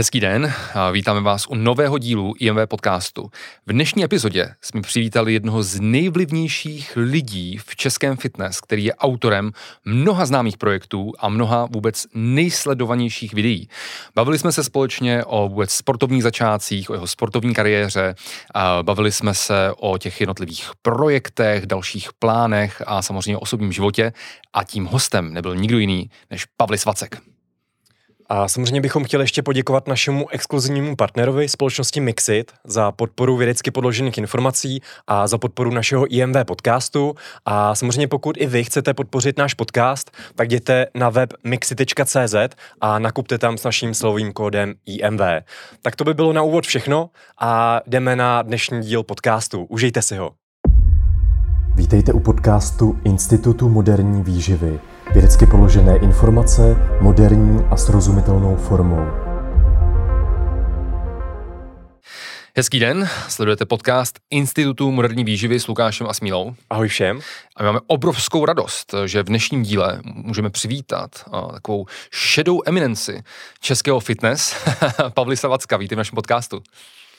Hezký 0.00 0.20
den, 0.20 0.52
vítáme 0.92 1.20
vás 1.20 1.46
u 1.46 1.54
nového 1.54 1.98
dílu 1.98 2.34
IMV 2.38 2.58
podcastu. 2.68 3.30
V 3.66 3.72
dnešní 3.72 4.04
epizodě 4.04 4.54
jsme 4.60 4.80
přivítali 4.80 5.32
jednoho 5.32 5.62
z 5.62 5.80
nejvlivnějších 5.80 6.92
lidí 6.96 7.58
v 7.58 7.76
českém 7.76 8.16
fitness, 8.16 8.60
který 8.60 8.84
je 8.84 8.94
autorem 8.94 9.50
mnoha 9.84 10.26
známých 10.26 10.58
projektů 10.58 11.12
a 11.18 11.28
mnoha 11.28 11.66
vůbec 11.70 12.06
nejsledovanějších 12.14 13.34
videí. 13.34 13.68
Bavili 14.14 14.38
jsme 14.38 14.52
se 14.52 14.64
společně 14.64 15.24
o 15.24 15.48
vůbec 15.48 15.70
sportovních 15.70 16.22
začátcích, 16.22 16.90
o 16.90 16.94
jeho 16.94 17.06
sportovní 17.06 17.54
kariéře, 17.54 18.14
bavili 18.82 19.12
jsme 19.12 19.34
se 19.34 19.72
o 19.76 19.98
těch 19.98 20.20
jednotlivých 20.20 20.70
projektech, 20.82 21.66
dalších 21.66 22.08
plánech 22.18 22.82
a 22.86 23.02
samozřejmě 23.02 23.36
o 23.36 23.40
osobním 23.40 23.72
životě 23.72 24.12
a 24.52 24.64
tím 24.64 24.84
hostem 24.84 25.34
nebyl 25.34 25.56
nikdo 25.56 25.78
jiný 25.78 26.10
než 26.30 26.44
Pavlis 26.56 26.84
Vacek. 26.84 27.20
A 28.32 28.48
samozřejmě 28.48 28.80
bychom 28.80 29.04
chtěli 29.04 29.24
ještě 29.24 29.42
poděkovat 29.42 29.88
našemu 29.88 30.28
exkluzivnímu 30.30 30.96
partnerovi 30.96 31.48
společnosti 31.48 32.00
Mixit 32.00 32.52
za 32.64 32.92
podporu 32.92 33.36
vědecky 33.36 33.70
podložených 33.70 34.18
informací 34.18 34.82
a 35.06 35.26
za 35.26 35.38
podporu 35.38 35.70
našeho 35.70 36.06
IMV 36.06 36.36
podcastu. 36.46 37.14
A 37.44 37.74
samozřejmě 37.74 38.08
pokud 38.08 38.36
i 38.38 38.46
vy 38.46 38.64
chcete 38.64 38.94
podpořit 38.94 39.38
náš 39.38 39.54
podcast, 39.54 40.10
tak 40.34 40.48
jděte 40.48 40.86
na 40.94 41.08
web 41.08 41.32
mixit.cz 41.44 42.34
a 42.80 42.98
nakupte 42.98 43.38
tam 43.38 43.58
s 43.58 43.64
naším 43.64 43.94
slovým 43.94 44.32
kódem 44.32 44.74
IMV. 44.86 45.20
Tak 45.82 45.96
to 45.96 46.04
by 46.04 46.14
bylo 46.14 46.32
na 46.32 46.42
úvod 46.42 46.66
všechno 46.66 47.10
a 47.40 47.80
jdeme 47.86 48.16
na 48.16 48.42
dnešní 48.42 48.80
díl 48.80 49.02
podcastu. 49.02 49.64
Užijte 49.64 50.02
si 50.02 50.16
ho. 50.16 50.30
Vítejte 51.74 52.12
u 52.12 52.20
podcastu 52.20 52.98
Institutu 53.04 53.68
moderní 53.68 54.22
výživy 54.22 54.80
Vědecky 55.14 55.46
položené 55.46 55.96
informace 55.96 56.76
moderní 57.00 57.64
a 57.70 57.76
srozumitelnou 57.76 58.56
formou. 58.56 59.06
Hezký 62.56 62.78
den, 62.78 63.08
sledujete 63.28 63.66
podcast 63.66 64.18
Institutu 64.30 64.90
moderní 64.90 65.24
výživy 65.24 65.60
s 65.60 65.66
Lukášem 65.66 66.06
a 66.06 66.14
Smílou. 66.14 66.54
Ahoj 66.70 66.88
všem. 66.88 67.20
A 67.56 67.62
my 67.62 67.66
máme 67.66 67.80
obrovskou 67.86 68.44
radost, 68.44 68.94
že 69.04 69.22
v 69.22 69.26
dnešním 69.26 69.62
díle 69.62 70.00
můžeme 70.04 70.50
přivítat 70.50 71.10
uh, 71.32 71.52
takovou 71.52 71.86
šedou 72.10 72.62
eminenci 72.66 73.22
českého 73.60 74.00
fitness, 74.00 74.68
Pavli 75.14 75.36
Savacka. 75.36 75.76
Vítejte 75.76 75.94
v 75.94 75.98
našem 75.98 76.14
podcastu. 76.14 76.62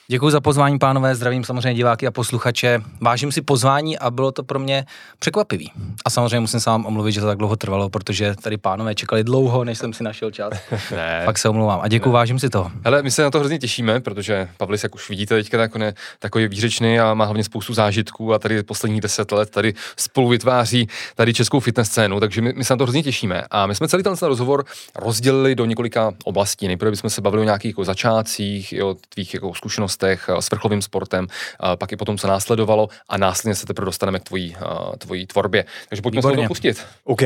Děkuji 0.08 0.30
za 0.30 0.42
pozvání, 0.42 0.80
pánové, 0.80 1.16
zdravím 1.16 1.44
samozřejmě 1.44 1.74
diváky 1.74 2.08
a 2.08 2.12
posluchače. 2.12 2.82
Vážím 3.02 3.32
si 3.32 3.42
pozvání 3.42 4.00
a 4.00 4.12
bylo 4.12 4.32
to 4.32 4.44
pro 4.44 4.60
mě 4.60 4.86
překvapivý. 5.20 5.72
A 6.06 6.10
samozřejmě 6.10 6.40
musím 6.40 6.60
se 6.60 6.70
vám 6.70 6.86
omluvit, 6.86 7.12
že 7.12 7.22
to 7.22 7.28
tak 7.28 7.38
dlouho 7.38 7.56
trvalo, 7.56 7.90
protože 7.90 8.36
tady 8.42 8.58
pánové 8.58 8.96
čekali 8.96 9.24
dlouho, 9.24 9.64
než 9.64 9.78
jsem 9.78 9.94
si 9.94 10.04
našel 10.04 10.32
čas. 10.32 10.54
ne. 10.92 11.22
Fakt 11.26 11.38
se 11.38 11.50
omlouvám 11.50 11.80
a 11.84 11.88
děkuji, 11.88 12.12
vážím 12.12 12.40
si 12.40 12.50
toho. 12.50 12.72
Hele, 12.84 13.04
my 13.04 13.12
se 13.12 13.22
na 13.22 13.32
to 13.32 13.40
hrozně 13.40 13.60
těšíme, 13.60 14.00
protože 14.00 14.50
Pavlis, 14.58 14.84
jak 14.84 14.96
už 14.96 15.10
vidíte 15.10 15.36
teďka, 15.36 15.58
tak 15.58 15.76
on 15.76 15.82
je 15.84 15.94
takový 16.20 16.48
výřečný 16.48 17.00
a 17.00 17.14
má 17.14 17.26
hlavně 17.26 17.44
spoustu 17.44 17.74
zážitků 17.74 18.34
a 18.34 18.40
tady 18.40 18.64
posledních 18.64 19.02
deset 19.02 19.32
let 19.32 19.50
tady 19.50 19.74
spolu 19.98 20.30
vytváří 20.30 20.88
tady 21.16 21.34
českou 21.34 21.60
fitness 21.60 21.88
scénu, 21.88 22.20
takže 22.20 22.42
my, 22.42 22.54
my 22.56 22.64
se 22.64 22.74
na 22.74 22.78
to 22.78 22.84
hrozně 22.84 23.04
těšíme. 23.04 23.44
A 23.52 23.68
my 23.68 23.76
jsme 23.76 23.88
celý 23.88 24.04
ten 24.04 24.14
rozhovor 24.22 24.66
rozdělili 24.96 25.56
do 25.56 25.66
několika 25.66 26.12
oblastí. 26.24 26.68
Nejprve 26.68 26.92
bychom 26.92 27.10
se 27.10 27.22
bavili 27.22 27.42
o 27.42 27.46
nějakých 27.46 27.70
jako 27.70 27.84
začátcích, 27.84 28.74
o 28.84 28.96
tvých 29.10 29.34
jako 29.34 29.54
zkušenostech 29.54 29.91
sportech, 29.92 30.30
eh, 30.30 30.42
s 30.42 30.52
vrcholovým 30.52 30.82
sportem, 30.82 31.28
pak 31.76 31.92
i 31.92 31.96
potom, 31.96 32.18
co 32.18 32.28
následovalo 32.28 32.88
a 33.10 33.18
následně 33.18 33.56
se 33.56 33.66
teprve 33.66 33.86
dostaneme 33.86 34.20
k 34.20 34.24
tvojí, 34.24 34.56
eh, 34.56 34.98
tvojí 34.98 35.28
tvorbě. 35.28 35.66
Takže 35.90 36.02
pojďme 36.02 36.20
Výborně. 36.20 36.38
se 36.38 36.44
to 36.44 36.48
pustit. 36.48 36.86
OK, 37.04 37.22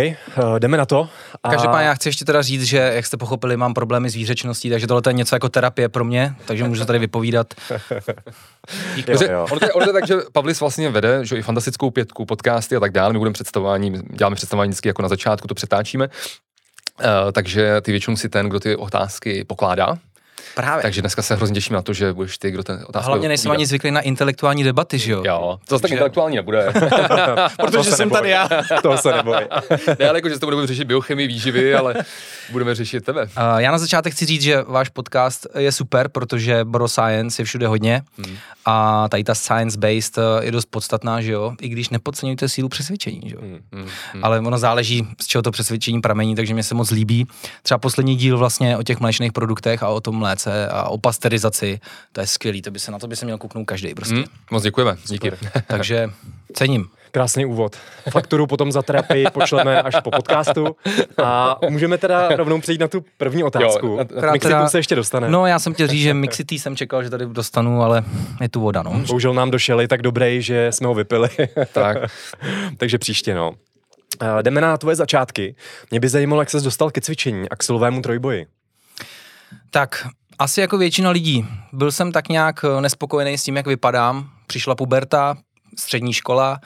jdeme 0.60 0.78
na 0.78 0.86
to. 0.86 1.10
A... 1.44 1.50
Každopádně 1.50 1.88
já 1.88 1.94
chci 1.94 2.10
ještě 2.10 2.26
teda 2.26 2.42
říct, 2.42 2.64
že 2.64 2.78
jak 2.78 3.06
jste 3.06 3.18
pochopili, 3.18 3.58
mám 3.58 3.74
problémy 3.74 4.10
s 4.10 4.16
výřečností, 4.16 4.70
takže 4.70 4.88
tohle 4.88 5.02
je 5.08 5.14
něco 5.14 5.36
jako 5.36 5.50
terapie 5.50 5.90
pro 5.90 6.06
mě, 6.06 6.36
takže 6.46 6.64
můžu 6.64 6.86
tady 6.86 7.00
vypovídat. 7.00 7.54
jo, 9.08 9.18
jo. 9.30 9.48
Ono, 9.52 9.60
to 9.60 9.66
je, 9.66 9.72
ono 9.72 9.86
to 9.86 9.90
je 9.90 9.94
tak, 9.94 10.08
že 10.08 10.16
Pavlis 10.32 10.60
vlastně 10.60 10.90
vede 10.90 11.26
že 11.26 11.38
i 11.38 11.42
fantastickou 11.42 11.92
pětku, 11.92 12.26
podcasty 12.26 12.76
a 12.76 12.80
tak 12.80 12.92
dále. 12.92 13.14
My 13.14 13.20
budeme 13.20 13.34
představování, 13.34 13.94
děláme 14.10 14.36
představování 14.36 14.70
vždycky 14.70 14.88
jako 14.88 15.02
na 15.02 15.08
začátku, 15.08 15.48
to 15.48 15.56
přetáčíme. 15.56 16.08
Uh, 16.08 17.32
takže 17.32 17.82
ty 17.82 17.92
většinou 17.92 18.18
si 18.18 18.30
ten, 18.30 18.50
kdo 18.50 18.60
ty 18.60 18.76
otázky 18.76 19.44
pokládá, 19.44 19.98
Právě. 20.56 20.82
Takže 20.82 21.02
dneska 21.02 21.22
se 21.22 21.36
hrozně 21.36 21.54
těším 21.54 21.74
na 21.74 21.82
to, 21.82 21.94
že 21.94 22.14
budeš 22.14 22.38
ty, 22.38 22.52
kdo 22.52 22.64
ten 22.64 22.86
otázku. 22.88 23.08
Hlavně 23.08 23.28
nejsem 23.28 23.52
ani 23.52 23.66
zvyklý 23.66 23.92
na 23.92 24.02
intelektuální 24.02 24.64
debaty, 24.64 25.00
že 25.00 25.12
jo? 25.12 25.24
Jo, 25.26 25.60
to 25.68 25.76
zase 25.76 25.82
tak 25.82 25.92
intelektuální 25.92 26.36
nebude. 26.36 26.74
Protože 27.58 27.92
jsem 27.92 28.10
tady 28.10 28.30
já. 28.30 28.50
toho 28.82 28.98
se 28.98 29.12
neboj. 29.12 29.48
ne, 30.00 30.10
ale 30.10 30.18
jako, 30.18 30.30
že 30.30 30.40
to 30.40 30.46
budeme 30.46 30.68
řešit 30.68 30.86
biochemii 30.86 31.28
výživy, 31.28 31.76
ale 31.76 31.96
budeme 32.52 32.76
řešit 32.76 33.06
tebe. 33.06 33.24
Uh, 33.24 33.58
já 33.58 33.72
na 33.72 33.78
začátek 33.78 34.14
chci 34.14 34.26
říct, 34.26 34.42
že 34.42 34.64
váš 34.68 34.90
podcast 34.90 35.48
je 35.58 35.72
super, 35.72 36.10
protože 36.10 36.64
Bro 36.64 36.88
Science 36.88 37.42
je 37.42 37.46
všude 37.46 37.68
hodně 37.68 38.02
hmm. 38.26 38.38
a 38.66 39.08
tady 39.10 39.24
ta 39.24 39.36
science-based 39.36 40.20
je 40.42 40.52
dost 40.52 40.66
podstatná, 40.66 41.22
že 41.22 41.32
jo? 41.32 41.54
I 41.62 41.70
když 41.70 41.90
nepodceňujete 41.90 42.50
sílu 42.50 42.70
přesvědčení, 42.70 43.22
že 43.26 43.36
jo? 43.36 43.42
Hmm, 43.42 43.60
hmm, 43.72 43.90
hmm. 44.14 44.26
Ale 44.26 44.40
ono 44.40 44.58
záleží, 44.58 45.08
z 45.22 45.28
čeho 45.28 45.42
to 45.42 45.52
přesvědčení 45.52 46.02
pramení, 46.02 46.36
takže 46.36 46.54
mě 46.54 46.64
se 46.64 46.76
moc 46.76 46.92
líbí. 46.92 47.28
Třeba 47.64 47.78
poslední 47.78 48.16
díl 48.16 48.38
vlastně 48.38 48.78
o 48.78 48.84
těch 48.84 49.00
mléčných 49.00 49.32
produktech 49.32 49.84
a 49.84 49.88
o 49.88 50.02
tom 50.02 50.16
mléce 50.16 50.35
a 50.72 50.90
o 50.90 50.98
pasterizaci, 50.98 51.80
to 52.12 52.22
je 52.22 52.28
skvělý, 52.28 52.62
to 52.62 52.72
by 52.72 52.80
se 52.80 52.92
na 52.92 53.00
to 53.00 53.08
by 53.08 53.16
se 53.16 53.26
měl 53.26 53.38
kouknout 53.38 53.68
každý 53.68 53.94
prostě. 53.94 54.16
Hmm, 54.16 54.26
moc 54.52 54.64
děkujeme, 54.64 54.98
díky. 55.08 55.32
takže 55.68 56.10
cením. 56.54 56.90
Krásný 57.16 57.46
úvod. 57.46 57.76
Fakturu 58.10 58.48
potom 58.48 58.72
za 58.72 58.82
terapii 58.82 59.26
pošleme 59.34 59.82
až 59.82 59.96
po 60.04 60.12
podcastu 60.12 60.76
a 61.24 61.58
můžeme 61.70 61.98
teda 61.98 62.30
rovnou 62.36 62.62
přejít 62.62 62.82
na 62.82 62.88
tu 62.88 63.06
první 63.18 63.44
otázku. 63.44 63.88
Jo, 63.88 63.98
na, 64.22 64.22
na 64.22 64.38
teda, 64.38 64.70
se 64.70 64.80
ještě 64.80 64.96
dostane. 64.96 65.30
No 65.30 65.46
já 65.46 65.60
jsem 65.60 65.74
chtěl 65.74 65.88
říct, 65.88 66.02
že 66.02 66.14
Mixity 66.14 66.60
jsem 66.60 66.76
čekal, 66.76 67.04
že 67.04 67.10
tady 67.10 67.26
dostanu, 67.26 67.82
ale 67.82 68.04
je 68.42 68.50
tu 68.50 68.62
voda, 68.62 68.84
no. 68.84 68.92
Bohužel 69.08 69.34
nám 69.34 69.52
došel 69.52 69.88
tak 69.88 70.02
dobrý, 70.02 70.42
že 70.42 70.72
jsme 70.72 70.88
ho 70.88 70.94
vypili. 70.94 71.30
tak. 71.74 71.98
Takže 72.78 72.98
příště, 72.98 73.36
no. 73.36 73.52
Uh, 74.22 74.42
jdeme 74.42 74.62
na 74.62 74.78
tvoje 74.78 74.96
začátky. 74.96 75.56
Mě 75.92 76.00
by 76.00 76.10
zajímalo, 76.10 76.42
jak 76.42 76.50
ses 76.50 76.64
dostal 76.64 76.92
ke 76.92 77.02
cvičení 77.02 77.50
a 77.50 77.56
k 77.56 77.64
silovému 77.64 78.02
trojboji. 78.02 78.46
Tak, 79.72 80.08
asi 80.40 80.62
jako 80.62 80.78
většina 80.78 81.10
lidí. 81.10 81.46
Byl 81.74 81.92
jsem 81.92 82.12
tak 82.12 82.30
nějak 82.30 82.66
eh, 82.66 82.82
nespokojený 82.82 83.38
s 83.38 83.44
tím, 83.44 83.58
jak 83.58 83.68
vypadám. 83.68 84.30
Přišla 84.48 84.76
puberta, 84.76 85.38
střední 85.78 86.14
škola, 86.14 86.60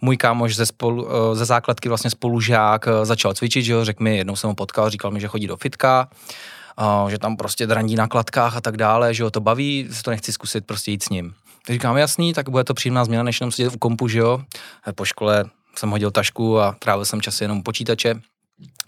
můj 0.00 0.16
kámoš 0.16 0.56
ze, 0.56 0.66
spolu, 0.66 1.08
eh, 1.08 1.36
ze 1.36 1.44
základky 1.44 1.88
vlastně 1.88 2.10
spolužák 2.10 2.88
eh, 2.88 3.04
začal 3.06 3.34
cvičit, 3.34 3.64
že 3.64 3.72
jo, 3.72 3.84
řekl 3.84 4.04
mi, 4.04 4.16
jednou 4.16 4.36
jsem 4.36 4.48
ho 4.48 4.54
potkal, 4.54 4.90
říkal 4.90 5.10
mi, 5.10 5.20
že 5.20 5.28
chodí 5.28 5.46
do 5.46 5.56
fitka, 5.56 6.08
že 7.08 7.18
tam 7.18 7.36
prostě 7.36 7.66
drandí 7.66 7.94
na 7.94 8.08
kladkách 8.08 8.56
a 8.56 8.60
tak 8.60 8.76
dále, 8.76 9.14
že 9.14 9.24
ho 9.24 9.30
to 9.30 9.40
baví, 9.40 9.86
že 9.90 10.02
to 10.02 10.10
nechci 10.10 10.32
zkusit 10.32 10.66
prostě 10.66 10.90
jít 10.90 11.02
s 11.02 11.08
ním. 11.08 11.34
Říkám, 11.68 11.96
jasný, 11.96 12.32
tak 12.32 12.48
bude 12.48 12.64
to 12.64 12.74
příjemná 12.74 13.04
změna, 13.04 13.22
než 13.22 13.40
jenom 13.40 13.52
sedět 13.52 13.74
u 13.74 13.78
kompu, 13.78 14.08
že 14.08 14.18
jo. 14.18 14.40
Po 14.94 15.04
škole 15.04 15.44
jsem 15.76 15.90
hodil 15.90 16.10
tašku 16.10 16.60
a 16.60 16.76
trávil 16.78 17.04
jsem 17.04 17.20
čas 17.20 17.40
jenom 17.40 17.62
počítače 17.62 18.20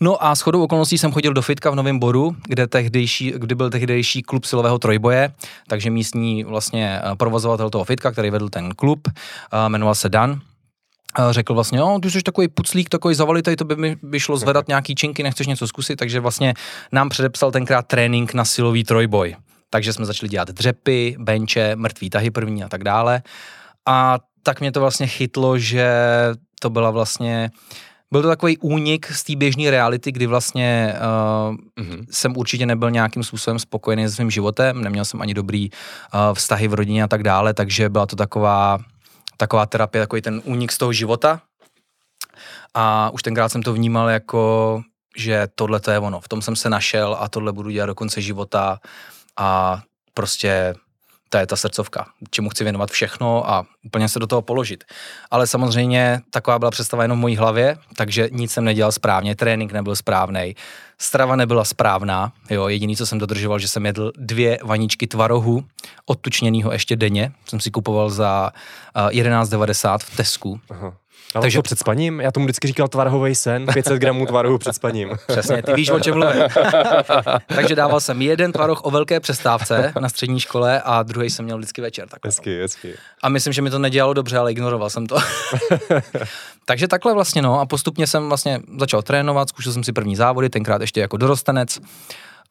No 0.00 0.24
a 0.24 0.34
shodou 0.34 0.62
okolností 0.62 0.98
jsem 0.98 1.12
chodil 1.12 1.32
do 1.32 1.42
fitka 1.42 1.70
v 1.70 1.74
Novém 1.74 1.98
Boru, 1.98 2.36
kde, 2.48 2.66
tehdejší, 2.66 3.32
kdy 3.36 3.54
byl 3.54 3.70
tehdejší 3.70 4.22
klub 4.22 4.44
silového 4.44 4.78
trojboje, 4.78 5.32
takže 5.68 5.90
místní 5.90 6.44
vlastně 6.44 7.00
eh, 7.04 7.16
provozovatel 7.16 7.70
toho 7.70 7.84
fitka, 7.84 8.12
který 8.12 8.30
vedl 8.30 8.48
ten 8.48 8.74
klub, 8.74 9.08
eh, 9.08 9.68
jmenoval 9.68 9.94
se 9.94 10.08
Dan, 10.08 10.40
eh, 11.18 11.22
řekl 11.30 11.54
vlastně, 11.54 11.78
jo, 11.78 11.98
ty 12.02 12.10
jsi 12.10 12.22
takový 12.22 12.48
puclík, 12.48 12.88
takový 12.88 13.14
zavalitej, 13.14 13.56
to 13.56 13.64
by 13.64 13.76
mi 13.76 13.96
by 14.02 14.20
šlo 14.20 14.36
zvedat 14.36 14.68
nějaký 14.68 14.94
činky, 14.94 15.22
nechceš 15.22 15.46
něco 15.46 15.68
zkusit, 15.68 15.96
takže 15.96 16.20
vlastně 16.20 16.54
nám 16.92 17.08
předepsal 17.08 17.52
tenkrát 17.52 17.86
trénink 17.86 18.34
na 18.34 18.44
silový 18.44 18.84
trojboj. 18.84 19.36
Takže 19.70 19.92
jsme 19.92 20.04
začali 20.04 20.30
dělat 20.30 20.48
dřepy, 20.48 21.16
benče, 21.18 21.76
mrtvý 21.76 22.10
tahy 22.10 22.30
první 22.30 22.64
a 22.64 22.68
tak 22.68 22.84
dále. 22.84 23.22
A 23.86 24.18
tak 24.42 24.60
mě 24.60 24.72
to 24.72 24.80
vlastně 24.80 25.06
chytlo, 25.06 25.58
že 25.58 25.88
to 26.60 26.70
byla 26.70 26.90
vlastně 26.90 27.50
byl 28.12 28.22
to 28.22 28.28
takový 28.28 28.58
únik 28.58 29.12
z 29.12 29.24
té 29.24 29.36
běžné 29.36 29.70
reality, 29.70 30.12
kdy 30.12 30.26
vlastně 30.26 30.94
uh, 30.96 31.84
mm-hmm. 31.84 32.06
jsem 32.10 32.36
určitě 32.36 32.66
nebyl 32.66 32.90
nějakým 32.90 33.24
způsobem 33.24 33.58
spokojený 33.58 34.08
se 34.08 34.14
svým 34.14 34.30
životem, 34.30 34.82
neměl 34.82 35.04
jsem 35.04 35.22
ani 35.22 35.34
dobrý 35.34 35.70
uh, 35.70 36.34
vztahy 36.34 36.68
v 36.68 36.74
rodině 36.74 37.02
a 37.02 37.08
tak 37.08 37.22
dále, 37.22 37.54
takže 37.54 37.88
byla 37.88 38.06
to 38.06 38.16
taková, 38.16 38.78
taková 39.36 39.66
terapie, 39.66 40.02
takový 40.02 40.22
ten 40.22 40.42
únik 40.44 40.72
z 40.72 40.78
toho 40.78 40.92
života. 40.92 41.40
A 42.74 43.10
už 43.10 43.22
tenkrát 43.22 43.48
jsem 43.48 43.62
to 43.62 43.72
vnímal 43.72 44.08
jako, 44.08 44.82
že 45.16 45.48
tohle 45.54 45.80
to 45.80 45.90
je 45.90 45.98
ono, 45.98 46.20
v 46.20 46.28
tom 46.28 46.42
jsem 46.42 46.56
se 46.56 46.70
našel 46.70 47.16
a 47.20 47.28
tohle 47.28 47.52
budu 47.52 47.70
dělat 47.70 47.86
do 47.86 47.94
konce 47.94 48.20
života 48.20 48.78
a 49.36 49.82
prostě 50.14 50.74
to 51.28 51.38
je 51.38 51.46
ta 51.46 51.56
srdcovka, 51.56 52.06
čemu 52.30 52.48
chci 52.48 52.64
věnovat 52.64 52.90
všechno 52.90 53.50
a 53.50 53.66
úplně 53.84 54.08
se 54.08 54.18
do 54.18 54.26
toho 54.26 54.42
položit. 54.42 54.84
Ale 55.30 55.46
samozřejmě 55.46 56.20
taková 56.30 56.58
byla 56.58 56.70
představa 56.70 57.02
jenom 57.02 57.18
v 57.18 57.20
mojí 57.20 57.36
hlavě, 57.36 57.76
takže 57.96 58.28
nic 58.32 58.52
jsem 58.52 58.64
nedělal 58.64 58.92
správně, 58.92 59.36
trénink 59.36 59.72
nebyl 59.72 59.96
správný, 59.96 60.56
strava 60.98 61.36
nebyla 61.36 61.64
správná, 61.64 62.32
jo, 62.50 62.68
jediný, 62.68 62.96
co 62.96 63.06
jsem 63.06 63.18
dodržoval, 63.18 63.58
že 63.58 63.68
jsem 63.68 63.86
jedl 63.86 64.12
dvě 64.18 64.58
vaničky 64.62 65.06
tvarohu, 65.06 65.64
odtučněného 66.06 66.72
ještě 66.72 66.96
denně, 66.96 67.32
jsem 67.48 67.60
si 67.60 67.70
kupoval 67.70 68.10
za 68.10 68.52
uh, 68.96 69.08
11,90 69.08 69.98
v 69.98 70.16
Tesku. 70.16 70.60
Aha. 70.70 70.96
Ale 71.34 71.42
Takže 71.42 71.62
před 71.62 71.78
spaním? 71.78 72.20
Já 72.20 72.32
tomu 72.32 72.46
vždycky 72.46 72.66
říkal 72.66 72.88
tvarhový 72.88 73.34
sen, 73.34 73.66
500 73.74 73.98
gramů 73.98 74.26
tvarohu 74.26 74.58
před 74.58 74.72
spaním. 74.72 75.10
Přesně, 75.26 75.62
ty 75.62 75.72
víš, 75.72 75.90
o 75.90 76.00
čem 76.00 76.14
mluvím. 76.14 76.42
Takže 77.46 77.74
dával 77.74 78.00
jsem 78.00 78.22
jeden 78.22 78.52
tvaroh 78.52 78.84
o 78.84 78.90
velké 78.90 79.20
přestávce 79.20 79.92
na 80.00 80.08
střední 80.08 80.40
škole 80.40 80.82
a 80.84 81.02
druhý 81.02 81.30
jsem 81.30 81.44
měl 81.44 81.58
vždycky 81.58 81.80
večer. 81.80 82.08
Takhle. 82.08 82.28
Hezky, 82.28 82.60
hezky. 82.60 82.94
A 83.22 83.28
myslím, 83.28 83.52
že 83.52 83.62
mi 83.62 83.70
to 83.70 83.78
nedělalo 83.78 84.14
dobře, 84.14 84.38
ale 84.38 84.52
ignoroval 84.52 84.90
jsem 84.90 85.06
to. 85.06 85.16
Takže 86.64 86.88
takhle 86.88 87.14
vlastně 87.14 87.42
no 87.42 87.60
a 87.60 87.66
postupně 87.66 88.06
jsem 88.06 88.28
vlastně 88.28 88.60
začal 88.78 89.02
trénovat, 89.02 89.48
zkušel 89.48 89.72
jsem 89.72 89.84
si 89.84 89.92
první 89.92 90.16
závody, 90.16 90.50
tenkrát 90.50 90.80
ještě 90.80 91.00
jako 91.00 91.16
dorostenec 91.16 91.78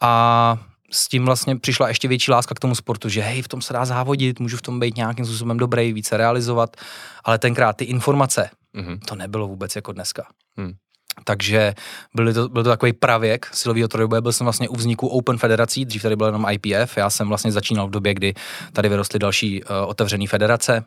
a 0.01 0.57
s 0.91 1.07
tím 1.07 1.25
vlastně 1.25 1.55
přišla 1.55 1.87
ještě 1.87 2.07
větší 2.07 2.31
láska 2.31 2.55
k 2.55 2.59
tomu 2.59 2.75
sportu, 2.75 3.09
že 3.09 3.21
hej, 3.21 3.41
v 3.41 3.47
tom 3.47 3.61
se 3.61 3.73
dá 3.73 3.85
závodit, 3.85 4.39
můžu 4.39 4.57
v 4.57 4.61
tom 4.61 4.79
být 4.79 4.97
nějakým 4.97 5.25
způsobem 5.25 5.57
dobrý, 5.57 5.93
více 5.93 6.17
realizovat, 6.17 6.77
ale 7.23 7.39
tenkrát 7.39 7.77
ty 7.77 7.85
informace, 7.85 8.49
mm-hmm. 8.75 8.99
to 9.07 9.15
nebylo 9.15 9.47
vůbec 9.47 9.75
jako 9.75 9.91
dneska. 9.91 10.23
Mm. 10.57 10.73
Takže 11.23 11.73
byl 12.15 12.33
to, 12.33 12.49
byl 12.49 12.63
to 12.63 12.69
takový 12.69 12.93
pravěk 12.93 13.45
silového 13.53 13.87
trojboje, 13.87 14.21
byl 14.21 14.31
jsem 14.31 14.45
vlastně 14.45 14.69
u 14.69 14.75
vzniku 14.75 15.07
Open 15.07 15.37
federací, 15.37 15.85
dřív 15.85 16.01
tady 16.01 16.15
byl 16.15 16.25
jenom 16.25 16.45
IPF, 16.51 16.97
já 16.97 17.09
jsem 17.09 17.27
vlastně 17.27 17.51
začínal 17.51 17.87
v 17.87 17.91
době, 17.91 18.13
kdy 18.13 18.33
tady 18.73 18.89
vyrostly 18.89 19.19
další 19.19 19.63
uh, 19.63 19.69
otevřené 19.87 20.27
federace, 20.27 20.85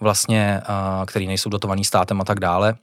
vlastně, 0.00 0.60
uh, 0.68 1.04
které 1.06 1.26
nejsou 1.26 1.50
dotovaný 1.50 1.84
státem 1.84 2.20
a 2.20 2.24
tak 2.24 2.40
dále. 2.40 2.74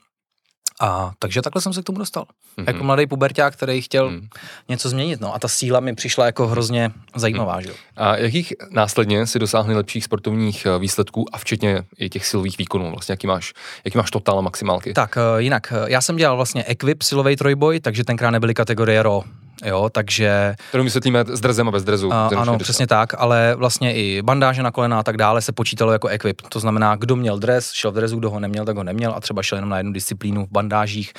A 0.82 1.12
takže 1.20 1.42
takhle 1.42 1.62
jsem 1.62 1.74
se 1.74 1.82
k 1.82 1.86
tomu 1.86 2.00
dostal. 2.00 2.24
Mm-hmm. 2.24 2.64
Jako 2.68 2.84
mladý 2.84 3.08
puberták, 3.08 3.54
který 3.54 3.82
chtěl 3.82 4.10
mm. 4.10 4.28
něco 4.70 4.90
změnit. 4.90 5.22
No 5.22 5.36
a 5.36 5.40
ta 5.40 5.48
síla 5.48 5.80
mi 5.80 5.96
přišla 5.96 6.26
jako 6.26 6.48
hrozně 6.48 6.92
zajímavá. 7.16 7.56
Mm. 7.56 7.62
Že? 7.62 7.74
A 7.96 8.18
jakých 8.18 8.54
následně 8.70 9.28
si 9.28 9.40
dosáhli 9.40 9.76
lepších 9.76 10.04
sportovních 10.04 10.66
eh, 10.66 10.80
výsledků 10.80 11.26
a 11.34 11.38
včetně 11.38 11.84
i 11.98 12.10
těch 12.10 12.26
silových 12.26 12.58
výkonů? 12.58 12.92
Vlastně 12.92 13.14
jaký 13.14 13.28
máš, 13.28 13.54
jaký 13.86 13.98
máš 13.98 14.12
totál 14.12 14.38
a 14.38 14.42
maximálky? 14.42 14.94
Tak 14.94 15.18
eh, 15.18 15.42
jinak, 15.42 15.74
eh, 15.76 15.92
já 15.92 16.02
jsem 16.02 16.16
dělal 16.16 16.36
vlastně 16.36 16.64
equip 16.68 17.02
silový 17.02 17.36
trojboj, 17.36 17.80
takže 17.80 18.04
tenkrát 18.04 18.32
nebyly 18.32 18.54
kategorie 18.54 19.04
RAW 19.04 19.24
jo, 19.66 19.90
takže... 19.92 20.56
Kterou 20.70 20.84
vysvětlíme 20.84 21.26
s 21.28 21.42
drezem 21.42 21.68
a 21.68 21.72
bez 21.72 21.84
drezu. 21.84 22.14
A, 22.14 22.30
ano, 22.38 22.58
přesně 22.58 22.88
tak, 22.88 23.14
ale 23.18 23.56
vlastně 23.56 23.96
i 23.96 24.22
bandáže 24.22 24.64
na 24.64 24.72
kolena 24.72 25.00
a 25.00 25.04
tak 25.04 25.18
dále 25.18 25.42
se 25.42 25.52
počítalo 25.52 25.92
jako 25.92 26.08
equip. 26.08 26.42
To 26.42 26.60
znamená, 26.60 26.96
kdo 26.96 27.16
měl 27.16 27.40
dres, 27.40 27.72
šel 27.72 27.92
v 27.92 27.96
drezu, 27.96 28.20
kdo 28.20 28.30
ho 28.30 28.40
neměl, 28.40 28.66
tak 28.66 28.78
ho 28.78 28.84
neměl 28.84 29.14
a 29.16 29.20
třeba 29.20 29.44
šel 29.44 29.58
jenom 29.58 29.70
na 29.70 29.78
jednu 29.78 29.94
disciplínu 29.94 30.46
v 30.46 30.52
bandážích. 30.52 31.14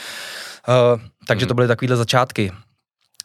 Uh, 0.68 1.00
takže 1.28 1.44
hmm. 1.44 1.48
to 1.48 1.54
byly 1.54 1.68
takovéhle 1.68 1.96
začátky. 1.96 2.52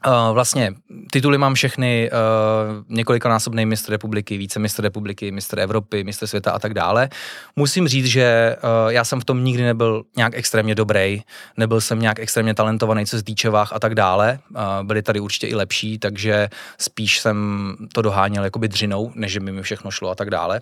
Uh, 0.08 0.34
vlastně 0.34 0.74
tituly 1.12 1.38
mám 1.38 1.54
všechny, 1.54 2.12
uh, 2.12 2.84
několikanásobný 2.90 3.66
mistr 3.66 3.92
republiky, 3.92 4.38
více 4.38 4.60
mistr 4.60 4.84
republiky, 4.84 5.32
mistr 5.32 5.60
Evropy, 5.60 6.04
mistr 6.04 6.28
světa 6.28 6.52
a 6.52 6.60
tak 6.60 6.74
dále. 6.74 7.10
Musím 7.56 7.88
říct, 7.88 8.06
že 8.06 8.56
uh, 8.56 8.92
já 8.92 9.04
jsem 9.04 9.20
v 9.20 9.26
tom 9.26 9.44
nikdy 9.44 9.64
nebyl 9.64 10.04
nějak 10.18 10.34
extrémně 10.36 10.76
dobrý, 10.76 11.22
nebyl 11.58 11.82
jsem 11.82 12.00
nějak 12.00 12.20
extrémně 12.20 12.54
talentovaný, 12.54 13.06
co 13.06 13.18
se 13.18 13.24
týče 13.24 13.50
váh 13.50 13.74
a 13.74 13.80
tak 13.80 13.96
dále. 13.96 14.40
Uh, 14.50 14.58
byli 14.84 15.02
tady 15.02 15.20
určitě 15.20 15.48
i 15.48 15.56
lepší, 15.56 16.00
takže 16.00 16.50
spíš 16.78 17.20
jsem 17.20 17.76
to 17.94 18.02
doháněl 18.02 18.44
jakoby 18.44 18.68
dřinou, 18.68 19.12
než 19.16 19.38
by 19.38 19.52
mi 19.52 19.62
všechno 19.62 19.92
šlo 19.92 20.10
a 20.10 20.16
tak 20.16 20.30
dále. 20.30 20.62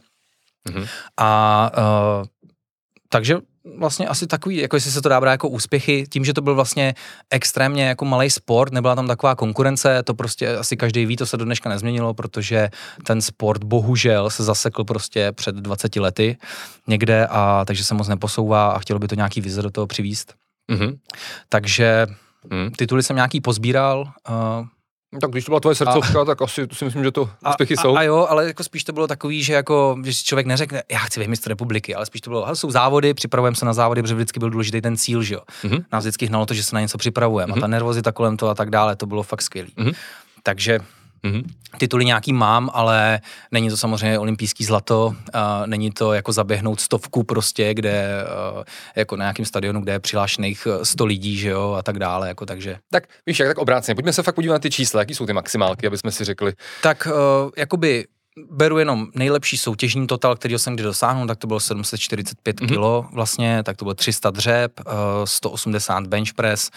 Mm-hmm. 0.69 0.87
A 1.17 1.71
uh, 1.77 2.25
takže 3.09 3.37
vlastně 3.77 4.07
asi 4.07 4.27
takový, 4.27 4.57
jako 4.57 4.75
jestli 4.75 4.91
se 4.91 5.01
to 5.01 5.09
dá 5.09 5.19
brát 5.19 5.31
jako 5.31 5.49
úspěchy, 5.49 6.05
tím, 6.09 6.25
že 6.25 6.33
to 6.33 6.41
byl 6.41 6.55
vlastně 6.55 6.93
extrémně 7.29 7.87
jako 7.87 8.05
malý 8.05 8.29
sport, 8.29 8.73
nebyla 8.73 8.95
tam 8.95 9.07
taková 9.07 9.35
konkurence, 9.35 10.03
to 10.03 10.13
prostě 10.13 10.57
asi 10.57 10.77
každý 10.77 11.05
ví, 11.05 11.15
to 11.15 11.25
se 11.25 11.37
do 11.37 11.45
dneška 11.45 11.69
nezměnilo, 11.69 12.13
protože 12.13 12.69
ten 13.03 13.21
sport 13.21 13.63
bohužel 13.63 14.29
se 14.29 14.43
zasekl 14.43 14.83
prostě 14.83 15.31
před 15.31 15.55
20 15.55 15.95
lety 15.95 16.37
někde 16.87 17.27
a 17.29 17.65
takže 17.65 17.83
se 17.83 17.93
moc 17.93 18.07
neposouvá 18.07 18.71
a 18.71 18.79
chtělo 18.79 18.99
by 18.99 19.07
to 19.07 19.15
nějaký 19.15 19.41
vize 19.41 19.61
do 19.61 19.69
toho 19.69 19.87
přivíst. 19.87 20.33
Mm-hmm. 20.71 20.97
Takže 21.49 22.07
mm. 22.51 22.71
tituly 22.71 23.03
jsem 23.03 23.15
nějaký 23.15 23.41
pozbíral, 23.41 24.11
uh, 24.29 24.67
tak 25.21 25.31
když 25.31 25.45
to 25.45 25.51
byla 25.51 25.59
tvoje 25.59 25.75
srdcovka, 25.75 26.21
a, 26.21 26.25
tak 26.25 26.41
asi 26.41 26.67
si 26.73 26.85
myslím, 26.85 27.03
že 27.03 27.11
to 27.11 27.29
úspěchy 27.49 27.75
a, 27.77 27.81
jsou. 27.81 27.95
A, 27.95 28.03
jo, 28.03 28.27
ale 28.29 28.47
jako 28.47 28.63
spíš 28.63 28.83
to 28.83 28.93
bylo 28.93 29.07
takový, 29.07 29.43
že 29.43 29.53
jako, 29.53 29.97
že 30.05 30.13
si 30.13 30.23
člověk 30.23 30.47
neřekne, 30.47 30.83
já 30.91 30.99
chci 30.99 31.19
být 31.19 31.29
mistr 31.29 31.49
republiky, 31.49 31.95
ale 31.95 32.05
spíš 32.05 32.21
to 32.21 32.29
bylo, 32.29 32.55
jsou 32.55 32.71
závody, 32.71 33.13
připravujeme 33.13 33.55
se 33.55 33.65
na 33.65 33.73
závody, 33.73 34.01
protože 34.01 34.15
vždycky 34.15 34.39
byl 34.39 34.49
důležitý 34.49 34.81
ten 34.81 34.97
cíl, 34.97 35.23
že 35.23 35.35
jo. 35.35 35.41
Mm-hmm. 35.63 35.83
Nás 35.91 36.03
vždycky 36.03 36.25
hnalo 36.25 36.45
to, 36.45 36.53
že 36.53 36.63
se 36.63 36.75
na 36.75 36.81
něco 36.81 36.97
připravujeme 36.97 37.53
mm-hmm. 37.53 37.57
a 37.57 37.61
ta 37.61 37.67
nervozita 37.67 38.11
kolem 38.11 38.37
toho 38.37 38.49
a 38.49 38.55
tak 38.55 38.69
dále, 38.69 38.95
to 38.95 39.05
bylo 39.05 39.23
fakt 39.23 39.41
skvělý. 39.41 39.73
Mm-hmm. 39.77 39.93
Takže 40.43 40.79
Mm-hmm. 41.23 41.43
Tituly 41.77 42.05
nějaký 42.05 42.33
mám, 42.33 42.69
ale 42.73 43.19
není 43.51 43.69
to 43.69 43.77
samozřejmě 43.77 44.19
olympijský 44.19 44.63
zlato, 44.65 45.07
uh, 45.07 45.41
není 45.65 45.91
to 45.91 46.13
jako 46.13 46.31
zaběhnout 46.31 46.79
stovku 46.79 47.23
prostě, 47.23 47.73
kde 47.73 48.25
uh, 48.55 48.63
jako 48.95 49.15
na 49.15 49.23
nějakém 49.23 49.45
stadionu, 49.45 49.81
kde 49.81 49.91
je 49.91 49.99
přihlášených 49.99 50.67
100 50.83 51.05
lidí, 51.05 51.37
že 51.37 51.49
jo, 51.49 51.75
a 51.79 51.83
tak 51.83 51.99
dále, 51.99 52.27
jako 52.27 52.45
takže. 52.45 52.77
Tak 52.91 53.03
víš, 53.25 53.39
jak 53.39 53.49
tak 53.49 53.57
obráceně, 53.57 53.95
pojďme 53.95 54.13
se 54.13 54.23
fakt 54.23 54.35
podívat 54.35 54.53
na 54.53 54.59
ty 54.59 54.69
čísla, 54.69 54.99
jaký 54.99 55.15
jsou 55.15 55.25
ty 55.25 55.33
maximálky, 55.33 55.87
aby 55.87 55.97
jsme 55.97 56.11
si 56.11 56.23
řekli. 56.23 56.53
Tak 56.81 57.07
uh, 57.11 57.51
jakoby 57.57 58.05
beru 58.51 58.77
jenom 58.77 59.07
nejlepší 59.15 59.57
soutěžní 59.57 60.07
total, 60.07 60.35
který 60.35 60.59
jsem 60.59 60.73
kdy 60.73 60.83
dosáhnul, 60.83 61.27
tak 61.27 61.37
to 61.37 61.47
bylo 61.47 61.59
745 61.59 62.61
mm-hmm. 62.61 63.03
kg 63.07 63.13
vlastně, 63.13 63.63
tak 63.63 63.77
to 63.77 63.85
bylo 63.85 63.93
300 63.93 64.29
dřeb, 64.29 64.79
uh, 64.79 64.93
180 65.25 66.07
bench 66.07 66.33
press 66.33 66.69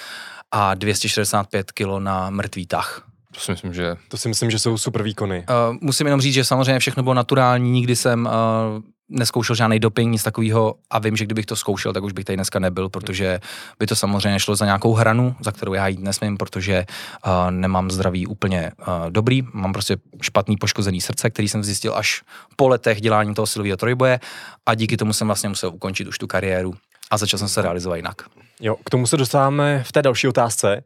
a 0.50 0.74
265 0.74 1.72
kg 1.72 1.86
na 1.98 2.30
mrtvý 2.30 2.66
tah. 2.66 3.11
To 3.34 3.40
si 3.40 3.50
myslím, 3.50 3.74
že... 3.74 3.96
To 4.08 4.16
si 4.16 4.28
myslím, 4.28 4.50
že 4.50 4.58
jsou 4.58 4.78
super 4.78 5.02
výkony. 5.02 5.44
Uh, 5.70 5.76
musím 5.80 6.06
jenom 6.06 6.20
říct, 6.20 6.34
že 6.34 6.44
samozřejmě 6.44 6.78
všechno 6.78 7.02
bylo 7.02 7.14
naturální, 7.14 7.70
nikdy 7.70 7.96
jsem 7.96 8.26
uh, 8.26 8.82
neskoušel 9.08 9.56
žádný 9.56 9.78
doping, 9.78 10.12
nic 10.12 10.22
takového 10.22 10.74
a 10.90 10.98
vím, 10.98 11.16
že 11.16 11.24
kdybych 11.24 11.46
to 11.46 11.56
zkoušel, 11.56 11.92
tak 11.92 12.02
už 12.02 12.12
bych 12.12 12.24
tady 12.24 12.36
dneska 12.36 12.58
nebyl, 12.58 12.88
protože 12.88 13.40
by 13.78 13.86
to 13.86 13.96
samozřejmě 13.96 14.40
šlo 14.40 14.56
za 14.56 14.64
nějakou 14.64 14.94
hranu, 14.94 15.36
za 15.40 15.52
kterou 15.52 15.74
já 15.74 15.88
jít 15.88 16.00
nesmím, 16.00 16.36
protože 16.36 16.86
uh, 17.26 17.50
nemám 17.50 17.90
zdraví 17.90 18.26
úplně 18.26 18.70
uh, 18.80 19.10
dobrý, 19.10 19.42
mám 19.52 19.72
prostě 19.72 19.96
špatný 20.22 20.56
poškozený 20.56 21.00
srdce, 21.00 21.30
který 21.30 21.48
jsem 21.48 21.64
zjistil 21.64 21.94
až 21.94 22.22
po 22.56 22.68
letech 22.68 23.00
dělání 23.00 23.34
toho 23.34 23.46
silového 23.46 23.76
trojboje 23.76 24.20
a 24.66 24.74
díky 24.74 24.96
tomu 24.96 25.12
jsem 25.12 25.26
vlastně 25.26 25.48
musel 25.48 25.70
ukončit 25.74 26.08
už 26.08 26.18
tu 26.18 26.26
kariéru 26.26 26.74
a 27.10 27.16
začal 27.16 27.38
jsem 27.38 27.48
se 27.48 27.62
realizovat 27.62 27.96
jinak. 27.96 28.22
Jo, 28.60 28.76
k 28.84 28.90
tomu 28.90 29.06
se 29.06 29.16
dostáváme 29.16 29.82
v 29.86 29.92
té 29.92 30.02
další 30.02 30.28
otázce. 30.28 30.84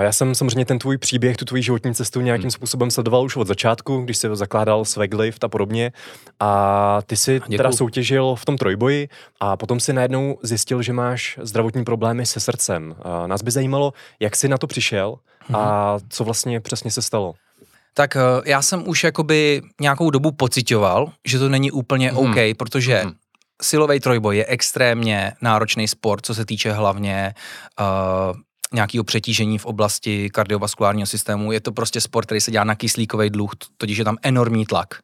Já 0.00 0.12
jsem 0.12 0.34
samozřejmě 0.34 0.64
ten 0.64 0.78
tvůj 0.78 0.98
příběh, 0.98 1.36
tu 1.36 1.44
tvoji 1.44 1.62
životní 1.62 1.94
cestu 1.94 2.20
nějakým 2.20 2.42
hmm. 2.42 2.50
způsobem 2.50 2.90
sledoval 2.90 3.24
už 3.24 3.36
od 3.36 3.46
začátku, 3.46 4.00
když 4.00 4.16
jsi 4.16 4.28
zakládal 4.32 4.84
Swaglift 4.84 5.44
a 5.44 5.48
podobně. 5.48 5.92
A 6.40 6.98
ty 7.06 7.16
si 7.16 7.34
Děkuju. 7.34 7.56
teda 7.56 7.72
soutěžil 7.72 8.34
v 8.34 8.44
tom 8.44 8.58
trojboji 8.58 9.08
a 9.40 9.56
potom 9.56 9.80
si 9.80 9.92
najednou 9.92 10.38
zjistil, 10.42 10.82
že 10.82 10.92
máš 10.92 11.38
zdravotní 11.42 11.84
problémy 11.84 12.26
se 12.26 12.40
srdcem. 12.40 12.96
A 13.02 13.26
nás 13.26 13.42
by 13.42 13.50
zajímalo, 13.50 13.92
jak 14.20 14.36
jsi 14.36 14.48
na 14.48 14.58
to 14.58 14.66
přišel 14.66 15.16
a 15.52 15.90
hmm. 15.90 16.00
co 16.08 16.24
vlastně 16.24 16.60
přesně 16.60 16.90
se 16.90 17.02
stalo. 17.02 17.34
Tak 17.94 18.16
eh, 18.16 18.20
já 18.44 18.62
jsem 18.62 18.88
už 18.88 19.04
jakoby 19.04 19.62
nějakou 19.80 20.10
dobu 20.10 20.32
pocitoval, 20.32 21.12
že 21.24 21.38
to 21.38 21.48
není 21.48 21.70
úplně 21.70 22.10
hmm. 22.10 22.18
OK, 22.18 22.36
protože 22.58 22.98
hmm 22.98 23.12
silový 23.62 24.00
trojboj 24.00 24.36
je 24.36 24.46
extrémně 24.46 25.32
náročný 25.42 25.88
sport, 25.88 26.26
co 26.26 26.34
se 26.34 26.44
týče 26.44 26.72
hlavně 26.72 27.34
uh, 27.80 28.36
nějakého 28.74 29.04
přetížení 29.04 29.58
v 29.58 29.66
oblasti 29.66 30.30
kardiovaskulárního 30.30 31.06
systému. 31.06 31.52
Je 31.52 31.60
to 31.60 31.72
prostě 31.72 32.00
sport, 32.00 32.26
který 32.26 32.40
se 32.40 32.50
dělá 32.50 32.64
na 32.64 32.74
kyslíkový 32.74 33.30
dluh, 33.30 33.50
totiž 33.76 33.98
je 33.98 34.04
tam 34.04 34.16
enormní 34.22 34.66
tlak. 34.66 34.94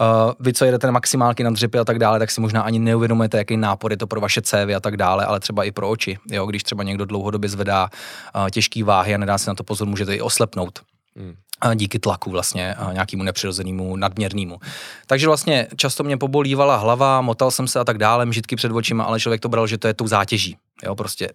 Uh, 0.00 0.32
vy, 0.40 0.52
co 0.52 0.64
jedete 0.64 0.86
na 0.86 0.90
maximálky 0.90 1.44
na 1.44 1.50
dřepy 1.50 1.78
a 1.78 1.84
tak 1.84 1.98
dále, 1.98 2.18
tak 2.18 2.30
si 2.30 2.40
možná 2.40 2.62
ani 2.62 2.78
neuvědomujete, 2.78 3.38
jaký 3.38 3.56
nápor 3.56 3.90
je 3.90 3.96
to 3.96 4.06
pro 4.06 4.20
vaše 4.20 4.42
cévy 4.42 4.74
a 4.74 4.80
tak 4.80 4.96
dále, 4.96 5.24
ale 5.24 5.40
třeba 5.40 5.64
i 5.64 5.72
pro 5.72 5.90
oči. 5.90 6.18
Jo, 6.30 6.46
když 6.46 6.62
třeba 6.62 6.82
někdo 6.82 7.04
dlouhodobě 7.04 7.50
zvedá 7.50 7.88
uh, 8.34 8.48
těžké 8.50 8.84
váhy 8.84 9.14
a 9.14 9.18
nedá 9.18 9.38
si 9.38 9.50
na 9.50 9.54
to 9.54 9.64
pozor, 9.64 9.88
můžete 9.88 10.14
i 10.14 10.20
oslepnout. 10.20 10.80
Hmm 11.16 11.34
díky 11.74 11.98
tlaku 11.98 12.30
vlastně 12.30 12.74
nějakému 12.92 13.22
nepřirozenému, 13.22 13.96
nadměrnému. 13.96 14.58
Takže 15.06 15.26
vlastně 15.26 15.66
často 15.76 16.04
mě 16.04 16.16
pobolívala 16.16 16.76
hlava, 16.76 17.20
motal 17.20 17.50
jsem 17.50 17.68
se 17.68 17.80
a 17.80 17.84
tak 17.84 17.98
dále, 17.98 18.26
mžitky 18.26 18.56
před 18.56 18.72
očima, 18.72 19.04
ale 19.04 19.20
člověk 19.20 19.40
to 19.40 19.48
bral, 19.48 19.66
že 19.66 19.78
to 19.78 19.88
je 19.88 19.94
tou 19.94 20.06
zátěží. 20.06 20.56
Jo, 20.84 20.94
prostě 20.94 21.30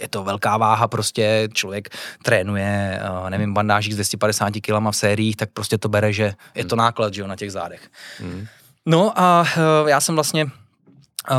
je 0.00 0.08
to 0.08 0.24
velká 0.24 0.56
váha, 0.56 0.88
prostě 0.88 1.48
člověk 1.52 1.88
trénuje, 2.22 3.00
nevím, 3.28 3.54
bandážích 3.54 3.92
s 3.92 3.96
250 3.96 4.50
kg 4.50 4.90
v 4.90 4.96
sériích, 4.96 5.36
tak 5.36 5.50
prostě 5.52 5.78
to 5.78 5.88
bere, 5.88 6.12
že 6.12 6.34
je 6.54 6.64
to 6.64 6.76
náklad, 6.76 7.14
že 7.14 7.20
jo, 7.20 7.26
na 7.26 7.36
těch 7.36 7.52
zádech. 7.52 7.90
Hmm. 8.18 8.46
No 8.86 9.20
a 9.20 9.46
já 9.86 10.00
jsem 10.00 10.14
vlastně 10.14 10.46
Eh, 10.46 10.63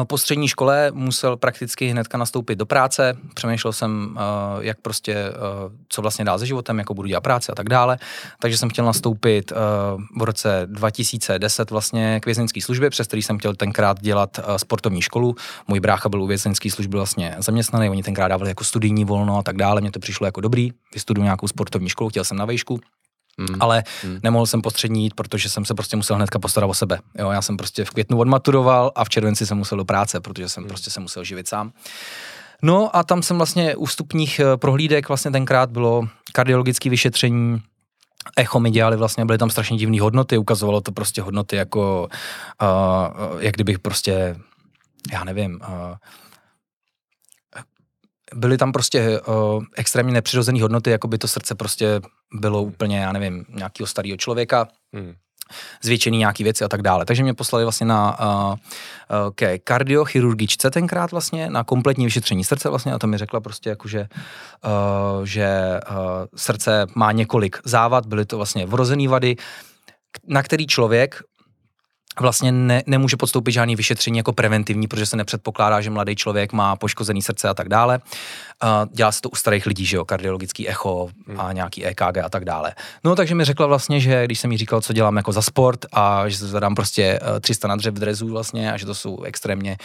po 0.03 0.17
střední 0.17 0.47
škole 0.47 0.91
musel 0.93 1.37
prakticky 1.37 1.87
hnedka 1.87 2.17
nastoupit 2.17 2.55
do 2.55 2.65
práce. 2.65 3.17
Přemýšlel 3.33 3.73
jsem, 3.73 4.17
eh, 4.17 4.21
jak 4.59 4.77
prostě, 4.81 5.13
eh, 5.13 5.33
co 5.89 6.01
vlastně 6.01 6.25
dál 6.25 6.39
se 6.39 6.45
životem, 6.45 6.79
jako 6.79 6.93
budu 6.93 7.07
dělat 7.07 7.21
práci 7.21 7.51
a 7.51 7.55
tak 7.55 7.69
dále. 7.69 7.97
Takže 8.39 8.57
jsem 8.57 8.69
chtěl 8.69 8.85
nastoupit 8.85 9.53
v 10.17 10.23
roce 10.23 10.61
2010 10.65 11.71
vlastně 11.71 12.19
k 12.19 12.25
vězeňské 12.25 12.61
službě, 12.61 12.89
přes 12.89 13.07
který 13.07 13.21
jsem 13.21 13.37
chtěl 13.37 13.55
tenkrát 13.55 14.01
dělat 14.01 14.39
sportovní 14.57 15.01
školu. 15.01 15.35
Můj 15.67 15.79
brácha 15.79 16.09
byl 16.09 16.23
u 16.23 16.27
vězeňské 16.27 16.71
služby 16.71 16.97
vlastně 16.97 17.35
zaměstnaný, 17.39 17.89
oni 17.89 18.03
tenkrát 18.03 18.27
dávali 18.27 18.49
jako 18.49 18.63
studijní 18.63 19.05
volno 19.05 19.37
a 19.37 19.43
tak 19.43 19.57
dále. 19.57 19.81
Mně 19.81 19.91
to 19.91 19.99
přišlo 19.99 20.25
jako 20.25 20.41
dobrý, 20.41 20.71
vystuduju 20.93 21.23
nějakou 21.23 21.47
sportovní 21.47 21.89
školu, 21.89 22.09
chtěl 22.09 22.23
jsem 22.23 22.37
na 22.37 22.45
vejšku. 22.45 22.79
Hmm. 23.39 23.57
Ale 23.59 23.83
hmm. 24.03 24.19
nemohl 24.23 24.45
jsem 24.45 24.61
postřední 24.61 25.03
jít, 25.03 25.13
protože 25.13 25.49
jsem 25.49 25.65
se 25.65 25.73
prostě 25.73 25.97
musel 25.97 26.15
hnedka 26.15 26.39
postarat 26.39 26.69
o 26.69 26.73
sebe. 26.73 26.99
Jo, 27.19 27.29
já 27.29 27.41
jsem 27.41 27.57
prostě 27.57 27.85
v 27.85 27.89
květnu 27.89 28.17
odmaturoval 28.17 28.91
a 28.95 29.03
v 29.03 29.09
červenci 29.09 29.45
jsem 29.45 29.57
musel 29.57 29.77
do 29.77 29.85
práce, 29.85 30.19
protože 30.19 30.49
jsem 30.49 30.63
hmm. 30.63 30.69
prostě 30.69 30.89
se 30.89 30.99
musel 30.99 31.23
živit 31.23 31.47
sám. 31.47 31.71
No 32.61 32.95
a 32.95 33.03
tam 33.03 33.23
jsem 33.23 33.37
vlastně 33.37 33.75
u 33.75 33.85
vstupních 33.85 34.39
eh, 34.39 34.57
prohlídek 34.57 35.07
vlastně 35.07 35.31
tenkrát 35.31 35.71
bylo 35.71 36.07
kardiologické 36.33 36.89
vyšetření, 36.89 37.61
Echo 38.37 38.59
mi 38.59 38.71
dělali 38.71 38.97
vlastně, 38.97 39.25
byly 39.25 39.37
tam 39.37 39.49
strašně 39.49 39.77
divné 39.77 40.01
hodnoty, 40.01 40.37
ukazovalo 40.37 40.81
to 40.81 40.91
prostě 40.91 41.21
hodnoty 41.21 41.55
jako, 41.55 42.07
uh, 42.61 43.41
jak 43.41 43.55
kdybych 43.55 43.79
prostě, 43.79 44.35
já 45.11 45.23
nevím, 45.23 45.59
uh, 45.61 45.95
byly 48.35 48.57
tam 48.57 48.71
prostě 48.71 49.21
uh, 49.21 49.63
extrémně 49.75 50.13
nepřirozené 50.13 50.61
hodnoty, 50.61 50.89
jako 50.89 51.07
by 51.07 51.17
to 51.17 51.27
srdce 51.27 51.55
prostě 51.55 52.01
bylo 52.33 52.63
úplně, 52.63 52.99
já 52.99 53.11
nevím, 53.11 53.45
nějakého 53.49 53.87
starého 53.87 54.17
člověka. 54.17 54.67
Hmm 54.93 55.13
zvětšený 55.83 56.17
nějaký 56.17 56.43
věci 56.43 56.63
a 56.63 56.67
tak 56.67 56.81
dále. 56.81 57.05
Takže 57.05 57.23
mě 57.23 57.33
poslali 57.33 57.65
vlastně 57.65 57.85
na 57.85 58.19
uh, 58.19 58.55
ke 59.35 59.59
kardiochirurgičce 59.59 60.71
tenkrát 60.71 61.11
vlastně, 61.11 61.49
na 61.49 61.63
kompletní 61.63 62.05
vyšetření 62.05 62.43
srdce 62.43 62.69
vlastně 62.69 62.93
a 62.93 62.99
to 62.99 63.07
mi 63.07 63.17
řekla 63.17 63.39
prostě 63.39 63.69
jako, 63.69 63.87
že, 63.87 64.07
uh, 65.19 65.25
že 65.25 65.79
uh, 65.89 65.97
srdce 66.35 66.85
má 66.95 67.11
několik 67.11 67.57
závad, 67.65 68.05
byly 68.05 68.25
to 68.25 68.37
vlastně 68.37 68.65
vrozený 68.65 69.07
vady, 69.07 69.35
na 70.27 70.43
který 70.43 70.67
člověk 70.67 71.21
vlastně 72.21 72.51
ne, 72.51 72.83
nemůže 72.85 73.17
podstoupit 73.17 73.51
žádný 73.51 73.75
vyšetření 73.75 74.17
jako 74.17 74.33
preventivní, 74.33 74.87
protože 74.87 75.05
se 75.05 75.17
nepředpokládá, 75.17 75.81
že 75.81 75.89
mladý 75.89 76.15
člověk 76.15 76.53
má 76.53 76.75
poškozený 76.75 77.21
srdce 77.21 77.49
a 77.49 77.53
tak 77.53 77.69
dále. 77.69 77.99
Dělá 78.91 79.11
se 79.11 79.21
to 79.21 79.29
u 79.29 79.35
starých 79.35 79.65
lidí, 79.65 79.85
že 79.85 79.97
jo, 79.97 80.05
kardiologický 80.05 80.69
echo 80.69 81.09
a 81.37 81.43
hmm. 81.43 81.55
nějaký 81.55 81.85
EKG 81.85 82.17
a 82.23 82.29
tak 82.29 82.45
dále. 82.45 82.73
No 83.03 83.15
takže 83.15 83.35
mi 83.35 83.45
řekla 83.45 83.67
vlastně, 83.67 83.99
že 83.99 84.25
když 84.25 84.39
jsem 84.39 84.51
jí 84.51 84.57
říkal, 84.57 84.81
co 84.81 84.93
dělám 84.93 85.17
jako 85.17 85.31
za 85.31 85.41
sport 85.41 85.85
a 85.91 86.29
že 86.29 86.37
zadám 86.37 86.75
prostě 86.75 87.19
300 87.41 87.67
na 87.67 87.75
dřev 87.75 87.93
v 87.93 87.99
drezu 87.99 88.27
vlastně 88.27 88.73
a 88.73 88.77
že 88.77 88.85
to 88.85 88.95
jsou 88.95 89.23
extrémně 89.23 89.77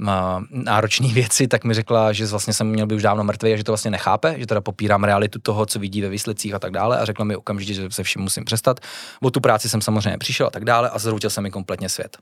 uh, 0.00 0.08
náročné 0.50 1.08
věci, 1.12 1.48
tak 1.48 1.64
mi 1.64 1.74
řekla, 1.74 2.12
že 2.12 2.26
vlastně 2.26 2.52
jsem 2.52 2.66
měl 2.66 2.86
být 2.86 2.94
už 2.94 3.02
dávno 3.02 3.24
mrtvý 3.24 3.52
a 3.52 3.56
že 3.56 3.64
to 3.64 3.72
vlastně 3.72 3.90
nechápe, 3.90 4.34
že 4.38 4.46
teda 4.46 4.60
popírám 4.60 5.04
realitu 5.04 5.38
toho, 5.38 5.66
co 5.66 5.78
vidí 5.78 6.02
ve 6.02 6.08
výsledcích 6.08 6.54
a 6.54 6.58
tak 6.58 6.72
dále 6.72 6.98
a 6.98 7.04
řekla 7.04 7.24
mi 7.24 7.36
okamžitě, 7.36 7.74
že 7.74 7.90
se 7.90 8.02
vším 8.02 8.22
musím 8.22 8.44
přestat. 8.44 8.80
O 9.22 9.30
tu 9.30 9.40
práci 9.40 9.68
jsem 9.68 9.80
samozřejmě 9.80 10.18
přišel 10.18 10.46
a 10.46 10.50
tak 10.50 10.64
dále 10.64 10.90
a 10.90 10.98
zroutil 10.98 11.30
jsem 11.30 11.42
mi 11.42 11.50
kompletně 11.50 11.88
svět. 11.88 12.18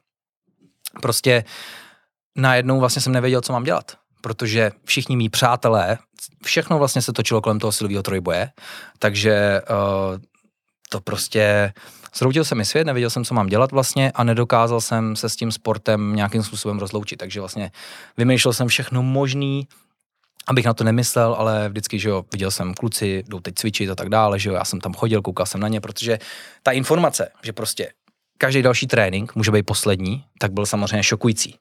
Prostě 1.03 1.45
najednou 2.37 2.81
vlastně 2.81 3.03
jsem 3.03 3.13
nevěděl, 3.13 3.41
co 3.41 3.53
mám 3.53 3.65
dělat 3.65 4.02
protože 4.23 4.71
všichni 4.85 5.17
mý 5.17 5.29
přátelé, 5.29 5.99
všechno 6.45 6.79
vlastně 6.79 7.03
se 7.03 7.13
točilo 7.13 7.41
kolem 7.41 7.59
toho 7.59 7.73
silového 7.73 8.03
trojboje, 8.03 8.51
takže 8.99 9.61
uh, 9.71 10.19
to 10.89 11.01
prostě 11.01 11.73
zroutil 12.15 12.45
se 12.45 12.55
mi 12.55 12.65
svět, 12.65 12.85
nevěděl 12.85 13.11
jsem, 13.11 13.25
co 13.25 13.35
mám 13.35 13.47
dělat 13.47 13.73
vlastně 13.73 14.13
a 14.15 14.25
nedokázal 14.25 14.81
jsem 14.81 15.17
se 15.17 15.29
s 15.29 15.37
tím 15.37 15.53
sportem 15.53 16.17
nějakým 16.17 16.43
způsobem 16.43 16.79
rozloučit, 16.79 17.17
takže 17.17 17.41
vlastně 17.41 17.71
vymýšlel 18.17 18.53
jsem 18.53 18.69
všechno 18.69 19.03
možný, 19.03 19.69
abych 20.49 20.65
na 20.65 20.75
to 20.75 20.85
nemyslel, 20.85 21.35
ale 21.35 21.69
vždycky, 21.69 21.99
že 21.99 22.09
jo, 22.09 22.25
viděl 22.33 22.51
jsem 22.51 22.75
kluci, 22.75 23.25
jdou 23.29 23.41
teď 23.41 23.55
cvičit 23.55 23.91
a 23.91 23.95
tak 23.95 24.09
dále, 24.09 24.39
že 24.39 24.49
jo, 24.49 24.55
já 24.55 24.65
jsem 24.65 24.81
tam 24.81 24.95
chodil, 24.95 25.23
koukal 25.23 25.47
jsem 25.47 25.61
na 25.61 25.69
ně, 25.69 25.81
protože 25.81 26.19
ta 26.63 26.73
informace, 26.73 27.29
že 27.43 27.53
prostě 27.53 27.93
každý 28.39 28.63
další 28.63 28.87
trénink 28.87 29.35
může 29.35 29.51
být 29.51 29.63
poslední, 29.63 30.25
tak 30.39 30.53
byl 30.53 30.67
samozřejmě 30.67 31.03
šokující. 31.03 31.55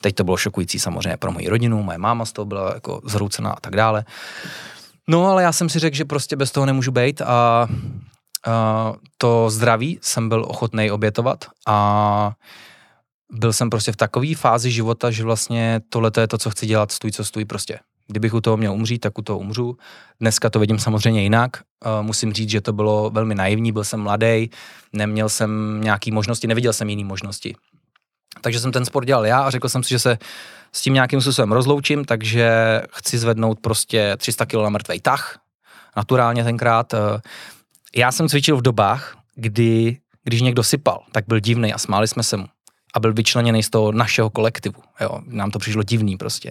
Teď 0.00 0.14
to 0.14 0.24
bylo 0.24 0.36
šokující 0.36 0.78
samozřejmě 0.78 1.16
pro 1.16 1.32
moji 1.32 1.48
rodinu, 1.48 1.82
moje 1.82 1.98
máma 1.98 2.24
z 2.24 2.32
toho 2.32 2.46
byla 2.46 2.74
jako 2.74 3.00
zhroucená 3.04 3.50
a 3.50 3.60
tak 3.60 3.76
dále. 3.76 4.04
No 5.08 5.26
ale 5.26 5.42
já 5.42 5.52
jsem 5.52 5.68
si 5.68 5.78
řekl, 5.78 5.96
že 5.96 6.04
prostě 6.04 6.36
bez 6.36 6.50
toho 6.50 6.66
nemůžu 6.66 6.90
být 6.90 7.22
a, 7.22 7.68
a 8.46 8.92
to 9.18 9.50
zdraví 9.50 9.98
jsem 10.02 10.28
byl 10.28 10.44
ochotný 10.48 10.90
obětovat 10.90 11.44
a 11.66 12.32
byl 13.32 13.52
jsem 13.52 13.70
prostě 13.70 13.92
v 13.92 13.96
takové 13.96 14.34
fázi 14.34 14.70
života, 14.70 15.10
že 15.10 15.24
vlastně 15.24 15.80
tohle 15.88 16.10
je 16.20 16.28
to, 16.28 16.38
co 16.38 16.50
chci 16.50 16.66
dělat, 16.66 16.92
stůj 16.92 17.12
co 17.12 17.24
stůj 17.24 17.44
prostě. 17.44 17.78
Kdybych 18.06 18.34
u 18.34 18.40
toho 18.40 18.56
měl 18.56 18.72
umřít, 18.72 19.00
tak 19.00 19.18
u 19.18 19.22
toho 19.22 19.38
umřu. 19.38 19.76
Dneska 20.20 20.50
to 20.50 20.58
vidím 20.58 20.78
samozřejmě 20.78 21.22
jinak. 21.22 21.50
Musím 22.02 22.32
říct, 22.32 22.50
že 22.50 22.60
to 22.60 22.72
bylo 22.72 23.10
velmi 23.10 23.34
naivní, 23.34 23.72
byl 23.72 23.84
jsem 23.84 24.00
mladý, 24.00 24.50
neměl 24.92 25.28
jsem 25.28 25.80
nějaký 25.80 26.10
možnosti, 26.10 26.46
neviděl 26.46 26.72
jsem 26.72 26.88
jiný 26.88 27.04
možnosti. 27.04 27.54
Takže 28.40 28.60
jsem 28.60 28.72
ten 28.72 28.84
sport 28.84 29.04
dělal 29.04 29.26
já 29.26 29.40
a 29.40 29.50
řekl 29.50 29.68
jsem 29.68 29.82
si, 29.82 29.90
že 29.90 29.98
se 29.98 30.18
s 30.72 30.82
tím 30.82 30.94
nějakým 30.94 31.20
způsobem 31.20 31.52
rozloučím, 31.52 32.04
takže 32.04 32.50
chci 32.92 33.18
zvednout 33.18 33.60
prostě 33.60 34.16
300 34.16 34.46
kg 34.46 34.54
na 34.54 34.68
mrtvej 34.68 35.00
tah, 35.00 35.38
naturálně 35.96 36.44
tenkrát. 36.44 36.94
Eh, 36.94 36.98
já 37.96 38.12
jsem 38.12 38.28
cvičil 38.28 38.56
v 38.56 38.62
dobách, 38.62 39.16
kdy, 39.34 39.98
když 40.24 40.42
někdo 40.42 40.62
sypal, 40.62 41.02
tak 41.12 41.24
byl 41.28 41.40
divný 41.40 41.72
a 41.72 41.78
smáli 41.78 42.08
jsme 42.08 42.22
se 42.22 42.36
mu 42.36 42.46
a 42.94 43.00
byl 43.00 43.12
vyčleněný 43.12 43.62
z 43.62 43.70
toho 43.70 43.92
našeho 43.92 44.30
kolektivu. 44.30 44.82
Jo, 45.00 45.18
nám 45.26 45.50
to 45.50 45.58
přišlo 45.58 45.82
divný 45.82 46.16
prostě. 46.16 46.50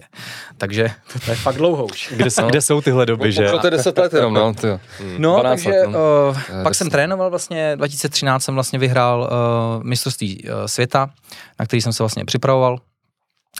Takže 0.58 0.90
to 1.24 1.30
je 1.30 1.36
fakt 1.36 1.56
dlouho 1.56 1.86
už. 1.86 2.12
Kde, 2.16 2.30
no. 2.42 2.48
kde 2.48 2.60
jsou 2.60 2.80
tyhle 2.80 3.06
doby, 3.06 3.32
že? 3.32 3.50
To 3.60 3.66
je 3.66 3.70
10 3.70 3.98
let 3.98 4.12
jenom, 4.12 4.34
no. 4.34 4.54
Tyjo. 4.54 4.80
No, 5.18 5.42
takže 5.42 5.70
let, 5.70 5.86
no. 5.86 5.98
Uh, 6.30 6.62
pak 6.62 6.74
jsem 6.74 6.90
trénoval 6.90 7.30
vlastně, 7.30 7.76
2013 7.76 8.44
jsem 8.44 8.54
vlastně 8.54 8.78
vyhrál 8.78 9.20
uh, 9.20 9.84
mistrovství 9.84 10.44
uh, 10.44 10.66
světa, 10.66 11.10
na 11.58 11.66
který 11.66 11.82
jsem 11.82 11.92
se 11.92 12.02
vlastně 12.02 12.24
připravoval. 12.24 12.78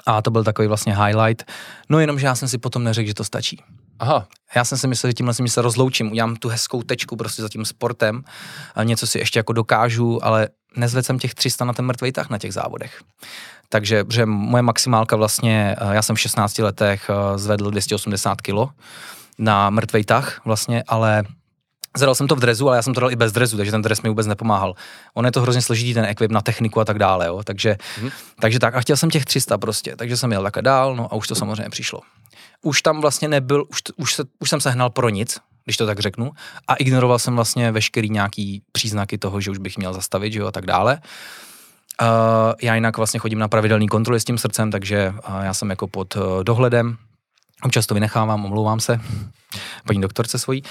A 0.07 0.23
to 0.23 0.31
byl 0.31 0.45
takový 0.45 0.69
vlastně 0.69 0.97
highlight. 0.97 1.45
No 1.89 2.01
jenom, 2.01 2.19
že 2.19 2.27
já 2.27 2.35
jsem 2.35 2.49
si 2.49 2.59
potom 2.59 2.85
neřekl, 2.85 3.07
že 3.07 3.15
to 3.15 3.25
stačí. 3.25 3.63
Aha. 3.99 4.27
Já 4.55 4.65
jsem 4.65 4.79
si 4.79 4.89
myslel, 4.89 5.11
že 5.11 5.15
tímhle 5.15 5.35
si 5.35 5.49
se 5.49 5.63
rozloučím, 5.63 6.11
udělám 6.13 6.37
tu 6.37 6.49
hezkou 6.49 6.83
tečku 6.83 7.17
prostě 7.17 7.43
za 7.43 7.49
tím 7.49 7.65
sportem, 7.65 8.25
a 8.75 8.85
něco 8.85 9.07
si 9.07 9.19
ještě 9.19 9.39
jako 9.39 9.53
dokážu, 9.53 10.25
ale 10.25 10.49
nezvedl 10.77 11.03
jsem 11.03 11.19
těch 11.19 11.35
300 11.35 11.65
na 11.65 11.73
ten 11.73 11.85
mrtvý 11.85 12.13
tah 12.13 12.31
na 12.31 12.39
těch 12.39 12.53
závodech. 12.53 13.03
Takže 13.69 14.05
že 14.11 14.27
moje 14.27 14.63
maximálka 14.63 15.17
vlastně, 15.17 15.77
eh, 15.81 15.95
já 15.95 16.03
jsem 16.03 16.17
v 16.17 16.21
16 16.21 16.63
letech 16.63 17.11
eh, 17.11 17.39
zvedl 17.39 17.71
280 17.71 18.41
kg 18.41 18.55
na 19.39 19.71
mrtvý 19.71 20.05
tah 20.05 20.41
vlastně, 20.45 20.83
ale 20.89 21.25
Zadal 21.99 22.15
jsem 22.15 22.29
to 22.29 22.37
v 22.37 22.41
drezu, 22.41 22.69
ale 22.69 22.77
já 22.77 22.83
jsem 22.83 22.95
to 22.95 23.01
dal 23.01 23.11
i 23.11 23.17
bez 23.17 23.33
drezu, 23.33 23.57
takže 23.57 23.73
ten 23.73 23.83
dres 23.83 24.03
mi 24.03 24.09
vůbec 24.09 24.27
nepomáhal. 24.27 24.75
On 25.15 25.25
je 25.25 25.33
to 25.33 25.41
hrozně 25.41 25.63
složitý, 25.63 25.95
ten 25.95 26.05
ekvip 26.05 26.31
na 26.31 26.41
techniku 26.41 26.81
a 26.81 26.85
tak 26.85 26.99
dále, 26.99 27.27
jo. 27.27 27.43
Takže, 27.45 27.77
mm. 28.03 28.11
takže 28.41 28.59
tak, 28.59 28.75
a 28.75 28.81
chtěl 28.81 28.97
jsem 28.97 29.11
těch 29.11 29.25
300 29.25 29.59
prostě, 29.59 29.97
takže 29.97 30.17
jsem 30.17 30.33
jel 30.33 30.43
takhle 30.43 30.63
dál, 30.63 30.97
no 30.97 31.13
a 31.13 31.17
už 31.17 31.29
to 31.29 31.35
samozřejmě 31.35 31.71
přišlo. 31.71 32.01
Už 32.63 32.83
tam 32.83 33.01
vlastně 33.01 33.29
nebyl, 33.29 33.65
už, 33.69 33.83
už, 33.97 34.15
se, 34.15 34.25
už 34.39 34.51
jsem 34.51 34.61
se 34.61 34.71
hnal 34.71 34.91
pro 34.91 35.09
nic, 35.09 35.39
když 35.65 35.77
to 35.77 35.87
tak 35.87 35.99
řeknu, 35.99 36.33
a 36.69 36.75
ignoroval 36.75 37.19
jsem 37.19 37.35
vlastně 37.35 37.73
veškerý 37.73 38.11
nějaký 38.11 38.63
příznaky 38.73 39.19
toho, 39.19 39.41
že 39.41 39.51
už 39.51 39.59
bych 39.59 39.79
měl 39.79 39.95
zastavit, 39.95 40.33
že 40.33 40.39
jo, 40.39 40.47
a 40.47 40.53
tak 40.53 40.67
dále. 40.67 41.01
Uh, 42.03 42.09
já 42.63 42.75
jinak 42.75 42.97
vlastně 42.97 43.21
chodím 43.21 43.39
na 43.39 43.49
pravidelný 43.49 43.89
kontroly 43.89 44.21
s 44.21 44.25
tím 44.25 44.39
srdcem, 44.39 44.71
takže 44.71 45.15
uh, 45.29 45.41
já 45.43 45.55
jsem 45.55 45.71
jako 45.71 45.89
pod 45.89 46.17
uh, 46.17 46.23
dohledem. 46.43 46.97
Občas 47.63 47.87
to 47.87 47.95
vynechávám, 47.95 48.45
omlouvám 48.45 48.81
se 48.81 49.01
paní 49.87 50.01
doktorce 50.01 50.39
svojí. 50.39 50.63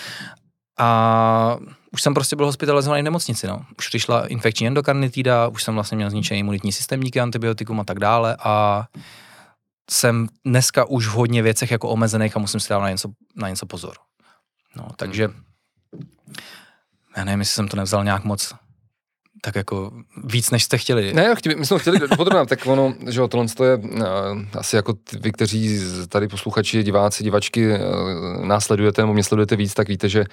A 0.78 1.58
už 1.92 2.02
jsem 2.02 2.14
prostě 2.14 2.36
byl 2.36 2.46
hospitalizovaný 2.46 3.02
v 3.02 3.04
nemocnici, 3.04 3.48
no. 3.48 3.66
Už 3.80 3.88
přišla 3.88 4.28
infekční 4.28 4.68
endokarnitída, 4.68 5.48
už 5.48 5.64
jsem 5.64 5.74
vlastně 5.74 5.96
měl 5.96 6.10
zničený 6.10 6.40
imunitní 6.40 6.72
systém 6.72 7.00
díky 7.00 7.20
antibiotikum 7.20 7.80
a 7.80 7.84
tak 7.84 8.00
dále 8.00 8.38
a 8.40 8.86
jsem 9.90 10.28
dneska 10.46 10.86
už 10.86 11.08
v 11.08 11.12
hodně 11.12 11.42
věcech 11.42 11.72
jako 11.72 11.90
omezených 11.90 12.36
a 12.36 12.40
musím 12.40 12.60
si 12.60 12.70
dávat 12.70 12.84
na 12.84 12.90
něco, 12.90 13.10
na 13.36 13.50
něco 13.50 13.66
pozor. 13.66 13.96
No, 14.76 14.88
takže 14.96 15.30
já 17.18 17.24
nevím, 17.24 17.40
jestli 17.40 17.54
jsem 17.54 17.68
to 17.68 17.78
nevzal 17.78 18.04
nějak 18.04 18.24
moc 18.24 18.54
tak 19.42 19.56
jako 19.56 19.92
víc, 20.24 20.52
než 20.52 20.64
jste 20.64 20.78
chtěli. 20.78 21.14
Ne, 21.14 21.36
my 21.58 21.66
jsme 21.66 21.80
chtěli 21.80 22.00
podrobně, 22.18 22.46
tak 22.46 22.66
ono, 22.66 22.94
že 23.08 23.20
jo, 23.20 23.28
tohle 23.28 23.46
je 23.64 23.76
uh, 23.76 24.02
asi 24.54 24.76
jako 24.76 24.94
vy, 25.20 25.32
kteří 25.32 25.80
tady 26.10 26.28
posluchači, 26.28 26.84
diváci, 26.84 27.24
divačky 27.24 27.68
uh, 27.72 28.46
následujete 28.46 29.02
nebo 29.02 29.14
mě 29.14 29.24
sledujete 29.24 29.56
víc, 29.56 29.74
tak 29.74 29.88
víte, 29.88 30.10
že 30.10 30.26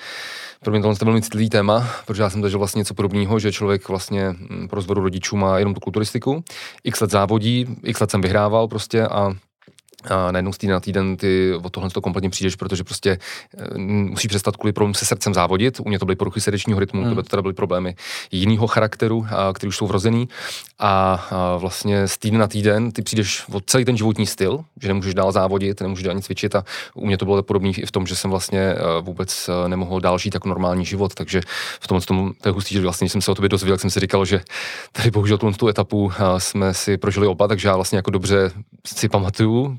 pro 0.64 0.72
mě 0.72 0.80
tohle 0.80 0.96
je 1.00 1.04
velmi 1.04 1.22
citlivý 1.22 1.50
téma, 1.50 1.88
protože 2.06 2.22
já 2.22 2.30
jsem 2.30 2.42
zažil 2.42 2.58
vlastně 2.58 2.78
něco 2.78 2.94
podobného, 2.94 3.38
že 3.38 3.52
člověk 3.52 3.88
vlastně 3.88 4.30
hm, 4.30 4.68
pro 4.68 4.76
rozvodu 4.76 5.00
rodičů 5.00 5.36
má 5.36 5.58
jenom 5.58 5.74
tu 5.74 5.80
kulturistiku, 5.80 6.44
x 6.84 7.00
let 7.00 7.10
závodí, 7.10 7.66
x 7.82 8.00
let 8.00 8.10
jsem 8.10 8.20
vyhrával 8.20 8.68
prostě 8.68 9.06
a 9.06 9.32
a 10.10 10.32
najednou 10.32 10.52
z 10.52 10.58
týdne 10.58 10.72
na 10.72 10.80
týden 10.80 11.16
ty 11.16 11.54
o 11.62 11.70
tohle 11.70 11.90
to 11.90 12.00
kompletně 12.00 12.30
přijdeš, 12.30 12.56
protože 12.56 12.84
prostě 12.84 13.18
e, 13.74 13.78
musí 13.78 14.28
přestat 14.28 14.56
kvůli 14.56 14.72
problémům 14.72 14.94
se 14.94 15.06
srdcem 15.06 15.34
závodit. 15.34 15.80
U 15.80 15.88
mě 15.88 15.98
to 15.98 16.04
byly 16.06 16.16
poruchy 16.16 16.40
srdečního 16.40 16.80
rytmu, 16.80 17.04
mm. 17.04 17.14
to 17.14 17.22
teda 17.22 17.42
byly 17.42 17.54
problémy 17.54 17.94
jiného 18.30 18.66
charakteru, 18.66 19.26
a, 19.30 19.52
který 19.52 19.68
už 19.68 19.76
jsou 19.76 19.86
vrozený. 19.86 20.28
A, 20.78 21.28
vlastně 21.58 22.08
z 22.08 22.18
týdne 22.18 22.38
na 22.38 22.46
týden 22.46 22.92
ty 22.92 23.02
přijdeš 23.02 23.44
o 23.52 23.60
celý 23.60 23.84
ten 23.84 23.96
životní 23.96 24.26
styl, 24.26 24.64
že 24.82 24.88
nemůžeš 24.88 25.14
dál 25.14 25.32
závodit, 25.32 25.80
nemůžeš 25.80 26.06
ani 26.06 26.22
cvičit 26.22 26.54
a 26.54 26.64
u 26.94 27.06
mě 27.06 27.18
to 27.18 27.24
bylo 27.24 27.42
podobné 27.42 27.70
i 27.70 27.86
v 27.86 27.90
tom, 27.90 28.06
že 28.06 28.16
jsem 28.16 28.30
vlastně 28.30 28.60
e, 28.60 28.76
vůbec 29.00 29.48
e, 29.48 29.68
nemohl 29.68 30.00
dál 30.00 30.18
žít 30.18 30.34
jako 30.34 30.48
normální 30.48 30.84
život, 30.84 31.14
takže 31.14 31.40
v 31.80 31.88
tom, 31.88 32.00
tom 32.00 32.32
to 32.40 32.48
je 32.48 32.52
hustý, 32.52 32.74
že 32.74 32.80
vlastně, 32.80 33.08
jsem 33.08 33.20
se 33.20 33.30
o 33.30 33.34
tobě 33.34 33.48
dozvěděl, 33.48 33.78
jsem 33.78 33.90
si 33.90 34.00
říkal, 34.00 34.24
že 34.24 34.40
tady 34.92 35.10
bohužel 35.10 35.38
tu, 35.38 35.52
tu 35.52 35.68
etapu 35.68 36.12
jsme 36.38 36.74
si 36.74 36.96
prožili 36.96 37.26
oba, 37.26 37.48
takže 37.48 37.68
já 37.68 37.76
vlastně 37.76 37.96
jako 37.98 38.10
dobře 38.10 38.50
si 38.86 39.08
pamatuju 39.08 39.78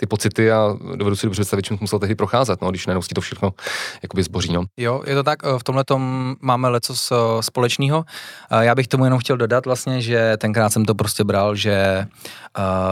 ty 0.00 0.06
pocity 0.06 0.52
a 0.52 0.76
dovedu 0.94 1.16
si 1.16 1.26
dobře 1.26 1.40
představit, 1.40 1.62
čím 1.62 1.78
musel 1.80 1.98
tehdy 1.98 2.14
procházet, 2.14 2.62
no, 2.62 2.70
když 2.70 2.86
najednou 2.86 3.02
to 3.14 3.20
všechno 3.20 3.54
jakoby 4.02 4.22
zboří. 4.22 4.52
No. 4.52 4.64
Jo, 4.76 5.02
je 5.06 5.14
to 5.14 5.22
tak, 5.22 5.42
v 5.58 5.64
tomhle 5.64 5.84
máme 6.40 6.68
leco 6.68 6.94
společného. 7.40 8.04
Já 8.60 8.74
bych 8.74 8.88
tomu 8.88 9.04
jenom 9.04 9.18
chtěl 9.18 9.36
dodat 9.36 9.66
vlastně, 9.66 10.00
že 10.00 10.36
tenkrát 10.36 10.70
jsem 10.70 10.84
to 10.84 10.94
prostě 10.94 11.24
bral, 11.24 11.54
že 11.56 12.06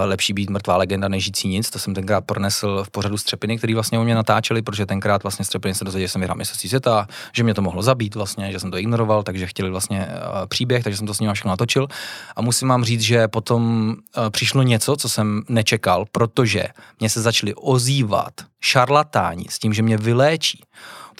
lepší 0.05 0.33
být 0.33 0.51
mrtvá 0.51 0.77
legenda 0.77 1.09
než 1.09 1.25
žijící 1.25 1.49
nic. 1.49 1.71
To 1.71 1.79
jsem 1.79 1.95
tenkrát 1.95 2.25
pronesl 2.25 2.85
v 2.85 2.91
pořadu 2.91 3.19
Střepiny, 3.19 3.59
který 3.59 3.75
vlastně 3.75 3.99
u 3.99 4.05
mě 4.05 4.15
natáčeli, 4.15 4.63
protože 4.63 4.87
tenkrát 4.87 5.23
vlastně 5.23 5.45
Střepiny 5.45 5.75
se 5.75 5.85
dozvěděli, 5.85 6.09
že 6.09 6.13
jsem 6.13 6.21
vyhrál 6.21 6.37
mistrovství 6.37 6.69
světa, 6.69 7.07
že 7.33 7.43
mě 7.43 7.55
to 7.55 7.63
mohlo 7.63 7.83
zabít 7.83 8.15
vlastně, 8.15 8.53
že 8.53 8.61
jsem 8.61 8.71
to 8.71 8.79
ignoroval, 8.79 9.23
takže 9.23 9.47
chtěli 9.47 9.71
vlastně 9.71 10.09
příběh, 10.49 10.85
takže 10.85 10.97
jsem 10.97 11.07
to 11.07 11.15
s 11.15 11.21
ním 11.21 11.33
všechno 11.33 11.51
natočil. 11.51 11.89
A 12.37 12.43
musím 12.43 12.69
vám 12.69 12.85
říct, 12.85 13.01
že 13.01 13.29
potom 13.29 13.95
přišlo 14.31 14.63
něco, 14.63 14.97
co 14.97 15.09
jsem 15.09 15.43
nečekal, 15.49 16.05
protože 16.13 16.65
mě 17.01 17.11
se 17.11 17.23
začali 17.23 17.55
ozývat 17.55 18.33
šarlatáni 18.61 19.45
s 19.49 19.59
tím, 19.59 19.73
že 19.73 19.83
mě 19.83 19.97
vyléčí 19.97 20.63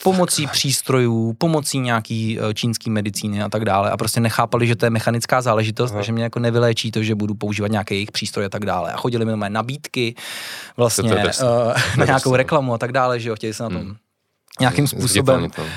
pomocí 0.03 0.47
přístrojů, 0.47 1.33
pomocí 1.37 1.79
nějaký 1.79 2.39
eh, 2.39 2.53
čínský 2.53 2.89
medicíny 2.89 3.43
a 3.43 3.49
tak 3.49 3.65
dále. 3.65 3.91
A 3.91 3.97
prostě 3.97 4.19
nechápali, 4.19 4.67
že 4.67 4.75
to 4.75 4.85
je 4.85 4.89
mechanická 4.89 5.41
záležitost 5.41 5.91
Aha. 5.91 5.99
a 5.99 6.03
že 6.03 6.11
mě 6.11 6.23
jako 6.23 6.39
nevyléčí 6.39 6.91
to, 6.91 7.03
že 7.03 7.15
budu 7.15 7.33
používat 7.33 7.71
nějaké 7.71 7.95
jejich 7.95 8.11
přístroje 8.11 8.45
a 8.45 8.49
tak 8.49 8.65
dále. 8.65 8.91
A 8.91 8.97
chodili 8.97 9.25
mi 9.25 9.31
na 9.37 9.49
nabídky 9.49 10.15
vlastně 10.77 11.15
uh, 11.15 11.73
na 11.97 12.05
nějakou 12.05 12.35
reklamu 12.35 12.73
a 12.73 12.77
tak 12.77 12.91
dále, 12.91 13.19
že 13.19 13.29
jo, 13.29 13.35
chtěli 13.35 13.53
se 13.53 13.63
na 13.63 13.69
tom 13.69 13.81
hmm 13.81 13.95
nějakým 14.59 14.87
způsobem 14.87 15.49
to. 15.49 15.61
Uh, 15.61 15.67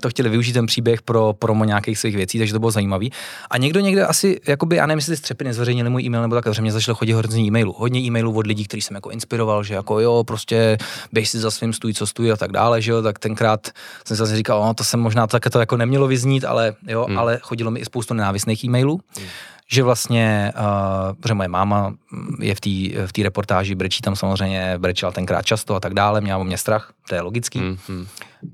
to 0.00 0.10
chtěli 0.10 0.28
využít 0.28 0.52
ten 0.52 0.66
příběh 0.66 1.02
pro 1.02 1.32
promo 1.38 1.64
nějakých 1.64 1.98
svých 1.98 2.16
věcí, 2.16 2.38
takže 2.38 2.52
to 2.52 2.58
bylo 2.58 2.70
zajímavý. 2.70 3.12
A 3.50 3.58
někdo 3.58 3.80
někde 3.80 4.06
asi, 4.06 4.40
jakoby, 4.48 4.76
já 4.76 4.86
nevím, 4.86 4.98
jestli 4.98 5.16
střepy 5.16 5.44
nezveřejnili 5.44 5.90
můj 5.90 6.02
e-mail 6.02 6.22
nebo 6.22 6.40
tak, 6.40 6.54
že 6.54 6.62
mě 6.62 6.72
začalo 6.72 6.94
chodit 6.94 7.12
hodně 7.12 7.42
e-mailů. 7.42 7.74
Hodně 7.78 8.00
e-mailů 8.00 8.32
od 8.32 8.46
lidí, 8.46 8.64
kteří 8.64 8.82
jsem 8.82 8.94
jako 8.94 9.10
inspiroval, 9.10 9.62
že 9.62 9.74
jako 9.74 10.00
jo, 10.00 10.24
prostě 10.26 10.78
běž 11.12 11.28
si 11.28 11.38
za 11.38 11.50
svým, 11.50 11.72
stůj, 11.72 11.94
co 11.94 12.06
stůj 12.06 12.32
a 12.32 12.36
tak 12.36 12.52
dále, 12.52 12.82
že 12.82 12.90
jo, 12.90 13.02
tak 13.02 13.18
tenkrát 13.18 13.66
jsem 14.06 14.16
si 14.16 14.18
zase 14.18 14.36
říkal, 14.36 14.66
no, 14.66 14.74
to 14.74 14.84
jsem 14.84 15.00
možná 15.00 15.26
tak 15.26 15.50
to 15.50 15.60
jako 15.60 15.76
nemělo 15.76 16.06
vyznít, 16.06 16.44
ale 16.44 16.74
jo, 16.88 17.04
hmm. 17.08 17.18
ale 17.18 17.38
chodilo 17.42 17.70
mi 17.70 17.80
i 17.80 17.84
spoustu 17.84 18.14
nenávistných 18.14 18.64
e-mailů. 18.64 19.00
Hmm 19.18 19.28
že 19.72 19.82
vlastně, 19.82 20.52
uh, 20.58 21.16
protože 21.20 21.34
moje 21.34 21.48
máma 21.48 21.94
je 22.40 22.54
v 22.54 22.60
té 22.60 22.70
v 23.06 23.22
reportáži, 23.22 23.74
brečí 23.74 24.00
tam 24.00 24.16
samozřejmě, 24.16 24.74
brečela 24.78 25.12
tenkrát 25.12 25.42
často 25.42 25.74
a 25.74 25.80
tak 25.80 25.94
dále, 25.94 26.20
měla 26.20 26.38
o 26.38 26.44
mě 26.44 26.58
strach, 26.58 26.92
to 27.08 27.14
je 27.14 27.20
logický. 27.20 27.60
Mm-hmm. 27.60 28.06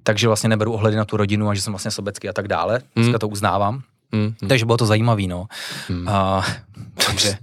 Takže 0.03 0.27
vlastně 0.27 0.49
neberu 0.49 0.73
ohledy 0.73 0.97
na 0.97 1.05
tu 1.05 1.17
rodinu 1.17 1.49
a 1.49 1.55
že 1.55 1.63
jsem 1.63 1.73
vlastně 1.73 1.91
sobecký 1.91 2.29
a 2.29 2.33
tak 2.33 2.49
dále. 2.49 2.81
Dneska 2.95 3.13
mm. 3.13 3.19
to 3.19 3.29
uznávám. 3.29 3.83
Mm, 4.13 4.35
hmm 4.41 4.49
Takže 4.49 4.67
bylo 4.67 4.77
to 4.77 4.87
zajímavý, 4.87 5.29
no. 5.29 5.47
Mm. 5.89 6.07
Uh, 6.07 6.45
takže... 7.07 7.37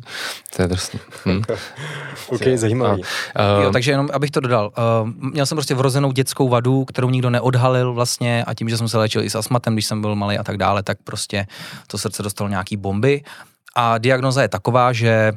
to 0.55 0.61
je 0.61 0.67
drsný. 0.67 0.99
Mm. 1.25 1.41
ok, 2.27 2.41
zajímavý. 2.55 3.01
Uh, 3.01 3.63
jo, 3.63 3.71
takže 3.71 3.91
jenom, 3.91 4.09
abych 4.13 4.31
to 4.31 4.39
dodal. 4.39 4.71
Uh, 5.03 5.09
měl 5.31 5.45
jsem 5.45 5.55
prostě 5.55 5.75
vrozenou 5.75 6.11
dětskou 6.11 6.49
vadu, 6.49 6.85
kterou 6.85 7.09
nikdo 7.09 7.29
neodhalil 7.29 7.93
vlastně 7.93 8.43
a 8.43 8.53
tím, 8.53 8.69
že 8.69 8.77
jsem 8.77 8.89
se 8.89 8.97
léčil 8.97 9.23
i 9.23 9.29
s 9.29 9.35
astmatem, 9.35 9.73
když 9.73 9.85
jsem 9.85 10.01
byl 10.01 10.15
malý 10.15 10.37
a 10.37 10.43
tak 10.43 10.57
dále, 10.57 10.83
tak 10.83 10.97
prostě 11.03 11.47
to 11.87 11.97
srdce 11.97 12.23
dostalo 12.23 12.49
nějaký 12.49 12.77
bomby 12.77 13.23
a 13.75 13.97
diagnoza 13.97 14.41
je 14.41 14.47
taková, 14.47 14.93
že 14.93 15.33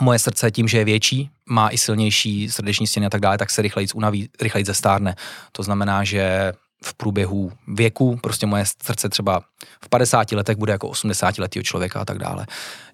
moje 0.00 0.18
srdce 0.18 0.50
tím, 0.50 0.68
že 0.68 0.78
je 0.78 0.84
větší, 0.84 1.30
má 1.48 1.70
i 1.70 1.78
silnější 1.78 2.50
srdeční 2.50 2.86
stěny 2.86 3.06
a 3.06 3.10
tak 3.10 3.20
dále, 3.20 3.38
tak 3.38 3.50
se 3.50 3.62
rychleji 3.62 3.88
unaví, 3.94 4.28
rychleji 4.40 4.64
zestárne. 4.64 5.16
To 5.52 5.62
znamená, 5.62 6.04
že 6.04 6.52
v 6.84 6.94
průběhu 6.94 7.52
věku, 7.68 8.18
prostě 8.22 8.46
moje 8.46 8.64
srdce 8.84 9.08
třeba 9.08 9.40
v 9.84 9.88
50 9.88 10.32
letech 10.32 10.56
bude 10.56 10.72
jako 10.72 10.88
80 10.88 11.38
letého 11.38 11.62
člověka 11.62 12.00
a 12.00 12.04
tak 12.04 12.18
dále. 12.18 12.46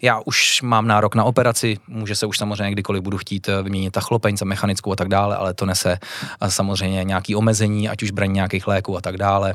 Já 0.02 0.20
už 0.24 0.62
mám 0.62 0.86
nárok 0.86 1.14
na 1.14 1.24
operaci, 1.24 1.78
může 1.88 2.14
se 2.14 2.26
už 2.26 2.38
samozřejmě 2.38 2.70
kdykoliv 2.72 3.02
budu 3.02 3.18
chtít 3.18 3.48
eh, 3.48 3.62
vyměnit 3.62 3.90
ta 3.90 4.00
chlopeň 4.00 4.36
za 4.36 4.44
mechanickou 4.44 4.92
a 4.92 4.96
tak 4.96 5.08
dále, 5.08 5.36
ale 5.36 5.54
to 5.54 5.66
nese 5.66 5.98
eh, 6.40 6.50
samozřejmě 6.50 7.04
nějaký 7.04 7.36
omezení, 7.36 7.88
ať 7.88 8.02
už 8.02 8.10
braní 8.10 8.32
nějakých 8.32 8.66
léků 8.66 8.96
a 8.96 9.00
tak 9.00 9.16
dále 9.16 9.54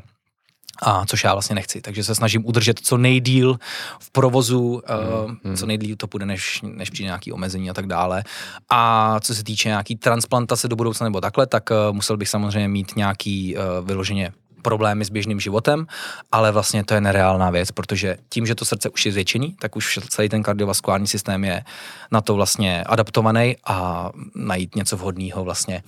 a 0.81 1.05
což 1.05 1.23
já 1.23 1.33
vlastně 1.33 1.55
nechci. 1.55 1.81
Takže 1.81 2.03
se 2.03 2.15
snažím 2.15 2.45
udržet 2.45 2.79
co 2.79 2.97
nejdíl 2.97 3.59
v 3.99 4.11
provozu, 4.11 4.81
hmm. 4.85 5.37
uh, 5.51 5.55
co 5.55 5.65
nejdíl 5.65 5.95
to 5.95 6.07
půjde, 6.07 6.25
než, 6.25 6.61
než 6.61 6.89
přijde 6.89 7.05
nějaký 7.05 7.31
omezení 7.31 7.69
a 7.69 7.73
tak 7.73 7.87
dále. 7.87 8.23
A 8.69 9.19
co 9.19 9.35
se 9.35 9.43
týče 9.43 9.69
nějaký 9.69 9.95
transplantace 9.95 10.67
do 10.67 10.75
budoucna 10.75 11.03
nebo 11.03 11.21
takhle, 11.21 11.47
tak 11.47 11.69
uh, 11.69 11.95
musel 11.95 12.17
bych 12.17 12.29
samozřejmě 12.29 12.67
mít 12.67 12.95
nějaký 12.95 13.55
uh, 13.57 13.87
vyloženě 13.87 14.31
problémy 14.61 15.05
s 15.05 15.09
běžným 15.09 15.39
životem, 15.39 15.87
ale 16.31 16.51
vlastně 16.51 16.83
to 16.83 16.93
je 16.93 17.01
nereálná 17.01 17.49
věc, 17.49 17.71
protože 17.71 18.17
tím, 18.29 18.45
že 18.45 18.55
to 18.55 18.65
srdce 18.65 18.89
už 18.89 19.05
je 19.05 19.11
zvětšený, 19.11 19.55
tak 19.59 19.75
už 19.75 19.99
celý 20.09 20.29
ten 20.29 20.43
kardiovaskulární 20.43 21.07
systém 21.07 21.43
je 21.43 21.63
na 22.11 22.21
to 22.21 22.35
vlastně 22.35 22.83
adaptovaný 22.83 23.55
a 23.65 24.09
najít 24.35 24.75
něco 24.75 24.97
vhodného 24.97 25.43
vlastně 25.43 25.83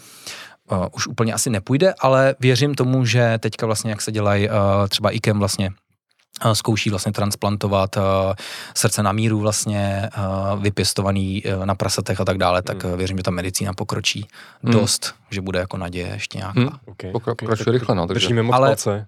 uh, 0.71 0.85
už 0.91 1.07
úplně 1.07 1.33
asi 1.33 1.49
nepůjde, 1.49 1.93
ale 1.99 2.35
věřím 2.39 2.75
tomu, 2.75 3.05
že 3.05 3.37
teďka 3.39 3.65
vlastně, 3.65 3.91
jak 3.91 4.01
se 4.01 4.11
dělají 4.11 4.49
uh, 4.49 4.55
třeba 4.89 5.09
IKEM 5.09 5.39
vlastně 5.39 5.69
uh, 6.45 6.51
zkouší 6.51 6.89
vlastně 6.89 7.11
transplantovat 7.11 7.97
uh, 7.97 8.03
srdce 8.75 9.03
na 9.03 9.11
míru 9.11 9.39
vlastně 9.39 10.09
uh, 10.17 10.63
vypěstovaný 10.63 11.43
uh, 11.43 11.65
na 11.65 11.75
prasatech 11.75 12.21
a 12.21 12.25
tak 12.25 12.37
dále, 12.37 12.61
tak 12.61 12.83
hmm. 12.83 12.97
věřím, 12.97 13.17
že 13.17 13.23
ta 13.23 13.31
medicína 13.31 13.73
pokročí 13.73 14.27
hmm. 14.63 14.73
dost, 14.73 15.15
že 15.31 15.41
bude 15.41 15.59
jako 15.59 15.77
naděje 15.77 16.07
ještě 16.07 16.37
nějaká. 16.37 16.59
Hmm. 16.59 16.69
Okay. 16.85 17.11
Pokračuje 17.11 17.61
okay. 17.61 17.73
rychle, 17.73 17.95
no. 17.95 18.07
Takže... 18.07 18.43
moc 18.43 18.55
Ale 18.55 18.69
palce. 18.69 19.05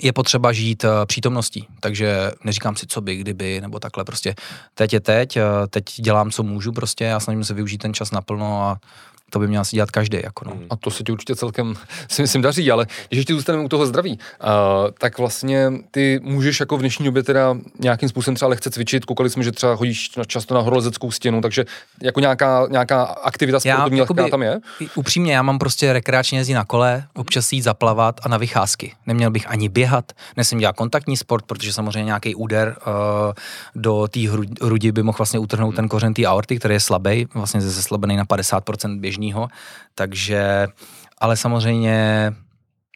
je 0.00 0.12
potřeba 0.12 0.52
žít 0.52 0.84
uh, 0.84 0.90
přítomností, 1.06 1.66
takže 1.80 2.30
neříkám 2.44 2.76
si, 2.76 2.86
co 2.86 3.00
by, 3.00 3.16
kdyby, 3.16 3.60
nebo 3.60 3.78
takhle 3.78 4.04
prostě. 4.04 4.34
Teď 4.74 4.92
je 4.92 5.00
teď, 5.00 5.36
uh, 5.36 5.42
teď 5.70 5.84
dělám, 5.96 6.30
co 6.30 6.42
můžu 6.42 6.72
prostě, 6.72 7.04
já 7.04 7.20
snažím 7.20 7.44
se 7.44 7.54
využít 7.54 7.78
ten 7.78 7.94
čas 7.94 8.10
naplno 8.10 8.62
a 8.62 8.78
to 9.32 9.38
by 9.38 9.48
měl 9.48 9.60
asi 9.60 9.76
dělat 9.76 9.90
každý. 9.90 10.18
Jako 10.24 10.44
no. 10.48 10.56
A 10.70 10.76
to 10.76 10.90
se 10.90 11.02
ti 11.02 11.12
určitě 11.12 11.36
celkem, 11.36 11.74
si 12.08 12.22
myslím, 12.22 12.42
daří, 12.42 12.70
ale 12.70 12.86
když 13.08 13.18
ještě 13.18 13.34
zůstaneme 13.34 13.64
u 13.64 13.68
toho 13.68 13.86
zdraví, 13.86 14.18
uh, 14.18 14.48
tak 14.98 15.18
vlastně 15.18 15.72
ty 15.90 16.20
můžeš 16.22 16.60
jako 16.60 16.76
v 16.76 16.80
dnešní 16.80 17.04
době 17.04 17.22
teda 17.22 17.56
nějakým 17.78 18.08
způsobem 18.08 18.34
třeba 18.34 18.48
lehce 18.48 18.70
cvičit, 18.70 19.04
koukali 19.04 19.30
jsme, 19.30 19.42
že 19.42 19.52
třeba 19.52 19.76
chodíš 19.76 20.10
často 20.26 20.54
na 20.54 20.60
horolezeckou 20.60 21.10
stěnu, 21.10 21.40
takže 21.40 21.64
jako 22.02 22.20
nějaká, 22.20 22.66
nějaká 22.70 23.02
aktivita 23.02 23.60
sportovní 23.60 24.00
lehká 24.00 24.28
tam 24.28 24.42
je? 24.42 24.60
Upřímně, 24.94 25.34
já 25.34 25.42
mám 25.42 25.58
prostě 25.58 25.92
rekreačně 25.92 26.38
jezdit 26.38 26.54
na 26.54 26.64
kole, 26.64 27.04
občas 27.14 27.52
jít 27.52 27.62
zaplavat 27.62 28.20
a 28.22 28.28
na 28.28 28.36
vycházky. 28.36 28.92
Neměl 29.06 29.30
bych 29.30 29.50
ani 29.50 29.68
běhat, 29.68 30.12
nesmím 30.36 30.60
dělat 30.60 30.76
kontaktní 30.76 31.16
sport, 31.16 31.44
protože 31.44 31.72
samozřejmě 31.72 32.04
nějaký 32.04 32.34
úder 32.34 32.76
uh, 32.86 32.92
do 33.74 34.08
té 34.08 34.20
hrudi 34.62 34.92
by 34.92 35.02
mohl 35.02 35.16
vlastně 35.18 35.38
utrhnout 35.38 35.70
hmm. 35.70 35.76
ten 35.76 35.88
kořen 35.88 36.14
té 36.14 36.26
aorty, 36.26 36.58
který 36.58 36.74
je 36.74 36.80
slabý, 36.80 37.28
vlastně 37.34 37.60
zeslabený 37.60 38.16
na 38.16 38.24
50% 38.24 39.00
běžný 39.00 39.21
běžného, 39.22 39.48
takže, 39.94 40.66
ale 41.18 41.36
samozřejmě 41.36 42.32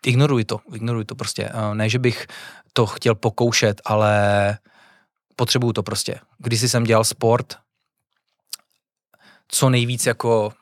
ignoruj 0.06 0.44
to, 0.44 0.60
ignoruj 0.74 1.04
to 1.04 1.14
prostě. 1.14 1.50
Eh, 1.52 1.74
ne, 1.74 1.88
že 1.88 1.98
bych 1.98 2.26
to 2.72 2.86
chtěl 2.86 3.14
pokoušet, 3.14 3.80
ale 3.84 4.58
potřebuju 5.36 5.72
to 5.72 5.82
prostě. 5.82 6.20
Když 6.38 6.60
jsem 6.60 6.84
dělal 6.84 7.04
sport, 7.04 7.56
co 9.48 9.70
nejvíc 9.70 10.06
jako 10.06 10.52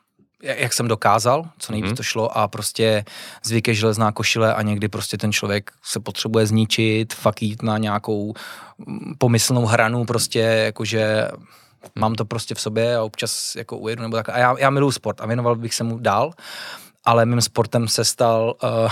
jak 0.41 0.73
jsem 0.73 0.87
dokázal, 0.87 1.49
co 1.57 1.71
nejvíc 1.71 1.91
mm-hmm. 1.91 1.97
to 1.97 2.03
šlo 2.03 2.37
a 2.37 2.47
prostě 2.47 3.05
zvyk 3.43 3.67
je 3.67 3.73
železná 3.73 4.11
košile 4.11 4.53
a 4.53 4.61
někdy 4.61 4.87
prostě 4.87 5.17
ten 5.17 5.31
člověk 5.33 5.71
se 5.83 5.99
potřebuje 5.99 6.45
zničit, 6.45 7.13
fakt 7.13 7.41
jít 7.41 7.63
na 7.63 7.77
nějakou 7.77 8.33
mm, 8.77 9.15
pomyslnou 9.17 9.65
hranu 9.65 10.05
prostě, 10.05 10.39
jakože 10.39 11.27
mám 11.95 12.15
to 12.15 12.25
prostě 12.25 12.55
v 12.55 12.61
sobě 12.61 12.97
a 12.97 13.03
občas 13.03 13.55
jako 13.55 13.77
ujedu 13.77 14.01
nebo 14.01 14.15
tak. 14.15 14.29
A 14.29 14.37
já, 14.37 14.55
já 14.59 14.69
miluji 14.69 14.91
sport 14.91 15.21
a 15.21 15.25
věnoval 15.25 15.55
bych 15.55 15.73
se 15.73 15.83
mu 15.83 15.99
dál, 15.99 16.31
ale 17.05 17.25
mým 17.25 17.41
sportem 17.41 17.87
se 17.87 18.05
stal 18.05 18.55
uh, 18.63 18.91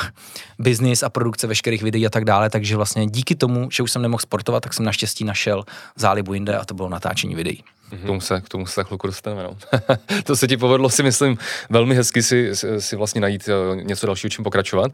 business 0.60 1.04
a 1.04 1.10
produkce 1.10 1.48
veškerých 1.48 1.84
videí 1.84 2.06
a 2.06 2.10
tak 2.10 2.26
dále, 2.26 2.50
takže 2.50 2.76
vlastně 2.76 3.08
díky 3.08 3.36
tomu, 3.36 3.72
že 3.72 3.84
už 3.84 3.92
jsem 3.92 4.02
nemohl 4.02 4.22
sportovat, 4.22 4.64
tak 4.64 4.74
jsem 4.74 4.86
naštěstí 4.86 5.24
našel 5.24 5.64
zálibu 5.96 6.34
jinde 6.34 6.58
a 6.58 6.66
to 6.66 6.74
bylo 6.74 6.90
natáčení 6.90 7.36
videí. 7.36 7.64
K 8.04 8.06
tomu 8.06 8.22
se, 8.22 8.42
k 8.42 8.50
tomu 8.50 8.66
se 8.66 8.74
za 8.76 8.84
chvilku 8.84 9.08
dostaneme. 9.08 9.44
No. 9.44 9.58
to 10.24 10.36
se 10.36 10.48
ti 10.48 10.58
povedlo, 10.58 10.90
si 10.90 11.04
myslím, 11.04 11.38
velmi 11.70 11.96
hezky 11.96 12.24
si, 12.24 12.52
si 12.80 12.96
vlastně 12.96 13.22
najít 13.22 13.50
uh, 13.72 13.76
něco 13.82 14.06
dalšího, 14.06 14.30
čím 14.30 14.44
pokračovat. 14.44 14.92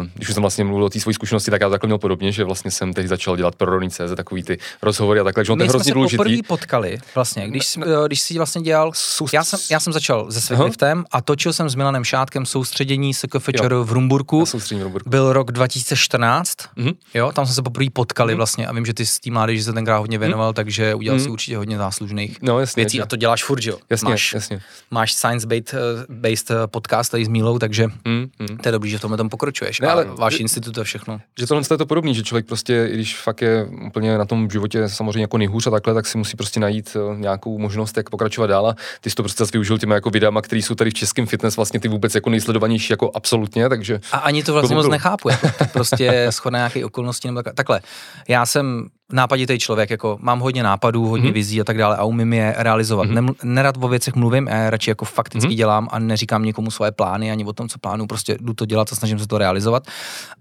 Uh, 0.00 0.06
když 0.14 0.28
už 0.28 0.34
jsem 0.34 0.40
vlastně 0.40 0.64
mluvil 0.64 0.84
o 0.84 0.90
té 0.90 1.00
své 1.00 1.12
zkušenosti, 1.14 1.50
tak 1.50 1.60
já 1.60 1.68
takhle 1.68 1.86
měl 1.88 1.98
podobně, 1.98 2.32
že 2.32 2.44
vlastně 2.44 2.70
jsem 2.70 2.92
teď 2.92 3.06
začal 3.06 3.36
dělat 3.36 3.56
pro 3.56 3.80
CZ 3.88 3.98
takový 4.16 4.42
ty 4.42 4.58
rozhovory 4.82 5.20
a 5.20 5.24
takhle, 5.24 5.44
že 5.44 5.52
on 5.52 5.58
My 5.58 5.64
jsme 5.64 5.68
hrozně 5.70 5.90
se 5.90 5.94
důležitý. 5.94 6.16
poprvé 6.16 6.36
potkali, 6.48 6.98
vlastně, 7.14 7.48
když, 7.48 7.66
jsi- 7.66 7.80
eh, 7.82 8.06
když 8.06 8.20
jsi 8.20 8.34
vlastně 8.36 8.62
dělal, 8.62 8.90
Soust- 8.90 9.30
já 9.34 9.44
jsem, 9.44 9.58
já 9.70 9.80
jsem 9.80 9.92
začal 9.92 10.32
se 10.32 10.40
Světliftem 10.40 11.04
a 11.10 11.20
točil 11.22 11.52
jsem 11.52 11.70
s 11.70 11.74
Milanem 11.74 12.04
Šátkem 12.04 12.46
soustředění 12.46 13.14
SKFČR 13.14 13.74
v 13.74 13.92
Rumburku. 13.92 14.46
Soustředění 14.46 14.82
Rumburku. 14.82 15.10
Byl 15.10 15.32
rok 15.32 15.52
2014, 15.52 16.52
Mhm. 16.76 16.90
jo, 17.14 17.32
tam 17.32 17.46
jsme 17.46 17.54
se 17.54 17.62
poprvé 17.62 17.86
potkali 17.92 18.34
vlastně 18.34 18.66
a 18.66 18.72
vím, 18.72 18.86
že 18.86 18.94
ty 18.94 19.06
s 19.06 19.20
tím 19.20 19.34
mládeži 19.34 19.62
se 19.62 19.72
tenkrát 19.72 19.98
hodně 19.98 20.18
věnoval, 20.18 20.52
takže 20.52 20.94
udělal 20.94 21.20
si 21.20 21.28
určitě 21.28 21.56
hodně 21.56 21.78
záslužných 22.28 22.42
No, 22.42 22.60
jasně, 22.60 22.80
věcí 22.80 22.96
že- 22.96 23.02
a 23.02 23.06
to 23.06 23.16
děláš 23.16 23.44
furt, 23.44 23.62
že 23.62 23.70
jo? 23.70 23.78
Jasně, 23.90 24.08
máš, 24.10 24.34
jasně. 24.34 24.60
máš 24.90 25.14
science-based 25.14 25.74
eh, 25.74 25.78
based, 26.08 26.50
eh, 26.50 26.54
podcast 26.66 27.10
tady 27.10 27.24
s 27.24 27.28
Mílou, 27.28 27.58
takže 27.58 27.86
Mm, 28.04 28.26
mm. 28.38 28.56
to 28.56 28.68
je 28.68 28.72
dobrý, 28.72 28.90
že 28.90 28.98
v 28.98 29.00
tomhle 29.00 29.16
tom 29.18 29.28
pokračuješ. 29.28 29.80
Ne, 29.80 29.88
ale- 29.88 30.04
ale 30.04 30.14
váš 30.16 30.40
institut 30.40 30.78
a 30.78 30.84
všechno. 30.84 31.20
Že 31.38 31.46
tohle 31.46 31.62
je 31.70 31.78
to 31.78 31.86
podobný, 31.86 32.14
že 32.14 32.22
člověk 32.22 32.46
prostě, 32.46 32.88
i 32.90 32.94
když 32.94 33.16
fakt 33.18 33.42
je 33.42 33.66
úplně 33.86 34.18
na 34.18 34.24
tom 34.24 34.50
životě 34.50 34.88
samozřejmě 34.88 35.20
jako 35.20 35.38
nejhůř 35.38 35.66
a 35.66 35.70
takhle, 35.70 35.94
tak 35.94 36.06
si 36.06 36.18
musí 36.18 36.36
prostě 36.36 36.60
najít 36.60 36.96
eh, 36.96 37.16
nějakou 37.16 37.58
možnost, 37.58 37.96
jak 37.96 38.10
pokračovat 38.10 38.46
dál. 38.46 38.66
A 38.68 38.74
ty 39.00 39.10
jsi 39.10 39.16
to 39.16 39.22
prostě 39.22 39.42
zase 39.42 39.52
využil 39.52 39.78
těma 39.78 39.94
jako 39.94 40.10
videama, 40.10 40.42
které 40.42 40.62
jsou 40.62 40.74
tady 40.74 40.90
v 40.90 40.94
českém 40.94 41.26
fitness 41.26 41.56
vlastně 41.56 41.80
ty 41.80 41.88
vůbec 41.88 42.14
jako 42.14 42.30
nejsledovanější 42.30 42.92
jako 42.92 43.10
absolutně, 43.14 43.68
takže 43.68 44.00
A 44.12 44.18
ani 44.18 44.42
to 44.42 44.52
vlastně 44.52 44.76
moc 44.76 44.88
nechápu, 44.88 45.28
jako 45.30 45.48
prostě 45.72 46.26
shodné 46.30 46.58
nějaké 46.58 46.84
okolnosti 46.84 47.28
nebo 47.28 47.42
tak, 47.42 47.54
takhle. 47.54 47.80
Já 48.28 48.46
jsem 48.46 48.86
nápaditý 49.12 49.58
člověk, 49.58 49.90
jako 49.90 50.18
mám 50.20 50.40
hodně 50.40 50.62
nápadů, 50.62 51.06
hodně 51.08 51.30
mm-hmm. 51.30 51.34
vizí 51.34 51.60
a 51.60 51.64
tak 51.64 51.78
dále 51.78 51.96
a 51.96 52.04
umím 52.04 52.32
je 52.32 52.54
realizovat. 52.56 53.08
Mm-hmm. 53.08 53.14
Nem, 53.14 53.34
nerad 53.42 53.74
o 53.80 53.88
věcech 53.88 54.14
mluvím, 54.14 54.46
já 54.46 54.56
je 54.56 54.70
radši 54.70 54.90
jako 54.90 55.04
fakticky 55.04 55.48
mm-hmm. 55.48 55.56
dělám 55.56 55.88
a 55.92 55.98
neříkám 55.98 56.42
nikomu 56.42 56.70
svoje 56.70 56.92
plány 56.92 57.30
ani 57.30 57.44
o 57.44 57.52
tom, 57.52 57.68
co 57.68 57.78
plánu, 57.78 58.06
prostě 58.06 58.36
jdu 58.40 58.54
to 58.54 58.66
dělat 58.66 58.92
a 58.92 58.96
snažím 58.96 59.18
se 59.18 59.26
to 59.26 59.38
realizovat. 59.38 59.86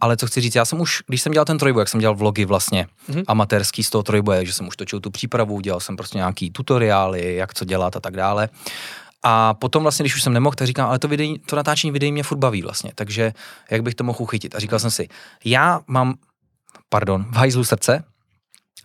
Ale 0.02 0.18
co 0.18 0.28
chci 0.28 0.42
říct, 0.42 0.56
já 0.56 0.66
jsem 0.66 0.82
už, 0.82 1.04
když 1.08 1.22
jsem 1.22 1.32
dělal 1.32 1.46
ten 1.46 1.58
trojboj, 1.58 1.82
jak 1.82 1.90
jsem 1.90 2.00
dělal 2.00 2.16
vlogy 2.16 2.46
vlastně, 2.46 2.88
mm-hmm. 3.10 3.24
amatérský 3.28 3.84
z 3.84 3.90
toho 3.90 4.04
trojboje, 4.04 4.46
že 4.46 4.54
jsem 4.54 4.68
už 4.68 4.78
točil 4.78 5.00
tu 5.00 5.12
přípravu, 5.12 5.60
dělal 5.60 5.80
jsem 5.80 5.96
prostě 5.96 6.18
nějaký 6.18 6.52
tutoriály, 6.52 7.36
jak 7.36 7.54
co 7.54 7.66
dělat 7.66 7.96
a 7.96 8.00
tak 8.00 8.16
dále. 8.16 8.50
A 9.24 9.54
potom 9.54 9.84
vlastně, 9.84 10.04
když 10.04 10.16
už 10.16 10.24
jsem 10.24 10.34
nemohl, 10.34 10.56
tak 10.56 10.68
říkám, 10.68 10.90
ale 10.90 11.00
to, 11.00 11.08
videí, 11.08 11.40
to 11.40 11.56
natáčení 11.56 11.92
videí 11.92 12.12
mě 12.12 12.24
furt 12.24 12.38
baví 12.38 12.62
vlastně, 12.62 12.92
takže 12.96 13.34
jak 13.72 13.84
bych 13.84 13.96
to 13.96 14.04
mohl 14.04 14.18
uchytit? 14.22 14.56
A 14.56 14.60
říkal 14.60 14.80
jsem 14.80 14.92
si, 14.92 15.08
já 15.46 15.80
mám, 15.88 16.16
pardon, 16.90 17.26
v 17.30 17.36
hajzlu 17.36 17.64
srdce, 17.64 18.04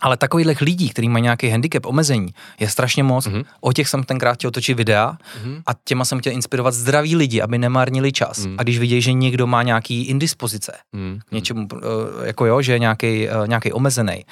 ale 0.04 0.16
takových 0.16 0.60
lidí, 0.60 0.88
kteří 0.88 1.08
mají 1.08 1.22
nějaký 1.22 1.48
handicap, 1.48 1.86
omezení, 1.86 2.34
je 2.60 2.68
strašně 2.68 3.02
moc. 3.02 3.26
Mm-hmm. 3.26 3.44
O 3.60 3.72
těch 3.72 3.88
jsem 3.88 4.04
tenkrát 4.04 4.34
chtěl 4.34 4.50
točit 4.50 4.76
videa 4.76 5.12
mm-hmm. 5.12 5.62
a 5.66 5.70
těma 5.84 6.04
jsem 6.04 6.18
chtěl 6.18 6.32
inspirovat 6.32 6.74
zdraví 6.74 7.16
lidi, 7.16 7.42
aby 7.42 7.58
nemarnili 7.58 8.12
čas. 8.12 8.46
Mm. 8.46 8.54
A 8.58 8.62
když 8.62 8.78
vidějí, 8.78 9.02
že 9.02 9.12
někdo 9.12 9.46
má 9.46 9.62
nějaký 9.62 10.02
indispozice, 10.02 10.72
mm, 10.92 11.18
k 11.28 11.32
něčemu, 11.32 11.68
eh, 11.72 12.26
jako 12.26 12.46
jo, 12.46 12.62
že 12.62 12.72
je 12.72 12.78
nějaký, 12.78 13.28
nějaký 13.46 13.72
omezený, 13.72 14.24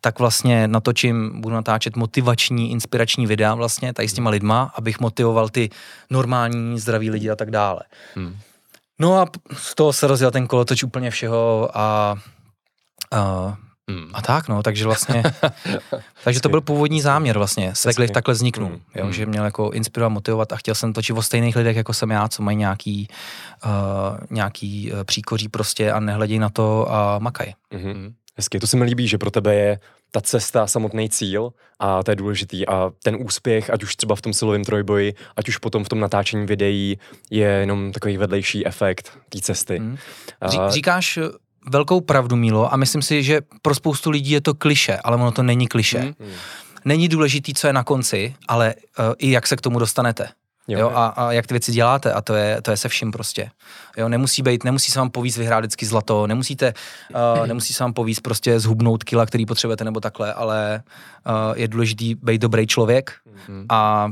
tak 0.00 0.18
vlastně 0.18 0.68
natočím, 0.68 1.40
budu 1.40 1.54
natáčet 1.54 1.96
motivační, 1.96 2.70
inspirační 2.70 3.26
videa 3.26 3.54
vlastně 3.54 3.94
tady 3.94 4.08
s 4.08 4.12
těma 4.12 4.30
lidma, 4.30 4.72
abych 4.74 5.00
motivoval 5.00 5.48
ty 5.48 5.70
normální, 6.10 6.78
zdraví 6.78 7.10
lidi 7.10 7.30
a 7.30 7.36
tak 7.36 7.50
dále. 7.50 7.80
Hmm. 8.14 8.36
No 8.98 9.20
a 9.20 9.26
z 9.52 9.74
toho 9.74 9.92
se 9.92 10.06
rozjel 10.06 10.30
ten 10.30 10.46
kolotoč 10.46 10.82
úplně 10.82 11.10
všeho 11.10 11.70
a, 11.74 12.16
a 13.12 13.56
mm. 13.90 14.10
a 14.12 14.22
tak, 14.22 14.48
no, 14.48 14.62
takže 14.62 14.84
vlastně, 14.84 15.22
takže 16.24 16.40
to 16.40 16.48
byl 16.48 16.60
původní 16.60 17.00
záměr 17.00 17.38
vlastně, 17.38 17.72
Hezky. 17.86 18.08
takhle 18.08 18.34
vzniknul, 18.34 18.68
Mm, 18.68 18.80
jo, 18.94 19.12
že 19.12 19.26
měl 19.26 19.44
jako 19.44 19.70
inspirovat, 19.70 20.12
motivovat 20.12 20.52
a 20.52 20.56
chtěl 20.56 20.74
jsem 20.74 20.92
točit 20.92 21.12
o 21.16 21.22
stejných 21.22 21.56
lidech, 21.56 21.76
jako 21.76 21.92
jsem 21.94 22.10
já, 22.10 22.28
co 22.28 22.42
mají 22.42 22.56
nějaký, 22.56 23.08
uh, 23.64 23.70
nějaký 24.30 24.92
uh, 24.92 25.04
příkoří 25.04 25.48
prostě 25.48 25.92
a 25.92 26.00
nehledějí 26.00 26.38
na 26.38 26.48
to 26.48 26.92
a 26.92 27.18
makají. 27.18 27.54
Mhm. 27.70 28.14
Hezky, 28.36 28.60
to 28.60 28.66
se 28.66 28.76
mi 28.76 28.84
líbí, 28.84 29.08
že 29.08 29.18
pro 29.18 29.30
tebe 29.30 29.54
je 29.54 29.80
ta 30.10 30.20
cesta 30.20 30.66
samotný 30.66 31.08
cíl 31.10 31.52
a 31.78 32.02
to 32.02 32.10
je 32.10 32.16
důležitý 32.16 32.68
a 32.68 32.90
ten 33.02 33.16
úspěch, 33.20 33.70
ať 33.70 33.82
už 33.82 33.96
třeba 33.96 34.14
v 34.16 34.20
tom 34.20 34.32
silovém 34.32 34.64
trojboji, 34.64 35.14
ať 35.36 35.48
už 35.48 35.56
potom 35.58 35.84
v 35.84 35.88
tom 35.88 36.00
natáčení 36.00 36.46
videí, 36.46 36.98
je 37.30 37.46
jenom 37.48 37.92
takový 37.92 38.16
vedlejší 38.16 38.66
efekt 38.66 39.18
té 39.28 39.40
cesty. 39.40 39.78
Hmm. 39.78 39.96
A- 40.40 40.48
Ří, 40.48 40.58
říkáš 40.68 41.16
eh, 41.16 41.22
velkou 41.70 42.00
pravdu, 42.00 42.36
Mílo, 42.36 42.72
a 42.72 42.76
myslím 42.76 43.02
si, 43.02 43.22
že 43.22 43.40
pro 43.62 43.74
spoustu 43.74 44.10
lidí 44.10 44.30
je 44.30 44.40
to 44.40 44.54
kliše, 44.54 44.96
ale 44.96 45.16
ono 45.16 45.32
to 45.32 45.42
není 45.42 45.68
kliše. 45.68 45.98
Hmm. 46.00 46.14
Není 46.84 47.08
důležitý, 47.08 47.54
co 47.54 47.66
je 47.66 47.72
na 47.72 47.84
konci, 47.84 48.34
ale 48.48 48.74
uh, 48.74 49.14
i 49.18 49.30
jak 49.30 49.46
se 49.46 49.56
k 49.56 49.60
tomu 49.60 49.78
dostanete. 49.78 50.28
Jo. 50.68 50.78
Jo, 50.78 50.92
a, 50.94 51.06
a, 51.06 51.32
jak 51.32 51.46
ty 51.46 51.54
věci 51.54 51.72
děláte 51.72 52.12
a 52.12 52.20
to 52.20 52.34
je, 52.34 52.62
to 52.62 52.70
je 52.70 52.76
se 52.76 52.88
vším 52.88 53.12
prostě. 53.12 53.50
Jo, 53.96 54.08
nemusí 54.08 54.42
být, 54.42 54.64
nemusí 54.64 54.92
se 54.92 54.98
vám 54.98 55.10
povíc 55.10 55.38
vyhrát 55.38 55.60
vždycky 55.60 55.86
zlato, 55.86 56.26
nemusíte, 56.26 56.74
uh, 57.38 57.46
nemusí 57.46 57.74
se 57.74 57.84
vám 57.84 57.92
povíc 57.92 58.20
prostě 58.20 58.60
zhubnout 58.60 59.04
kila, 59.04 59.26
který 59.26 59.46
potřebujete 59.46 59.84
nebo 59.84 60.00
takhle, 60.00 60.34
ale 60.34 60.82
uh, 61.26 61.58
je 61.58 61.68
důležitý 61.68 62.14
být 62.14 62.40
dobrý 62.40 62.66
člověk 62.66 63.12
a 63.68 64.10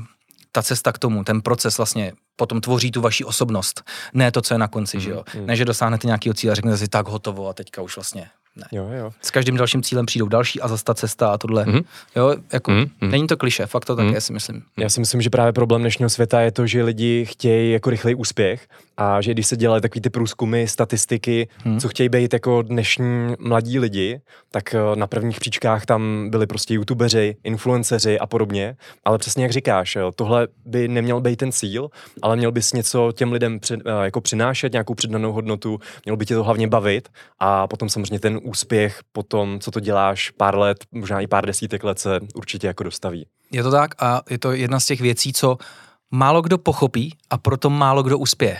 ta 0.53 0.63
cesta 0.63 0.93
k 0.93 0.99
tomu, 0.99 1.25
ten 1.25 1.41
proces 1.41 1.77
vlastně 1.77 2.13
potom 2.37 2.61
tvoří 2.61 2.91
tu 2.91 3.01
vaši 3.01 3.25
osobnost. 3.25 3.83
Ne 4.15 4.33
to, 4.33 4.43
co 4.43 4.55
je 4.55 4.59
na 4.59 4.69
konci, 4.69 5.01
že 5.01 5.11
jo. 5.11 5.25
Ne, 5.45 5.57
že 5.57 5.65
dosáhnete 5.65 6.07
nějakého 6.07 6.35
cíle 6.35 6.53
a 6.53 6.55
řeknete 6.55 6.79
si 6.79 6.89
tak 6.89 7.09
hotovo 7.09 7.49
a 7.49 7.53
teďka 7.53 7.83
už 7.83 7.97
vlastně 7.97 8.27
ne. 8.57 8.65
Jo, 8.73 8.89
jo. 8.93 9.11
S 9.23 9.31
každým 9.31 9.57
dalším 9.57 9.83
cílem 9.83 10.07
přijdou 10.07 10.29
další 10.29 10.61
a 10.61 10.69
zase 10.69 10.85
ta 10.85 10.95
cesta 10.95 11.33
a 11.33 11.39
tohle. 11.39 11.65
Mhm. 11.67 11.81
Jo, 12.17 12.37
jako 12.53 12.71
mhm. 12.71 12.89
není 13.01 13.27
to 13.27 13.37
kliše, 13.37 13.67
fakt 13.67 13.85
to 13.85 13.97
Mhm. 13.97 14.07
také 14.07 14.21
si 14.21 14.33
myslím. 14.33 14.63
Já 14.77 14.89
si 14.89 15.01
myslím, 15.01 15.23
že 15.23 15.31
právě 15.31 15.53
problém 15.53 15.81
dnešního 15.81 16.11
světa 16.11 16.41
je 16.41 16.53
to, 16.53 16.67
že 16.67 16.83
lidi 16.83 17.27
chtějí 17.29 17.73
jako 17.73 17.91
rychlej 17.91 18.15
úspěch 18.19 18.69
a 18.99 19.21
že 19.21 19.33
když 19.33 19.47
se 19.47 19.57
dělají 19.57 19.83
takový 19.83 20.01
ty 20.01 20.11
průzkumy, 20.11 20.67
statistiky, 20.67 21.49
hmm. 21.65 21.81
co 21.81 21.89
chtějí 21.89 22.09
být 22.09 22.33
jako 22.33 22.63
dnešní 22.63 23.35
mladí 23.39 23.79
lidi, 23.79 24.21
tak 24.51 24.75
eh, 24.75 24.79
na 24.95 25.07
prvních 25.07 25.41
příčkách 25.41 25.87
tam 25.87 26.31
byli 26.31 26.47
prostě 26.47 26.75
youtubeři, 26.75 27.37
influenceři 27.45 28.19
a 28.19 28.27
podobně. 28.27 28.77
Ale 29.05 29.19
přesně 29.19 29.43
jak 29.43 29.53
říkáš, 29.53 29.97
jo, 29.97 30.13
tohle 30.13 30.49
by 30.67 30.89
neměl 30.89 31.21
být 31.21 31.37
ten 31.37 31.53
cíl, 31.53 31.91
ale 32.23 32.37
měl 32.37 32.53
bys 32.53 32.73
něco 32.73 33.13
těm 33.13 33.33
lidem 33.33 33.61
při, 33.61 33.75
eh, 33.75 34.05
jako 34.05 34.21
přinášet, 34.21 34.73
nějakou 34.73 34.95
přidanou 34.95 35.33
hodnotu, 35.33 35.79
měl 36.05 36.17
by 36.17 36.27
tě 36.27 36.35
to 36.35 36.45
hlavně 36.45 36.69
bavit 36.69 37.09
a 37.39 37.67
potom 37.67 37.89
samozřejmě 37.89 38.21
ten 38.21 38.41
úspěch, 38.43 39.01
potom, 39.13 39.61
co 39.61 39.71
to 39.71 39.81
děláš 39.81 40.31
pár 40.31 40.59
let, 40.59 40.85
možná 40.93 41.21
i 41.21 41.27
pár 41.27 41.47
desítek 41.47 41.85
let 41.85 41.99
se 41.99 42.21
určitě 42.35 42.67
jako 42.67 42.85
dostaví. 42.85 43.27
Je 43.53 43.63
to 43.63 43.71
tak 43.71 44.03
a 44.03 44.23
je 44.31 44.39
to 44.39 44.53
jedna 44.53 44.81
z 44.81 44.87
těch 44.87 45.01
věcí, 45.01 45.33
co 45.33 45.57
málo 46.11 46.43
kdo 46.43 46.59
pochopí 46.59 47.15
a 47.31 47.39
proto 47.39 47.71
málo 47.71 48.03
kdo 48.03 48.19
uspěje. 48.19 48.59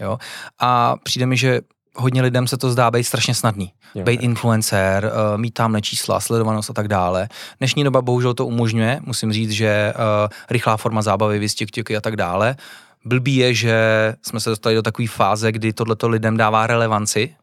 Jo? 0.00 0.18
A 0.58 0.96
přijde 1.02 1.26
mi, 1.26 1.36
že 1.36 1.60
hodně 1.96 2.22
lidem 2.22 2.46
se 2.46 2.56
to 2.56 2.70
zdá 2.70 2.90
být 2.90 3.04
strašně 3.04 3.34
snadný. 3.34 3.72
Jo. 3.94 4.04
Být 4.04 4.20
influencer, 4.20 5.04
uh, 5.04 5.40
mít 5.40 5.54
tamhle 5.54 5.82
čísla, 5.82 6.20
sledovanost 6.20 6.70
a 6.70 6.72
tak 6.72 6.88
dále. 6.88 7.28
Dnešní 7.58 7.84
doba 7.84 8.02
bohužel 8.02 8.34
to 8.34 8.46
umožňuje, 8.46 9.00
musím 9.04 9.32
říct, 9.32 9.50
že 9.50 9.94
uh, 9.96 10.02
rychlá 10.50 10.76
forma 10.76 11.02
zábavy, 11.02 11.38
vys 11.38 11.54
TikToky 11.54 11.96
a 11.96 12.00
tak 12.00 12.16
dále. 12.16 12.56
Blbý 13.04 13.36
je, 13.36 13.54
že 13.54 13.76
jsme 14.22 14.40
se 14.40 14.50
dostali 14.50 14.74
do 14.74 14.82
takové 14.82 15.08
fáze, 15.08 15.52
kdy 15.52 15.72
tohleto 15.72 16.08
lidem 16.08 16.36
dává 16.36 16.66
relevanci 16.66 17.34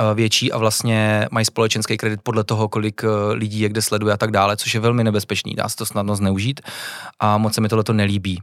eh, 0.00 0.14
větší 0.14 0.52
a 0.52 0.58
vlastně 0.58 1.28
mají 1.30 1.46
společenský 1.46 1.96
kredit 1.96 2.20
podle 2.22 2.44
toho, 2.44 2.68
kolik 2.68 3.04
eh, 3.04 3.32
lidí 3.32 3.60
je 3.60 3.68
kde 3.68 3.82
sleduje 3.82 4.14
a 4.14 4.16
tak 4.16 4.30
dále, 4.30 4.56
což 4.56 4.74
je 4.74 4.80
velmi 4.80 5.04
nebezpečný, 5.04 5.54
dá 5.54 5.68
se 5.68 5.76
to 5.76 5.86
snadno 5.86 6.16
zneužít 6.16 6.60
a 7.20 7.38
moc 7.38 7.54
se 7.54 7.60
mi 7.60 7.68
tohleto 7.68 7.92
nelíbí. 7.92 8.42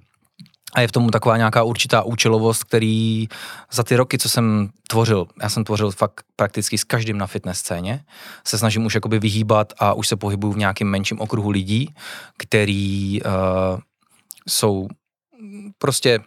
A 0.74 0.82
je 0.82 0.88
v 0.88 0.92
tom 0.92 1.10
taková 1.10 1.38
nějaká 1.38 1.64
určitá 1.64 2.02
účelovost, 2.04 2.64
který 2.64 3.28
za 3.72 3.84
ty 3.84 3.96
roky, 3.96 4.18
co 4.18 4.30
jsem 4.30 4.70
tvořil, 4.90 5.28
já 5.42 5.50
jsem 5.50 5.64
tvořil 5.64 5.92
fakt 5.92 6.26
prakticky 6.36 6.78
s 6.78 6.84
každým 6.84 7.18
na 7.18 7.28
fitness 7.28 7.60
scéně, 7.60 8.04
se 8.48 8.58
snažím 8.58 8.86
už 8.86 8.96
jakoby 8.96 9.20
vyhýbat 9.20 9.74
a 9.80 9.94
už 9.94 10.08
se 10.08 10.16
pohybuju 10.16 10.54
v 10.54 10.58
nějakém 10.58 10.88
menším 10.88 11.20
okruhu 11.20 11.50
lidí, 11.50 11.94
který 12.38 13.22
uh, 13.22 13.32
jsou 14.48 14.88
prostě 15.78 16.20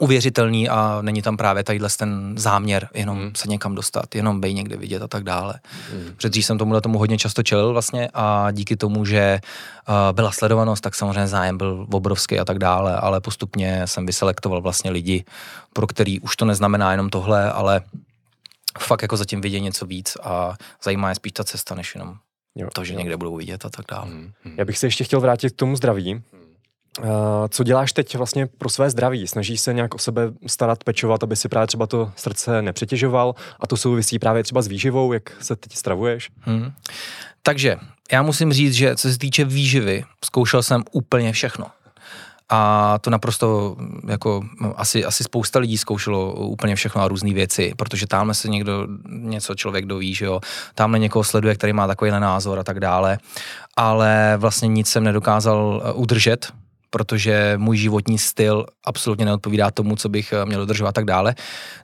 uvěřitelný 0.00 0.68
a 0.68 0.98
není 1.02 1.22
tam 1.22 1.36
právě 1.36 1.64
tadyhle 1.64 1.88
ten 1.98 2.34
záměr 2.36 2.88
jenom 2.94 3.16
Hmm. 3.16 3.24
hmm. 3.26 3.34
se 3.34 3.48
někam 3.48 3.74
dostat, 3.74 4.14
jenom 4.14 4.40
bej 4.40 4.54
někde 4.54 4.76
vidět 4.76 5.02
a 5.02 5.08
tak 5.08 5.24
dále. 5.24 5.54
Hmm. 5.92 6.02
Hmm. 6.02 6.14
Protože 6.16 6.40
jsem 6.40 6.58
tomuhle 6.58 6.80
tomu 6.80 6.98
hodně 6.98 7.18
často 7.18 7.42
čelil 7.42 7.72
vlastně 7.72 8.08
a 8.14 8.50
díky 8.50 8.76
tomu, 8.76 9.04
že 9.04 9.40
uh, 9.88 9.94
byla 10.12 10.32
sledovanost, 10.32 10.82
tak 10.82 10.94
samozřejmě 10.94 11.26
zájem 11.26 11.58
byl 11.58 11.86
obrovský 11.92 12.38
a 12.38 12.44
tak 12.44 12.58
dále, 12.58 12.96
ale 12.96 13.20
postupně 13.20 13.82
jsem 13.86 14.06
vyselektoval 14.06 14.60
vlastně 14.60 14.90
lidi, 14.90 15.24
pro 15.72 15.86
který 15.86 16.20
už 16.20 16.36
to 16.36 16.44
neznamená 16.44 16.90
jenom 16.90 17.10
tohle, 17.10 17.52
ale 17.52 17.80
fakt 18.78 19.02
jako 19.02 19.16
zatím 19.16 19.40
vidět 19.40 19.60
něco 19.60 19.86
víc 19.86 20.16
a 20.22 20.54
zajímá 20.84 21.08
je 21.08 21.14
spíš 21.14 21.32
ta 21.32 21.44
cesta, 21.44 21.74
než 21.74 21.94
jenom 21.94 22.14
Jo, 22.56 22.68
to, 22.72 22.84
že 22.84 22.92
jo. 22.92 22.98
někde 22.98 23.16
budou 23.16 23.36
vidět 23.36 23.64
a 23.64 23.70
tak 23.70 23.86
dále. 23.90 24.06
Hmm. 24.06 24.32
Já 24.56 24.64
bych 24.64 24.78
se 24.78 24.86
ještě 24.86 25.04
chtěl 25.04 25.20
vrátit 25.20 25.50
k 25.50 25.56
tomu 25.56 25.76
zdraví. 25.76 26.14
Uh, 26.14 26.43
co 27.48 27.64
děláš 27.64 27.92
teď 27.92 28.16
vlastně 28.16 28.46
pro 28.46 28.68
své 28.68 28.90
zdraví? 28.90 29.26
Snažíš 29.26 29.60
se 29.60 29.74
nějak 29.74 29.94
o 29.94 29.98
sebe 29.98 30.22
starat, 30.46 30.84
pečovat, 30.84 31.22
aby 31.22 31.36
si 31.36 31.48
právě 31.48 31.66
třeba 31.66 31.86
to 31.86 32.12
srdce 32.16 32.62
nepřetěžoval 32.62 33.34
a 33.60 33.66
to 33.66 33.76
souvisí 33.76 34.18
právě 34.18 34.42
třeba 34.42 34.62
s 34.62 34.66
výživou, 34.66 35.12
jak 35.12 35.32
se 35.40 35.56
teď 35.56 35.72
stravuješ? 35.72 36.30
Hmm. 36.40 36.72
takže 37.42 37.76
já 38.12 38.22
musím 38.22 38.52
říct, 38.52 38.74
že 38.74 38.96
co 38.96 39.10
se 39.10 39.18
týče 39.18 39.44
výživy, 39.44 40.04
zkoušel 40.24 40.62
jsem 40.62 40.84
úplně 40.92 41.32
všechno. 41.32 41.66
A 42.48 42.98
to 42.98 43.10
naprosto, 43.10 43.76
jako 44.08 44.44
asi, 44.76 45.04
asi 45.04 45.24
spousta 45.24 45.58
lidí 45.58 45.78
zkoušelo 45.78 46.32
úplně 46.32 46.76
všechno 46.76 47.02
a 47.02 47.08
různé 47.08 47.34
věci, 47.34 47.72
protože 47.76 48.06
tamhle 48.06 48.34
se 48.34 48.48
někdo, 48.48 48.86
něco 49.08 49.54
člověk 49.54 49.86
doví, 49.86 50.14
že 50.14 50.24
jo, 50.24 50.40
tamhle 50.74 50.98
někoho 50.98 51.24
sleduje, 51.24 51.54
který 51.54 51.72
má 51.72 51.86
takovýhle 51.86 52.20
názor 52.20 52.58
a 52.58 52.64
tak 52.64 52.80
dále, 52.80 53.18
ale 53.76 54.34
vlastně 54.36 54.68
nic 54.68 54.88
jsem 54.88 55.04
nedokázal 55.04 55.82
eh, 55.84 55.92
udržet, 55.92 56.52
protože 56.94 57.54
můj 57.56 57.76
životní 57.76 58.18
styl 58.18 58.66
absolutně 58.84 59.24
neodpovídá 59.24 59.70
tomu, 59.70 59.96
co 59.96 60.08
bych 60.08 60.32
eh, 60.32 60.46
měl 60.46 60.60
dodržovat 60.60 60.88
a 60.88 60.92
tak 60.92 61.04
dále. 61.04 61.34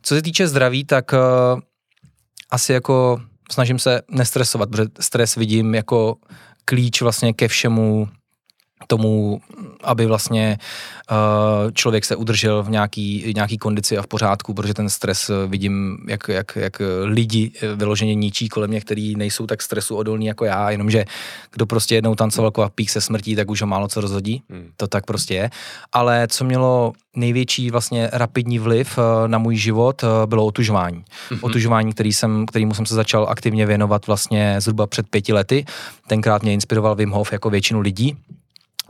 Co 0.02 0.14
se 0.14 0.22
týče 0.22 0.48
zdraví, 0.48 0.84
tak 0.84 1.12
uh, 1.12 1.60
asi 2.50 2.72
jako 2.72 3.20
snažím 3.52 3.78
se 3.78 4.02
nestresovat, 4.10 4.70
protože 4.70 4.88
stres 5.00 5.34
vidím 5.34 5.74
jako 5.74 6.16
klíč 6.64 7.02
vlastně 7.02 7.32
ke 7.32 7.48
všemu 7.48 8.08
tomu, 8.86 9.40
aby 9.82 10.06
vlastně 10.06 10.58
uh, 11.10 11.70
člověk 11.72 12.04
se 12.04 12.16
udržel 12.16 12.62
v 12.62 12.70
nějaký, 12.70 13.32
nějaký 13.34 13.58
kondici 13.58 13.98
a 13.98 14.02
v 14.02 14.06
pořádku, 14.06 14.54
protože 14.54 14.74
ten 14.74 14.88
stres 14.88 15.30
eh, 15.30 15.46
vidím, 15.46 15.98
jak, 16.08 16.28
jak, 16.28 16.56
jak 16.56 16.82
lidi 17.04 17.52
eh, 17.62 17.74
vyloženě 17.74 18.14
ničí 18.14 18.48
kolem 18.48 18.70
mě, 18.70 18.80
který 18.80 19.16
nejsou 19.16 19.46
tak 19.46 19.62
stresu 19.62 19.96
odolní 19.96 20.26
jako 20.26 20.44
já, 20.44 20.70
jenomže 20.70 21.04
kdo 21.52 21.66
prostě 21.66 21.94
jednou 21.94 22.14
tancoval 22.14 22.52
pík 22.74 22.90
se 22.90 23.00
smrtí, 23.00 23.36
tak 23.36 23.50
už 23.50 23.60
ho 23.60 23.66
málo 23.66 23.88
co 23.88 24.00
rozhodí, 24.00 24.42
hmm. 24.50 24.70
to 24.76 24.86
tak 24.86 25.06
prostě 25.06 25.34
je. 25.34 25.50
Ale 25.92 26.28
co 26.28 26.44
mělo 26.44 26.92
největší 27.16 27.70
vlastně 27.70 28.10
rapidní 28.12 28.58
vliv 28.58 28.98
na 29.26 29.38
můj 29.38 29.56
život, 29.56 30.04
bylo 30.26 30.46
otužování. 30.46 30.98
Mm-hmm. 30.98 31.38
Otužování, 31.42 31.92
který 31.92 32.12
jsem, 32.12 32.46
kterýmu 32.46 32.74
jsem 32.74 32.86
se 32.86 32.94
začal 32.94 33.26
aktivně 33.28 33.66
věnovat 33.66 34.06
vlastně 34.06 34.56
zhruba 34.58 34.86
před 34.86 35.08
pěti 35.08 35.32
lety. 35.32 35.64
Tenkrát 36.06 36.42
mě 36.42 36.54
inspiroval 36.54 36.94
Wim 36.94 37.10
Hof 37.10 37.32
jako 37.32 37.50
většinu 37.50 37.80
lidí, 37.80 38.16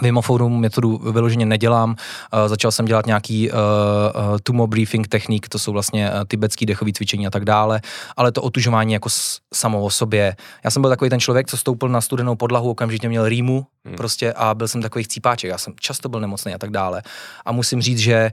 Vimoforu 0.03 0.49
metodu 0.49 0.99
vyloženě 1.13 1.47
nedělám. 1.47 1.91
Uh, 1.91 2.49
začal 2.49 2.73
jsem 2.73 2.87
dělat 2.87 3.07
nějaký 3.07 3.51
uh, 3.51 3.57
uh, 3.57 4.39
tumo 4.43 4.67
briefing 4.67 5.09
technik, 5.09 5.49
to 5.49 5.59
jsou 5.59 5.73
vlastně 5.73 6.11
tibetský 6.29 6.67
dechový 6.67 6.93
cvičení 6.93 7.27
a 7.27 7.31
tak 7.31 7.45
dále, 7.45 7.81
ale 8.17 8.33
to 8.33 8.43
otužování 8.43 8.93
jako 8.93 9.11
s, 9.11 9.41
samo 9.55 9.83
o 9.83 9.91
sobě. 9.91 10.37
Já 10.65 10.71
jsem 10.71 10.83
byl 10.83 10.91
takový 10.91 11.11
ten 11.11 11.21
člověk, 11.21 11.47
co 11.47 11.57
stoupil 11.57 11.89
na 11.89 12.01
studenou 12.01 12.37
podlahu, 12.37 12.71
okamžitě 12.71 13.09
měl 13.09 13.29
rýmu 13.29 13.67
hmm. 13.85 13.97
prostě 13.97 14.33
a 14.33 14.55
byl 14.55 14.69
jsem 14.69 14.83
takový 14.83 15.05
chcípáček. 15.05 15.51
Já 15.51 15.59
jsem 15.59 15.75
často 15.81 16.09
byl 16.09 16.21
nemocný 16.21 16.55
a 16.55 16.59
tak 16.59 16.71
dále. 16.71 17.03
A 17.45 17.53
musím 17.53 17.83
říct, 17.83 17.99
že 17.99 18.31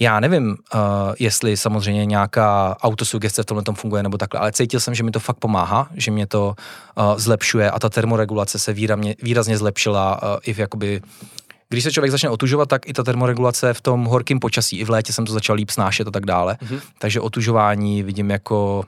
já 0.00 0.20
nevím, 0.20 0.50
uh, 0.50 0.80
jestli 1.18 1.56
samozřejmě 1.56 2.06
nějaká 2.06 2.76
autosugestce 2.82 3.42
v 3.42 3.46
tomhle 3.46 3.64
tom 3.64 3.74
funguje 3.74 4.02
nebo 4.02 4.18
takhle, 4.18 4.40
ale 4.40 4.52
cítil 4.52 4.80
jsem, 4.80 4.94
že 4.94 5.02
mi 5.02 5.10
to 5.10 5.20
fakt 5.20 5.36
pomáhá, 5.36 5.88
že 5.94 6.10
mě 6.10 6.26
to 6.26 6.54
uh, 6.94 7.18
zlepšuje 7.18 7.70
a 7.70 7.78
ta 7.78 7.88
termoregulace 7.88 8.58
se 8.58 8.72
výrazně, 8.72 9.16
výrazně 9.22 9.58
zlepšila 9.58 10.22
uh, 10.22 10.28
i 10.44 10.52
v 10.52 10.58
jakoby 10.58 11.00
když 11.68 11.84
se 11.84 11.92
člověk 11.92 12.10
začne 12.10 12.30
otužovat, 12.30 12.68
tak 12.68 12.88
i 12.88 12.92
ta 12.92 13.02
termoregulace 13.02 13.74
v 13.74 13.80
tom 13.80 14.04
horkém 14.04 14.38
počasí, 14.38 14.78
i 14.78 14.84
v 14.84 14.90
létě 14.90 15.12
jsem 15.12 15.26
to 15.26 15.32
začal 15.32 15.56
líp 15.56 15.70
snášet 15.70 16.08
a 16.08 16.10
tak 16.10 16.26
dále. 16.26 16.56
Mm-hmm. 16.62 16.80
Takže 16.98 17.20
otužování 17.20 18.02
vidím 18.02 18.30
jako 18.30 18.84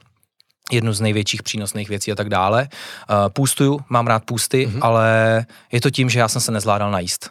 jednu 0.72 0.92
z 0.92 1.00
největších 1.00 1.42
přínosných 1.42 1.88
věcí 1.88 2.12
a 2.12 2.14
tak 2.14 2.28
dále. 2.28 2.68
Uh, 3.10 3.16
půstuju, 3.28 3.80
mám 3.88 4.06
rád 4.06 4.24
půsty, 4.24 4.66
mm-hmm. 4.66 4.78
ale 4.80 5.46
je 5.72 5.80
to 5.80 5.90
tím, 5.90 6.10
že 6.10 6.18
já 6.18 6.28
jsem 6.28 6.40
se 6.40 6.52
nezvládal 6.52 6.90
najíst. 6.90 7.30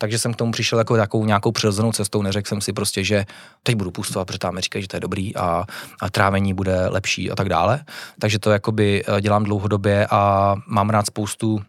Takže 0.00 0.18
jsem 0.18 0.32
k 0.32 0.36
tomu 0.36 0.52
přišel 0.52 0.78
jako 0.78 0.96
takovou 0.96 1.24
nějakou 1.24 1.52
přirozenou 1.52 1.92
cestou, 1.92 2.22
neřekl 2.22 2.48
jsem 2.48 2.60
si 2.60 2.72
prostě, 2.72 3.04
že 3.04 3.24
teď 3.62 3.74
budu 3.74 3.90
pustovat, 3.90 4.26
protože 4.26 4.38
tam 4.38 4.58
říkají, 4.58 4.82
že 4.82 4.88
to 4.88 4.96
je 4.96 5.00
dobrý 5.00 5.36
a, 5.36 5.64
a 6.00 6.10
trávení 6.10 6.54
bude 6.54 6.88
lepší 6.88 7.30
a 7.30 7.36
tak 7.36 7.48
dále. 7.48 7.84
Takže 8.18 8.38
to 8.38 8.50
jakoby 8.50 9.04
eh, 9.06 9.20
dělám 9.20 9.44
dlouhodobě 9.44 10.06
a 10.10 10.54
mám 10.66 10.90
rád 10.90 11.06
spoustu 11.06 11.60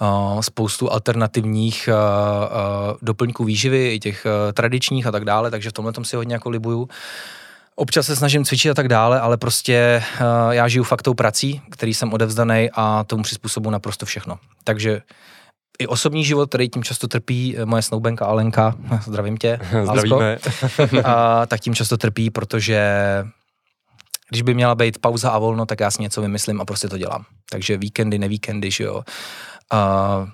Uh, 0.00 0.40
spoustu 0.40 0.92
alternativních 0.92 1.88
uh, 1.92 2.96
doplňků 3.02 3.44
výživy, 3.44 3.94
i 3.94 3.98
těch 3.98 4.26
tradičních 4.52 5.06
a 5.06 5.10
tak 5.10 5.24
dále, 5.24 5.50
takže 5.50 5.70
v 5.70 5.72
tomhle 5.72 5.92
tom 5.92 6.04
si 6.04 6.16
hodně 6.16 6.34
jako 6.34 6.50
libuju. 6.50 6.88
Občas 7.74 8.06
se 8.06 8.16
snažím 8.16 8.44
cvičit 8.44 8.70
a 8.70 8.74
tak 8.74 8.88
dále, 8.88 9.20
ale 9.20 9.36
prostě 9.36 10.02
já 10.50 10.68
žiju 10.68 10.84
fakt 10.84 11.02
tou 11.02 11.14
prací, 11.14 11.62
který 11.70 11.94
jsem 11.94 12.12
odevzdaný 12.12 12.70
a 12.74 13.04
tomu 13.04 13.22
přizpůsobu 13.22 13.70
naprosto 13.70 14.06
všechno. 14.06 14.38
Takže 14.64 15.02
i 15.78 15.86
osobní 15.86 16.24
život, 16.24 16.48
který 16.48 16.68
tím 16.68 16.84
často 16.84 17.08
trpí, 17.08 17.56
eh, 17.58 17.64
moje 17.66 17.82
snoubenka 17.82 18.26
Alenka, 18.26 18.74
zdravím 19.04 19.36
tě, 19.36 19.58
Zdravíme. 19.84 20.38
a, 21.04 21.46
tak 21.46 21.60
tím 21.60 21.74
často 21.74 21.96
trpí, 21.96 22.30
protože 22.30 22.82
když 24.28 24.42
by 24.42 24.54
měla 24.54 24.74
být 24.74 24.98
pauza 24.98 25.30
a 25.30 25.38
volno, 25.38 25.66
tak 25.66 25.80
já 25.80 25.90
si 25.90 26.02
něco 26.02 26.22
vymyslím 26.22 26.60
a 26.60 26.64
prostě 26.64 26.88
to 26.88 26.98
dělám. 26.98 27.24
Takže 27.50 27.76
víkendy, 27.76 28.18
nevíkendy, 28.18 28.70
že 28.70 28.84
jo. 28.84 28.94
Uh, 28.94 30.28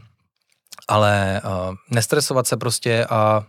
ale 0.88 1.40
uh, 1.44 1.74
nestresovat 1.90 2.46
se 2.46 2.57
prostě 2.57 3.07
a 3.11 3.42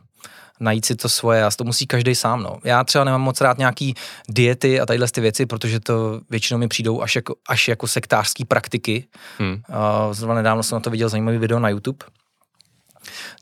najít 0.59 0.85
si 0.85 0.95
to 0.95 1.09
svoje 1.09 1.43
a 1.43 1.51
to 1.51 1.63
musí 1.63 1.87
každý 1.87 2.15
sám. 2.15 2.43
No. 2.43 2.57
Já 2.63 2.83
třeba 2.83 3.03
nemám 3.03 3.21
moc 3.21 3.41
rád 3.41 3.57
nějaký 3.57 3.93
diety 4.29 4.79
a 4.79 4.85
tadyhle 4.85 5.07
ty 5.07 5.21
věci, 5.21 5.45
protože 5.45 5.79
to 5.79 6.21
většinou 6.29 6.57
mi 6.59 6.67
přijdou 6.67 7.01
až 7.01 7.15
jako, 7.15 7.35
až 7.49 7.67
jako 7.67 7.87
sektářský 7.87 8.45
praktiky. 8.45 9.07
Hmm. 9.37 9.53
Uh, 9.53 10.13
zrovna 10.13 10.35
nedávno 10.35 10.63
jsem 10.63 10.75
na 10.75 10.79
to 10.79 10.89
viděl 10.89 11.09
zajímavý 11.09 11.37
video 11.37 11.59
na 11.59 11.69
YouTube. 11.69 12.05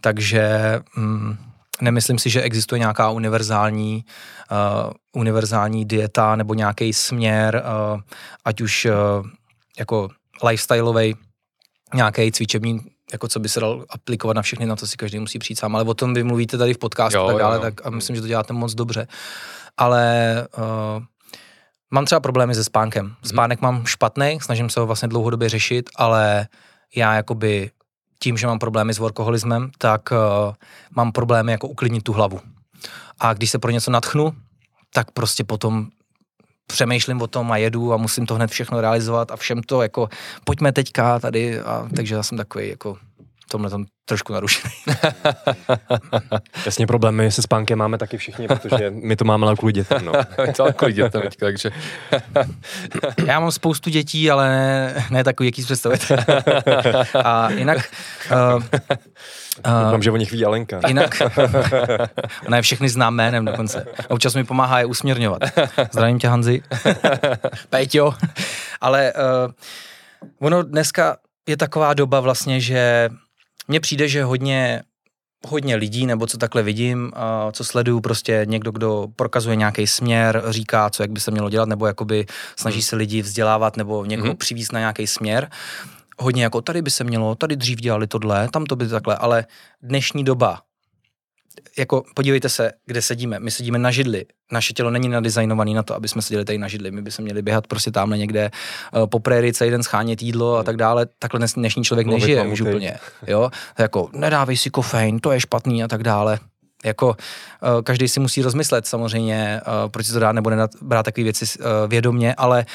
Takže 0.02 0.50
mm, 0.96 1.38
nemyslím 1.82 2.20
si, 2.20 2.30
že 2.30 2.42
existuje 2.42 2.80
nějaká 2.80 3.10
univerzální, 3.10 4.06
uh, 4.52 4.92
univerzální 5.14 5.86
dieta 5.86 6.36
nebo 6.36 6.54
nějaký 6.54 6.94
směr, 6.94 7.64
uh, 7.66 8.02
ať 8.46 8.62
už 8.62 8.86
uh, 8.86 9.28
jako 9.80 10.10
lifestyleový, 10.44 11.16
nějaký 11.94 12.32
cvičební 12.32 12.80
jako 13.12 13.28
co 13.28 13.40
by 13.40 13.50
se 13.50 13.60
dal 13.60 13.86
aplikovat 13.90 14.34
na 14.34 14.42
všechny, 14.42 14.66
na 14.66 14.76
to 14.76 14.88
si 14.88 14.98
každý 14.98 15.20
musí 15.20 15.40
přijít 15.40 15.60
sám, 15.60 15.76
ale 15.76 15.84
o 15.84 15.94
tom 15.94 16.14
vy 16.14 16.24
mluvíte 16.24 16.58
tady 16.58 16.74
v 16.74 16.78
podcastu 16.78 17.20
a 17.20 17.28
tak 17.28 17.38
dále, 17.38 17.56
jo, 17.56 17.62
tak 17.62 17.86
a 17.86 17.90
myslím, 17.90 18.16
že 18.16 18.22
to 18.22 18.28
děláte 18.28 18.54
moc 18.54 18.74
dobře. 18.74 19.08
Ale 19.78 20.48
uh, 20.58 21.04
mám 21.92 22.06
třeba 22.06 22.20
problémy 22.20 22.56
se 22.56 22.64
spánkem. 22.64 23.06
Mhm. 23.06 23.16
Spánek 23.24 23.62
hmm. 23.62 23.74
mám 23.74 23.86
špatný, 23.86 24.40
snažím 24.42 24.70
se 24.70 24.80
ho 24.80 24.86
vlastně 24.86 25.08
dlouhodobě 25.08 25.50
řešit, 25.50 25.90
ale 25.96 26.48
já 26.96 27.16
jakoby 27.16 27.72
tím, 28.20 28.38
že 28.38 28.48
mám 28.48 28.60
problémy 28.60 28.94
s 28.94 29.00
workoholismem, 29.00 29.72
tak 29.78 30.10
uh, 30.12 30.54
mám 30.96 31.12
problémy 31.12 31.52
jako 31.52 31.68
uklidnit 31.68 32.04
tu 32.04 32.14
hlavu. 32.14 32.40
A 33.20 33.34
když 33.34 33.52
se 33.52 33.60
pro 33.60 33.72
něco 33.72 33.92
natchnu, 33.92 34.34
tak 34.94 35.12
prostě 35.12 35.44
potom 35.44 35.88
přemýšlím 36.68 37.22
o 37.22 37.28
tom 37.28 37.52
a 37.52 37.58
jedu 37.58 37.94
a 37.94 37.98
musím 37.98 38.26
to 38.26 38.36
hned 38.36 38.52
všechno 38.52 38.82
realizovat 38.82 39.32
a 39.32 39.36
všem 39.36 39.62
to 39.64 39.82
jako 39.82 40.10
pojďme 40.44 40.72
teďka 40.72 41.20
tady 41.20 41.60
a 41.60 41.88
takže 41.96 42.16
já 42.16 42.24
jsem 42.24 42.38
takový 42.38 42.70
jako 42.70 42.98
tomhle 43.50 43.70
tam 43.70 43.86
trošku 44.06 44.34
narušený. 44.34 44.74
Jasně 46.66 46.88
problémy 46.88 47.32
se 47.32 47.42
spánkem 47.42 47.80
máme 47.80 47.98
taky 47.98 48.18
všichni, 48.18 48.48
protože 48.48 48.90
my 48.90 49.16
to 49.16 49.26
máme 49.26 49.48
ale 49.48 49.56
kvůli 49.56 49.74
dětem. 49.74 50.06
No. 50.06 50.14
to 50.56 50.74
kvůli 50.74 50.94
dětem, 50.94 51.22
takže... 51.40 51.72
Já 53.28 53.40
mám 53.40 53.52
spoustu 53.52 53.90
dětí, 53.90 54.32
ale 54.32 54.50
ne, 54.50 55.06
ne 55.10 55.24
takový, 55.24 55.48
jaký 55.48 55.64
představit. 55.64 56.12
A 57.24 57.52
jinak... 57.52 57.78
Uh, 58.56 58.64
Doufám, 59.64 60.04
že 60.04 60.12
o 60.12 60.18
nich 60.18 60.32
ví 60.32 60.46
Alenka. 60.46 60.82
Jinak, 60.88 61.22
ona 62.48 62.58
je 62.58 62.62
všechny 62.62 62.90
znám 62.90 63.16
jménem 63.16 63.46
dokonce. 63.46 63.86
Občas 64.08 64.36
mi 64.36 64.44
pomáhá 64.44 64.80
je 64.80 64.86
usměrňovat. 64.86 65.42
Zdravím 65.92 66.20
tě, 66.20 66.28
Hanzi. 66.28 66.62
Péťo. 67.70 68.14
Ale 68.82 69.14
uh, 69.14 70.48
ono 70.48 70.64
dneska 70.64 71.18
je 71.48 71.58
taková 71.58 71.94
doba 71.94 72.20
vlastně, 72.20 72.62
že 72.62 73.10
mně 73.68 73.80
přijde, 73.80 74.08
že 74.08 74.24
hodně 74.24 74.84
hodně 75.48 75.76
lidí, 75.76 76.06
nebo 76.06 76.28
co 76.28 76.38
takhle 76.38 76.64
vidím, 76.64 77.12
uh, 77.16 77.52
co 77.52 77.64
sleduju, 77.64 78.02
prostě 78.02 78.42
někdo, 78.46 78.72
kdo 78.72 79.08
prokazuje 79.16 79.56
nějaký 79.56 79.88
směr, 79.88 80.44
říká, 80.50 80.90
co 80.90 81.04
jak 81.04 81.12
by 81.12 81.20
se 81.20 81.32
mělo 81.32 81.50
dělat, 81.50 81.70
nebo 81.70 81.88
jakoby 81.88 82.26
snaží 82.56 82.82
se 82.82 82.96
lidi 82.96 83.22
vzdělávat, 83.22 83.78
nebo 83.78 84.06
někoho 84.06 84.34
mm-hmm. 84.34 84.38
přivízt 84.38 84.74
na 84.74 84.80
nějaký 84.80 85.08
směr. 85.08 85.50
Hodně 86.20 86.44
jako 86.44 86.62
tady 86.62 86.82
by 86.82 86.92
se 86.92 87.04
mělo, 87.04 87.36
tady 87.36 87.56
dřív 87.56 87.80
dělali 87.80 88.08
tohle, 88.08 88.50
tam 88.50 88.66
to 88.66 88.76
by 88.76 88.88
takhle, 88.88 89.16
ale 89.16 89.46
dnešní 89.82 90.24
doba, 90.24 90.62
jako 91.78 92.04
podívejte 92.16 92.50
se, 92.50 92.72
kde 92.86 93.02
sedíme. 93.02 93.40
My 93.40 93.52
sedíme 93.52 93.78
na 93.78 93.92
židli. 93.92 94.26
Naše 94.52 94.74
tělo 94.74 94.90
není 94.90 95.10
nadizajnované 95.10 95.74
na 95.74 95.84
to, 95.84 95.96
aby 95.96 96.08
jsme 96.08 96.22
seděli 96.22 96.46
tady 96.46 96.58
na 96.58 96.68
židli. 96.68 96.92
My 96.92 97.02
bychom 97.02 97.24
měli 97.24 97.42
běhat 97.42 97.68
prostě 97.68 97.92
tamhle 97.92 98.18
někde 98.18 98.52
uh, 98.94 99.06
po 99.06 99.20
prérii 99.20 99.54
celý 99.54 99.72
den 99.72 99.84
schánět 99.84 100.22
jídlo 100.22 100.58
a 100.58 100.64
tak 100.64 100.78
dále. 100.78 101.08
Takhle 101.20 101.38
dnes, 101.38 101.54
dnešní 101.54 101.84
člověk 101.84 102.08
Mluvit 102.08 102.22
nežije 102.22 102.48
už 102.48 102.62
úplně. 102.62 102.98
Jo? 103.28 103.50
Jako 103.80 104.10
nedávej 104.14 104.58
si 104.58 104.70
kofein, 104.70 105.20
to 105.20 105.32
je 105.32 105.40
špatný 105.40 105.84
a 105.84 105.88
tak 105.88 106.04
dále. 106.04 106.40
Jako 106.86 107.08
uh, 107.08 107.82
každý 107.84 108.08
si 108.08 108.20
musí 108.20 108.42
rozmyslet 108.42 108.88
samozřejmě, 108.88 109.62
uh, 109.68 109.92
proč 109.92 110.06
si 110.06 110.14
to 110.14 110.20
dá 110.20 110.32
nebo 110.32 110.50
nedat, 110.50 110.72
brát 110.82 111.04
takové 111.04 111.24
věci 111.24 111.46
vědomně, 111.88 112.36
ale 112.36 112.66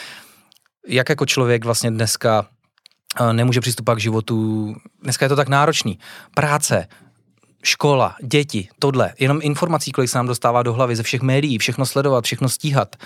jak 0.89 1.09
jako 1.09 1.27
člověk 1.27 1.65
vlastně 1.65 1.91
dneska 1.91 2.47
nemůže 3.33 3.61
přistupovat 3.61 3.99
k 3.99 4.01
životu. 4.01 4.75
Dneska 5.03 5.25
je 5.25 5.29
to 5.29 5.37
tak 5.37 5.49
náročný. 5.49 5.99
Práce, 6.35 6.87
škola, 7.63 8.17
děti, 8.25 8.69
tohle, 8.79 9.13
jenom 9.19 9.39
informací, 9.43 9.93
kolik 9.93 10.11
se 10.11 10.19
nám 10.19 10.27
dostává 10.27 10.63
do 10.63 10.73
hlavy 10.73 10.97
ze 10.97 11.03
všech 11.03 11.23
médií, 11.23 11.59
všechno 11.59 11.87
sledovat, 11.87 12.25
všechno 12.25 12.49
stíhat. 12.49 12.97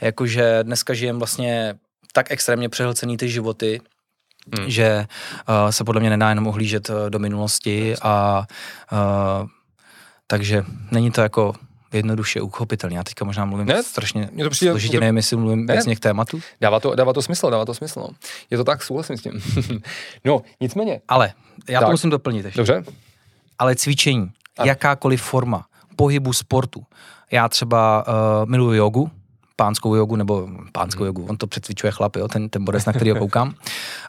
Jakože 0.00 0.58
dneska 0.62 0.94
žijem 0.94 1.18
vlastně 1.18 1.74
tak 2.12 2.30
extrémně 2.30 2.68
přehlcený 2.68 3.16
ty 3.16 3.28
životy, 3.28 3.80
Hmm. 4.58 4.70
Že 4.70 5.06
uh, 5.48 5.70
se 5.70 5.84
podle 5.84 6.00
mě 6.00 6.10
nedá 6.10 6.28
jenom 6.28 6.46
ohlížet 6.46 6.90
uh, 6.90 6.96
do 7.10 7.18
minulosti 7.18 7.94
a 8.02 8.44
uh, 8.92 9.48
takže 10.26 10.64
není 10.90 11.10
to 11.10 11.20
jako 11.20 11.54
jednoduše 11.92 12.40
uchopitelný. 12.40 12.96
Já 12.96 13.04
teďka 13.04 13.24
možná 13.24 13.44
mluvím 13.44 13.66
ne, 13.66 13.82
strašně 13.82 14.28
mě 14.32 14.44
to 14.44 14.50
přijde, 14.50 14.72
složitě, 14.72 15.00
nevím, 15.00 15.16
jestli 15.16 15.36
mluvím 15.36 15.66
ne, 15.66 15.96
k 15.96 16.00
tématu. 16.00 16.40
Dává 16.60 16.80
to, 16.80 16.94
dává 16.94 17.12
to 17.12 17.22
smysl, 17.22 17.50
dává 17.50 17.64
to 17.64 17.74
smysl. 17.74 18.00
No. 18.00 18.08
Je 18.50 18.58
to 18.58 18.64
tak, 18.64 18.82
souhlasím 18.82 19.16
s 19.16 19.22
tím. 19.22 19.42
no, 20.24 20.42
nicméně. 20.60 21.00
Ale, 21.08 21.32
já 21.68 21.80
tak. 21.80 21.86
to 21.86 21.90
musím 21.90 22.10
doplnit 22.10 22.44
ještě. 22.44 22.58
Dobře. 22.58 22.84
Ale 23.58 23.76
cvičení, 23.76 24.30
a. 24.58 24.66
jakákoliv 24.66 25.22
forma, 25.22 25.64
pohybu, 25.96 26.32
sportu. 26.32 26.84
Já 27.30 27.48
třeba 27.48 28.04
uh, 28.06 28.50
miluji 28.50 28.78
jogu, 28.78 29.10
pánskou 29.56 29.94
jogu, 29.94 30.16
nebo 30.16 30.48
pánskou 30.72 31.02
hmm. 31.02 31.06
jogu, 31.06 31.26
on 31.26 31.36
to 31.36 31.46
přecvičuje 31.46 31.92
chlap, 31.92 32.16
jo, 32.16 32.28
ten, 32.28 32.48
ten 32.48 32.64
bodec, 32.64 32.84
na 32.84 32.92
který 32.92 33.10
ho 33.10 33.16
koukám. 33.16 33.48
Uh, 33.48 33.54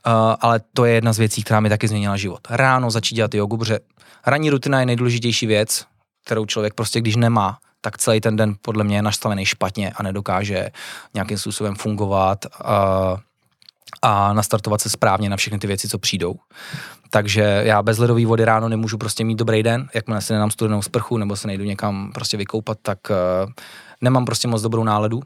ale 0.39 0.61
to 0.73 0.85
je 0.85 0.93
jedna 0.93 1.13
z 1.13 1.17
věcí, 1.17 1.43
která 1.43 1.59
mi 1.59 1.69
taky 1.69 1.87
změnila 1.87 2.17
život. 2.17 2.39
Ráno 2.49 2.91
začít 2.91 3.15
dělat 3.15 3.33
jogu, 3.33 3.57
protože 3.57 3.79
ranní 4.25 4.49
rutina 4.49 4.79
je 4.79 4.85
nejdůležitější 4.85 5.45
věc, 5.45 5.85
kterou 6.25 6.45
člověk 6.45 6.73
prostě, 6.73 7.01
když 7.01 7.15
nemá, 7.15 7.57
tak 7.85 7.97
celý 7.97 8.21
ten 8.21 8.35
den 8.35 8.55
podle 8.61 8.83
mě 8.83 8.95
je 8.95 9.01
nastavený 9.01 9.45
špatně 9.45 9.91
a 9.91 10.03
nedokáže 10.03 10.69
nějakým 11.13 11.37
způsobem 11.37 11.75
fungovat 11.75 12.45
a, 12.63 13.17
a 14.01 14.33
nastartovat 14.33 14.81
se 14.81 14.89
správně 14.89 15.29
na 15.29 15.37
všechny 15.37 15.59
ty 15.59 15.67
věci, 15.67 15.87
co 15.87 15.99
přijdou. 15.99 16.35
Takže 17.09 17.61
já 17.65 17.83
bez 17.83 17.97
ledové 17.97 18.25
vody 18.25 18.45
ráno 18.45 18.69
nemůžu 18.69 18.97
prostě 18.97 19.23
mít 19.23 19.35
dobrý 19.35 19.63
den, 19.63 19.89
jakmile 19.93 20.21
si 20.21 20.33
nedám 20.33 20.51
studenou 20.51 20.81
sprchu 20.81 21.17
nebo 21.17 21.35
se 21.35 21.47
nejdu 21.47 21.63
někam 21.63 22.11
prostě 22.13 22.37
vykoupat, 22.37 22.77
tak 22.81 22.99
uh, 23.09 23.51
nemám 24.01 24.25
prostě 24.25 24.47
moc 24.47 24.61
dobrou 24.61 24.83
náladu. 24.83 25.21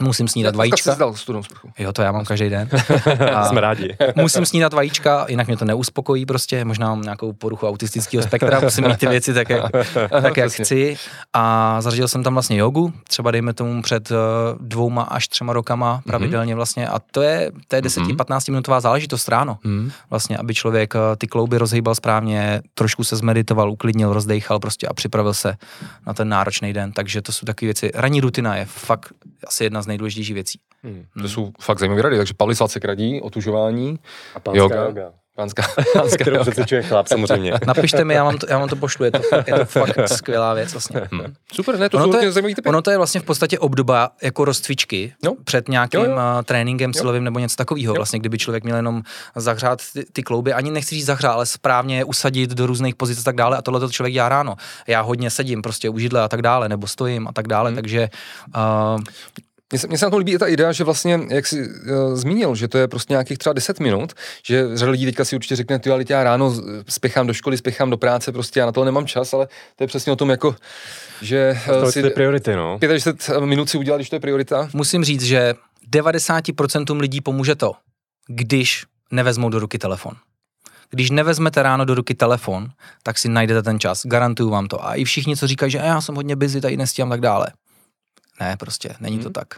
Musím 0.00 0.28
snídat 0.28 0.54
Já 0.54 0.58
vajíčka. 0.58 0.94
Jsi 0.94 1.18
studenou 1.18 1.42
sprchu. 1.42 1.70
Jo, 1.78 1.92
to 1.92 2.02
já 2.02 2.12
mám 2.12 2.24
každý 2.24 2.48
den. 2.50 2.68
A 3.34 3.44
Jsme 3.44 3.60
rádi. 3.60 3.96
musím 4.14 4.46
snídat 4.46 4.72
vajíčka, 4.72 5.26
jinak 5.28 5.46
mě 5.46 5.56
to 5.56 5.64
neuspokojí 5.64 6.26
prostě. 6.26 6.64
Možná 6.64 6.88
mám 6.88 7.02
nějakou 7.02 7.32
poruchu 7.32 7.68
autistického 7.68 8.22
spektra, 8.22 8.60
musím 8.64 8.88
mít 8.88 8.98
ty 8.98 9.06
věci 9.06 9.34
tak, 9.34 9.50
jak, 9.50 9.72
tak, 10.22 10.36
jak 10.36 10.52
chci. 10.52 10.96
A 11.32 11.76
zařadil 11.80 12.08
jsem 12.08 12.22
tam 12.22 12.32
vlastně 12.32 12.56
jogu, 12.56 12.92
třeba 13.08 13.30
dejme 13.30 13.52
tomu 13.52 13.82
před 13.82 14.10
uh, 14.10 14.16
dvouma 14.60 15.02
až 15.02 15.28
třema 15.28 15.52
rokama 15.52 15.92
mhm. 15.92 16.02
pravidelně 16.02 16.54
vlastně. 16.54 16.88
A 16.88 16.98
to 16.98 17.22
je, 17.22 17.52
to 17.68 17.76
je 17.76 17.82
10-15 17.82 18.34
mhm. 18.34 18.40
minutová 18.48 18.80
záležitost 18.80 19.28
ráno. 19.28 19.58
Mm. 19.64 19.90
Vlastně, 20.10 20.36
aby 20.36 20.54
člověk 20.54 20.94
uh, 20.94 21.00
ty 21.18 21.26
klouby 21.26 21.58
rozhýbal 21.58 21.94
správně, 21.94 22.62
trošku 22.74 23.04
se 23.04 23.16
zmeditoval, 23.16 23.70
uklidnil, 23.70 24.12
rozdechal 24.12 24.58
prostě 24.58 24.86
a 24.86 24.94
připravil 24.94 25.34
se 25.34 25.54
na 26.06 26.14
ten 26.14 26.28
náročný 26.28 26.72
den. 26.72 26.92
Takže 26.92 27.22
to 27.22 27.32
jsou 27.32 27.46
takové 27.46 27.66
věci. 27.66 27.90
Ranní 27.94 28.20
rutina 28.20 28.56
je 28.56 28.64
fakt 28.64 29.12
asi 29.46 29.64
jedna 29.64 29.82
z 29.82 29.86
nejdůležitějších 29.88 30.34
věcí. 30.34 30.60
Hmm. 30.82 31.04
To 31.22 31.28
jsou 31.28 31.50
fakt 31.60 31.78
zajímavé 31.78 32.02
rady, 32.02 32.16
takže 32.16 32.34
Pavlis 32.34 32.60
Vacek 32.60 32.84
radí, 32.84 33.20
otužování, 33.20 33.98
a 34.34 34.40
pánská 34.40 34.58
yoga. 34.58 34.84
yoga. 34.84 35.12
Pánská, 35.38 35.62
pánská 35.92 36.24
kterou 36.24 36.40
přesvědčuje 36.40 36.82
chlap 36.82 37.06
samozřejmě. 37.06 37.52
Napište 37.66 38.04
mi, 38.04 38.14
já 38.14 38.24
vám 38.24 38.38
to, 38.38 38.46
já 38.50 38.58
vám 38.58 38.68
to 38.68 38.76
pošlu, 38.76 39.04
je 39.04 39.10
to, 39.10 39.20
je 39.46 39.54
to 39.54 39.64
fakt 39.64 39.98
skvělá 40.06 40.54
věc 40.54 40.72
vlastně. 40.72 41.00
Hmm. 41.12 41.34
Super, 41.52 41.78
ne, 41.78 41.88
to 41.88 41.96
ono 41.96 42.06
jsou 42.06 42.12
to, 42.12 42.18
je, 42.18 42.32
zajímavý 42.32 42.54
typy. 42.54 42.68
ono 42.68 42.82
to 42.82 42.90
je 42.90 42.96
vlastně 42.96 43.20
v 43.20 43.24
podstatě 43.24 43.58
obdoba 43.58 44.10
jako 44.22 44.44
rozcvičky 44.44 45.14
no. 45.24 45.34
před 45.44 45.68
nějakým 45.68 46.00
jo, 46.00 46.06
jo. 46.06 46.16
Uh, 46.16 46.42
tréninkem 46.44 46.90
jo. 46.94 47.00
silovým 47.00 47.24
nebo 47.24 47.38
něco 47.38 47.56
takového. 47.56 47.94
Vlastně, 47.94 48.18
kdyby 48.18 48.38
člověk 48.38 48.64
měl 48.64 48.76
jenom 48.76 49.02
zahřát 49.36 49.82
ty, 49.92 50.04
ty 50.12 50.22
klouby, 50.22 50.52
ani 50.52 50.70
nechci 50.70 50.94
říct 50.94 51.06
zahřát, 51.06 51.32
ale 51.32 51.46
správně 51.46 52.04
usadit 52.04 52.50
do 52.50 52.66
různých 52.66 52.94
pozic 52.94 53.20
a 53.20 53.22
tak 53.22 53.36
dále. 53.36 53.56
A 53.56 53.62
tohle 53.62 53.80
to 53.80 53.88
člověk 53.88 54.14
dělá 54.14 54.28
ráno. 54.28 54.56
Já 54.86 55.00
hodně 55.00 55.30
sedím 55.30 55.62
prostě 55.62 55.90
u 55.90 55.98
židle 55.98 56.22
a 56.22 56.28
tak 56.28 56.42
dále, 56.42 56.68
nebo 56.68 56.86
stojím 56.86 57.28
a 57.28 57.32
tak 57.32 57.48
dále, 57.48 57.70
hmm. 57.70 57.74
takže 57.74 58.08
uh, 58.56 59.00
mně 59.72 59.78
se, 59.78 59.86
mně 59.86 59.98
se 59.98 60.06
na 60.06 60.10
tom 60.10 60.18
líbí 60.18 60.32
i 60.34 60.38
ta 60.38 60.46
idea, 60.46 60.72
že 60.72 60.84
vlastně, 60.84 61.20
jak 61.30 61.46
jsi 61.46 61.60
uh, 61.60 62.14
zmínil, 62.14 62.54
že 62.54 62.68
to 62.68 62.78
je 62.78 62.88
prostě 62.88 63.12
nějakých 63.12 63.38
třeba 63.38 63.52
10 63.52 63.80
minut, 63.80 64.12
že 64.42 64.76
řada 64.76 64.92
lidí 64.92 65.06
teďka 65.06 65.24
si 65.24 65.36
určitě 65.36 65.56
řekne, 65.56 65.78
ty 65.78 65.90
ale 65.90 66.04
já 66.08 66.24
ráno 66.24 66.54
spěchám 66.88 67.26
do 67.26 67.34
školy, 67.34 67.58
spěchám 67.58 67.90
do 67.90 67.96
práce, 67.96 68.32
prostě 68.32 68.60
já 68.60 68.66
na 68.66 68.72
to 68.72 68.84
nemám 68.84 69.06
čas, 69.06 69.34
ale 69.34 69.48
to 69.76 69.84
je 69.84 69.88
přesně 69.88 70.12
o 70.12 70.16
tom 70.16 70.30
jako, 70.30 70.56
že 71.22 71.58
uh, 71.82 71.90
si... 71.90 72.10
priority, 72.10 72.56
no. 72.56 72.78
65 72.98 73.46
minut 73.46 73.70
si 73.70 73.78
udělat, 73.78 73.96
když 73.96 74.10
to 74.10 74.16
je 74.16 74.20
priorita. 74.20 74.68
Musím 74.74 75.04
říct, 75.04 75.22
že 75.22 75.54
90% 75.92 77.00
lidí 77.00 77.20
pomůže 77.20 77.54
to, 77.54 77.72
když 78.26 78.84
nevezmou 79.10 79.48
do 79.48 79.58
ruky 79.58 79.78
telefon. 79.78 80.12
Když 80.90 81.10
nevezmete 81.10 81.62
ráno 81.62 81.84
do 81.84 81.94
ruky 81.94 82.14
telefon, 82.14 82.68
tak 83.02 83.18
si 83.18 83.28
najdete 83.28 83.62
ten 83.62 83.80
čas, 83.80 84.06
garantuju 84.06 84.50
vám 84.50 84.66
to. 84.66 84.86
A 84.86 84.94
i 84.94 85.04
všichni, 85.04 85.36
co 85.36 85.46
říkají, 85.46 85.72
že 85.72 85.78
já 85.78 86.00
jsem 86.00 86.14
hodně 86.14 86.36
busy, 86.36 86.60
tady 86.60 86.76
nestíhám 86.76 87.10
tak 87.10 87.20
dále. 87.20 87.46
Ne, 88.40 88.56
prostě, 88.56 88.94
není 89.00 89.16
hmm. 89.16 89.24
to 89.24 89.30
tak. 89.30 89.54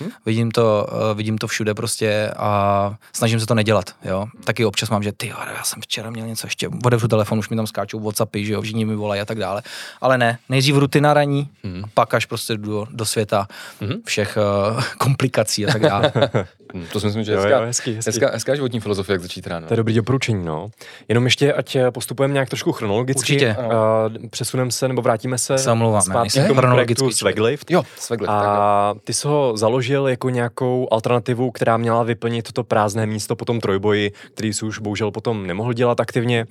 Hmm. 0.00 0.10
Vidím 0.26 0.50
to, 0.50 0.86
uh, 0.92 1.16
vidím 1.16 1.38
to 1.38 1.46
všude 1.46 1.74
prostě 1.74 2.30
a 2.36 2.94
snažím 3.12 3.40
se 3.40 3.46
to 3.46 3.54
nedělat, 3.54 3.90
jo. 4.04 4.26
Taky 4.44 4.64
občas 4.64 4.90
mám, 4.90 5.02
že 5.02 5.12
ty, 5.12 5.26
já 5.28 5.64
jsem 5.64 5.82
včera 5.82 6.10
měl 6.10 6.26
něco 6.26 6.46
ještě, 6.46 6.68
otevřu 6.84 7.08
telefon, 7.08 7.38
už 7.38 7.48
mi 7.48 7.56
tam 7.56 7.66
skáčou 7.66 8.00
Whatsappy, 8.00 8.44
že 8.44 8.52
jo, 8.52 8.62
všichni 8.62 8.84
mi 8.84 8.94
volají 8.94 9.20
a 9.20 9.24
tak 9.24 9.38
dále. 9.38 9.62
Ale 10.00 10.18
ne, 10.18 10.38
nejdřív 10.48 10.76
rutina 10.76 11.14
raní, 11.14 11.48
hmm. 11.64 11.82
pak 11.94 12.14
až 12.14 12.26
prostě 12.26 12.56
do, 12.56 12.86
do 12.90 13.04
světa 13.04 13.46
hmm. 13.80 14.02
všech 14.04 14.38
uh, 14.74 14.82
komplikací 14.98 15.66
a 15.66 15.72
tak 15.72 15.82
dále. 15.82 16.12
Hmm, 16.74 16.86
to 16.92 17.00
si 17.00 17.06
myslím, 17.06 17.24
že 17.24 17.32
je 17.32 17.36
hezká, 17.36 17.58
jo, 17.58 17.66
hezký, 17.66 17.94
hezký. 17.94 18.08
Hezká, 18.10 18.30
hezká 18.32 18.54
životní 18.54 18.80
filozofie, 18.80 19.14
jak 19.14 19.22
začít 19.22 19.46
ráno. 19.46 19.66
To 19.66 19.72
je 19.72 19.76
dobrý 19.76 19.94
doporučení, 19.94 20.44
no. 20.44 20.70
Jenom 21.08 21.24
ještě, 21.24 21.52
ať 21.52 21.76
eh, 21.76 21.90
postupujeme 21.90 22.34
nějak 22.34 22.48
trošku 22.48 22.72
chronologicky. 22.72 23.20
Určitě. 23.20 23.56
Uh, 23.58 24.28
přesuneme 24.28 24.70
se, 24.70 24.88
nebo 24.88 25.02
vrátíme 25.02 25.38
se 25.38 25.58
Samlouváme, 25.58 26.02
zpátky 26.02 26.40
k 26.40 26.46
tomu 26.46 26.60
projektu 26.60 27.10
Swaglift. 27.10 27.70
Jo, 27.70 27.82
Swaglift. 28.26 28.48
A 28.48 28.94
ty 29.04 29.14
jsi 29.14 29.28
ho 29.28 29.56
založil 29.56 30.08
jako 30.08 30.30
nějakou 30.30 30.88
alternativu, 30.90 31.50
která 31.50 31.76
měla 31.76 32.02
vyplnit 32.02 32.52
to 32.52 32.64
prázdné 32.64 33.06
místo 33.06 33.36
po 33.36 33.44
tom 33.44 33.60
trojboji, 33.60 34.12
který 34.34 34.52
si 34.52 34.64
už 34.64 34.78
bohužel 34.78 35.10
potom 35.10 35.46
nemohl 35.46 35.72
dělat 35.72 36.00
aktivně. 36.00 36.46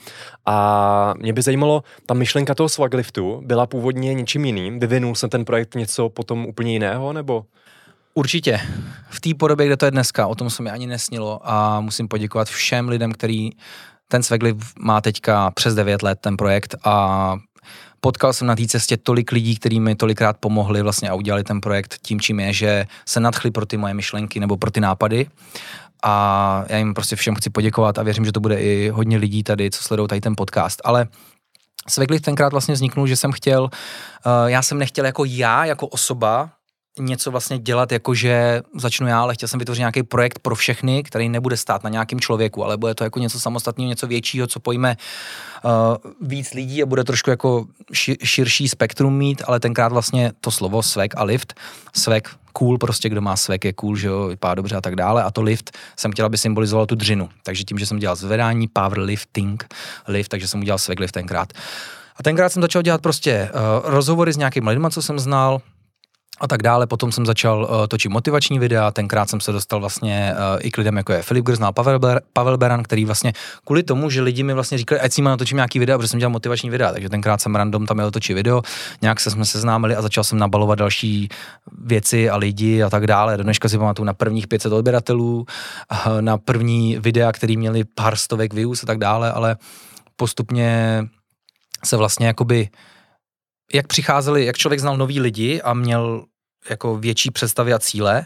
A 0.45 1.13
mě 1.17 1.33
by 1.33 1.41
zajímalo, 1.41 1.83
ta 2.05 2.13
myšlenka 2.13 2.55
toho 2.55 2.69
Swagliftu 2.69 3.41
byla 3.45 3.67
původně 3.67 4.13
něčím 4.13 4.45
jiným? 4.45 4.79
Vyvinul 4.79 5.15
se 5.15 5.27
ten 5.27 5.45
projekt 5.45 5.75
něco 5.75 6.09
potom 6.09 6.45
úplně 6.45 6.73
jiného, 6.73 7.13
nebo? 7.13 7.43
Určitě. 8.13 8.59
V 9.09 9.21
té 9.21 9.29
podobě, 9.33 9.65
kde 9.65 9.77
to 9.77 9.85
je 9.85 9.91
dneska, 9.91 10.27
o 10.27 10.35
tom 10.35 10.49
se 10.49 10.63
mi 10.63 10.69
ani 10.71 10.87
nesnilo 10.87 11.39
a 11.43 11.81
musím 11.81 12.07
poděkovat 12.07 12.47
všem 12.47 12.89
lidem, 12.89 13.11
který 13.11 13.49
ten 14.07 14.23
Svegli 14.23 14.55
má 14.79 15.01
teďka 15.01 15.51
přes 15.51 15.75
9 15.75 16.03
let 16.03 16.19
ten 16.21 16.37
projekt 16.37 16.75
a 16.83 17.37
potkal 18.01 18.33
jsem 18.33 18.47
na 18.47 18.55
té 18.55 18.67
cestě 18.67 18.97
tolik 18.97 19.31
lidí, 19.31 19.55
kteří 19.55 19.79
mi 19.79 19.95
tolikrát 19.95 20.37
pomohli 20.39 20.81
vlastně 20.81 21.09
a 21.09 21.13
udělali 21.13 21.43
ten 21.43 21.61
projekt 21.61 21.97
tím, 22.01 22.19
čím 22.19 22.39
je, 22.39 22.53
že 22.53 22.85
se 23.05 23.19
nadchli 23.19 23.51
pro 23.51 23.65
ty 23.65 23.77
moje 23.77 23.93
myšlenky 23.93 24.39
nebo 24.39 24.57
pro 24.57 24.71
ty 24.71 24.81
nápady. 24.81 25.27
A 26.03 26.65
já 26.67 26.77
jim 26.77 26.93
prostě 26.93 27.15
všem 27.15 27.35
chci 27.35 27.49
poděkovat 27.49 27.97
a 27.97 28.03
věřím, 28.03 28.25
že 28.25 28.31
to 28.31 28.39
bude 28.39 28.61
i 28.61 28.89
hodně 28.89 29.17
lidí 29.17 29.43
tady, 29.43 29.71
co 29.71 29.83
sledují 29.83 30.07
tady 30.07 30.21
ten 30.21 30.33
podcast. 30.37 30.81
Ale 30.83 31.07
Svegli 31.89 32.19
tenkrát 32.19 32.51
vlastně 32.51 32.73
vzniknul, 32.73 33.07
že 33.07 33.15
jsem 33.15 33.31
chtěl, 33.31 33.63
uh, 33.63 33.69
já 34.45 34.61
jsem 34.61 34.77
nechtěl 34.77 35.05
jako 35.05 35.25
já, 35.25 35.65
jako 35.65 35.87
osoba, 35.87 36.49
něco 36.99 37.31
vlastně 37.31 37.59
dělat, 37.59 37.91
jakože 37.91 38.61
začnu 38.75 39.07
já, 39.07 39.21
ale 39.21 39.33
chtěl 39.33 39.47
jsem 39.49 39.59
vytvořit 39.59 39.79
nějaký 39.79 40.03
projekt 40.03 40.39
pro 40.39 40.55
všechny, 40.55 41.03
který 41.03 41.29
nebude 41.29 41.57
stát 41.57 41.83
na 41.83 41.89
nějakém 41.89 42.19
člověku, 42.19 42.63
ale 42.63 42.77
bude 42.77 42.95
to 42.95 43.03
jako 43.03 43.19
něco 43.19 43.39
samostatného, 43.39 43.89
něco 43.89 44.07
většího, 44.07 44.47
co 44.47 44.59
pojme 44.59 44.97
uh, 45.63 45.71
víc 46.27 46.53
lidí 46.53 46.83
a 46.83 46.85
bude 46.85 47.03
trošku 47.03 47.29
jako 47.29 47.65
ši, 47.93 48.17
širší 48.23 48.67
spektrum 48.67 49.17
mít, 49.17 49.41
ale 49.47 49.59
tenkrát 49.59 49.91
vlastně 49.91 50.31
to 50.41 50.51
slovo 50.51 50.83
svek 50.83 51.13
a 51.17 51.23
lift, 51.23 51.53
svek 51.95 52.29
cool, 52.53 52.77
prostě 52.77 53.09
kdo 53.09 53.21
má 53.21 53.35
svek 53.35 53.65
je 53.65 53.73
cool, 53.73 53.95
že 53.95 54.07
jo, 54.07 54.27
vypadá 54.27 54.55
dobře 54.55 54.75
a 54.75 54.81
tak 54.81 54.95
dále. 54.95 55.23
A 55.23 55.31
to 55.31 55.41
lift 55.41 55.77
jsem 55.97 56.11
chtěl, 56.11 56.25
aby 56.25 56.37
symbolizoval 56.37 56.85
tu 56.85 56.95
dřinu. 56.95 57.29
Takže 57.43 57.63
tím, 57.63 57.77
že 57.77 57.85
jsem 57.85 57.99
dělal 57.99 58.15
zvedání, 58.15 58.67
powerlifting, 58.67 59.75
lift, 60.07 60.29
takže 60.29 60.47
jsem 60.47 60.59
udělal 60.59 60.77
svek 60.77 60.99
lift 60.99 61.13
tenkrát. 61.13 61.53
A 62.17 62.23
tenkrát 62.23 62.49
jsem 62.49 62.61
začal 62.61 62.81
dělat 62.81 63.01
prostě 63.01 63.49
uh, 63.53 63.59
rozhovory 63.89 64.33
s 64.33 64.37
nějakými 64.37 64.69
lidmi, 64.69 64.87
co 64.91 65.01
jsem 65.01 65.19
znal, 65.19 65.61
a 66.39 66.47
tak 66.47 66.63
dále. 66.63 66.87
Potom 66.87 67.11
jsem 67.11 67.25
začal 67.25 67.63
uh, 67.63 67.87
točit 67.87 68.11
motivační 68.11 68.59
videa, 68.59 68.91
tenkrát 68.91 69.29
jsem 69.29 69.39
se 69.39 69.51
dostal 69.51 69.79
vlastně 69.79 70.33
uh, 70.33 70.59
i 70.65 70.71
k 70.71 70.77
lidem, 70.77 70.97
jako 70.97 71.13
je 71.13 71.21
Filip 71.21 71.45
Grznal, 71.45 71.73
Pavel, 71.73 71.99
Ber, 71.99 72.21
Pavel 72.33 72.57
Beran, 72.57 72.83
který 72.83 73.05
vlastně 73.05 73.33
kvůli 73.65 73.83
tomu, 73.83 74.09
že 74.09 74.21
lidi 74.21 74.43
mi 74.43 74.53
vlastně 74.53 74.77
říkali, 74.77 75.01
ať 75.01 75.13
si 75.13 75.21
natočím 75.21 75.55
nějaký 75.55 75.79
video, 75.79 75.97
protože 75.97 76.07
jsem 76.07 76.19
dělal 76.19 76.31
motivační 76.31 76.69
videa, 76.69 76.91
takže 76.91 77.09
tenkrát 77.09 77.41
jsem 77.41 77.55
random 77.55 77.85
tam 77.85 77.97
měl 77.97 78.11
točit 78.11 78.33
video, 78.33 78.61
nějak 79.01 79.19
se 79.19 79.31
jsme 79.31 79.45
seznámili 79.45 79.95
a 79.95 80.01
začal 80.01 80.23
jsem 80.23 80.39
nabalovat 80.39 80.79
další 80.79 81.29
věci 81.85 82.29
a 82.29 82.37
lidi 82.37 82.83
a 82.83 82.89
tak 82.89 83.07
dále. 83.07 83.37
Do 83.37 83.43
dneška 83.43 83.69
si 83.69 83.77
pamatuju 83.77 84.05
na 84.05 84.13
prvních 84.13 84.47
500 84.47 84.73
odběratelů, 84.73 85.45
uh, 85.91 86.21
na 86.21 86.37
první 86.37 86.97
videa, 86.99 87.31
který 87.31 87.57
měli 87.57 87.83
pár 87.83 88.15
stovek 88.15 88.53
views 88.53 88.83
a 88.83 88.85
tak 88.85 88.97
dále, 88.97 89.31
ale 89.31 89.57
postupně 90.15 91.03
se 91.85 91.97
vlastně 91.97 92.27
jakoby 92.27 92.69
jak 93.73 93.87
přicházeli, 93.87 94.45
jak 94.45 94.57
člověk 94.57 94.79
znal 94.79 94.97
nový 94.97 95.19
lidi 95.19 95.61
a 95.61 95.73
měl 95.73 96.25
jako 96.69 96.97
větší 96.97 97.31
představy 97.31 97.73
a 97.73 97.79
cíle, 97.79 98.25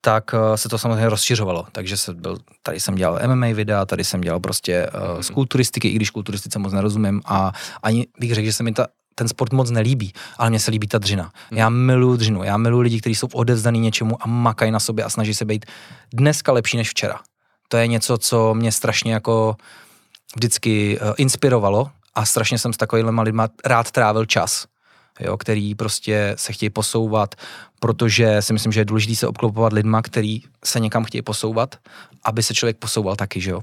tak 0.00 0.32
uh, 0.32 0.54
se 0.54 0.68
to 0.68 0.78
samozřejmě 0.78 1.08
rozšiřovalo. 1.08 1.66
Takže 1.72 1.96
se 1.96 2.14
byl, 2.14 2.38
tady 2.62 2.80
jsem 2.80 2.94
dělal 2.94 3.20
MMA 3.26 3.46
videa, 3.46 3.86
tady 3.86 4.04
jsem 4.04 4.20
dělal 4.20 4.40
prostě 4.40 4.90
uh, 5.14 5.20
z 5.20 5.30
kulturistiky, 5.30 5.88
i 5.88 5.94
když 5.94 6.10
kulturistice 6.10 6.58
moc 6.58 6.72
nerozumím 6.72 7.20
a 7.24 7.52
ani 7.82 8.06
bych 8.20 8.34
řekl, 8.34 8.46
že 8.46 8.52
se 8.52 8.62
mi 8.62 8.72
ta, 8.72 8.86
ten 9.14 9.28
sport 9.28 9.52
moc 9.52 9.70
nelíbí, 9.70 10.12
ale 10.38 10.50
mně 10.50 10.60
se 10.60 10.70
líbí 10.70 10.86
ta 10.86 10.98
dřina. 10.98 11.32
Hmm. 11.50 11.58
Já 11.58 11.68
miluji 11.68 12.16
dřinu, 12.16 12.42
já 12.42 12.56
miluji 12.56 12.80
lidi, 12.82 13.00
kteří 13.00 13.14
jsou 13.14 13.28
odevzdaný 13.32 13.80
něčemu 13.80 14.16
a 14.20 14.26
makají 14.26 14.70
na 14.70 14.80
sobě 14.80 15.04
a 15.04 15.10
snaží 15.10 15.34
se 15.34 15.44
být 15.44 15.66
dneska 16.12 16.52
lepší 16.52 16.76
než 16.76 16.90
včera. 16.90 17.20
To 17.68 17.76
je 17.76 17.86
něco, 17.86 18.18
co 18.18 18.54
mě 18.54 18.72
strašně 18.72 19.12
jako 19.12 19.56
vždycky 20.36 21.00
uh, 21.00 21.12
inspirovalo 21.16 21.90
a 22.14 22.24
strašně 22.24 22.58
jsem 22.58 22.72
s 22.72 22.76
takovými 22.76 23.20
lidmi 23.22 23.42
rád 23.64 23.90
trávil 23.90 24.24
čas, 24.24 24.66
jo, 25.20 25.36
který 25.36 25.74
prostě 25.74 26.34
se 26.38 26.52
chtějí 26.52 26.70
posouvat, 26.70 27.34
protože 27.80 28.42
si 28.42 28.52
myslím, 28.52 28.72
že 28.72 28.80
je 28.80 28.84
důležité 28.84 29.14
se 29.14 29.26
obklopovat 29.26 29.72
lidma, 29.72 30.02
který 30.02 30.42
se 30.64 30.80
někam 30.80 31.04
chtějí 31.04 31.22
posouvat, 31.22 31.76
aby 32.24 32.42
se 32.42 32.54
člověk 32.54 32.76
posouval 32.76 33.16
taky, 33.16 33.40
že 33.40 33.50
jo. 33.50 33.60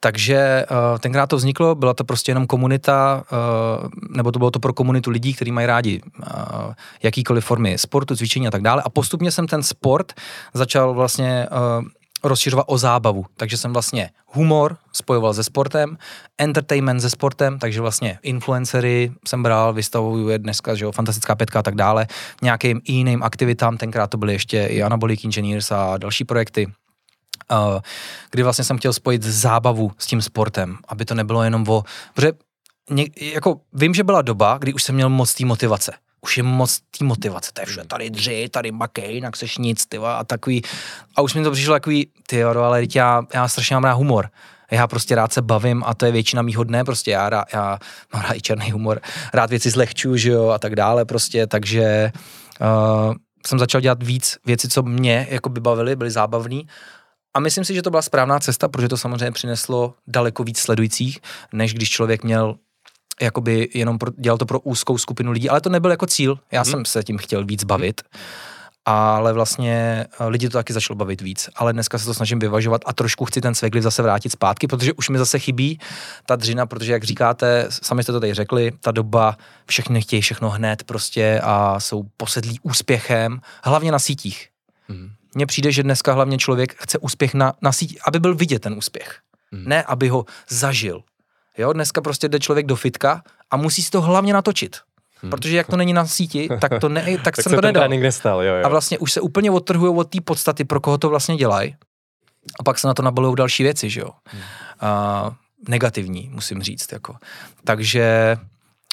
Takže 0.00 0.66
uh, 0.70 0.98
tenkrát 0.98 1.26
to 1.26 1.36
vzniklo, 1.36 1.74
byla 1.74 1.94
to 1.94 2.04
prostě 2.04 2.30
jenom 2.30 2.46
komunita, 2.46 3.24
uh, 3.32 3.88
nebo 4.16 4.32
to 4.32 4.38
bylo 4.38 4.50
to 4.50 4.60
pro 4.60 4.72
komunitu 4.72 5.10
lidí, 5.10 5.34
kteří 5.34 5.52
mají 5.52 5.66
rádi 5.66 6.02
uh, 6.02 6.72
jakýkoliv 7.02 7.44
formy 7.44 7.78
sportu, 7.78 8.16
cvičení 8.16 8.48
a 8.48 8.50
tak 8.50 8.62
dále. 8.62 8.82
A 8.84 8.90
postupně 8.90 9.30
jsem 9.30 9.46
ten 9.46 9.62
sport 9.62 10.12
začal 10.54 10.94
vlastně 10.94 11.46
rozšiřovat 12.24 12.66
o 12.68 12.78
zábavu. 12.78 13.26
Takže 13.36 13.56
jsem 13.56 13.72
vlastně 13.72 14.10
humor 14.26 14.76
spojoval 14.92 15.34
se 15.34 15.44
sportem, 15.44 15.98
entertainment 16.38 17.00
se 17.00 17.10
sportem, 17.10 17.58
takže 17.58 17.80
vlastně 17.80 18.18
influencery 18.22 19.12
jsem 19.28 19.42
bral, 19.42 19.72
vystavuju 19.72 20.28
je 20.28 20.38
dneska, 20.38 20.74
že 20.74 20.84
jo, 20.84 20.92
fantastická 20.92 21.34
pětka 21.34 21.58
a 21.58 21.62
tak 21.62 21.74
dále, 21.74 22.06
nějakým 22.42 22.80
jiným 22.88 23.22
aktivitám, 23.22 23.76
tenkrát 23.76 24.06
to 24.06 24.16
byly 24.16 24.32
ještě 24.32 24.66
i 24.66 24.82
Anabolic 24.82 25.24
Engineers 25.24 25.72
a 25.72 25.96
další 25.96 26.24
projekty. 26.24 26.66
Uh, 27.50 27.80
kdy 28.30 28.42
vlastně 28.42 28.64
jsem 28.64 28.78
chtěl 28.78 28.92
spojit 28.92 29.22
zábavu 29.22 29.92
s 29.98 30.06
tím 30.06 30.22
sportem, 30.22 30.78
aby 30.88 31.04
to 31.04 31.14
nebylo 31.14 31.42
jenom 31.42 31.64
o, 31.68 31.84
protože 32.14 32.32
ně, 32.90 33.06
jako 33.20 33.60
vím, 33.72 33.94
že 33.94 34.04
byla 34.04 34.22
doba, 34.22 34.58
kdy 34.58 34.72
už 34.74 34.82
jsem 34.82 34.94
měl 34.94 35.08
moc 35.08 35.34
té 35.34 35.44
motivace 35.44 35.92
už 36.20 36.36
je 36.36 36.42
moc 36.42 36.80
té 36.98 37.04
motivace, 37.04 37.50
to 37.52 37.60
je 37.60 37.66
všude, 37.66 37.86
tady 37.86 38.10
dři, 38.10 38.48
tady 38.48 38.72
makej, 38.72 39.14
jinak 39.14 39.36
seš 39.36 39.58
nic, 39.58 39.86
tyva, 39.86 40.16
a 40.16 40.24
takový, 40.24 40.62
a 41.16 41.22
už 41.22 41.34
mi 41.34 41.44
to 41.44 41.50
přišlo 41.50 41.74
takový, 41.74 42.10
ty 42.26 42.44
ale 42.44 42.82
já, 42.94 43.22
já 43.34 43.48
strašně 43.48 43.76
mám 43.76 43.84
rád 43.84 43.94
humor, 43.94 44.30
já 44.70 44.86
prostě 44.86 45.14
rád 45.14 45.32
se 45.32 45.42
bavím 45.42 45.82
a 45.86 45.94
to 45.94 46.06
je 46.06 46.12
většina 46.12 46.42
mýho 46.42 46.64
dne, 46.64 46.84
prostě. 46.84 47.10
Já, 47.10 47.30
rád, 47.30 47.44
já 47.52 47.78
mám 48.12 48.22
rád 48.22 48.32
i 48.34 48.40
černý 48.40 48.70
humor, 48.70 49.00
rád 49.34 49.50
věci 49.50 49.70
zlehču, 49.70 50.16
že 50.16 50.30
jo, 50.30 50.48
a 50.48 50.58
tak 50.58 50.76
dále 50.76 51.04
prostě, 51.04 51.46
takže 51.46 52.12
uh, 52.60 53.14
jsem 53.46 53.58
začal 53.58 53.80
dělat 53.80 54.02
víc 54.02 54.38
věci, 54.46 54.68
co 54.68 54.82
mě 54.82 55.26
jako 55.30 55.48
by 55.48 55.60
bavily, 55.60 55.96
byly 55.96 56.10
zábavný. 56.10 56.66
A 57.34 57.40
myslím 57.40 57.64
si, 57.64 57.74
že 57.74 57.82
to 57.82 57.90
byla 57.90 58.02
správná 58.02 58.40
cesta, 58.40 58.68
protože 58.68 58.88
to 58.88 58.96
samozřejmě 58.96 59.30
přineslo 59.30 59.94
daleko 60.06 60.44
víc 60.44 60.58
sledujících, 60.58 61.20
než 61.52 61.74
když 61.74 61.90
člověk 61.90 62.24
měl 62.24 62.56
jakoby 63.22 63.68
jenom 63.74 63.98
pro, 63.98 64.10
dělal 64.18 64.38
to 64.38 64.46
pro 64.46 64.60
úzkou 64.60 64.98
skupinu 64.98 65.32
lidí, 65.32 65.48
ale 65.48 65.60
to 65.60 65.68
nebyl 65.68 65.90
jako 65.90 66.06
cíl, 66.06 66.38
já 66.52 66.62
hmm. 66.62 66.70
jsem 66.70 66.84
se 66.84 67.02
tím 67.02 67.18
chtěl 67.18 67.44
víc 67.44 67.64
bavit, 67.64 68.00
ale 68.84 69.32
vlastně 69.32 70.06
eh, 70.20 70.26
lidi 70.26 70.48
to 70.48 70.58
taky 70.58 70.72
začalo 70.72 70.96
bavit 70.96 71.20
víc, 71.20 71.50
ale 71.56 71.72
dneska 71.72 71.98
se 71.98 72.04
to 72.04 72.14
snažím 72.14 72.38
vyvažovat 72.38 72.82
a 72.86 72.92
trošku 72.92 73.24
chci 73.24 73.40
ten 73.40 73.54
svegli 73.54 73.82
zase 73.82 74.02
vrátit 74.02 74.30
zpátky, 74.30 74.66
protože 74.66 74.92
už 74.92 75.08
mi 75.08 75.18
zase 75.18 75.38
chybí 75.38 75.80
ta 76.26 76.36
dřina, 76.36 76.66
protože 76.66 76.92
jak 76.92 77.04
říkáte, 77.04 77.66
sami 77.70 78.02
jste 78.02 78.12
to 78.12 78.20
tady 78.20 78.34
řekli, 78.34 78.72
ta 78.80 78.90
doba, 78.90 79.36
všechny 79.66 80.00
chtějí 80.00 80.22
všechno 80.22 80.50
hned 80.50 80.82
prostě 80.84 81.40
a 81.44 81.80
jsou 81.80 82.04
posedlí 82.16 82.60
úspěchem, 82.62 83.40
hlavně 83.64 83.92
na 83.92 83.98
sítích. 83.98 84.48
Hmm. 84.88 85.10
Mně 85.34 85.46
přijde, 85.46 85.72
že 85.72 85.82
dneska 85.82 86.12
hlavně 86.12 86.38
člověk 86.38 86.82
chce 86.82 86.98
úspěch 86.98 87.34
na, 87.34 87.52
na 87.62 87.72
síti, 87.72 87.96
aby 88.06 88.20
byl 88.20 88.34
vidět 88.34 88.58
ten 88.58 88.74
úspěch. 88.74 89.18
Hmm. 89.52 89.64
Ne, 89.66 89.82
aby 89.82 90.08
ho 90.08 90.24
zažil. 90.48 91.02
Jo, 91.58 91.72
dneska 91.72 92.00
prostě 92.00 92.28
jde 92.28 92.40
člověk 92.40 92.66
do 92.66 92.76
fitka 92.76 93.22
a 93.50 93.56
musí 93.56 93.82
si 93.82 93.90
to 93.90 94.00
hlavně 94.00 94.32
natočit. 94.32 94.76
Hmm. 95.22 95.30
Protože 95.30 95.56
jak 95.56 95.66
to 95.66 95.76
není 95.76 95.92
na 95.92 96.06
síti, 96.06 96.48
tak 96.60 96.80
to 96.80 96.88
ne, 96.88 97.04
tak, 97.16 97.22
tak 97.24 97.42
jsem 97.42 97.54
to 97.54 97.60
nedal. 97.60 97.88
Nestal, 97.88 98.42
jo, 98.42 98.54
jo. 98.54 98.64
A 98.64 98.68
vlastně 98.68 98.98
už 98.98 99.12
se 99.12 99.20
úplně 99.20 99.50
odtrhují 99.50 99.96
od 99.96 100.10
té 100.10 100.20
podstaty, 100.20 100.64
pro 100.64 100.80
koho 100.80 100.98
to 100.98 101.08
vlastně 101.08 101.36
dělají. 101.36 101.76
A 102.60 102.62
pak 102.62 102.78
se 102.78 102.86
na 102.86 102.94
to 102.94 103.02
nabalují 103.02 103.36
další 103.36 103.62
věci, 103.62 103.90
že 103.90 104.00
jo. 104.00 104.10
Hmm. 104.24 104.42
A, 104.80 105.30
negativní, 105.68 106.30
musím 106.32 106.62
říct. 106.62 106.92
Jako. 106.92 107.16
Takže 107.64 108.36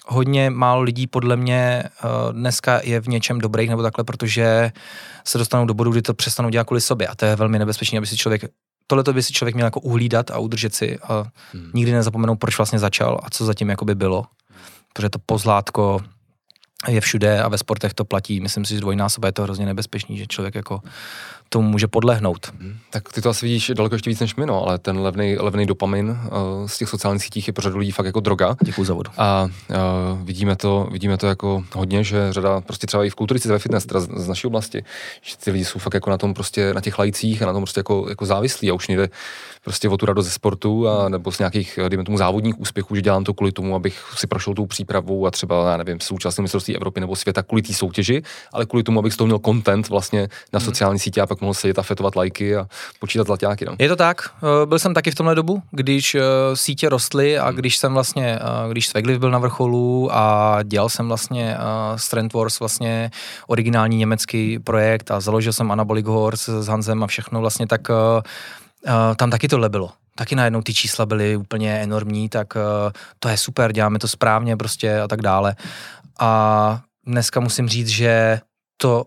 hodně 0.08 0.50
málo 0.50 0.82
lidí 0.82 1.08
podle 1.08 1.36
mě 1.36 1.84
uh, 2.04 2.34
dneska 2.34 2.82
je 2.84 3.00
v 3.00 3.08
něčem 3.08 3.40
dobrých 3.40 3.70
nebo 3.70 3.84
takhle, 3.84 4.04
protože 4.04 4.72
se 5.24 5.38
dostanou 5.38 5.66
do 5.66 5.74
bodu, 5.74 5.92
kdy 5.92 6.02
to 6.02 6.14
přestanou 6.14 6.50
dělat 6.50 6.68
kvůli 6.68 6.82
sobě. 6.82 7.08
A 7.08 7.16
to 7.16 7.26
je 7.26 7.36
velmi 7.36 7.60
nebezpečné, 7.60 7.98
aby 7.98 8.08
si 8.08 8.18
člověk 8.18 8.44
tohle 8.88 9.04
by 9.14 9.24
si 9.24 9.34
člověk 9.34 9.56
měl 9.56 9.68
jako 9.68 9.80
uhlídat 9.80 10.32
a 10.32 10.38
udržet 10.38 10.76
si 10.76 11.00
a 11.00 11.26
hmm. 11.54 11.72
nikdy 11.74 11.92
nezapomenout, 11.92 12.40
proč 12.40 12.58
vlastně 12.58 12.80
začal 12.80 13.20
a 13.24 13.30
co 13.30 13.46
zatím 13.46 13.70
jako 13.70 13.86
by 13.86 13.96
bylo. 13.96 14.26
Protože 14.94 15.10
to 15.10 15.20
pozlátko 15.20 16.02
je 16.88 17.02
všude 17.02 17.42
a 17.42 17.48
ve 17.48 17.58
sportech 17.58 17.94
to 17.94 18.06
platí. 18.06 18.40
Myslím 18.40 18.66
si, 18.66 18.74
že 18.74 18.82
dvojnásoba 18.82 19.28
je 19.28 19.32
to 19.32 19.44
hrozně 19.44 19.66
nebezpečný, 19.66 20.18
že 20.18 20.28
člověk 20.28 20.56
jako 20.56 20.82
tomu 21.54 21.70
může 21.70 21.88
podlehnout. 21.88 22.54
Hmm. 22.60 22.78
Tak 22.90 23.14
ty 23.14 23.22
to 23.22 23.30
asi 23.30 23.46
vidíš 23.46 23.72
daleko 23.76 23.96
ještě 23.96 24.10
víc 24.10 24.20
než 24.20 24.36
my, 24.36 24.46
no, 24.46 24.64
ale 24.64 24.80
ten 24.80 25.00
levný, 25.00 25.38
levný 25.38 25.66
dopamin 25.66 26.10
uh, 26.10 26.68
z 26.68 26.78
těch 26.78 26.90
sociálních 26.90 27.24
sítích 27.24 27.48
je 27.48 27.54
pro 27.54 27.62
řadu 27.62 27.78
lidí 27.78 27.92
fakt 27.92 28.06
jako 28.06 28.20
droga. 28.20 28.56
Děkuji 28.64 28.84
za 28.84 28.94
vodu. 28.94 29.12
A 29.18 29.50
uh, 29.70 29.78
vidíme, 30.24 30.56
to, 30.56 30.88
vidíme 30.92 31.18
to 31.18 31.28
jako 31.28 31.64
hodně, 31.76 32.04
že 32.04 32.34
řada 32.34 32.62
prostě 32.62 32.88
třeba 32.88 33.06
i 33.06 33.10
v 33.10 33.16
kulturistice, 33.16 33.54
ve 33.54 33.60
fitness, 33.60 33.86
teda 33.86 34.00
z, 34.00 34.08
z 34.16 34.28
naší 34.28 34.48
oblasti, 34.48 34.84
že 35.22 35.38
ty 35.38 35.52
lidi 35.52 35.66
jsou 35.66 35.80
fakt 35.80 35.94
jako 35.94 36.10
na 36.10 36.18
tom 36.18 36.34
prostě, 36.34 36.74
na 36.74 36.82
těch 36.82 37.00
lajcích 37.00 37.42
a 37.42 37.46
na 37.46 37.54
tom 37.54 37.64
prostě 37.64 37.80
jako, 37.80 38.06
jako 38.10 38.26
závislí 38.26 38.70
a 38.70 38.74
už 38.74 38.88
někde 38.88 39.10
prostě 39.64 39.90
o 39.90 39.98
tu 39.98 40.06
radost 40.06 40.26
ze 40.26 40.32
sportu 40.32 40.88
a 40.88 41.10
nebo 41.10 41.32
z 41.32 41.40
nějakých, 41.40 41.80
dejme 41.90 42.04
tomu, 42.04 42.18
závodních 42.18 42.60
úspěchů, 42.60 42.96
že 42.96 43.02
dělám 43.02 43.24
to 43.24 43.34
kvůli 43.34 43.52
tomu, 43.52 43.76
abych 43.76 44.14
si 44.16 44.28
prošel 44.28 44.54
tou 44.54 44.66
přípravou 44.66 45.28
a 45.28 45.32
třeba, 45.32 45.72
já 45.72 45.78
nevím, 45.78 46.00
současný 46.00 46.42
mistrovství 46.42 46.76
Evropy 46.76 47.00
nebo 47.00 47.16
světa 47.16 47.44
kvůli 47.44 47.62
té 47.62 47.74
soutěži, 47.74 48.22
ale 48.54 48.66
kvůli 48.66 48.84
tomu, 48.84 49.00
abych 49.00 49.14
z 49.14 49.18
toho 49.18 49.26
měl 49.26 49.40
content 49.46 49.90
vlastně 49.90 50.28
na 50.54 50.60
hmm. 50.60 50.66
sociální 50.66 51.00
sítě 51.00 51.22
a 51.22 51.28
pak 51.28 51.42
mohl 51.44 51.54
sedět 51.54 51.80
a 51.80 51.84
fetovat 51.84 52.16
lajky 52.16 52.56
a 52.56 52.68
počítat 53.00 53.28
zlatáky. 53.28 53.66
No. 53.66 53.76
Je 53.80 53.90
to 53.90 53.96
tak, 53.96 54.30
eh, 54.38 54.66
byl 54.66 54.80
jsem 54.80 54.94
taky 54.94 55.12
v 55.12 55.16
tomhle 55.16 55.36
dobu, 55.36 55.62
když 55.72 56.16
eh, 56.16 56.22
sítě 56.54 56.90
rostly 56.90 57.40
a 57.40 57.48
hmm. 57.48 57.56
když 57.56 57.78
jsem 57.78 57.94
vlastně, 57.94 58.40
eh, 58.42 58.72
když 58.72 58.88
Svegliv 58.88 59.20
byl 59.20 59.32
na 59.32 59.40
vrcholu 59.40 60.10
a 60.12 60.60
dělal 60.64 60.90
jsem 60.90 61.08
vlastně 61.08 61.58
Strength 61.96 62.34
Wars, 62.34 62.60
vlastně 62.60 63.12
originální 63.48 63.98
německý 63.98 64.60
projekt 64.60 65.12
a 65.12 65.20
založil 65.20 65.54
jsem 65.54 65.72
Anabolic 65.72 66.06
Horse 66.06 66.64
s 66.64 66.68
Hanzem 66.68 67.04
a 67.04 67.08
všechno 67.08 67.42
vlastně, 67.42 67.68
tak 67.68 67.82
tam 69.16 69.30
taky 69.30 69.48
tohle 69.48 69.70
bylo. 69.70 69.90
Taky 70.16 70.36
najednou 70.36 70.62
ty 70.62 70.74
čísla 70.74 71.06
byly 71.06 71.36
úplně 71.36 71.82
enormní, 71.82 72.30
tak 72.30 72.56
uh, 72.56 72.62
to 73.20 73.30
je 73.30 73.38
super, 73.38 73.72
děláme 73.72 74.00
to 74.00 74.08
správně 74.08 74.58
prostě 74.58 75.00
a 75.00 75.08
tak 75.08 75.22
dále. 75.22 75.56
A 76.20 76.82
dneska 77.08 77.40
musím 77.40 77.70
říct, 77.70 77.88
že 77.88 78.40
to 78.78 79.06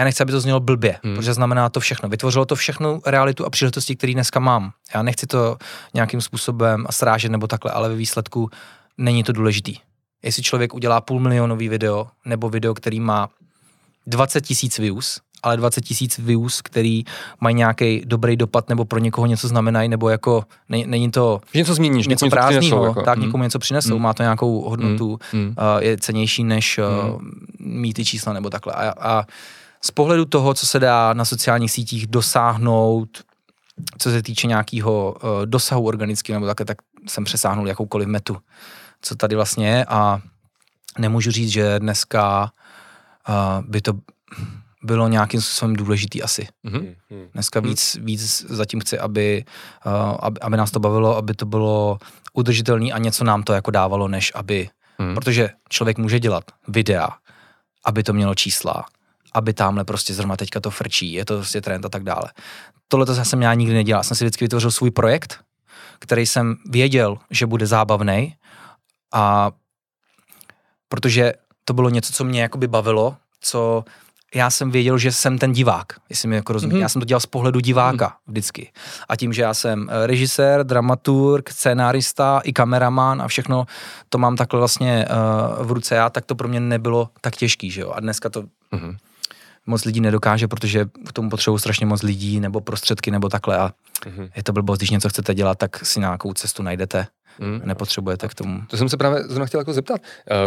já 0.00 0.04
nechci, 0.04 0.22
aby 0.22 0.32
to 0.32 0.40
znělo 0.40 0.60
blbě, 0.60 0.96
hmm. 1.04 1.16
protože 1.16 1.34
znamená 1.34 1.68
to 1.68 1.80
všechno. 1.80 2.08
Vytvořilo 2.08 2.44
to 2.44 2.56
všechno 2.56 3.00
realitu 3.06 3.46
a 3.46 3.50
příležitosti, 3.50 3.96
které 3.96 4.12
dneska 4.12 4.40
mám. 4.40 4.72
Já 4.94 5.02
nechci 5.02 5.26
to 5.26 5.56
nějakým 5.94 6.20
způsobem 6.20 6.86
srážet 6.90 7.32
nebo 7.32 7.46
takhle, 7.46 7.72
ale 7.72 7.88
ve 7.88 7.94
výsledku 7.94 8.50
není 8.98 9.24
to 9.24 9.32
důležitý. 9.32 9.76
Jestli 10.22 10.42
člověk 10.42 10.74
udělá 10.74 11.00
půl 11.00 11.20
milionový 11.20 11.68
video 11.68 12.06
nebo 12.24 12.50
video, 12.50 12.74
který 12.74 13.00
má 13.00 13.28
20 14.06 14.40
tisíc 14.40 14.78
views, 14.78 15.20
ale 15.42 15.56
20 15.56 15.80
tisíc 15.80 16.18
views, 16.18 16.62
který 16.62 17.04
mají 17.40 17.54
nějaký 17.54 18.02
dobrý 18.04 18.36
dopad 18.36 18.68
nebo 18.68 18.84
pro 18.84 18.98
někoho 18.98 19.26
něco 19.26 19.48
znamenají, 19.48 19.88
nebo 19.88 20.08
jako 20.08 20.44
ne, 20.68 20.82
není 20.86 21.10
to 21.10 21.40
že 21.52 21.58
něco 21.58 21.74
změníš, 21.74 22.06
něco, 22.06 22.24
něco 22.24 22.36
prázdného, 22.36 22.84
jako. 22.84 23.02
tak 23.02 23.18
mm. 23.18 23.24
někomu 23.24 23.44
něco 23.44 23.58
přinesou, 23.58 23.96
mm. 23.96 24.02
má 24.02 24.14
to 24.14 24.22
nějakou 24.22 24.70
hodnotu, 24.70 25.18
mm. 25.32 25.46
uh, 25.46 25.54
je 25.82 25.98
cenější 25.98 26.44
než 26.44 26.78
uh, 26.78 27.20
mít 27.58 27.92
ty 27.92 28.04
čísla 28.04 28.32
nebo 28.32 28.50
takhle. 28.50 28.72
A, 28.72 28.94
a 29.00 29.24
z 29.84 29.90
pohledu 29.90 30.24
toho, 30.24 30.54
co 30.54 30.66
se 30.66 30.78
dá 30.78 31.12
na 31.12 31.24
sociálních 31.24 31.72
sítích 31.72 32.06
dosáhnout, 32.06 33.08
co 33.98 34.10
se 34.10 34.22
týče 34.22 34.46
nějakého 34.46 35.12
uh, 35.12 35.46
dosahu 35.46 35.86
organického 35.86 36.40
nebo 36.40 36.46
takhle, 36.46 36.66
tak 36.66 36.78
jsem 37.08 37.24
přesáhnul 37.24 37.68
jakoukoliv 37.68 38.08
metu, 38.08 38.36
co 39.02 39.14
tady 39.14 39.36
vlastně 39.36 39.68
je 39.68 39.84
a 39.84 40.20
nemůžu 40.98 41.30
říct, 41.30 41.50
že 41.50 41.78
dneska 41.78 42.52
uh, 43.28 43.34
by 43.68 43.80
to 43.80 43.92
bylo 44.82 45.08
nějakým 45.08 45.40
způsobem 45.40 45.76
důležitý 45.76 46.22
asi. 46.22 46.48
Mm-hmm. 46.64 46.94
Dneska 47.32 47.60
víc, 47.60 47.96
víc 48.00 48.46
zatím 48.48 48.80
chci, 48.80 48.98
aby, 48.98 49.44
uh, 49.86 50.16
aby, 50.20 50.40
aby 50.40 50.56
nás 50.56 50.70
to 50.70 50.80
bavilo, 50.80 51.16
aby 51.16 51.34
to 51.34 51.46
bylo 51.46 51.98
udržitelné 52.32 52.92
a 52.92 52.98
něco 52.98 53.24
nám 53.24 53.42
to 53.42 53.52
jako 53.52 53.70
dávalo, 53.70 54.08
než 54.08 54.32
aby, 54.34 54.68
mm. 54.98 55.14
protože 55.14 55.50
člověk 55.68 55.98
může 55.98 56.20
dělat 56.20 56.44
videa, 56.68 57.08
aby 57.84 58.02
to 58.02 58.12
mělo 58.12 58.34
čísla, 58.34 58.84
aby 59.32 59.52
tamhle 59.52 59.84
prostě 59.84 60.14
zrovna 60.14 60.36
teďka 60.36 60.60
to 60.60 60.70
frčí, 60.70 61.12
je 61.12 61.24
to 61.24 61.36
prostě 61.36 61.60
trend 61.60 61.84
a 61.84 61.88
tak 61.88 62.04
dále. 62.04 62.24
Tohle 62.88 63.06
to 63.06 63.24
jsem 63.24 63.42
já 63.42 63.54
nikdy 63.54 63.74
nedělal. 63.74 64.04
Jsem 64.04 64.16
si 64.16 64.24
vždycky 64.24 64.44
vytvořil 64.44 64.70
svůj 64.70 64.90
projekt, 64.90 65.40
který 65.98 66.26
jsem 66.26 66.56
věděl, 66.66 67.18
že 67.30 67.46
bude 67.46 67.66
zábavný 67.66 68.34
a 69.12 69.50
protože 70.88 71.32
to 71.64 71.74
bylo 71.74 71.90
něco, 71.90 72.12
co 72.12 72.24
mě 72.24 72.42
jakoby 72.42 72.68
bavilo, 72.68 73.16
co 73.40 73.84
já 74.34 74.50
jsem 74.50 74.70
věděl, 74.70 74.98
že 74.98 75.12
jsem 75.12 75.38
ten 75.38 75.52
divák, 75.52 75.86
jestli 76.08 76.28
mi 76.28 76.36
jako 76.36 76.52
rozumíte. 76.52 76.76
Mm-hmm. 76.76 76.82
Já 76.82 76.88
jsem 76.88 77.00
to 77.00 77.06
dělal 77.06 77.20
z 77.20 77.26
pohledu 77.26 77.60
diváka 77.60 78.08
mm-hmm. 78.08 78.30
vždycky. 78.30 78.72
A 79.08 79.16
tím, 79.16 79.32
že 79.32 79.42
já 79.42 79.54
jsem 79.54 79.90
eh, 79.90 80.06
režisér, 80.06 80.64
dramaturg, 80.64 81.50
scénárista 81.50 82.40
i 82.44 82.52
kameraman 82.52 83.22
a 83.22 83.28
všechno 83.28 83.66
to 84.08 84.18
mám 84.18 84.36
takhle 84.36 84.58
vlastně 84.58 85.06
uh, 85.58 85.66
v 85.66 85.72
ruce 85.72 85.94
já, 85.94 86.10
tak 86.10 86.24
to 86.24 86.34
pro 86.34 86.48
mě 86.48 86.60
nebylo 86.60 87.08
tak 87.20 87.36
těžký, 87.36 87.70
že 87.70 87.80
jo. 87.80 87.92
A 87.94 88.00
dneska 88.00 88.28
to 88.28 88.42
mm-hmm 88.42 88.96
moc 89.70 89.84
lidí 89.84 90.00
nedokáže, 90.00 90.48
protože 90.48 90.84
k 91.08 91.12
tomu 91.12 91.30
potřebují 91.30 91.60
strašně 91.60 91.86
moc 91.86 92.02
lidí 92.02 92.40
nebo 92.40 92.60
prostředky 92.60 93.10
nebo 93.10 93.28
takhle 93.28 93.58
a 93.58 93.72
Mhm. 94.06 94.28
je 94.36 94.42
to 94.42 94.52
blbost, 94.52 94.78
když 94.78 94.90
něco 94.90 95.08
chcete 95.08 95.34
dělat, 95.34 95.58
tak 95.58 95.84
si 95.86 96.00
nějakou 96.00 96.32
cestu 96.32 96.62
najdete. 96.62 97.06
Mm. 97.38 97.60
Nepotřebujete 97.64 98.28
k 98.28 98.34
tomu. 98.34 98.62
To 98.66 98.76
jsem 98.76 98.88
se 98.88 98.96
právě 98.96 99.22
zrovna 99.22 99.46
chtěl 99.46 99.60
jako 99.60 99.72
zeptat. 99.72 100.00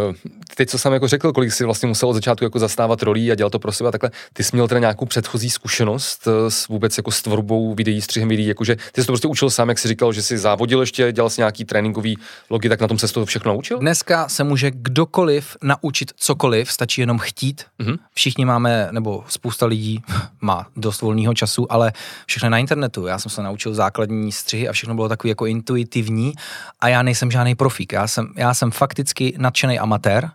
Uh, 0.10 0.16
teď, 0.56 0.70
co 0.70 0.78
jsem 0.78 0.94
jako 0.94 1.08
řekl, 1.08 1.34
kolik 1.34 1.54
jsi 1.54 1.66
vlastně 1.66 1.88
musel 1.88 2.10
od 2.10 2.14
začátku 2.14 2.44
jako 2.44 2.60
zastávat 2.60 3.04
rolí 3.04 3.32
a 3.32 3.36
dělat 3.36 3.50
to 3.50 3.60
pro 3.60 3.72
sebe 3.72 3.88
a 3.88 3.92
takhle, 3.92 4.12
ty 4.34 4.44
jsi 4.44 4.50
měl 4.54 4.68
teda 4.68 4.80
nějakou 4.80 5.06
předchozí 5.06 5.50
zkušenost 5.50 6.28
eh, 6.28 6.52
s 6.52 6.68
vůbec 6.68 6.98
jako 6.98 7.12
s 7.12 7.22
tvorbou 7.22 7.74
videí, 7.76 8.02
střihem 8.02 8.30
videí, 8.30 8.48
jakože 8.48 8.76
ty 8.76 9.02
jsi 9.02 9.08
to 9.08 9.12
prostě 9.12 9.28
učil 9.28 9.50
sám, 9.50 9.70
jak 9.70 9.80
jsi 9.80 9.88
říkal, 9.88 10.14
že 10.14 10.22
jsi 10.22 10.38
závodil 10.38 10.80
ještě, 10.80 11.12
dělal 11.12 11.30
jsi 11.30 11.42
nějaký 11.42 11.66
tréninkový 11.66 12.18
logy, 12.50 12.70
tak 12.70 12.82
na 12.82 12.88
tom 12.88 13.00
se 13.00 13.14
to 13.14 13.26
všechno 13.26 13.54
naučil? 13.54 13.80
Dneska 13.80 14.30
se 14.30 14.44
může 14.44 14.72
kdokoliv 14.72 15.58
naučit 15.64 16.12
cokoliv, 16.16 16.72
stačí 16.72 17.02
jenom 17.02 17.20
chtít. 17.20 17.64
Mhm. 17.80 17.96
Všichni 18.14 18.46
máme, 18.46 18.88
nebo 18.92 19.24
spousta 19.28 19.66
lidí 19.66 20.04
má 20.42 20.68
dost 20.76 21.02
volného 21.02 21.34
času, 21.34 21.72
ale 21.72 21.94
všechno 22.26 22.46
je 22.46 22.50
na 22.50 22.58
internetu. 22.58 23.06
Já 23.06 23.20
jsem 23.20 23.32
se 23.32 23.44
naučil 23.44 23.74
základní 23.74 24.32
střihy 24.32 24.70
a 24.70 24.74
všechno 24.74 24.96
bylo 24.96 25.10
takový 25.10 25.30
jako 25.30 25.46
intuitivní 25.46 26.34
a 26.84 26.88
já 26.88 27.04
nejsem 27.04 27.32
žádný 27.32 27.56
profík. 27.56 27.92
Já 27.94 28.08
jsem, 28.08 28.34
já 28.38 28.54
jsem 28.54 28.72
fakticky 28.72 29.34
nadšený 29.38 29.80
amatér 29.80 30.30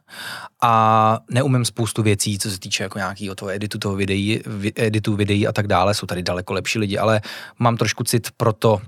a 0.62 1.18
neumím 1.30 1.64
spoustu 1.64 2.02
věcí, 2.02 2.38
co 2.38 2.50
se 2.50 2.58
týče 2.58 2.82
jako 2.82 2.98
nějakého 2.98 3.34
toho 3.34 3.50
editu 3.50 3.78
toho 3.78 3.96
videí, 3.96 4.40
vi- 4.46 4.72
editu 4.76 5.16
videí 5.16 5.46
a 5.46 5.52
tak 5.52 5.66
dále. 5.66 5.94
Jsou 5.94 6.06
tady 6.06 6.22
daleko 6.22 6.52
lepší 6.52 6.78
lidi, 6.78 6.98
ale 6.98 7.20
mám 7.58 7.76
trošku 7.76 8.04
cit 8.04 8.28
pro 8.36 8.52
to, 8.52 8.80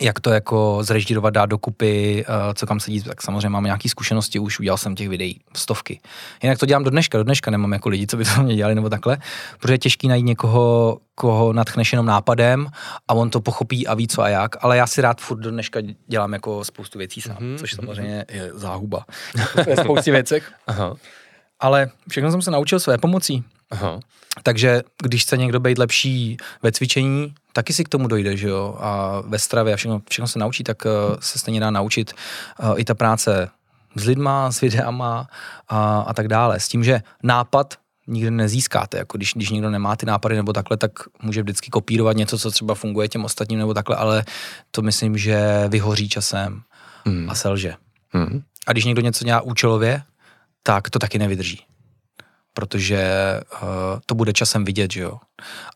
jak 0.00 0.20
to 0.20 0.30
jako 0.30 0.78
zrežírovat, 0.82 1.34
dát 1.34 1.46
dokupy, 1.46 2.24
eh, 2.28 2.54
co 2.54 2.66
kam 2.66 2.80
sedí, 2.80 3.02
tak 3.02 3.22
samozřejmě 3.22 3.48
mám 3.48 3.64
nějaké 3.64 3.88
zkušenosti, 3.88 4.38
už 4.38 4.60
udělal 4.60 4.78
jsem 4.78 4.94
těch 4.94 5.08
videí 5.08 5.40
stovky. 5.56 6.00
Jinak 6.42 6.58
to 6.58 6.66
dělám 6.66 6.84
do 6.84 6.90
dneška, 6.90 7.18
do 7.18 7.24
dneška 7.24 7.50
nemám 7.50 7.72
jako 7.72 7.88
lidi, 7.88 8.06
co 8.06 8.16
by 8.16 8.24
to 8.24 8.42
mě 8.42 8.56
dělali 8.56 8.74
nebo 8.74 8.88
takhle, 8.88 9.18
protože 9.60 9.74
je 9.74 9.78
těžký 9.78 10.08
najít 10.08 10.26
někoho, 10.26 10.98
koho 11.14 11.52
natchneš 11.52 11.92
jenom 11.92 12.06
nápadem 12.06 12.66
a 13.08 13.14
on 13.14 13.30
to 13.30 13.40
pochopí 13.40 13.86
a 13.86 13.94
ví 13.94 14.08
co 14.08 14.22
a 14.22 14.28
jak, 14.28 14.64
ale 14.64 14.76
já 14.76 14.86
si 14.86 15.00
rád 15.00 15.20
furt 15.20 15.38
do 15.38 15.50
dneška 15.50 15.80
dělám 16.08 16.32
jako 16.32 16.64
spoustu 16.64 16.98
věcí 16.98 17.20
sám, 17.20 17.36
Mhm, 17.40 17.54
mm-hmm. 17.54 17.58
což 17.58 17.72
samozřejmě 17.74 18.24
je 18.32 18.50
záhuba 18.54 19.04
ve 19.66 19.76
spoustě 19.76 20.12
věcech. 20.12 20.52
Aha, 20.66 20.94
Ale 21.60 21.90
všechno 22.08 22.30
jsem 22.30 22.42
se 22.42 22.50
naučil 22.50 22.80
své 22.80 22.98
pomocí. 22.98 23.44
Aha. 23.72 24.00
Takže 24.42 24.82
když 25.02 25.22
chce 25.22 25.36
někdo 25.36 25.60
být 25.60 25.78
lepší 25.78 26.36
ve 26.62 26.72
cvičení, 26.72 27.34
taky 27.52 27.72
si 27.72 27.84
k 27.84 27.88
tomu 27.88 28.08
dojde, 28.08 28.36
že 28.36 28.48
jo, 28.48 28.76
a 28.80 29.20
ve 29.20 29.38
stravě 29.38 29.74
a 29.74 29.76
všechno, 29.76 30.02
všechno 30.10 30.28
se 30.28 30.38
naučí, 30.38 30.64
tak 30.64 30.84
uh, 30.84 30.90
se 31.20 31.38
stejně 31.38 31.60
dá 31.60 31.70
naučit 31.70 32.12
uh, 32.62 32.80
i 32.80 32.84
ta 32.84 32.94
práce 32.94 33.48
s 33.96 34.04
lidma, 34.04 34.52
s 34.52 34.60
videama 34.60 35.28
a, 35.68 36.00
a 36.00 36.14
tak 36.14 36.28
dále. 36.28 36.60
S 36.60 36.68
tím, 36.68 36.84
že 36.84 37.02
nápad 37.22 37.74
nikdy 38.06 38.30
nezískáte, 38.30 38.98
jako 38.98 39.16
když, 39.16 39.32
když 39.34 39.50
někdo 39.50 39.70
nemá 39.70 39.96
ty 39.96 40.06
nápady 40.06 40.36
nebo 40.36 40.52
takhle, 40.52 40.76
tak 40.76 40.90
může 41.22 41.42
vždycky 41.42 41.70
kopírovat 41.70 42.16
něco, 42.16 42.38
co 42.38 42.50
třeba 42.50 42.74
funguje 42.74 43.08
těm 43.08 43.24
ostatním 43.24 43.58
nebo 43.58 43.74
takhle, 43.74 43.96
ale 43.96 44.24
to 44.70 44.82
myslím, 44.82 45.18
že 45.18 45.64
vyhoří 45.68 46.08
časem 46.08 46.62
Hmm. 47.04 47.30
a 47.30 47.34
selže. 47.34 47.74
Hmm. 48.10 48.42
A 48.66 48.72
když 48.72 48.84
někdo 48.84 49.02
něco 49.02 49.24
dělá 49.24 49.40
účelově, 49.40 50.02
tak 50.62 50.90
to 50.90 50.98
taky 50.98 51.18
nevydrží. 51.18 51.60
Protože 52.54 53.04
uh, 53.62 53.68
to 54.06 54.14
bude 54.14 54.32
časem 54.32 54.64
vidět, 54.64 54.92
že 54.92 55.02
jo. 55.02 55.18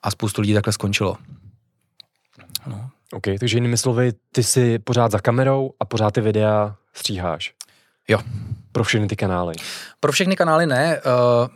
A 0.03 0.11
spoustu 0.11 0.41
lidí 0.41 0.55
takhle 0.55 0.73
skončilo. 0.73 1.17
No. 2.67 2.91
OK, 3.13 3.23
takže 3.41 3.57
jinými 3.57 3.77
slovy, 3.77 4.13
ty 4.33 4.43
jsi 4.43 4.79
pořád 4.79 5.13
za 5.13 5.19
kamerou 5.19 5.71
a 5.81 5.85
pořád 5.85 6.11
ty 6.11 6.21
videa 6.21 6.77
stříháš. 6.95 7.53
Jo. 8.09 8.19
Pro 8.73 8.85
všechny 8.85 9.07
ty 9.07 9.17
kanály. 9.17 9.55
Pro 10.01 10.13
všechny 10.13 10.37
kanály 10.37 10.67
ne. 10.67 11.01
Uh, 11.01 11.49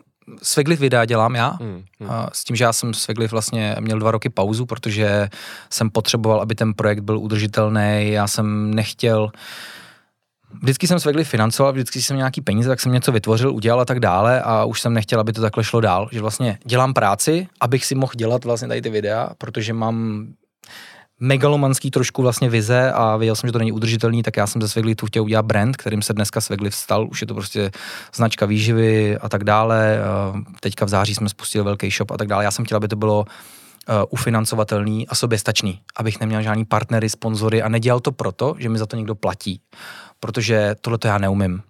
Svegliv 0.43 0.81
videa 0.81 1.05
dělám 1.05 1.35
já, 1.35 1.49
Hmm. 1.49 1.85
Hmm. 2.01 2.11
A 2.11 2.31
s 2.33 2.45
tím, 2.45 2.57
že 2.57 2.64
já 2.64 2.73
jsem 2.73 2.95
Svegliv 2.95 3.33
vlastně 3.33 3.77
měl 3.81 3.99
dva 3.99 4.11
roky 4.11 4.29
pauzu, 4.29 4.66
protože 4.66 5.29
jsem 5.71 5.91
potřeboval, 5.91 6.41
aby 6.41 6.55
ten 6.55 6.75
projekt 6.75 7.01
byl 7.01 7.18
udržitelný. 7.18 8.11
Já 8.11 8.27
jsem 8.27 8.75
nechtěl 8.75 9.31
Vždycky 10.62 10.86
jsem 10.86 11.01
Svegliv 11.01 11.28
financoval, 11.28 11.72
vždycky 11.72 12.03
jsem 12.03 12.16
nějaký 12.16 12.40
peníze, 12.40 12.68
tak 12.68 12.80
jsem 12.80 12.92
něco 12.92 13.12
vytvořil, 13.12 13.55
udělal 13.55 13.80
a 13.80 13.84
tak 13.84 14.01
dále 14.01 14.42
a 14.42 14.64
už 14.64 14.80
jsem 14.80 14.94
nechtěl, 14.94 15.20
aby 15.20 15.32
to 15.32 15.40
takhle 15.40 15.64
šlo 15.64 15.80
dál. 15.80 16.09
Že 16.12 16.20
vlastně 16.20 16.59
dělám 16.64 16.94
práci, 16.94 17.48
abych 17.61 17.84
si 17.84 17.94
mohl 17.94 18.12
dělat 18.16 18.44
vlastně 18.44 18.68
tady 18.68 18.82
ty 18.82 18.90
videa, 18.90 19.30
protože 19.38 19.72
mám 19.72 20.26
megalomanský 21.20 21.90
trošku 21.90 22.22
vlastně 22.22 22.51
vize 22.51 22.92
a 22.92 23.16
věděl 23.16 23.36
jsem, 23.36 23.48
že 23.48 23.53
to 23.53 23.59
není 23.59 23.72
udržitelný, 23.72 24.22
tak 24.22 24.36
já 24.36 24.46
jsem 24.46 24.62
ze 24.62 24.68
Sveglitu 24.68 25.07
chtěl 25.07 25.22
udělat 25.22 25.46
brand, 25.46 25.76
kterým 25.76 26.03
se 26.03 26.12
dneska 26.12 26.40
Svegliv 26.40 26.74
stal, 26.74 27.09
už 27.11 27.20
je 27.20 27.26
to 27.26 27.34
prostě 27.34 27.70
značka 28.14 28.46
výživy 28.46 29.18
a 29.18 29.28
tak 29.28 29.44
dále. 29.44 29.98
Teďka 30.61 30.84
v 30.84 30.88
září 30.88 31.14
jsme 31.14 31.28
spustili 31.28 31.64
velký 31.64 31.90
shop 31.90 32.11
a 32.11 32.16
tak 32.16 32.28
dále. 32.28 32.44
Já 32.44 32.51
jsem 32.51 32.64
chtěl, 32.64 32.76
aby 32.76 32.88
to 32.88 32.96
bylo 32.96 33.20
uh, 33.20 33.94
ufinancovatelný 34.11 35.09
a 35.09 35.14
soběstačný, 35.14 35.80
abych 35.96 36.20
neměl 36.20 36.42
žádný 36.42 36.64
partnery, 36.64 37.09
sponzory 37.09 37.62
a 37.62 37.68
nedělal 37.68 38.01
to 38.01 38.12
proto, 38.12 38.55
že 38.59 38.68
mi 38.68 38.78
za 38.78 38.86
to 38.86 38.96
někdo 38.96 39.14
platí. 39.14 39.61
Protože 40.21 40.75
tohle 40.81 40.99
to 40.99 41.09
já 41.09 41.18
neumím. 41.18 41.62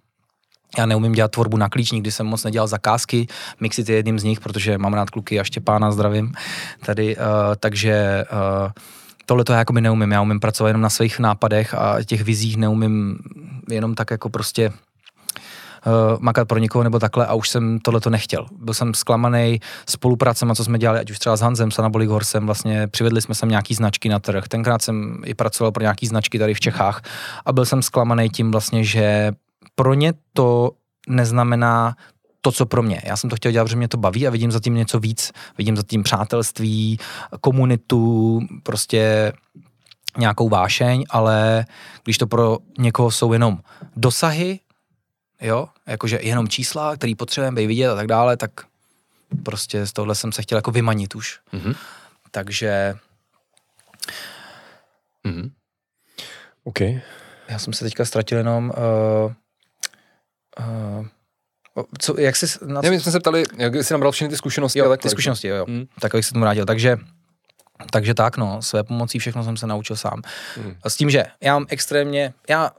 Já 0.77 0.85
neumím 0.85 1.11
dělat 1.11 1.31
tvorbu 1.31 1.57
na 1.57 1.69
klíč, 1.69 1.91
nikdy 1.91 2.11
jsem 2.11 2.27
moc 2.27 2.43
nedělal 2.43 2.67
zakázky, 2.67 3.27
Mixit 3.59 3.89
je 3.89 3.95
jedním 3.95 4.19
z 4.19 4.23
nich, 4.23 4.39
protože 4.39 4.77
mám 4.77 4.93
rád 4.93 5.09
kluky 5.09 5.39
a 5.39 5.43
Štěpána, 5.43 5.91
zdravím 5.91 6.33
tady, 6.85 7.17
uh, 7.17 7.23
takže 7.59 8.25
uh, 8.31 8.71
tohle 9.25 9.43
to 9.43 9.53
já 9.53 9.59
jako 9.59 9.73
neumím, 9.73 10.11
já 10.11 10.21
umím 10.21 10.39
pracovat 10.39 10.67
jenom 10.67 10.81
na 10.81 10.89
svých 10.89 11.19
nápadech 11.19 11.73
a 11.73 12.03
těch 12.03 12.21
vizích 12.21 12.57
neumím 12.57 13.19
jenom 13.69 13.95
tak 13.95 14.11
jako 14.11 14.29
prostě 14.29 14.71
makat 16.19 16.47
pro 16.47 16.59
někoho 16.59 16.83
nebo 16.83 16.99
takhle 16.99 17.25
a 17.25 17.33
už 17.33 17.49
jsem 17.49 17.79
tohle 17.79 17.99
to 17.99 18.09
nechtěl. 18.09 18.45
Byl 18.57 18.73
jsem 18.73 18.93
zklamaný 18.93 19.59
spolupracema, 19.89 20.55
co 20.55 20.63
jsme 20.63 20.79
dělali, 20.79 20.99
ať 20.99 21.11
už 21.11 21.19
třeba 21.19 21.37
s 21.37 21.41
Hanzem, 21.41 21.71
s 21.71 21.79
Anabolik 21.79 22.09
Horsem, 22.09 22.45
vlastně 22.45 22.87
přivedli 22.87 23.21
jsme 23.21 23.35
sem 23.35 23.49
nějaký 23.49 23.73
značky 23.73 24.09
na 24.09 24.19
trh. 24.19 24.47
Tenkrát 24.47 24.81
jsem 24.81 25.21
i 25.25 25.33
pracoval 25.33 25.71
pro 25.71 25.81
nějaký 25.81 26.07
značky 26.07 26.39
tady 26.39 26.53
v 26.53 26.59
Čechách 26.59 27.01
a 27.45 27.53
byl 27.53 27.65
jsem 27.65 27.81
zklamaný 27.81 28.29
tím 28.29 28.51
vlastně, 28.51 28.83
že 28.83 29.31
pro 29.75 29.93
ně 29.93 30.13
to 30.33 30.71
neznamená 31.07 31.95
to, 32.41 32.51
co 32.51 32.65
pro 32.65 32.83
mě. 32.83 33.01
Já 33.05 33.17
jsem 33.17 33.29
to 33.29 33.35
chtěl 33.35 33.51
dělat, 33.51 33.65
protože 33.65 33.75
mě 33.75 33.87
to 33.87 33.97
baví 33.97 34.27
a 34.27 34.29
vidím 34.29 34.51
za 34.51 34.59
tím 34.59 34.75
něco 34.75 34.99
víc. 34.99 35.31
Vidím 35.57 35.77
za 35.77 35.83
tím 35.83 36.03
přátelství, 36.03 36.99
komunitu, 37.41 38.39
prostě 38.63 39.33
nějakou 40.17 40.49
vášeň, 40.49 41.05
ale 41.09 41.65
když 42.03 42.17
to 42.17 42.27
pro 42.27 42.57
někoho 42.79 43.11
jsou 43.11 43.33
jenom 43.33 43.57
dosahy, 43.95 44.59
jo, 45.41 45.69
jakože 45.87 46.19
jenom 46.21 46.47
čísla, 46.47 46.95
který 46.95 47.15
potřebujeme 47.15 47.55
být 47.61 47.67
vidět 47.67 47.89
a 47.89 47.95
tak 47.95 48.07
dále, 48.07 48.37
tak 48.37 48.51
prostě 49.43 49.85
z 49.87 49.93
tohle 49.93 50.15
jsem 50.15 50.31
se 50.31 50.41
chtěl 50.41 50.57
jako 50.57 50.71
vymanit 50.71 51.15
už. 51.15 51.39
Mhm. 51.51 51.73
Takže 52.31 52.97
Mhm. 55.23 55.51
OK. 56.63 56.79
já 57.47 57.59
jsem 57.59 57.73
se 57.73 57.83
teďka 57.85 58.05
ztratil 58.05 58.37
jenom 58.37 58.73
uh, 59.25 59.33
uh, 60.99 61.05
co, 61.99 62.19
jak 62.19 62.35
jsi, 62.35 62.45
na 62.65 62.81
Ne, 62.81 62.89
my 62.89 62.99
jsme 62.99 63.11
se 63.11 63.19
ptali, 63.19 63.43
jak 63.57 63.75
jsi 63.75 63.93
nabral 63.93 64.11
všechny 64.11 64.29
ty 64.29 64.37
zkušenosti. 64.37 64.81
a 64.81 64.83
jo, 64.83 64.89
takhle. 64.89 65.09
ty 65.09 65.11
zkušenosti, 65.11 65.47
jo, 65.47 65.55
jo. 65.55 65.65
Hmm. 65.67 65.85
Tak 66.01 66.15
abych 66.15 66.25
se 66.25 66.33
tomu 66.33 66.41
vrátil. 66.41 66.65
Takže, 66.65 66.97
takže 67.91 68.13
tak, 68.13 68.37
no, 68.37 68.61
své 68.61 68.83
pomocí 68.83 69.19
všechno 69.19 69.43
jsem 69.43 69.57
se 69.57 69.67
naučil 69.67 69.95
sám. 69.95 70.21
Hmm. 70.55 70.75
A 70.83 70.89
s 70.89 70.95
tím, 70.95 71.09
že 71.09 71.23
já 71.41 71.53
mám 71.53 71.65
extrémně, 71.69 72.33
já 72.49 72.71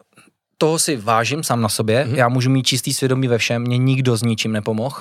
toho 0.59 0.79
si 0.79 0.97
vážím 0.97 1.43
sám 1.43 1.61
na 1.61 1.69
sobě, 1.69 2.05
Mhm. 2.05 2.15
já 2.15 2.29
můžu 2.29 2.51
mít 2.51 2.67
čistý 2.67 2.95
svědomí 2.95 3.29
ve 3.29 3.39
všem, 3.39 3.63
mě 3.63 3.79
nikdo 3.79 4.17
s 4.17 4.23
ničím 4.23 4.53
nepomohl. 4.53 4.97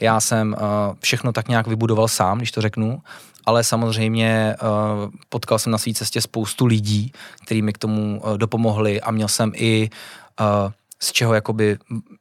Já 0.00 0.20
jsem 0.20 0.52
uh, 0.58 0.96
všechno 1.00 1.32
tak 1.32 1.48
nějak 1.48 1.66
vybudoval 1.66 2.08
sám, 2.08 2.38
když 2.38 2.50
to 2.52 2.60
řeknu, 2.60 3.02
ale 3.46 3.64
samozřejmě 3.64 4.56
uh, 4.62 5.10
potkal 5.28 5.58
jsem 5.58 5.72
na 5.72 5.78
své 5.78 5.92
cestě 5.94 6.20
spoustu 6.20 6.66
lidí, 6.66 7.12
kteří 7.44 7.62
mi 7.62 7.72
k 7.72 7.78
tomu 7.78 8.20
uh, 8.24 8.38
dopomohli 8.38 9.00
a 9.00 9.10
měl 9.10 9.28
jsem 9.28 9.52
i 9.54 9.90
uh, 10.40 10.46
z 11.02 11.12
čeho 11.12 11.34
jakoby 11.34 11.78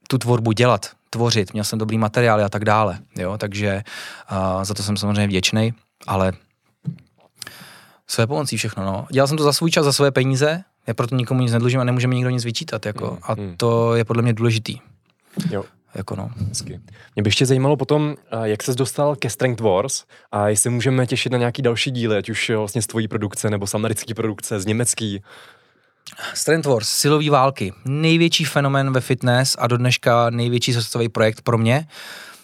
tu 0.07 0.18
tvorbu 0.18 0.51
dělat, 0.51 0.89
tvořit, 1.10 1.53
měl 1.53 1.64
jsem 1.64 1.80
dobrý 1.80 1.97
materiály 1.97 2.43
a 2.43 2.49
tak 2.49 2.66
dále, 2.66 2.99
jo, 3.18 3.38
takže 3.38 3.84
uh, 4.32 4.64
za 4.64 4.74
to 4.74 4.84
jsem 4.84 4.97
samozřejmě 4.97 5.28
vděčný, 5.28 5.74
ale 6.07 6.34
své 8.07 8.28
pomocí 8.28 8.57
všechno, 8.57 8.84
no. 8.86 9.07
Dělal 9.12 9.28
jsem 9.28 9.38
to 9.38 9.43
za 9.43 9.53
svůj 9.53 9.72
čas, 9.72 9.86
za 9.86 9.93
své 9.93 10.12
peníze, 10.12 10.64
já 10.88 10.94
proto 10.94 11.16
nikomu 11.16 11.42
nic 11.42 11.52
nedlužím 11.52 11.80
a 11.80 11.84
nemůže 11.84 12.08
mi 12.08 12.16
nikdo 12.16 12.30
nic 12.30 12.46
vyčítat, 12.46 12.86
jako, 12.86 13.18
a 13.22 13.36
mm. 13.36 13.54
to 13.58 13.96
je 13.96 14.06
podle 14.06 14.22
mě 14.22 14.34
důležitý, 14.34 14.78
Jo. 15.52 15.64
jako 15.96 16.16
no. 16.16 16.32
Hezky. 16.48 16.80
Mě 17.16 17.24
by 17.24 17.28
ještě 17.28 17.46
zajímalo 17.46 17.78
potom, 17.78 18.16
a 18.32 18.46
jak 18.46 18.64
ses 18.64 18.76
dostal 18.76 19.16
ke 19.16 19.30
Strength 19.30 19.62
Wars 19.62 20.04
a 20.32 20.50
jestli 20.50 20.70
můžeme 20.70 21.08
těšit 21.08 21.32
na 21.32 21.38
nějaký 21.38 21.62
další 21.62 21.92
díly, 21.92 22.18
ať 22.18 22.30
už 22.30 22.50
vlastně 22.50 22.82
z 22.82 22.88
tvojí 22.88 23.08
produkce 23.08 23.50
nebo 23.50 23.68
z 23.68 23.76
americké 23.76 24.14
produkce, 24.14 24.60
z 24.60 24.66
německý. 24.66 25.22
Strength 26.34 26.66
Wars, 26.66 26.90
silový 26.90 27.30
války, 27.30 27.74
největší 27.86 28.46
fenomén 28.46 28.94
ve 28.94 29.02
fitness 29.02 29.56
a 29.60 29.68
do 29.68 29.78
dneška 29.78 30.30
největší 30.30 30.74
světový 30.74 31.10
projekt 31.10 31.42
pro 31.42 31.58
mě, 31.58 31.88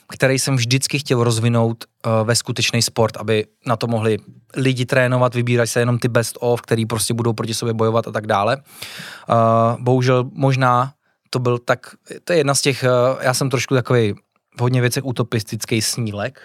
který 0.09 0.39
jsem 0.39 0.55
vždycky 0.55 0.99
chtěl 0.99 1.23
rozvinout 1.23 1.85
uh, 2.05 2.27
ve 2.27 2.35
skutečný 2.35 2.81
sport, 2.81 3.17
aby 3.17 3.45
na 3.65 3.75
to 3.75 3.87
mohli 3.87 4.17
lidi 4.55 4.85
trénovat, 4.85 5.35
vybírat 5.35 5.65
se 5.65 5.79
jenom 5.79 5.99
ty 5.99 6.07
best 6.07 6.37
of, 6.39 6.61
který 6.61 6.85
prostě 6.85 7.13
budou 7.13 7.33
proti 7.33 7.53
sobě 7.53 7.73
bojovat 7.73 8.07
a 8.07 8.11
tak 8.11 8.27
dále. 8.27 8.57
Uh, 8.57 9.81
bohužel 9.81 10.29
možná 10.33 10.93
to 11.29 11.39
byl 11.39 11.57
tak, 11.57 11.95
to 12.23 12.33
je 12.33 12.39
jedna 12.39 12.55
z 12.55 12.61
těch, 12.61 12.83
uh, 12.83 13.23
já 13.23 13.33
jsem 13.33 13.49
trošku 13.49 13.75
takový 13.75 14.13
v 14.57 14.61
hodně 14.61 14.81
věcech 14.81 15.05
utopistický 15.05 15.81
snílek 15.81 16.39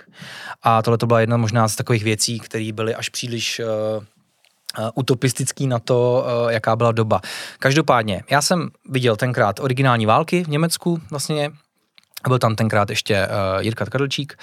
a 0.62 0.82
tohle 0.82 0.98
to 0.98 1.06
byla 1.06 1.20
jedna 1.20 1.36
možná 1.36 1.68
z 1.68 1.76
takových 1.76 2.04
věcí, 2.04 2.40
které 2.40 2.72
byly 2.72 2.94
až 2.94 3.08
příliš 3.08 3.61
uh, 3.61 4.04
utopistický 4.94 5.66
na 5.66 5.78
to, 5.78 6.26
uh, 6.44 6.50
jaká 6.50 6.76
byla 6.76 6.92
doba. 6.92 7.20
Každopádně, 7.58 8.22
já 8.30 8.42
jsem 8.42 8.70
viděl 8.88 9.16
tenkrát 9.16 9.61
originální 9.61 10.06
války 10.06 10.44
v 10.44 10.48
Německu 10.48 11.00
vlastně, 11.11 11.50
byl 12.28 12.38
tam 12.38 12.56
tenkrát 12.56 12.90
ještě 12.90 13.26
uh, 13.26 13.62
Jirka 13.62 13.86
Kadlčík 13.86 14.38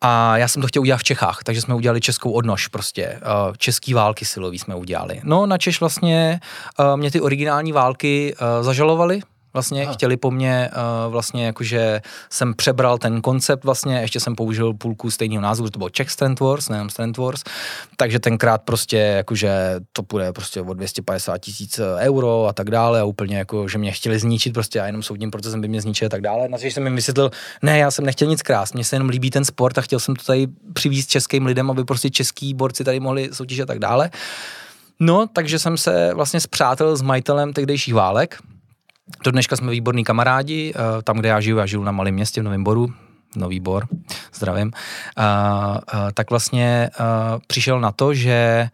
a 0.00 0.36
já 0.36 0.48
jsem 0.48 0.62
to 0.62 0.68
chtěl 0.68 0.82
udělat 0.82 0.98
v 0.98 1.04
Čechách, 1.04 1.40
takže 1.44 1.60
jsme 1.60 1.74
udělali 1.74 2.00
českou 2.00 2.32
odnož 2.32 2.68
prostě. 2.68 3.20
Uh, 3.48 3.54
český 3.58 3.94
války 3.94 4.24
silový 4.24 4.58
jsme 4.58 4.74
udělali. 4.74 5.20
No 5.24 5.46
na 5.46 5.58
Češ 5.58 5.80
vlastně 5.80 6.40
uh, 6.78 6.96
mě 6.96 7.10
ty 7.10 7.20
originální 7.20 7.72
války 7.72 8.34
zažalovali, 8.60 9.20
vlastně, 9.54 9.84
Aha. 9.84 9.92
chtěli 9.92 10.16
po 10.16 10.30
mně 10.30 10.70
uh, 10.72 11.12
vlastně 11.12 11.46
jakože 11.46 12.00
jsem 12.30 12.54
přebral 12.54 12.98
ten 12.98 13.20
koncept 13.20 13.64
vlastně, 13.64 14.00
ještě 14.00 14.20
jsem 14.20 14.36
použil 14.36 14.74
půlku 14.74 15.10
stejného 15.10 15.42
názvu, 15.42 15.66
že 15.66 15.70
to 15.70 15.78
bylo 15.78 15.90
Czech 15.90 16.10
Strand 16.10 16.40
Wars, 16.40 16.68
nejenom 16.68 16.90
Strand 16.90 17.16
Wars, 17.16 17.42
takže 17.96 18.18
tenkrát 18.18 18.62
prostě 18.62 18.96
jakože 18.96 19.74
to 19.92 20.02
bude 20.02 20.32
prostě 20.32 20.60
o 20.60 20.74
250 20.74 21.38
tisíc 21.38 21.80
euro 21.98 22.46
a 22.46 22.52
tak 22.52 22.70
dále 22.70 23.00
a 23.00 23.04
úplně 23.04 23.36
jako, 23.36 23.68
že 23.68 23.78
mě 23.78 23.92
chtěli 23.92 24.18
zničit 24.18 24.54
prostě 24.54 24.80
a 24.80 24.86
jenom 24.86 25.02
soudním 25.02 25.30
procesem 25.30 25.60
by 25.60 25.68
mě 25.68 25.80
zničili 25.80 26.06
a 26.06 26.10
tak 26.10 26.20
dále. 26.20 26.48
Na 26.48 26.58
jsem 26.58 26.84
jim 26.84 26.96
vysvětlil, 26.96 27.30
ne, 27.62 27.78
já 27.78 27.90
jsem 27.90 28.06
nechtěl 28.06 28.28
nic 28.28 28.42
krásně, 28.42 28.78
mně 28.78 28.84
se 28.84 28.96
jenom 28.96 29.08
líbí 29.08 29.30
ten 29.30 29.44
sport 29.44 29.78
a 29.78 29.80
chtěl 29.80 30.00
jsem 30.00 30.16
to 30.16 30.24
tady 30.24 30.46
přivízt 30.72 31.10
českým 31.10 31.46
lidem, 31.46 31.70
aby 31.70 31.84
prostě 31.84 32.10
český 32.10 32.54
borci 32.54 32.84
tady 32.84 33.00
mohli 33.00 33.28
soutěžit 33.32 33.62
a 33.62 33.66
tak 33.66 33.78
dále. 33.78 34.10
No, 35.00 35.26
takže 35.32 35.58
jsem 35.58 35.76
se 35.76 36.14
vlastně 36.14 36.40
zpřátel 36.40 36.96
s 36.96 37.02
majitelem 37.02 37.52
tehdejších 37.52 37.94
válek, 37.94 38.38
do 39.24 39.30
dneška 39.30 39.56
jsme 39.56 39.70
výborní 39.70 40.04
kamarádi, 40.04 40.74
uh, 40.74 41.02
tam, 41.02 41.16
kde 41.16 41.28
já 41.28 41.40
žiju, 41.40 41.58
já 41.58 41.66
žiju 41.66 41.82
na 41.82 41.92
malém 41.92 42.14
městě 42.14 42.40
v 42.40 42.44
Novém 42.44 42.64
Boru, 42.64 42.92
Nový 43.36 43.60
Bor, 43.60 43.86
zdravím, 44.34 44.72
uh, 45.18 45.24
uh, 45.24 46.10
tak 46.14 46.30
vlastně 46.30 46.90
přišel 47.46 47.80
na 47.80 47.92
to, 47.92 48.14
že 48.14 48.68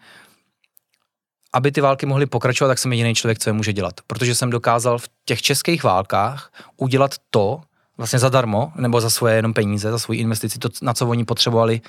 aby 1.53 1.73
ty 1.73 1.81
války 1.81 2.07
mohly 2.07 2.27
pokračovat, 2.27 2.69
tak 2.69 2.79
jsem 2.79 2.93
jediný 2.93 3.15
člověk, 3.15 3.39
co 3.39 3.49
je 3.51 3.55
může 3.55 3.73
dělat. 3.73 3.95
Protože 4.07 4.35
jsem 4.35 4.51
dokázal 4.51 4.99
v 4.99 5.09
těch 5.25 5.43
českých 5.43 5.85
válkách 5.85 6.53
udělat 6.77 7.15
to, 7.31 7.61
vlastně 7.97 8.19
zadarmo, 8.19 8.73
nebo 8.77 9.01
za 9.01 9.11
svoje 9.11 9.35
jenom 9.35 9.55
peníze, 9.55 9.91
za 9.91 9.99
svoji 9.99 10.21
investici, 10.21 10.59
to, 10.59 10.69
na 10.83 10.95
co 10.95 11.09
oni 11.09 11.25
potřebovali 11.25 11.81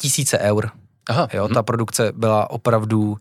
tisíce 0.00 0.38
eur. 0.38 0.70
Aha. 1.08 1.28
Jo, 1.32 1.48
ta 1.48 1.62
produkce 1.62 2.12
byla 2.12 2.50
opravdu 2.50 3.10
uh, 3.10 3.16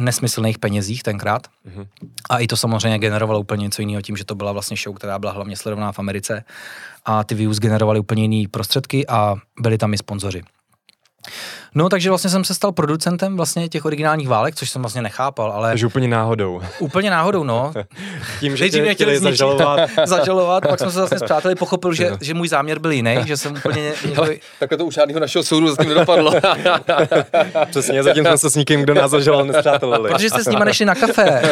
nesmyslných 0.00 0.58
penězích 0.58 1.02
tenkrát. 1.02 1.46
Mm-hmm. 1.46 1.86
A 2.30 2.38
i 2.38 2.46
to 2.46 2.56
samozřejmě 2.56 2.98
generovalo 2.98 3.40
úplně 3.40 3.62
něco 3.62 3.82
jiného 3.82 4.02
tím, 4.02 4.16
že 4.16 4.24
to 4.24 4.34
byla 4.34 4.52
vlastně 4.52 4.76
show, 4.76 4.96
která 4.96 5.18
byla 5.18 5.32
hlavně 5.32 5.56
sledovaná 5.56 5.92
v 5.92 5.98
Americe 5.98 6.44
a 7.04 7.24
ty 7.24 7.34
views 7.34 7.58
generovaly 7.58 8.00
úplně 8.00 8.22
jiné 8.22 8.48
prostředky 8.48 9.06
a 9.06 9.36
byli 9.60 9.78
tam 9.78 9.94
i 9.94 9.98
sponzoři. 9.98 10.42
No, 11.74 11.88
takže 11.88 12.08
vlastně 12.08 12.30
jsem 12.30 12.44
se 12.44 12.54
stal 12.54 12.72
producentem 12.72 13.36
vlastně 13.36 13.68
těch 13.68 13.84
originálních 13.84 14.28
válek, 14.28 14.54
což 14.54 14.70
jsem 14.70 14.82
vlastně 14.82 15.02
nechápal, 15.02 15.52
ale... 15.52 15.68
Takže 15.68 15.86
úplně 15.86 16.08
náhodou. 16.08 16.60
Úplně 16.78 17.10
náhodou, 17.10 17.44
no. 17.44 17.72
Tím, 18.40 18.56
že 18.56 18.70
tě 18.70 18.94
chtěli 18.94 19.18
zažalovat. 19.18 19.90
zažalovat, 20.04 20.68
pak 20.68 20.80
jsme 20.80 20.90
se 20.90 20.98
vlastně 20.98 21.18
přáteli 21.24 21.54
pochopil, 21.54 21.92
že, 21.94 22.10
že 22.20 22.34
můj 22.34 22.48
záměr 22.48 22.78
byl 22.78 22.90
jiný, 22.90 23.16
že 23.26 23.36
jsem 23.36 23.52
úplně... 23.52 23.92
Hele, 24.14 24.36
takhle 24.58 24.78
to 24.78 24.86
u 24.86 24.90
žádného 24.90 25.20
našeho 25.20 25.42
soudu 25.42 25.68
zatím 25.68 25.88
nedopadlo. 25.88 26.32
Přesně, 27.70 28.02
zatím 28.02 28.24
jsme 28.24 28.38
se 28.38 28.50
s 28.50 28.54
nikým, 28.54 28.82
kdo 28.82 28.94
nás 28.94 29.10
zažaloval, 29.10 29.46
nespřátelili. 29.46 30.10
Protože 30.10 30.30
jste 30.30 30.44
s 30.44 30.46
nimi 30.46 30.64
nešli 30.64 30.86
na 30.86 30.94
kafe. 30.94 31.42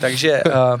takže... 0.00 0.42
Uh, 0.46 0.80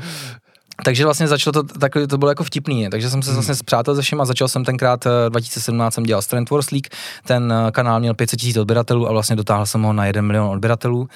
takže 0.84 1.04
vlastně 1.04 1.28
začalo 1.28 1.52
to, 1.52 1.62
tak 1.62 1.92
to 2.08 2.18
bylo 2.18 2.30
jako 2.30 2.44
vtipný, 2.44 2.90
takže 2.90 3.10
jsem 3.10 3.22
se 3.22 3.32
vlastně 3.32 3.54
zpřátel 3.54 3.94
se 3.94 4.02
všem 4.02 4.20
a 4.20 4.24
začal 4.24 4.48
jsem 4.48 4.64
tenkrát 4.64 5.04
2017 5.28 5.92
eh, 5.92 5.94
jsem 5.94 6.04
dělal 6.04 6.22
Strength 6.22 6.50
Wars 6.50 6.70
League, 6.70 6.88
ten 7.26 7.52
eh, 7.52 7.70
kanál 7.70 8.00
měl 8.00 8.14
500 8.14 8.40
tisíc 8.40 8.56
odběratelů 8.56 9.08
a 9.08 9.12
vlastně 9.12 9.36
dotáhl 9.36 9.66
jsem 9.66 9.82
ho 9.82 9.92
na 9.92 10.06
1 10.06 10.22
milion 10.22 10.46
odběratelů. 10.46 11.08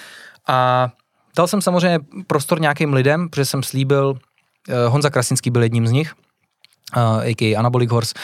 A 0.48 0.88
dal 1.36 1.46
jsem 1.46 1.62
samozřejmě 1.62 1.98
prostor 2.26 2.60
nějakým 2.60 2.92
lidem, 2.92 3.28
protože 3.28 3.44
jsem 3.44 3.62
slíbil, 3.62 4.18
eh, 4.68 4.88
Honza 4.88 5.10
Krasinský 5.10 5.50
byl 5.50 5.62
jedním 5.62 5.86
z 5.86 5.90
nich, 5.90 6.14
uh, 6.96 7.22
a.k.a. 7.22 7.58
Anabolic 7.58 7.90
Horse. 7.90 8.14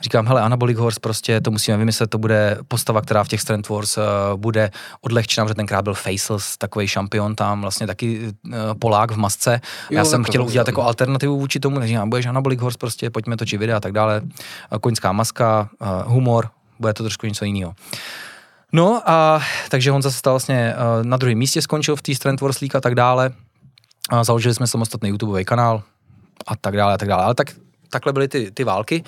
Říkám, 0.00 0.26
hele, 0.26 0.40
Anabolic 0.40 0.78
Horse, 0.78 1.00
prostě 1.00 1.40
to 1.40 1.50
musíme 1.50 1.76
vymyslet, 1.76 2.10
to 2.10 2.18
bude 2.18 2.58
postava, 2.68 3.00
která 3.00 3.24
v 3.24 3.28
těch 3.28 3.40
Strength 3.40 3.68
Wars 3.68 3.96
uh, 3.96 4.04
bude 4.36 4.70
odlehčená, 5.00 5.44
protože 5.44 5.54
tenkrát 5.54 5.82
byl 5.82 5.94
Faceless, 5.94 6.56
takový 6.56 6.88
šampion 6.88 7.34
tam, 7.34 7.60
vlastně 7.60 7.86
taky 7.86 8.20
uh, 8.46 8.52
Polák 8.78 9.10
v 9.10 9.16
masce. 9.16 9.60
Jo, 9.90 9.98
Já 9.98 10.04
jsem 10.04 10.24
chtěl 10.24 10.44
udělat 10.44 10.66
jako 10.66 10.82
alternativu 10.82 11.38
vůči 11.38 11.60
tomu, 11.60 11.78
než 11.78 11.88
říkám, 11.88 12.10
budeš 12.10 12.26
Anabolic 12.26 12.60
Horse, 12.60 12.78
prostě 12.78 13.10
pojďme 13.10 13.36
točit 13.36 13.60
videa 13.60 13.76
a 13.76 13.80
tak 13.80 13.92
dále. 13.92 14.20
Uh, 14.20 14.78
koňská 14.78 15.12
maska, 15.12 15.68
uh, 15.80 16.12
humor, 16.12 16.50
bude 16.80 16.92
to 16.94 17.02
trošku 17.02 17.26
něco 17.26 17.44
jiného. 17.44 17.74
No 18.72 19.02
a 19.10 19.40
takže 19.68 19.92
on 19.92 20.02
zase 20.02 20.18
stal 20.18 20.32
vlastně 20.32 20.74
uh, 20.74 21.06
na 21.06 21.16
druhém 21.16 21.38
místě, 21.38 21.62
skončil 21.62 21.96
v 21.96 22.02
té 22.02 22.14
Strength 22.14 22.42
Wars 22.42 22.60
League 22.60 22.76
a 22.76 22.80
tak 22.80 22.94
dále. 22.94 23.30
A 24.10 24.24
založili 24.24 24.54
jsme 24.54 24.66
samostatný 24.66 25.08
YouTubeový 25.08 25.44
kanál 25.44 25.82
a 26.46 26.56
tak 26.56 26.76
dále 26.76 26.94
a 26.94 26.98
tak 26.98 27.08
dále. 27.08 27.24
Ale 27.24 27.34
tak 27.34 27.50
takhle 27.94 28.12
byly 28.12 28.28
ty, 28.28 28.50
ty 28.50 28.64
války. 28.64 29.04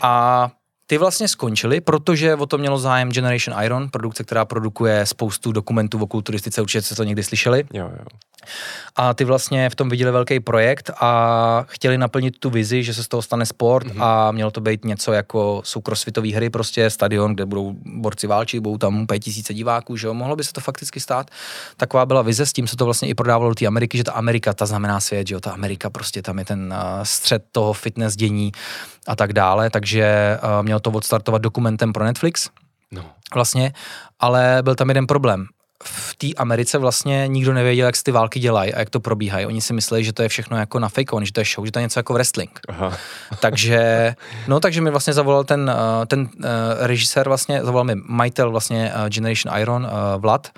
A 0.00 0.50
ty 0.90 0.98
vlastně 0.98 1.28
skončily, 1.28 1.80
protože 1.80 2.34
o 2.34 2.46
to 2.46 2.58
mělo 2.58 2.78
zájem 2.78 3.12
Generation 3.12 3.64
Iron, 3.64 3.88
produkce, 3.88 4.24
která 4.24 4.44
produkuje 4.44 5.06
spoustu 5.06 5.52
dokumentů 5.52 5.98
o 6.02 6.06
kulturistice, 6.06 6.62
určitě 6.62 6.82
jste 6.82 6.94
to 6.94 7.04
někdy 7.04 7.22
slyšeli. 7.22 7.64
Jo, 7.72 7.90
jo. 7.98 8.04
A 8.96 9.14
ty 9.14 9.24
vlastně 9.24 9.70
v 9.70 9.74
tom 9.74 9.88
viděli 9.88 10.12
velký 10.12 10.40
projekt 10.40 10.90
a 11.00 11.64
chtěli 11.68 11.98
naplnit 11.98 12.38
tu 12.38 12.50
vizi, 12.50 12.82
že 12.82 12.94
se 12.94 13.04
z 13.04 13.08
toho 13.08 13.22
stane 13.22 13.46
sport 13.46 13.86
mm-hmm. 13.86 14.02
a 14.02 14.32
mělo 14.32 14.50
to 14.50 14.60
být 14.60 14.84
něco 14.84 15.12
jako 15.12 15.62
jsou 15.64 15.80
crossfitové 15.80 16.28
hry, 16.28 16.50
prostě 16.50 16.90
stadion, 16.90 17.34
kde 17.34 17.46
budou 17.46 17.74
borci 17.84 18.26
válčit, 18.26 18.62
budou 18.62 18.78
tam 18.78 19.02
úplně 19.02 19.20
tisíce 19.20 19.54
diváků, 19.54 19.96
že 19.96 20.06
jo, 20.06 20.14
mohlo 20.14 20.36
by 20.36 20.44
se 20.44 20.52
to 20.52 20.60
fakticky 20.60 21.00
stát. 21.00 21.30
Taková 21.76 22.06
byla 22.06 22.22
vize, 22.22 22.46
s 22.46 22.52
tím 22.52 22.66
se 22.66 22.76
to 22.76 22.84
vlastně 22.84 23.08
i 23.08 23.14
prodávalo 23.14 23.50
do 23.50 23.54
té 23.54 23.66
Ameriky, 23.66 23.98
že 23.98 24.04
ta 24.04 24.12
Amerika, 24.12 24.52
ta 24.52 24.66
znamená 24.66 25.00
svět, 25.00 25.26
že 25.26 25.34
jo, 25.34 25.40
ta 25.40 25.50
Amerika 25.50 25.90
prostě 25.90 26.22
tam 26.22 26.38
je 26.38 26.44
ten 26.44 26.74
uh, 26.76 27.02
střed 27.02 27.44
toho 27.52 27.72
fitness 27.72 28.16
dění 28.16 28.52
a 29.06 29.16
tak 29.16 29.32
dále, 29.32 29.70
takže 29.70 30.38
uh, 30.42 30.62
mělo 30.62 30.80
to 30.80 30.90
odstartovat 30.90 31.42
dokumentem 31.42 31.92
pro 31.92 32.04
Netflix, 32.04 32.50
No. 32.92 33.04
Vlastně, 33.34 33.72
ale 34.20 34.58
byl 34.62 34.74
tam 34.74 34.88
jeden 34.88 35.06
problém 35.06 35.46
v 35.84 36.16
té 36.16 36.26
Americe 36.36 36.78
vlastně 36.78 37.28
nikdo 37.28 37.52
nevěděl, 37.52 37.86
jak 37.86 37.96
se 37.96 38.04
ty 38.04 38.12
války 38.12 38.40
dělají 38.40 38.74
a 38.74 38.78
jak 38.78 38.90
to 38.90 39.00
probíhají. 39.00 39.46
Oni 39.46 39.60
si 39.60 39.72
mysleli, 39.72 40.04
že 40.04 40.12
to 40.12 40.22
je 40.22 40.28
všechno 40.28 40.56
jako 40.56 40.78
na 40.78 40.88
fake 40.88 41.10
že 41.22 41.32
to 41.32 41.40
je 41.40 41.44
show, 41.44 41.66
že 41.66 41.72
to 41.72 41.78
je 41.78 41.82
něco 41.82 41.98
jako 41.98 42.12
wrestling. 42.12 42.60
Aha. 42.68 42.96
takže, 43.40 44.14
no 44.48 44.60
takže 44.60 44.80
mi 44.80 44.90
vlastně 44.90 45.12
zavolal 45.12 45.44
ten, 45.44 45.72
eh, 46.02 46.06
ten 46.06 46.20
uh, 46.20 46.44
režisér 46.78 47.28
vlastně, 47.28 47.64
zavolal 47.64 47.84
mi 47.84 47.94
majitel 47.94 48.50
vlastně 48.50 48.92
uh, 48.96 49.08
Generation 49.08 49.58
Iron, 49.60 49.84
uh, 49.84 50.20
Vlad, 50.20 50.48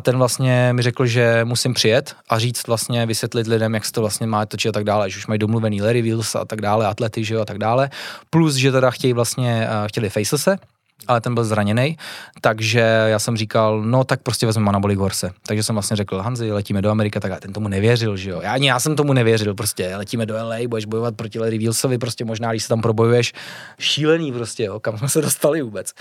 a 0.00 0.02
ten 0.02 0.18
vlastně 0.18 0.72
mi 0.72 0.82
řekl, 0.82 1.06
že 1.06 1.44
musím 1.44 1.74
přijet 1.74 2.16
a 2.28 2.38
říct 2.38 2.66
vlastně, 2.66 3.06
vysvětlit 3.06 3.46
lidem, 3.46 3.74
jak 3.74 3.84
se 3.84 3.92
to 3.92 4.00
vlastně 4.00 4.26
má 4.26 4.46
točit 4.46 4.68
a 4.68 4.72
tak 4.72 4.84
dále, 4.84 5.10
že 5.10 5.16
už 5.16 5.26
mají 5.26 5.38
domluvený 5.38 5.82
Larry 5.82 6.02
Wills 6.02 6.34
a 6.34 6.44
tak 6.44 6.60
dále, 6.60 6.86
atlety, 6.86 7.24
že 7.24 7.34
jo, 7.34 7.40
a 7.40 7.44
tak 7.44 7.58
dále. 7.58 7.90
Plus, 8.30 8.54
že 8.54 8.72
teda 8.72 8.90
chtějí 8.90 9.12
vlastně, 9.12 9.68
uh, 9.68 9.88
chtěli 9.88 10.10
facelesse, 10.10 10.58
ale 11.06 11.20
ten 11.20 11.34
byl 11.34 11.44
zraněný, 11.44 11.96
takže 12.40 12.80
já 13.06 13.18
jsem 13.18 13.36
říkal, 13.36 13.82
no 13.82 14.04
tak 14.04 14.22
prostě 14.22 14.46
vezmeme 14.46 14.68
Anabolic 14.68 14.98
Horse. 14.98 15.30
Takže 15.46 15.62
jsem 15.62 15.74
vlastně 15.74 15.96
řekl, 15.96 16.18
Hanzi, 16.18 16.52
letíme 16.52 16.82
do 16.82 16.90
Ameriky, 16.90 17.20
tak 17.20 17.40
ten 17.40 17.52
tomu 17.52 17.68
nevěřil, 17.68 18.16
že 18.16 18.30
jo. 18.30 18.40
Já 18.42 18.52
ani 18.52 18.68
já 18.68 18.80
jsem 18.80 18.96
tomu 18.96 19.12
nevěřil, 19.12 19.54
prostě 19.54 19.96
letíme 19.96 20.26
do 20.26 20.34
LA, 20.34 20.56
budeš 20.68 20.84
bojovat 20.84 21.16
proti 21.16 21.38
Larry 21.38 21.58
Wilsovi, 21.58 21.98
prostě 21.98 22.24
možná, 22.24 22.50
když 22.50 22.62
se 22.62 22.68
tam 22.68 22.80
probojuješ, 22.80 23.32
šílený 23.78 24.32
prostě, 24.32 24.64
jo, 24.64 24.80
kam 24.80 24.98
jsme 24.98 25.08
se 25.08 25.22
dostali 25.22 25.62
vůbec. 25.62 25.92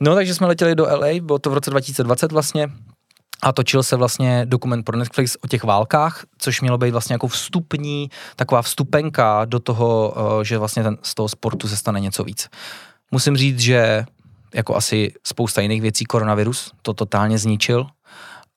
No 0.00 0.14
takže 0.14 0.34
jsme 0.34 0.46
letěli 0.46 0.74
do 0.74 0.84
LA, 0.84 1.08
bylo 1.22 1.38
to 1.38 1.50
v 1.50 1.54
roce 1.54 1.70
2020 1.70 2.32
vlastně, 2.32 2.68
a 3.42 3.52
točil 3.52 3.82
se 3.82 3.96
vlastně 3.96 4.46
dokument 4.46 4.82
pro 4.82 4.98
Netflix 4.98 5.36
o 5.44 5.48
těch 5.48 5.64
válkách, 5.64 6.24
což 6.38 6.60
mělo 6.60 6.78
být 6.78 6.90
vlastně 6.90 7.14
jako 7.14 7.28
vstupní, 7.28 8.10
taková 8.36 8.62
vstupenka 8.62 9.44
do 9.44 9.60
toho, 9.60 10.14
eh, 10.16 10.44
že 10.44 10.58
vlastně 10.58 10.82
ten, 10.82 10.96
z 11.02 11.14
toho 11.14 11.28
sportu 11.28 11.68
se 11.68 11.76
stane 11.76 12.00
něco 12.00 12.24
víc. 12.24 12.48
Musím 13.10 13.36
říct, 13.36 13.60
že 13.60 14.04
jako 14.54 14.76
asi 14.76 15.12
spousta 15.24 15.60
jiných 15.60 15.82
věcí, 15.82 16.04
koronavirus 16.04 16.72
to 16.82 16.94
totálně 16.94 17.38
zničil 17.38 17.86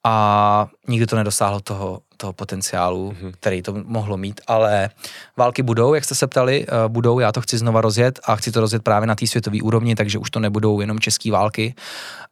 a 0.03 0.67
nikdy 0.87 1.07
to 1.07 1.15
nedosáhlo 1.15 1.59
toho, 1.59 2.01
toho 2.17 2.33
potenciálu, 2.33 3.11
mm-hmm. 3.11 3.31
který 3.31 3.61
to 3.61 3.73
mohlo 3.85 4.17
mít, 4.17 4.41
ale 4.47 4.89
války 5.37 5.63
budou, 5.63 5.93
jak 5.93 6.03
jste 6.03 6.15
se 6.15 6.27
ptali, 6.27 6.67
uh, 6.67 6.73
budou, 6.87 7.19
já 7.19 7.31
to 7.31 7.41
chci 7.41 7.57
znova 7.57 7.81
rozjet 7.81 8.19
a 8.25 8.35
chci 8.35 8.51
to 8.51 8.61
rozjet 8.61 8.83
právě 8.83 9.07
na 9.07 9.15
té 9.15 9.27
světové 9.27 9.61
úrovni, 9.61 9.95
takže 9.95 10.17
už 10.17 10.31
to 10.31 10.39
nebudou 10.39 10.81
jenom 10.81 10.99
české 10.99 11.31
války 11.31 11.75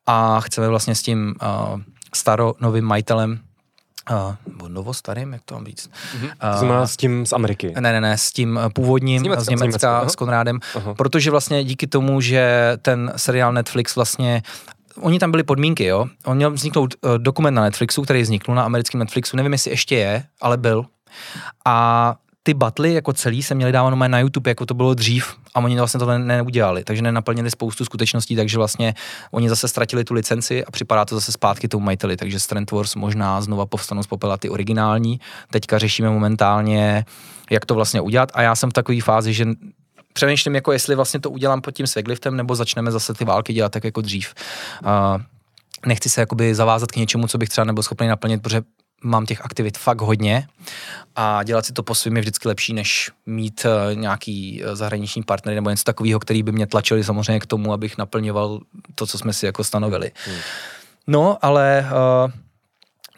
a 0.05 0.39
chceme 0.39 0.67
vlastně 0.67 0.95
s 0.95 1.01
tím 1.01 1.35
uh, 1.41 1.81
staro 2.17 2.53
novým 2.59 2.85
majitelem 2.85 3.39
Uh, 4.11 4.67
novostarým, 4.67 5.33
jak 5.33 5.41
to 5.45 5.55
mám 5.55 5.65
říct? 5.65 5.89
Mm-hmm. 5.89 6.79
Uh, 6.79 6.83
s 6.83 6.97
tím 6.97 7.25
z 7.25 7.33
Ameriky? 7.33 7.73
Ne, 7.79 7.93
ne, 7.93 8.01
ne, 8.01 8.17
s 8.17 8.31
tím 8.31 8.59
původním 8.73 9.19
z 9.19 9.23
Německa, 9.23 9.43
z 9.43 9.49
Německa, 9.49 9.79
z 9.79 9.83
Německa. 9.83 10.09
s 10.09 10.15
Konrádem, 10.15 10.59
uh-huh. 10.73 10.95
protože 10.95 11.31
vlastně 11.31 11.63
díky 11.63 11.87
tomu, 11.87 12.21
že 12.21 12.73
ten 12.81 13.13
seriál 13.15 13.53
Netflix 13.53 13.95
vlastně 13.95 14.41
oni 15.01 15.19
tam 15.19 15.31
byly 15.31 15.43
podmínky, 15.43 15.85
jo. 15.85 16.05
On 16.25 16.37
měl 16.37 16.51
vzniknout 16.51 16.95
uh, 17.01 17.17
dokument 17.17 17.53
na 17.53 17.61
Netflixu, 17.61 18.01
který 18.01 18.21
vznikl 18.21 18.53
na 18.53 18.63
americkém 18.63 18.99
Netflixu, 18.99 19.37
nevím, 19.37 19.51
jestli 19.51 19.71
ještě 19.71 19.95
je, 19.95 20.23
ale 20.41 20.57
byl. 20.57 20.85
A 21.65 22.15
ty 22.47 22.53
batly 22.53 22.93
jako 22.93 23.13
celý 23.13 23.43
se 23.43 23.55
měli 23.55 23.71
dávat 23.71 23.95
na 23.95 24.19
YouTube, 24.19 24.51
jako 24.51 24.65
to 24.65 24.73
bylo 24.73 24.93
dřív 24.93 25.35
a 25.53 25.59
oni 25.59 25.77
vlastně 25.77 25.99
to 25.99 26.05
ne, 26.05 26.19
neudělali, 26.19 26.83
takže 26.83 27.01
nenaplnili 27.01 27.51
spoustu 27.51 27.85
skutečností, 27.85 28.35
takže 28.35 28.57
vlastně 28.57 28.93
oni 29.31 29.49
zase 29.49 29.67
ztratili 29.67 30.03
tu 30.03 30.13
licenci 30.13 30.65
a 30.65 30.71
připadá 30.71 31.05
to 31.05 31.15
zase 31.15 31.31
zpátky 31.31 31.67
tomu 31.67 31.85
majiteli, 31.85 32.17
takže 32.17 32.39
Strand 32.39 32.71
Wars 32.71 32.95
možná 32.95 33.41
znova 33.41 33.65
povstanou 33.65 34.03
z 34.03 34.07
popela 34.07 34.37
ty 34.37 34.49
originální. 34.49 35.19
Teďka 35.51 35.77
řešíme 35.77 36.09
momentálně, 36.09 37.05
jak 37.49 37.65
to 37.65 37.75
vlastně 37.75 38.01
udělat 38.01 38.31
a 38.33 38.41
já 38.41 38.55
jsem 38.55 38.69
v 38.69 38.73
takové 38.73 39.01
fázi, 39.01 39.33
že 39.33 39.45
přemýšlím, 40.13 40.55
jako 40.55 40.71
jestli 40.71 40.95
vlastně 40.95 41.19
to 41.19 41.29
udělám 41.29 41.61
pod 41.61 41.71
tím 41.71 41.87
Svegliftem, 41.87 42.35
nebo 42.35 42.55
začneme 42.55 42.91
zase 42.91 43.13
ty 43.13 43.25
války 43.25 43.53
dělat 43.53 43.71
tak 43.71 43.83
jako 43.83 44.01
dřív. 44.01 44.33
Uh, 44.83 45.21
nechci 45.85 46.09
se 46.09 46.21
jakoby 46.21 46.55
zavázat 46.55 46.91
k 46.91 46.95
něčemu, 46.95 47.27
co 47.27 47.37
bych 47.37 47.49
třeba 47.49 47.65
nebyl 47.65 47.83
schopný 47.83 48.07
naplnit, 48.07 48.41
protože 48.41 48.61
mám 49.03 49.25
těch 49.25 49.45
aktivit 49.45 49.77
fakt 49.77 50.01
hodně 50.01 50.47
a 51.15 51.43
dělat 51.43 51.65
si 51.65 51.73
to 51.73 51.83
po 51.83 51.95
svým 51.95 52.15
je 52.15 52.21
vždycky 52.21 52.47
lepší, 52.47 52.73
než 52.73 53.11
mít 53.25 53.65
uh, 53.65 53.95
nějaký 53.95 54.63
uh, 54.63 54.75
zahraniční 54.75 55.23
partnery 55.23 55.55
nebo 55.55 55.69
něco 55.69 55.83
takového, 55.83 56.19
který 56.19 56.43
by 56.43 56.51
mě 56.51 56.67
tlačili 56.67 57.03
samozřejmě 57.03 57.39
k 57.39 57.45
tomu, 57.45 57.73
abych 57.73 57.97
naplňoval 57.97 58.59
to, 58.95 59.07
co 59.07 59.17
jsme 59.17 59.33
si 59.33 59.45
jako 59.45 59.63
stanovili. 59.63 60.11
Hmm. 60.25 60.37
No, 61.07 61.37
ale 61.41 61.85
uh, 62.25 62.31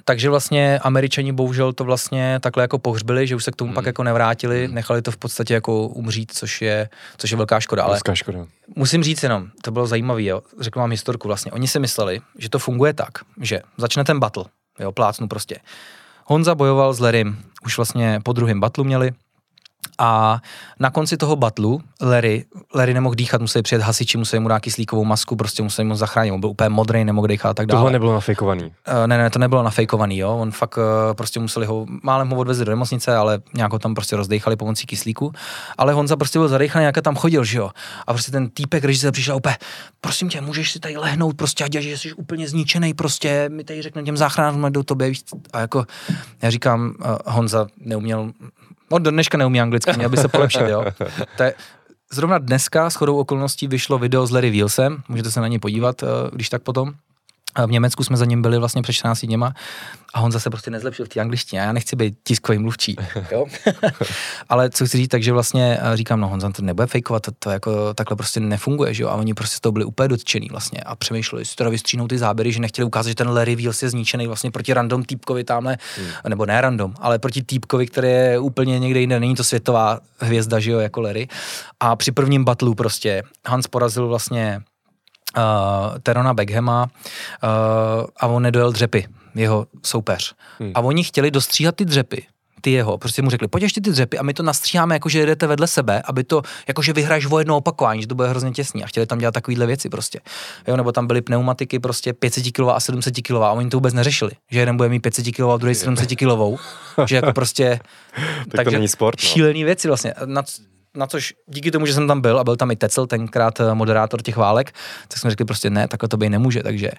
takže 0.09 0.29
vlastně 0.29 0.79
američani 0.79 1.31
bohužel 1.31 1.73
to 1.73 1.83
vlastně 1.83 2.39
takhle 2.39 2.63
jako 2.63 2.79
pohřbili, 2.79 3.27
že 3.27 3.35
už 3.35 3.43
se 3.43 3.51
k 3.51 3.55
tomu 3.55 3.67
hmm. 3.67 3.75
pak 3.75 3.85
jako 3.85 4.03
nevrátili, 4.03 4.65
hmm. 4.65 4.75
nechali 4.75 5.01
to 5.01 5.11
v 5.11 5.17
podstatě 5.17 5.53
jako 5.53 5.87
umřít, 5.87 6.31
což 6.31 6.61
je, 6.61 6.89
což 7.17 7.31
je 7.31 7.37
velká 7.37 7.59
škoda. 7.59 7.83
Ale 7.83 7.93
velká 7.93 8.15
škoda. 8.15 8.45
Musím 8.75 9.03
říct 9.03 9.23
jenom, 9.23 9.47
to 9.61 9.71
bylo 9.71 9.87
zajímavé, 9.87 10.23
řekl 10.59 10.79
vám 10.79 10.91
historku 10.91 11.27
vlastně. 11.27 11.51
Oni 11.51 11.67
si 11.67 11.79
mysleli, 11.79 12.21
že 12.37 12.49
to 12.49 12.59
funguje 12.59 12.93
tak, 12.93 13.09
že 13.41 13.61
začne 13.77 14.03
ten 14.03 14.19
battle, 14.19 14.45
jo, 14.79 14.91
plácnu 14.91 15.27
prostě. 15.27 15.59
Honza 16.25 16.55
bojoval 16.55 16.93
s 16.93 16.99
Lerym, 16.99 17.43
už 17.65 17.77
vlastně 17.77 18.19
po 18.23 18.33
druhém 18.33 18.59
batlu 18.59 18.83
měli, 18.83 19.11
a 20.01 20.41
na 20.79 20.89
konci 20.89 21.17
toho 21.17 21.35
batlu 21.35 21.81
Larry, 22.01 22.45
Larry 22.75 22.93
nemohl 22.93 23.15
dýchat, 23.15 23.41
museli 23.41 23.63
přijet 23.63 23.81
hasiči, 23.81 24.17
museli 24.17 24.39
mu 24.39 24.47
dát 24.47 24.59
kyslíkovou 24.59 25.05
masku, 25.05 25.35
prostě 25.35 25.63
museli 25.63 25.87
mu 25.87 25.95
zachránit, 25.95 26.31
on 26.31 26.39
byl 26.39 26.49
úplně 26.49 26.69
modrý, 26.69 27.03
nemohl 27.03 27.27
dýchat 27.27 27.49
a 27.49 27.53
tak 27.53 27.67
dále. 27.67 27.79
Tohle 27.79 27.91
nebylo 27.91 28.13
nafejkovaný. 28.13 28.63
Uh, 28.63 28.71
ne, 29.05 29.17
ne, 29.17 29.29
to 29.29 29.39
nebylo 29.39 29.63
nafejkovaný, 29.63 30.17
jo. 30.17 30.37
On 30.37 30.51
fakt 30.51 30.77
uh, 30.77 30.83
prostě 31.13 31.39
museli 31.39 31.65
ho, 31.65 31.85
málem 32.03 32.29
ho 32.29 32.37
odvezli 32.37 32.65
do 32.65 32.71
nemocnice, 32.71 33.15
ale 33.15 33.39
nějak 33.53 33.71
ho 33.71 33.79
tam 33.79 33.95
prostě 33.95 34.15
rozdechali 34.15 34.55
pomocí 34.55 34.85
kyslíku. 34.85 35.31
Ale 35.77 35.93
Honza 35.93 36.15
prostě 36.15 36.39
byl 36.39 36.47
zadejchaný, 36.47 36.85
jak 36.85 37.01
tam 37.01 37.15
chodil, 37.15 37.43
že 37.43 37.57
jo. 37.57 37.69
A 38.07 38.13
prostě 38.13 38.31
ten 38.31 38.49
týpek, 38.49 38.83
když 38.83 38.99
se 38.99 39.11
přišel 39.11 39.35
úplně, 39.35 39.57
prosím 40.01 40.29
tě, 40.29 40.41
můžeš 40.41 40.71
si 40.71 40.79
tady 40.79 40.97
lehnout, 40.97 41.37
prostě 41.37 41.63
a 41.63 41.67
že 41.71 41.97
jsi 41.97 42.13
úplně 42.13 42.47
zničený, 42.47 42.93
prostě 42.93 43.49
mi 43.49 43.63
tady 43.63 43.81
řekne 43.81 44.03
těm 44.03 44.17
záchranárům 44.17 44.71
do 44.71 44.83
tobě, 44.83 45.09
víš, 45.09 45.23
a 45.53 45.59
jako 45.59 45.85
já 46.41 46.49
říkám, 46.49 46.93
uh, 46.99 47.15
Honza 47.25 47.67
neuměl 47.77 48.31
On 48.89 49.03
do 49.03 49.11
dneška 49.11 49.37
neumí 49.37 49.61
anglicky, 49.61 49.93
měl 49.97 50.09
by 50.09 50.17
se 50.17 50.27
polepšit, 50.27 50.61
jo. 50.67 50.85
To 51.37 51.43
je, 51.43 51.53
zrovna 52.13 52.37
dneska 52.37 52.89
s 52.89 52.95
chodou 52.95 53.17
okolností 53.17 53.67
vyšlo 53.67 53.97
video 53.99 54.27
s 54.27 54.31
Larry 54.31 54.49
Wilsem, 54.49 55.03
můžete 55.07 55.31
se 55.31 55.41
na 55.41 55.47
ně 55.47 55.59
podívat, 55.59 56.03
eh, 56.03 56.07
když 56.31 56.49
tak 56.49 56.61
potom. 56.61 56.93
V 57.67 57.71
Německu 57.71 58.03
jsme 58.03 58.17
za 58.17 58.25
ním 58.25 58.41
byli 58.41 58.57
vlastně 58.57 58.81
před 58.81 58.93
14 58.93 59.25
dněma 59.25 59.53
a 60.13 60.21
on 60.21 60.31
zase 60.31 60.49
prostě 60.49 60.71
nezlepšil 60.71 61.05
v 61.05 61.09
té 61.09 61.19
angličtině. 61.19 61.61
Já 61.61 61.71
nechci 61.71 61.95
být 61.95 62.17
tiskový 62.23 62.57
mluvčí, 62.57 62.95
jo? 63.31 63.45
ale 64.49 64.69
co 64.69 64.85
chci 64.85 64.97
říct, 64.97 65.07
takže 65.07 65.33
vlastně 65.33 65.79
eh, 65.81 65.97
říkám, 65.97 66.19
no 66.19 66.27
Honza 66.27 66.49
to 66.49 66.61
nebude 66.61 66.87
fejkovat, 66.87 67.23
to, 67.23 67.31
to, 67.39 67.49
jako 67.49 67.93
takhle 67.93 68.17
prostě 68.17 68.39
nefunguje, 68.39 68.93
že 68.93 69.03
jo? 69.03 69.09
A 69.09 69.15
oni 69.15 69.33
prostě 69.33 69.57
z 69.57 69.59
toho 69.59 69.73
byli 69.73 69.85
úplně 69.85 70.07
dotčený 70.07 70.47
vlastně 70.51 70.79
a 70.79 70.95
přemýšleli, 70.95 71.45
si 71.45 71.55
teda 71.55 71.69
vystříhnou 71.69 72.07
ty 72.07 72.17
záběry, 72.17 72.51
že 72.51 72.59
nechtěli 72.59 72.85
ukázat, 72.85 73.09
že 73.09 73.15
ten 73.15 73.29
Larry 73.29 73.55
Wheels 73.55 73.83
je 73.83 73.89
zničený 73.89 74.27
vlastně 74.27 74.51
proti 74.51 74.73
random 74.73 75.03
týpkovi 75.03 75.43
tamhle, 75.43 75.77
hmm. 75.97 76.07
nebo 76.29 76.45
ne 76.45 76.61
random, 76.61 76.93
ale 76.99 77.19
proti 77.19 77.43
týpkovi, 77.43 77.87
který 77.87 78.07
je 78.07 78.39
úplně 78.39 78.79
někde 78.79 78.99
jinde, 78.99 79.19
není 79.19 79.35
to 79.35 79.43
světová 79.43 79.99
hvězda, 80.19 80.59
že 80.59 80.71
jo, 80.71 80.79
jako 80.79 81.01
Larry. 81.01 81.27
A 81.79 81.95
při 81.95 82.11
prvním 82.11 82.43
battlu 82.43 82.75
prostě 82.75 83.23
Hans 83.47 83.67
porazil 83.67 84.07
vlastně 84.07 84.61
uh, 85.37 85.43
Terona 86.03 86.33
Beckhama 86.33 86.83
uh, 86.83 87.49
a 88.17 88.27
on 88.27 88.43
nedojel 88.43 88.71
dřepy, 88.71 89.07
jeho 89.35 89.67
soupeř. 89.83 90.35
Hmm. 90.59 90.71
A 90.75 90.81
oni 90.81 91.03
chtěli 91.03 91.31
dostříhat 91.31 91.75
ty 91.75 91.85
dřepy, 91.85 92.25
ty 92.61 92.71
jeho, 92.71 92.97
prostě 92.97 93.21
mu 93.21 93.29
řekli, 93.29 93.47
pojď 93.47 93.63
ještě 93.63 93.81
ty 93.81 93.89
dřepy 93.89 94.17
a 94.17 94.23
my 94.23 94.33
to 94.33 94.43
nastříháme, 94.43 94.95
jako 94.95 95.09
že 95.09 95.19
jedete 95.19 95.47
vedle 95.47 95.67
sebe, 95.67 96.01
aby 96.05 96.23
to, 96.23 96.41
jako 96.67 96.81
že 96.81 96.93
vyhraješ 96.93 97.25
o 97.25 97.39
jedno 97.39 97.57
opakování, 97.57 98.01
že 98.01 98.07
to 98.07 98.15
bude 98.15 98.27
hrozně 98.27 98.51
těsný 98.51 98.83
a 98.83 98.87
chtěli 98.87 99.05
tam 99.05 99.19
dělat 99.19 99.31
takovéhle 99.31 99.65
věci 99.65 99.89
prostě. 99.89 100.19
Jo, 100.67 100.77
nebo 100.77 100.91
tam 100.91 101.07
byly 101.07 101.21
pneumatiky 101.21 101.79
prostě 101.79 102.13
500 102.13 102.43
kg 102.51 102.59
a 102.73 102.79
700 102.79 103.15
kg 103.15 103.31
a 103.31 103.51
oni 103.51 103.69
to 103.69 103.77
vůbec 103.77 103.93
neřešili, 103.93 104.31
že 104.51 104.59
jeden 104.59 104.77
bude 104.77 104.89
mít 104.89 104.99
500 104.99 105.25
kg 105.35 105.39
a 105.53 105.57
druhý 105.57 105.75
700 105.75 106.09
kg, 106.09 106.61
že 107.05 107.15
jako 107.15 107.33
prostě, 107.33 107.79
tak 108.15 108.55
takže 108.55 108.65
to 108.65 108.77
není 108.77 108.87
sport, 108.87 109.23
no. 109.23 109.29
šílený 109.29 109.63
věci 109.63 109.87
vlastně. 109.87 110.13
Na, 110.25 110.43
na 110.95 111.07
což 111.07 111.33
díky 111.47 111.71
tomu, 111.71 111.85
že 111.85 111.93
jsem 111.93 112.07
tam 112.07 112.21
byl 112.21 112.39
a 112.39 112.43
byl 112.43 112.55
tam 112.55 112.71
i 112.71 112.75
Tecel, 112.75 113.07
tenkrát 113.07 113.59
eh, 113.59 113.73
moderátor 113.73 114.21
těch 114.21 114.37
válek, 114.37 114.71
tak 115.07 115.19
jsme 115.19 115.29
řekli 115.29 115.45
prostě 115.45 115.69
ne, 115.69 115.87
takhle 115.87 116.09
to 116.09 116.17
být 116.17 116.29
nemůže, 116.29 116.63
takže 116.63 116.91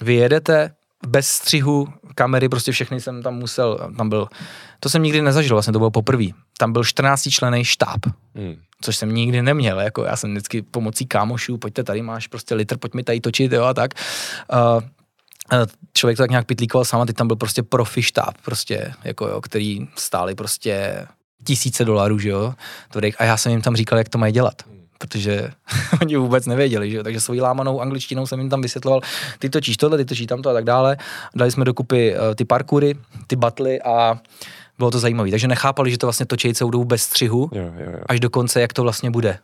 vy 0.00 0.14
jedete 0.14 0.70
bez 1.06 1.26
střihu, 1.28 1.88
kamery, 2.14 2.48
prostě 2.48 2.72
všechny 2.72 3.00
jsem 3.00 3.22
tam 3.22 3.34
musel, 3.34 3.90
tam 3.96 4.08
byl, 4.08 4.28
to 4.80 4.88
jsem 4.88 5.02
nikdy 5.02 5.22
nezažil, 5.22 5.56
vlastně 5.56 5.72
to 5.72 5.78
bylo 5.78 5.90
poprvé. 5.90 6.24
Tam 6.58 6.72
byl 6.72 6.84
14 6.84 7.28
člený 7.30 7.64
štáb, 7.64 8.00
hmm. 8.34 8.56
což 8.80 8.96
jsem 8.96 9.14
nikdy 9.14 9.42
neměl, 9.42 9.80
jako 9.80 10.04
já 10.04 10.16
jsem 10.16 10.30
vždycky 10.30 10.62
pomocí 10.62 11.06
kámošů, 11.06 11.58
pojďte 11.58 11.84
tady, 11.84 12.02
máš 12.02 12.26
prostě 12.26 12.54
litr, 12.54 12.76
pojď 12.76 12.94
mi 12.94 13.02
tady 13.02 13.20
točit, 13.20 13.52
jo, 13.52 13.64
a 13.64 13.74
tak. 13.74 13.90
Uh, 14.52 14.80
člověk 15.92 16.16
to 16.16 16.22
tak 16.22 16.30
nějak 16.30 16.46
pitlíkoval 16.46 16.84
sám 16.84 17.00
a 17.00 17.06
teď 17.06 17.16
tam 17.16 17.26
byl 17.26 17.36
prostě 17.36 17.62
profi 17.62 18.02
štáb, 18.02 18.34
prostě, 18.44 18.92
jako 19.04 19.28
jo, 19.28 19.40
který 19.40 19.88
stáli 19.96 20.34
prostě 20.34 21.06
tisíce 21.46 21.84
dolarů, 21.84 22.18
že 22.18 22.28
jo, 22.28 22.54
a 23.18 23.24
já 23.24 23.36
jsem 23.36 23.52
jim 23.52 23.62
tam 23.62 23.76
říkal, 23.76 23.98
jak 23.98 24.08
to 24.08 24.18
mají 24.18 24.32
dělat 24.32 24.62
protože 24.98 25.50
oni 26.00 26.16
vůbec 26.16 26.46
nevěděli, 26.46 26.90
že 26.90 26.96
jo? 26.96 27.02
takže 27.02 27.20
svojí 27.20 27.40
lámanou 27.40 27.80
angličtinou 27.80 28.26
jsem 28.26 28.40
jim 28.40 28.50
tam 28.50 28.62
vysvětloval, 28.62 29.00
ty 29.38 29.50
točíš 29.50 29.76
tohle, 29.76 29.98
ty 29.98 30.04
točíš 30.04 30.26
tamto 30.26 30.50
a 30.50 30.52
tak 30.52 30.64
dále. 30.64 30.96
Dali 31.34 31.50
jsme 31.50 31.64
dokupy 31.64 32.14
uh, 32.14 32.34
ty 32.34 32.44
parkury, 32.44 32.94
ty 33.26 33.36
batly 33.36 33.82
a 33.82 34.20
bylo 34.78 34.90
to 34.90 34.98
zajímavé. 34.98 35.30
Takže 35.30 35.48
nechápali, 35.48 35.90
že 35.90 35.98
to 35.98 36.06
vlastně 36.06 36.26
točí 36.26 36.54
celou 36.54 36.70
dobu 36.70 36.84
bez 36.84 37.02
střihu, 37.02 37.50
jo, 37.52 37.62
jo, 37.62 37.90
jo. 37.92 37.98
až 38.06 38.20
do 38.20 38.30
konce, 38.30 38.60
jak 38.60 38.72
to 38.72 38.82
vlastně 38.82 39.10
bude. 39.10 39.38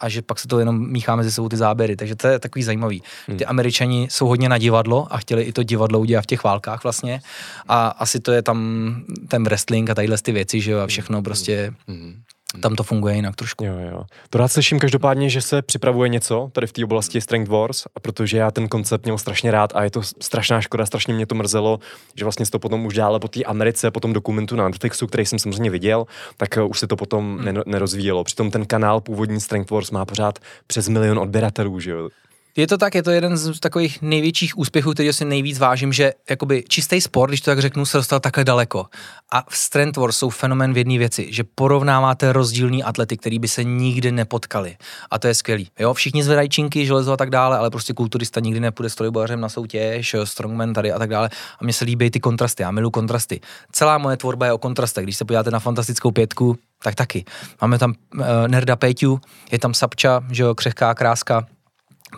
A 0.00 0.08
že 0.08 0.22
pak 0.22 0.38
se 0.38 0.48
to 0.48 0.58
jenom 0.58 0.90
míchá 0.90 1.16
mezi 1.16 1.32
sebou 1.32 1.48
ty 1.48 1.56
záběry, 1.56 1.96
takže 1.96 2.16
to 2.16 2.28
je 2.28 2.38
takový 2.38 2.62
zajímavý. 2.62 3.02
Hmm. 3.26 3.38
Ty 3.38 3.46
američani 3.46 4.08
jsou 4.10 4.26
hodně 4.26 4.48
na 4.48 4.58
divadlo 4.58 5.06
a 5.10 5.18
chtěli 5.18 5.42
i 5.42 5.52
to 5.52 5.62
divadlo 5.62 6.00
udělat 6.00 6.22
v 6.22 6.26
těch 6.26 6.44
válkách 6.44 6.82
vlastně. 6.82 7.20
A 7.68 7.88
asi 7.88 8.20
to 8.20 8.32
je 8.32 8.42
tam 8.42 8.94
ten 9.28 9.44
wrestling 9.44 9.90
a 9.90 9.94
tadyhle 9.94 10.16
ty 10.22 10.32
věci, 10.32 10.60
že 10.60 10.70
jo, 10.70 10.80
a 10.80 10.86
všechno 10.86 11.22
prostě 11.22 11.74
hmm 11.88 12.22
tam 12.60 12.76
to 12.76 12.82
funguje 12.82 13.14
jinak 13.14 13.36
trošku. 13.36 13.64
Jo, 13.64 13.74
jo. 13.90 14.04
To 14.30 14.38
rád 14.38 14.48
slyším 14.48 14.78
každopádně, 14.78 15.30
že 15.30 15.40
se 15.40 15.62
připravuje 15.62 16.08
něco 16.08 16.50
tady 16.52 16.66
v 16.66 16.72
té 16.72 16.84
oblasti 16.84 17.20
Strength 17.20 17.50
Wars, 17.50 17.84
protože 18.02 18.38
já 18.38 18.50
ten 18.50 18.68
koncept 18.68 19.04
měl 19.04 19.18
strašně 19.18 19.50
rád 19.50 19.72
a 19.76 19.84
je 19.84 19.90
to 19.90 20.02
strašná 20.02 20.60
škoda, 20.60 20.86
strašně 20.86 21.14
mě 21.14 21.26
to 21.26 21.34
mrzelo, 21.34 21.78
že 22.14 22.24
vlastně 22.24 22.46
se 22.46 22.52
to 22.52 22.58
potom 22.58 22.86
už 22.86 22.94
dále 22.94 23.20
po 23.20 23.28
té 23.28 23.42
Americe, 23.42 23.90
po 23.90 24.00
tom 24.00 24.12
dokumentu 24.12 24.56
na 24.56 24.68
Netflixu, 24.68 25.06
který 25.06 25.26
jsem 25.26 25.38
samozřejmě 25.38 25.70
viděl, 25.70 26.06
tak 26.36 26.56
eh, 26.56 26.62
už 26.62 26.78
se 26.78 26.86
to 26.86 26.96
potom 26.96 27.38
hmm. 27.38 27.62
nerozvíjelo. 27.66 28.24
Přitom 28.24 28.50
ten 28.50 28.66
kanál 28.66 29.00
původní 29.00 29.40
Strength 29.40 29.70
Wars 29.70 29.90
má 29.90 30.04
pořád 30.04 30.38
přes 30.66 30.88
milion 30.88 31.18
odběratelů, 31.18 31.80
že 31.80 31.90
jo. 31.90 32.08
Je 32.56 32.66
to 32.66 32.78
tak, 32.78 32.94
je 32.94 33.02
to 33.02 33.10
jeden 33.10 33.36
z 33.36 33.60
takových 33.60 34.02
největších 34.02 34.58
úspěchů, 34.58 34.92
který 34.92 35.12
si 35.12 35.24
nejvíc 35.24 35.58
vážím, 35.58 35.92
že 35.92 36.12
jakoby 36.30 36.64
čistý 36.68 37.00
sport, 37.00 37.30
když 37.30 37.40
to 37.40 37.50
tak 37.50 37.60
řeknu, 37.60 37.86
se 37.86 37.96
dostal 37.96 38.20
takhle 38.20 38.44
daleko. 38.44 38.86
A 39.32 39.44
v 39.50 39.56
Strength 39.56 39.96
Wars 39.96 40.16
jsou 40.16 40.30
fenomén 40.30 40.72
v 40.72 40.76
jedné 40.76 40.98
věci, 40.98 41.32
že 41.32 41.44
porovnáváte 41.54 42.32
rozdílní 42.32 42.84
atlety, 42.84 43.16
který 43.16 43.38
by 43.38 43.48
se 43.48 43.64
nikdy 43.64 44.12
nepotkali. 44.12 44.76
A 45.10 45.18
to 45.18 45.26
je 45.26 45.34
skvělý. 45.34 45.68
Jo, 45.78 45.94
všichni 45.94 46.22
zvedají 46.22 46.48
činky, 46.48 46.86
železo 46.86 47.12
a 47.12 47.16
tak 47.16 47.30
dále, 47.30 47.58
ale 47.58 47.70
prostě 47.70 47.92
kulturista 47.92 48.40
nikdy 48.40 48.60
nepůjde 48.60 48.90
s 48.90 48.94
trojbojařem 48.94 49.40
na 49.40 49.48
soutěž, 49.48 50.16
strongman 50.24 50.72
tady 50.72 50.92
a 50.92 50.98
tak 50.98 51.10
dále. 51.10 51.30
A 51.60 51.64
mně 51.64 51.72
se 51.72 51.84
líbí 51.84 52.10
ty 52.10 52.20
kontrasty, 52.20 52.62
já 52.62 52.70
miluji 52.70 52.90
kontrasty. 52.90 53.40
Celá 53.72 53.98
moje 53.98 54.16
tvorba 54.16 54.46
je 54.46 54.52
o 54.52 54.58
kontrastech. 54.58 55.04
Když 55.04 55.16
se 55.16 55.24
podíváte 55.24 55.50
na 55.50 55.60
fantastickou 55.60 56.10
pětku, 56.10 56.58
tak 56.82 56.94
taky. 56.94 57.24
Máme 57.60 57.78
tam 57.78 57.94
uh, 58.14 58.24
Nerda 58.46 58.76
Péťu, 58.76 59.20
je 59.52 59.58
tam 59.58 59.74
Sapča, 59.74 60.20
že 60.30 60.42
jo, 60.42 60.54
křehká 60.54 60.94
kráska, 60.94 61.46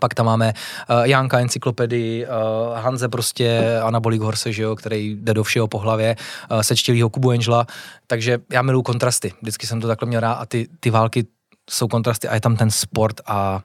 pak 0.01 0.15
tam 0.15 0.27
máme 0.27 0.53
uh, 0.91 1.03
Janka 1.05 1.39
encyklopedii, 1.39 2.27
uh, 2.27 2.79
Hanze 2.79 3.09
prostě 3.09 3.79
Anabolik 3.83 4.21
Horse, 4.23 4.53
že 4.53 4.63
jo, 4.63 4.77
který 4.77 5.17
jde 5.21 5.35
do 5.35 5.45
všeho 5.45 5.69
po 5.69 5.79
hlavě, 5.79 6.17
uh, 6.51 6.61
sečtělýho 6.61 7.11
Kubu 7.11 7.31
Angela, 7.31 7.67
takže 8.07 8.39
já 8.53 8.63
miluji 8.63 8.83
kontrasty, 8.83 9.33
vždycky 9.43 9.67
jsem 9.67 9.81
to 9.81 9.87
takhle 9.87 10.09
měl 10.09 10.21
rád 10.21 10.33
a 10.33 10.47
ty, 10.47 10.69
ty 10.81 10.91
války 10.91 11.27
jsou 11.71 11.89
kontrasty 11.89 12.29
a 12.29 12.35
je 12.35 12.41
tam 12.41 12.57
ten 12.57 12.71
sport 12.71 13.21
a 13.27 13.61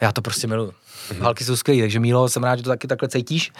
já 0.00 0.12
to 0.12 0.22
prostě 0.22 0.46
miluji. 0.46 0.72
Války 1.18 1.44
jsou 1.44 1.56
skvělé, 1.56 1.82
takže 1.82 2.00
Mílo, 2.00 2.28
jsem 2.28 2.44
rád, 2.44 2.56
že 2.56 2.62
to 2.62 2.70
taky 2.70 2.86
takhle 2.86 3.08
cítíš. 3.08 3.52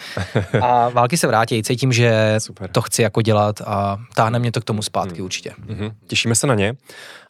A 0.61 0.89
války 0.89 1.17
se 1.17 1.27
vrátí, 1.27 1.63
cítím, 1.63 1.91
že 1.91 2.35
Super. 2.37 2.69
to 2.69 2.81
chci 2.81 3.01
jako 3.01 3.21
dělat 3.21 3.61
a 3.61 3.97
táhne 4.15 4.39
mě 4.39 4.51
to 4.51 4.61
k 4.61 4.63
tomu 4.63 4.81
zpátky 4.81 5.19
mm. 5.19 5.25
určitě. 5.25 5.53
Mm-hmm. 5.67 5.91
Těšíme 6.07 6.35
se 6.35 6.47
na 6.47 6.55
ně. 6.55 6.73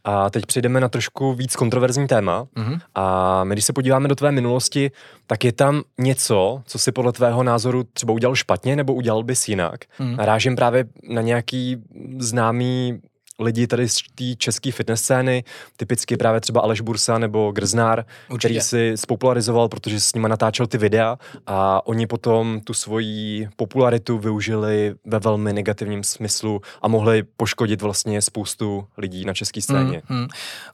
A 0.04 0.30
teď 0.30 0.46
přejdeme 0.46 0.80
na 0.80 0.90
trošku 0.90 1.34
víc 1.34 1.56
kontroverzní 1.56 2.08
téma. 2.08 2.44
Mm-hmm. 2.56 2.80
A 2.96 3.44
my, 3.44 3.56
když 3.56 3.66
se 3.66 3.74
podíváme 3.74 4.08
do 4.08 4.16
tvé 4.16 4.32
minulosti, 4.32 4.92
tak 5.28 5.44
je 5.44 5.52
tam 5.52 5.82
něco, 5.98 6.62
co 6.66 6.80
si 6.80 6.92
podle 6.92 7.12
tvého 7.12 7.44
názoru 7.44 7.84
třeba 7.94 8.14
udělal 8.14 8.36
špatně 8.36 8.76
nebo 8.76 8.94
udělal 8.94 9.24
bys 9.24 9.48
jinak. 9.48 9.80
Mm. 10.00 10.16
Narážím 10.16 10.56
právě 10.56 10.86
na 11.10 11.22
nějaký 11.22 11.78
známý 12.20 13.00
lidi 13.40 13.68
tady 13.68 13.90
z 13.90 13.98
té 14.16 14.36
české 14.38 14.72
fitness 14.72 15.02
scény, 15.02 15.44
typicky 15.78 16.18
právě 16.18 16.42
třeba 16.42 16.62
Aleš 16.62 16.82
Bursa 16.82 17.18
nebo 17.18 17.52
Grznár, 17.52 18.06
Určitě. 18.30 18.48
který 18.48 18.62
si 18.62 18.92
spopularizoval, 18.96 19.70
protože 19.70 20.00
s 20.00 20.14
nimi 20.14 20.30
natáčel 20.30 20.68
ty 20.68 20.78
videa 20.78 21.18
a 21.48 21.88
oni 21.88 22.08
potom 22.08 22.62
tu 22.64 22.74
svoji 22.74 23.50
popularitu 23.56 24.18
využili 24.18 24.96
ve 25.06 25.20
velmi 25.20 25.54
negativním 25.54 26.04
smyslu 26.04 26.62
a 26.82 26.88
mohli 26.88 27.24
poškodit 27.24 27.82
vlastně 27.82 28.22
spoustu 28.22 28.88
lidí 28.98 29.26
na 29.26 29.34
české 29.34 29.62
scéně. 29.62 30.02
Hmm, 30.06 30.20
hmm. 30.20 30.28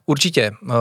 Určitě. 0.06 0.50
Uh, 0.62 0.72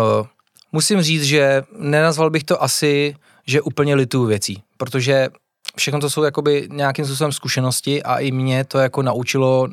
musím 0.71 1.01
říct, 1.01 1.23
že 1.23 1.63
nenazval 1.77 2.29
bych 2.29 2.43
to 2.43 2.63
asi, 2.63 3.15
že 3.47 3.61
úplně 3.61 3.95
lituju 3.95 4.25
věcí, 4.25 4.63
protože 4.77 5.27
všechno 5.78 5.99
to 5.99 6.09
jsou 6.09 6.24
jakoby 6.24 6.68
nějakým 6.72 7.05
způsobem 7.05 7.32
zkušenosti 7.32 8.03
a 8.03 8.18
i 8.20 8.32
mě 8.32 8.63
to 8.63 8.78
jako 8.78 9.01
naučilo, 9.01 9.68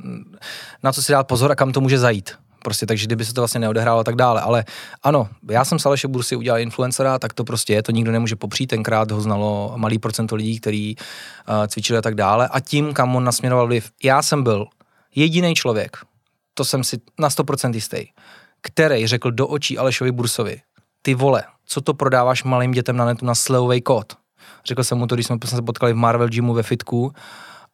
na 0.82 0.92
co 0.92 1.02
si 1.02 1.12
dát 1.12 1.26
pozor 1.26 1.52
a 1.52 1.54
kam 1.54 1.72
to 1.72 1.80
může 1.80 1.98
zajít. 1.98 2.30
Prostě, 2.62 2.86
takže 2.86 3.06
kdyby 3.06 3.24
se 3.24 3.34
to 3.34 3.40
vlastně 3.40 3.60
neodehrálo 3.60 4.00
a 4.00 4.04
tak 4.04 4.14
dále. 4.14 4.40
Ale 4.40 4.64
ano, 5.02 5.28
já 5.50 5.64
jsem 5.64 5.78
s 5.78 5.86
Aleše 5.86 6.08
Bursy 6.08 6.36
udělal 6.36 6.60
influencera, 6.60 7.18
tak 7.18 7.32
to 7.32 7.44
prostě 7.44 7.72
je, 7.72 7.82
to 7.82 7.92
nikdo 7.92 8.12
nemůže 8.12 8.36
popřít. 8.36 8.70
Tenkrát 8.70 9.10
ho 9.10 9.20
znalo 9.20 9.72
malý 9.76 9.98
procento 9.98 10.36
lidí, 10.36 10.60
kteří 10.60 10.96
uh, 10.96 11.66
cvičili 11.66 11.98
a 11.98 12.02
tak 12.02 12.14
dále. 12.14 12.48
A 12.48 12.60
tím, 12.60 12.94
kam 12.94 13.16
on 13.16 13.24
nasměroval 13.24 13.66
vliv, 13.66 13.90
já 14.02 14.22
jsem 14.22 14.42
byl 14.42 14.66
jediný 15.14 15.54
člověk, 15.54 15.96
to 16.54 16.64
jsem 16.64 16.84
si 16.84 17.00
na 17.18 17.28
100% 17.28 17.74
jistý, 17.74 18.06
který 18.60 19.06
řekl 19.06 19.30
do 19.30 19.46
očí 19.46 19.78
Alešovi 19.78 20.12
Bursovi, 20.12 20.60
ty 21.02 21.14
vole, 21.14 21.42
co 21.66 21.80
to 21.80 21.94
prodáváš 21.94 22.44
malým 22.44 22.70
dětem 22.70 22.96
na 22.96 23.04
netu 23.04 23.26
na 23.26 23.34
slevový 23.34 23.80
kód? 23.80 24.12
Řekl 24.66 24.84
jsem 24.84 24.98
mu 24.98 25.06
to, 25.06 25.14
když 25.14 25.26
jsme 25.26 25.38
se 25.44 25.62
potkali 25.62 25.92
v 25.92 25.96
Marvel 25.96 26.28
Gymu 26.28 26.54
ve 26.54 26.62
fitku 26.62 27.12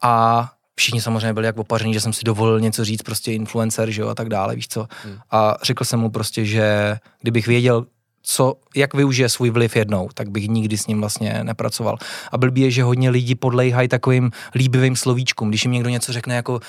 a 0.02 0.44
všichni 0.74 1.00
samozřejmě 1.00 1.32
byli 1.32 1.46
jak 1.46 1.58
opaření, 1.58 1.94
že 1.94 2.00
jsem 2.00 2.12
si 2.12 2.24
dovolil 2.24 2.60
něco 2.60 2.84
říct, 2.84 3.02
prostě 3.02 3.32
influencer, 3.32 3.90
že 3.90 4.02
jo, 4.02 4.08
a 4.08 4.14
tak 4.14 4.28
dále, 4.28 4.56
víš 4.56 4.68
co. 4.68 4.86
Hmm. 5.04 5.16
A 5.30 5.56
řekl 5.62 5.84
jsem 5.84 6.00
mu 6.00 6.10
prostě, 6.10 6.44
že 6.44 6.96
kdybych 7.20 7.46
věděl, 7.46 7.86
co, 8.22 8.54
jak 8.76 8.94
využije 8.94 9.28
svůj 9.28 9.50
vliv 9.50 9.76
jednou, 9.76 10.08
tak 10.14 10.30
bych 10.30 10.48
nikdy 10.48 10.78
s 10.78 10.86
ním 10.86 11.00
vlastně 11.00 11.40
nepracoval. 11.42 11.96
A 12.32 12.38
blbý 12.38 12.60
je, 12.60 12.70
že 12.70 12.82
hodně 12.82 13.10
lidí 13.10 13.34
podlejhají 13.34 13.88
takovým 13.88 14.30
líbivým 14.54 14.96
slovíčkům, 14.96 15.48
když 15.48 15.64
jim 15.64 15.72
někdo 15.72 15.88
něco 15.88 16.12
řekne 16.12 16.36
jako 16.36 16.52
uh, 16.52 16.60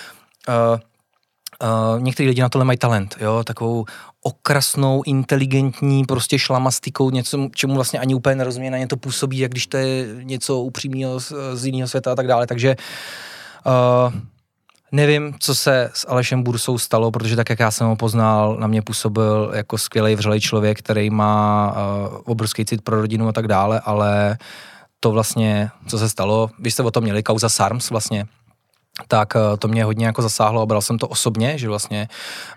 Uh, 1.64 2.02
některý 2.02 2.30
lidi 2.30 2.42
na 2.42 2.50
tohle 2.50 2.66
mají 2.66 2.78
talent, 2.78 3.18
jo, 3.22 3.44
takovou 3.44 3.86
okrasnou, 4.30 5.04
inteligentní, 5.06 6.06
prostě 6.06 6.40
šlamastikou, 6.40 7.10
něco, 7.10 7.50
čemu 7.56 7.76
vlastně 7.76 8.00
ani 8.00 8.16
úplně 8.16 8.36
nerozumí, 8.36 8.70
na 8.70 8.78
ně 8.78 8.88
to 8.88 8.98
působí, 8.98 9.38
jak 9.38 9.52
když 9.52 9.68
to 9.68 9.78
je 9.78 10.08
něco 10.24 10.60
upřímného 10.60 11.20
z, 11.20 11.34
z 11.54 11.66
jiného 11.66 11.88
světa 11.88 12.12
a 12.12 12.16
tak 12.16 12.28
dále, 12.28 12.48
takže 12.48 12.76
uh, 13.66 14.14
nevím, 14.92 15.36
co 15.40 15.56
se 15.56 15.90
s 15.94 16.08
Alešem 16.10 16.44
Bursou 16.44 16.78
stalo, 16.78 17.12
protože 17.12 17.36
tak, 17.36 17.50
jak 17.50 17.60
já 17.60 17.72
jsem 17.72 17.88
ho 17.88 17.96
poznal, 17.96 18.58
na 18.60 18.68
mě 18.68 18.82
působil 18.82 19.52
jako 19.56 19.78
skvělý 19.78 20.16
vřelej 20.16 20.42
člověk, 20.42 20.80
který 20.80 21.10
má 21.10 21.72
uh, 21.72 22.18
obrovský 22.26 22.66
cit 22.66 22.82
pro 22.82 23.02
rodinu 23.02 23.28
a 23.28 23.32
tak 23.32 23.48
dále, 23.48 23.80
ale 23.80 24.38
to 25.00 25.12
vlastně, 25.12 25.70
co 25.88 26.00
se 26.00 26.10
stalo, 26.10 26.50
vy 26.60 26.72
jste 26.72 26.84
o 26.84 26.92
tom 26.92 27.04
měli, 27.04 27.24
kauza 27.24 27.50
SARMS 27.50 27.90
vlastně, 27.90 28.26
tak 29.08 29.34
eh, 29.36 29.58
to 29.58 29.68
mě 29.68 29.84
hodně 29.84 30.06
jako 30.06 30.22
zasáhlo 30.22 30.62
a 30.62 30.66
bral 30.66 30.82
jsem 30.82 30.98
to 30.98 31.08
osobně, 31.08 31.58
že 31.58 31.70
vlastně 31.70 32.08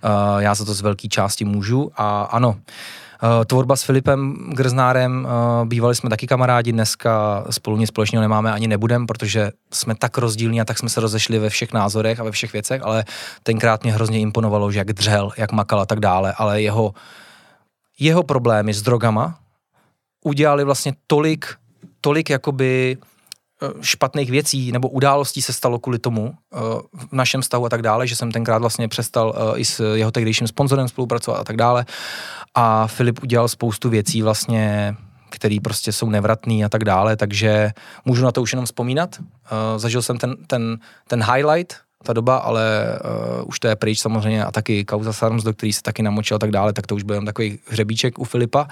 uh, 0.04 0.42
já 0.42 0.54
za 0.54 0.64
to 0.64 0.74
z 0.74 0.80
velké 0.80 1.08
části 1.08 1.44
můžu 1.44 1.90
a 1.96 2.22
ano, 2.22 2.56
Uh, 3.22 3.44
tvorba 3.44 3.76
s 3.76 3.82
Filipem 3.82 4.50
Grznárem, 4.52 5.28
bývali 5.64 5.94
jsme 5.94 6.10
taky 6.10 6.26
kamarádi, 6.26 6.72
dneska 6.72 7.44
spolu 7.50 7.76
nic 7.76 7.88
společného 7.88 8.22
nemáme 8.22 8.52
ani 8.52 8.68
nebudem, 8.68 9.06
protože 9.06 9.50
jsme 9.72 9.94
tak 9.94 10.18
rozdílní 10.18 10.60
a 10.60 10.64
tak 10.64 10.78
jsme 10.78 10.88
se 10.88 11.00
rozešli 11.00 11.38
ve 11.38 11.50
všech 11.50 11.72
názorech 11.72 12.20
a 12.20 12.24
ve 12.24 12.30
všech 12.30 12.52
věcech, 12.52 12.82
ale 12.84 13.04
tenkrát 13.42 13.82
mě 13.82 13.92
hrozně 13.92 14.20
imponovalo, 14.20 14.72
že 14.72 14.78
jak 14.78 14.92
dřel, 14.92 15.30
jak 15.36 15.52
makal 15.52 15.80
a 15.80 15.86
tak 15.86 16.00
dále, 16.00 16.34
ale 16.36 16.62
jeho, 16.62 16.94
jeho 17.98 18.22
problémy 18.22 18.74
s 18.74 18.82
drogama 18.82 19.38
udělali 20.24 20.64
vlastně 20.64 20.92
tolik, 21.06 21.54
tolik 22.00 22.30
jakoby 22.30 22.96
Eh, 23.02 23.11
špatných 23.80 24.30
věcí 24.30 24.72
nebo 24.72 24.88
událostí 24.88 25.42
se 25.42 25.52
stalo 25.52 25.78
kvůli 25.78 25.98
tomu 25.98 26.34
eh, 26.34 26.56
v 27.10 27.12
našem 27.12 27.42
stavu 27.42 27.66
a 27.66 27.68
tak 27.68 27.82
dále, 27.82 28.06
že 28.06 28.16
jsem 28.16 28.32
tenkrát 28.32 28.58
vlastně 28.58 28.88
přestal 28.88 29.34
eh, 29.36 29.58
i 29.58 29.64
s 29.64 29.94
jeho 29.94 30.10
tehdejším 30.10 30.46
sponzorem 30.46 30.88
spolupracovat 30.88 31.40
a 31.40 31.44
tak 31.44 31.56
dále. 31.56 31.86
A 32.54 32.86
Filip 32.86 33.22
udělal 33.22 33.48
spoustu 33.48 33.88
věcí 33.88 34.22
vlastně, 34.22 34.94
které 35.30 35.56
prostě 35.62 35.92
jsou 35.92 36.10
nevratný 36.10 36.64
a 36.64 36.68
tak 36.68 36.84
dále, 36.84 37.16
takže 37.16 37.70
můžu 38.04 38.24
na 38.24 38.32
to 38.32 38.42
už 38.42 38.52
jenom 38.52 38.66
vzpomínat. 38.66 39.16
Zažil 39.76 40.02
jsem 40.02 40.18
ten, 40.18 40.36
ten, 40.46 40.78
ten 41.08 41.24
highlight, 41.24 41.76
ta 42.02 42.12
doba, 42.12 42.36
ale 42.36 42.98
uh, 43.40 43.48
už 43.48 43.60
to 43.60 43.68
je 43.68 43.76
pryč 43.76 44.00
samozřejmě 44.00 44.44
a 44.44 44.50
taky 44.50 44.84
kauza 44.84 45.12
Sarms, 45.12 45.42
do 45.42 45.52
který 45.52 45.72
se 45.72 45.82
taky 45.82 46.02
namočil 46.02 46.34
a 46.34 46.38
tak 46.38 46.50
dále, 46.50 46.72
tak 46.72 46.86
to 46.86 46.94
už 46.94 47.02
byl 47.02 47.14
jen 47.14 47.24
takový 47.24 47.58
hřebíček 47.66 48.18
u 48.18 48.24
Filipa, 48.24 48.68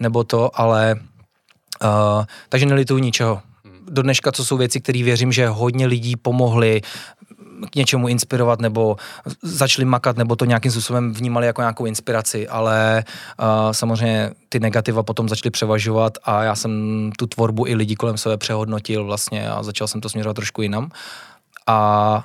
nebo 0.00 0.24
to, 0.24 0.60
ale 0.60 0.94
uh, 1.84 2.24
takže 2.48 2.66
nelituju 2.66 3.00
ničeho 3.00 3.42
do 3.90 4.02
dneška, 4.02 4.32
co 4.32 4.44
jsou 4.44 4.56
věci, 4.56 4.80
které 4.80 5.02
věřím, 5.02 5.32
že 5.32 5.48
hodně 5.48 5.86
lidí 5.86 6.16
pomohly 6.16 6.82
k 7.70 7.76
něčemu 7.76 8.08
inspirovat 8.08 8.60
nebo 8.60 8.96
začali 9.42 9.84
makat 9.84 10.16
nebo 10.16 10.36
to 10.36 10.44
nějakým 10.44 10.72
způsobem 10.72 11.12
vnímali 11.12 11.46
jako 11.46 11.60
nějakou 11.60 11.84
inspiraci, 11.86 12.48
ale 12.48 13.04
uh, 13.40 13.72
samozřejmě 13.72 14.30
ty 14.48 14.60
negativa 14.60 15.02
potom 15.02 15.28
začaly 15.28 15.50
převažovat 15.50 16.18
a 16.24 16.42
já 16.42 16.54
jsem 16.54 16.70
tu 17.18 17.26
tvorbu 17.26 17.66
i 17.66 17.74
lidí 17.74 17.94
kolem 17.94 18.18
sebe 18.18 18.36
přehodnotil 18.36 19.04
vlastně 19.04 19.50
a 19.50 19.62
začal 19.62 19.88
jsem 19.88 20.00
to 20.00 20.08
směřovat 20.08 20.34
trošku 20.34 20.62
jinam 20.62 20.90
a 21.66 22.24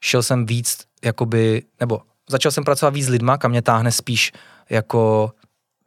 šel 0.00 0.22
jsem 0.22 0.46
víc 0.46 0.78
jakoby, 1.04 1.62
nebo 1.80 2.00
začal 2.30 2.52
jsem 2.52 2.64
pracovat 2.64 2.94
víc 2.94 3.06
s 3.06 3.08
lidma, 3.08 3.38
kam 3.38 3.50
mě 3.50 3.62
táhne 3.62 3.92
spíš 3.92 4.32
jako 4.70 5.32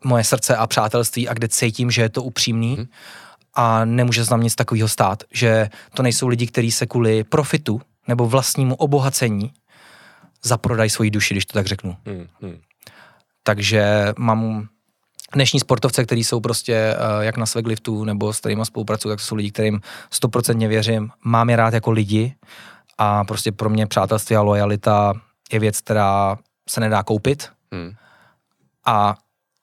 moje 0.04 0.24
srdce 0.24 0.56
a 0.56 0.68
přátelství 0.68 1.30
a 1.30 1.34
kde 1.34 1.48
cítím, 1.48 1.92
že 1.92 2.02
je 2.02 2.10
to 2.10 2.24
upřímný. 2.24 2.76
Hmm 2.76 2.88
a 3.54 3.86
nemůže 3.86 4.24
se 4.24 4.30
tam 4.30 4.42
nic 4.42 4.56
takového 4.56 4.88
stát, 4.88 5.24
že 5.32 5.70
to 5.94 6.04
nejsou 6.04 6.28
lidi, 6.28 6.48
kteří 6.48 6.72
se 6.72 6.86
kvůli 6.86 7.24
profitu 7.24 7.82
nebo 8.08 8.28
vlastnímu 8.28 8.76
obohacení 8.76 9.54
zaprodají 10.44 10.90
svoji 10.90 11.12
duši, 11.12 11.34
když 11.34 11.46
to 11.46 11.54
tak 11.54 11.68
řeknu. 11.68 11.98
Hmm, 12.06 12.28
hmm. 12.42 12.58
Takže 13.44 14.14
mám 14.18 14.68
dnešní 15.34 15.60
sportovce, 15.60 16.06
kteří 16.06 16.24
jsou 16.24 16.40
prostě 16.40 16.96
uh, 16.96 17.24
jak 17.24 17.38
na 17.38 17.46
Svegliftu 17.46 18.04
nebo 18.04 18.34
s 18.34 18.40
kterými 18.40 18.66
spolupracují, 18.66 19.12
tak 19.12 19.20
to 19.20 19.26
jsou 19.26 19.36
lidi, 19.36 19.52
kterým 19.52 19.82
stoprocentně 20.12 20.68
věřím. 20.68 21.10
Mám 21.24 21.50
je 21.50 21.56
rád 21.56 21.74
jako 21.74 21.92
lidi 21.92 22.36
a 22.98 23.24
prostě 23.24 23.52
pro 23.52 23.70
mě 23.70 23.88
přátelství 23.88 24.36
a 24.36 24.42
lojalita 24.42 25.14
je 25.52 25.60
věc, 25.60 25.82
která 25.82 26.38
se 26.70 26.80
nedá 26.82 27.04
koupit. 27.04 27.50
Hmm. 27.72 27.92
A 28.86 29.16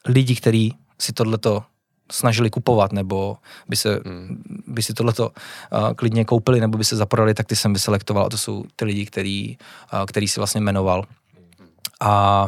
lidi, 0.06 0.36
kteří 0.36 0.76
si 0.98 1.12
tohleto 1.12 1.64
snažili 2.10 2.50
kupovat, 2.50 2.92
nebo 2.92 3.36
by, 3.68 3.76
se, 3.76 4.00
hmm. 4.04 4.42
by 4.66 4.82
si 4.82 4.94
tohleto 4.94 5.30
uh, 5.30 5.92
klidně 5.92 6.24
koupili, 6.24 6.60
nebo 6.60 6.78
by 6.78 6.84
se 6.84 6.96
zaprodali, 6.96 7.34
tak 7.34 7.46
ty 7.46 7.56
jsem 7.56 7.72
vyselektoval 7.72 8.26
a 8.26 8.28
to 8.28 8.38
jsou 8.38 8.64
ty 8.76 8.84
lidi, 8.84 9.06
který, 9.06 9.56
uh, 9.92 10.04
který 10.06 10.28
si 10.28 10.40
vlastně 10.40 10.60
jmenoval. 10.60 11.04
A 12.00 12.46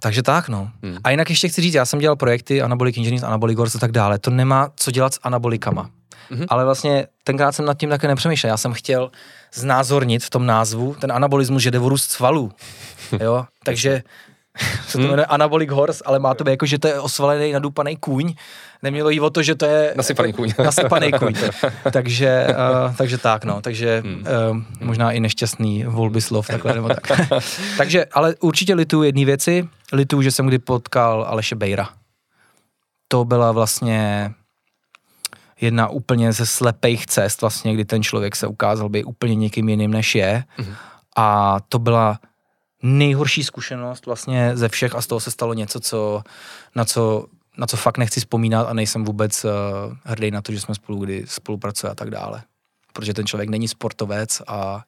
takže 0.00 0.22
tak, 0.22 0.48
no. 0.48 0.70
Hmm. 0.82 0.98
A 1.04 1.10
jinak 1.10 1.30
ještě 1.30 1.48
chci 1.48 1.62
říct, 1.62 1.74
já 1.74 1.84
jsem 1.84 1.98
dělal 1.98 2.16
projekty 2.16 2.62
Anabolic 2.62 2.96
Engineers, 2.96 3.22
Anabolic 3.22 3.58
Wars 3.58 3.74
a 3.74 3.78
tak 3.78 3.92
dále. 3.92 4.18
To 4.18 4.30
nemá 4.30 4.70
co 4.76 4.90
dělat 4.90 5.14
s 5.14 5.20
anabolikama. 5.22 5.90
Mm-hmm. 6.30 6.46
Ale 6.48 6.64
vlastně 6.64 7.06
tenkrát 7.24 7.52
jsem 7.52 7.64
nad 7.64 7.78
tím 7.78 7.90
také 7.90 8.08
nepřemýšlel. 8.08 8.50
Já 8.50 8.56
jsem 8.56 8.72
chtěl 8.72 9.10
znázornit 9.54 10.24
v 10.24 10.30
tom 10.30 10.46
názvu 10.46 10.96
ten 11.00 11.12
anabolismus, 11.12 11.62
že 11.62 11.70
jde 11.70 11.80
svalů. 11.96 12.52
jo? 13.20 13.46
Takže 13.64 14.02
se 14.86 14.92
to 14.92 14.98
hmm. 14.98 15.10
jmenuje 15.10 15.26
Anabolic 15.26 15.70
Horse, 15.70 16.02
ale 16.06 16.18
má 16.18 16.34
to 16.34 16.44
být 16.44 16.50
jako, 16.50 16.66
že 16.66 16.78
to 16.78 16.88
je 16.88 17.00
osvalený, 17.00 17.52
nadupaný 17.52 17.96
kůň. 17.96 18.34
Nemělo 18.82 19.10
jí 19.10 19.20
o 19.20 19.30
to, 19.30 19.42
že 19.42 19.54
to 19.54 19.66
je... 19.66 19.94
Nasypaný 19.96 20.32
kůň. 20.32 20.52
nasypaný 20.64 21.12
kůň. 21.12 21.34
takže, 21.92 22.46
uh, 22.50 22.94
takže 22.96 23.18
tak, 23.18 23.44
no. 23.44 23.60
Takže 23.60 24.02
hmm. 24.04 24.24
uh, 24.50 24.62
možná 24.80 25.12
i 25.12 25.20
nešťastný 25.20 25.84
volby 25.84 26.20
slov, 26.20 26.46
takhle 26.46 26.74
nebo 26.74 26.88
tak. 26.88 27.20
takže, 27.76 28.04
ale 28.04 28.34
určitě 28.40 28.74
lituju 28.74 29.02
jedné 29.02 29.24
věci. 29.24 29.68
Lituju, 29.92 30.22
že 30.22 30.30
jsem 30.30 30.46
kdy 30.46 30.58
potkal 30.58 31.26
Aleše 31.28 31.54
Bejra. 31.54 31.88
To 33.08 33.24
byla 33.24 33.52
vlastně 33.52 34.30
jedna 35.60 35.88
úplně 35.88 36.32
ze 36.32 36.46
slepých 36.46 37.06
cest, 37.06 37.40
vlastně, 37.40 37.74
kdy 37.74 37.84
ten 37.84 38.02
člověk 38.02 38.36
se 38.36 38.46
ukázal 38.46 38.88
být 38.88 39.04
úplně 39.04 39.34
někým 39.34 39.68
jiným, 39.68 39.90
než 39.90 40.14
je. 40.14 40.44
Hmm. 40.56 40.74
A 41.16 41.56
to 41.68 41.78
byla 41.78 42.18
nejhorší 42.82 43.44
zkušenost 43.44 44.06
vlastně 44.06 44.56
ze 44.56 44.68
všech 44.68 44.94
a 44.94 45.02
z 45.02 45.06
toho 45.06 45.20
se 45.20 45.30
stalo 45.30 45.54
něco, 45.54 45.80
co, 45.80 46.22
na, 46.74 46.84
co, 46.84 47.26
na 47.58 47.66
co 47.66 47.76
fakt 47.76 47.98
nechci 47.98 48.20
vzpomínat 48.20 48.68
a 48.68 48.72
nejsem 48.72 49.04
vůbec 49.04 49.44
uh, 49.44 49.50
hrdý 50.04 50.30
na 50.30 50.42
to, 50.42 50.52
že 50.52 50.60
jsme 50.60 50.74
spolu 50.74 50.98
kdy 50.98 51.24
spolupracujeme 51.26 51.92
a 51.92 51.94
tak 51.94 52.10
dále. 52.10 52.42
Protože 52.92 53.14
ten 53.14 53.26
člověk 53.26 53.48
není 53.48 53.68
sportovec 53.68 54.42
a 54.46 54.84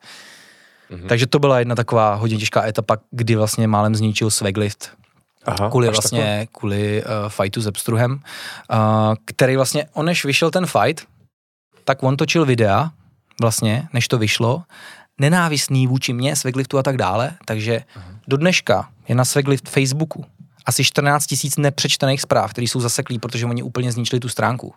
mm-hmm. 0.91 1.07
takže 1.07 1.27
to 1.27 1.39
byla 1.39 1.59
jedna 1.59 1.75
taková 1.75 2.15
hodně 2.15 2.37
těžká 2.37 2.67
etapa, 2.67 2.97
kdy 3.11 3.37
vlastně 3.37 3.67
málem 3.67 3.95
zničil 3.95 4.31
Sveglift. 4.31 4.91
Aha, 5.45 5.71
kvůli 5.71 5.89
vlastně, 5.89 6.21
takhle? 6.21 6.47
kvůli 6.47 7.03
uh, 7.03 7.29
fightu 7.29 7.63
se 7.63 7.73
Pstruhem, 7.73 8.13
uh, 8.13 8.19
který 9.25 9.57
vlastně, 9.57 9.87
on 9.93 10.07
než 10.07 10.25
vyšel 10.25 10.51
ten 10.51 10.67
fight, 10.67 11.07
tak 11.85 12.03
on 12.03 12.17
točil 12.17 12.45
videa, 12.45 12.91
vlastně, 13.41 13.89
než 13.93 14.09
to 14.09 14.19
vyšlo, 14.19 14.63
nenávistný 15.19 15.87
vůči 15.87 16.13
mně, 16.13 16.37
Svegliftu 16.37 16.79
a 16.79 16.83
tak 16.83 16.97
dále, 16.97 17.33
takže 17.45 17.81
do 18.29 18.37
dneška 18.37 18.89
je 19.09 19.15
na 19.15 19.25
Sveglift 19.25 19.69
Facebooku 19.69 20.25
asi 20.69 20.85
14 20.85 21.27
tisíc 21.27 21.57
nepřečtených 21.57 22.21
zpráv, 22.21 22.51
které 22.51 22.65
jsou 22.65 22.81
zaseklí, 22.81 23.19
protože 23.19 23.47
oni 23.47 23.63
úplně 23.63 23.93
zničili 23.93 24.21
tu 24.21 24.29
stránku. 24.29 24.75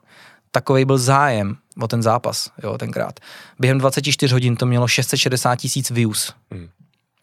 Takový 0.51 0.85
byl 0.85 0.97
zájem 0.97 1.55
o 1.81 1.87
ten 1.87 2.03
zápas, 2.03 2.49
jo, 2.63 2.77
tenkrát. 2.77 3.19
Během 3.59 3.77
24 3.77 4.33
hodin 4.33 4.55
to 4.55 4.65
mělo 4.65 4.87
660 4.87 5.55
tisíc 5.55 5.91
views. 5.91 6.33
Hmm. 6.51 6.69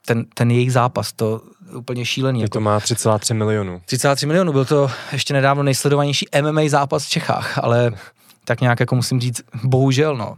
Ten, 0.07 0.25
ten 0.35 0.51
jejich 0.51 0.73
zápas, 0.73 1.13
to 1.13 1.43
je 1.71 1.77
úplně 1.77 2.05
šílený. 2.05 2.41
Jako 2.41 2.53
to 2.53 2.61
má 2.61 2.79
3,3 2.79 3.35
milionů. 3.35 3.83
33 3.85 4.27
milionů, 4.27 4.53
byl 4.53 4.65
to 4.65 4.91
ještě 5.13 5.35
nedávno 5.35 5.63
nejsledovanější 5.63 6.27
MMA 6.43 6.63
zápas 6.69 7.07
v 7.07 7.09
Čechách, 7.09 7.59
ale 7.59 7.93
tak 8.45 8.61
nějak 8.61 8.81
jako 8.81 8.95
musím 8.95 9.21
říct, 9.21 9.41
bohužel, 9.65 10.17
no. 10.17 10.37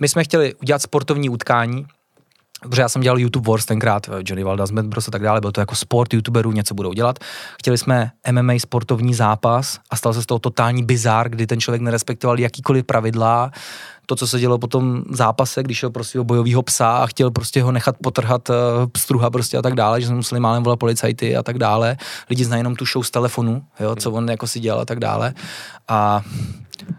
My 0.00 0.08
jsme 0.08 0.24
chtěli 0.24 0.54
udělat 0.54 0.82
sportovní 0.82 1.28
utkání, 1.28 1.86
protože 2.62 2.82
já 2.82 2.88
jsem 2.88 3.02
dělal 3.02 3.18
YouTube 3.18 3.50
Wars 3.50 3.66
tenkrát, 3.66 4.10
Johnny 4.24 4.44
Valda, 4.44 4.66
Smet 4.66 4.86
Bros 4.86 5.08
a 5.08 5.10
tak 5.10 5.22
dále, 5.22 5.40
byl 5.40 5.52
to 5.52 5.60
jako 5.60 5.74
sport 5.74 6.14
youtuberů, 6.14 6.52
něco 6.52 6.74
budou 6.74 6.92
dělat. 6.92 7.18
Chtěli 7.58 7.78
jsme 7.78 8.10
MMA 8.32 8.52
sportovní 8.58 9.14
zápas 9.14 9.78
a 9.90 9.96
stal 9.96 10.14
se 10.14 10.22
z 10.22 10.26
toho 10.26 10.38
totální 10.38 10.84
bizár, 10.84 11.28
kdy 11.28 11.46
ten 11.46 11.60
člověk 11.60 11.82
nerespektoval 11.82 12.40
jakýkoliv 12.40 12.84
pravidla, 12.84 13.50
to, 14.06 14.16
co 14.16 14.26
se 14.26 14.40
dělo 14.40 14.58
po 14.58 14.66
tom 14.66 15.04
zápase, 15.10 15.62
když 15.62 15.78
šel 15.78 15.90
pro 15.90 16.04
svého 16.04 16.24
bojového 16.24 16.62
psa 16.62 16.96
a 16.96 17.06
chtěl 17.06 17.30
prostě 17.30 17.62
ho 17.62 17.72
nechat 17.72 17.96
potrhat 18.02 18.50
uh, 18.50 18.56
struha 18.96 19.30
prostě 19.30 19.58
a 19.58 19.62
tak 19.62 19.74
dále, 19.74 20.00
že 20.00 20.06
jsme 20.06 20.16
museli 20.16 20.40
málem 20.40 20.62
volat 20.62 20.78
policajty 20.78 21.36
a 21.36 21.42
tak 21.42 21.58
dále. 21.58 21.96
Lidi 22.30 22.44
znají 22.44 22.60
jenom 22.60 22.76
tu 22.76 22.84
show 22.86 23.04
z 23.04 23.10
telefonu, 23.10 23.62
jo, 23.80 23.96
co 23.96 24.12
on 24.12 24.30
jako 24.30 24.46
si 24.46 24.60
dělal 24.60 24.80
a 24.80 24.84
tak 24.84 24.98
dále. 24.98 25.34
A 25.88 26.22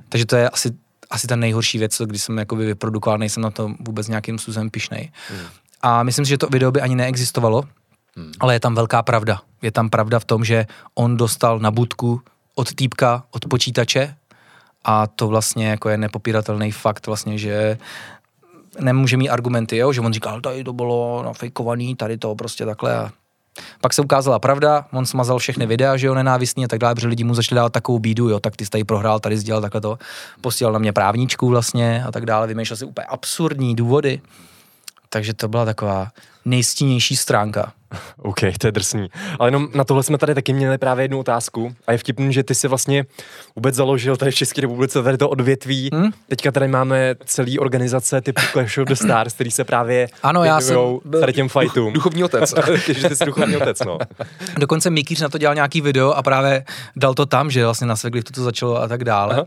takže 0.10 0.26
to 0.26 0.36
je 0.36 0.50
asi, 0.50 0.72
asi 1.10 1.28
ta 1.28 1.36
nejhorší 1.36 1.78
věc, 1.78 2.02
když 2.06 2.22
jsem 2.22 2.38
jakoby 2.38 2.66
vyprodukoval, 2.66 3.18
nejsem 3.18 3.44
na 3.44 3.52
to 3.52 3.72
vůbec 3.80 4.08
nějakým 4.08 4.40
způsobem 4.40 4.70
pišnej. 4.70 5.12
Hmm. 5.30 5.48
A 5.82 6.04
myslím 6.04 6.26
si, 6.26 6.30
že 6.30 6.38
to 6.38 6.48
video 6.48 6.72
by 6.72 6.82
ani 6.82 6.96
neexistovalo, 6.96 7.64
hmm. 8.16 8.32
ale 8.40 8.56
je 8.56 8.60
tam 8.60 8.76
velká 8.76 9.04
pravda. 9.04 9.42
Je 9.62 9.72
tam 9.72 9.90
pravda 9.90 10.20
v 10.20 10.26
tom, 10.26 10.44
že 10.44 10.66
on 10.94 11.18
dostal 11.18 11.60
na 11.60 11.72
budku 11.72 12.22
od 12.56 12.74
týpka, 12.74 13.24
od 13.32 13.46
počítače 13.46 14.16
a 14.84 15.08
to 15.08 15.28
vlastně 15.28 15.68
jako 15.68 15.90
je 15.90 15.98
nepopíratelný 15.98 16.72
fakt 16.72 17.08
vlastně, 17.08 17.38
že 17.38 17.78
nemůže 18.80 19.18
mít 19.18 19.30
argumenty, 19.30 19.78
jo? 19.78 19.94
že 19.94 20.02
on 20.02 20.14
říkal, 20.14 20.42
tady 20.42 20.64
to 20.64 20.74
bylo 20.74 21.24
nafejkovaný, 21.26 21.96
tady 21.96 22.18
to 22.18 22.36
prostě 22.36 22.66
takhle 22.66 22.96
a 22.96 23.12
pak 23.82 23.94
se 23.94 24.02
ukázala 24.02 24.40
pravda, 24.40 24.86
on 24.92 25.06
smazal 25.06 25.40
všechny 25.40 25.66
videa, 25.66 25.98
že 25.98 26.08
jo, 26.08 26.14
nenávistný 26.14 26.66
a 26.66 26.68
tak 26.68 26.80
dále, 26.80 26.96
protože 26.96 27.08
lidi 27.08 27.24
mu 27.24 27.34
začali 27.34 27.56
dávat 27.56 27.74
takovou 27.74 28.00
bídu, 28.00 28.30
jo, 28.30 28.40
tak 28.40 28.56
ty 28.56 28.66
jsi 28.66 28.72
tady 28.72 28.84
prohrál, 28.84 29.20
tady 29.20 29.38
sdělal 29.38 29.62
takhle 29.62 29.82
to, 29.82 29.98
posílal 30.42 30.74
na 30.74 30.80
mě 30.80 30.94
právničku 30.94 31.50
vlastně 31.50 32.04
a 32.08 32.12
tak 32.12 32.26
dále, 32.26 32.48
vymýšlel 32.48 32.78
si 32.78 32.86
úplně 32.86 33.06
absurdní 33.06 33.76
důvody. 33.76 34.22
Takže 35.10 35.34
to 35.34 35.48
byla 35.48 35.66
taková 35.66 36.08
nejstínější 36.50 37.16
stránka. 37.16 37.74
OK, 38.18 38.40
to 38.60 38.68
je 38.68 38.72
drsný. 38.72 39.08
Ale 39.40 39.48
jenom 39.48 39.68
na 39.76 39.84
tohle 39.84 40.04
jsme 40.04 40.18
tady 40.18 40.36
taky 40.36 40.54
měli 40.54 40.78
právě 40.78 41.04
jednu 41.04 41.20
otázku 41.20 41.76
a 41.88 41.92
je 41.92 41.98
vtipný, 41.98 42.34
že 42.34 42.44
ty 42.44 42.56
si 42.56 42.68
vlastně 42.68 43.06
vůbec 43.56 43.76
založil 43.76 44.18
tady 44.18 44.32
v 44.32 44.36
České 44.36 44.62
republice 44.62 45.04
tady 45.04 45.18
to 45.18 45.30
odvětví. 45.30 45.90
Hmm? 45.94 46.12
Teďka 46.28 46.52
tady 46.52 46.68
máme 46.68 47.16
celý 47.26 47.60
organizace 47.60 48.22
typu 48.22 48.42
Clash 48.52 48.78
of 48.78 48.88
the 48.88 48.94
Stars, 48.94 49.34
který 49.34 49.52
se 49.52 49.64
právě 49.64 50.08
ano, 50.24 50.44
já 50.44 50.62
jsem 50.62 50.76
byl 51.06 51.20
tady 51.20 51.34
těm 51.34 51.50
fightům. 51.50 51.94
Duchovní 51.94 52.24
otec. 52.24 52.54
že 52.88 53.10
ty 53.10 53.16
jsi 53.16 53.26
duchovní 53.26 53.58
otec, 53.58 53.80
no. 53.80 53.98
Dokonce 54.60 54.90
Mikýř 54.90 55.22
na 55.22 55.30
to 55.30 55.38
dělal 55.38 55.56
nějaký 55.56 55.82
video 55.82 56.12
a 56.12 56.24
právě 56.24 56.64
dal 56.96 57.14
to 57.14 57.26
tam, 57.26 57.52
že 57.52 57.66
vlastně 57.66 57.88
na 57.88 57.96
Svegliftu 57.96 58.34
to 58.34 58.44
začalo 58.44 58.82
a 58.82 58.88
tak 58.88 59.04
dále. 59.04 59.36
Aha. 59.36 59.46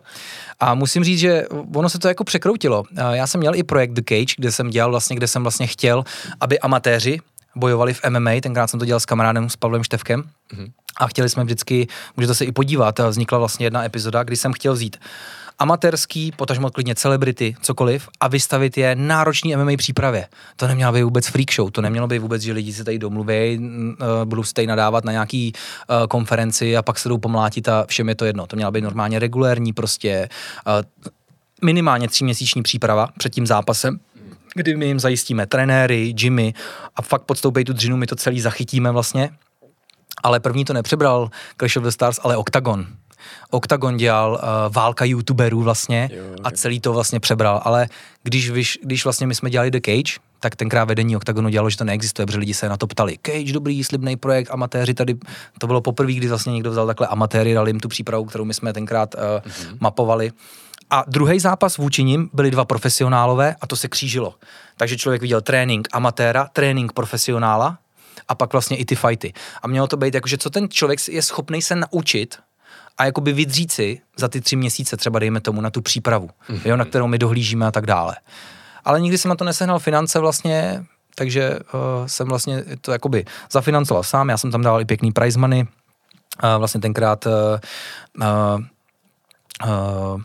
A 0.61 0.75
musím 0.75 1.05
říct, 1.05 1.19
že 1.19 1.45
ono 1.75 1.89
se 1.89 1.99
to 1.99 2.09
jako 2.09 2.25
překroutilo. 2.25 2.85
Já 3.13 3.27
jsem 3.27 3.39
měl 3.39 3.55
i 3.55 3.63
projekt 3.63 3.93
The 3.93 4.03
Cage, 4.09 4.35
kde 4.37 4.53
jsem 4.53 4.71
dělal 4.71 4.91
vlastně, 4.91 5.17
kde 5.17 5.29
jsem 5.29 5.43
vlastně 5.43 5.67
chtěl, 5.67 6.05
aby 6.41 6.59
amatéři 6.93 7.19
bojovali 7.57 7.95
v 7.95 8.01
MMA, 8.09 8.31
tenkrát 8.43 8.67
jsem 8.67 8.81
to 8.81 8.87
dělal 8.87 9.01
s 9.01 9.07
kamarádem, 9.07 9.51
s 9.51 9.57
Pavlem 9.57 9.85
Števkem. 9.85 10.23
Mm-hmm. 10.23 10.73
A 11.01 11.07
chtěli 11.07 11.29
jsme 11.29 11.45
vždycky, 11.45 11.89
můžete 12.17 12.35
se 12.35 12.45
i 12.45 12.53
podívat, 12.53 12.99
vznikla 12.99 13.39
vlastně 13.39 13.67
jedna 13.67 13.85
epizoda, 13.85 14.23
kdy 14.23 14.37
jsem 14.37 14.53
chtěl 14.53 14.73
vzít 14.73 14.97
amatérský, 15.59 16.33
potažmo 16.37 16.71
klidně 16.71 16.95
celebrity, 16.95 17.57
cokoliv, 17.63 18.09
a 18.21 18.29
vystavit 18.29 18.79
je 18.79 18.97
náročný 18.97 19.57
MMA 19.57 19.77
přípravě. 19.77 20.27
To 20.57 20.67
nemělo 20.67 20.93
být 20.93 21.03
vůbec 21.03 21.27
freak 21.27 21.53
show, 21.53 21.71
to 21.71 21.81
nemělo 21.81 22.07
být 22.07 22.19
vůbec, 22.19 22.43
že 22.43 22.53
lidi 22.53 22.73
se 22.73 22.85
tady 22.85 22.99
domluví, 22.99 23.59
uh, 23.59 23.97
budou 24.25 24.43
se 24.43 24.55
tady 24.55 24.67
nadávat 24.67 25.05
na 25.05 25.13
nějaký 25.13 25.53
uh, 25.53 26.07
konferenci 26.07 26.77
a 26.77 26.83
pak 26.83 26.99
se 26.99 27.09
jdou 27.09 27.19
pomlátit 27.19 27.69
a 27.69 27.85
všem 27.89 28.09
je 28.09 28.15
to 28.15 28.25
jedno. 28.25 28.47
To 28.47 28.57
měla 28.57 28.71
být 28.71 28.85
normálně 28.85 29.19
regulérní 29.19 29.73
prostě 29.73 30.29
uh, 30.67 31.03
minimálně 31.65 32.09
tříměsíční 32.09 32.63
příprava 32.63 33.09
před 33.19 33.33
tím 33.33 33.47
zápasem, 33.47 34.01
kdy 34.55 34.77
my 34.77 34.87
jim 34.87 35.01
zajistíme 35.01 35.47
trenéry, 35.47 36.13
gymy 36.13 36.55
a 36.97 37.03
fakt 37.03 37.23
podstoupej 37.23 37.65
tu 37.65 37.73
dřinu, 37.73 37.97
my 37.97 38.07
to 38.07 38.17
celý 38.17 38.41
zachytíme 38.41 38.91
vlastně. 38.91 39.31
Ale 40.23 40.41
první 40.41 40.65
to 40.65 40.73
nepřebral 40.73 41.31
Clash 41.59 41.77
of 41.77 41.85
the 41.85 41.91
Stars, 41.91 42.21
ale 42.23 42.37
Octagon. 42.37 42.87
Octagon 43.51 43.97
dělal 43.97 44.33
uh, 44.33 44.75
válka 44.75 45.05
youtuberů 45.05 45.63
vlastně 45.63 46.11
jo, 46.13 46.25
a 46.45 46.51
celý 46.51 46.81
to 46.81 46.93
vlastně 46.93 47.21
přebral, 47.21 47.61
ale 47.65 47.89
když, 48.23 48.51
vyš, 48.51 48.79
když 48.83 49.05
vlastně 49.05 49.27
my 49.27 49.35
jsme 49.35 49.51
dělali 49.51 49.71
The 49.71 49.81
Cage, 49.81 50.21
tak 50.41 50.57
tenkrát 50.57 50.85
vedení 50.85 51.17
Octagonu 51.17 51.49
dělalo, 51.49 51.71
že 51.71 51.77
to 51.77 51.85
neexistuje, 51.85 52.27
protože 52.27 52.39
lidi 52.39 52.55
se 52.55 52.69
na 52.69 52.77
to 52.77 52.87
ptali. 52.87 53.19
Cage, 53.27 53.53
dobrý, 53.53 53.85
slibný 53.85 54.17
projekt, 54.17 54.51
amatéři 54.51 54.95
tady, 54.95 55.17
to 55.59 55.67
bylo 55.67 55.81
poprvé, 55.81 56.13
kdy 56.13 56.29
vlastně 56.29 56.53
někdo 56.53 56.71
vzal 56.71 56.87
takhle 56.87 57.07
amatéry, 57.07 57.55
dal 57.55 57.69
jim 57.69 57.81
tu 57.81 57.89
přípravu, 57.89 58.25
kterou 58.25 58.45
my 58.45 58.55
jsme 58.55 58.73
tenkrát 58.73 59.15
uh, 59.15 59.21
mm-hmm. 59.21 59.77
mapovali. 59.81 60.33
A 60.93 61.05
druhý 61.07 61.41
zápas 61.41 61.77
vůči 61.77 62.05
nim 62.05 62.31
byli 62.33 62.51
dva 62.51 62.65
profesionálové 62.65 63.57
a 63.61 63.67
to 63.67 63.77
se 63.77 63.89
křížilo. 63.89 64.35
Takže 64.77 64.97
člověk 64.97 65.23
viděl 65.23 65.41
trénink 65.41 65.89
amatéra, 65.93 66.49
trénink 66.53 66.93
profesionála 66.93 67.79
a 68.29 68.35
pak 68.35 68.53
vlastně 68.53 68.77
i 68.77 68.85
ty 68.85 68.97
fighty. 68.97 69.33
A 69.63 69.69
mělo 69.69 69.87
to 69.87 69.97
být 69.97 70.15
jako, 70.15 70.29
že 70.29 70.39
co 70.39 70.51
ten 70.51 70.69
člověk 70.69 71.09
je 71.09 71.23
schopný 71.23 71.63
se 71.63 71.77
naučit 71.77 72.39
a 72.99 73.05
jakoby 73.05 73.33
vydřít 73.33 73.73
si 73.73 74.01
za 74.17 74.29
ty 74.29 74.41
tři 74.41 74.57
měsíce, 74.57 74.97
třeba 74.97 75.19
dejme 75.19 75.41
tomu, 75.41 75.61
na 75.61 75.71
tu 75.71 75.83
přípravu, 75.83 76.31
mm-hmm. 76.49 76.61
jo, 76.65 76.77
na 76.77 76.85
kterou 76.85 77.07
my 77.07 77.19
dohlížíme 77.19 77.67
a 77.67 77.71
tak 77.71 77.87
dále. 77.87 78.17
Ale 78.85 79.01
nikdy 79.01 79.19
jsem 79.19 79.29
na 79.29 79.35
to 79.35 79.45
nesehnal 79.45 79.79
finance 79.79 80.19
vlastně, 80.19 80.85
takže 81.15 81.59
uh, 81.75 82.07
jsem 82.07 82.29
vlastně 82.29 82.65
to 82.81 82.93
jakoby 82.93 83.25
zafinancoval 83.51 84.03
sám, 84.03 84.29
já 84.29 84.39
jsem 84.39 84.51
tam 84.51 84.63
dával 84.63 84.81
i 84.81 84.85
pěkný 84.85 85.13
prize 85.13 85.39
money, 85.39 85.63
uh, 85.63 85.69
vlastně 86.59 86.81
tenkrát 86.81 87.27
uh, 87.27 87.33
uh, 88.21 88.63
uh, 89.69 90.23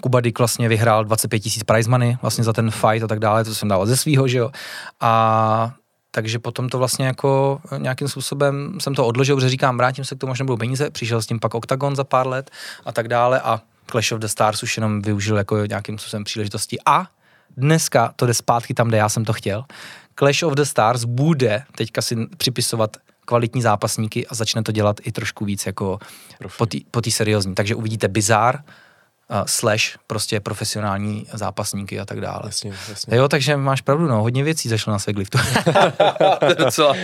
Kuba 0.00 0.20
Dick 0.20 0.38
vlastně 0.38 0.68
vyhrál 0.68 1.04
25 1.04 1.40
tisíc 1.40 1.62
prize 1.62 1.90
money 1.90 2.16
vlastně 2.22 2.44
za 2.44 2.52
ten 2.52 2.70
fight 2.70 3.02
a 3.02 3.06
tak 3.06 3.18
dále, 3.18 3.44
to 3.44 3.54
jsem 3.54 3.68
dal 3.68 3.86
ze 3.86 3.96
svýho, 3.96 4.28
že 4.28 4.38
jo. 4.38 4.50
A 5.00 5.72
takže 6.10 6.38
potom 6.38 6.68
to 6.68 6.78
vlastně 6.78 7.06
jako 7.06 7.60
nějakým 7.78 8.08
způsobem 8.08 8.78
jsem 8.80 8.94
to 8.94 9.06
odložil, 9.06 9.36
protože 9.36 9.48
říkám, 9.48 9.76
vrátím 9.76 10.04
se 10.04 10.14
k 10.14 10.18
tomu, 10.18 10.32
až 10.32 10.38
nebudou 10.38 10.56
peníze, 10.56 10.90
přišel 10.90 11.22
s 11.22 11.26
tím 11.26 11.40
pak 11.40 11.54
Octagon 11.54 11.96
za 11.96 12.04
pár 12.04 12.26
let 12.26 12.50
a 12.84 12.92
tak 12.92 13.08
dále 13.08 13.40
a 13.40 13.60
Clash 13.90 14.12
of 14.12 14.18
the 14.18 14.26
Stars 14.26 14.62
už 14.62 14.76
jenom 14.76 15.02
využil 15.02 15.36
jako 15.36 15.66
nějakým 15.66 15.98
způsobem 15.98 16.24
příležitosti 16.24 16.78
a 16.86 17.06
dneska 17.56 18.12
to 18.16 18.26
jde 18.26 18.34
zpátky 18.34 18.74
tam, 18.74 18.88
kde 18.88 18.96
já 18.96 19.08
jsem 19.08 19.24
to 19.24 19.32
chtěl. 19.32 19.64
Clash 20.18 20.42
of 20.42 20.52
the 20.52 20.62
Stars 20.62 21.04
bude 21.04 21.62
teďka 21.76 22.02
si 22.02 22.16
připisovat 22.36 22.96
kvalitní 23.24 23.62
zápasníky 23.62 24.26
a 24.26 24.34
začne 24.34 24.62
to 24.62 24.72
dělat 24.72 24.96
i 25.02 25.12
trošku 25.12 25.44
víc 25.44 25.66
jako 25.66 25.98
Profi. 26.38 26.84
po 26.90 27.00
té 27.00 27.10
seriózní. 27.10 27.54
Takže 27.54 27.74
uvidíte 27.74 28.08
Bizar, 28.08 28.60
slash 29.46 29.82
prostě 30.06 30.40
profesionální 30.40 31.26
zápasníky 31.32 32.00
a 32.00 32.04
tak 32.04 32.20
dále. 32.20 32.42
Jasně, 32.44 32.72
jasně. 32.88 33.16
Jo, 33.16 33.28
takže 33.28 33.56
máš 33.56 33.80
pravdu, 33.80 34.06
no, 34.06 34.22
hodně 34.22 34.44
věcí 34.44 34.68
zašlo 34.68 34.92
na 34.92 34.98
Segliftu. 34.98 35.38
to 36.38 36.46
je 36.46 36.54
docela, 36.54 36.96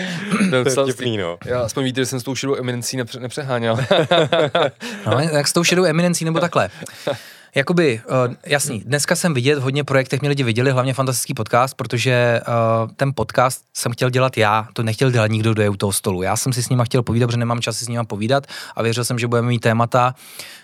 to 0.50 0.56
je 0.56 0.64
docela 0.64 0.86
Vtipný, 0.86 1.16
no. 1.16 1.38
Já 1.44 1.60
aspoň 1.60 1.84
víte, 1.84 2.00
že 2.00 2.06
jsem 2.06 2.20
s 2.20 2.22
tou 2.22 2.34
šedou 2.34 2.56
eminencí 2.56 2.98
nepře- 2.98 3.20
nepřeháněl. 3.20 3.76
no, 5.06 5.20
jak 5.20 5.48
s 5.48 5.52
tou 5.52 5.64
šedou 5.64 5.84
eminencí 5.84 6.24
nebo 6.24 6.40
takhle. 6.40 6.70
Jakoby, 7.57 8.00
uh, 8.26 8.34
jasný, 8.46 8.80
dneska 8.80 9.16
jsem 9.16 9.34
vidět 9.34 9.59
v 9.59 9.62
hodně 9.62 9.84
projektech, 9.84 10.20
mě 10.20 10.28
lidi 10.28 10.42
viděli, 10.42 10.70
hlavně 10.70 10.94
fantastický 10.94 11.34
podcast, 11.34 11.76
protože 11.76 12.40
uh, 12.48 12.90
ten 12.96 13.12
podcast 13.14 13.64
jsem 13.74 13.92
chtěl 13.92 14.11
dělat 14.11 14.36
já, 14.36 14.68
to 14.72 14.82
nechtěl 14.82 15.11
dělat 15.11 15.30
nikdo, 15.30 15.52
kdo 15.52 15.62
je 15.62 15.68
u 15.68 15.76
toho 15.76 15.92
stolu. 15.92 16.22
Já 16.22 16.36
jsem 16.36 16.52
si 16.52 16.62
s 16.62 16.68
nima 16.68 16.84
chtěl 16.84 17.02
povídat, 17.02 17.26
protože 17.26 17.38
nemám 17.38 17.61
čas 17.61 17.78
si 17.78 17.84
s 17.84 17.88
nima 17.88 18.05
povídat 18.05 18.46
a 18.76 18.82
věřil 18.82 19.05
jsem, 19.05 19.18
že 19.18 19.26
budeme 19.26 19.48
mít 19.48 19.59
témata, 19.59 20.14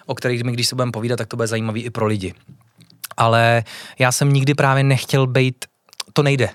o 0.07 0.15
kterých 0.15 0.45
my, 0.45 0.53
když 0.53 0.67
se 0.67 0.75
budeme 0.75 0.93
povídat, 0.93 1.17
tak 1.17 1.29
to 1.29 1.37
bude 1.37 1.47
zajímavý 1.47 1.83
i 1.83 1.91
pro 1.91 2.07
lidi. 2.07 2.35
Ale 3.17 3.65
já 3.99 4.13
jsem 4.13 4.33
nikdy 4.33 4.55
právě 4.55 4.85
nechtěl 4.85 5.27
být, 5.27 5.65
to 6.13 6.23
nejde 6.23 6.49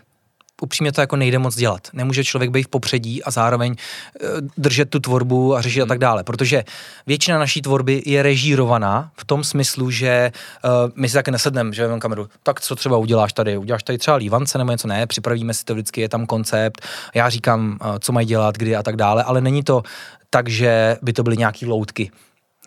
upřímně 0.62 0.92
to 0.92 1.02
jako 1.02 1.16
nejde 1.16 1.40
moc 1.40 1.56
dělat. 1.56 1.88
Nemůže 1.94 2.24
člověk 2.24 2.52
být 2.52 2.64
v 2.64 2.68
popředí 2.68 3.24
a 3.24 3.32
zároveň 3.32 3.76
uh, 3.76 4.30
držet 4.58 4.90
tu 4.90 5.00
tvorbu 5.00 5.56
a 5.56 5.62
řešit 5.62 5.80
hmm. 5.80 5.88
a 5.88 5.90
tak 5.90 6.00
dále, 6.00 6.24
protože 6.24 6.64
většina 7.08 7.40
naší 7.40 7.62
tvorby 7.62 8.04
je 8.06 8.24
režírovaná 8.24 9.12
v 9.18 9.26
tom 9.26 9.44
smyslu, 9.44 9.92
že 9.92 10.32
uh, 10.64 10.72
my 10.96 11.10
si 11.10 11.14
taky 11.14 11.32
nesedneme, 11.32 11.74
že 11.74 11.88
mám 11.88 12.00
kameru, 12.00 12.30
tak 12.44 12.62
co 12.62 12.76
třeba 12.76 12.98
uděláš 12.98 13.34
tady, 13.34 13.58
uděláš 13.58 13.84
tady 13.84 13.98
třeba 13.98 14.18
lívance 14.18 14.58
nebo 14.58 14.72
něco, 14.72 14.88
ne, 14.88 15.08
připravíme 15.08 15.54
si 15.54 15.66
to 15.66 15.74
vždycky, 15.74 16.02
je 16.02 16.10
tam 16.10 16.26
koncept, 16.26 16.82
já 17.14 17.30
říkám, 17.30 17.78
uh, 17.82 17.98
co 18.00 18.12
mají 18.12 18.28
dělat, 18.28 18.58
kdy 18.58 18.76
a 18.76 18.84
tak 18.84 18.96
dále, 18.96 19.24
ale 19.24 19.42
není 19.42 19.64
to 19.64 19.84
tak, 20.30 20.50
že 20.50 20.98
by 21.02 21.14
to 21.14 21.24
byly 21.24 21.38
nějaký 21.38 21.66
loutky 21.66 22.12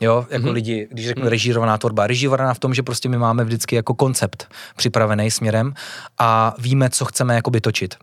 Jo, 0.01 0.27
jako 0.31 0.47
mm-hmm. 0.47 0.53
lidi, 0.53 0.89
když 0.91 1.07
řeknu 1.07 1.25
mm-hmm. 1.25 1.29
režírovaná 1.29 1.79
tvorba. 1.79 2.07
Režírovaná 2.07 2.55
v 2.55 2.59
tom, 2.59 2.75
že 2.75 2.83
prostě 2.83 3.09
my 3.09 3.19
máme 3.19 3.45
vždycky 3.45 3.77
jako 3.77 3.95
koncept 3.95 4.49
připravený 4.77 5.31
směrem 5.31 5.75
a 6.19 6.55
víme, 6.59 6.91
co 6.91 7.05
chceme 7.05 7.35
jakoby 7.35 7.61
točit 7.61 7.95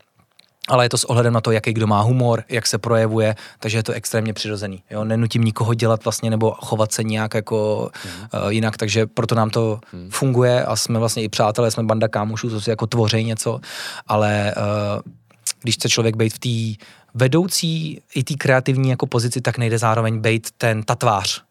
ale 0.67 0.85
je 0.85 0.89
to 0.89 0.97
s 0.97 1.03
ohledem 1.03 1.33
na 1.33 1.41
to, 1.41 1.51
jaký 1.51 1.73
kdo 1.73 1.87
má 1.87 2.01
humor, 2.01 2.43
jak 2.49 2.67
se 2.67 2.77
projevuje, 2.77 3.35
takže 3.59 3.77
je 3.77 3.83
to 3.83 3.93
extrémně 3.93 4.33
přirozený. 4.33 4.83
Jo? 4.91 5.03
Nenutím 5.03 5.43
nikoho 5.43 5.73
dělat 5.73 6.03
vlastně 6.03 6.29
nebo 6.29 6.51
chovat 6.51 6.91
se 6.91 7.03
nějak 7.03 7.33
jako 7.33 7.89
mm. 8.05 8.41
uh, 8.41 8.49
jinak, 8.49 8.77
takže 8.77 9.05
proto 9.07 9.35
nám 9.35 9.49
to 9.49 9.79
mm. 9.93 10.09
funguje 10.11 10.65
a 10.65 10.75
jsme 10.75 10.99
vlastně 10.99 11.23
i 11.23 11.29
přátelé, 11.29 11.71
jsme 11.71 11.83
banda 11.83 12.07
kámošů, 12.07 12.49
co 12.49 12.61
si 12.61 12.69
jako 12.69 12.87
tvoří 12.87 13.23
něco, 13.23 13.59
ale 14.07 14.53
uh, 14.57 15.11
když 15.61 15.75
chce 15.75 15.89
člověk 15.89 16.15
být 16.15 16.33
v 16.33 16.39
té 16.39 16.83
vedoucí 17.13 18.01
i 18.15 18.23
té 18.23 18.33
kreativní 18.33 18.89
jako 18.89 19.07
pozici, 19.07 19.41
tak 19.41 19.57
nejde 19.57 19.77
zároveň 19.77 20.19
být 20.19 20.47
ten 20.57 20.83
tatvář. 20.83 21.43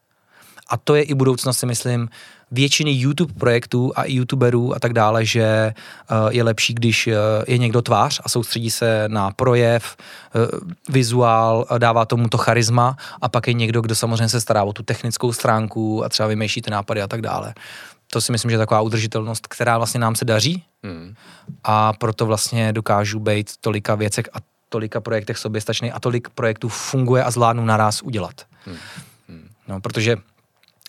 A 0.70 0.76
to 0.76 0.94
je 0.94 1.02
i 1.02 1.14
budoucnost, 1.14 1.58
si 1.58 1.66
myslím, 1.66 2.08
většiny 2.50 2.92
YouTube 2.92 3.34
projektů 3.34 3.92
a 3.96 4.04
YouTuberů 4.06 4.74
a 4.74 4.78
tak 4.78 4.92
dále, 4.92 5.24
že 5.24 5.74
uh, 6.10 6.32
je 6.32 6.42
lepší, 6.42 6.74
když 6.74 7.06
uh, 7.06 7.14
je 7.46 7.58
někdo 7.58 7.82
tvář 7.82 8.20
a 8.24 8.28
soustředí 8.28 8.70
se 8.70 9.04
na 9.08 9.30
projev, 9.30 9.96
uh, 10.34 10.70
vizuál, 10.88 11.66
dává 11.78 12.04
tomu 12.04 12.28
to 12.28 12.38
charisma 12.38 12.96
a 13.22 13.28
pak 13.28 13.46
je 13.46 13.52
někdo, 13.52 13.80
kdo 13.80 13.94
samozřejmě 13.94 14.28
se 14.28 14.40
stará 14.40 14.62
o 14.62 14.72
tu 14.72 14.82
technickou 14.82 15.32
stránku 15.32 16.04
a 16.04 16.08
třeba 16.08 16.28
vymýšlí 16.28 16.62
ty 16.62 16.70
nápady 16.70 17.02
a 17.02 17.08
tak 17.08 17.22
dále. 17.22 17.54
To 18.12 18.20
si 18.20 18.32
myslím, 18.32 18.50
že 18.50 18.54
je 18.54 18.58
taková 18.58 18.80
udržitelnost, 18.80 19.46
která 19.46 19.78
vlastně 19.78 20.00
nám 20.00 20.14
se 20.14 20.24
daří 20.24 20.64
hmm. 20.82 21.14
a 21.64 21.92
proto 21.92 22.26
vlastně 22.26 22.72
dokážu 22.72 23.20
být 23.20 23.50
tolika 23.60 23.94
věcech 23.94 24.28
a 24.32 24.38
tolika 24.68 25.00
projektech 25.00 25.38
soběstačný 25.38 25.92
a 25.92 26.00
tolik 26.00 26.28
projektů 26.28 26.68
funguje 26.68 27.24
a 27.24 27.30
zvládnu 27.30 27.64
naraz 27.64 28.02
udělat. 28.02 28.34
Hmm. 28.66 28.76
Hmm. 29.28 29.48
No, 29.68 29.80
protože 29.80 30.16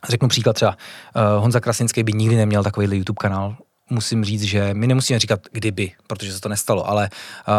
Řeknu 0.10 0.28
příklad 0.28 0.54
třeba, 0.54 0.78
uh, 1.16 1.42
Honza 1.42 1.60
Krasinský 1.60 2.04
by 2.04 2.14
nikdy 2.14 2.36
neměl 2.36 2.64
takový 2.64 2.98
YouTube 2.98 3.20
kanál, 3.20 3.56
musím 3.90 4.26
říct, 4.26 4.44
že 4.44 4.74
my 4.74 4.88
nemusíme 4.88 5.20
říkat 5.20 5.40
kdyby, 5.52 5.92
protože 6.08 6.34
se 6.34 6.42
to 6.42 6.50
nestalo, 6.50 6.90
ale 6.90 7.10
uh, 7.48 7.54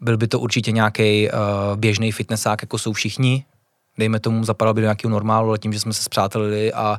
byl 0.00 0.16
by 0.16 0.28
to 0.28 0.40
určitě 0.40 0.72
nějaký 0.72 1.28
uh, 1.28 1.36
běžný 1.76 2.12
fitnessák, 2.12 2.62
jako 2.62 2.78
jsou 2.78 2.92
všichni, 2.92 3.44
dejme 3.98 4.20
tomu, 4.20 4.44
zapadal 4.44 4.74
by 4.74 4.80
do 4.80 4.84
nějakého 4.84 5.10
normálu, 5.10 5.48
ale 5.48 5.58
tím, 5.58 5.72
že 5.72 5.80
jsme 5.80 5.92
se 5.92 6.02
zpřátelili 6.02 6.72
a 6.72 6.98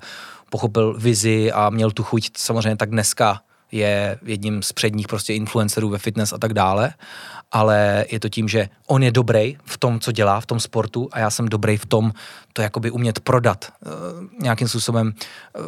pochopil 0.49 0.93
vizi 0.97 1.52
a 1.52 1.70
měl 1.70 1.91
tu 1.91 2.04
chuť, 2.04 2.30
samozřejmě 2.38 2.76
tak 2.76 2.89
dneska 2.89 3.41
je 3.72 4.17
jedním 4.26 4.63
z 4.63 4.74
předních 4.74 5.07
prostě 5.07 5.34
influencerů 5.34 5.89
ve 5.89 5.97
fitness 5.97 6.34
a 6.34 6.38
tak 6.38 6.53
dále 6.53 6.93
ale 7.51 8.05
je 8.11 8.19
to 8.19 8.30
tím, 8.30 8.47
že 8.47 8.69
on 8.88 9.03
je 9.03 9.11
dobrý 9.11 9.57
v 9.65 9.78
tom, 9.78 9.99
co 9.99 10.11
dělá, 10.11 10.41
v 10.41 10.45
tom 10.45 10.59
sportu 10.59 11.09
a 11.11 11.19
já 11.19 11.30
jsem 11.30 11.49
dobrý 11.49 11.78
v 11.78 11.86
tom, 11.86 12.13
to 12.53 12.61
jakoby 12.61 12.91
umět 12.91 13.19
prodat 13.19 13.74
uh, 13.86 13.91
nějakým 14.39 14.67
způsobem 14.67 15.13
uh, 15.59 15.65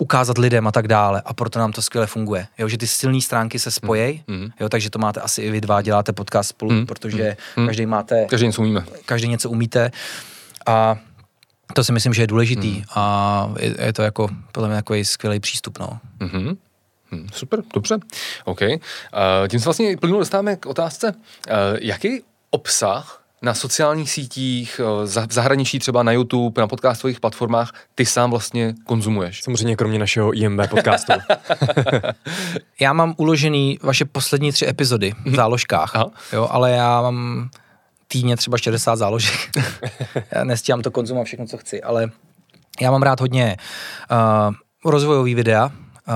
ukázat 0.00 0.38
lidem 0.38 0.66
a 0.66 0.72
tak 0.72 0.88
dále 0.88 1.22
a 1.24 1.34
proto 1.34 1.58
nám 1.58 1.72
to 1.72 1.82
skvěle 1.82 2.06
funguje. 2.06 2.46
Jo, 2.58 2.68
že 2.68 2.78
ty 2.78 2.86
silné 2.86 3.20
stránky 3.20 3.58
se 3.58 3.70
spojí, 3.70 4.24
mm. 4.26 4.36
mm. 4.36 4.50
jo, 4.60 4.68
takže 4.68 4.90
to 4.90 4.98
máte 4.98 5.20
asi 5.20 5.42
i 5.42 5.50
vy 5.50 5.60
dva, 5.60 5.82
děláte 5.82 6.12
podcast 6.12 6.48
spolu, 6.48 6.70
mm. 6.70 6.86
protože 6.86 7.36
mm. 7.56 7.66
každý 7.66 7.86
máte... 7.86 8.24
Každý 8.24 8.46
něco 8.46 8.62
umíme. 8.62 8.84
Každý 9.06 9.28
něco 9.28 9.50
umíte 9.50 9.90
a 10.66 10.96
to 11.74 11.84
si 11.84 11.92
myslím, 11.92 12.14
že 12.14 12.22
je 12.22 12.26
důležitý 12.26 12.70
mm. 12.70 12.84
a 12.94 13.54
je, 13.58 13.74
je 13.84 13.92
to 13.92 14.02
jako 14.02 14.28
podle 14.52 14.68
mě 14.68 14.76
takový 14.76 15.04
skvělý 15.04 15.40
přístup, 15.40 15.78
no. 15.78 16.00
Mm-hmm. 16.18 16.56
Hmm, 17.10 17.26
super, 17.32 17.62
dobře. 17.74 17.98
OK. 18.44 18.60
Uh, 18.60 18.78
tím 19.48 19.60
se 19.60 19.64
vlastně 19.64 19.96
plynul 19.96 20.18
dostáváme 20.18 20.56
k 20.56 20.66
otázce, 20.66 21.12
uh, 21.12 21.54
jaký 21.80 22.22
obsah 22.50 23.18
na 23.42 23.54
sociálních 23.54 24.10
sítích, 24.10 24.80
eh, 24.80 25.26
v 25.26 25.32
zahraničí 25.32 25.78
třeba 25.78 26.02
na 26.02 26.12
YouTube, 26.12 26.62
na 26.62 26.68
podcastových 26.68 27.20
platformách, 27.20 27.72
ty 27.94 28.06
sám 28.06 28.30
vlastně 28.30 28.74
konzumuješ? 28.84 29.42
Samozřejmě 29.42 29.76
kromě 29.76 29.98
našeho 29.98 30.32
IMB 30.32 30.60
podcastu. 30.70 31.12
já 32.80 32.92
mám 32.92 33.14
uložený 33.16 33.78
vaše 33.82 34.04
poslední 34.04 34.52
tři 34.52 34.66
epizody 34.66 35.12
v 35.12 35.26
mhm. 35.26 35.36
záložkách, 35.36 35.92
jo, 36.32 36.48
ale 36.50 36.70
já 36.70 37.02
mám 37.02 37.50
týdně 38.08 38.36
třeba 38.36 38.58
60 38.58 38.96
záložek. 38.96 39.50
já 40.32 40.44
nestíhám 40.44 40.82
to 40.82 40.90
konzumovat 40.90 41.24
všechno, 41.26 41.46
co 41.46 41.56
chci, 41.56 41.82
ale 41.82 42.10
já 42.80 42.90
mám 42.90 43.02
rád 43.02 43.20
hodně 43.20 43.56
uh, 44.10 44.90
rozvojový 44.90 45.34
videa, 45.34 45.70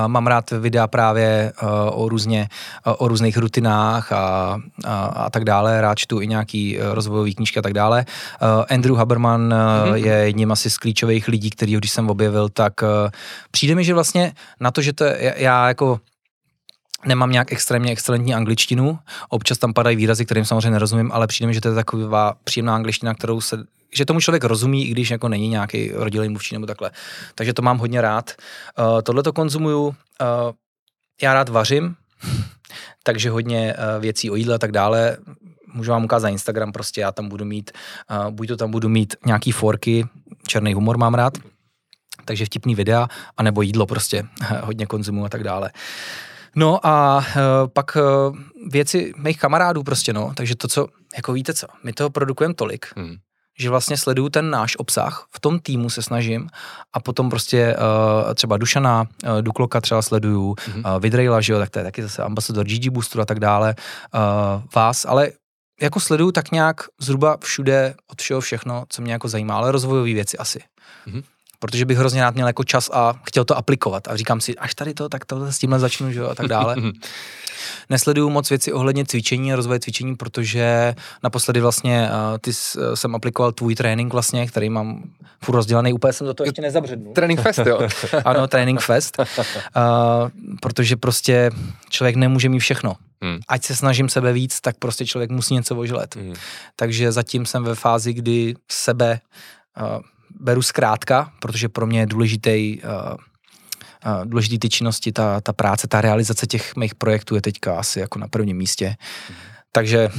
Mám 0.07 0.27
rád 0.27 0.51
videa 0.51 0.87
právě 0.87 1.53
uh, 1.63 1.69
o, 2.03 2.09
různě, 2.09 2.47
uh, 2.87 2.93
o 2.97 3.07
různých 3.07 3.37
rutinách 3.37 4.11
a, 4.11 4.57
a, 4.85 5.05
a 5.05 5.29
tak 5.29 5.45
dále. 5.45 5.81
Rád 5.81 5.95
čtu 5.95 6.21
i 6.21 6.27
nějaký 6.27 6.79
uh, 6.79 6.93
rozvojový 6.93 7.35
knížky 7.35 7.59
a 7.59 7.61
tak 7.61 7.73
dále. 7.73 8.05
Andrew 8.69 8.95
Haberman 8.95 9.49
mm-hmm. 9.49 9.93
je 9.93 10.13
jedním 10.13 10.51
asi 10.51 10.69
z 10.69 10.77
klíčových 10.77 11.27
lidí, 11.27 11.49
který 11.49 11.75
když 11.75 11.91
jsem 11.91 12.09
objevil, 12.09 12.49
tak 12.49 12.73
přijde 13.51 13.75
mi, 13.75 13.83
že 13.83 13.93
vlastně 13.93 14.33
na 14.59 14.71
to, 14.71 14.81
že 14.81 14.93
to 14.93 15.03
je, 15.03 15.35
já 15.37 15.67
jako 15.67 15.99
nemám 17.05 17.31
nějak 17.31 17.51
extrémně 17.51 17.91
excelentní 17.91 18.35
angličtinu, 18.35 18.99
občas 19.29 19.57
tam 19.57 19.73
padají 19.73 19.95
výrazy, 19.95 20.25
kterým 20.25 20.45
samozřejmě 20.45 20.71
nerozumím, 20.71 21.11
ale 21.11 21.27
přijde 21.27 21.47
mi, 21.47 21.53
že 21.53 21.61
to 21.61 21.67
je 21.67 21.75
taková 21.75 22.33
příjemná 22.43 22.75
angličtina, 22.75 23.13
kterou 23.13 23.41
se 23.41 23.63
že 23.93 24.05
tomu 24.05 24.19
člověk 24.19 24.43
rozumí, 24.43 24.87
i 24.87 24.91
když 24.91 25.09
jako 25.09 25.29
není 25.29 25.47
nějaký 25.47 25.91
rodilý 25.93 26.29
mluvčí 26.29 26.55
nebo 26.55 26.65
takhle. 26.65 26.91
Takže 27.35 27.53
to 27.53 27.61
mám 27.61 27.77
hodně 27.77 28.01
rád. 28.01 28.31
Uh, 28.79 29.01
Tohle 29.01 29.23
to 29.23 29.33
konzumuju. 29.33 29.87
Uh, 29.87 29.93
já 31.21 31.33
rád 31.33 31.49
vařím, 31.49 31.95
takže 33.03 33.29
hodně 33.29 33.73
uh, 33.73 34.01
věcí 34.01 34.31
o 34.31 34.35
jídle 34.35 34.55
a 34.55 34.57
tak 34.57 34.71
dále. 34.71 35.17
Můžu 35.73 35.91
vám 35.91 36.05
ukázat 36.05 36.29
Instagram, 36.29 36.71
prostě 36.71 37.01
já 37.01 37.11
tam 37.11 37.29
budu 37.29 37.45
mít, 37.45 37.71
uh, 38.25 38.31
buď 38.31 38.47
to 38.47 38.57
tam 38.57 38.71
budu 38.71 38.89
mít 38.89 39.15
nějaký 39.25 39.51
forky, 39.51 40.07
černý 40.47 40.73
humor 40.73 40.97
mám 40.97 41.13
rád, 41.13 41.37
takže 42.25 42.45
vtipný 42.45 42.75
videa, 42.75 43.07
anebo 43.37 43.61
jídlo 43.61 43.85
prostě 43.85 44.23
hodně 44.61 44.85
konzumuju 44.85 45.25
a 45.25 45.29
tak 45.29 45.43
dále. 45.43 45.71
No 46.55 46.87
a 46.87 47.17
uh, 47.17 47.23
pak 47.73 47.95
uh, 47.95 48.37
věci 48.69 49.13
mých 49.17 49.39
kamarádů 49.39 49.83
prostě, 49.83 50.13
no, 50.13 50.33
takže 50.35 50.55
to, 50.55 50.67
co, 50.67 50.87
jako 51.15 51.33
víte 51.33 51.53
co, 51.53 51.67
my 51.83 51.93
toho 51.93 52.09
produkujeme 52.09 52.53
tolik, 52.53 52.85
hmm 52.95 53.15
že 53.59 53.69
vlastně 53.69 53.97
sleduju 53.97 54.29
ten 54.29 54.49
náš 54.49 54.77
obsah, 54.77 55.27
v 55.31 55.39
tom 55.39 55.59
týmu 55.59 55.89
se 55.89 56.01
snažím 56.01 56.49
a 56.93 56.99
potom 56.99 57.29
prostě 57.29 57.75
uh, 57.75 58.33
třeba 58.33 58.57
Dušana, 58.57 59.01
uh, 59.01 59.41
Dukloka 59.41 59.81
třeba 59.81 60.01
sleduju, 60.01 60.53
mm-hmm. 60.53 60.95
uh, 60.95 61.01
Vidrejla, 61.01 61.41
že 61.41 61.53
jo, 61.53 61.59
tak 61.59 61.69
to 61.69 61.79
je 61.79 61.85
taky 61.85 62.03
zase 62.03 62.23
ambasador 62.23 62.65
GG 62.65 62.89
Booster 62.89 63.21
a 63.21 63.25
tak 63.25 63.39
dále, 63.39 63.75
uh, 64.13 64.61
vás, 64.75 65.05
ale 65.05 65.31
jako 65.81 65.99
sleduju 65.99 66.31
tak 66.31 66.51
nějak 66.51 66.81
zhruba 67.01 67.37
všude 67.43 67.95
od 68.11 68.21
všeho 68.21 68.41
všechno, 68.41 68.83
co 68.89 69.01
mě 69.01 69.13
jako 69.13 69.27
zajímá, 69.27 69.55
ale 69.55 69.71
rozvojové 69.71 70.13
věci 70.13 70.37
asi. 70.37 70.59
Mm-hmm 71.07 71.23
protože 71.63 71.85
bych 71.85 71.97
hrozně 71.97 72.21
rád 72.21 72.35
měl 72.35 72.47
jako 72.47 72.63
čas 72.63 72.89
a 72.93 73.13
chtěl 73.27 73.45
to 73.45 73.57
aplikovat. 73.57 74.07
A 74.07 74.15
říkám 74.15 74.41
si, 74.41 74.55
až 74.55 74.75
tady 74.75 74.93
to, 74.93 75.09
tak 75.09 75.25
to 75.25 75.51
s 75.51 75.57
tímhle 75.57 75.79
začnu, 75.79 76.11
že 76.11 76.19
jo, 76.19 76.29
a 76.29 76.35
tak 76.35 76.47
dále. 76.47 76.75
Nesleduju 77.89 78.29
moc 78.29 78.49
věci 78.49 78.73
ohledně 78.73 79.05
cvičení 79.05 79.53
a 79.53 79.55
rozvoje 79.55 79.79
cvičení, 79.79 80.15
protože 80.15 80.95
naposledy 81.23 81.61
vlastně 81.61 82.09
uh, 82.09 82.37
ty 82.41 82.51
uh, 82.51 82.93
jsem 82.93 83.15
aplikoval 83.15 83.51
tvůj 83.51 83.75
trénink 83.75 84.13
vlastně, 84.13 84.47
který 84.47 84.69
mám 84.69 85.03
furt 85.43 85.55
rozdělaný, 85.55 85.93
úplně 85.93 86.13
jsem 86.13 86.27
do 86.27 86.33
toho 86.33 86.45
ještě 86.45 86.61
nezabřednul. 86.61 87.13
Training 87.13 87.41
Fest, 87.41 87.59
jo. 87.65 87.87
ano, 88.25 88.47
Training 88.47 88.81
Fest, 88.81 89.19
uh, 89.19 89.25
protože 90.61 90.95
prostě 90.95 91.51
člověk 91.89 92.15
nemůže 92.15 92.49
mít 92.49 92.59
všechno. 92.59 92.95
Hmm. 93.21 93.39
Ať 93.47 93.63
se 93.65 93.75
snažím 93.75 94.09
sebe 94.09 94.33
víc, 94.33 94.61
tak 94.61 94.75
prostě 94.79 95.05
člověk 95.05 95.31
musí 95.31 95.53
něco 95.53 95.75
ožlet. 95.75 96.15
Hmm. 96.15 96.33
Takže 96.75 97.11
zatím 97.11 97.45
jsem 97.45 97.63
ve 97.63 97.75
fázi, 97.75 98.13
kdy 98.13 98.53
sebe 98.71 99.19
uh, 99.81 100.01
beru 100.39 100.61
zkrátka, 100.61 101.31
protože 101.39 101.69
pro 101.69 101.87
mě 101.87 101.99
je 101.99 102.05
důležitý, 102.05 102.81
uh, 102.81 102.89
uh, 102.89 104.25
důležitý 104.25 104.59
ty 104.59 104.69
činnosti, 104.69 105.11
ta, 105.11 105.41
ta 105.41 105.53
práce, 105.53 105.87
ta 105.87 106.01
realizace 106.01 106.47
těch 106.47 106.75
mých 106.75 106.95
projektů 106.95 107.35
je 107.35 107.41
teďka 107.41 107.75
asi 107.75 107.99
jako 107.99 108.19
na 108.19 108.27
prvním 108.27 108.57
místě. 108.57 108.95
Mm. 109.29 109.35
Takže, 109.71 110.09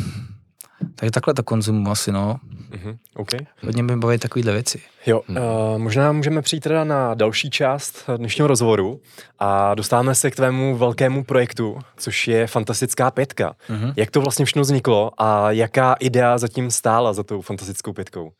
takže 0.94 1.10
takhle 1.10 1.34
to 1.34 1.42
konzumuji 1.42 1.90
asi, 1.90 2.12
no. 2.12 2.40
Mm-hmm, 2.70 2.96
okay. 3.14 3.40
Hodně 3.62 3.82
mi 3.82 3.96
baví 3.96 4.18
takovýhle 4.18 4.52
věci. 4.52 4.82
Jo, 5.06 5.22
uh, 5.28 5.36
možná 5.76 6.12
můžeme 6.12 6.42
přijít 6.42 6.60
teda 6.60 6.84
na 6.84 7.14
další 7.14 7.50
část 7.50 8.10
dnešního 8.16 8.48
rozhovoru 8.48 9.00
a 9.38 9.74
dostáváme 9.74 10.14
se 10.14 10.30
k 10.30 10.36
tvému 10.36 10.76
velkému 10.76 11.24
projektu, 11.24 11.78
což 11.96 12.28
je 12.28 12.46
Fantastická 12.46 13.10
pětka. 13.10 13.54
Mm-hmm. 13.68 13.92
Jak 13.96 14.10
to 14.10 14.20
vlastně 14.20 14.44
všechno 14.44 14.62
vzniklo 14.62 15.10
a 15.18 15.50
jaká 15.50 15.92
idea 15.92 16.38
zatím 16.38 16.70
stála 16.70 17.12
za 17.12 17.22
tou 17.22 17.40
Fantastickou 17.40 17.92
pětkou? 17.92 18.32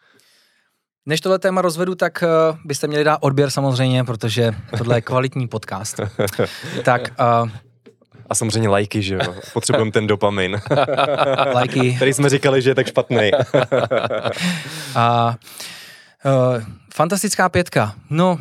Než 1.06 1.20
tohle 1.20 1.38
téma 1.38 1.62
rozvedu, 1.62 1.94
tak 1.94 2.24
uh, 2.50 2.58
byste 2.64 2.86
měli 2.86 3.04
dát 3.04 3.18
odběr 3.20 3.50
samozřejmě, 3.50 4.04
protože 4.04 4.54
tohle 4.78 4.96
je 4.96 5.00
kvalitní 5.00 5.48
podcast. 5.48 6.00
tak 6.84 7.12
uh, 7.42 7.50
a 8.30 8.34
samozřejmě 8.34 8.68
lajky, 8.68 9.02
že 9.02 9.14
jo. 9.14 9.34
Potřebujeme 9.52 9.90
ten 9.92 10.06
dopamin. 10.06 10.60
lajky. 11.54 11.94
Který 11.96 12.12
jsme 12.12 12.28
říkali, 12.28 12.62
že 12.62 12.70
je 12.70 12.74
tak 12.74 12.86
špatný. 12.86 13.30
a 14.94 15.36
uh, 16.24 16.62
fantastická 16.94 17.48
pětka. 17.48 17.94
No, 18.10 18.38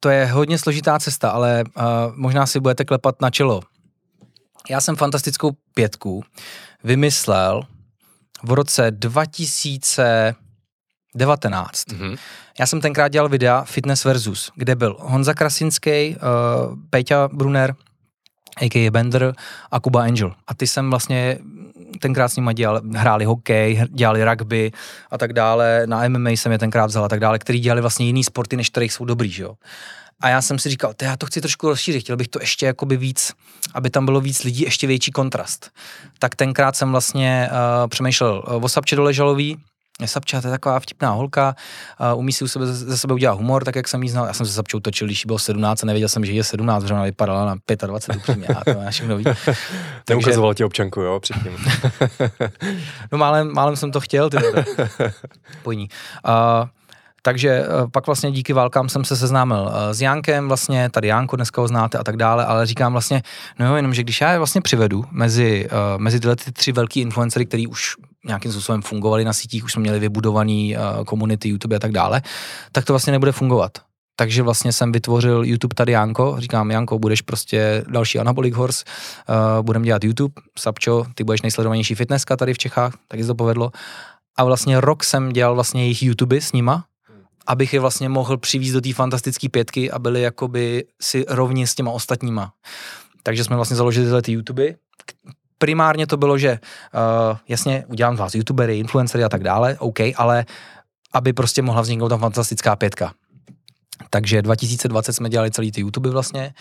to 0.00 0.08
je 0.08 0.26
hodně 0.26 0.58
složitá 0.58 0.98
cesta, 0.98 1.30
ale 1.30 1.64
uh, 1.76 1.82
možná 2.14 2.46
si 2.46 2.60
budete 2.60 2.84
klepat 2.84 3.22
na 3.22 3.30
čelo. 3.30 3.60
Já 4.70 4.80
jsem 4.80 4.96
fantastickou 4.96 5.52
pětku 5.74 6.24
vymyslel 6.84 7.62
v 8.42 8.52
roce 8.52 8.90
2000 8.90 10.34
19. 11.14 11.88
Mm-hmm. 11.88 12.18
Já 12.60 12.66
jsem 12.66 12.80
tenkrát 12.80 13.08
dělal 13.08 13.28
videa 13.28 13.64
Fitness 13.64 14.04
versus, 14.04 14.52
kde 14.54 14.76
byl 14.76 14.96
Honza 15.00 15.34
Krasinský, 15.34 16.16
uh, 16.16 16.78
Peťa 16.90 17.28
Brunner, 17.32 17.74
a.k.a. 18.56 18.90
Bender 18.90 19.34
a 19.70 19.80
Kuba 19.80 20.02
Angel. 20.02 20.34
A 20.46 20.54
ty 20.54 20.66
jsem 20.66 20.90
vlastně 20.90 21.38
tenkrát 22.00 22.28
s 22.28 22.36
nimi 22.36 22.54
dělal, 22.54 22.80
hráli 22.94 23.24
hokej, 23.24 23.84
dělali 23.90 24.24
rugby 24.24 24.72
a 25.10 25.18
tak 25.18 25.32
dále, 25.32 25.82
na 25.86 26.08
MMA 26.08 26.30
jsem 26.30 26.52
je 26.52 26.58
tenkrát 26.58 26.86
vzal 26.86 27.04
a 27.04 27.08
tak 27.08 27.20
dále, 27.20 27.38
který 27.38 27.60
dělali 27.60 27.80
vlastně 27.80 28.06
jiný 28.06 28.24
sporty, 28.24 28.56
než 28.56 28.70
kterých 28.70 28.92
jsou 28.92 29.04
dobrý, 29.04 29.30
že 29.30 29.42
jo. 29.42 29.54
A 30.20 30.28
já 30.28 30.42
jsem 30.42 30.58
si 30.58 30.70
říkal, 30.70 30.94
já 31.02 31.16
to 31.16 31.26
chci 31.26 31.40
trošku 31.40 31.68
rozšířit, 31.68 32.02
chtěl 32.02 32.16
bych 32.16 32.28
to 32.28 32.40
ještě 32.40 32.66
jakoby 32.66 32.96
víc, 32.96 33.32
aby 33.74 33.90
tam 33.90 34.04
bylo 34.04 34.20
víc 34.20 34.44
lidí, 34.44 34.62
ještě 34.62 34.86
větší 34.86 35.10
kontrast. 35.10 35.70
Tak 36.18 36.34
tenkrát 36.34 36.76
jsem 36.76 36.90
vlastně 36.90 37.50
uh, 37.50 37.88
přemýšlel 37.88 38.44
uh, 38.46 38.64
o 38.64 38.68
Sapče 38.68 38.96
Doležalový, 38.96 39.58
Sapča, 40.06 40.40
to 40.40 40.46
je 40.46 40.50
taková 40.50 40.80
vtipná 40.80 41.10
holka, 41.10 41.56
uh, 42.12 42.18
umí 42.18 42.32
si 42.32 42.44
u 42.44 42.48
sebe, 42.48 42.66
ze 42.66 42.98
sebe 42.98 43.14
udělat 43.14 43.34
humor, 43.34 43.64
tak 43.64 43.76
jak 43.76 43.88
jsem 43.88 44.02
jí 44.02 44.08
znal. 44.08 44.26
Já 44.26 44.32
jsem 44.32 44.46
se 44.46 44.52
Sapčou 44.52 44.80
točil, 44.80 45.06
když 45.06 45.24
jí 45.24 45.26
bylo 45.26 45.38
17 45.38 45.82
a 45.82 45.86
nevěděl 45.86 46.08
jsem, 46.08 46.24
že 46.24 46.32
je 46.32 46.44
17, 46.44 46.82
protože 46.82 46.94
ona 46.94 47.04
vypadala 47.04 47.44
na 47.44 47.56
25 47.86 48.16
upřímně. 48.16 48.46
A 48.46 48.64
to 48.64 48.80
máš 48.80 48.94
všechno 48.94 49.16
vidět. 49.16 49.36
Neukazoval 50.10 50.54
ti 50.54 50.64
občanku, 50.64 51.00
jo, 51.00 51.20
předtím. 51.20 51.52
no 53.12 53.18
málem, 53.18 53.52
málem 53.52 53.76
jsem 53.76 53.92
to 53.92 54.00
chtěl, 54.00 54.30
ty 54.30 54.36
Pojní. 55.62 55.88
Uh, 56.28 56.68
takže 57.22 57.64
pak 57.92 58.06
vlastně 58.06 58.32
díky 58.32 58.52
válkám 58.52 58.88
jsem 58.88 59.04
se 59.04 59.16
seznámil 59.16 59.72
s 59.92 60.00
Jankem, 60.00 60.48
vlastně 60.48 60.90
tady 60.90 61.08
Janko, 61.08 61.36
dneska 61.36 61.60
ho 61.60 61.68
znáte 61.68 61.98
a 61.98 62.04
tak 62.04 62.16
dále, 62.16 62.46
ale 62.46 62.66
říkám 62.66 62.92
vlastně, 62.92 63.22
no 63.58 63.66
jo, 63.66 63.74
jenom, 63.74 63.94
že 63.94 64.02
když 64.02 64.20
já 64.20 64.32
je 64.32 64.38
vlastně 64.38 64.60
přivedu 64.60 65.04
mezi, 65.10 65.68
mezi 65.96 66.20
tyhle 66.20 66.36
ty 66.36 66.52
tři 66.52 66.72
velký 66.72 67.00
influencery, 67.00 67.46
který 67.46 67.66
už 67.66 67.96
nějakým 68.24 68.52
způsobem 68.52 68.82
fungovali 68.82 69.24
na 69.24 69.32
sítích, 69.32 69.64
už 69.64 69.72
jsme 69.72 69.80
měli 69.80 69.98
vybudovaný 69.98 70.76
uh, 70.76 71.04
komunity 71.04 71.48
YouTube 71.48 71.76
a 71.76 71.78
tak 71.78 71.92
dále, 71.92 72.22
tak 72.72 72.84
to 72.84 72.92
vlastně 72.92 73.12
nebude 73.12 73.32
fungovat. 73.32 73.72
Takže 74.16 74.42
vlastně 74.42 74.72
jsem 74.72 74.92
vytvořil 74.92 75.44
YouTube 75.44 75.74
tady 75.74 75.92
Janko, 75.92 76.36
říkám 76.38 76.70
Janko, 76.70 76.98
budeš 76.98 77.22
prostě 77.22 77.84
další 77.88 78.18
Anabolic 78.18 78.54
Horse, 78.54 78.84
uh, 79.28 79.62
budeme 79.62 79.84
dělat 79.84 80.04
YouTube, 80.04 80.34
Sapčo, 80.58 81.04
ty 81.14 81.24
budeš 81.24 81.42
nejsledovanější 81.42 81.94
fitnesska 81.94 82.36
tady 82.36 82.54
v 82.54 82.58
Čechách, 82.58 82.94
taky 83.08 83.22
se 83.22 83.26
to 83.26 83.34
povedlo. 83.34 83.70
A 84.36 84.44
vlastně 84.44 84.80
rok 84.80 85.04
jsem 85.04 85.32
dělal 85.32 85.54
vlastně 85.54 85.82
jejich 85.82 86.02
YouTube 86.02 86.40
s 86.40 86.52
nima, 86.52 86.84
abych 87.46 87.74
je 87.74 87.80
vlastně 87.80 88.08
mohl 88.08 88.36
přivízt 88.36 88.74
do 88.74 88.80
té 88.80 88.92
fantastické 88.92 89.48
pětky 89.48 89.90
a 89.90 89.98
byli 89.98 90.22
jakoby 90.22 90.84
si 91.02 91.24
rovni 91.28 91.66
s 91.66 91.74
těma 91.74 91.90
ostatníma. 91.90 92.52
Takže 93.22 93.44
jsme 93.44 93.56
vlastně 93.56 93.76
založili 93.76 94.06
tyhle 94.06 94.22
ty 94.22 94.32
YouTube, 94.32 94.74
primárně 95.64 96.06
to 96.06 96.16
bylo, 96.16 96.38
že 96.38 96.50
uh, 96.52 97.36
jasně 97.48 97.84
udělám 97.88 98.16
vás 98.16 98.34
youtubery, 98.34 98.78
influencery 98.78 99.24
a 99.24 99.28
tak 99.28 99.42
dále, 99.42 99.76
OK, 99.78 99.98
ale 100.16 100.44
aby 101.12 101.32
prostě 101.32 101.62
mohla 101.62 101.82
vzniknout 101.82 102.08
tam 102.08 102.20
fantastická 102.20 102.76
pětka. 102.76 103.12
Takže 104.10 104.42
2020 104.42 105.12
jsme 105.12 105.28
dělali 105.28 105.50
celý 105.50 105.72
ty 105.72 105.80
YouTube 105.80 106.10
vlastně. 106.10 106.54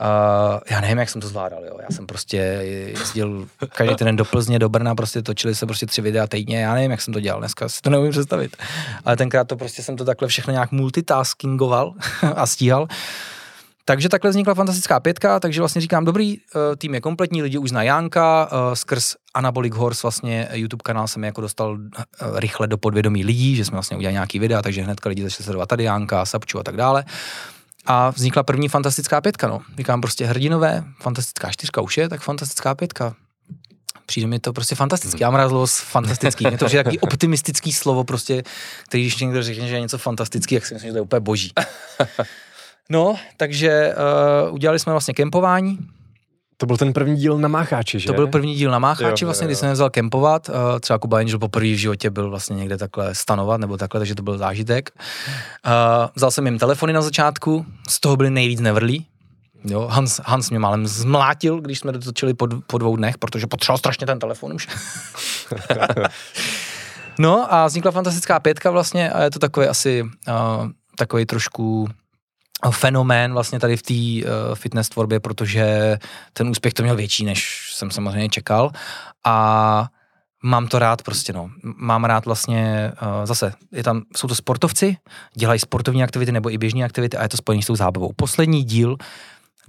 Uh, 0.00 0.60
já 0.70 0.80
nevím, 0.80 0.98
jak 0.98 1.08
jsem 1.08 1.20
to 1.20 1.28
zvládal, 1.28 1.64
jo. 1.64 1.78
Já 1.82 1.86
jsem 1.90 2.06
prostě 2.06 2.36
jezdil 2.36 3.48
každý 3.68 3.94
den 4.04 4.16
do 4.16 4.24
Plzně, 4.24 4.58
do 4.58 4.68
Brna, 4.68 4.94
prostě 4.94 5.22
točili 5.22 5.54
se 5.54 5.66
prostě 5.66 5.86
tři 5.86 6.02
videa 6.02 6.26
týdně. 6.26 6.60
Já 6.60 6.74
nevím, 6.74 6.90
jak 6.90 7.00
jsem 7.00 7.14
to 7.14 7.20
dělal, 7.20 7.40
dneska 7.40 7.68
si 7.68 7.80
to 7.80 7.90
neumím 7.90 8.10
představit. 8.10 8.56
Ale 9.04 9.16
tenkrát 9.16 9.48
to 9.48 9.56
prostě 9.56 9.82
jsem 9.82 9.96
to 9.96 10.04
takhle 10.04 10.28
všechno 10.28 10.52
nějak 10.52 10.72
multitaskingoval 10.72 11.94
a 12.36 12.46
stíhal. 12.46 12.88
Takže 13.90 14.08
takhle 14.08 14.30
vznikla 14.30 14.54
fantastická 14.54 15.00
pětka, 15.00 15.40
takže 15.40 15.60
vlastně 15.60 15.80
říkám, 15.80 16.04
dobrý, 16.04 16.36
eh, 16.38 16.76
tým 16.76 16.94
je 16.94 17.00
kompletní, 17.00 17.42
lidi 17.42 17.58
už 17.58 17.68
zná 17.68 17.82
Janka, 17.82 18.48
eh, 18.52 18.76
skrz 18.76 19.14
Anabolic 19.34 19.74
Horse 19.74 20.02
vlastně 20.02 20.48
YouTube 20.52 20.82
kanál 20.84 21.08
jsem 21.08 21.24
jako 21.24 21.40
dostal 21.40 21.78
eh, 21.98 22.04
rychle 22.34 22.66
do 22.66 22.78
podvědomí 22.78 23.24
lidí, 23.24 23.56
že 23.56 23.64
jsme 23.64 23.74
vlastně 23.74 23.96
udělali 23.96 24.12
nějaký 24.12 24.38
videa, 24.38 24.62
takže 24.62 24.82
hnedka 24.82 25.08
lidi 25.08 25.22
začali 25.22 25.44
sledovat 25.44 25.68
tady 25.68 25.84
Janka, 25.84 26.24
Sapču 26.24 26.58
a 26.58 26.62
tak 26.62 26.76
dále. 26.76 27.04
A 27.86 28.10
vznikla 28.10 28.42
první 28.42 28.68
fantastická 28.68 29.20
pětka, 29.20 29.48
no. 29.48 29.60
Říkám 29.78 30.00
prostě 30.00 30.26
hrdinové, 30.26 30.84
fantastická 31.00 31.50
čtyřka 31.50 31.80
už 31.80 31.98
je, 31.98 32.08
tak 32.08 32.20
fantastická 32.20 32.74
pětka. 32.74 33.14
Přijde 34.06 34.26
mi 34.26 34.38
to 34.38 34.52
prostě 34.52 34.74
fantastický. 34.74 35.22
Já 35.22 35.30
mám 35.30 35.66
fantastický. 35.66 36.44
Je 36.44 36.58
to 36.58 36.68
že 36.68 36.76
takový 36.76 36.98
optimistický 36.98 37.72
slovo 37.72 38.04
prostě, 38.04 38.42
který 38.84 39.02
když 39.02 39.18
někdo 39.18 39.42
řekne, 39.42 39.68
že 39.68 39.74
je 39.74 39.80
něco 39.80 39.98
fantastický, 39.98 40.54
jak 40.54 40.66
si 40.66 40.74
myslím, 40.74 40.88
že 40.88 40.92
to 40.92 40.98
je 40.98 41.02
úplně 41.02 41.20
boží. 41.20 41.52
No, 42.90 43.16
takže 43.36 43.94
uh, 44.48 44.54
udělali 44.54 44.78
jsme 44.78 44.92
vlastně 44.92 45.14
kempování. 45.14 45.78
To 46.56 46.66
byl 46.66 46.76
ten 46.76 46.92
první 46.92 47.16
díl 47.16 47.38
na 47.38 47.48
Mácháči, 47.48 48.00
že? 48.00 48.06
To 48.06 48.12
byl 48.12 48.26
první 48.26 48.54
díl 48.54 48.70
na 48.70 48.78
Mácháči, 48.78 49.24
jo, 49.24 49.26
vlastně, 49.26 49.44
jo, 49.44 49.46
jo. 49.46 49.48
kdy 49.48 49.56
jsem 49.56 49.72
vzal 49.72 49.90
kempovat. 49.90 50.48
Uh, 50.48 50.54
třeba 50.80 50.98
Kuba 50.98 51.18
Angel 51.18 51.38
poprvé 51.38 51.66
v 51.66 51.78
životě 51.78 52.10
byl 52.10 52.30
vlastně 52.30 52.56
někde 52.56 52.76
takhle 52.76 53.14
stanovat, 53.14 53.60
nebo 53.60 53.76
takhle, 53.76 54.00
takže 54.00 54.14
to 54.14 54.22
byl 54.22 54.38
zážitek. 54.38 54.90
Uh, 54.96 55.72
vzal 56.14 56.30
jsem 56.30 56.46
jim 56.46 56.58
telefony 56.58 56.92
na 56.92 57.02
začátku, 57.02 57.66
z 57.88 58.00
toho 58.00 58.16
byly 58.16 58.30
nejvíc 58.30 58.60
nevrlí. 58.60 59.06
Jo, 59.64 59.88
Hans, 59.90 60.20
Hans 60.24 60.50
mě 60.50 60.58
málem 60.58 60.86
zmlátil, 60.86 61.60
když 61.60 61.78
jsme 61.78 61.92
to 61.92 61.98
točili 61.98 62.34
po, 62.34 62.48
po 62.66 62.78
dvou 62.78 62.96
dnech, 62.96 63.18
protože 63.18 63.46
potřeboval 63.46 63.78
strašně 63.78 64.06
ten 64.06 64.18
telefon 64.18 64.52
už. 64.52 64.68
no 67.18 67.54
a 67.54 67.66
vznikla 67.66 67.90
fantastická 67.90 68.40
pětka 68.40 68.70
vlastně 68.70 69.10
a 69.10 69.22
je 69.22 69.30
to 69.30 69.38
takový 69.38 69.66
asi 69.66 70.02
uh, 70.02 70.68
takový 70.96 71.26
trošku 71.26 71.88
fenomén 72.70 73.32
vlastně 73.32 73.60
tady 73.60 73.76
v 73.76 73.82
té 73.82 73.94
uh, 73.94 74.54
fitness 74.54 74.88
tvorbě, 74.88 75.20
protože 75.20 75.98
ten 76.32 76.48
úspěch 76.48 76.74
to 76.74 76.82
měl 76.82 76.96
větší, 76.96 77.24
než 77.24 77.70
jsem 77.74 77.90
samozřejmě 77.90 78.28
čekal 78.28 78.70
a 79.24 79.86
mám 80.42 80.68
to 80.68 80.78
rád 80.78 81.02
prostě, 81.02 81.32
no. 81.32 81.50
Mám 81.62 82.04
rád 82.04 82.24
vlastně, 82.24 82.92
uh, 83.02 83.26
zase, 83.26 83.52
je 83.72 83.82
tam, 83.82 84.02
jsou 84.16 84.28
to 84.28 84.34
sportovci, 84.34 84.96
dělají 85.34 85.60
sportovní 85.60 86.02
aktivity 86.02 86.32
nebo 86.32 86.50
i 86.50 86.58
běžné 86.58 86.84
aktivity 86.84 87.16
a 87.16 87.22
je 87.22 87.28
to 87.28 87.36
spojené 87.36 87.62
s 87.62 87.66
tou 87.66 87.76
zábavou. 87.76 88.12
Poslední 88.16 88.64
díl, 88.64 88.96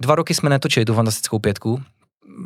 dva 0.00 0.14
roky 0.14 0.34
jsme 0.34 0.50
netočili 0.50 0.84
tu 0.84 0.94
fantastickou 0.94 1.38
pětku, 1.38 1.82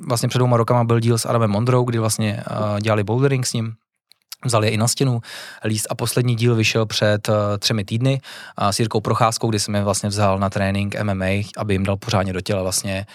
vlastně 0.06 0.28
před 0.28 0.38
dvěma 0.38 0.56
rokama 0.56 0.84
byl 0.84 1.00
díl 1.00 1.18
s 1.18 1.26
Adamem 1.26 1.50
Mondrou, 1.50 1.84
kdy 1.84 1.98
vlastně 1.98 2.44
uh, 2.50 2.80
dělali 2.80 3.04
bouldering 3.04 3.46
s 3.46 3.52
ním, 3.52 3.74
vzali 4.46 4.66
je 4.66 4.70
i 4.70 4.76
na 4.76 4.88
stěnu. 4.88 5.20
Líst 5.64 5.86
a 5.90 5.94
poslední 5.94 6.36
díl 6.36 6.54
vyšel 6.54 6.86
před 6.86 7.28
uh, 7.28 7.34
třemi 7.58 7.84
týdny 7.84 8.20
s 8.70 8.78
Jirkou 8.78 9.00
Procházkou, 9.00 9.50
kdy 9.50 9.58
jsem 9.58 9.74
je 9.74 9.82
vlastně 9.82 10.08
vzal 10.08 10.38
na 10.38 10.50
trénink 10.50 10.96
MMA, 11.02 11.26
aby 11.56 11.74
jim 11.74 11.84
dal 11.84 11.96
pořádně 11.96 12.32
do 12.32 12.40
těla 12.40 12.62
vlastně. 12.62 13.06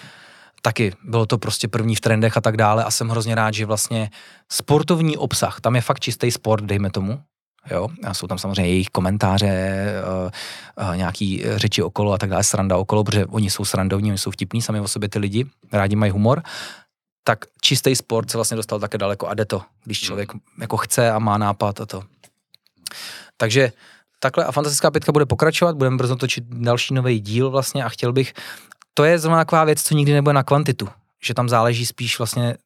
Taky 0.62 0.92
bylo 1.04 1.26
to 1.26 1.38
prostě 1.38 1.68
první 1.68 1.94
v 1.94 2.00
trendech 2.00 2.36
a 2.36 2.40
tak 2.40 2.56
dále 2.56 2.84
a 2.84 2.90
jsem 2.90 3.08
hrozně 3.08 3.34
rád, 3.34 3.54
že 3.54 3.66
vlastně 3.66 4.10
sportovní 4.48 5.16
obsah, 5.16 5.60
tam 5.60 5.74
je 5.74 5.80
fakt 5.80 6.00
čistý 6.00 6.30
sport, 6.30 6.64
dejme 6.64 6.90
tomu, 6.90 7.20
jo, 7.70 7.88
a 8.04 8.14
jsou 8.14 8.26
tam 8.26 8.38
samozřejmě 8.38 8.70
jejich 8.70 8.88
komentáře, 8.88 9.82
uh, 10.24 10.88
uh, 10.88 10.96
nějaký 10.96 11.42
řeči 11.56 11.82
okolo 11.82 12.12
a 12.12 12.18
tak 12.18 12.30
dále, 12.30 12.44
sranda 12.44 12.76
okolo, 12.76 13.04
protože 13.04 13.26
oni 13.26 13.50
jsou 13.50 13.64
srandovní, 13.64 14.10
oni 14.10 14.18
jsou 14.18 14.30
vtipní 14.30 14.62
sami 14.62 14.80
o 14.80 14.88
sobě 14.88 15.08
ty 15.08 15.18
lidi, 15.18 15.46
rádi 15.72 15.96
mají 15.96 16.12
humor, 16.12 16.42
tak 17.24 17.44
čistý 17.60 17.96
sport 17.96 18.30
se 18.30 18.38
vlastně 18.38 18.56
dostal 18.56 18.80
také 18.80 18.98
daleko 18.98 19.28
a 19.28 19.34
jde 19.34 19.44
to, 19.44 19.62
když 19.84 20.02
hmm. 20.02 20.06
člověk 20.06 20.32
jako 20.60 20.76
chce 20.76 21.10
a 21.10 21.18
má 21.18 21.38
nápad 21.38 21.80
a 21.80 21.86
to. 21.86 22.02
Takže 23.36 23.72
takhle 24.18 24.44
a 24.44 24.52
Fantastická 24.52 24.90
pětka 24.90 25.12
bude 25.12 25.26
pokračovat, 25.26 25.76
budeme 25.76 25.96
brzo 25.96 26.16
točit 26.16 26.44
další 26.44 26.94
nový 26.94 27.20
díl 27.20 27.50
vlastně 27.50 27.84
a 27.84 27.88
chtěl 27.88 28.12
bych, 28.12 28.34
to 28.94 29.04
je 29.04 29.18
zrovna 29.18 29.38
taková 29.38 29.64
věc, 29.64 29.82
co 29.82 29.94
nikdy 29.94 30.12
nebude 30.12 30.32
na 30.32 30.42
kvantitu, 30.42 30.88
že 31.22 31.34
tam 31.34 31.48
záleží 31.48 31.86
spíš 31.86 32.18
vlastně 32.18 32.56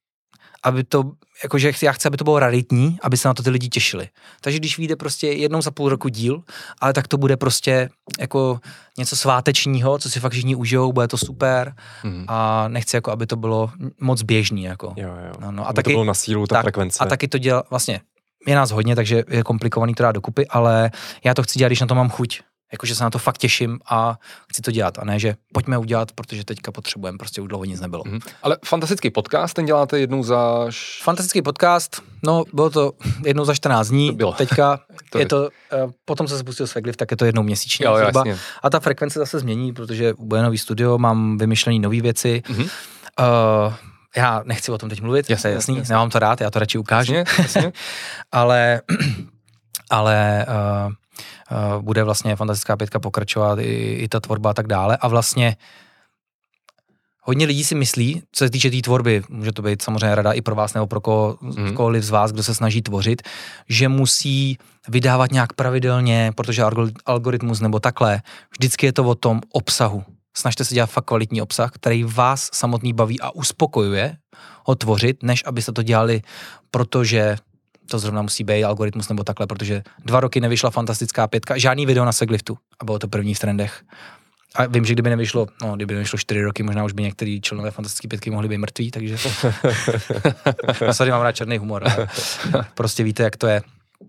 aby 0.66 0.84
to, 0.84 1.12
jakože 1.42 1.72
já 1.82 1.92
chci, 1.92 2.08
aby 2.08 2.16
to 2.16 2.24
bylo 2.24 2.38
raritní, 2.38 2.98
aby 3.02 3.16
se 3.16 3.28
na 3.28 3.34
to 3.34 3.42
ty 3.42 3.50
lidi 3.50 3.68
těšili. 3.68 4.08
Takže 4.40 4.58
když 4.58 4.78
vyjde 4.78 4.96
prostě 4.96 5.26
jednou 5.26 5.62
za 5.62 5.70
půl 5.70 5.88
roku 5.88 6.08
díl, 6.08 6.42
ale 6.80 6.92
tak 6.92 7.08
to 7.08 7.18
bude 7.18 7.36
prostě 7.36 7.88
jako 8.18 8.58
něco 8.98 9.16
svátečního, 9.16 9.98
co 9.98 10.10
si 10.10 10.20
fakt 10.20 10.32
všichni 10.32 10.54
užijou, 10.54 10.92
bude 10.92 11.08
to 11.08 11.18
super 11.18 11.74
mm. 12.04 12.24
a 12.28 12.68
nechci 12.68 12.96
jako, 12.96 13.10
aby 13.10 13.26
to 13.26 13.36
bylo 13.36 13.70
moc 14.00 14.22
běžný, 14.22 14.62
jako. 14.62 14.94
Jo, 14.96 15.08
jo. 15.26 15.32
No, 15.40 15.52
no, 15.52 15.62
a 15.62 15.66
aby 15.66 15.76
taky, 15.76 15.90
to 15.90 15.96
bylo 15.96 16.04
na 16.04 16.14
sílu, 16.14 16.46
ta 16.46 16.54
tak, 16.54 16.64
frekvence. 16.64 16.98
A 17.00 17.06
taky 17.06 17.28
to 17.28 17.38
dělá, 17.38 17.62
vlastně 17.70 18.00
je 18.46 18.56
nás 18.56 18.70
hodně, 18.70 18.96
takže 18.96 19.24
je 19.28 19.42
komplikovaný 19.42 19.94
to 19.94 20.02
dát 20.02 20.12
dokupy, 20.12 20.46
ale 20.46 20.90
já 21.24 21.34
to 21.34 21.42
chci 21.42 21.58
dělat, 21.58 21.68
když 21.68 21.80
na 21.80 21.86
to 21.86 21.94
mám 21.94 22.10
chuť 22.10 22.40
jakože 22.72 22.94
se 22.94 23.04
na 23.04 23.10
to 23.10 23.18
fakt 23.18 23.38
těším 23.38 23.78
a 23.90 24.18
chci 24.50 24.62
to 24.62 24.70
dělat 24.70 24.98
a 24.98 25.04
ne, 25.04 25.18
že 25.18 25.34
pojďme 25.52 25.78
udělat, 25.78 26.12
protože 26.12 26.44
teďka 26.44 26.72
potřebujeme, 26.72 27.18
prostě 27.18 27.40
už 27.40 27.48
dlouho 27.48 27.64
nic 27.64 27.80
nebylo. 27.80 28.02
Mm. 28.06 28.18
Ale 28.42 28.56
fantastický 28.64 29.10
podcast, 29.10 29.54
ten 29.54 29.66
děláte 29.66 29.98
jednou 29.98 30.22
za... 30.22 30.66
Fantastický 31.02 31.42
podcast, 31.42 32.02
no 32.22 32.44
bylo 32.52 32.70
to 32.70 32.92
jednou 33.24 33.44
za 33.44 33.54
14 33.54 33.88
dní, 33.88 34.10
to 34.10 34.16
bylo. 34.16 34.32
teďka 34.32 34.80
to 35.10 35.18
je 35.18 35.26
to, 35.26 35.42
uh, 35.84 35.90
potom 36.04 36.28
se 36.28 36.38
spustil 36.38 36.66
Svegliv, 36.66 36.96
tak 36.96 37.10
je 37.10 37.16
to 37.16 37.24
jednou 37.24 37.42
měsíčně 37.42 37.86
jo, 37.86 37.96
zhruba. 37.96 38.24
A 38.62 38.70
ta 38.70 38.80
frekvence 38.80 39.18
zase 39.18 39.38
změní, 39.38 39.72
protože 39.72 40.14
bude 40.18 40.42
nový 40.42 40.58
studio, 40.58 40.98
mám 40.98 41.38
vymyšlené 41.38 41.78
nové 41.78 42.00
věci. 42.00 42.42
Mm-hmm. 42.46 42.70
Uh, 43.20 43.74
já 44.16 44.42
nechci 44.44 44.72
o 44.72 44.78
tom 44.78 44.88
teď 44.88 45.00
mluvit, 45.00 45.30
jasně, 45.30 45.42
to 45.42 45.48
je 45.48 45.54
jasný, 45.54 45.76
jasně. 45.76 45.92
nemám 45.92 46.10
to 46.10 46.18
rád, 46.18 46.40
já 46.40 46.50
to 46.50 46.58
radši 46.58 46.78
ukážu. 46.78 47.14
Jasně, 47.14 47.42
jasně. 47.42 47.72
ale 48.32 48.82
ale 49.90 50.46
uh, 50.48 50.92
bude 51.80 52.04
vlastně 52.04 52.36
Fantastická 52.36 52.76
pětka 52.76 52.98
pokračovat, 52.98 53.58
i, 53.58 53.98
i 54.00 54.08
ta 54.08 54.20
tvorba 54.20 54.50
a 54.50 54.54
tak 54.54 54.66
dále. 54.66 54.96
A 54.96 55.08
vlastně 55.08 55.56
hodně 57.22 57.46
lidí 57.46 57.64
si 57.64 57.74
myslí, 57.74 58.22
co 58.32 58.44
se 58.44 58.50
týče 58.50 58.68
té 58.68 58.72
tý 58.72 58.82
tvorby, 58.82 59.22
může 59.28 59.52
to 59.52 59.62
být 59.62 59.82
samozřejmě 59.82 60.14
rada 60.14 60.32
i 60.32 60.40
pro 60.40 60.54
vás 60.54 60.74
nebo 60.74 60.86
pro 60.86 61.00
koho, 61.00 61.38
mm. 61.40 61.74
koholiv 61.74 62.04
z 62.04 62.10
vás, 62.10 62.32
kdo 62.32 62.42
se 62.42 62.54
snaží 62.54 62.82
tvořit, 62.82 63.22
že 63.68 63.88
musí 63.88 64.58
vydávat 64.88 65.32
nějak 65.32 65.52
pravidelně, 65.52 66.32
protože 66.36 66.62
algoritmus 67.06 67.60
nebo 67.60 67.80
takhle, 67.80 68.22
vždycky 68.58 68.86
je 68.86 68.92
to 68.92 69.04
o 69.04 69.14
tom 69.14 69.40
obsahu. 69.52 70.04
Snažte 70.36 70.64
se 70.64 70.74
dělat 70.74 70.90
fakt 70.90 71.04
kvalitní 71.04 71.42
obsah, 71.42 71.70
který 71.70 72.04
vás 72.04 72.50
samotný 72.52 72.92
baví 72.92 73.20
a 73.20 73.30
uspokojuje 73.30 74.16
ho 74.64 74.74
tvořit, 74.74 75.22
než 75.22 75.42
abyste 75.46 75.72
to 75.72 75.82
dělali, 75.82 76.22
protože 76.70 77.36
to 77.90 77.98
zrovna 77.98 78.22
musí 78.22 78.44
být 78.44 78.64
algoritmus 78.64 79.08
nebo 79.08 79.24
takhle, 79.24 79.46
protože 79.46 79.82
dva 80.04 80.20
roky 80.20 80.40
nevyšla 80.40 80.70
fantastická 80.70 81.26
pětka, 81.26 81.58
žádný 81.58 81.86
video 81.86 82.04
na 82.04 82.12
Segliftu 82.12 82.58
a 82.80 82.84
bylo 82.84 82.98
to 82.98 83.08
první 83.08 83.34
v 83.34 83.38
trendech. 83.38 83.82
A 84.54 84.66
vím, 84.66 84.84
že 84.84 84.92
kdyby 84.92 85.10
nevyšlo, 85.10 85.46
no, 85.62 85.76
kdyby 85.76 85.94
nevyšlo 85.94 86.18
čtyři 86.18 86.42
roky, 86.42 86.62
možná 86.62 86.84
už 86.84 86.92
by 86.92 87.02
některý 87.02 87.40
členové 87.40 87.70
fantastické 87.70 88.08
pětky 88.08 88.30
mohli 88.30 88.48
být 88.48 88.58
mrtví, 88.58 88.90
takže 88.90 89.18
sorry, 90.92 91.10
mám 91.10 91.22
rád 91.22 91.32
černý 91.32 91.58
humor. 91.58 91.84
prostě 92.74 93.04
víte, 93.04 93.22
jak 93.22 93.36
to 93.36 93.46
je. 93.46 93.62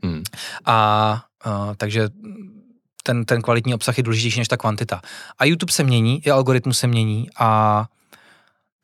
Hmm. 0.04 0.24
A 0.66 1.22
uh, 1.45 1.74
takže 1.78 2.10
ten, 3.04 3.26
ten 3.26 3.41
kvalitní 3.41 3.74
obsah 3.74 3.98
je 3.98 4.04
důležitější 4.04 4.40
než 4.40 4.48
ta 4.48 4.58
kvantita. 4.58 5.02
A 5.40 5.45
YouTube 5.45 5.74
se 5.74 5.84
mění, 5.84 6.22
i 6.26 6.32
algoritmus 6.32 6.80
se 6.80 6.88
mění 6.88 7.28
a 7.40 7.86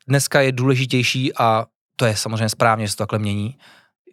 dneska 0.08 0.40
je 0.40 0.52
důležitější 0.52 1.34
a 1.34 1.66
to 1.96 2.06
je 2.06 2.16
samozřejmě 2.16 2.48
správně, 2.48 2.86
že 2.86 2.90
se 2.90 2.96
to 2.96 3.02
takhle 3.02 3.18
mění. 3.18 3.58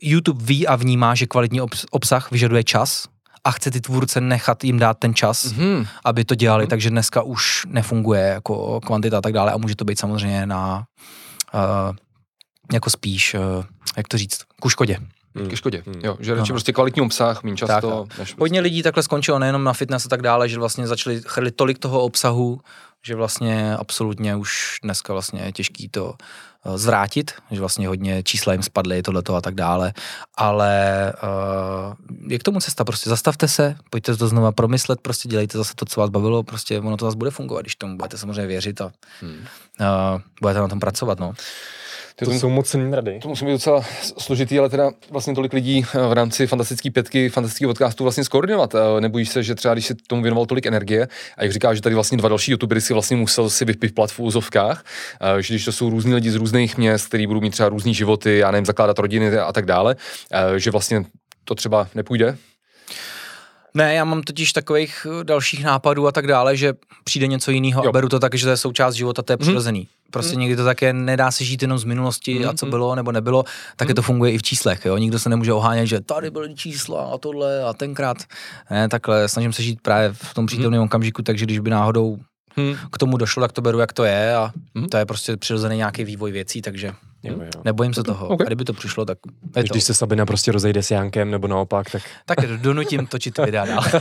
YouTube 0.02 0.45
ví 0.45 0.68
a 0.68 0.76
vnímá, 0.76 1.15
že 1.15 1.28
kvalitní 1.28 1.61
obsah 1.91 2.32
vyžaduje 2.32 2.64
čas, 2.64 3.07
a 3.44 3.52
chce 3.52 3.72
ty 3.72 3.82
tvůrce 3.82 4.22
nechat 4.22 4.64
jim 4.64 4.80
dát 4.80 4.99
ten 4.99 5.14
čas, 5.14 5.45
mm-hmm. 5.45 5.88
aby 6.06 6.26
to 6.26 6.36
dělali, 6.36 6.65
mm-hmm. 6.65 6.69
takže 6.69 6.90
dneska 6.90 7.22
už 7.22 7.65
nefunguje 7.68 8.22
jako 8.22 8.80
kvantita 8.82 9.18
a 9.18 9.22
tak 9.22 9.34
dále 9.34 9.52
a 9.52 9.57
může 9.57 9.76
to 9.76 9.86
být 9.86 9.99
samozřejmě 9.99 10.45
na 10.45 10.86
uh, 11.53 11.95
jako 12.73 12.90
spíš, 12.90 13.34
uh, 13.34 13.65
jak 13.98 14.07
to 14.07 14.18
říct, 14.18 14.41
ku 14.61 14.69
škodě. 14.69 14.98
Hmm. 15.36 15.49
Ke 15.49 15.57
škodě, 15.57 15.84
hmm. 15.86 16.02
jo, 16.03 16.18
že 16.19 16.36
radši 16.36 16.52
prostě 16.52 16.73
kvalitní 16.73 17.02
obsah, 17.02 17.44
méně 17.44 17.57
často. 17.57 18.06
Tak, 18.07 18.18
než 18.18 18.28
prostě. 18.28 18.36
Hodně 18.40 18.61
lidí 18.61 18.84
takhle 18.84 19.03
skončilo 19.03 19.40
nejenom 19.40 19.64
na 19.64 19.73
fitness 19.73 20.06
a 20.06 20.10
tak 20.10 20.22
dále, 20.22 20.49
že 20.49 20.60
vlastně 20.60 20.88
začali 20.88 21.22
chrlit 21.26 21.56
tolik 21.56 21.80
toho 21.80 22.02
obsahu, 22.02 22.61
že 23.06 23.15
vlastně 23.15 23.76
absolutně 23.76 24.36
už 24.36 24.78
dneska 24.84 25.14
vlastně 25.14 25.41
je 25.41 25.52
těžký 25.52 25.90
to 25.90 26.14
zvrátit, 26.76 27.32
že 27.52 27.60
vlastně 27.60 27.88
hodně 27.88 28.24
čísla 28.24 28.54
jim 28.54 28.64
spadly, 28.64 29.02
tohleto 29.02 29.36
a 29.36 29.42
tak 29.42 29.56
dále, 29.56 29.94
ale 30.36 31.14
uh, 31.24 32.32
je 32.32 32.40
k 32.40 32.44
tomu 32.44 32.60
cesta, 32.60 32.84
prostě 32.84 33.10
zastavte 33.10 33.48
se, 33.48 33.76
pojďte 33.90 34.18
to 34.18 34.28
znova 34.28 34.52
promyslet, 34.52 35.02
prostě 35.02 35.30
dělejte 35.30 35.58
zase 35.58 35.74
to, 35.76 35.86
co 35.86 36.00
vás 36.00 36.10
bavilo, 36.10 36.44
prostě 36.44 36.80
ono 36.80 36.98
to 36.98 37.06
zase 37.06 37.18
bude 37.18 37.32
fungovat, 37.32 37.62
když 37.62 37.76
tomu 37.76 37.98
budete 37.98 38.18
samozřejmě 38.18 38.48
věřit 38.48 38.82
a 38.82 38.92
hmm. 39.22 39.32
uh, 39.34 40.22
budete 40.42 40.60
na 40.60 40.68
tom 40.68 40.80
pracovat, 40.80 41.20
no. 41.20 41.34
To, 42.16 42.26
to 42.26 42.32
jsou 42.32 42.50
moc 42.50 42.70
cený 42.70 42.96
rady. 42.96 43.20
To 43.22 43.30
musí 43.30 43.46
být 43.46 43.52
docela 43.52 43.82
složitý, 44.18 44.60
ale 44.60 44.70
teda 44.70 44.92
vlastně 45.10 45.36
tolik 45.36 45.54
lidí 45.54 45.86
eh, 45.96 46.08
v 46.08 46.14
rámci 46.14 46.48
fantastické 46.48 46.92
pětky, 46.92 47.30
fantastického 47.30 47.70
podcastu 47.70 48.04
vlastně 48.04 48.24
skoordinovat. 48.24 48.76
Eh, 48.76 49.02
nebojíš 49.02 49.30
se, 49.30 49.44
že 49.44 49.56
třeba 49.56 49.74
když 49.74 49.86
si 49.86 49.96
tomu 49.96 50.22
věnoval 50.22 50.46
tolik 50.46 50.66
energie, 50.66 51.08
a 51.38 51.44
jak 51.44 51.52
říkáš, 51.52 51.78
že 51.78 51.82
tady 51.82 51.96
vlastně 51.96 52.18
dva 52.18 52.30
další 52.30 52.52
youtubery 52.52 52.82
si 52.82 52.94
vlastně 52.94 53.18
musel 53.18 53.50
si 53.50 53.66
vypiplat 53.66 54.12
v 54.12 54.20
úzovkách, 54.20 54.86
eh, 55.22 55.42
že 55.42 55.54
když 55.54 55.66
to 55.66 55.72
jsou 55.72 55.90
různí 55.90 56.14
lidi 56.14 56.32
z 56.32 56.36
různých 56.36 56.78
měst, 56.78 57.08
kteří 57.08 57.28
budou 57.28 57.42
mít 57.42 57.52
třeba 57.52 57.70
různý 57.70 57.94
životy, 57.94 58.38
já 58.38 58.52
nevím, 58.52 58.66
zakládat 58.66 59.00
rodiny 59.00 59.38
a 59.38 59.54
tak 59.54 59.66
dále, 59.66 59.96
že 60.58 60.72
vlastně 60.72 61.04
to 61.46 61.56
třeba 61.56 61.88
nepůjde? 61.96 62.38
Ne, 63.73 63.93
já 63.93 64.06
mám 64.06 64.22
totiž 64.22 64.53
takových 64.53 65.07
dalších 65.23 65.64
nápadů 65.64 66.07
a 66.07 66.11
tak 66.11 66.27
dále, 66.27 66.57
že 66.57 66.73
přijde 67.03 67.27
něco 67.27 67.52
jiného 67.52 67.88
a 67.88 67.91
beru 67.91 68.10
to 68.10 68.19
tak, 68.19 68.35
že 68.35 68.45
to 68.45 68.49
je 68.49 68.57
součást 68.57 68.93
života, 68.93 69.22
to 69.22 69.34
je 69.34 69.38
mhm. 69.38 69.41
přirozený. 69.41 69.80
Mm. 69.80 70.11
Prostě 70.11 70.35
mm. 70.35 70.41
někdy 70.41 70.56
to 70.56 70.65
také 70.65 70.93
nedá 70.93 71.31
se 71.31 71.45
žít 71.45 71.61
jenom 71.61 71.77
z 71.77 71.84
minulosti 71.84 72.39
mm. 72.39 72.49
a 72.49 72.53
co 72.53 72.65
mhm. 72.65 72.69
bylo 72.69 72.95
nebo 72.95 73.11
nebylo, 73.11 73.43
také 73.76 73.91
mm. 73.91 73.95
to 73.95 74.02
funguje 74.02 74.31
i 74.31 74.38
v 74.38 74.43
číslech. 74.43 74.85
Jo? 74.85 74.98
Nikdo 74.98 75.19
se 75.19 75.30
nemůže 75.30 75.53
ohánět, 75.53 75.88
že 75.88 76.02
tady 76.02 76.31
byly 76.31 76.56
čísla 76.56 77.03
a 77.14 77.18
tohle 77.18 77.64
a 77.64 77.73
tenkrát. 77.73 78.18
Ne, 78.72 78.89
takhle 78.89 79.30
snažím 79.30 79.53
se 79.53 79.64
žít 79.64 79.81
právě 79.81 80.14
v 80.14 80.34
tom 80.34 80.45
přítomném 80.45 80.81
mm. 80.81 80.85
okamžiku, 80.85 81.22
takže 81.22 81.45
když 81.45 81.60
by 81.60 81.69
náhodou 81.69 82.19
hmm. 82.56 82.76
k 82.91 82.98
tomu 82.98 83.18
došlo, 83.18 83.41
tak 83.41 83.52
to 83.52 83.61
beru, 83.61 83.80
jak 83.80 83.93
to 83.93 84.03
je 84.03 84.35
a 84.35 84.52
hmm. 84.76 84.88
to 84.88 84.98
je 84.98 85.06
prostě 85.06 85.38
přirozený 85.38 85.77
nějaký 85.77 86.03
vývoj 86.03 86.31
věcí, 86.31 86.61
takže 86.61 86.91
Jo, 87.23 87.41
jo. 87.41 87.61
Nebojím 87.65 87.93
se 87.93 88.03
toho. 88.03 88.27
Okay. 88.27 88.45
A 88.45 88.48
kdyby 88.48 88.65
to 88.65 88.73
přišlo, 88.73 89.06
tak 89.06 89.18
je 89.56 89.64
Když 89.64 89.84
se 89.84 89.93
Sabina 89.93 90.26
prostě 90.26 90.52
rozejde 90.52 90.84
s 90.84 90.91
Jankem, 90.91 91.31
nebo 91.31 91.48
naopak, 91.48 91.89
tak... 91.89 92.02
Tak 92.26 92.45
donutím 92.45 93.07
točit 93.07 93.38
videa 93.38 93.65
dál. 93.65 93.84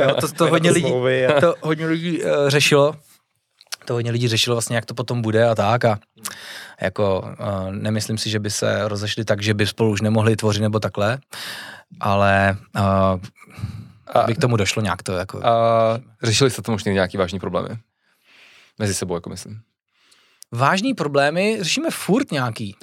jo, 0.00 0.14
to, 0.20 0.32
to, 0.32 0.46
hodně 0.46 0.70
lidí, 0.70 0.92
to 1.40 1.54
hodně 1.60 1.86
lidí 1.86 2.22
uh, 2.22 2.48
řešilo. 2.48 2.94
To 3.84 3.94
hodně 3.94 4.10
lidí 4.10 4.28
řešilo 4.28 4.56
vlastně, 4.56 4.76
jak 4.76 4.86
to 4.86 4.94
potom 4.94 5.22
bude 5.22 5.48
a 5.48 5.54
tak 5.54 5.84
a 5.84 5.98
jako 6.80 7.20
uh, 7.20 7.26
nemyslím 7.70 8.18
si, 8.18 8.30
že 8.30 8.40
by 8.40 8.50
se 8.50 8.88
rozešli 8.88 9.24
tak, 9.24 9.42
že 9.42 9.54
by 9.54 9.66
spolu 9.66 9.90
už 9.90 10.00
nemohli 10.00 10.36
tvořit 10.36 10.62
nebo 10.62 10.80
takhle, 10.80 11.18
ale 12.00 12.56
uh, 12.76 12.82
a, 14.14 14.22
by 14.26 14.34
k 14.34 14.40
tomu 14.40 14.56
došlo 14.56 14.82
nějak 14.82 15.02
to 15.02 15.12
jako... 15.12 15.46
A 15.46 15.52
řešili 16.22 16.50
jste 16.50 16.62
to 16.62 16.72
možná 16.72 16.92
nějaký 16.92 17.16
vážný 17.16 17.38
problémy? 17.38 17.68
Mezi 18.78 18.94
sebou, 18.94 19.14
jako 19.14 19.30
myslím. 19.30 19.60
Vážný 20.52 20.94
problémy 20.94 21.58
řešíme 21.60 21.88
furt 21.90 22.32
nějaký. 22.32 22.76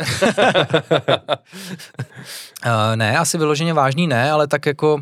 uh, 2.65 2.95
ne, 2.95 3.17
asi 3.17 3.37
vyloženě 3.37 3.73
vážný 3.73 4.07
ne, 4.07 4.31
ale 4.31 4.47
tak 4.47 4.65
jako 4.65 4.95
uh, 4.95 5.01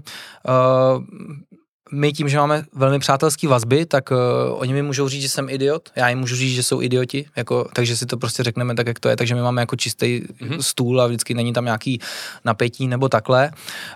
my 1.91 2.14
tím, 2.14 2.30
že 2.30 2.38
máme 2.38 2.64
velmi 2.73 2.99
přátelský 2.99 3.48
vazby, 3.48 3.85
tak 3.85 4.11
uh, 4.11 4.18
oni 4.52 4.73
mi 4.73 4.81
můžou 4.81 5.07
říct, 5.07 5.22
že 5.22 5.30
jsem 5.30 5.49
idiot, 5.49 5.90
já 5.95 6.10
jim 6.10 6.19
můžu 6.19 6.35
říct, 6.35 6.56
že 6.56 6.64
jsou 6.64 6.81
idioti, 6.81 7.26
jako, 7.35 7.69
takže 7.73 7.98
si 7.98 8.06
to 8.06 8.18
prostě 8.18 8.44
řekneme 8.44 8.76
tak, 8.76 8.88
jak 8.88 8.99
to 8.99 9.10
je, 9.10 9.15
takže 9.15 9.35
my 9.35 9.41
máme 9.41 9.61
jako 9.61 9.76
čistý 9.76 10.22
mm-hmm. 10.22 10.60
stůl 10.60 11.02
a 11.02 11.07
vždycky 11.07 11.34
není 11.34 11.53
tam 11.53 11.65
nějaký 11.65 11.99
napětí 12.45 12.88
nebo 12.88 13.10
takhle. 13.10 13.52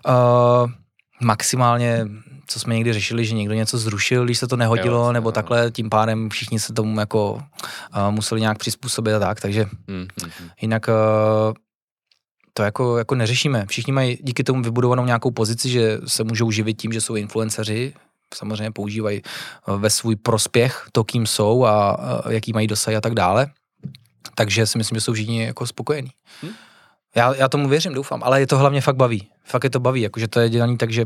Uh, 0.07 0.72
maximálně 1.22 2.07
co 2.48 2.60
jsme 2.60 2.76
někdy 2.76 2.94
řešili, 2.94 3.26
že 3.26 3.36
někdo 3.36 3.53
něco 3.53 3.78
zrušil, 3.78 4.26
když 4.26 4.38
se 4.38 4.48
to 4.48 4.57
nehodilo, 4.57 5.06
jo, 5.06 5.11
nebo 5.11 5.28
jo. 5.28 5.32
takhle, 5.32 5.72
tím 5.72 5.90
pádem 5.90 6.30
všichni 6.30 6.60
se 6.60 6.74
tomu 6.74 6.99
jako 6.99 7.34
uh, 7.34 8.11
museli 8.11 8.41
nějak 8.41 8.57
přizpůsobit 8.57 9.14
a 9.14 9.19
tak, 9.19 9.41
takže 9.41 9.65
mm, 9.88 9.98
mm, 9.98 10.07
jinak 10.61 10.88
uh, 10.88 11.53
to 12.53 12.64
jako, 12.64 12.98
jako 12.98 13.15
neřešíme. 13.15 13.65
Všichni 13.69 13.94
mají 13.94 14.18
díky 14.22 14.44
tomu 14.44 14.61
vybudovanou 14.61 15.06
nějakou 15.06 15.32
pozici, 15.32 15.69
že 15.69 15.99
se 16.06 16.24
můžou 16.24 16.52
živit 16.52 16.74
tím, 16.74 16.94
že 16.94 17.02
jsou 17.02 17.15
influenceři, 17.15 17.94
samozřejmě 18.34 18.72
používají 18.72 19.22
ve 19.78 19.90
svůj 19.90 20.15
prospěch 20.15 20.88
to, 20.91 21.03
kým 21.03 21.26
jsou 21.26 21.65
a, 21.65 21.90
a 21.91 22.32
jaký 22.32 22.53
mají 22.53 22.68
dosah 22.68 22.95
a 22.95 23.02
tak 23.02 23.14
dále. 23.14 23.48
Takže 24.36 24.65
si 24.65 24.78
myslím, 24.78 24.95
že 24.95 25.02
jsou 25.02 25.14
všichni 25.14 25.44
jako 25.45 25.68
spokojení. 25.68 26.10
Hmm? 26.41 26.52
Já, 27.15 27.36
já 27.36 27.49
tomu 27.49 27.69
věřím, 27.69 27.94
doufám, 27.94 28.24
ale 28.24 28.40
je 28.40 28.48
to 28.48 28.57
hlavně 28.57 28.82
fakt 28.82 28.95
baví. 28.95 29.28
Fakt 29.44 29.64
je 29.64 29.69
to 29.69 29.80
baví, 29.80 30.02
jakože 30.02 30.28
to 30.28 30.40
je 30.40 30.49
dělaný 30.49 30.78
tak, 30.78 30.91
že 30.91 31.06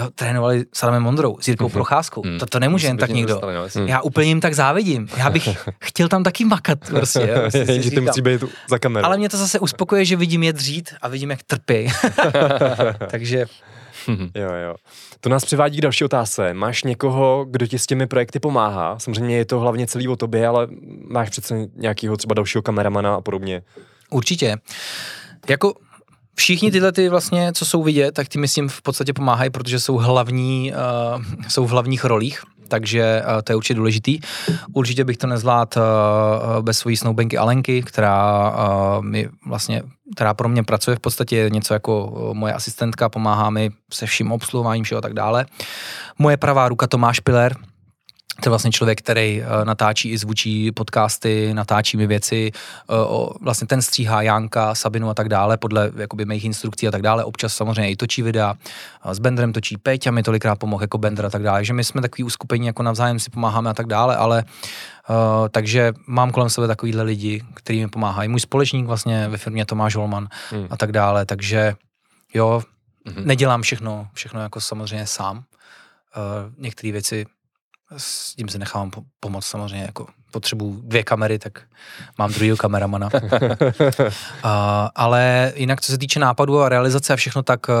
jo, 0.00 0.08
trénovali 0.14 0.64
s 0.74 0.82
Adamem 0.82 1.02
Mondrou, 1.02 1.38
s 1.40 1.48
Jirkou 1.48 1.66
mm-hmm. 1.66 1.72
Procházkou. 1.72 2.22
Mm. 2.26 2.38
To, 2.38 2.46
to 2.46 2.60
nemůže 2.60 2.86
jen 2.86 2.96
tak 2.96 3.10
někdo. 3.10 3.34
Dostali, 3.34 3.90
já 3.90 4.00
úplně 4.00 4.28
jim 4.28 4.40
tak 4.40 4.54
závidím. 4.54 5.08
Já 5.16 5.30
bych 5.30 5.48
chtěl 5.78 6.08
tam 6.08 6.22
taky 6.22 6.44
makat. 6.44 6.78
Prostě, 6.88 7.42
že 7.80 7.90
ty 7.90 8.00
musí 8.00 8.22
být 8.22 8.44
za 8.68 8.78
kamerou. 8.78 9.06
Ale 9.06 9.16
mě 9.18 9.28
to 9.28 9.36
zase 9.36 9.58
uspokoje, 9.58 10.04
že 10.04 10.16
vidím 10.16 10.42
je 10.42 10.52
dřít 10.52 10.94
a 11.02 11.08
vidím, 11.08 11.30
jak 11.30 11.42
trpí. 11.42 11.88
Takže 13.10 13.46
jo, 14.34 14.52
jo. 14.64 14.74
To 15.20 15.28
nás 15.28 15.44
přivádí 15.44 15.78
k 15.78 15.80
další 15.80 16.04
otázce. 16.04 16.54
Máš 16.54 16.82
někoho, 16.82 17.46
kdo 17.50 17.66
ti 17.66 17.78
s 17.78 17.86
těmi 17.86 18.06
projekty 18.06 18.38
pomáhá? 18.40 18.98
Samozřejmě 18.98 19.36
je 19.36 19.44
to 19.44 19.60
hlavně 19.60 19.86
celý 19.86 20.08
o 20.08 20.16
tobě, 20.16 20.46
ale 20.46 20.68
máš 21.10 21.30
přece 21.30 21.54
nějakého 21.74 22.16
třeba 22.16 22.34
dalšího 22.34 22.62
kameramana 22.62 23.14
a 23.14 23.20
podobně. 23.20 23.62
Určitě. 24.10 24.56
Jako 25.48 25.74
Všichni 26.36 26.70
tyhle 26.70 26.92
ty 26.92 27.08
vlastně, 27.08 27.52
co 27.52 27.64
jsou 27.64 27.82
vidět, 27.82 28.12
tak 28.12 28.28
ty 28.28 28.38
myslím 28.38 28.68
v 28.68 28.82
podstatě 28.82 29.12
pomáhají, 29.12 29.50
protože 29.50 29.80
jsou 29.80 29.96
hlavní, 29.96 30.72
uh, 30.72 31.22
jsou 31.48 31.66
v 31.66 31.70
hlavních 31.70 32.04
rolích, 32.04 32.42
takže 32.68 33.22
uh, 33.26 33.42
to 33.42 33.52
je 33.52 33.56
určitě 33.56 33.74
důležitý. 33.74 34.20
Určitě 34.72 35.04
bych 35.04 35.16
to 35.16 35.26
nezvládl 35.26 35.70
uh, 35.76 36.62
bez 36.62 36.78
svojí 36.78 36.96
snoubenky 36.96 37.38
Alenky, 37.38 37.82
která 37.82 38.50
uh, 38.50 39.04
mi 39.04 39.28
vlastně, 39.46 39.82
která 40.16 40.34
pro 40.34 40.48
mě 40.48 40.62
pracuje 40.62 40.96
v 40.96 41.00
podstatě 41.00 41.50
něco 41.52 41.74
jako 41.74 42.12
moje 42.32 42.52
asistentka, 42.52 43.08
pomáhá 43.08 43.50
mi 43.50 43.70
se 43.92 44.06
vším 44.06 44.32
obsluhováním, 44.32 44.84
a 44.98 45.00
tak 45.00 45.12
dále. 45.12 45.46
Moje 46.18 46.36
pravá 46.36 46.68
ruka 46.68 46.86
Tomáš 46.86 47.20
Piller, 47.20 47.56
to 48.40 48.48
je 48.48 48.50
vlastně 48.50 48.70
člověk, 48.70 48.98
který 48.98 49.40
uh, 49.40 49.64
natáčí 49.64 50.10
i 50.10 50.18
zvučí 50.18 50.72
podcasty, 50.72 51.54
natáčí 51.54 51.96
mi 51.96 52.06
věci, 52.06 52.52
uh, 52.90 53.28
vlastně 53.40 53.66
ten 53.66 53.82
stříhá 53.82 54.22
Janka, 54.22 54.74
Sabinu 54.74 55.10
a 55.10 55.14
tak 55.14 55.28
dále, 55.28 55.56
podle 55.56 55.92
jakoby 55.96 56.24
mých 56.24 56.44
instrukcí 56.44 56.88
a 56.88 56.90
tak 56.90 57.02
dále. 57.02 57.24
Občas 57.24 57.54
samozřejmě 57.54 57.90
i 57.90 57.96
točí 57.96 58.22
videa, 58.22 58.54
s 59.12 59.18
Bendrem 59.18 59.52
točí 59.52 59.76
Peťa 59.76 60.10
mi 60.10 60.22
tolikrát 60.22 60.58
pomohl 60.58 60.82
jako 60.82 60.98
Bender 60.98 61.26
a 61.26 61.30
tak 61.30 61.42
dále, 61.42 61.64
že 61.64 61.72
my 61.72 61.84
jsme 61.84 62.00
takový 62.00 62.24
uskupení, 62.24 62.66
jako 62.66 62.82
navzájem 62.82 63.20
si 63.20 63.30
pomáháme 63.30 63.70
a 63.70 63.74
tak 63.74 63.86
dále, 63.86 64.16
ale 64.16 64.44
Uh, 65.08 65.48
takže 65.48 65.92
mám 66.06 66.30
kolem 66.30 66.50
sebe 66.50 66.66
takovýhle 66.66 67.02
lidi, 67.02 67.44
kteří 67.54 67.80
mi 67.80 67.88
pomáhají. 67.88 68.28
Můj 68.28 68.40
společník 68.40 68.86
vlastně 68.86 69.28
ve 69.28 69.36
firmě 69.38 69.66
Tomáš 69.66 69.96
Holman 69.96 70.28
hmm. 70.50 70.66
a 70.70 70.76
tak 70.76 70.92
dále, 70.92 71.26
takže 71.26 71.74
jo, 72.34 72.62
mm-hmm. 73.06 73.24
nedělám 73.24 73.62
všechno, 73.62 74.08
všechno 74.12 74.40
jako 74.40 74.60
samozřejmě 74.60 75.06
sám. 75.06 75.36
Uh, 75.36 75.42
některé 76.58 76.92
věci 76.92 77.26
s 77.96 78.34
tím 78.34 78.48
si 78.48 78.58
nechávám 78.58 78.90
po- 78.90 79.02
pomoct 79.20 79.46
samozřejmě, 79.46 79.84
jako 79.84 80.06
potřebuju 80.30 80.80
dvě 80.84 81.02
kamery, 81.02 81.38
tak 81.38 81.62
mám 82.18 82.32
druhýho 82.32 82.56
kameramana. 82.56 83.10
a, 84.42 84.90
ale 84.94 85.52
jinak, 85.56 85.80
co 85.80 85.92
se 85.92 85.98
týče 85.98 86.20
nápadu 86.20 86.60
a 86.60 86.68
realizace 86.68 87.12
a 87.12 87.16
všechno, 87.16 87.42
tak 87.42 87.68
uh, 87.68 87.74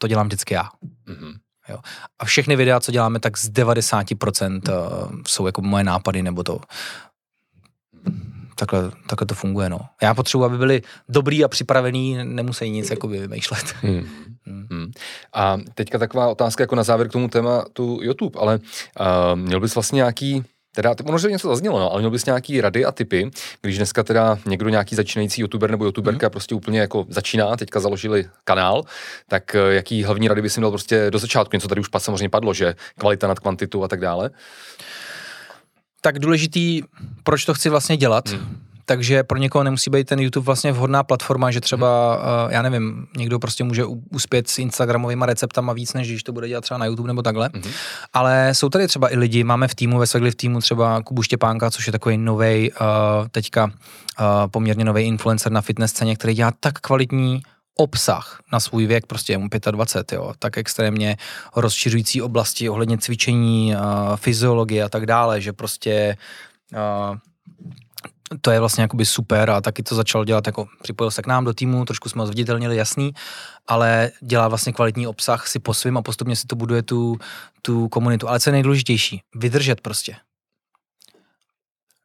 to 0.00 0.08
dělám 0.08 0.26
vždycky 0.26 0.54
já. 0.54 0.68
Mhm. 1.06 1.32
A 2.18 2.24
všechny 2.24 2.56
videa, 2.56 2.80
co 2.80 2.92
děláme, 2.92 3.20
tak 3.20 3.38
z 3.38 3.50
90% 3.50 4.60
uh, 4.68 5.20
jsou 5.26 5.46
jako 5.46 5.62
moje 5.62 5.84
nápady, 5.84 6.22
nebo 6.22 6.42
to 6.42 6.60
takhle, 8.66 8.90
takhle 9.06 9.26
to 9.26 9.34
funguje, 9.34 9.68
no. 9.68 9.80
Já 10.02 10.14
potřebuji, 10.14 10.44
aby 10.44 10.58
byli 10.58 10.82
dobrý 11.08 11.44
a 11.44 11.48
připravený, 11.48 12.18
nemusí 12.24 12.70
nic 12.70 12.90
jako 12.90 13.08
vymýšlet. 13.08 13.74
Hmm. 13.80 14.06
Hmm. 14.46 14.92
A 15.32 15.58
teďka 15.74 15.98
taková 15.98 16.28
otázka 16.28 16.62
jako 16.62 16.76
na 16.76 16.82
závěr 16.82 17.08
k 17.08 17.12
tomu 17.12 17.28
tématu 17.28 17.98
YouTube, 18.02 18.40
ale 18.40 18.58
uh, 18.58 19.38
měl 19.38 19.60
bys 19.60 19.74
vlastně 19.74 19.96
nějaký 19.96 20.44
Teda, 20.74 20.94
ono, 21.04 21.18
že 21.18 21.30
něco 21.30 21.48
zaznělo, 21.48 21.78
no, 21.78 21.92
ale 21.92 22.00
měl 22.00 22.10
bys 22.10 22.24
nějaký 22.24 22.60
rady 22.60 22.84
a 22.84 22.92
typy, 22.92 23.30
když 23.60 23.76
dneska 23.76 24.02
teda 24.02 24.38
někdo 24.46 24.68
nějaký 24.68 24.96
začínající 24.96 25.40
youtuber 25.40 25.70
nebo 25.70 25.84
youtuberka 25.84 26.26
hmm. 26.26 26.30
prostě 26.30 26.54
úplně 26.54 26.80
jako 26.80 27.06
začíná, 27.08 27.56
teďka 27.56 27.80
založili 27.80 28.24
kanál, 28.44 28.82
tak 29.28 29.54
eh, 29.54 29.74
jaký 29.74 30.04
hlavní 30.04 30.28
rady 30.28 30.42
bys 30.42 30.56
jim 30.56 30.62
dal 30.62 30.70
prostě 30.70 31.10
do 31.10 31.18
začátku, 31.18 31.56
něco 31.56 31.68
tady 31.68 31.80
už 31.80 31.88
pak 31.88 32.02
samozřejmě 32.02 32.28
padlo, 32.28 32.54
že 32.54 32.74
kvalita 32.98 33.26
nad 33.26 33.40
kvantitu 33.40 33.84
a 33.84 33.88
tak 33.88 34.00
dále. 34.00 34.30
Tak 36.04 36.18
důležitý, 36.18 36.82
proč 37.24 37.44
to 37.44 37.54
chci 37.54 37.68
vlastně 37.68 37.96
dělat, 37.96 38.28
hmm. 38.28 38.56
takže 38.84 39.22
pro 39.22 39.38
někoho 39.38 39.64
nemusí 39.64 39.90
být 39.90 40.06
ten 40.06 40.20
YouTube 40.20 40.44
vlastně 40.44 40.72
vhodná 40.72 41.02
platforma, 41.02 41.50
že 41.50 41.60
třeba, 41.60 42.16
uh, 42.16 42.52
já 42.52 42.62
nevím, 42.62 43.06
někdo 43.16 43.38
prostě 43.38 43.64
může 43.64 43.84
uspět 44.10 44.48
s 44.48 44.58
Instagramovými 44.58 45.24
receptama 45.26 45.72
víc, 45.72 45.92
než 45.94 46.08
když 46.08 46.22
to 46.22 46.32
bude 46.32 46.48
dělat 46.48 46.60
třeba 46.60 46.78
na 46.78 46.86
YouTube 46.86 47.06
nebo 47.06 47.22
takhle. 47.22 47.50
Mhm. 47.52 47.70
Ale 48.12 48.48
jsou 48.52 48.68
tady 48.68 48.88
třeba 48.88 49.12
i 49.12 49.16
lidi, 49.16 49.44
máme 49.44 49.68
v 49.68 49.74
týmu, 49.74 49.98
ve 49.98 50.06
Svegli 50.06 50.30
v 50.30 50.34
týmu 50.34 50.60
třeba 50.60 51.02
Kubu 51.02 51.22
Štěpánka, 51.22 51.70
což 51.70 51.86
je 51.86 51.92
takový 51.92 52.18
nový, 52.18 52.72
uh, 52.72 53.28
teďka 53.30 53.64
uh, 53.64 53.70
poměrně 54.50 54.84
nový 54.84 55.02
influencer 55.02 55.52
na 55.52 55.60
fitness 55.60 55.90
scéně, 55.90 56.16
který 56.16 56.34
dělá 56.34 56.52
tak 56.60 56.78
kvalitní 56.78 57.42
obsah 57.76 58.40
na 58.52 58.60
svůj 58.60 58.86
věk, 58.86 59.06
prostě 59.06 59.32
je 59.32 59.38
mu 59.38 59.48
25, 59.70 60.16
jo, 60.16 60.32
tak 60.38 60.58
extrémně 60.58 61.16
rozšiřující 61.56 62.22
oblasti 62.22 62.68
ohledně 62.68 62.98
cvičení, 62.98 63.74
uh, 63.74 64.16
fyziologie 64.16 64.84
a 64.84 64.88
tak 64.88 65.06
dále, 65.06 65.40
že 65.40 65.52
prostě 65.52 66.16
uh, 66.72 67.16
to 68.40 68.50
je 68.50 68.60
vlastně 68.60 68.82
jakoby 68.82 69.06
super 69.06 69.50
a 69.50 69.60
taky 69.60 69.82
to 69.82 69.94
začal 69.94 70.24
dělat, 70.24 70.46
jako 70.46 70.66
připojil 70.82 71.10
se 71.10 71.22
k 71.22 71.26
nám 71.26 71.44
do 71.44 71.54
týmu, 71.54 71.84
trošku 71.84 72.08
jsme 72.08 72.22
ho 72.22 72.26
zviditelnili, 72.26 72.76
jasný, 72.76 73.12
ale 73.66 74.10
dělá 74.20 74.48
vlastně 74.48 74.72
kvalitní 74.72 75.06
obsah 75.06 75.46
si 75.46 75.58
po 75.58 75.74
svým 75.74 75.96
a 75.96 76.02
postupně 76.02 76.36
si 76.36 76.46
to 76.46 76.56
buduje 76.56 76.82
tu, 76.82 77.18
tu 77.62 77.88
komunitu. 77.88 78.28
Ale 78.28 78.40
co 78.40 78.50
je 78.50 78.52
nejdůležitější? 78.52 79.22
Vydržet 79.34 79.80
prostě. 79.80 80.16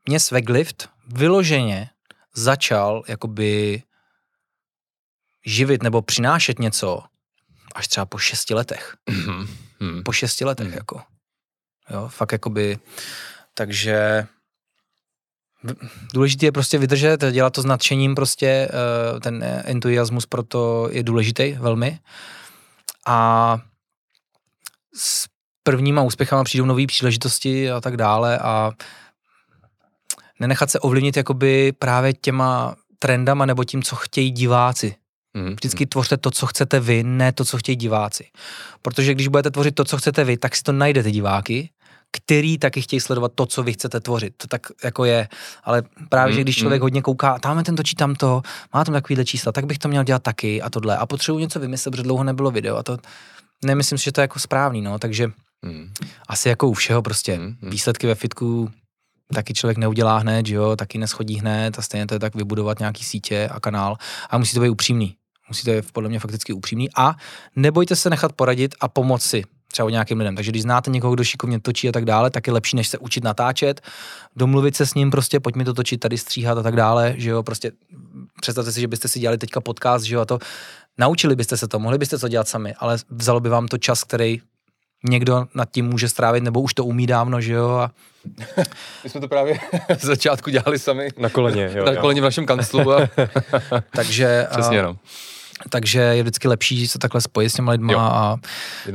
Mě 0.07 0.19
Sveglift 0.19 0.89
vyloženě 1.07 1.89
začal 2.35 3.03
jakoby 3.07 3.83
živit 5.47 5.83
nebo 5.83 6.01
přinášet 6.01 6.59
něco 6.59 7.03
až 7.75 7.87
třeba 7.87 8.05
po 8.05 8.17
šesti 8.17 8.53
letech. 8.53 8.95
Mhm. 9.09 9.47
Mhm. 9.79 10.03
Po 10.03 10.11
šesti 10.11 10.45
letech, 10.45 10.67
Mhm. 10.67 10.75
jako. 10.77 11.01
Jo, 11.89 12.07
fakt 12.07 12.31
jakoby, 12.31 12.79
takže 13.53 14.27
důležité 16.13 16.45
je 16.45 16.51
prostě 16.51 16.77
vydržet, 16.77 17.23
dělat 17.31 17.53
to 17.53 17.61
s 17.61 17.65
nadšením 17.65 18.15
prostě, 18.15 18.47
eh, 18.47 19.19
ten 19.19 19.43
entuziasmus 19.65 20.25
proto 20.25 20.89
je 20.91 21.03
důležitý 21.03 21.53
velmi. 21.53 21.99
A 23.07 23.57
s 24.95 25.25
prvníma 25.63 26.01
úspěchama 26.01 26.43
přijdou 26.43 26.65
nové 26.65 26.87
příležitosti 26.87 27.71
a 27.71 27.81
tak 27.81 27.97
dále 27.97 28.39
a 28.39 28.71
nenechat 30.39 30.69
se 30.71 30.79
ovlivnit 30.79 31.17
jakoby 31.17 31.71
právě 31.71 32.13
těma 32.13 32.75
trendama 32.99 33.45
nebo 33.45 33.63
tím, 33.63 33.83
co 33.83 33.95
chtějí 33.95 34.31
diváci. 34.31 34.95
Mhm. 35.37 35.53
Vždycky 35.53 35.85
tvořte 35.85 36.17
to, 36.17 36.31
co 36.31 36.45
chcete 36.47 36.79
vy, 36.79 37.03
ne 37.03 37.31
to, 37.31 37.45
co 37.45 37.57
chtějí 37.57 37.75
diváci. 37.75 38.25
Protože 38.81 39.13
když 39.13 39.27
budete 39.27 39.51
tvořit 39.51 39.75
to, 39.75 39.83
co 39.85 39.97
chcete 39.97 40.23
vy, 40.23 40.37
tak 40.37 40.55
si 40.55 40.63
to 40.63 40.71
najdete 40.71 41.11
diváky, 41.11 41.69
který 42.11 42.57
taky 42.57 42.81
chtějí 42.81 42.99
sledovat 42.99 43.31
to, 43.35 43.45
co 43.45 43.63
vy 43.63 43.73
chcete 43.73 43.99
tvořit. 43.99 44.33
To 44.37 44.47
tak 44.47 44.61
jako 44.83 45.05
je. 45.05 45.27
Ale 45.63 45.83
právě, 46.09 46.33
že 46.33 46.39
Mm, 46.39 46.43
když 46.43 46.57
člověk 46.57 46.81
mm. 46.81 46.85
hodně 46.85 47.01
kouká, 47.01 47.39
tam 47.39 47.63
ten 47.63 47.75
točí 47.75 47.95
tamto, 47.95 48.41
má 48.73 48.85
tam 48.85 48.93
takovýhle 48.93 49.25
čísla, 49.25 49.51
tak 49.51 49.65
bych 49.65 49.77
to 49.77 49.87
měl 49.87 50.03
dělat 50.03 50.23
taky 50.23 50.61
a 50.61 50.69
tohle. 50.69 50.97
A 50.97 51.05
potřebuji 51.05 51.39
něco 51.39 51.59
vymyslet, 51.59 51.91
protože 51.91 52.03
dlouho 52.03 52.23
nebylo 52.23 52.51
video 52.51 52.77
a 52.77 52.83
to 52.83 52.97
nemyslím 53.65 53.97
si, 53.97 54.03
že 54.03 54.11
to 54.11 54.21
je 54.21 54.23
jako 54.23 54.39
správný, 54.39 54.81
no. 54.81 54.99
Takže 54.99 55.27
Mhm. 55.65 55.91
asi 56.27 56.49
jako 56.49 56.67
u 56.67 56.73
všeho 56.73 57.01
prostě. 57.01 57.37
Mm, 57.37 57.55
mm. 57.61 57.69
Výsledky 57.69 58.07
ve 58.07 58.15
fitku 58.15 58.69
taky 59.33 59.53
člověk 59.53 59.77
neudělá 59.77 60.17
hned, 60.17 60.45
že 60.45 60.55
jo, 60.55 60.75
taky 60.75 60.97
neschodí 60.97 61.35
hned 61.39 61.79
a 61.79 61.81
stejně 61.81 62.07
to 62.07 62.15
je 62.15 62.19
tak 62.19 62.35
vybudovat 62.35 62.79
nějaký 62.79 63.03
sítě 63.03 63.49
a 63.51 63.59
kanál 63.59 63.97
a 64.29 64.37
musí 64.37 64.53
to 64.53 64.59
být 64.61 64.69
upřímný. 64.69 65.15
Musí 65.49 65.65
to 65.65 65.71
být 65.71 65.91
podle 65.91 66.09
mě 66.09 66.19
fakticky 66.19 66.53
upřímný 66.53 66.89
a 66.95 67.15
nebojte 67.55 67.95
se 67.95 68.09
nechat 68.09 68.33
poradit 68.33 68.75
a 68.79 68.87
pomoci 68.87 69.43
třeba 69.71 69.85
o 69.85 69.89
nějakým 69.89 70.17
lidem. 70.17 70.35
Takže 70.35 70.51
když 70.51 70.61
znáte 70.61 70.91
někoho, 70.91 71.13
kdo 71.13 71.23
šikovně 71.23 71.59
točí 71.59 71.89
a 71.89 71.91
tak 71.91 72.05
dále, 72.05 72.29
tak 72.29 72.47
je 72.47 72.53
lepší, 72.53 72.75
než 72.75 72.87
se 72.87 72.97
učit 72.97 73.23
natáčet, 73.23 73.81
domluvit 74.35 74.75
se 74.75 74.85
s 74.85 74.93
ním 74.93 75.11
prostě, 75.11 75.39
pojď 75.39 75.55
mi 75.55 75.65
to 75.65 75.73
točit, 75.73 75.99
tady 75.99 76.17
stříhat 76.17 76.57
a 76.57 76.63
tak 76.63 76.75
dále, 76.75 77.13
že 77.17 77.29
jo, 77.29 77.43
prostě 77.43 77.71
představte 78.41 78.71
si, 78.71 78.81
že 78.81 78.87
byste 78.87 79.07
si 79.07 79.19
dělali 79.19 79.37
teďka 79.37 79.61
podcast, 79.61 80.05
že 80.05 80.15
jo, 80.15 80.21
a 80.21 80.25
to 80.25 80.39
naučili 80.97 81.35
byste 81.35 81.57
se 81.57 81.67
to, 81.67 81.79
mohli 81.79 81.97
byste 81.97 82.17
to 82.17 82.27
dělat 82.27 82.47
sami, 82.47 82.73
ale 82.79 82.97
vzalo 83.09 83.39
by 83.39 83.49
vám 83.49 83.67
to 83.67 83.77
čas, 83.77 84.03
který 84.03 84.41
někdo 85.09 85.45
nad 85.55 85.71
tím 85.71 85.85
může 85.85 86.09
strávit, 86.09 86.43
nebo 86.43 86.61
už 86.61 86.73
to 86.73 86.85
umí 86.85 87.07
dávno, 87.07 87.41
že 87.41 87.53
jo, 87.53 87.69
a 87.69 87.91
My 89.03 89.09
jsme 89.09 89.21
to 89.21 89.27
právě 89.27 89.59
z 89.99 90.03
začátku 90.03 90.49
dělali 90.49 90.79
sami. 90.79 91.09
Na 91.17 91.29
koleně, 91.29 91.69
jo. 91.75 91.85
Na 91.85 91.91
jo. 91.91 92.01
koleně 92.01 92.21
v 92.21 92.23
našem 92.23 92.45
kanclu. 92.45 92.93
A... 92.93 93.09
takže, 93.95 94.47
Přesně, 94.51 94.79
a, 94.79 94.83
no. 94.83 94.97
Takže 95.69 95.99
je 95.99 96.23
vždycky 96.23 96.47
lepší 96.47 96.87
se 96.87 96.99
takhle 96.99 97.21
spojit 97.21 97.49
s 97.49 97.53
těma 97.53 97.71
lidma 97.71 97.93
Jo. 97.93 97.99
a 97.99 98.37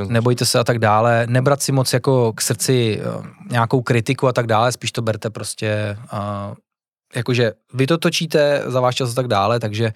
nebojte 0.09 0.47
se 0.47 0.59
a 0.59 0.65
tak 0.65 0.79
dále, 0.79 1.27
nebrat 1.29 1.63
si 1.63 1.73
moc 1.73 1.93
jako 1.93 2.33
k 2.33 2.41
srdci 2.41 3.01
eh, 3.01 3.29
nějakou 3.51 3.83
kritiku 3.83 4.29
a 4.29 4.33
tak 4.33 4.47
dále, 4.47 4.73
spíš 4.73 4.93
to 4.93 5.03
berte 5.03 5.31
prostě, 5.31 5.99
uh, 6.13 6.55
jakože 7.15 7.53
vy 7.75 7.87
to 7.87 7.99
točíte 7.99 8.63
za 8.67 8.81
váš 8.81 8.95
čas 8.95 9.11
a 9.11 9.15
tak 9.15 9.29
dále, 9.29 9.61
takže 9.61 9.93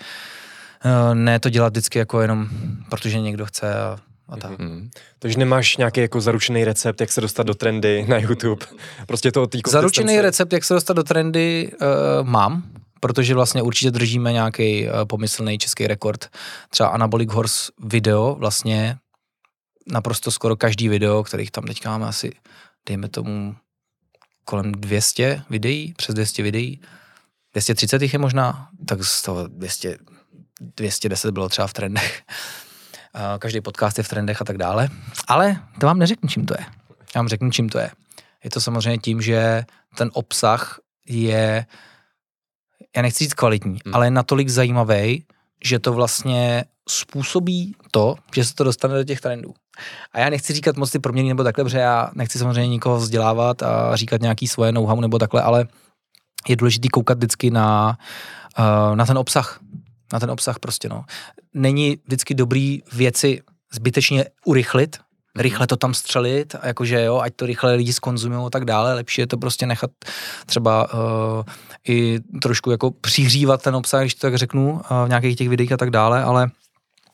uh, 0.85 1.15
ne 1.15 1.41
to 1.41 1.49
dělat 1.49 1.73
vždycky 1.73 1.99
jako 1.99 2.21
jenom, 2.21 2.49
protože 2.91 3.21
někdo 3.21 3.47
chce 3.47 3.75
a, 3.75 3.99
a 4.29 4.37
tak. 4.37 4.59
Mhm. 4.59 4.91
Takže 5.19 5.39
nemáš 5.39 5.77
nějaký 5.77 6.01
jako 6.01 6.21
zaručený 6.21 6.65
recept, 6.65 7.01
jak 7.01 7.13
se 7.13 7.21
dostat 7.21 7.43
do 7.43 7.55
trendy 7.55 8.07
na 8.09 8.19
YouTube. 8.19 8.67
Prostě 9.07 9.33
to 9.33 9.47
Zaručený 9.69 10.21
recept, 10.21 10.53
jak 10.53 10.65
se 10.65 10.75
dostat 10.75 10.93
do 10.93 11.03
trendy, 11.03 11.73
uh, 11.81 12.29
mám, 12.29 12.63
protože 13.01 13.35
vlastně 13.35 13.63
určitě 13.63 13.91
držíme 13.91 14.33
nějaký 14.33 14.87
uh, 14.87 14.93
pomyslný 15.05 15.59
český 15.59 15.87
rekord. 15.87 16.29
Třeba 16.71 16.89
Anabolic 16.89 17.33
Horse 17.33 17.73
video, 17.79 18.35
vlastně 18.35 18.97
naprosto 19.87 20.31
skoro 20.31 20.57
každý 20.57 20.89
video, 20.89 21.23
kterých 21.23 21.51
tam 21.51 21.65
teďka 21.65 21.91
máme 21.91 22.07
asi, 22.07 22.33
dejme 22.89 23.09
tomu, 23.09 23.57
kolem 24.45 24.73
200 24.73 25.43
videí, 25.51 25.95
přes 25.97 26.15
200 26.15 26.43
videí, 26.43 26.81
230 27.53 28.03
jich 28.03 28.13
je 28.13 28.19
možná, 28.19 28.69
tak 28.87 29.05
z 29.05 29.23
toho 29.23 29.49
200, 29.49 29.99
210 30.61 31.31
bylo 31.31 31.49
třeba 31.49 31.67
v 31.67 31.73
trendech. 31.73 32.23
Uh, 33.15 33.39
každý 33.39 33.61
podcast 33.61 33.99
je 33.99 34.05
v 34.05 34.09
trendech 34.09 34.43
a 34.43 34.45
tak 34.45 34.59
dále. 34.59 34.89
Ale 35.29 35.57
to 35.81 35.87
vám 35.87 35.99
neřeknu, 35.99 36.29
čím 36.29 36.47
to 36.47 36.55
je. 36.59 36.67
Já 37.15 37.19
vám 37.19 37.29
řeknu, 37.29 37.51
čím 37.51 37.69
to 37.69 37.79
je. 37.79 37.91
Je 38.45 38.51
to 38.51 38.61
samozřejmě 38.61 38.99
tím, 38.99 39.23
že 39.23 39.65
ten 39.97 40.11
obsah 40.13 40.79
je, 41.07 41.67
já 42.97 43.03
nechci 43.03 43.25
říct 43.25 43.35
kvalitní, 43.35 43.79
Hmm. 43.85 43.95
ale 43.95 44.07
je 44.07 44.11
natolik 44.11 44.49
zajímavý, 44.49 45.25
že 45.65 45.79
to 45.79 45.93
vlastně 45.93 46.65
způsobí 46.89 47.75
to, 47.91 48.15
že 48.35 48.45
se 48.45 48.55
to 48.55 48.65
dostane 48.65 48.95
do 48.95 49.05
těch 49.05 49.21
trendů. 49.21 49.55
A 50.13 50.21
já 50.21 50.31
nechci 50.31 50.53
říkat 50.53 50.77
moc 50.77 50.91
ty 50.91 50.99
proměny 50.99 51.29
nebo 51.29 51.45
takhle, 51.45 51.65
protože 51.65 51.79
já 51.79 52.11
nechci 52.15 52.39
samozřejmě 52.39 52.69
nikoho 52.69 52.97
vzdělávat 52.97 53.63
a 53.63 53.97
říkat 53.97 54.21
nějaký 54.21 54.49
svoje 54.49 54.73
know-how 54.73 55.01
nebo 55.01 55.19
takhle, 55.19 55.43
ale 55.43 55.67
je 56.49 56.57
důležité 56.57 56.89
koukat 56.89 57.19
vždycky 57.19 57.51
na, 57.51 57.99
uh, 58.59 58.97
na 58.97 59.07
ten 59.07 59.19
obsah. 59.19 59.61
Na 60.13 60.21
ten 60.21 60.31
obsah 60.31 60.59
prostě, 60.59 60.89
no. 60.89 61.05
Není 61.55 61.99
vždycky 62.07 62.35
dobrý 62.35 62.83
věci 62.93 63.41
zbytečně 63.73 64.25
urychlit, 64.45 64.97
rychle 65.37 65.67
to 65.67 65.77
tam 65.77 65.95
střelit, 65.95 66.55
a 66.61 66.67
jakože 66.67 67.03
jo, 67.05 67.19
ať 67.19 67.33
to 67.37 67.47
rychle 67.47 67.75
lidi 67.75 67.93
skonzumují 67.93 68.47
a 68.47 68.51
tak 68.51 68.65
dále, 68.65 68.95
lepší 68.95 69.21
je 69.21 69.27
to 69.27 69.37
prostě 69.37 69.67
nechat 69.67 69.91
třeba 70.47 70.95
uh, 70.95 71.01
i 71.89 72.19
trošku 72.43 72.71
jako 72.71 72.91
přihřívat 72.91 73.63
ten 73.63 73.77
obsah, 73.77 74.01
když 74.01 74.15
to 74.15 74.21
tak 74.21 74.35
řeknu, 74.35 74.73
uh, 74.73 74.81
v 75.05 75.09
nějakých 75.09 75.37
těch 75.37 75.49
videích 75.49 75.73
a 75.73 75.77
tak 75.77 75.91
dále, 75.91 76.23
ale 76.25 76.51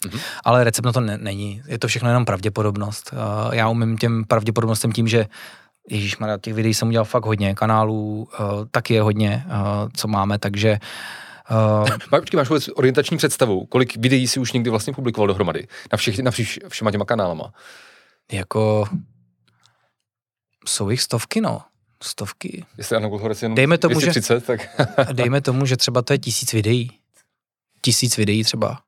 Mhm. 0.06 0.18
ale 0.44 0.64
recept 0.64 0.84
na 0.84 0.92
to 0.92 1.00
ne, 1.00 1.18
není. 1.18 1.62
Je 1.66 1.78
to 1.78 1.88
všechno 1.88 2.08
jenom 2.08 2.24
pravděpodobnost. 2.24 3.10
Uh, 3.12 3.54
já 3.54 3.68
umím 3.68 3.98
těm 3.98 4.24
pravděpodobnostem 4.24 4.92
tím, 4.92 5.08
že 5.08 5.26
Ježíš 5.90 6.16
těch 6.40 6.54
videí 6.54 6.74
jsem 6.74 6.88
udělal 6.88 7.04
fakt 7.04 7.24
hodně, 7.26 7.54
kanálů 7.54 8.28
uh, 8.40 8.46
taky 8.70 8.94
je 8.94 9.02
hodně, 9.02 9.44
uh, 9.46 9.88
co 9.96 10.08
máme, 10.08 10.38
takže 10.38 10.78
uh, 11.82 11.88
Má- 12.12 12.20
Počkej, 12.20 12.38
máš 12.38 12.48
vůbec 12.48 12.68
orientační 12.74 13.16
představu, 13.16 13.66
kolik 13.66 13.96
videí 13.96 14.28
si 14.28 14.40
už 14.40 14.52
někdy 14.52 14.70
vlastně 14.70 14.92
publikoval 14.92 15.26
dohromady? 15.26 15.66
Na 15.92 15.96
všech, 15.98 16.18
na 16.18 16.30
všech, 16.30 16.58
všema 16.68 16.90
těma 16.90 17.04
kanálama. 17.04 17.52
Jako 18.32 18.84
Jsou 20.66 20.90
jich 20.90 21.02
stovky, 21.02 21.40
no. 21.40 21.62
Stovky. 22.02 22.64
Jestli 22.78 22.96
Anna 22.96 23.08
Kulhorec 23.08 23.42
jenom 23.42 23.56
Dejme 23.56 23.78
tomu, 23.78 24.00
že- 24.00 24.06
230, 24.06 24.44
tak 24.44 24.60
Dejme 25.12 25.40
tomu, 25.40 25.66
že 25.66 25.76
třeba 25.76 26.02
to 26.02 26.12
je 26.12 26.18
tisíc 26.18 26.52
videí. 26.52 26.90
Tisíc 27.82 28.16
videí 28.16 28.44
třeba. 28.44 28.80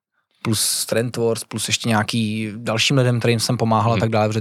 Plus 0.42 0.86
Trend 0.86 1.16
Wars, 1.16 1.44
plus 1.44 1.68
ještě 1.68 1.88
nějaký 1.88 2.52
dalším 2.56 2.98
lidem, 2.98 3.18
kterým 3.18 3.40
jsem 3.40 3.56
pomáhal 3.56 3.90
a 3.92 3.94
Hmm. 3.94 4.00
tak 4.00 4.10
dále, 4.10 4.28
protože 4.28 4.40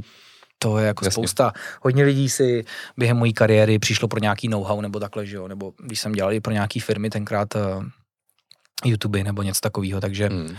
to 0.59 0.77
je 0.77 0.87
jako 0.87 1.05
Jasně. 1.05 1.11
spousta. 1.13 1.53
Hodně 1.81 2.03
lidí 2.03 2.29
si 2.29 2.65
během 2.97 3.17
mojí 3.17 3.33
kariéry 3.33 3.79
přišlo 3.79 4.07
pro 4.07 4.19
nějaký 4.19 4.47
know-how 4.47 4.81
nebo 4.81 4.99
takhle, 4.99 5.25
že 5.25 5.35
jo, 5.35 5.47
nebo 5.47 5.73
když 5.79 5.99
jsem 5.99 6.11
dělal 6.11 6.33
i 6.33 6.39
pro 6.39 6.53
nějaký 6.53 6.79
firmy 6.79 7.09
tenkrát 7.09 7.55
uh, 7.55 7.85
YouTube 8.85 9.23
nebo 9.23 9.43
něco 9.43 9.59
takového, 9.61 10.01
takže 10.01 10.27
hmm. 10.27 10.57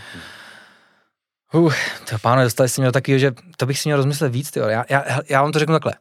Uh, 1.52 1.72
to 2.10 2.18
pánové, 2.18 2.44
dostali 2.44 2.68
jste 2.68 2.80
mě 2.82 2.88
do 2.88 2.92
takového, 2.92 3.18
že 3.18 3.32
to 3.56 3.66
bych 3.66 3.78
si 3.78 3.88
měl 3.88 3.96
rozmyslet 3.96 4.32
víc, 4.32 4.50
tyjo. 4.50 4.66
Já, 4.68 4.84
já, 4.88 5.04
já 5.28 5.42
vám 5.42 5.52
to 5.52 5.58
řeknu 5.58 5.74
takhle. 5.74 5.92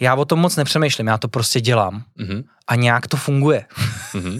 Já 0.00 0.14
o 0.14 0.24
tom 0.24 0.38
moc 0.38 0.56
nepřemýšlím, 0.56 1.06
já 1.06 1.18
to 1.18 1.28
prostě 1.28 1.60
dělám 1.60 2.02
Mhm. 2.18 2.42
a 2.68 2.74
nějak 2.76 3.06
to 3.06 3.16
funguje. 3.16 3.64
Mhm. 4.14 4.38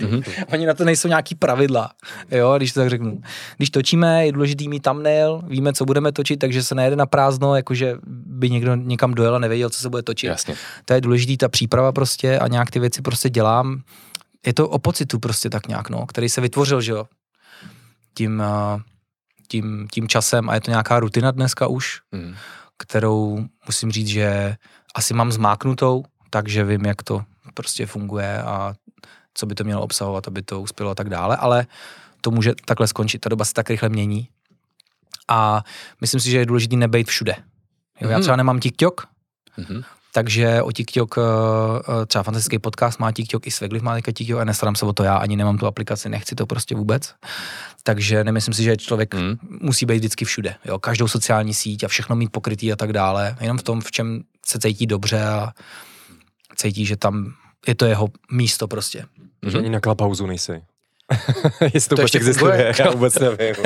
Mhm. 0.00 0.22
Oni 0.52 0.66
na 0.66 0.74
to 0.74 0.84
nejsou 0.84 1.08
nějaký 1.08 1.34
pravidla, 1.34 1.90
jo, 2.30 2.54
když 2.56 2.72
to 2.72 2.80
tak 2.80 2.90
řeknu. 2.90 3.20
Když 3.56 3.70
točíme, 3.70 4.26
je 4.26 4.32
důležitý 4.32 4.68
mít 4.68 4.82
thumbnail, 4.82 5.42
víme, 5.48 5.72
co 5.72 5.84
budeme 5.84 6.12
točit, 6.12 6.36
takže 6.36 6.62
se 6.62 6.74
nejede 6.74 6.96
na 6.96 7.06
prázdno, 7.06 7.56
jakože 7.56 7.94
by 8.06 8.50
někdo 8.50 8.74
někam 8.74 9.14
dojel 9.14 9.34
a 9.34 9.38
nevěděl, 9.38 9.70
co 9.70 9.80
se 9.80 9.88
bude 9.88 10.02
točit. 10.02 10.26
Jasně. 10.26 10.54
To 10.84 10.94
je 10.94 11.00
důležitý, 11.00 11.36
ta 11.36 11.48
příprava 11.48 11.92
prostě 11.92 12.38
a 12.38 12.48
nějak 12.48 12.70
ty 12.70 12.78
věci 12.78 13.02
prostě 13.02 13.30
dělám. 13.30 13.82
Je 14.46 14.54
to 14.54 14.68
o 14.68 14.78
pocitu 14.78 15.18
prostě 15.18 15.50
tak 15.50 15.68
nějak, 15.68 15.90
no, 15.90 16.06
který 16.06 16.28
se 16.28 16.40
vytvořil, 16.40 16.80
že 16.80 16.92
jo, 16.92 17.04
tím, 18.14 18.42
eh, 18.42 18.82
tím, 19.50 19.88
tím 19.92 20.08
časem 20.08 20.50
a 20.50 20.54
je 20.54 20.60
to 20.60 20.70
nějaká 20.70 21.00
rutina 21.00 21.30
dneska 21.30 21.66
už, 21.66 22.00
Mhm. 22.12 22.34
kterou 22.78 23.44
musím 23.66 23.92
říct, 23.92 24.06
že 24.08 24.56
asi 24.94 25.14
mám 25.14 25.32
zmáknutou, 25.32 26.04
takže 26.30 26.64
vím, 26.64 26.84
jak 26.86 27.02
to 27.02 27.24
prostě 27.54 27.86
funguje 27.86 28.42
a 28.42 28.74
co 29.34 29.46
by 29.46 29.54
to 29.54 29.64
mělo 29.64 29.82
obsahovat, 29.82 30.28
aby 30.28 30.42
to 30.42 30.60
uspělo 30.60 30.90
a 30.90 30.94
tak 30.94 31.08
dále, 31.08 31.36
ale 31.36 31.66
to 32.20 32.30
může 32.30 32.52
takhle 32.64 32.86
skončit, 32.88 33.18
ta 33.18 33.28
doba 33.28 33.44
se 33.44 33.54
tak 33.54 33.70
rychle 33.70 33.88
mění 33.88 34.28
a 35.28 35.64
myslím 36.00 36.20
si, 36.20 36.30
že 36.30 36.38
je 36.38 36.46
důležité 36.46 36.76
nebejt 36.76 37.06
všude. 37.08 37.34
Jo, 38.00 38.08
já 38.10 38.16
Mhm. 38.16 38.22
třeba 38.22 38.36
nemám 38.36 38.60
TikTok, 38.60 39.06
Mhm. 39.56 39.82
Takže 40.12 40.62
o 40.62 40.72
TikTok, 40.72 41.18
eh, 41.18 41.22
eh, 42.02 42.06
třeba 42.06 42.22
fantastický 42.22 42.58
podcast 42.58 42.98
má 42.98 43.12
TikTok, 43.12 43.46
i 43.46 43.50
Svegliv 43.50 43.82
má 43.82 43.94
teďka 43.94 44.12
TikTok 44.12 44.40
a 44.40 44.44
nestarám 44.44 44.74
se 44.74 44.84
o 44.86 44.92
to 44.92 45.02
já, 45.04 45.16
ani 45.16 45.36
nemám 45.36 45.58
tu 45.58 45.66
aplikaci, 45.66 46.08
nechci 46.08 46.34
to 46.34 46.46
prostě 46.46 46.74
vůbec. 46.74 47.14
Takže 47.82 48.24
nemyslím 48.24 48.54
si, 48.54 48.62
že 48.62 48.76
člověk 48.76 49.14
Mhm. 49.14 49.38
musí 49.60 49.86
být 49.86 49.96
vždycky 49.98 50.24
všude. 50.24 50.54
Jo? 50.64 50.78
Každou 50.78 51.08
sociální 51.08 51.54
síť 51.54 51.84
a 51.84 51.88
všechno 51.88 52.16
mít 52.16 52.32
pokrytý 52.32 52.72
a 52.72 52.76
tak 52.76 52.92
dále. 52.92 53.36
Jenom 53.40 53.58
v 53.58 53.62
tom, 53.62 53.80
v 53.80 53.90
čem 53.90 54.20
se 54.46 54.58
cítí 54.58 54.86
dobře 54.86 55.22
a 55.24 55.52
cítí, 56.56 56.86
že 56.86 56.96
tam 56.96 57.32
je 57.66 57.74
to 57.74 57.84
jeho 57.84 58.08
místo 58.32 58.68
prostě. 58.68 59.04
Že 59.46 59.58
ani 59.58 59.70
na 59.70 59.80
Clubhouse 59.80 60.26
nejsi. 60.26 60.62
Jestli 61.74 61.88
to, 61.88 61.96
To 61.96 61.96
vůbec 61.96 62.02
ještě 62.02 62.18
existuje, 62.18 62.52
funguje? 62.52 62.72
já 62.78 62.90
vůbec 62.90 63.18
nevím. 63.18 63.54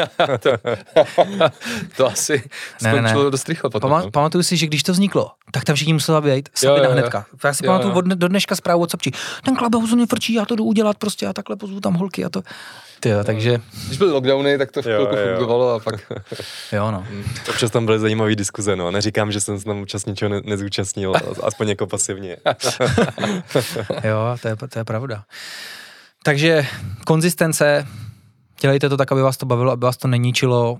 to 1.97 2.07
asi 2.07 2.43
Ne, 2.83 2.93
ne, 2.93 3.03
ne. 3.03 3.09
skončilo 3.09 3.31
dost 3.31 3.49
rychle 3.49 3.71
potom. 3.71 3.91
Pama- 3.91 4.05
no. 4.05 4.11
pamatuju 4.11 4.43
si, 4.43 4.57
že 4.57 4.67
když 4.67 4.83
to 4.83 4.93
vzniklo, 4.93 5.31
tak 5.51 5.65
tam 5.65 5.77
všichni 5.77 5.93
museli 5.93 6.21
být 6.23 6.49
Sabina 6.55 6.89
hnedka. 6.89 7.27
Já 7.45 7.55
si 7.55 7.67
Jo, 7.67 7.71
pamatuju 7.71 7.93
jo. 7.93 7.99
od 7.99 8.05
do 8.07 8.29
dneška 8.29 8.57
zprávu 8.57 8.83
od 8.83 8.91
Sobčí. 8.91 9.13
Ten 9.45 9.57
mě 9.95 10.07
frčí, 10.07 10.35
já 10.35 10.45
to 10.45 10.57
jdu 10.57 10.65
udělat 10.65 10.99
prostě 10.99 11.27
a 11.27 11.33
takhle 11.33 11.57
pozvu 11.57 11.81
tam 11.81 11.95
holky 11.95 12.25
a 12.25 12.29
to. 12.29 12.43
Ty 13.01 13.09
jo, 13.09 13.25
takže 13.25 13.61
Když 13.87 13.99
byly 13.99 14.11
lockdowny, 14.13 14.59
tak 14.59 14.73
to 14.73 14.83
v 14.83 14.87
Jo, 14.87 14.95
chvilku 14.97 15.17
jo. 15.17 15.37
fungovalo 15.37 15.75
a 15.75 15.81
pak... 15.81 15.95
jo 16.73 16.91
no. 16.91 17.07
Občas 17.51 17.71
tam 17.71 17.87
byly 17.87 17.99
zajímavé 17.99 18.35
diskuze, 18.35 18.77
no. 18.77 18.91
Neříkám, 18.91 19.33
že 19.33 19.41
jsem 19.41 19.59
se 19.59 19.65
tam 19.65 19.81
občas 19.83 20.07
něčeho 20.07 20.29
ne- 20.29 20.41
nezúčastnil, 20.45 21.13
aspoň 21.43 21.69
jako 21.69 21.87
pasivně. 21.87 22.37
Jo, 24.05 24.37
to 24.43 24.49
je, 24.49 24.57
to 24.57 24.79
je 24.79 24.85
pravda. 24.85 25.25
Takže 26.25 26.67
konzistence, 27.07 27.87
dělejte 28.61 28.89
to 28.89 28.97
tak, 28.97 29.13
aby 29.13 29.23
vás 29.23 29.37
to 29.37 29.47
bavilo, 29.47 29.73
aby 29.73 29.85
vás 29.85 29.97
to 29.97 30.09
neníčilo, 30.09 30.79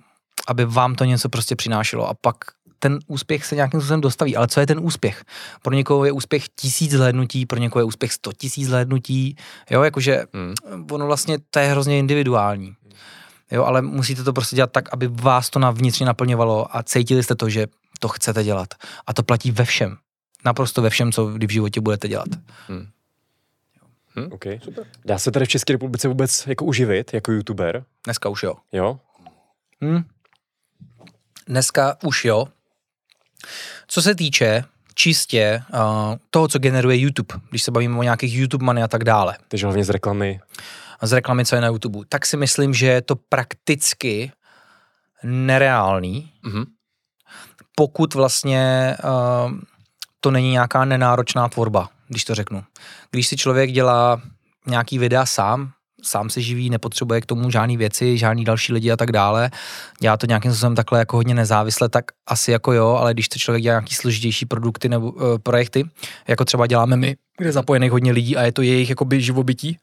aby 0.49 0.65
vám 0.65 0.95
to 0.95 1.05
něco 1.05 1.29
prostě 1.29 1.57
přinášelo 1.57 2.09
a 2.09 2.15
pak 2.15 2.37
ten 2.79 2.99
úspěch 3.07 3.45
se 3.45 3.55
nějakým 3.55 3.81
způsobem 3.81 4.01
dostaví. 4.01 4.37
Ale 4.37 4.49
co 4.49 4.61
je 4.61 4.67
ten 4.67 4.79
úspěch? 4.83 5.25
Pro 5.63 5.75
někoho 5.75 6.05
je 6.05 6.13
úspěch 6.13 6.45
tisíc 6.49 6.93
zhlédnutí, 6.93 7.47
pro 7.47 7.59
někoho 7.59 7.81
je 7.81 7.85
úspěch 7.85 8.13
sto 8.13 8.33
tisíc 8.33 8.67
zhlédnutí, 8.67 9.37
jo, 9.71 9.83
jakože 9.83 10.25
Hmm. 10.35 10.87
ono 10.91 11.07
vlastně 11.07 11.39
to 11.51 11.59
je 11.59 11.67
hrozně 11.67 11.99
individuální. 11.99 12.75
Jo, 13.51 13.65
ale 13.65 13.83
musíte 13.83 14.23
to 14.23 14.33
prostě 14.33 14.57
dělat 14.57 14.73
tak, 14.73 14.93
aby 14.93 15.09
vás 15.09 15.51
to 15.51 15.59
na 15.59 15.71
vnitřně 15.71 16.07
naplňovalo 16.07 16.77
a 16.77 16.83
cítili 16.83 17.23
jste 17.23 17.35
to, 17.35 17.49
že 17.49 17.67
to 18.01 18.09
chcete 18.09 18.45
dělat. 18.45 18.69
A 19.07 19.15
to 19.15 19.23
platí 19.23 19.51
ve 19.51 19.65
všem. 19.65 19.97
Naprosto 20.45 20.83
ve 20.83 20.91
všem, 20.91 21.13
co 21.13 21.27
kdy 21.27 21.47
v 21.47 21.51
životě 21.51 21.81
budete 21.81 22.09
dělat. 22.09 22.29
Okay. 24.31 24.61
Super. 24.63 24.85
Dá 25.05 25.19
se 25.19 25.31
tady 25.31 25.45
v 25.45 25.49
České 25.49 25.73
republice 25.73 26.09
vůbec 26.09 26.47
jako 26.47 26.65
uživit, 26.65 27.15
jako 27.15 27.33
youtuber? 27.33 27.85
Dneska 28.05 28.29
už 28.29 28.43
jo. 28.43 28.55
Jo? 28.73 29.01
Hm. 29.85 30.03
Dneska 31.47 31.97
už 32.05 32.25
jo. 32.25 32.49
Co 33.87 34.03
se 34.03 34.15
týče 34.15 34.65
čistě 34.95 35.63
uh, 35.75 35.81
toho, 36.31 36.49
co 36.49 36.59
generuje 36.59 36.97
YouTube, 36.99 37.35
když 37.51 37.63
se 37.63 37.71
bavíme 37.71 37.99
o 37.99 38.03
nějakých 38.03 38.35
YouTube 38.35 38.65
money 38.65 38.85
a 38.85 38.89
tak 38.89 39.05
dále, 39.05 39.37
Takže 39.49 39.67
hlavně 39.67 39.85
z 39.85 39.91
reklamy. 39.91 40.41
a 41.01 41.07
z 41.07 41.13
reklamy, 41.13 41.45
co 41.45 41.55
je 41.55 41.61
na 41.61 41.69
YouTube, 41.69 41.99
tak 42.09 42.27
si 42.27 42.37
myslím, 42.37 42.75
že 42.75 42.87
je 42.87 43.03
to 43.03 43.17
prakticky 43.17 44.33
nereálný, 45.23 46.33
Mhm. 46.45 46.65
pokud 47.77 48.15
vlastně 48.15 48.97
uh, 49.05 49.53
to 50.21 50.31
není 50.31 50.51
nějaká 50.51 50.85
nenáročná 50.85 51.49
tvorba, 51.49 51.89
když 52.09 52.25
to 52.25 52.35
řeknu. 52.35 52.65
Když 53.11 53.29
si 53.29 53.37
člověk 53.37 53.73
dělá 53.73 54.23
nějaký 54.67 54.99
videa 54.99 55.27
sám, 55.27 55.71
sám 56.03 56.31
se 56.31 56.41
živí, 56.41 56.71
nepotřebuje 56.71 57.21
k 57.21 57.27
tomu 57.27 57.51
žádný 57.51 57.77
věci, 57.77 58.19
žádný 58.19 58.45
další 58.45 58.73
lidi 58.73 58.91
a 58.91 58.97
tak 58.97 59.13
dále, 59.13 59.51
dělá 60.01 60.17
to 60.17 60.27
nějakým 60.27 60.53
způsobem 60.53 60.75
takhle 60.75 60.99
jako 60.99 61.17
hodně 61.17 61.35
nezávisle, 61.35 61.89
tak 61.89 62.05
asi 62.27 62.51
jako 62.51 62.73
jo, 62.73 62.87
ale 62.89 63.15
když 63.15 63.29
to 63.29 63.39
člověk 63.39 63.63
dělá 63.63 63.73
nějaký 63.73 63.95
složitější 63.95 64.47
produkty 64.47 64.89
nebo 64.89 65.11
uh, 65.11 65.23
projekty, 65.43 65.85
jako 66.29 66.45
třeba 66.45 66.67
děláme 66.67 66.97
my, 66.97 67.17
kde 67.39 67.49
je 67.49 67.53
zapojených 67.53 67.91
hodně 67.91 68.13
lidí 68.13 68.37
a 68.37 68.43
je 68.43 68.53
to 68.53 68.63
jejich 68.63 68.89
jakoby 68.89 69.21
živobytí, 69.21 69.79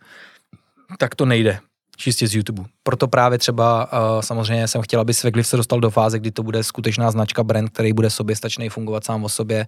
tak 0.98 1.16
to 1.16 1.26
nejde 1.26 1.60
čistě 1.98 2.28
z 2.28 2.36
YouTube. 2.36 2.64
Proto 2.84 3.08
právě 3.08 3.38
třeba 3.38 3.94
uh, 3.94 4.22
samozřejmě 4.22 4.68
jsem 4.68 4.82
chtěl, 4.82 5.00
aby 5.00 5.14
Svegliv 5.14 5.48
se 5.48 5.58
dostal 5.58 5.80
do 5.80 5.90
fáze, 5.90 6.20
kdy 6.20 6.32
to 6.32 6.44
bude 6.44 6.64
skutečná 6.64 7.12
značka, 7.12 7.44
brand, 7.44 7.70
který 7.70 7.94
bude 7.94 8.10
soběstačný, 8.10 8.70
fungovat 8.70 9.04
sám 9.04 9.24
o 9.24 9.30
sobě 9.30 9.68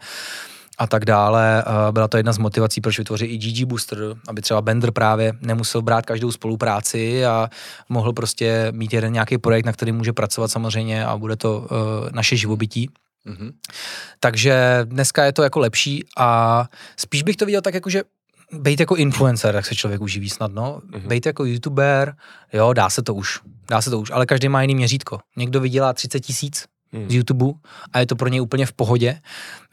a 0.77 0.87
tak 0.87 1.05
dále. 1.05 1.63
Uh, 1.67 1.91
byla 1.91 2.07
to 2.07 2.17
jedna 2.17 2.33
z 2.33 2.37
motivací, 2.37 2.81
proč 2.81 2.97
vytvořit 2.97 3.25
i 3.25 3.37
GG 3.37 3.63
Booster, 3.63 3.97
aby 4.27 4.41
třeba 4.41 4.61
Bender 4.61 4.91
právě 4.91 5.33
nemusel 5.41 5.81
brát 5.81 6.05
každou 6.05 6.31
spolupráci 6.31 7.25
a 7.25 7.49
mohl 7.89 8.13
prostě 8.13 8.67
mít 8.71 8.93
jeden 8.93 9.13
nějaký 9.13 9.37
projekt, 9.37 9.65
na 9.65 9.73
který 9.73 9.91
může 9.91 10.13
pracovat 10.13 10.47
samozřejmě 10.47 11.05
a 11.05 11.17
bude 11.17 11.35
to 11.35 11.59
uh, 11.59 11.67
naše 12.11 12.35
živobytí. 12.35 12.89
Mhm. 13.25 13.51
Takže 14.19 14.79
dneska 14.83 15.25
je 15.25 15.33
to 15.33 15.43
jako 15.43 15.59
lepší 15.59 16.05
a 16.17 16.63
spíš 16.97 17.23
bych 17.23 17.35
to 17.35 17.45
viděl 17.45 17.61
tak 17.61 17.73
jako, 17.73 17.89
že 17.89 18.03
být 18.53 18.79
jako 18.79 18.95
influencer, 18.95 19.55
jak 19.55 19.65
se 19.65 19.75
člověk 19.75 20.01
uživí 20.01 20.29
snadno, 20.29 20.81
mm-hmm. 20.85 21.07
být 21.07 21.25
jako 21.25 21.45
youtuber, 21.45 22.15
jo, 22.53 22.73
dá 22.73 22.89
se 22.89 23.01
to 23.01 23.13
už, 23.13 23.39
dá 23.69 23.81
se 23.81 23.89
to 23.89 23.99
už, 23.99 24.11
ale 24.11 24.25
každý 24.25 24.49
má 24.49 24.61
jiný 24.61 24.75
měřítko. 24.75 25.19
Někdo 25.37 25.59
vydělá 25.59 25.93
30 25.93 26.19
tisíc 26.19 26.65
Hmm. 26.94 27.10
z 27.10 27.14
YouTube 27.14 27.45
a 27.94 27.99
je 27.99 28.06
to 28.06 28.15
pro 28.15 28.30
něj 28.30 28.41
úplně 28.41 28.65
v 28.65 28.74
pohodě, 28.74 29.22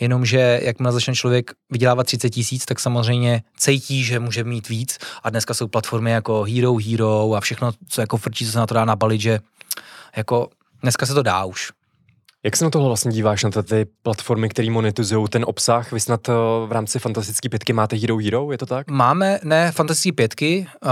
jenomže 0.01 0.61
jakmile 0.63 0.93
začne 0.93 1.15
člověk 1.15 1.51
vydělávat 1.71 2.05
30 2.05 2.31
tisíc, 2.31 2.65
tak 2.65 2.81
samozřejmě 2.81 3.43
cítí, 3.57 4.05
že 4.05 4.21
může 4.21 4.45
mít 4.45 4.69
víc 4.69 4.99
a 5.23 5.31
dneska 5.31 5.55
jsou 5.55 5.69
platformy 5.69 6.11
jako 6.11 6.43
Hero 6.43 6.77
Hero 6.77 7.35
a 7.35 7.41
všechno, 7.41 7.73
co 7.89 8.01
jako 8.01 8.17
frčí, 8.17 8.47
co 8.47 8.53
se 8.53 8.59
na 8.59 8.67
to 8.67 8.75
dá 8.75 8.85
nabalit, 8.85 9.21
že 9.21 9.41
jako 10.17 10.49
dneska 10.83 11.07
se 11.07 11.15
to 11.15 11.23
dá 11.23 11.45
už. 11.45 11.71
Jak 12.43 12.57
se 12.57 12.65
na 12.65 12.71
tohle 12.71 12.89
vlastně 12.89 13.13
díváš, 13.13 13.45
na 13.45 13.63
ty 13.63 13.87
platformy, 14.03 14.49
které 14.49 14.71
monetizují 14.71 15.29
ten 15.29 15.45
obsah? 15.47 15.93
Vy 15.93 16.01
snad 16.01 16.29
eh, 16.29 16.33
v 16.67 16.73
rámci 16.73 16.99
Fantastické 16.99 17.49
pětky 17.49 17.73
máte 17.73 17.97
Hero 17.97 18.17
Hero, 18.17 18.53
je 18.53 18.59
to 18.59 18.67
tak? 18.67 18.91
Máme, 18.91 19.39
ne 19.45 19.73
fantastický 19.73 20.13
pětky, 20.13 20.67
uh, 20.85 20.91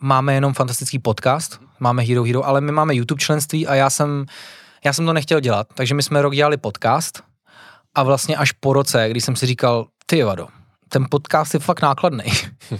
máme 0.00 0.34
jenom 0.34 0.54
fantastický 0.54 0.98
podcast, 0.98 1.60
máme 1.80 2.02
Hero 2.02 2.24
Hero, 2.24 2.46
ale 2.46 2.60
my 2.60 2.72
máme 2.72 2.94
YouTube 2.94 3.20
členství 3.20 3.66
a 3.66 3.74
já 3.74 3.90
jsem, 3.90 4.26
já 4.84 4.92
jsem 4.92 5.06
to 5.06 5.12
nechtěl 5.12 5.40
dělat, 5.40 5.66
takže 5.74 5.94
my 5.94 6.02
jsme 6.02 6.22
rok 6.22 6.34
dělali 6.34 6.56
podcast 6.56 7.22
a 7.94 8.02
vlastně 8.02 8.36
až 8.36 8.52
po 8.52 8.72
roce, 8.72 9.08
když 9.10 9.24
jsem 9.24 9.36
si 9.36 9.46
říkal, 9.46 9.86
ty 10.06 10.22
vado, 10.22 10.48
ten 10.88 11.06
podcast 11.10 11.54
je 11.54 11.60
fakt 11.60 11.82
nákladný, 11.82 12.24
uh, 12.72 12.78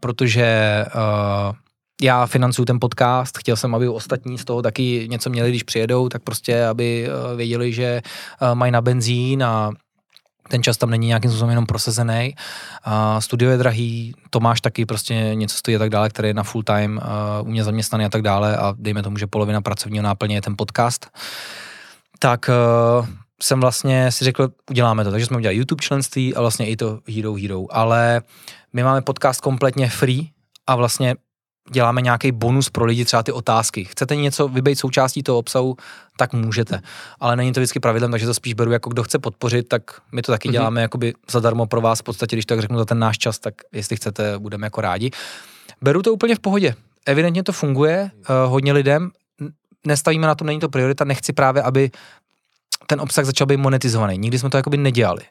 protože 0.00 0.84
uh, 0.94 1.56
já 2.02 2.26
financuju 2.26 2.66
ten 2.66 2.80
podcast, 2.80 3.38
chtěl 3.38 3.56
jsem, 3.56 3.74
aby 3.74 3.88
ostatní 3.88 4.38
z 4.38 4.44
toho 4.44 4.62
taky 4.62 5.06
něco 5.10 5.30
měli, 5.30 5.50
když 5.50 5.62
přijedou, 5.62 6.08
tak 6.08 6.22
prostě, 6.22 6.66
aby 6.66 7.08
uh, 7.08 7.36
věděli, 7.36 7.72
že 7.72 8.02
uh, 8.42 8.54
mají 8.54 8.72
na 8.72 8.80
benzín 8.80 9.44
a 9.44 9.70
ten 10.48 10.62
čas 10.62 10.76
tam 10.76 10.90
není 10.90 11.06
nějakým 11.06 11.30
způsobem 11.30 11.50
jenom 11.50 11.66
prosazený. 11.66 12.34
A 12.84 13.20
studio 13.20 13.50
je 13.50 13.56
drahý, 13.56 14.14
Tomáš 14.30 14.60
taky 14.60 14.86
prostě 14.86 15.14
něco 15.34 15.56
stojí 15.56 15.76
a 15.76 15.78
tak 15.78 15.90
dále, 15.90 16.08
který 16.08 16.28
je 16.28 16.34
na 16.34 16.42
full 16.42 16.62
time 16.62 17.00
uh, 17.40 17.48
u 17.48 17.50
mě 17.50 17.64
zaměstnaný 17.64 18.04
a 18.04 18.08
tak 18.08 18.22
dále 18.22 18.56
a 18.56 18.74
dejme 18.78 19.02
tomu, 19.02 19.18
že 19.18 19.26
polovina 19.26 19.60
pracovního 19.60 20.02
náplně 20.02 20.36
je 20.36 20.42
ten 20.42 20.54
podcast. 20.58 21.06
Tak 22.18 22.50
uh, 23.00 23.06
jsem 23.42 23.60
vlastně 23.60 24.12
si 24.12 24.24
řekl, 24.24 24.48
uděláme 24.70 25.04
to. 25.04 25.10
Takže 25.10 25.26
jsme 25.26 25.36
udělali 25.36 25.56
YouTube 25.56 25.82
členství 25.82 26.34
a 26.34 26.40
vlastně 26.40 26.66
i 26.66 26.76
to 26.76 27.00
Hero 27.16 27.34
Hero. 27.34 27.64
Ale 27.70 28.22
my 28.72 28.82
máme 28.82 29.02
podcast 29.02 29.40
kompletně 29.40 29.88
free 29.88 30.30
a 30.66 30.76
vlastně 30.76 31.14
děláme 31.70 32.02
nějaký 32.02 32.32
bonus 32.32 32.70
pro 32.70 32.84
lidi, 32.84 33.04
třeba 33.04 33.22
ty 33.22 33.32
otázky. 33.32 33.84
Chcete 33.84 34.16
něco 34.16 34.48
vybejt 34.48 34.78
součástí 34.78 35.22
toho 35.22 35.38
obsahu, 35.38 35.76
tak 36.16 36.32
můžete. 36.32 36.80
Ale 37.20 37.36
není 37.36 37.52
to 37.52 37.60
vždycky 37.60 37.80
pravidlem, 37.80 38.10
takže 38.10 38.26
to 38.26 38.34
spíš 38.34 38.54
beru 38.54 38.72
jako 38.72 38.90
kdo 38.90 39.02
chce 39.02 39.18
podpořit, 39.18 39.68
tak 39.68 39.82
my 40.12 40.22
to 40.22 40.32
taky 40.32 40.48
mm-hmm. 40.48 40.52
děláme 40.52 40.82
jakoby 40.82 41.14
zadarmo 41.30 41.66
pro 41.66 41.80
vás, 41.80 42.00
v 42.00 42.02
podstatě, 42.02 42.36
když 42.36 42.46
tak 42.46 42.60
řeknu 42.60 42.78
za 42.78 42.84
ten 42.84 42.98
náš 42.98 43.18
čas, 43.18 43.38
tak 43.38 43.54
jestli 43.72 43.96
chcete, 43.96 44.38
budeme 44.38 44.66
jako 44.66 44.80
rádi. 44.80 45.10
Beru 45.80 46.02
to 46.02 46.12
úplně 46.12 46.34
v 46.34 46.40
pohodě. 46.40 46.74
Evidentně 47.06 47.42
to 47.42 47.52
funguje 47.52 48.10
uh, 48.14 48.50
hodně 48.50 48.72
lidem, 48.72 49.10
nestavíme 49.86 50.26
na 50.26 50.34
to, 50.34 50.44
není 50.44 50.60
to 50.60 50.68
priorita, 50.68 51.04
nechci 51.04 51.32
právě, 51.32 51.62
aby 51.62 51.90
ten 52.86 53.00
obsah 53.00 53.24
začal 53.24 53.46
být 53.46 53.56
monetizovaný. 53.56 54.18
Nikdy 54.18 54.38
jsme 54.38 54.50
to 54.50 54.56
jakoby 54.56 54.76
nedělali. 54.76 55.22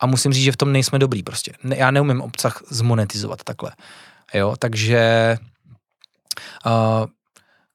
A 0.00 0.06
musím 0.06 0.32
říct, 0.32 0.44
že 0.44 0.52
v 0.52 0.56
tom 0.56 0.72
nejsme 0.72 0.98
dobrý 0.98 1.22
prostě. 1.22 1.52
Ne, 1.64 1.76
já 1.76 1.90
neumím 1.90 2.20
obsah 2.20 2.62
zmonetizovat 2.70 3.44
takhle. 3.44 3.72
Jo, 4.34 4.54
takže 4.58 5.36
uh, 6.66 7.06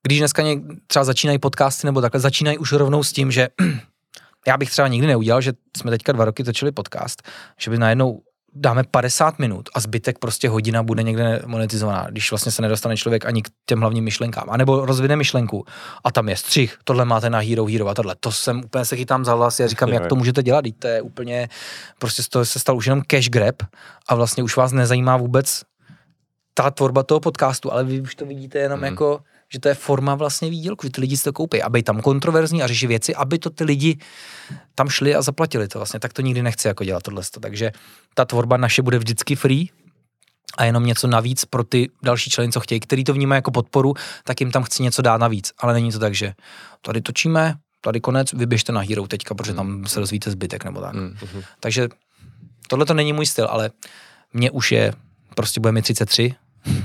když 0.03 0.19
dneska 0.19 0.41
něk, 0.41 0.59
třeba 0.87 1.05
začínají 1.05 1.39
podcasty 1.39 1.87
nebo 1.87 2.01
takhle, 2.01 2.19
začínají 2.19 2.57
už 2.57 2.71
rovnou 2.71 3.03
s 3.03 3.11
tím, 3.11 3.31
že 3.31 3.47
já 4.47 4.57
bych 4.57 4.71
třeba 4.71 4.87
nikdy 4.87 5.07
neudělal, 5.07 5.41
že 5.41 5.53
jsme 5.77 5.91
teďka 5.91 6.11
dva 6.11 6.25
roky 6.25 6.43
točili 6.43 6.71
podcast, 6.71 7.23
že 7.59 7.71
by 7.71 7.77
najednou 7.77 8.21
dáme 8.55 8.83
50 8.91 9.39
minut 9.39 9.69
a 9.75 9.79
zbytek 9.79 10.19
prostě 10.19 10.49
hodina 10.49 10.83
bude 10.83 11.03
někde 11.03 11.41
monetizovaná, 11.45 12.07
když 12.09 12.31
vlastně 12.31 12.51
se 12.51 12.61
nedostane 12.61 12.97
člověk 12.97 13.25
ani 13.25 13.41
k 13.41 13.49
těm 13.65 13.79
hlavním 13.79 14.03
myšlenkám. 14.03 14.49
A 14.49 14.57
nebo 14.57 14.85
rozvine 14.85 15.15
myšlenku 15.15 15.65
a 16.03 16.11
tam 16.11 16.29
je 16.29 16.37
střih, 16.37 16.77
tohle 16.83 17.05
máte 17.05 17.29
na 17.29 17.39
Hero 17.39 17.65
Hero 17.65 17.87
a 17.87 17.93
tohle. 17.93 18.15
To 18.19 18.31
jsem 18.31 18.61
úplně 18.65 18.85
se 18.85 18.95
chytám 18.95 19.25
za 19.25 19.35
vlasy 19.35 19.63
a 19.63 19.67
říkám, 19.67 19.89
jak 19.89 20.07
to 20.07 20.15
můžete 20.15 20.43
dělat, 20.43 20.65
to 20.79 20.87
je 20.87 21.01
úplně, 21.01 21.49
prostě 21.99 22.23
z 22.23 22.29
toho 22.29 22.45
se 22.45 22.59
stal 22.59 22.77
už 22.77 22.85
jenom 22.85 23.01
cash 23.07 23.29
grab 23.29 23.55
a 24.09 24.15
vlastně 24.15 24.43
už 24.43 24.57
vás 24.57 24.71
nezajímá 24.71 25.17
vůbec 25.17 25.61
ta 26.53 26.71
tvorba 26.71 27.03
toho 27.03 27.19
podcastu, 27.19 27.73
ale 27.73 27.83
vy 27.83 28.01
už 28.01 28.15
to 28.15 28.25
vidíte 28.25 28.59
jenom 28.59 28.79
hmm. 28.79 28.85
jako 28.85 29.21
že 29.53 29.59
to 29.59 29.67
je 29.67 29.73
forma 29.73 30.15
vlastně 30.15 30.49
výdělku, 30.49 30.87
že 30.87 30.91
ty 30.91 31.01
lidi 31.01 31.17
si 31.17 31.23
to 31.23 31.33
koupí, 31.33 31.61
aby 31.61 31.83
tam 31.83 32.01
kontroverzní 32.01 32.63
a 32.63 32.67
řeší 32.67 32.87
věci, 32.87 33.15
aby 33.15 33.39
to 33.39 33.49
ty 33.49 33.63
lidi 33.63 33.97
tam 34.75 34.89
šli 34.89 35.15
a 35.15 35.21
zaplatili 35.21 35.67
to 35.67 35.79
vlastně. 35.79 35.99
Tak 35.99 36.13
to 36.13 36.21
nikdy 36.21 36.43
nechci 36.43 36.67
jako 36.67 36.83
dělat 36.83 37.03
tohle. 37.03 37.23
Takže 37.39 37.71
ta 38.13 38.25
tvorba 38.25 38.57
naše 38.57 38.81
bude 38.81 38.97
vždycky 38.97 39.35
free, 39.35 39.69
a 40.57 40.65
jenom 40.65 40.85
něco 40.85 41.07
navíc 41.07 41.45
pro 41.45 41.63
ty 41.63 41.89
další 42.03 42.29
členy, 42.29 42.51
co 42.51 42.59
chtějí, 42.59 42.79
který 42.79 43.03
to 43.03 43.13
vnímají 43.13 43.37
jako 43.37 43.51
podporu, 43.51 43.93
tak 44.23 44.41
jim 44.41 44.51
tam 44.51 44.63
chci 44.63 44.83
něco 44.83 45.01
dát 45.01 45.17
navíc. 45.17 45.51
Ale 45.57 45.73
není 45.73 45.91
to 45.91 45.99
tak, 45.99 46.15
že 46.15 46.33
tady 46.81 47.01
točíme, 47.01 47.55
tady 47.81 48.01
konec, 48.01 48.33
vyběžte 48.33 48.71
na 48.71 48.81
Hero 48.81 49.07
teďka, 49.07 49.35
protože 49.35 49.53
tam 49.53 49.85
se 49.87 49.99
rozvíjíte 49.99 50.31
zbytek 50.31 50.65
nebo 50.65 50.81
tak. 50.81 50.95
Mm-hmm. 50.95 51.43
Takže 51.59 51.87
tohle 52.67 52.85
to 52.85 52.93
není 52.93 53.13
můj 53.13 53.25
styl, 53.25 53.45
ale 53.45 53.71
mě 54.33 54.51
už 54.51 54.71
je, 54.71 54.93
prostě 55.35 55.59
bude 55.59 55.71
mi 55.71 55.81
33, 55.81 56.35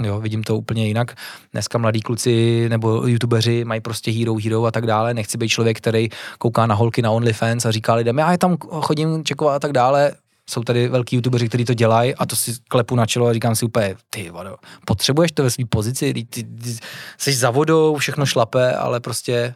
Jo, 0.04 0.20
vidím 0.20 0.42
to 0.42 0.56
úplně 0.56 0.86
jinak. 0.86 1.14
Dneska 1.52 1.78
mladí 1.78 2.00
kluci 2.00 2.66
nebo 2.68 3.06
youtubeři 3.06 3.64
mají 3.64 3.80
prostě 3.80 4.10
hero, 4.10 4.34
hero 4.44 4.64
a 4.64 4.70
tak 4.70 4.86
dále. 4.86 5.14
Nechci 5.14 5.38
být 5.38 5.48
člověk, 5.48 5.78
který 5.78 6.08
kouká 6.38 6.66
na 6.66 6.74
holky 6.74 7.02
na 7.02 7.10
OnlyFans 7.10 7.66
a 7.66 7.70
říká 7.70 7.94
lidem, 7.94 8.18
já 8.18 8.32
je 8.32 8.38
tam 8.38 8.56
chodím 8.56 9.24
čekovat 9.24 9.54
a 9.54 9.58
tak 9.58 9.72
dále. 9.72 10.12
Jsou 10.50 10.62
tady 10.62 10.88
velký 10.88 11.16
youtubeři, 11.16 11.48
kteří 11.48 11.64
to 11.64 11.74
dělají 11.74 12.14
a 12.14 12.26
to 12.26 12.36
si 12.36 12.52
klepu 12.68 12.96
na 12.96 13.06
čelo 13.06 13.26
a 13.26 13.32
říkám 13.32 13.56
si 13.56 13.64
úplně, 13.64 13.96
ty 14.10 14.30
vado, 14.30 14.56
potřebuješ 14.84 15.32
to 15.32 15.42
ve 15.42 15.50
své 15.50 15.64
pozici, 15.64 16.14
ty, 16.14 16.24
ty, 16.24 16.42
ty, 16.42 16.76
jsi 17.18 17.32
za 17.32 17.50
vodou, 17.50 17.96
všechno 17.96 18.26
šlape, 18.26 18.72
ale 18.72 19.00
prostě 19.00 19.54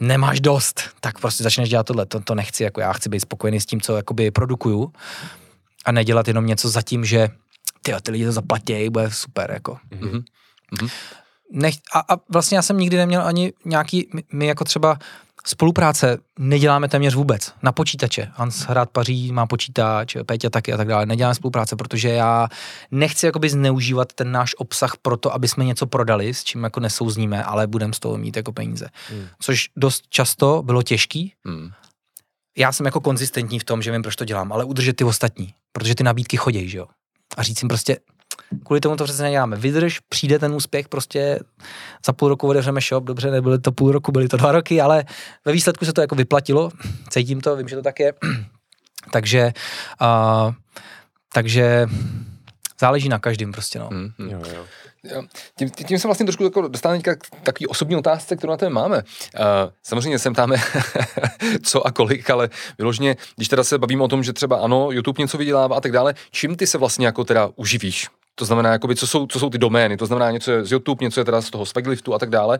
nemáš 0.00 0.40
dost, 0.40 0.80
tak 1.00 1.20
prostě 1.20 1.44
začneš 1.44 1.68
dělat 1.68 1.86
tohle, 1.86 2.06
to, 2.06 2.20
to 2.20 2.34
nechci, 2.34 2.62
jako 2.62 2.80
já 2.80 2.92
chci 2.92 3.08
být 3.08 3.20
spokojený 3.20 3.60
s 3.60 3.66
tím, 3.66 3.80
co 3.80 3.96
jakoby 3.96 4.30
produkuju 4.30 4.92
a 5.84 5.92
nedělat 5.92 6.28
jenom 6.28 6.46
něco 6.46 6.68
za 6.68 6.82
tím, 6.82 7.04
že 7.04 7.28
ty, 7.86 8.02
ty 8.02 8.10
lidi 8.10 8.24
to 8.24 8.32
zaplatí, 8.32 8.90
bude 8.90 9.10
super, 9.10 9.50
jako. 9.50 9.78
Mm-hmm. 9.90 10.24
Mm-hmm. 10.74 10.90
Nech, 11.52 11.74
a, 11.94 12.14
a 12.14 12.20
vlastně 12.28 12.56
já 12.56 12.62
jsem 12.62 12.78
nikdy 12.78 12.96
neměl 12.96 13.22
ani 13.22 13.52
nějaký, 13.64 14.08
my, 14.14 14.22
my 14.32 14.46
jako 14.46 14.64
třeba 14.64 14.98
spolupráce 15.46 16.18
neděláme 16.38 16.88
téměř 16.88 17.14
vůbec. 17.14 17.52
Na 17.62 17.72
počítače. 17.72 18.28
Hans 18.34 18.60
hrát 18.60 18.90
paří, 18.90 19.32
má 19.32 19.46
počítač, 19.46 20.16
Péťa 20.26 20.50
taky 20.50 20.72
a 20.72 20.76
tak 20.76 20.88
dále. 20.88 21.06
Neděláme 21.06 21.34
spolupráce, 21.34 21.76
protože 21.76 22.08
já 22.08 22.48
nechci 22.90 23.26
jakoby 23.26 23.48
zneužívat 23.48 24.12
ten 24.12 24.32
náš 24.32 24.54
obsah 24.58 24.96
pro 25.02 25.16
to, 25.16 25.34
aby 25.34 25.48
jsme 25.48 25.64
něco 25.64 25.86
prodali, 25.86 26.34
s 26.34 26.44
čím 26.44 26.64
jako 26.64 26.80
nesouzníme, 26.80 27.44
ale 27.44 27.66
budeme 27.66 27.92
z 27.92 27.98
toho 27.98 28.18
mít 28.18 28.36
jako 28.36 28.52
peníze. 28.52 28.88
Hmm. 29.10 29.26
Což 29.40 29.68
dost 29.76 30.04
často 30.08 30.62
bylo 30.62 30.82
těžký. 30.82 31.32
Hmm. 31.46 31.70
Já 32.58 32.72
jsem 32.72 32.86
jako 32.86 33.00
konzistentní 33.00 33.58
v 33.58 33.64
tom, 33.64 33.82
že 33.82 33.92
vím, 33.92 34.02
proč 34.02 34.16
to 34.16 34.24
dělám, 34.24 34.52
ale 34.52 34.64
udržet 34.64 34.96
ty 34.96 35.04
ostatní, 35.04 35.54
protože 35.72 35.94
ty 35.94 36.04
nabídky 36.04 36.36
chodí, 36.36 36.68
že 36.68 36.78
jo 36.78 36.86
a 37.36 37.42
říct 37.42 37.62
jim 37.62 37.68
prostě, 37.68 37.96
kvůli 38.64 38.80
tomu 38.80 38.96
to 38.96 39.04
přece 39.04 39.22
neděláme. 39.22 39.56
Vydrž, 39.56 40.00
přijde 40.00 40.38
ten 40.38 40.54
úspěch, 40.54 40.88
prostě 40.88 41.38
za 42.06 42.12
půl 42.12 42.28
roku 42.28 42.48
otevřeme 42.48 42.80
shop, 42.80 43.04
dobře, 43.04 43.30
nebyly 43.30 43.58
to 43.58 43.72
půl 43.72 43.92
roku, 43.92 44.12
byly 44.12 44.28
to 44.28 44.36
dva 44.36 44.52
roky, 44.52 44.80
ale 44.80 45.04
ve 45.44 45.52
výsledku 45.52 45.84
se 45.84 45.92
to 45.92 46.00
jako 46.00 46.14
vyplatilo, 46.14 46.70
cítím 47.10 47.40
to, 47.40 47.56
vím, 47.56 47.68
že 47.68 47.76
to 47.76 47.82
tak 47.82 48.00
je. 48.00 48.12
takže, 49.12 49.52
uh, 50.00 50.54
takže 51.32 51.86
záleží 52.80 53.08
na 53.08 53.18
každém 53.18 53.52
prostě, 53.52 53.78
no. 53.78 53.88
Mm, 53.92 54.12
mm. 54.18 54.30
Jo, 54.30 54.42
jo. 54.54 54.64
Tím, 55.58 55.70
tím 55.70 55.98
se 55.98 56.08
vlastně 56.08 56.26
trošku 56.26 56.44
jako 56.44 56.68
dostáváme 56.68 57.02
k 57.02 57.16
takový 57.42 57.66
osobní 57.66 57.96
otázce, 57.96 58.36
kterou 58.36 58.50
na 58.50 58.56
to 58.56 58.70
máme. 58.70 59.02
Samozřejmě 59.82 60.18
sem 60.18 60.34
tam 60.34 60.52
co 61.62 61.86
a 61.86 61.92
kolik, 61.92 62.30
ale 62.30 62.48
vyloženě, 62.78 63.16
když 63.36 63.48
teda 63.48 63.64
se 63.64 63.78
bavíme 63.78 64.02
o 64.02 64.08
tom, 64.08 64.22
že 64.22 64.32
třeba 64.32 64.56
ano, 64.56 64.88
YouTube 64.90 65.22
něco 65.22 65.38
vydělává 65.38 65.76
a 65.76 65.80
tak 65.80 65.92
dále, 65.92 66.14
čím 66.30 66.56
ty 66.56 66.66
se 66.66 66.78
vlastně 66.78 67.06
jako 67.06 67.24
teda 67.24 67.50
uživíš? 67.56 68.08
To 68.38 68.44
znamená, 68.44 68.72
jakoby, 68.72 68.96
co, 68.96 69.06
jsou, 69.06 69.26
co 69.26 69.38
jsou 69.38 69.50
ty 69.50 69.58
domény, 69.58 69.96
to 69.96 70.06
znamená 70.06 70.30
něco 70.30 70.50
je 70.50 70.64
z 70.64 70.72
YouTube, 70.72 71.04
něco 71.04 71.20
je 71.20 71.24
teda 71.24 71.40
z 71.40 71.50
toho 71.50 71.66
Swagliftu 71.66 72.14
a 72.14 72.18
tak 72.18 72.30
dále. 72.30 72.58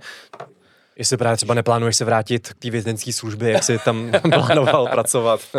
Jestli 0.98 1.16
právě 1.16 1.36
třeba 1.36 1.55
neplánuješ 1.55 1.97
se 1.97 2.05
vrátit 2.05 2.48
k 2.48 2.55
té 2.55 2.70
vězenské 2.70 3.12
službě, 3.12 3.51
jak 3.51 3.64
jsi 3.64 3.78
tam 3.85 4.12
plánoval 4.31 4.86
pracovat. 4.86 5.40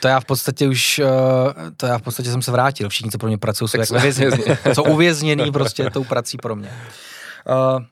to 0.00 0.08
já 0.08 0.20
v 0.20 0.24
podstatě 0.24 0.68
už, 0.68 0.98
eh, 0.98 1.04
to 1.76 1.86
já 1.86 1.98
v 1.98 2.02
podstatě 2.02 2.30
jsem 2.30 2.42
se 2.42 2.50
vrátil. 2.50 2.88
Všichni, 2.88 3.10
co 3.10 3.18
pro 3.18 3.28
mě 3.28 3.38
pracují, 3.38 3.68
jsou 3.68 3.78
jak 3.78 3.88
jsou 4.74 4.84
uvězněný 4.84 5.52
prostě 5.52 5.90
tou 5.90 6.04
prací 6.04 6.36
pro 6.36 6.56
mě. 6.56 6.72
Uh, 7.48 7.82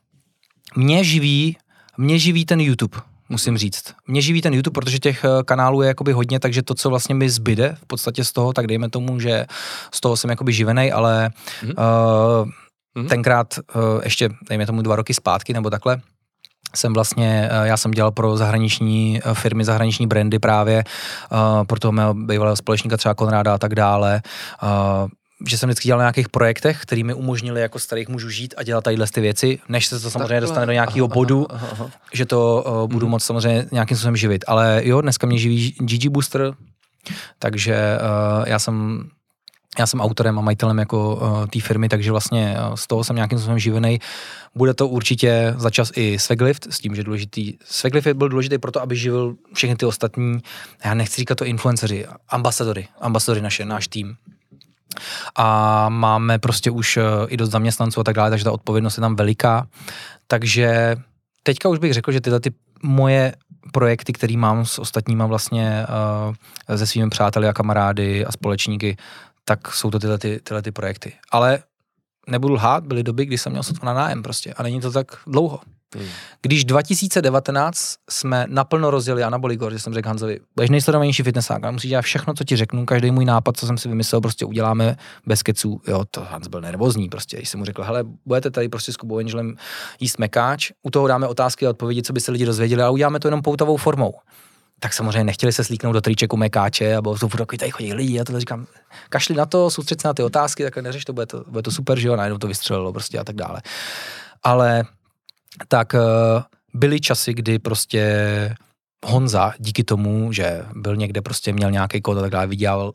mě 0.76 1.04
živí, 1.04 1.56
mě 1.96 2.18
živí 2.18 2.44
ten 2.44 2.60
YouTube 2.60 2.98
musím 3.28 3.58
říct. 3.58 3.94
Mě 4.06 4.22
živí 4.22 4.42
ten 4.42 4.54
YouTube, 4.54 4.74
protože 4.74 4.98
těch 4.98 5.24
eh, 5.24 5.28
kanálů 5.44 5.82
je 5.82 5.88
jakoby 5.88 6.12
hodně, 6.12 6.40
takže 6.40 6.62
to, 6.62 6.74
co 6.74 6.90
vlastně 6.90 7.14
mi 7.14 7.30
zbyde 7.30 7.76
v 7.82 7.86
podstatě 7.86 8.24
z 8.24 8.32
toho, 8.32 8.52
tak 8.52 8.66
dejme 8.66 8.90
tomu, 8.90 9.20
že 9.20 9.46
z 9.94 10.00
toho 10.00 10.16
jsem 10.16 10.30
jakoby 10.30 10.52
živený, 10.52 10.92
ale 10.92 11.30
mm-hmm. 11.62 11.74
uh, 12.42 12.50
Mm-hmm. 12.98 13.08
Tenkrát 13.08 13.58
uh, 13.58 13.82
ještě, 14.04 14.28
dejme 14.48 14.66
tomu 14.66 14.82
dva 14.82 14.96
roky 14.96 15.14
zpátky 15.14 15.52
nebo 15.52 15.70
takhle, 15.70 16.00
jsem 16.76 16.92
vlastně, 16.92 17.50
uh, 17.60 17.66
já 17.66 17.76
jsem 17.76 17.90
dělal 17.90 18.10
pro 18.10 18.36
zahraniční 18.36 19.20
uh, 19.26 19.34
firmy, 19.34 19.64
zahraniční 19.64 20.06
brandy 20.06 20.38
právě, 20.38 20.84
pro 21.66 21.80
toho 21.80 21.92
mého 21.92 22.14
bývalého 22.14 22.56
společníka 22.56 22.96
třeba 22.96 23.14
Konráda 23.14 23.54
a 23.54 23.58
tak 23.58 23.74
dále. 23.74 24.22
Že 25.46 25.58
jsem 25.58 25.68
vždycky 25.68 25.88
dělal 25.88 25.98
na 25.98 26.04
nějakých 26.04 26.28
projektech, 26.28 26.82
který 26.82 27.04
mi 27.04 27.14
umožnili 27.14 27.60
jako 27.60 27.78
starých 27.78 28.08
mužů 28.08 28.30
žít 28.30 28.54
a 28.56 28.62
dělat 28.62 28.84
tadyhle 28.84 29.06
ty 29.06 29.20
věci, 29.20 29.58
než 29.68 29.86
se 29.86 30.00
to 30.00 30.10
samozřejmě 30.10 30.28
Takhle. 30.28 30.40
dostane 30.40 30.66
do 30.66 30.72
nějakého 30.72 31.08
bodu, 31.08 31.46
aha, 31.50 31.68
aha. 31.72 31.90
že 32.12 32.26
to 32.26 32.64
uh, 32.66 32.90
budu 32.90 33.06
mm. 33.06 33.10
moc 33.10 33.24
samozřejmě 33.24 33.66
nějakým 33.72 33.96
způsobem 33.96 34.16
živit. 34.16 34.44
Ale 34.46 34.80
jo, 34.84 35.00
dneska 35.00 35.26
mě 35.26 35.38
živí 35.38 35.74
GG 35.78 36.08
Booster, 36.08 36.54
takže 37.38 37.98
uh, 38.00 38.48
já 38.48 38.58
jsem 38.58 39.04
já 39.78 39.86
jsem 39.86 40.00
autorem 40.00 40.38
a 40.38 40.42
majitelem 40.42 40.78
jako 40.78 41.16
uh, 41.16 41.46
té 41.46 41.60
firmy, 41.60 41.88
takže 41.88 42.10
vlastně 42.10 42.56
uh, 42.68 42.74
z 42.74 42.86
toho 42.86 43.04
jsem 43.04 43.16
nějakým 43.16 43.38
způsobem 43.38 43.58
živený. 43.58 44.00
Bude 44.54 44.74
to 44.74 44.88
určitě 44.88 45.54
za 45.56 45.70
čas 45.70 45.92
i 45.96 46.18
Sveglift, 46.18 46.66
s 46.70 46.78
tím, 46.78 46.94
že 46.94 47.04
důležitý. 47.04 47.54
Sveglift 47.64 48.08
byl 48.08 48.28
důležitý 48.28 48.58
proto, 48.58 48.82
aby 48.82 48.96
živil 48.96 49.34
všechny 49.54 49.76
ty 49.76 49.86
ostatní, 49.86 50.38
já 50.84 50.94
nechci 50.94 51.16
říkat 51.16 51.38
to 51.38 51.44
influenceři, 51.44 52.06
ambasadory, 52.28 52.88
ambasadory 53.00 53.40
naše, 53.40 53.64
náš 53.64 53.88
tým. 53.88 54.16
A 55.36 55.88
máme 55.88 56.38
prostě 56.38 56.70
už 56.70 56.96
uh, 56.96 57.02
i 57.28 57.36
dost 57.36 57.50
zaměstnanců 57.50 58.00
a 58.00 58.04
tak 58.04 58.16
dále, 58.16 58.30
takže 58.30 58.44
ta 58.44 58.52
odpovědnost 58.52 58.96
je 58.96 59.00
tam 59.00 59.16
veliká. 59.16 59.66
Takže 60.26 60.96
teďka 61.42 61.68
už 61.68 61.78
bych 61.78 61.92
řekl, 61.92 62.12
že 62.12 62.20
tyhle 62.20 62.40
ty 62.40 62.50
moje 62.82 63.34
projekty, 63.72 64.12
které 64.12 64.36
mám 64.36 64.64
s 64.64 64.78
ostatníma 64.78 65.26
vlastně 65.26 65.86
uh, 66.68 66.76
se 66.76 66.86
svými 66.86 67.10
přáteli 67.10 67.48
a 67.48 67.52
kamarády 67.52 68.26
a 68.26 68.32
společníky, 68.32 68.96
tak 69.48 69.74
jsou 69.74 69.90
to 69.90 69.98
tyhle, 69.98 70.18
ty, 70.18 70.40
tyhle 70.42 70.62
ty 70.62 70.72
projekty. 70.72 71.12
Ale 71.30 71.58
nebudu 72.26 72.54
lhát, 72.54 72.86
byly 72.86 73.02
doby, 73.02 73.26
kdy 73.26 73.38
jsem 73.38 73.52
měl 73.52 73.62
sotva 73.62 73.86
na 73.86 73.94
nájem 73.94 74.22
prostě 74.22 74.52
a 74.52 74.62
není 74.62 74.80
to 74.80 74.92
tak 74.92 75.06
dlouho. 75.26 75.60
Když 76.42 76.64
2019 76.64 77.94
jsme 78.10 78.46
naplno 78.48 78.90
rozjeli 78.90 79.24
Anabolic 79.24 79.60
že 79.70 79.78
jsem 79.78 79.94
řekl 79.94 80.08
Hanzovi, 80.08 80.40
budeš 80.56 80.70
nejsledovanější 80.70 81.22
fitnessák, 81.22 81.62
ale 81.62 81.72
musíš 81.72 81.88
dělat 81.88 82.02
všechno, 82.02 82.34
co 82.34 82.44
ti 82.44 82.56
řeknu, 82.56 82.86
každý 82.86 83.10
můj 83.10 83.24
nápad, 83.24 83.56
co 83.56 83.66
jsem 83.66 83.78
si 83.78 83.88
vymyslel, 83.88 84.20
prostě 84.20 84.44
uděláme 84.44 84.96
bez 85.26 85.42
keců. 85.42 85.80
Jo, 85.86 86.04
to 86.10 86.20
Hans 86.30 86.48
byl 86.48 86.60
nervózní 86.60 87.08
prostě, 87.08 87.36
když 87.36 87.48
jsem 87.48 87.60
mu 87.60 87.64
řekl, 87.64 87.82
hele, 87.82 88.04
budete 88.26 88.50
tady 88.50 88.68
prostě 88.68 88.92
s 88.92 88.96
Kubou 88.96 89.18
Angelem 89.18 89.56
jíst 90.00 90.18
mekáč, 90.18 90.72
u 90.82 90.90
toho 90.90 91.08
dáme 91.08 91.26
otázky 91.26 91.66
a 91.66 91.70
odpovědi, 91.70 92.02
co 92.02 92.12
by 92.12 92.20
se 92.20 92.32
lidi 92.32 92.44
dozvěděli, 92.44 92.82
a 92.82 92.90
uděláme 92.90 93.20
to 93.20 93.28
jenom 93.28 93.42
poutovou 93.42 93.76
formou 93.76 94.14
tak 94.80 94.92
samozřejmě 94.92 95.24
nechtěli 95.24 95.52
se 95.52 95.64
slíknout 95.64 95.94
do 95.94 96.00
tričeku 96.00 96.36
mekáče 96.36 96.96
a 96.96 97.02
bylo 97.02 97.18
to 97.18 97.28
takový, 97.28 97.58
tady 97.58 97.70
chodí 97.70 97.94
lidi 97.94 98.20
a 98.20 98.24
to 98.24 98.40
říkám, 98.40 98.66
kašli 99.08 99.34
na 99.34 99.46
to, 99.46 99.70
soustřed 99.70 100.00
se 100.00 100.08
na 100.08 100.14
ty 100.14 100.22
otázky, 100.22 100.64
tak 100.64 100.76
neřeš 100.76 101.04
to, 101.04 101.12
bude 101.12 101.26
to, 101.26 101.44
bude 101.48 101.62
to 101.62 101.70
super, 101.70 101.98
že 101.98 102.08
jo, 102.08 102.16
najednou 102.16 102.38
to 102.38 102.46
vystřelilo 102.46 102.92
prostě 102.92 103.18
a 103.18 103.24
tak 103.24 103.36
dále. 103.36 103.62
Ale 104.42 104.84
tak 105.68 105.94
uh, 105.94 106.00
byly 106.74 107.00
časy, 107.00 107.34
kdy 107.34 107.58
prostě 107.58 108.54
Honza 109.06 109.52
díky 109.58 109.84
tomu, 109.84 110.32
že 110.32 110.64
byl 110.74 110.96
někde 110.96 111.22
prostě 111.22 111.52
měl 111.52 111.70
nějaký 111.70 112.00
kód 112.00 112.18
a 112.18 112.20
tak 112.20 112.30
dále, 112.30 112.46
vydělal, 112.46 112.92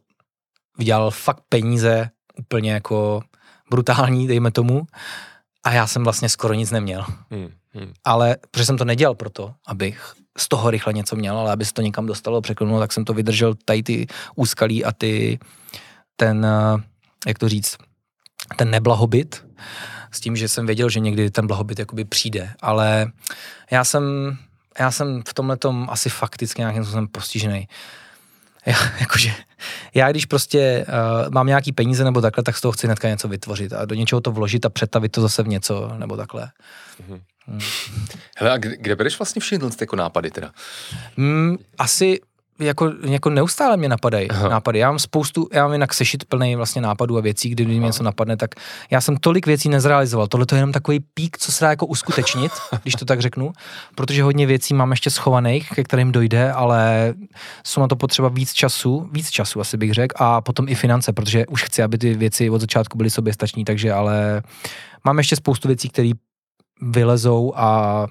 vydělal 0.78 1.12
fakt 1.12 1.44
peníze 1.50 2.10
úplně 2.40 2.72
jako 2.72 3.22
brutální, 3.70 4.28
dejme 4.28 4.52
tomu. 4.52 4.82
A 5.64 5.72
já 5.72 5.88
jsem 5.88 6.04
vlastně 6.04 6.30
skoro 6.30 6.54
nic 6.54 6.72
neměl. 6.72 7.06
Hmm, 7.32 7.50
hmm. 7.74 7.94
Ale 8.04 8.38
protože 8.52 8.66
jsem 8.66 8.78
to 8.78 8.86
nedělal 8.86 9.16
proto, 9.16 9.54
abych 9.68 10.14
z 10.38 10.48
toho 10.48 10.72
rychle 10.72 10.94
něco 10.94 11.16
měl, 11.16 11.38
ale 11.38 11.52
aby 11.52 11.66
se 11.66 11.74
to 11.74 11.82
někam 11.82 12.06
dostalo, 12.06 12.42
překlenulo, 12.42 12.80
tak 12.80 12.92
jsem 12.92 13.06
to 13.06 13.14
vydržel 13.14 13.56
tady 13.66 13.84
ty 13.84 14.08
úskalí 14.36 14.86
a 14.86 14.92
ty, 14.92 15.40
ten, 16.16 16.46
eh, 16.46 16.84
jak 17.28 17.40
to 17.40 17.50
říct, 17.50 17.78
ten 18.58 18.70
neblahobyt, 18.70 19.46
s 20.12 20.20
tím, 20.20 20.36
že 20.36 20.48
jsem 20.48 20.66
věděl, 20.66 20.90
že 20.90 21.00
někdy 21.00 21.32
ten 21.32 21.48
blahobyt 21.48 21.80
jakoby 21.80 22.06
přijde, 22.06 22.54
ale 22.62 23.12
já 23.72 23.84
jsem, 23.84 24.04
já 24.80 24.92
jsem 24.92 25.24
v 25.28 25.34
tomhle 25.34 25.58
tom 25.58 25.88
asi 25.92 26.10
fakticky 26.10 26.62
nějakým 26.62 26.84
způsobem 26.84 27.08
postižený. 27.08 27.68
Já, 28.66 28.76
jakože, 29.00 29.34
já 29.94 30.12
když 30.12 30.26
prostě 30.26 30.86
uh, 30.88 31.32
mám 31.32 31.48
nějaký 31.48 31.72
peníze 31.72 32.04
nebo 32.04 32.22
takhle, 32.22 32.44
tak 32.44 32.58
z 32.58 32.62
toho 32.62 32.72
chci 32.72 32.88
hnedka 32.88 33.10
něco 33.10 33.28
vytvořit 33.28 33.74
a 33.74 33.86
do 33.86 33.96
něčeho 33.96 34.22
to 34.22 34.32
vložit 34.32 34.66
a 34.66 34.70
přetavit 34.70 35.12
to 35.12 35.22
zase 35.22 35.44
v 35.44 35.48
něco 35.48 35.94
nebo 35.98 36.18
takhle. 36.18 36.52
Mm-hmm. 37.02 37.22
Hmm. 37.48 37.60
Hele, 38.38 38.52
a 38.52 38.58
kde, 38.58 38.78
kde 38.78 38.96
bereš 38.96 39.20
vlastně 39.20 39.40
všechny 39.40 39.70
jako 39.82 39.96
nápady 39.96 40.32
teda? 40.32 40.52
Mm, 41.18 41.58
asi 41.78 42.20
jako, 42.60 42.92
jako 43.04 43.30
neustále 43.30 43.78
mě 43.78 43.90
napadají 43.90 44.30
Aha. 44.30 44.50
nápady. 44.50 44.80
Já 44.80 44.90
mám 44.90 45.00
spoustu, 45.00 45.50
já 45.54 45.64
mám 45.64 45.74
jinak 45.74 45.94
sešit 45.94 46.26
plný 46.26 46.56
vlastně 46.56 46.82
nápadů 46.82 47.18
a 47.18 47.22
věcí, 47.22 47.50
kdy 47.50 47.66
mi 47.66 47.80
něco 47.80 48.04
napadne, 48.04 48.38
tak 48.38 48.56
já 48.92 49.02
jsem 49.02 49.18
tolik 49.18 49.48
věcí 49.48 49.70
nezrealizoval. 49.70 50.28
Tohle 50.28 50.46
to 50.46 50.56
je 50.56 50.60
jenom 50.60 50.72
takový 50.72 51.00
pík, 51.00 51.38
co 51.38 51.52
se 51.52 51.66
dá 51.66 51.70
jako 51.70 51.86
uskutečnit, 51.86 52.52
když 52.84 52.94
to 52.96 53.06
tak 53.06 53.22
řeknu, 53.22 53.54
protože 53.96 54.24
hodně 54.24 54.46
věcí 54.46 54.74
mám 54.74 54.92
ještě 54.92 55.10
schovaných, 55.10 55.70
ke 55.70 55.84
kterým 55.84 56.12
dojde, 56.12 56.52
ale 56.52 57.14
jsou 57.66 57.82
na 57.82 57.88
to 57.88 57.96
potřeba 57.96 58.30
víc 58.30 58.54
času, 58.54 59.10
víc 59.12 59.30
času 59.30 59.62
asi 59.62 59.78
bych 59.78 59.94
řekl, 59.94 60.16
a 60.24 60.42
potom 60.42 60.68
i 60.70 60.76
finance, 60.76 61.14
protože 61.14 61.48
už 61.48 61.64
chci, 61.64 61.84
aby 61.84 61.98
ty 61.98 62.14
věci 62.14 62.50
od 62.50 62.62
začátku 62.62 62.98
byly 62.98 63.10
soběstační, 63.10 63.66
takže 63.66 63.94
ale 63.94 64.44
mám 65.04 65.18
ještě 65.18 65.36
spoustu 65.36 65.68
věcí, 65.68 65.90
které 65.90 66.12
vylezou 66.92 67.54
a 67.56 68.08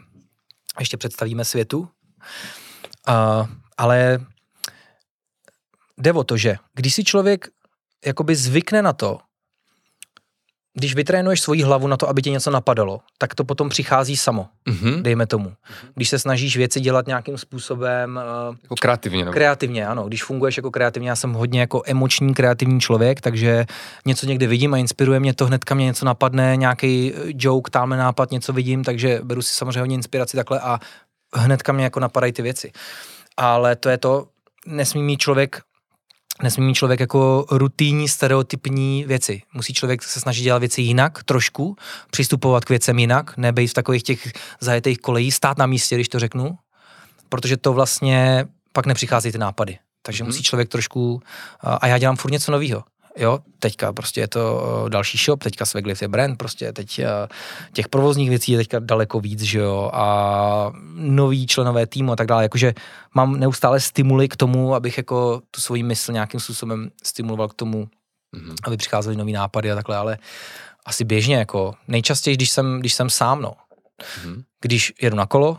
ještě 0.79 0.97
představíme 0.97 1.45
světu. 1.45 1.89
Uh, 3.09 3.49
ale 3.77 4.21
jde 5.99 6.13
o 6.13 6.25
to, 6.25 6.37
že 6.37 6.57
když 6.75 6.95
si 6.95 7.05
člověk 7.05 7.49
jakoby 8.07 8.37
zvykne 8.37 8.83
na 8.83 8.93
to, 8.93 9.19
když 10.75 10.95
vytrénuješ 10.95 11.41
svoji 11.41 11.63
hlavu 11.63 11.87
na 11.87 11.97
to, 11.97 12.09
aby 12.09 12.23
tě 12.23 12.31
něco 12.31 12.51
napadalo, 12.51 13.01
tak 13.19 13.35
to 13.35 13.45
potom 13.45 13.69
přichází 13.69 14.17
samo, 14.17 14.47
mm-hmm. 14.69 15.03
dejme 15.03 15.27
tomu. 15.27 15.53
Když 15.95 16.09
se 16.09 16.19
snažíš 16.19 16.57
věci 16.57 16.81
dělat 16.81 17.07
nějakým 17.07 17.39
způsobem... 17.39 18.21
Uh, 18.49 18.57
jako 18.63 18.75
kreativně. 18.81 19.25
Nebo? 19.25 19.33
Kreativně, 19.33 19.87
ano. 19.87 20.05
Když 20.05 20.25
funguješ 20.25 20.57
jako 20.57 20.71
kreativně, 20.71 21.09
já 21.09 21.17
jsem 21.17 21.33
hodně 21.33 21.61
jako 21.61 21.83
emoční, 21.87 22.35
kreativní 22.35 22.81
člověk, 22.81 23.21
takže 23.21 23.67
něco 24.07 24.27
někde 24.27 24.47
vidím 24.47 24.75
a 24.75 24.77
inspiruje 24.77 25.21
mě 25.21 25.35
to, 25.35 25.47
hnedka 25.47 25.75
mě 25.75 25.85
něco 25.85 26.05
napadne, 26.05 26.57
nějaký 26.57 27.13
eh, 27.15 27.19
joke, 27.27 27.71
tamhle 27.71 27.97
nápad, 27.97 28.31
něco 28.31 28.53
vidím, 28.53 28.85
takže 28.85 29.21
beru 29.23 29.43
si 29.43 29.55
samozřejmě 29.55 29.81
hodně 29.81 29.95
inspiraci 29.95 30.37
takhle 30.37 30.61
a 30.61 30.79
hnedka 31.35 31.73
mě 31.73 31.85
jako 31.85 32.01
napadají 32.01 32.33
ty 32.33 32.43
věci. 32.43 32.73
Ale 33.37 33.77
to 33.77 33.89
je 33.89 33.99
to, 33.99 34.27
nesmí 34.67 35.03
mít 35.03 35.21
člověk 35.21 35.61
nesmí 36.43 36.67
mít 36.67 36.75
člověk 36.75 37.01
jako 37.01 37.47
rutinní, 37.51 38.09
stereotypní 38.09 39.05
věci. 39.05 39.43
Musí 39.55 39.75
člověk 39.75 40.03
se 40.03 40.21
snažit 40.21 40.43
dělat 40.43 40.59
věci 40.59 40.83
jinak, 40.83 41.23
trošku, 41.23 41.77
přistupovat 42.11 42.65
k 42.65 42.69
věcem 42.69 42.99
jinak, 42.99 43.37
nebejt 43.37 43.71
v 43.71 43.75
takových 43.75 44.03
těch 44.03 44.33
zajetých 44.61 44.99
kolejí, 44.99 45.33
stát 45.33 45.59
na 45.59 45.67
místě, 45.67 45.95
když 45.95 46.09
to 46.09 46.19
řeknu, 46.19 46.59
protože 47.29 47.57
to 47.57 47.73
vlastně 47.73 48.47
pak 48.73 48.87
nepřichází 48.87 49.33
ty 49.33 49.39
nápady. 49.39 49.79
Takže 50.03 50.25
mm-hmm. 50.25 50.27
musí 50.27 50.43
člověk 50.43 50.69
trošku, 50.69 51.23
a 51.61 51.87
já 51.87 51.99
dělám 51.99 52.17
furt 52.17 52.31
něco 52.31 52.53
nového 52.53 52.85
jo, 53.17 53.39
teďka 53.59 53.93
prostě 53.93 54.21
je 54.21 54.29
to 54.29 54.65
eh, 54.87 54.91
další 54.91 55.19
shop, 55.19 55.43
teďka 55.43 55.67
Sveglift 55.67 56.03
je 56.03 56.09
brand, 56.09 56.39
prostě 56.39 56.73
teď 56.73 56.99
eh, 56.99 57.07
těch 57.73 57.89
provozních 57.89 58.29
věcí 58.29 58.53
je 58.53 58.59
teďka 58.59 58.79
daleko 58.79 59.21
víc, 59.21 59.43
že 59.43 59.59
jo, 59.59 59.91
a 59.93 60.73
noví 60.95 61.47
členové 61.47 61.87
týmu 61.87 62.13
a 62.13 62.17
tak 62.17 62.27
dále, 62.27 62.43
jakože 62.43 62.75
mám 63.15 63.41
neustále 63.41 63.81
stimuly 63.81 64.29
k 64.29 64.37
tomu, 64.37 64.75
abych 64.75 64.97
jako 64.97 65.43
tu 65.51 65.61
svoji 65.61 65.83
mysl 65.83 66.13
nějakým 66.13 66.41
způsobem 66.41 66.91
stimuloval 67.03 67.49
k 67.49 67.55
tomu, 67.55 67.89
mm-hmm. 68.37 68.55
aby 68.65 68.77
přicházely 68.77 69.17
nový 69.17 69.33
nápady 69.33 69.73
a 69.73 69.75
takhle, 69.75 69.97
ale 69.97 70.19
asi 70.87 71.05
běžně, 71.05 71.37
jako 71.37 71.75
nejčastěji, 71.89 72.37
když 72.37 72.51
jsem, 72.51 72.81
když 72.81 72.95
jsem 72.95 73.11
sám, 73.11 73.43
no. 73.43 73.55
Mm-hmm. 74.01 74.43
Když 74.61 74.93
jedu 75.03 75.17
na 75.17 75.27
kolo, 75.27 75.59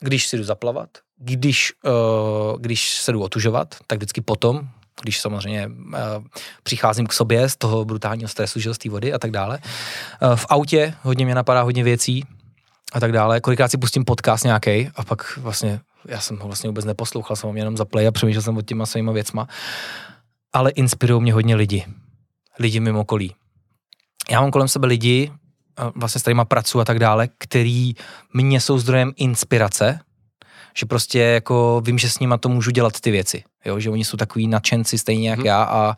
když 0.00 0.26
si 0.26 0.36
jdu 0.36 0.44
zaplavat, 0.44 0.88
když, 1.18 1.72
uh, 1.84 2.60
když 2.60 2.96
se 2.96 3.12
jdu 3.12 3.22
otužovat, 3.22 3.74
tak 3.86 3.98
vždycky 3.98 4.20
potom, 4.20 4.68
když 5.02 5.20
samozřejmě 5.20 5.66
uh, 5.66 5.94
přicházím 6.62 7.06
k 7.06 7.12
sobě 7.12 7.48
z 7.48 7.56
toho 7.56 7.84
brutálního 7.84 8.28
stresu, 8.28 8.60
že 8.60 8.74
z 8.74 8.78
té 8.78 8.90
vody 8.90 9.12
a 9.12 9.18
tak 9.18 9.30
dále. 9.30 9.58
Uh, 10.22 10.36
v 10.36 10.46
autě 10.48 10.94
hodně 11.02 11.24
mě 11.24 11.34
napadá 11.34 11.62
hodně 11.62 11.84
věcí 11.84 12.24
a 12.92 13.00
tak 13.00 13.12
dále. 13.12 13.40
Kolikrát 13.40 13.68
si 13.68 13.78
pustím 13.78 14.04
podcast 14.04 14.44
nějaký 14.44 14.88
a 14.96 15.04
pak 15.04 15.36
vlastně, 15.36 15.80
já 16.08 16.20
jsem 16.20 16.38
ho 16.38 16.46
vlastně 16.46 16.68
vůbec 16.68 16.84
neposlouchal, 16.84 17.36
jsem 17.36 17.50
ho 17.50 17.56
jenom 17.56 17.76
za 17.76 17.84
play 17.84 18.06
a 18.06 18.12
přemýšlel 18.12 18.42
jsem 18.42 18.56
o 18.56 18.62
těma 18.62 18.86
svýma 18.86 19.12
věcma. 19.12 19.48
Ale 20.52 20.70
inspirují 20.70 21.22
mě 21.22 21.32
hodně 21.32 21.56
lidi. 21.56 21.86
Lidi 22.58 22.80
mimo 22.80 23.00
okolí. 23.00 23.34
Já 24.30 24.40
mám 24.40 24.50
kolem 24.50 24.68
sebe 24.68 24.86
lidi, 24.86 25.32
vlastně 25.94 26.18
s 26.18 26.22
kterýma 26.22 26.44
pracuji 26.44 26.80
a 26.80 26.84
tak 26.84 26.98
dále, 26.98 27.28
který 27.38 27.94
mě 28.34 28.60
jsou 28.60 28.78
zdrojem 28.78 29.12
inspirace, 29.16 30.00
že 30.74 30.86
prostě 30.86 31.18
jako 31.20 31.82
vím, 31.84 31.98
že 31.98 32.10
s 32.10 32.18
nima 32.18 32.38
to 32.38 32.48
můžu 32.48 32.70
dělat 32.70 33.00
ty 33.00 33.10
věci, 33.10 33.44
jo, 33.64 33.80
že 33.80 33.90
oni 33.90 34.04
jsou 34.04 34.16
takový 34.16 34.48
nadšenci 34.48 34.98
stejně 34.98 35.30
jak 35.30 35.38
hmm. 35.38 35.46
já 35.46 35.62
a 35.62 35.96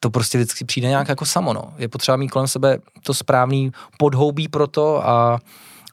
to 0.00 0.10
prostě 0.10 0.38
vždycky 0.38 0.64
přijde 0.64 0.88
nějak 0.88 1.08
jako 1.08 1.26
samo, 1.26 1.52
no. 1.52 1.74
Je 1.78 1.88
potřeba 1.88 2.16
mít 2.16 2.28
kolem 2.28 2.48
sebe 2.48 2.78
to 3.02 3.14
správný 3.14 3.72
podhoubí 3.98 4.48
pro 4.48 4.66
to 4.66 5.08
a, 5.08 5.38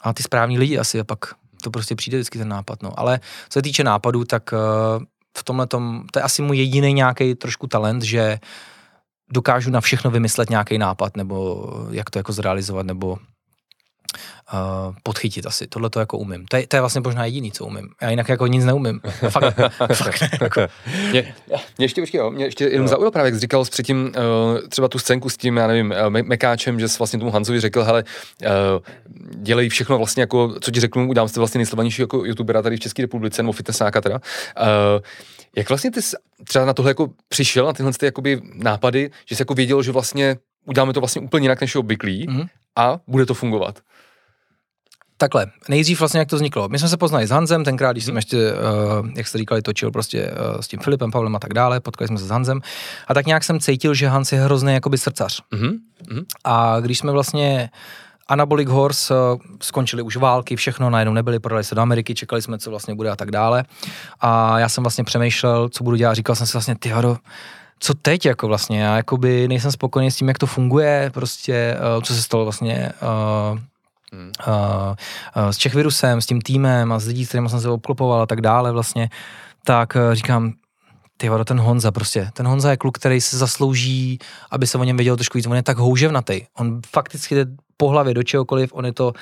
a 0.04 0.14
ty 0.14 0.24
správní 0.24 0.60
lidi 0.60 0.78
asi 0.78 1.00
a 1.00 1.04
pak 1.04 1.20
to 1.64 1.72
prostě 1.72 1.96
přijde 1.96 2.18
vždycky 2.18 2.38
ten 2.38 2.48
nápad, 2.48 2.84
no. 2.84 3.00
Ale 3.00 3.20
co 3.50 3.60
se 3.60 3.62
týče 3.62 3.84
nápadů, 3.84 4.26
tak 4.26 4.54
uh, 4.54 5.04
v 5.38 5.44
tomhle 5.44 5.68
tom, 5.68 6.04
to 6.12 6.20
je 6.20 6.24
asi 6.24 6.42
můj 6.42 6.58
jediný 6.58 6.94
nějaký 6.94 7.36
trošku 7.36 7.68
talent, 7.68 8.04
že 8.04 8.40
dokážu 9.32 9.72
na 9.72 9.82
všechno 9.82 10.12
vymyslet 10.12 10.50
nějaký 10.50 10.78
nápad, 10.78 11.18
nebo 11.18 11.68
jak 11.92 12.10
to 12.10 12.20
jako 12.20 12.34
zrealizovat, 12.34 12.86
nebo 12.86 13.18
uh, 14.54 14.96
podchytit 15.04 15.46
asi. 15.46 15.68
Tohle 15.68 15.90
to 15.90 16.00
jako 16.00 16.18
umím. 16.18 16.46
To 16.46 16.58
je, 16.58 16.68
to 16.68 16.76
je 16.76 16.80
vlastně 16.80 17.02
možná 17.02 17.26
jediný, 17.26 17.52
co 17.52 17.66
umím. 17.66 17.90
Já 18.02 18.10
jinak 18.10 18.30
jako 18.30 18.48
nic 18.48 18.66
neumím. 18.66 19.00
fakt, 19.30 19.56
fakt 19.94 20.22
ne, 20.22 20.30
jako. 20.42 20.62
mě, 21.10 21.36
mě, 21.78 21.86
ještě, 21.86 22.02
počkej, 22.02 22.22
mě 22.32 22.46
ještě 22.46 22.64
jenom 22.66 22.86
no. 22.86 22.90
zaujalo 22.90 23.12
právě, 23.12 23.28
jak 23.28 23.34
jsi 23.34 23.40
říkal 23.40 23.66
jsi 23.66 23.72
předtím 23.72 24.12
uh, 24.18 24.68
třeba 24.70 24.88
tu 24.88 25.00
scénku 25.00 25.30
s 25.30 25.38
tím, 25.38 25.58
já 25.58 25.68
nevím, 25.68 25.94
uh, 26.06 26.10
Mekáčem, 26.10 26.80
že 26.80 26.88
jsi 26.88 26.98
vlastně 26.98 27.20
tomu 27.20 27.32
Hanzovi 27.32 27.60
řekl, 27.60 27.84
hele, 27.84 28.04
uh, 28.42 28.50
dělej 29.36 29.70
všechno 29.70 29.98
vlastně 29.98 30.24
jako, 30.24 30.56
co 30.62 30.72
ti 30.72 30.80
řeknu, 30.80 31.10
udám 31.10 31.28
se 31.28 31.40
vlastně 31.40 31.58
nejsledovanější 31.58 32.02
jako 32.02 32.26
youtubera 32.26 32.62
tady 32.62 32.76
v 32.76 32.80
České 32.80 33.02
republice, 33.02 33.44
nebo 33.44 33.52
fitnessáka 33.52 34.02
teda. 34.02 34.16
Uh, 34.16 35.02
jak 35.56 35.70
vlastně 35.70 35.92
ty 35.92 36.02
jsi 36.02 36.16
třeba 36.44 36.66
na 36.66 36.74
tohle 36.74 36.92
jako 36.92 37.10
přišel, 37.30 37.66
na 37.66 37.74
tyhle 37.74 37.92
ty 37.94 38.06
jakoby 38.06 38.42
nápady, 38.54 39.12
že 39.26 39.36
jsi 39.36 39.42
jako 39.42 39.54
věděl, 39.54 39.84
že 39.84 39.92
vlastně 39.92 40.38
uděláme 40.66 40.94
to 40.94 41.00
vlastně 41.02 41.22
úplně 41.22 41.46
jinak 41.46 41.62
než 41.62 41.76
je 41.76 41.80
obvyklý 41.80 42.28
mm-hmm. 42.28 42.48
a 42.76 43.00
bude 43.08 43.26
to 43.26 43.34
fungovat? 43.34 43.80
Takhle, 45.22 45.48
nejdřív 45.70 46.00
vlastně 46.00 46.20
jak 46.20 46.30
to 46.30 46.36
vzniklo. 46.36 46.70
My 46.70 46.80
jsme 46.80 46.88
se 46.90 46.98
poznali 46.98 47.28
s 47.28 47.30
Hanzem, 47.30 47.64
tenkrát, 47.64 47.92
když 47.92 48.06
jsem 48.06 48.12
mhm. 48.12 48.18
ještě, 48.18 48.54
uh, 48.54 49.10
jak 49.16 49.28
jste 49.28 49.38
říkali, 49.38 49.62
točil 49.62 49.92
prostě 49.92 50.32
uh, 50.32 50.62
s 50.62 50.68
tím 50.68 50.80
Filipem, 50.80 51.12
Pavlem 51.12 51.36
a 51.36 51.40
tak 51.40 51.54
dále, 51.54 51.80
potkali 51.80 52.08
jsme 52.08 52.18
se 52.18 52.26
s 52.26 52.30
Hanzem 52.30 52.62
a 53.08 53.14
tak 53.14 53.26
nějak 53.26 53.44
jsem 53.44 53.60
cítil, 53.60 53.94
že 53.94 54.08
Hans 54.08 54.32
je 54.32 54.40
hrozný 54.40 54.74
jakoby 54.74 54.98
srdcař. 54.98 55.42
Mm-hmm. 55.54 56.24
A 56.44 56.80
když 56.80 56.98
jsme 57.00 57.12
vlastně 57.12 57.70
Anabolic 58.28 58.70
Horse 58.70 59.14
uh, 59.14 59.40
skončili 59.62 60.02
už 60.02 60.16
války, 60.16 60.56
všechno 60.56 60.90
najednou 60.90 61.14
nebyli, 61.14 61.40
prodali 61.40 61.64
se 61.64 61.76
do 61.76 61.82
Ameriky, 61.82 62.16
čekali 62.16 62.42
jsme, 62.42 62.58
co 62.58 62.70
vlastně 62.70 62.96
bude 62.96 63.10
a 63.10 63.16
tak 63.16 63.32
dále. 63.32 63.64
A 64.20 64.60
já 64.60 64.70
jsem 64.70 64.84
vlastně 64.84 65.04
přemýšlel, 65.04 65.70
co 65.70 65.84
budu 65.84 65.96
dělat, 65.96 66.14
říkal 66.14 66.36
jsem 66.36 66.48
si 66.48 66.54
vlastně, 66.54 66.76
ty 66.76 66.90
hado, 66.90 67.18
co 67.80 67.94
teď 67.94 68.26
jako 68.26 68.48
vlastně, 68.48 68.84
já 68.84 68.96
jakoby 68.96 69.48
nejsem 69.48 69.72
spokojený 69.72 70.12
s 70.12 70.16
tím, 70.16 70.28
jak 70.28 70.38
to 70.38 70.48
funguje, 70.48 71.12
prostě, 71.14 71.78
co 72.04 72.14
se 72.14 72.22
stalo 72.22 72.44
vlastně 72.44 72.92
Hmm. 74.14 74.32
Uh, 74.48 74.54
uh, 75.44 75.50
s 75.50 75.58
Čechvirusem, 75.58 76.22
s 76.22 76.26
tím 76.26 76.42
týmem 76.42 76.92
a 76.92 77.00
s 77.00 77.08
lidí, 77.08 77.26
s 77.26 77.28
kterými 77.28 77.50
jsem 77.50 77.62
se 77.62 77.70
obklopoval 77.70 78.22
a 78.22 78.26
tak 78.26 78.42
dále 78.42 78.72
vlastně, 78.72 79.10
tak 79.64 79.96
uh, 79.96 80.14
říkám, 80.14 80.54
ty 81.18 81.30
vado, 81.30 81.46
ten 81.46 81.60
Honza 81.60 81.92
prostě, 81.92 82.30
ten 82.34 82.48
Honza 82.48 82.72
je 82.72 82.78
kluk, 82.78 82.98
který 82.98 83.22
se 83.22 83.38
zaslouží, 83.38 84.20
aby 84.52 84.68
se 84.68 84.78
o 84.78 84.84
něm 84.84 84.98
věděl 84.98 85.16
trošku 85.16 85.38
víc, 85.38 85.48
on 85.48 85.56
je 85.56 85.64
tak 85.64 85.78
houževnatý, 85.78 86.42
on 86.58 86.82
fakticky 86.88 87.36
jde 87.36 87.46
po 87.78 87.90
hlavě 87.90 88.14
do 88.14 88.24
čehokoliv, 88.24 88.74
on 88.74 88.86
je 88.86 88.94
to 88.94 89.14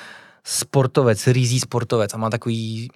sportovec, 0.44 1.26
rýzí 1.26 1.60
sportovec 1.60 2.14
a 2.14 2.16
má 2.16 2.30
takový, 2.30 2.90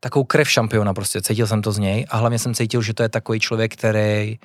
takovou 0.00 0.24
krev 0.24 0.50
šampiona 0.50 0.94
prostě, 0.94 1.22
cítil 1.22 1.46
jsem 1.46 1.62
to 1.62 1.72
z 1.72 1.78
něj 1.78 2.06
a 2.10 2.16
hlavně 2.16 2.38
jsem 2.38 2.54
cítil, 2.54 2.82
že 2.82 2.94
to 2.94 3.02
je 3.02 3.08
takový 3.08 3.40
člověk, 3.40 3.76
který 3.76 4.38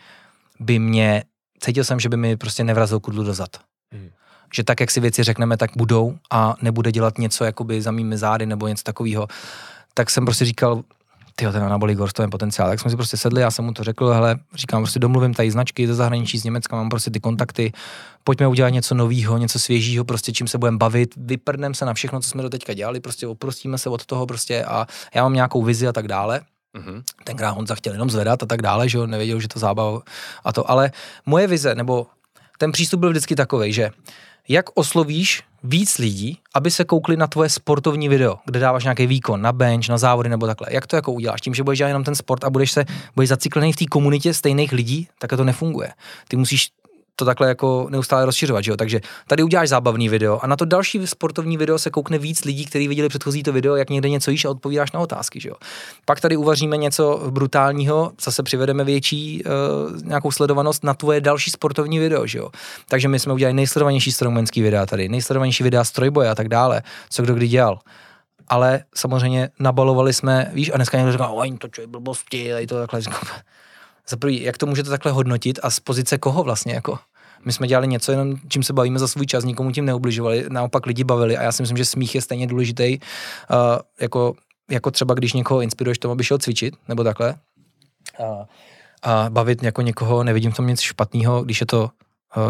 by 0.59 0.79
mě, 0.79 1.23
cítil 1.59 1.83
jsem, 1.83 1.99
že 1.99 2.09
by 2.09 2.17
mi 2.17 2.37
prostě 2.37 2.63
nevrazil 2.63 2.99
kudlu 2.99 3.23
do 3.23 3.33
zad. 3.33 3.49
Hmm. 3.91 4.09
Že 4.53 4.63
tak, 4.63 4.79
jak 4.79 4.91
si 4.91 4.99
věci 4.99 5.23
řekneme, 5.23 5.57
tak 5.57 5.71
budou 5.75 6.17
a 6.31 6.55
nebude 6.61 6.91
dělat 6.91 7.17
něco 7.17 7.43
jakoby 7.43 7.81
za 7.81 7.91
mými 7.91 8.17
zády 8.17 8.45
nebo 8.45 8.67
něco 8.67 8.83
takového. 8.83 9.27
Tak 9.93 10.09
jsem 10.09 10.25
prostě 10.25 10.45
říkal, 10.45 10.83
ty 11.35 11.45
ten 11.51 11.63
anabolik 11.63 11.97
horst, 11.97 12.15
to 12.15 12.21
je 12.21 12.27
potenciál. 12.27 12.69
Tak 12.69 12.79
jsme 12.79 12.89
si 12.91 12.95
prostě 12.95 13.17
sedli, 13.17 13.41
já 13.41 13.51
jsem 13.51 13.65
mu 13.65 13.73
to 13.73 13.83
řekl, 13.83 14.07
hele, 14.07 14.39
říkám, 14.55 14.81
prostě 14.81 14.99
domluvím 14.99 15.33
tady 15.33 15.51
značky 15.51 15.87
ze 15.87 15.93
zahraničí, 15.93 16.37
z 16.37 16.43
Německa, 16.43 16.75
mám 16.75 16.89
prostě 16.89 17.11
ty 17.11 17.19
kontakty, 17.19 17.71
pojďme 18.23 18.47
udělat 18.47 18.69
něco 18.69 18.95
nového, 18.95 19.37
něco 19.37 19.59
svěžího, 19.59 20.05
prostě 20.05 20.31
čím 20.31 20.47
se 20.47 20.57
budeme 20.57 20.77
bavit, 20.77 21.13
vyprdneme 21.17 21.75
se 21.75 21.85
na 21.85 21.93
všechno, 21.93 22.19
co 22.19 22.29
jsme 22.29 22.43
do 22.43 22.49
teďka 22.49 22.73
dělali, 22.73 22.99
prostě 22.99 23.27
oprostíme 23.27 23.77
se 23.77 23.89
od 23.89 24.05
toho 24.05 24.25
prostě 24.25 24.65
a 24.65 24.87
já 25.15 25.23
mám 25.23 25.33
nějakou 25.33 25.63
vizi 25.63 25.87
a 25.87 25.93
tak 25.93 26.07
dále. 26.07 26.41
Mm-hmm. 26.77 27.03
Tenkrát 27.23 27.51
Honza 27.51 27.75
chtěl 27.75 27.93
jenom 27.93 28.09
zvedat 28.09 28.43
a 28.43 28.45
tak 28.45 28.61
dále, 28.61 28.89
že 28.89 28.97
jo, 28.97 29.07
nevěděl, 29.07 29.39
že 29.39 29.47
to 29.47 29.59
zábava 29.59 30.01
a 30.43 30.53
to, 30.53 30.71
ale 30.71 30.91
moje 31.25 31.47
vize, 31.47 31.75
nebo 31.75 32.07
ten 32.57 32.71
přístup 32.71 32.99
byl 32.99 33.09
vždycky 33.09 33.35
takový, 33.35 33.73
že 33.73 33.91
jak 34.47 34.65
oslovíš 34.73 35.43
víc 35.63 35.97
lidí, 35.97 36.39
aby 36.55 36.71
se 36.71 36.83
koukli 36.83 37.17
na 37.17 37.27
tvoje 37.27 37.49
sportovní 37.49 38.09
video, 38.09 38.35
kde 38.45 38.59
dáváš 38.59 38.83
nějaký 38.83 39.07
výkon 39.07 39.41
na 39.41 39.51
bench, 39.51 39.89
na 39.89 39.97
závody 39.97 40.29
nebo 40.29 40.47
takhle. 40.47 40.67
Jak 40.71 40.87
to 40.87 40.95
jako 40.95 41.11
uděláš? 41.11 41.41
Tím, 41.41 41.53
že 41.53 41.63
budeš 41.63 41.77
dělat 41.77 41.87
jenom 41.87 42.03
ten 42.03 42.15
sport 42.15 42.43
a 42.43 42.49
budeš 42.49 42.71
se 42.71 42.85
budeš 43.15 43.29
zaciklený 43.29 43.73
v 43.73 43.75
té 43.75 43.85
komunitě 43.85 44.33
stejných 44.33 44.71
lidí, 44.71 45.07
tak 45.19 45.29
to 45.29 45.43
nefunguje. 45.43 45.93
Ty 46.27 46.37
musíš 46.37 46.71
to 47.15 47.25
takhle 47.25 47.47
jako 47.47 47.87
neustále 47.89 48.25
rozšiřovat, 48.25 48.63
že 48.63 48.71
jo? 48.71 48.77
Takže 48.77 49.01
tady 49.27 49.43
uděláš 49.43 49.69
zábavný 49.69 50.09
video 50.09 50.39
a 50.41 50.47
na 50.47 50.55
to 50.55 50.65
další 50.65 51.07
sportovní 51.07 51.57
video 51.57 51.79
se 51.79 51.89
koukne 51.89 52.17
víc 52.17 52.45
lidí, 52.45 52.65
kteří 52.65 52.87
viděli 52.87 53.09
předchozí 53.09 53.43
to 53.43 53.53
video, 53.53 53.75
jak 53.75 53.89
někde 53.89 54.09
něco 54.09 54.31
jíš 54.31 54.45
a 54.45 54.49
odpovídáš 54.49 54.91
na 54.91 54.99
otázky, 54.99 55.39
že 55.39 55.49
jo? 55.49 55.55
Pak 56.05 56.21
tady 56.21 56.37
uvaříme 56.37 56.77
něco 56.77 57.21
brutálního, 57.29 58.11
zase 58.21 58.43
přivedeme 58.43 58.83
větší 58.83 59.43
uh, 59.43 60.01
nějakou 60.03 60.31
sledovanost 60.31 60.83
na 60.83 60.93
tvoje 60.93 61.21
další 61.21 61.51
sportovní 61.51 61.99
video, 61.99 62.27
že 62.27 62.37
jo? 62.37 62.49
Takže 62.89 63.07
my 63.07 63.19
jsme 63.19 63.33
udělali 63.33 63.53
nejsledovanější 63.53 64.11
strongmanský 64.11 64.61
videa 64.61 64.85
tady, 64.85 65.09
nejsledovanější 65.09 65.63
videa 65.63 65.83
z 65.83 65.91
trojboje 65.91 66.29
a 66.29 66.35
tak 66.35 66.49
dále, 66.49 66.81
co 67.09 67.23
kdo 67.23 67.33
kdy 67.33 67.47
dělal 67.47 67.79
ale 68.47 68.83
samozřejmě 68.95 69.49
nabalovali 69.59 70.13
jsme, 70.13 70.51
víš, 70.53 70.71
a 70.73 70.75
dneska 70.75 70.97
někdo 70.97 71.11
říká, 71.11 71.27
oj, 71.27 71.57
to 71.57 71.67
čo 71.67 71.81
je 71.81 71.87
blbosti, 71.87 72.53
a 72.53 72.67
to 72.67 72.79
takhle 72.79 73.01
říkám. 73.01 73.21
Za 74.11 74.17
prvý, 74.17 74.41
jak 74.41 74.57
to 74.57 74.65
můžete 74.65 74.89
takhle 74.89 75.11
hodnotit 75.11 75.59
a 75.63 75.69
z 75.69 75.79
pozice 75.79 76.17
koho 76.17 76.43
vlastně, 76.43 76.73
jako? 76.73 76.99
My 77.45 77.53
jsme 77.53 77.67
dělali 77.67 77.87
něco, 77.87 78.11
jenom 78.11 78.35
čím 78.47 78.63
se 78.63 78.73
bavíme 78.73 78.99
za 78.99 79.07
svůj 79.07 79.25
čas, 79.25 79.43
nikomu 79.43 79.71
tím 79.71 79.85
neubližovali, 79.85 80.45
naopak 80.49 80.85
lidi 80.85 81.03
bavili 81.03 81.37
a 81.37 81.43
já 81.43 81.51
si 81.51 81.63
myslím, 81.63 81.77
že 81.77 81.85
smích 81.85 82.15
je 82.15 82.21
stejně 82.21 82.47
důležitý, 82.47 82.99
uh, 82.99 83.57
jako, 84.01 84.33
jako 84.71 84.91
třeba 84.91 85.13
když 85.13 85.33
někoho 85.33 85.61
inspiruješ 85.61 85.97
tomu, 85.97 86.11
aby 86.11 86.23
šel 86.23 86.37
cvičit, 86.37 86.75
nebo 86.87 87.03
takhle. 87.03 87.35
Uh, 88.19 88.43
a 89.03 89.29
bavit 89.29 89.63
jako 89.63 89.81
někoho, 89.81 90.23
nevidím 90.23 90.51
v 90.51 90.55
tom 90.55 90.67
nic 90.67 90.81
špatného, 90.81 91.43
když 91.43 91.59
je 91.59 91.65
to 91.65 91.89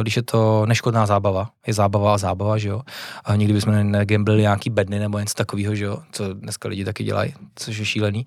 když 0.01 0.15
je 0.15 0.23
to 0.23 0.65
neškodná 0.65 1.05
zábava, 1.05 1.49
je 1.67 1.73
zábava 1.73 2.13
a 2.13 2.17
zábava, 2.17 2.57
že 2.57 2.69
jo. 2.69 2.81
A 3.25 3.35
nikdy 3.35 3.53
bychom 3.53 3.91
negamblili 3.91 4.41
nějaký 4.41 4.69
bedny 4.69 4.99
nebo 4.99 5.19
něco 5.19 5.33
takového, 5.33 5.75
že 5.75 5.85
jo, 5.85 5.97
co 6.11 6.33
dneska 6.33 6.69
lidi 6.69 6.85
taky 6.85 7.03
dělají, 7.03 7.33
což 7.55 7.77
je 7.77 7.85
šílený. 7.85 8.25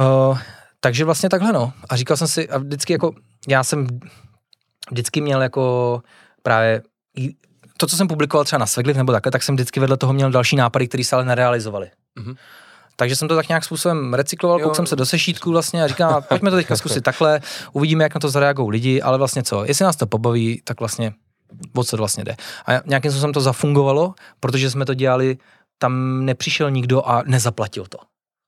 Uh, 0.00 0.38
takže 0.80 1.04
vlastně 1.04 1.28
takhle 1.28 1.52
no. 1.52 1.72
A 1.88 1.96
říkal 1.96 2.16
jsem 2.16 2.28
si, 2.28 2.48
a 2.48 2.58
vždycky 2.58 2.92
jako, 2.92 3.14
já 3.48 3.64
jsem 3.64 3.86
vždycky 4.90 5.20
měl 5.20 5.42
jako 5.42 6.02
právě 6.42 6.82
to, 7.76 7.86
co 7.86 7.96
jsem 7.96 8.08
publikoval 8.08 8.44
třeba 8.44 8.58
na 8.58 8.66
Svegliv 8.66 8.96
nebo 8.96 9.12
takhle, 9.12 9.32
tak 9.32 9.42
jsem 9.42 9.54
vždycky 9.54 9.80
vedle 9.80 9.96
toho 9.96 10.12
měl 10.12 10.30
další 10.30 10.56
nápady, 10.56 10.88
které 10.88 11.04
se 11.04 11.16
ale 11.16 11.24
nerealizovaly. 11.24 11.90
Mm-hmm. 12.20 12.36
Takže 12.96 13.16
jsem 13.16 13.28
to 13.28 13.36
tak 13.36 13.48
nějak 13.48 13.64
způsobem 13.64 14.14
recykloval, 14.14 14.58
koukal 14.58 14.74
jsem 14.74 14.86
se 14.86 14.96
do 14.96 15.06
sešítku 15.06 15.50
vlastně 15.50 15.84
a 15.84 15.88
říkám, 15.88 16.22
pojďme 16.28 16.50
to 16.50 16.56
teďka 16.56 16.76
zkusit 16.76 17.00
takhle, 17.00 17.40
uvidíme, 17.72 18.04
jak 18.04 18.14
na 18.14 18.20
to 18.20 18.28
zareagují 18.28 18.70
lidi, 18.70 19.02
ale 19.02 19.18
vlastně 19.18 19.42
co, 19.42 19.64
jestli 19.64 19.84
nás 19.84 19.96
to 19.96 20.06
pobaví, 20.06 20.62
tak 20.64 20.80
vlastně 20.80 21.12
o 21.74 21.84
co 21.84 21.96
vlastně 21.96 22.24
jde. 22.24 22.36
A 22.66 22.72
nějakým 22.86 23.10
způsobem 23.10 23.32
to 23.32 23.40
zafungovalo, 23.40 24.14
protože 24.40 24.70
jsme 24.70 24.84
to 24.84 24.94
dělali, 24.94 25.38
tam 25.78 26.24
nepřišel 26.24 26.70
nikdo 26.70 27.08
a 27.08 27.22
nezaplatil 27.26 27.86
to. 27.88 27.98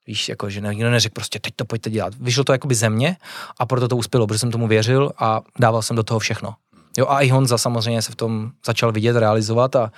Víš, 0.07 0.29
jako, 0.29 0.51
že 0.51 0.61
nikdo 0.61 0.91
neřekl 0.91 1.15
prostě, 1.15 1.39
teď 1.39 1.53
to 1.57 1.65
pojďte 1.65 1.91
dělat. 1.91 2.15
Vyšlo 2.21 2.45
to 2.45 2.53
jakoby 2.53 2.75
ze 2.75 2.91
mě 2.91 3.17
a 3.59 3.67
proto 3.67 3.89
to 3.89 3.97
uspělo, 3.97 4.27
protože 4.27 4.39
jsem 4.39 4.51
tomu 4.51 4.69
věřil 4.69 5.13
a 5.19 5.41
dával 5.59 5.83
jsem 5.83 5.97
do 5.97 6.03
toho 6.03 6.21
všechno. 6.21 6.55
Jo, 6.99 7.07
a 7.09 7.21
i 7.21 7.29
Honza 7.29 7.59
samozřejmě 7.59 8.03
se 8.03 8.13
v 8.13 8.17
tom 8.17 8.51
začal 8.67 8.93
vidět, 8.93 9.17
realizovat 9.17 9.77
a, 9.77 9.93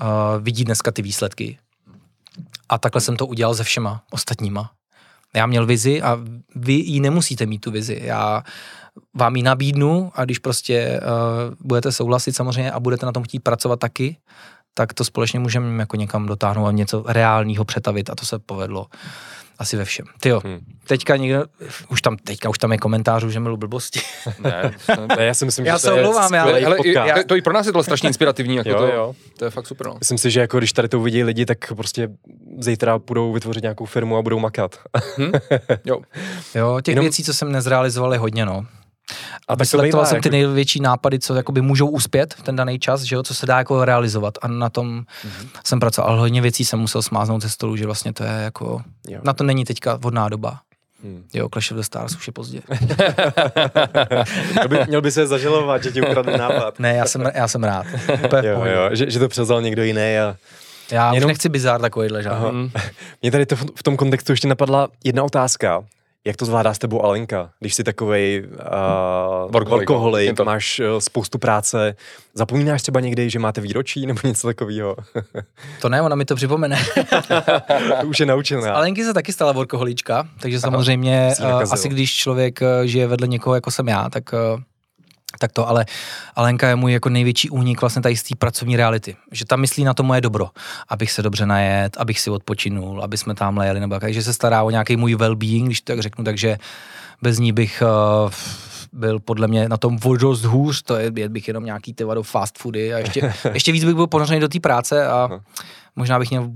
a 0.00 0.36
vidí 0.36 0.64
dneska 0.64 0.90
ty 0.90 1.02
výsledky. 1.02 1.58
A 2.68 2.78
takhle 2.78 3.00
jsem 3.00 3.16
to 3.16 3.26
udělal 3.26 3.54
se 3.54 3.64
všema 3.64 4.02
ostatníma. 4.10 4.70
Já 5.36 5.46
měl 5.46 5.66
vizi 5.66 6.02
a 6.02 6.18
vy 6.54 6.72
ji 6.72 7.00
nemusíte 7.00 7.46
mít 7.46 7.58
tu 7.58 7.70
vizi. 7.70 8.00
Já 8.02 8.44
vám 9.14 9.36
ji 9.36 9.42
nabídnu 9.42 10.12
a 10.14 10.24
když 10.24 10.38
prostě 10.38 11.00
uh, 11.00 11.54
budete 11.60 11.92
souhlasit 11.92 12.36
samozřejmě 12.36 12.72
a 12.72 12.80
budete 12.80 13.06
na 13.06 13.12
tom 13.12 13.22
chtít 13.22 13.40
pracovat 13.40 13.80
taky, 13.80 14.16
tak 14.74 14.94
to 14.94 15.04
společně 15.04 15.40
můžeme 15.40 15.82
jako 15.82 15.96
někam 15.96 16.26
dotáhnout 16.26 16.66
a 16.66 16.72
něco 16.72 17.04
reálního 17.06 17.64
přetavit 17.64 18.10
a 18.10 18.14
to 18.14 18.26
se 18.26 18.38
povedlo 18.38 18.86
asi 19.58 19.76
ve 19.76 19.84
všem. 19.84 20.06
Ty 20.20 20.28
jo, 20.28 20.40
hmm. 20.44 20.58
teďka 20.86 21.16
někdo, 21.16 21.44
už 21.88 22.02
tam, 22.02 22.16
teďka 22.16 22.48
už 22.48 22.58
tam 22.58 22.72
je 22.72 22.78
komentářů, 22.78 23.30
že 23.30 23.40
milu 23.40 23.56
blbosti. 23.56 24.00
ne, 24.40 24.74
ne, 25.16 25.24
já 25.24 25.34
si 25.34 25.44
myslím, 25.44 25.66
já 25.66 25.76
že 25.76 25.82
to 25.82 25.88
se 25.88 25.92
omlouvám, 25.92 26.34
je 26.34 26.40
ale, 26.40 26.64
ale 26.64 26.76
i, 26.78 27.24
to 27.26 27.36
i 27.36 27.42
pro 27.42 27.52
nás 27.52 27.66
je 27.66 27.72
to 27.72 27.82
strašně 27.82 28.08
inspirativní, 28.08 28.56
jako 28.56 28.68
jo, 28.68 28.78
to, 28.78 28.86
jo. 28.86 29.14
to 29.38 29.44
je 29.44 29.50
fakt 29.50 29.66
super. 29.66 29.86
No. 29.86 29.96
Myslím 29.98 30.18
si, 30.18 30.30
že 30.30 30.40
jako 30.40 30.58
když 30.58 30.72
tady 30.72 30.88
to 30.88 31.00
uvidí 31.00 31.24
lidi, 31.24 31.46
tak 31.46 31.72
prostě 31.76 32.08
zítra 32.58 32.98
budou 32.98 33.32
vytvořit 33.32 33.62
nějakou 33.62 33.84
firmu 33.84 34.16
a 34.16 34.22
budou 34.22 34.38
makat. 34.38 34.78
Hmm? 35.16 35.32
Jo. 35.84 36.00
jo, 36.54 36.80
těch 36.80 36.92
Jenom... 36.92 37.04
věcí, 37.04 37.24
co 37.24 37.34
jsem 37.34 37.52
nezrealizoval, 37.52 38.12
je 38.12 38.18
hodně, 38.18 38.46
no. 38.46 38.66
A 39.48 39.54
vyselektoval 39.54 40.06
jsem 40.06 40.20
ty 40.20 40.28
jako... 40.28 40.36
největší 40.36 40.80
nápady, 40.80 41.18
co 41.18 41.34
jakoby 41.34 41.60
můžou 41.60 41.88
uspět 41.88 42.34
v 42.34 42.42
ten 42.42 42.56
daný 42.56 42.78
čas, 42.78 43.02
že 43.02 43.16
jo, 43.16 43.22
co 43.22 43.34
se 43.34 43.46
dá 43.46 43.58
jako 43.58 43.84
realizovat 43.84 44.38
a 44.42 44.48
na 44.48 44.70
tom 44.70 45.00
mm-hmm. 45.00 45.48
jsem 45.64 45.80
pracoval, 45.80 46.10
ale 46.10 46.20
hodně 46.20 46.40
věcí 46.40 46.64
jsem 46.64 46.78
musel 46.78 47.02
smáznout 47.02 47.42
ze 47.42 47.50
stolu, 47.50 47.76
že 47.76 47.86
vlastně 47.86 48.12
to 48.12 48.24
je 48.24 48.30
jako, 48.30 48.82
jo. 49.08 49.20
na 49.24 49.32
to 49.32 49.44
není 49.44 49.64
teďka 49.64 49.96
vhodná 49.96 50.28
doba. 50.28 50.60
Hmm. 51.04 51.24
Jo, 51.34 51.48
Clash 51.48 51.70
of 51.70 51.76
the 51.76 51.82
Stars 51.82 52.16
už 52.16 52.26
je 52.26 52.32
pozdě. 52.32 52.60
měl, 54.52 54.68
by, 54.68 54.78
měl 54.88 55.02
by 55.02 55.10
se 55.10 55.26
zažalovat, 55.26 55.82
že 55.82 55.92
ti 55.92 56.02
ukradl 56.02 56.30
nápad. 56.30 56.78
ne, 56.78 56.94
já 56.94 57.06
jsem, 57.06 57.30
já 57.34 57.48
jsem 57.48 57.64
rád. 57.64 57.86
jo, 58.42 58.64
jo, 58.64 58.88
že, 58.92 59.10
že, 59.10 59.18
to 59.18 59.28
převzal 59.28 59.62
někdo 59.62 59.82
jiný 59.82 60.18
a... 60.18 60.36
Já 60.90 61.14
Jenom... 61.14 61.26
už 61.26 61.28
nechci 61.28 61.48
bizár 61.48 61.80
takovýhle 61.80 62.22
žádný. 62.22 62.72
Mě 63.22 63.30
tady 63.30 63.46
to 63.46 63.56
v 63.56 63.82
tom 63.82 63.96
kontextu 63.96 64.32
ještě 64.32 64.48
napadla 64.48 64.88
jedna 65.04 65.22
otázka. 65.22 65.84
Jak 66.26 66.36
to 66.36 66.44
zvládá 66.44 66.74
s 66.74 66.78
tebou 66.78 67.04
Alenka, 67.04 67.50
když 67.60 67.74
jsi 67.74 67.84
takovej 67.84 68.46
uh, 68.46 69.52
workoholik, 69.52 70.40
máš 70.40 70.80
uh, 70.80 70.98
spoustu 70.98 71.38
práce, 71.38 71.96
zapomínáš 72.34 72.82
třeba 72.82 73.00
někdy, 73.00 73.30
že 73.30 73.38
máte 73.38 73.60
výročí 73.60 74.06
nebo 74.06 74.20
něco 74.24 74.46
takového? 74.46 74.96
to 75.80 75.88
ne, 75.88 76.02
ona 76.02 76.16
mi 76.16 76.24
to 76.24 76.34
připomene. 76.34 76.78
Už 78.06 78.20
je 78.20 78.26
naučená. 78.26 78.74
Alenky 78.74 79.04
se 79.04 79.14
taky 79.14 79.32
stala 79.32 79.52
workoholička, 79.52 80.28
takže 80.40 80.60
samozřejmě 80.60 81.30
uh, 81.40 81.72
asi 81.72 81.88
když 81.88 82.14
člověk 82.14 82.60
uh, 82.60 82.86
žije 82.86 83.06
vedle 83.06 83.28
někoho, 83.28 83.54
jako 83.54 83.70
jsem 83.70 83.88
já, 83.88 84.10
tak 84.10 84.32
uh, 84.32 84.60
tak 85.44 85.52
to, 85.52 85.68
ale 85.68 85.86
Alenka 86.36 86.68
je 86.68 86.76
můj 86.76 86.92
jako 86.92 87.08
největší 87.08 87.50
únik 87.50 87.80
vlastně 87.80 88.02
tady 88.02 88.16
z 88.16 88.22
té 88.22 88.34
pracovní 88.38 88.76
reality. 88.76 89.16
Že 89.32 89.44
tam 89.44 89.60
myslí 89.60 89.84
na 89.84 89.94
to 89.94 90.02
moje 90.02 90.20
dobro, 90.20 90.50
abych 90.88 91.12
se 91.12 91.22
dobře 91.22 91.46
najet, 91.46 91.96
abych 91.96 92.20
si 92.20 92.30
odpočinul, 92.30 93.02
aby 93.02 93.18
jsme 93.18 93.34
tam 93.34 93.58
lejeli, 93.58 93.80
nebo 93.80 94.00
takže 94.00 94.22
se 94.22 94.32
stará 94.32 94.62
o 94.62 94.70
nějaký 94.70 94.96
můj 94.96 95.16
well-being, 95.16 95.66
když 95.66 95.80
to 95.80 95.92
tak 95.92 96.00
řeknu, 96.00 96.24
takže 96.24 96.58
bez 97.22 97.38
ní 97.38 97.52
bych 97.52 97.82
uh, 97.82 98.30
byl 98.92 99.20
podle 99.20 99.48
mě 99.48 99.68
na 99.68 99.76
tom 99.76 99.98
dost 100.16 100.44
hůř, 100.44 100.82
to 100.82 100.96
je, 100.96 101.28
bych 101.28 101.48
jenom 101.48 101.64
nějaký 101.64 101.94
ty 101.94 102.04
fast 102.22 102.58
foody 102.58 102.94
a 102.94 102.98
ještě, 102.98 103.34
ještě 103.54 103.72
víc 103.72 103.84
bych 103.84 103.94
byl 103.94 104.06
ponořený 104.06 104.40
do 104.40 104.48
té 104.48 104.60
práce 104.60 105.06
a 105.06 105.28
možná 105.96 106.18
bych 106.18 106.30
měl 106.30 106.50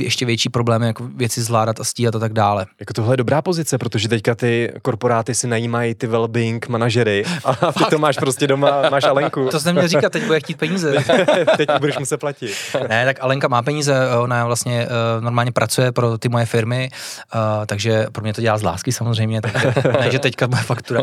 ještě 0.00 0.26
větší 0.26 0.48
problémy, 0.48 0.86
jako 0.86 1.08
věci 1.16 1.42
zvládat 1.42 1.80
a 1.80 1.84
stíhat 1.84 2.14
a 2.14 2.18
tak 2.18 2.32
dále. 2.32 2.66
Jako 2.80 2.92
tohle 2.92 3.12
je 3.12 3.16
dobrá 3.16 3.42
pozice, 3.42 3.78
protože 3.78 4.08
teďka 4.08 4.34
ty 4.34 4.72
korporáty 4.82 5.34
si 5.34 5.46
najímají 5.46 5.94
ty 5.94 6.08
well-being 6.08 6.60
manažery 6.68 7.24
a 7.44 7.72
ty 7.72 7.84
to 7.90 7.98
máš 7.98 8.18
prostě 8.18 8.46
doma, 8.46 8.90
máš 8.90 9.04
Alenku. 9.04 9.48
To 9.50 9.60
jsem 9.60 9.74
měl 9.74 9.88
říkat, 9.88 10.12
teď 10.12 10.26
bude 10.26 10.40
chtít 10.40 10.58
peníze. 10.58 10.94
teď 11.56 11.68
budeš 11.78 11.98
muset 11.98 12.16
platit. 12.16 12.54
ne, 12.88 13.04
tak 13.04 13.16
Alenka 13.20 13.48
má 13.48 13.62
peníze, 13.62 14.16
ona 14.18 14.46
vlastně 14.46 14.86
uh, 14.86 15.24
normálně 15.24 15.52
pracuje 15.52 15.92
pro 15.92 16.18
ty 16.18 16.28
moje 16.28 16.46
firmy, 16.46 16.90
uh, 17.34 17.40
takže 17.66 18.06
pro 18.12 18.22
mě 18.22 18.34
to 18.34 18.40
dělá 18.40 18.58
z 18.58 18.62
lásky 18.62 18.92
samozřejmě, 18.92 19.40
takže 19.40 19.72
ne, 20.00 20.10
že 20.10 20.18
teďka 20.18 20.48
bude 20.48 20.62
faktura. 20.62 21.02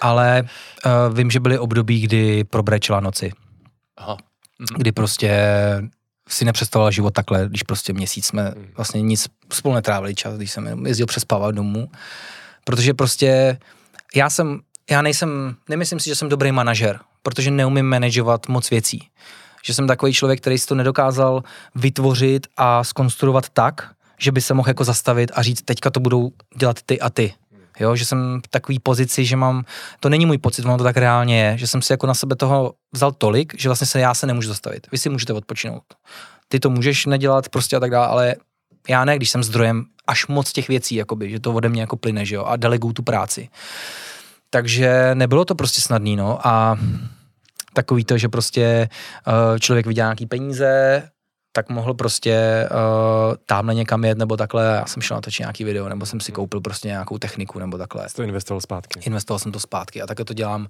Ale 0.00 0.44
uh, 0.86 1.16
vím, 1.16 1.30
že 1.30 1.40
byly 1.40 1.58
období, 1.58 2.00
kdy 2.00 2.44
probrečela 2.44 3.00
noci. 3.00 3.32
Aha. 3.96 4.16
Kdy 4.76 4.92
prostě 4.92 5.30
si 6.28 6.44
nepředstavoval 6.44 6.90
život 6.90 7.14
takhle, 7.14 7.46
když 7.48 7.62
prostě 7.62 7.92
měsíc 7.92 8.26
jsme 8.26 8.54
vlastně 8.76 9.02
nic 9.02 9.28
spolu 9.52 9.74
netrávili 9.74 10.14
čas, 10.14 10.36
když 10.36 10.50
jsem 10.50 10.86
jezdil 10.86 11.06
přespávat 11.06 11.54
domů. 11.54 11.88
Protože 12.64 12.94
prostě 12.94 13.58
já 14.14 14.30
jsem, 14.30 14.60
já 14.90 15.02
nejsem, 15.02 15.56
nemyslím 15.68 16.00
si, 16.00 16.08
že 16.08 16.14
jsem 16.14 16.28
dobrý 16.28 16.52
manažer, 16.52 17.00
protože 17.22 17.50
neumím 17.50 17.86
manažovat 17.86 18.48
moc 18.48 18.70
věcí. 18.70 19.08
Že 19.64 19.74
jsem 19.74 19.86
takový 19.86 20.12
člověk, 20.12 20.40
který 20.40 20.58
si 20.58 20.66
to 20.66 20.74
nedokázal 20.74 21.42
vytvořit 21.74 22.46
a 22.56 22.84
skonstruovat 22.84 23.48
tak, 23.48 23.90
že 24.18 24.32
by 24.32 24.40
se 24.40 24.54
mohl 24.54 24.68
jako 24.68 24.84
zastavit 24.84 25.30
a 25.34 25.42
říct, 25.42 25.62
teďka 25.62 25.90
to 25.90 26.00
budou 26.00 26.30
dělat 26.56 26.82
ty 26.86 27.00
a 27.00 27.10
ty. 27.10 27.34
Jo, 27.80 27.96
že 27.96 28.04
jsem 28.04 28.40
v 28.46 28.48
takový 28.48 28.78
pozici, 28.78 29.24
že 29.24 29.36
mám, 29.36 29.64
to 30.00 30.08
není 30.08 30.26
můj 30.26 30.38
pocit, 30.38 30.64
ono 30.64 30.78
to 30.78 30.84
tak 30.84 30.96
reálně 30.96 31.42
je, 31.42 31.58
že 31.58 31.66
jsem 31.66 31.82
si 31.82 31.92
jako 31.92 32.06
na 32.06 32.14
sebe 32.14 32.36
toho 32.36 32.74
vzal 32.92 33.12
tolik, 33.12 33.60
že 33.60 33.68
vlastně 33.68 33.86
se 33.86 34.00
já 34.00 34.14
se 34.14 34.26
nemůžu 34.26 34.48
zastavit. 34.48 34.86
Vy 34.92 34.98
si 34.98 35.08
můžete 35.08 35.32
odpočinout. 35.32 35.82
Ty 36.48 36.60
to 36.60 36.70
můžeš 36.70 37.06
nedělat 37.06 37.48
prostě 37.48 37.76
a 37.76 37.80
tak 37.80 37.90
dále, 37.90 38.06
ale 38.06 38.34
já 38.88 39.04
ne, 39.04 39.16
když 39.16 39.30
jsem 39.30 39.44
zdrojem 39.44 39.84
až 40.06 40.26
moc 40.26 40.52
těch 40.52 40.68
věcí, 40.68 40.94
jakoby, 40.94 41.30
že 41.30 41.40
to 41.40 41.52
ode 41.52 41.68
mě 41.68 41.80
jako 41.80 41.96
plyne, 41.96 42.24
že 42.24 42.34
jo, 42.34 42.44
a 42.44 42.56
deleguju 42.56 42.92
tu 42.92 43.02
práci. 43.02 43.48
Takže 44.50 45.10
nebylo 45.14 45.44
to 45.44 45.54
prostě 45.54 45.80
snadný, 45.80 46.16
no, 46.16 46.46
a 46.46 46.78
takový 47.72 48.04
to, 48.04 48.18
že 48.18 48.28
prostě 48.28 48.88
uh, 49.26 49.58
člověk 49.58 49.86
vydělá 49.86 50.06
nějaký 50.06 50.26
peníze, 50.26 51.02
tak 51.56 51.68
mohl 51.68 51.94
prostě 51.94 52.68
uh, 52.70 53.34
tamhle 53.46 53.74
někam 53.74 54.04
jet, 54.04 54.18
nebo 54.18 54.36
takhle, 54.36 54.64
já 54.64 54.86
jsem 54.86 55.02
šel 55.02 55.16
natočit 55.16 55.40
nějaký 55.40 55.64
video, 55.64 55.88
nebo 55.88 56.06
jsem 56.06 56.20
si 56.20 56.32
koupil 56.32 56.60
prostě 56.60 56.88
nějakou 56.88 57.18
techniku, 57.18 57.58
nebo 57.58 57.78
takhle. 57.78 58.08
Jsi 58.08 58.14
to 58.14 58.22
investoval 58.22 58.60
zpátky. 58.60 59.00
Investoval 59.06 59.38
jsem 59.38 59.52
to 59.52 59.60
zpátky 59.60 60.02
a 60.02 60.06
takhle 60.06 60.24
to 60.24 60.34
dělám 60.34 60.66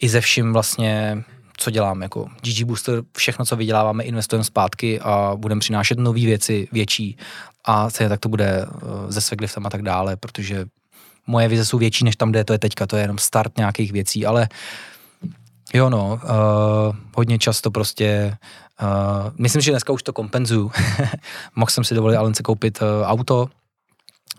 i 0.00 0.08
ze 0.08 0.20
vším 0.20 0.52
vlastně, 0.52 1.24
co 1.56 1.70
dělám, 1.70 2.02
jako 2.02 2.28
GG 2.42 2.62
Booster, 2.62 3.02
všechno, 3.16 3.44
co 3.44 3.56
vyděláváme, 3.56 4.04
investujeme 4.04 4.44
zpátky 4.44 5.00
a 5.00 5.32
budeme 5.36 5.58
přinášet 5.60 5.98
nové 5.98 6.20
věci, 6.20 6.68
větší 6.72 7.16
a 7.64 7.90
stejně 7.90 8.08
tak 8.08 8.20
to 8.20 8.28
bude 8.28 8.66
uh, 8.66 9.10
se 9.10 9.20
Svegliftem 9.20 9.66
a 9.66 9.70
tak 9.70 9.82
dále, 9.82 10.16
protože 10.16 10.66
moje 11.26 11.48
vize 11.48 11.64
jsou 11.64 11.78
větší, 11.78 12.04
než 12.04 12.16
tam, 12.16 12.30
kde 12.30 12.44
to 12.44 12.52
je 12.52 12.58
teďka, 12.58 12.86
to 12.86 12.96
je 12.96 13.02
jenom 13.02 13.18
start 13.18 13.58
nějakých 13.58 13.92
věcí, 13.92 14.26
ale 14.26 14.48
jo 15.74 15.90
no, 15.90 16.20
uh, 16.22 16.96
hodně 17.16 17.38
často 17.38 17.70
prostě 17.70 18.36
Uh, 18.82 19.32
myslím, 19.38 19.62
že 19.62 19.70
dneska 19.70 19.92
už 19.92 20.02
to 20.02 20.12
kompenzuju. 20.12 20.70
Mohl 21.56 21.70
jsem 21.70 21.84
si 21.84 21.94
dovolit 21.94 22.16
Alence 22.16 22.42
koupit 22.42 22.82
uh, 22.82 22.88
auto, 23.04 23.48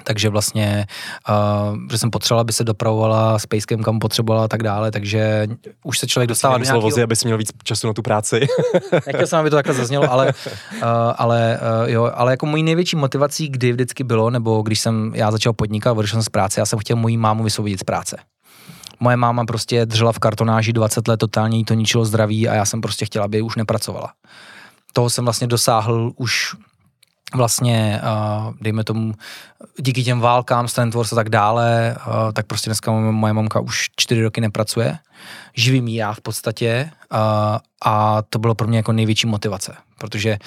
takže 0.03 0.29
vlastně, 0.29 0.85
uh, 1.29 1.77
že 1.91 1.97
jsem 1.97 2.11
potřebovala, 2.11 2.41
aby 2.41 2.53
se 2.53 2.63
dopravovala 2.63 3.39
s 3.39 3.45
pejskem, 3.45 3.83
kam 3.83 3.99
potřebovala 3.99 4.45
a 4.45 4.47
tak 4.47 4.63
dále, 4.63 4.91
takže 4.91 5.47
už 5.83 5.99
se 5.99 6.07
člověk 6.07 6.29
dostává 6.29 6.57
do 6.57 6.63
nějakého... 6.63 6.81
Vozy, 6.81 7.03
aby 7.03 7.15
si 7.15 7.27
měl 7.27 7.37
víc 7.37 7.51
času 7.63 7.87
na 7.87 7.93
tu 7.93 8.01
práci. 8.01 8.47
Nechtěl 9.07 9.27
jsem, 9.27 9.39
aby 9.39 9.49
to 9.49 9.55
takhle 9.55 9.73
zaznělo, 9.73 10.11
ale, 10.11 10.27
uh, 10.73 10.83
ale, 11.15 11.59
uh, 11.83 11.89
jo, 11.89 12.11
ale 12.13 12.31
jako 12.31 12.45
mojí 12.45 12.63
největší 12.63 12.95
motivací, 12.95 13.49
kdy 13.49 13.71
vždycky 13.71 14.03
bylo, 14.03 14.29
nebo 14.29 14.61
když 14.61 14.79
jsem 14.79 15.11
já 15.15 15.31
začal 15.31 15.53
podnikat, 15.53 15.97
odešel 15.97 16.17
jsem 16.17 16.25
z 16.25 16.29
práce, 16.29 16.61
já 16.61 16.65
jsem 16.65 16.79
chtěl 16.79 16.97
mojí 16.97 17.17
mámu 17.17 17.43
vysvobodit 17.43 17.79
z 17.79 17.83
práce 17.83 18.17
moje 19.01 19.17
máma 19.17 19.45
prostě 19.45 19.85
držela 19.85 20.11
v 20.11 20.19
kartonáži 20.19 20.73
20 20.73 21.07
let, 21.07 21.17
totálně 21.17 21.57
jí 21.57 21.65
to 21.65 21.73
ničilo 21.73 22.05
zdraví 22.05 22.49
a 22.49 22.53
já 22.53 22.65
jsem 22.65 22.81
prostě 22.81 23.05
chtěla, 23.05 23.25
aby 23.25 23.41
už 23.41 23.55
nepracovala. 23.55 24.13
Toho 24.93 25.09
jsem 25.09 25.23
vlastně 25.23 25.47
dosáhl 25.47 26.11
už 26.15 26.55
vlastně, 27.35 28.01
uh, 28.03 28.53
dejme 28.61 28.83
tomu, 28.83 29.13
díky 29.79 30.03
těm 30.03 30.19
válkám, 30.19 30.67
Stan 30.67 30.91
Wars 30.91 31.13
a 31.13 31.15
tak 31.15 31.29
dále, 31.29 31.95
uh, 32.07 32.31
tak 32.33 32.45
prostě 32.45 32.69
dneska 32.69 32.91
moje 32.91 33.33
mamka 33.33 33.59
už 33.59 33.89
čtyři 33.95 34.23
roky 34.23 34.41
nepracuje. 34.41 34.97
Živím 35.53 35.87
jí 35.87 35.95
já 35.95 36.13
v 36.13 36.21
podstatě 36.21 36.91
uh, 37.11 37.19
a 37.85 38.21
to 38.29 38.39
bylo 38.39 38.55
pro 38.55 38.67
mě 38.67 38.77
jako 38.77 38.91
největší 38.91 39.27
motivace, 39.27 39.75
protože 39.97 40.37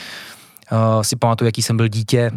si 1.03 1.17
pamatuju, 1.17 1.47
jaký 1.47 1.63
jsem 1.63 1.77
byl 1.77 1.89
dítě, 1.89 2.31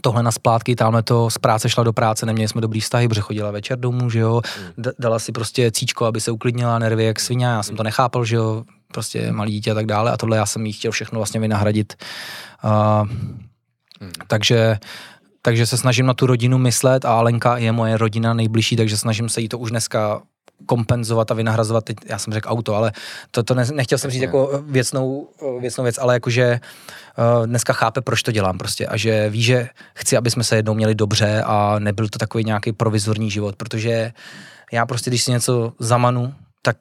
tohle 0.00 0.22
na 0.22 0.32
splátky, 0.32 0.76
tamhle 0.76 1.02
to 1.02 1.30
z 1.30 1.38
práce 1.38 1.68
šla 1.68 1.84
do 1.84 1.92
práce, 1.92 2.26
neměli 2.26 2.48
jsme 2.48 2.60
dobrý 2.60 2.80
vztahy, 2.80 3.08
protože 3.08 3.20
chodila 3.20 3.50
večer 3.50 3.78
domů, 3.78 4.10
že 4.10 4.18
jo, 4.18 4.40
D- 4.78 4.92
dala 4.98 5.18
si 5.18 5.32
prostě 5.32 5.70
cíčko, 5.70 6.04
aby 6.04 6.20
se 6.20 6.30
uklidnila 6.30 6.78
nervy 6.78 7.04
jak 7.04 7.20
svině, 7.20 7.46
já 7.46 7.62
jsem 7.62 7.76
to 7.76 7.82
nechápal, 7.82 8.24
že 8.24 8.36
jo, 8.36 8.64
prostě 8.92 9.32
malý 9.32 9.52
dítě 9.52 9.70
a 9.70 9.74
tak 9.74 9.86
dále 9.86 10.12
a 10.12 10.16
tohle 10.16 10.36
já 10.36 10.46
jsem 10.46 10.66
jí 10.66 10.72
chtěl 10.72 10.92
všechno 10.92 11.18
vlastně 11.18 11.40
vynahradit. 11.40 11.94
Uh, 12.64 13.08
hmm. 14.00 14.12
Takže 14.26 14.78
takže 15.42 15.66
se 15.66 15.76
snažím 15.76 16.06
na 16.06 16.14
tu 16.14 16.26
rodinu 16.26 16.58
myslet 16.58 17.04
a 17.04 17.18
Alenka 17.18 17.56
je 17.56 17.72
moje 17.72 17.96
rodina 17.96 18.34
nejbližší, 18.34 18.76
takže 18.76 18.96
snažím 18.96 19.28
se 19.28 19.40
jí 19.40 19.48
to 19.48 19.58
už 19.58 19.70
dneska 19.70 20.22
kompenzovat 20.66 21.30
a 21.30 21.34
vynahrazovat, 21.34 21.84
teď 21.84 21.96
já 22.06 22.18
jsem 22.18 22.32
řekl 22.32 22.48
auto, 22.48 22.74
ale 22.74 22.92
to, 23.30 23.42
to 23.42 23.54
ne, 23.54 23.64
nechtěl 23.72 23.98
jsem 23.98 24.10
říct 24.10 24.22
jako 24.22 24.62
věcnou, 24.66 25.28
věcnou 25.60 25.84
věc, 25.84 25.98
ale 25.98 26.14
jakože 26.14 26.60
uh, 27.40 27.46
dneska 27.46 27.72
chápe, 27.72 28.00
proč 28.00 28.22
to 28.22 28.32
dělám 28.32 28.58
prostě 28.58 28.86
a 28.86 28.96
že 28.96 29.30
ví, 29.30 29.42
že 29.42 29.68
chci, 29.94 30.16
aby 30.16 30.30
jsme 30.30 30.44
se 30.44 30.56
jednou 30.56 30.74
měli 30.74 30.94
dobře 30.94 31.42
a 31.46 31.78
nebyl 31.78 32.08
to 32.08 32.18
takový 32.18 32.44
nějaký 32.44 32.72
provizorní 32.72 33.30
život, 33.30 33.56
protože 33.56 34.12
já 34.72 34.86
prostě, 34.86 35.10
když 35.10 35.22
si 35.22 35.30
něco 35.30 35.72
zamanu, 35.78 36.34
tak 36.62 36.76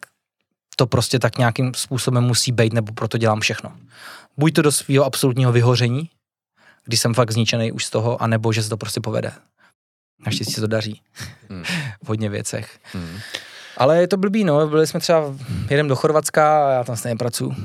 to 0.76 0.88
prostě 0.88 1.20
tak 1.20 1.38
nějakým 1.38 1.74
způsobem 1.74 2.24
musí 2.24 2.52
být, 2.52 2.74
nebo 2.74 2.94
proto 2.94 3.18
dělám 3.18 3.40
všechno. 3.40 3.72
Buď 4.38 4.54
to 4.54 4.62
do 4.62 4.72
svého 4.72 5.06
absolutního 5.06 5.52
vyhoření, 5.52 6.10
když 6.86 7.00
jsem 7.00 7.14
fakt 7.14 7.32
zničený 7.32 7.72
už 7.72 7.86
z 7.86 7.90
toho, 7.90 8.22
anebo 8.22 8.54
že 8.54 8.64
se 8.64 8.70
to 8.70 8.78
prostě 8.78 9.02
povede. 9.02 9.32
Naštěstí 10.26 10.54
se 10.54 10.62
to 10.62 10.68
daří 10.68 11.02
hmm. 11.50 11.64
v 12.04 12.08
hodně 12.08 12.30
věcech. 12.30 12.80
Hmm. 12.94 13.20
Ale 13.82 14.02
je 14.02 14.08
to 14.08 14.18
blbý, 14.18 14.44
no, 14.44 14.68
byli 14.68 14.88
jsme 14.88 15.00
třeba, 15.00 15.24
jedem 15.70 15.88
do 15.88 15.96
Chorvatska 15.96 16.68
a 16.68 16.72
já 16.72 16.84
tam 16.84 16.96
stejně 16.96 17.16
pracuji. 17.16 17.56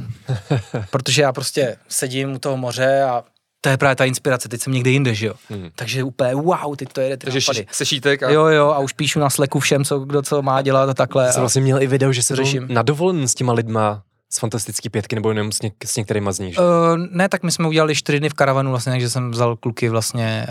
Protože 0.90 1.22
já 1.22 1.32
prostě 1.32 1.76
sedím 1.88 2.32
u 2.32 2.38
toho 2.38 2.56
moře 2.56 3.02
a 3.02 3.24
to 3.60 3.68
je 3.68 3.76
právě 3.76 3.96
ta 3.96 4.04
inspirace, 4.04 4.48
teď 4.48 4.60
jsem 4.60 4.72
někde 4.72 4.90
jinde, 4.90 5.14
že 5.14 5.26
jo. 5.26 5.34
Hmm. 5.48 5.70
Takže 5.74 6.02
úplně 6.02 6.34
wow, 6.34 6.76
teď 6.76 6.92
to 6.92 7.00
jede 7.00 7.16
ty 7.16 7.24
Takže 7.24 7.64
sešítek 7.70 8.22
a... 8.22 8.30
Jo, 8.30 8.44
jo, 8.44 8.68
a 8.68 8.78
už 8.78 8.92
píšu 8.92 9.20
na 9.20 9.30
sleku 9.30 9.60
všem, 9.60 9.84
co, 9.84 9.98
kdo 9.98 10.22
co 10.22 10.42
má 10.42 10.62
dělat 10.62 10.88
a 10.88 10.94
takhle. 10.94 11.32
Jsem 11.32 11.42
vlastně 11.42 11.62
měl 11.62 11.82
i 11.82 11.86
video, 11.86 12.12
že 12.12 12.22
se 12.22 12.36
řeším 12.36 12.66
na 12.70 12.82
dovolen 12.82 13.28
s 13.28 13.34
těma 13.34 13.52
lidma 13.52 14.02
z 14.32 14.38
fantastický 14.38 14.90
pětky 14.90 15.14
nebo 15.14 15.28
jenom 15.30 15.52
s, 15.52 15.62
něk, 15.62 15.74
s 15.84 15.96
některýma 15.96 16.32
z 16.32 16.38
nich? 16.38 16.58
Uh, 16.58 16.64
ne, 17.10 17.28
tak 17.28 17.42
my 17.42 17.52
jsme 17.52 17.68
udělali 17.68 17.94
čtyři 17.94 18.20
dny 18.20 18.28
v 18.28 18.34
karavanu, 18.34 18.70
vlastně, 18.70 18.92
takže 18.92 19.10
jsem 19.10 19.30
vzal 19.30 19.56
kluky 19.56 19.88
vlastně, 19.88 20.46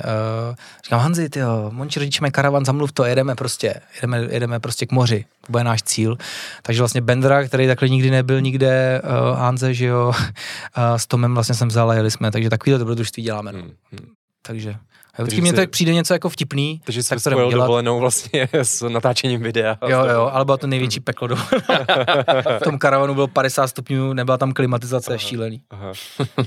uh, 0.50 0.56
říkám 0.86 1.00
Hanzi, 1.00 1.30
ty 1.30 1.40
jo, 1.40 1.70
Monči 1.74 2.00
rodiče 2.00 2.22
mají 2.22 2.32
karavan, 2.32 2.66
zamluv 2.66 2.92
to, 2.92 3.06
jedeme 3.06 3.36
prostě, 3.36 3.76
jedeme, 3.96 4.28
jedeme 4.30 4.60
prostě 4.60 4.86
k 4.86 4.92
moři, 4.92 5.26
to 5.46 5.52
bude 5.52 5.64
náš 5.64 5.84
cíl. 5.84 6.18
Takže 6.62 6.82
vlastně 6.82 7.02
Bendra, 7.02 7.44
který 7.44 7.68
takhle 7.68 7.90
nikdy 7.90 8.12
nebyl 8.12 8.42
nikde, 8.42 9.02
uh, 9.04 9.38
Hanze, 9.38 9.74
že 9.74 9.86
jo, 9.86 10.08
uh, 10.78 10.96
s 10.96 11.08
Tomem 11.08 11.34
vlastně 11.34 11.56
jsem 11.56 11.68
vzal 11.68 11.90
a 11.90 11.94
jeli 11.94 12.12
jsme, 12.12 12.32
takže 12.32 12.50
takovýhle 12.50 12.80
dobrodružství 12.80 13.24
děláme. 13.24 13.52
No. 13.52 13.60
Hmm, 13.60 13.72
hmm. 13.92 14.10
Takže 14.42 14.76
Vždycky 15.18 15.42
mě 15.42 15.54
tak 15.54 15.70
přijde 15.70 15.94
něco 15.94 16.14
jako 16.14 16.30
vtipný. 16.30 16.82
Takže 16.84 17.04
jsi 17.04 17.20
spojil 17.20 17.52
dovolenou 17.52 18.00
vlastně 18.00 18.50
s 18.54 18.90
natáčením 18.90 19.42
videa. 19.42 19.78
Jo, 19.88 20.06
jo, 20.06 20.30
ale 20.34 20.46
bylo 20.46 20.58
to 20.58 20.68
největší 20.68 21.00
peklo 21.00 21.28
v 22.60 22.64
tom 22.64 22.78
karavanu 22.78 23.14
bylo 23.14 23.28
50 23.28 23.68
stupňů, 23.68 24.14
nebyla 24.14 24.38
tam 24.38 24.52
klimatizace, 24.52 25.12
aha, 25.12 25.18
šílený. 25.18 25.62
Aha. 25.70 25.92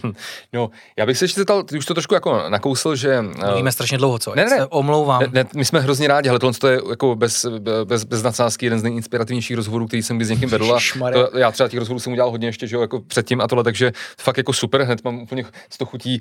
no, 0.53 0.71
já 0.97 1.07
bych 1.07 1.19
se 1.19 1.25
ještě 1.25 1.41
zeptal, 1.41 1.63
ty 1.63 1.79
už 1.79 1.87
to 1.87 1.95
trošku 1.95 2.15
jako 2.15 2.43
nakousl, 2.49 2.97
že... 2.97 3.23
Mluvíme 3.47 3.73
strašně 3.73 3.99
dlouho, 3.99 4.19
co? 4.19 4.35
Ne, 4.35 4.45
ne, 4.45 4.67
omlouvám. 4.67 5.21
Ne, 5.21 5.29
ne, 5.33 5.45
my 5.55 5.65
jsme 5.65 5.81
hrozně 5.81 6.09
rádi, 6.09 6.29
ale 6.29 6.39
tohle 6.39 6.71
je 6.71 6.81
jako 6.89 7.17
bez, 7.17 7.47
bez, 7.85 8.05
bez 8.05 8.23
nadsázky 8.23 8.67
jeden 8.67 8.81
z 8.81 8.83
nejinspirativnějších 8.83 9.57
rozhovorů, 9.57 9.87
který 9.87 10.03
jsem 10.03 10.17
kdy 10.17 10.25
s 10.25 10.31
někým 10.31 10.49
vedl. 10.49 10.79
To, 11.13 11.39
já 11.39 11.51
třeba 11.51 11.69
těch 11.69 11.79
rozhovorů 11.79 12.01
jsem 12.01 12.13
udělal 12.13 12.31
hodně 12.31 12.49
ještě, 12.49 12.67
že 12.67 12.77
jo, 12.77 12.83
jako 12.83 13.01
předtím 13.01 13.41
a 13.41 13.49
tohle, 13.49 13.65
takže 13.65 13.93
fakt 14.21 14.37
jako 14.37 14.53
super, 14.53 14.83
hned 14.83 15.05
mám 15.05 15.19
úplně 15.19 15.45
z 15.71 15.79
toho 15.79 15.89
chutí 15.91 16.21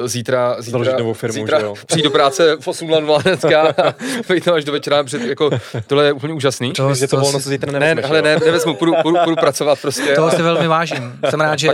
uh, 0.00 0.06
zítra, 0.06 0.56
zítra, 0.58 0.98
novou 0.98 1.12
firmu, 1.12 1.34
zítra, 1.34 1.58
přijít 1.86 2.02
do 2.02 2.10
práce 2.10 2.56
v 2.60 2.66
8.00 2.66 3.22
hnedka 3.22 3.62
a 3.62 3.72
tam 4.44 4.54
až 4.54 4.64
do 4.64 4.72
večera, 4.72 5.04
před, 5.04 5.22
jako, 5.22 5.50
tohle 5.86 6.04
je 6.04 6.12
úplně 6.12 6.34
úžasný. 6.34 6.72
To, 6.72 6.96
to, 7.00 7.06
to 7.06 7.16
volno 7.16 7.40
se 7.40 7.48
zítra 7.48 7.72
nevezmeš, 7.72 8.02
Ne, 8.02 8.08
hele, 8.08 8.22
ne, 8.22 8.38
nevezmu, 8.46 8.74
půjdu, 8.74 8.92
půjdu, 9.02 9.18
půjdu, 9.24 9.36
pracovat 9.36 9.78
prostě. 9.82 10.14
Toho 10.14 10.30
si 10.30 10.42
velmi 10.42 10.68
vážím. 10.68 11.18
Jsem 11.30 11.40
rád, 11.40 11.58
že 11.58 11.68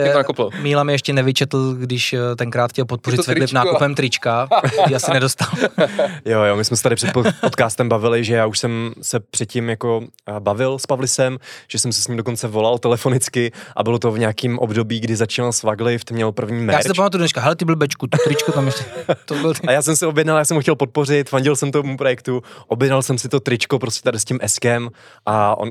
Míla 0.61 0.85
mi 0.85 0.93
ještě 0.93 1.13
nevyčetl, 1.13 1.75
když 1.75 2.13
eh, 2.13 2.37
tenkrát 2.37 2.71
chtěl 2.71 2.85
podpořit 2.85 3.25
Světlip 3.25 3.53
nákupem 3.53 3.95
trička, 3.95 4.49
ji 4.89 4.95
asi 4.95 5.11
nedostal. 5.11 5.49
jo, 6.25 6.43
jo, 6.43 6.57
my 6.57 6.65
jsme 6.65 6.77
se 6.77 6.83
tady 6.83 6.97
před 6.97 7.11
podcastem 7.41 7.89
bavili, 7.89 8.25
že 8.25 8.35
já 8.35 8.47
už 8.47 8.59
jsem 8.59 8.93
se 9.03 9.21
předtím 9.21 9.69
jako 9.69 10.03
eh, 10.29 10.41
bavil 10.41 10.79
s 10.79 10.87
Pavlisem, 10.87 11.39
že 11.69 11.79
jsem 11.79 11.93
se 11.93 12.03
s 12.03 12.09
ním 12.09 12.17
dokonce 12.17 12.49
volal 12.49 12.79
telefonicky 12.79 13.53
a 13.77 13.83
bylo 13.83 13.99
to 13.99 14.11
v 14.11 14.19
nějakém 14.19 14.59
období, 14.59 15.01
kdy 15.01 15.17
začínal 15.17 15.53
Swaglift, 15.53 16.11
měl 16.11 16.33
první 16.33 16.65
merch. 16.65 16.79
Já 16.79 16.83
si 16.83 16.89
to 16.89 16.95
pamatuju 16.95 17.19
dneška, 17.19 17.41
hele 17.41 17.57
ty 17.57 17.65
blbečku, 17.65 18.07
to 18.07 18.19
tričko 18.25 18.53
tam 18.53 18.67
ještě. 18.67 18.85
To 19.25 19.35
byl 19.35 19.55
ty. 19.55 19.69
A 19.69 19.73
já 19.73 19.83
jsem 19.83 19.94
si 19.97 20.07
objednal, 20.07 20.39
já 20.39 20.45
jsem 20.45 20.55
ho 20.55 20.61
chtěl 20.61 20.77
podpořit, 20.77 21.29
fandil 21.29 21.57
jsem 21.57 21.73
tomu 21.73 21.97
projektu, 21.97 22.43
objednal 22.69 23.03
jsem 23.03 23.19
si 23.19 23.29
to 23.29 23.41
tričko 23.41 23.79
prostě 23.79 24.03
tady 24.03 24.21
s 24.21 24.25
tím 24.25 24.39
eskem 24.43 24.91
a 25.27 25.59
on 25.59 25.71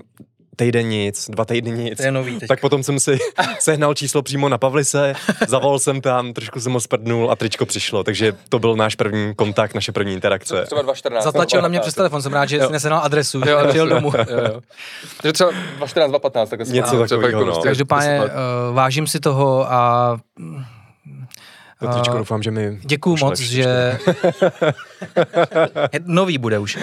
týden 0.55 0.89
nic, 0.89 1.29
dva 1.29 1.45
týdny 1.45 1.71
nic. 1.71 1.97
To 1.97 2.03
je 2.03 2.11
nový 2.11 2.39
Tak 2.47 2.59
potom 2.59 2.83
jsem 2.83 2.99
si 2.99 3.19
sehnal 3.59 3.93
číslo 3.93 4.21
přímo 4.21 4.49
na 4.49 4.57
Pavlise, 4.57 5.13
zavolal 5.47 5.79
jsem 5.79 6.01
tam, 6.01 6.33
trošku 6.33 6.59
jsem 6.59 6.73
ho 6.73 6.79
sprdnul 6.79 7.31
a 7.31 7.35
tričko 7.35 7.65
přišlo, 7.65 8.03
takže 8.03 8.33
to 8.49 8.59
byl 8.59 8.75
náš 8.75 8.95
první 8.95 9.35
kontakt, 9.35 9.75
naše 9.75 9.91
první 9.91 10.13
interakce. 10.13 10.63
Třeba 10.65 10.81
2014. 10.81 11.23
Zatlačil 11.23 11.61
na 11.61 11.67
mě 11.67 11.79
přes 11.79 11.93
telefon, 11.93 12.21
jsem 12.21 12.33
rád, 12.33 12.45
že 12.45 12.59
jsi 12.65 12.71
nesehnal 12.71 13.01
adresu, 13.03 13.41
že 13.45 13.55
nepřijel 13.55 13.87
domů. 13.87 14.11
jo, 14.17 14.37
jo. 14.53 14.61
Takže 15.21 15.33
třeba 15.33 15.51
2014, 15.51 16.09
2015, 16.09 16.49
tak 16.49 16.59
Něco 16.59 16.99
takového, 16.99 17.45
no. 17.45 17.61
Každopádně 17.61 18.21
uh, 18.21 18.75
vážím 18.75 19.07
si 19.07 19.19
toho 19.19 19.73
a 19.73 20.17
Petříčko, 21.87 22.17
doufám, 22.17 22.43
že 22.43 22.51
mi 22.51 22.79
Děkuju 22.83 23.17
moc, 23.21 23.31
pošleš 23.31 23.49
že... 23.49 23.99
Nový 26.05 26.37
bude 26.37 26.59
už. 26.59 26.77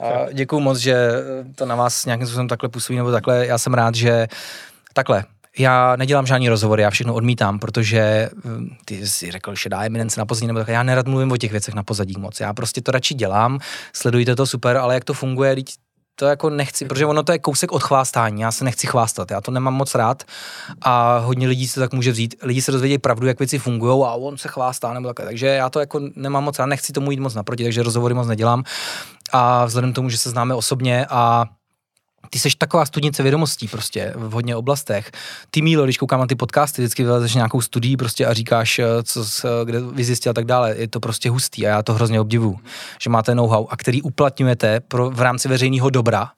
A 0.00 0.32
děkuju 0.32 0.60
moc, 0.60 0.78
že 0.78 1.10
to 1.54 1.66
na 1.66 1.76
vás 1.76 2.06
nějakým 2.06 2.26
způsobem 2.26 2.48
takhle 2.48 2.68
působí, 2.68 2.96
nebo 2.96 3.10
takhle. 3.10 3.46
Já 3.46 3.58
jsem 3.58 3.74
rád, 3.74 3.94
že 3.94 4.26
takhle, 4.92 5.24
já 5.58 5.96
nedělám 5.96 6.26
žádný 6.26 6.48
rozhovory, 6.48 6.82
já 6.82 6.90
všechno 6.90 7.14
odmítám, 7.14 7.58
protože 7.58 8.30
hm, 8.44 8.68
ty 8.84 9.06
jsi 9.06 9.30
řekl, 9.30 9.54
že 9.54 9.68
dá 9.68 9.84
eminence 9.84 10.20
na 10.20 10.26
pozadí, 10.26 10.46
nebo 10.46 10.58
tak, 10.58 10.68
já 10.68 10.82
nerad 10.82 11.06
mluvím 11.06 11.32
o 11.32 11.36
těch 11.36 11.50
věcech 11.50 11.74
na 11.74 11.82
pozadí 11.82 12.14
moc. 12.18 12.40
Já 12.40 12.54
prostě 12.54 12.80
to 12.80 12.92
radši 12.92 13.14
dělám, 13.14 13.58
sledujte 13.92 14.36
to 14.36 14.46
super, 14.46 14.76
ale 14.76 14.94
jak 14.94 15.04
to 15.04 15.14
funguje, 15.14 15.54
teď 15.54 15.66
to 16.16 16.26
jako 16.26 16.50
nechci, 16.50 16.84
protože 16.84 17.06
ono 17.06 17.22
to 17.22 17.32
je 17.32 17.38
kousek 17.38 17.72
od 17.72 17.82
chvástání, 17.82 18.40
já 18.40 18.52
se 18.52 18.64
nechci 18.64 18.86
chvástat, 18.86 19.30
já 19.30 19.40
to 19.40 19.50
nemám 19.50 19.74
moc 19.74 19.94
rád 19.94 20.22
a 20.82 21.18
hodně 21.18 21.48
lidí 21.48 21.68
se 21.68 21.80
tak 21.80 21.92
může 21.92 22.12
vzít, 22.12 22.34
lidi 22.42 22.62
se 22.62 22.72
dozvědějí 22.72 22.98
pravdu, 22.98 23.26
jak 23.26 23.38
věci 23.38 23.58
fungují 23.58 24.04
a 24.04 24.12
on 24.12 24.38
se 24.38 24.48
chvástá 24.48 24.92
nebo 24.92 25.08
takhle, 25.08 25.26
takže 25.26 25.46
já 25.46 25.70
to 25.70 25.80
jako 25.80 26.00
nemám 26.16 26.44
moc 26.44 26.58
rád, 26.58 26.66
nechci 26.66 26.92
tomu 26.92 27.10
jít 27.10 27.20
moc 27.20 27.34
naproti, 27.34 27.64
takže 27.64 27.82
rozhovory 27.82 28.14
moc 28.14 28.28
nedělám 28.28 28.64
a 29.32 29.64
vzhledem 29.64 29.92
k 29.92 29.94
tomu, 29.94 30.10
že 30.10 30.18
se 30.18 30.30
známe 30.30 30.54
osobně 30.54 31.06
a 31.10 31.44
ty 32.30 32.38
seš 32.38 32.54
taková 32.54 32.86
studnice 32.86 33.22
vědomostí 33.22 33.68
prostě 33.68 34.12
v 34.16 34.32
hodně 34.32 34.56
oblastech. 34.56 35.10
Ty 35.50 35.62
Mílo, 35.62 35.84
když 35.84 35.98
koukám 35.98 36.20
na 36.20 36.26
ty 36.26 36.34
podcasty, 36.34 36.82
vždycky 36.82 37.04
vylezeš 37.04 37.34
nějakou 37.34 37.60
studii 37.60 37.96
prostě 37.96 38.26
a 38.26 38.32
říkáš, 38.32 38.78
eh, 38.78 38.84
co 39.02 39.24
jsi, 39.24 39.46
eh, 39.46 39.64
kde 39.64 39.80
vyzjistil 39.80 40.30
a 40.30 40.32
tak 40.32 40.44
dále. 40.44 40.74
Je 40.76 40.88
to 40.88 41.00
prostě 41.00 41.30
hustý 41.30 41.66
a 41.66 41.70
já 41.70 41.82
to 41.82 41.94
hrozně 41.94 42.20
obdivu, 42.20 42.58
že 43.00 43.10
máte 43.10 43.34
know-how 43.34 43.66
a 43.70 43.76
který 43.76 44.02
uplatňujete 44.02 44.80
pro, 44.80 45.10
v 45.10 45.20
rámci 45.20 45.48
veřejného 45.48 45.90
dobra 45.90 46.30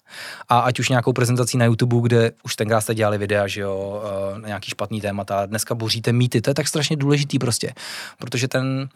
a 0.48 0.59
ať 0.59 0.81
už 0.81 0.89
nějakou 0.89 1.12
prezentací 1.12 1.59
na 1.59 1.65
YouTube, 1.65 1.97
kde 2.02 2.32
už 2.43 2.56
tenkrát 2.56 2.81
jste 2.81 2.94
dělali 2.94 3.19
videa, 3.19 3.47
že 3.47 3.60
jo, 3.60 4.02
eh, 4.05 4.40
na 4.40 4.47
nějaký 4.48 4.70
špatný 4.70 5.01
témata, 5.01 5.47
dneska 5.47 5.74
boříte 5.74 6.12
mýty, 6.12 6.40
to 6.40 6.51
je 6.51 6.55
tak 6.55 6.69
strašně 6.69 6.97
důležitý 6.97 7.39
prostě, 7.39 7.74
protože 8.19 8.48
ten, 8.48 8.89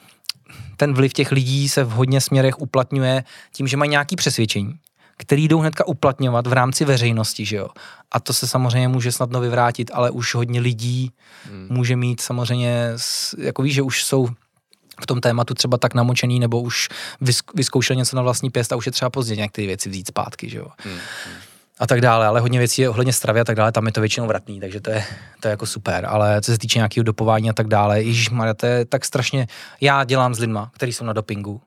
ten 0.76 0.94
vliv 0.94 1.12
těch 1.12 1.32
lidí 1.32 1.68
se 1.68 1.84
v 1.84 1.90
hodně 1.90 2.20
směrech 2.20 2.60
uplatňuje 2.60 3.24
tím, 3.52 3.66
že 3.66 3.76
mají 3.76 3.90
nějaký 3.90 4.16
přesvědčení 4.16 4.74
který 5.22 5.48
jdou 5.48 5.58
hnedka 5.58 5.86
uplatňovat 5.86 6.46
v 6.46 6.52
rámci 6.52 6.84
veřejnosti, 6.84 7.44
že 7.44 7.56
jo. 7.56 7.68
A 8.10 8.20
to 8.20 8.32
se 8.32 8.46
samozřejmě 8.46 8.88
může 8.88 9.12
snadno 9.12 9.40
vyvrátit, 9.40 9.90
ale 9.94 10.10
už 10.10 10.34
hodně 10.34 10.60
lidí 10.60 11.10
hmm. 11.46 11.66
může 11.70 11.96
mít 11.96 12.20
samozřejmě, 12.20 12.92
jako 13.38 13.62
víš, 13.62 13.74
že 13.74 13.82
už 13.82 14.04
jsou 14.04 14.28
v 15.02 15.06
tom 15.06 15.20
tématu 15.20 15.54
třeba 15.54 15.78
tak 15.78 15.94
namočený, 15.94 16.40
nebo 16.40 16.60
už 16.60 16.88
vyzkoušel 17.54 17.96
něco 17.96 18.16
na 18.16 18.22
vlastní 18.22 18.50
pěst 18.50 18.72
a 18.72 18.76
už 18.76 18.86
je 18.86 18.92
třeba 18.92 19.10
pozdě 19.10 19.36
některé 19.36 19.66
věci 19.66 19.88
vzít 19.88 20.08
zpátky, 20.08 20.50
že 20.50 20.58
jo. 20.58 20.66
Hmm. 20.78 20.98
A 21.78 21.86
tak 21.86 22.00
dále, 22.00 22.26
ale 22.26 22.40
hodně 22.40 22.58
věcí 22.58 22.82
je 22.82 22.88
ohledně 22.88 23.12
stravy 23.12 23.40
a 23.40 23.44
tak 23.44 23.56
dále, 23.56 23.72
tam 23.72 23.86
je 23.86 23.92
to 23.92 24.00
většinou 24.00 24.26
vratný, 24.26 24.60
takže 24.60 24.80
to 24.80 24.90
je, 24.90 25.04
to 25.40 25.48
je 25.48 25.50
jako 25.50 25.66
super. 25.66 26.06
Ale 26.08 26.40
co 26.40 26.52
se 26.52 26.58
týče 26.58 26.78
nějakého 26.78 27.04
dopování 27.04 27.50
a 27.50 27.52
tak 27.52 27.68
dále, 27.68 28.02
Ježíš 28.02 28.30
to 28.56 28.66
je 28.66 28.84
tak 28.84 29.04
strašně, 29.04 29.46
já 29.80 30.04
dělám 30.04 30.34
s 30.34 30.38
lidma, 30.38 30.70
kteří 30.74 30.92
jsou 30.92 31.04
na 31.04 31.12
dopingu, 31.12 31.60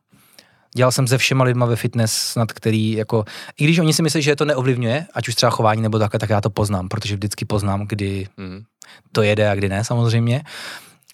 dělal 0.75 0.91
jsem 0.91 1.07
se 1.07 1.17
všema 1.17 1.43
lidma 1.43 1.65
ve 1.65 1.75
fitness, 1.75 2.13
snad 2.13 2.51
který 2.51 2.91
jako, 2.91 3.25
i 3.57 3.63
když 3.63 3.79
oni 3.79 3.93
si 3.93 4.01
myslí, 4.01 4.21
že 4.21 4.31
je 4.31 4.35
to 4.35 4.45
neovlivňuje, 4.45 5.05
ať 5.13 5.27
už 5.27 5.35
třeba 5.35 5.49
chování 5.49 5.81
nebo 5.81 5.99
takhle, 5.99 6.19
tak 6.19 6.29
já 6.29 6.41
to 6.41 6.49
poznám, 6.49 6.89
protože 6.89 7.15
vždycky 7.15 7.45
poznám, 7.45 7.85
kdy 7.87 8.27
mm. 8.37 8.63
to 9.11 9.21
jede 9.21 9.49
a 9.49 9.55
kdy 9.55 9.69
ne 9.69 9.83
samozřejmě. 9.83 10.43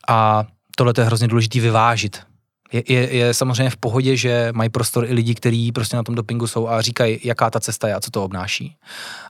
A 0.07 0.45
tohle 0.75 0.93
je 0.97 1.03
hrozně 1.03 1.27
důležité 1.27 1.59
vyvážit. 1.59 2.19
Je, 2.73 2.83
je, 2.87 3.15
je, 3.15 3.33
samozřejmě 3.33 3.69
v 3.69 3.77
pohodě, 3.77 4.17
že 4.17 4.49
mají 4.51 4.69
prostor 4.69 5.05
i 5.05 5.13
lidi, 5.13 5.35
kteří 5.35 5.71
prostě 5.71 5.97
na 5.97 6.03
tom 6.03 6.15
dopingu 6.15 6.47
jsou 6.47 6.67
a 6.67 6.81
říkají, 6.81 7.19
jaká 7.23 7.49
ta 7.49 7.59
cesta 7.59 7.87
je 7.87 7.93
a 7.93 8.01
co 8.01 8.11
to 8.11 8.23
obnáší. 8.23 8.75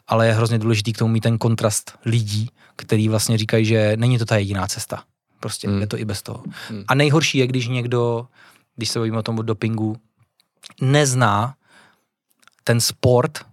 Ale 0.07 0.27
je 0.27 0.33
hrozně 0.33 0.59
důležitý 0.59 0.93
k 0.93 0.97
tomu 0.97 1.13
mít 1.13 1.21
ten 1.21 1.37
kontrast 1.37 1.93
lidí, 2.05 2.49
který 2.75 3.09
vlastně 3.09 3.37
říkají, 3.37 3.65
že 3.65 3.93
není 3.95 4.17
to 4.17 4.25
ta 4.25 4.37
jediná 4.37 4.67
cesta. 4.67 5.03
Prostě 5.39 5.69
mm. 5.69 5.81
je 5.81 5.87
to 5.87 5.99
i 5.99 6.05
bez 6.05 6.21
toho. 6.21 6.43
Mm. 6.69 6.83
A 6.87 6.95
nejhorší 6.95 7.37
je, 7.37 7.47
když 7.47 7.67
někdo, 7.67 8.27
když 8.75 8.89
se 8.89 8.99
bavíme 8.99 9.17
o 9.17 9.23
tom 9.23 9.35
dopingu, 9.35 9.97
nezná 10.81 11.55
ten 12.63 12.81
sport 12.81 13.45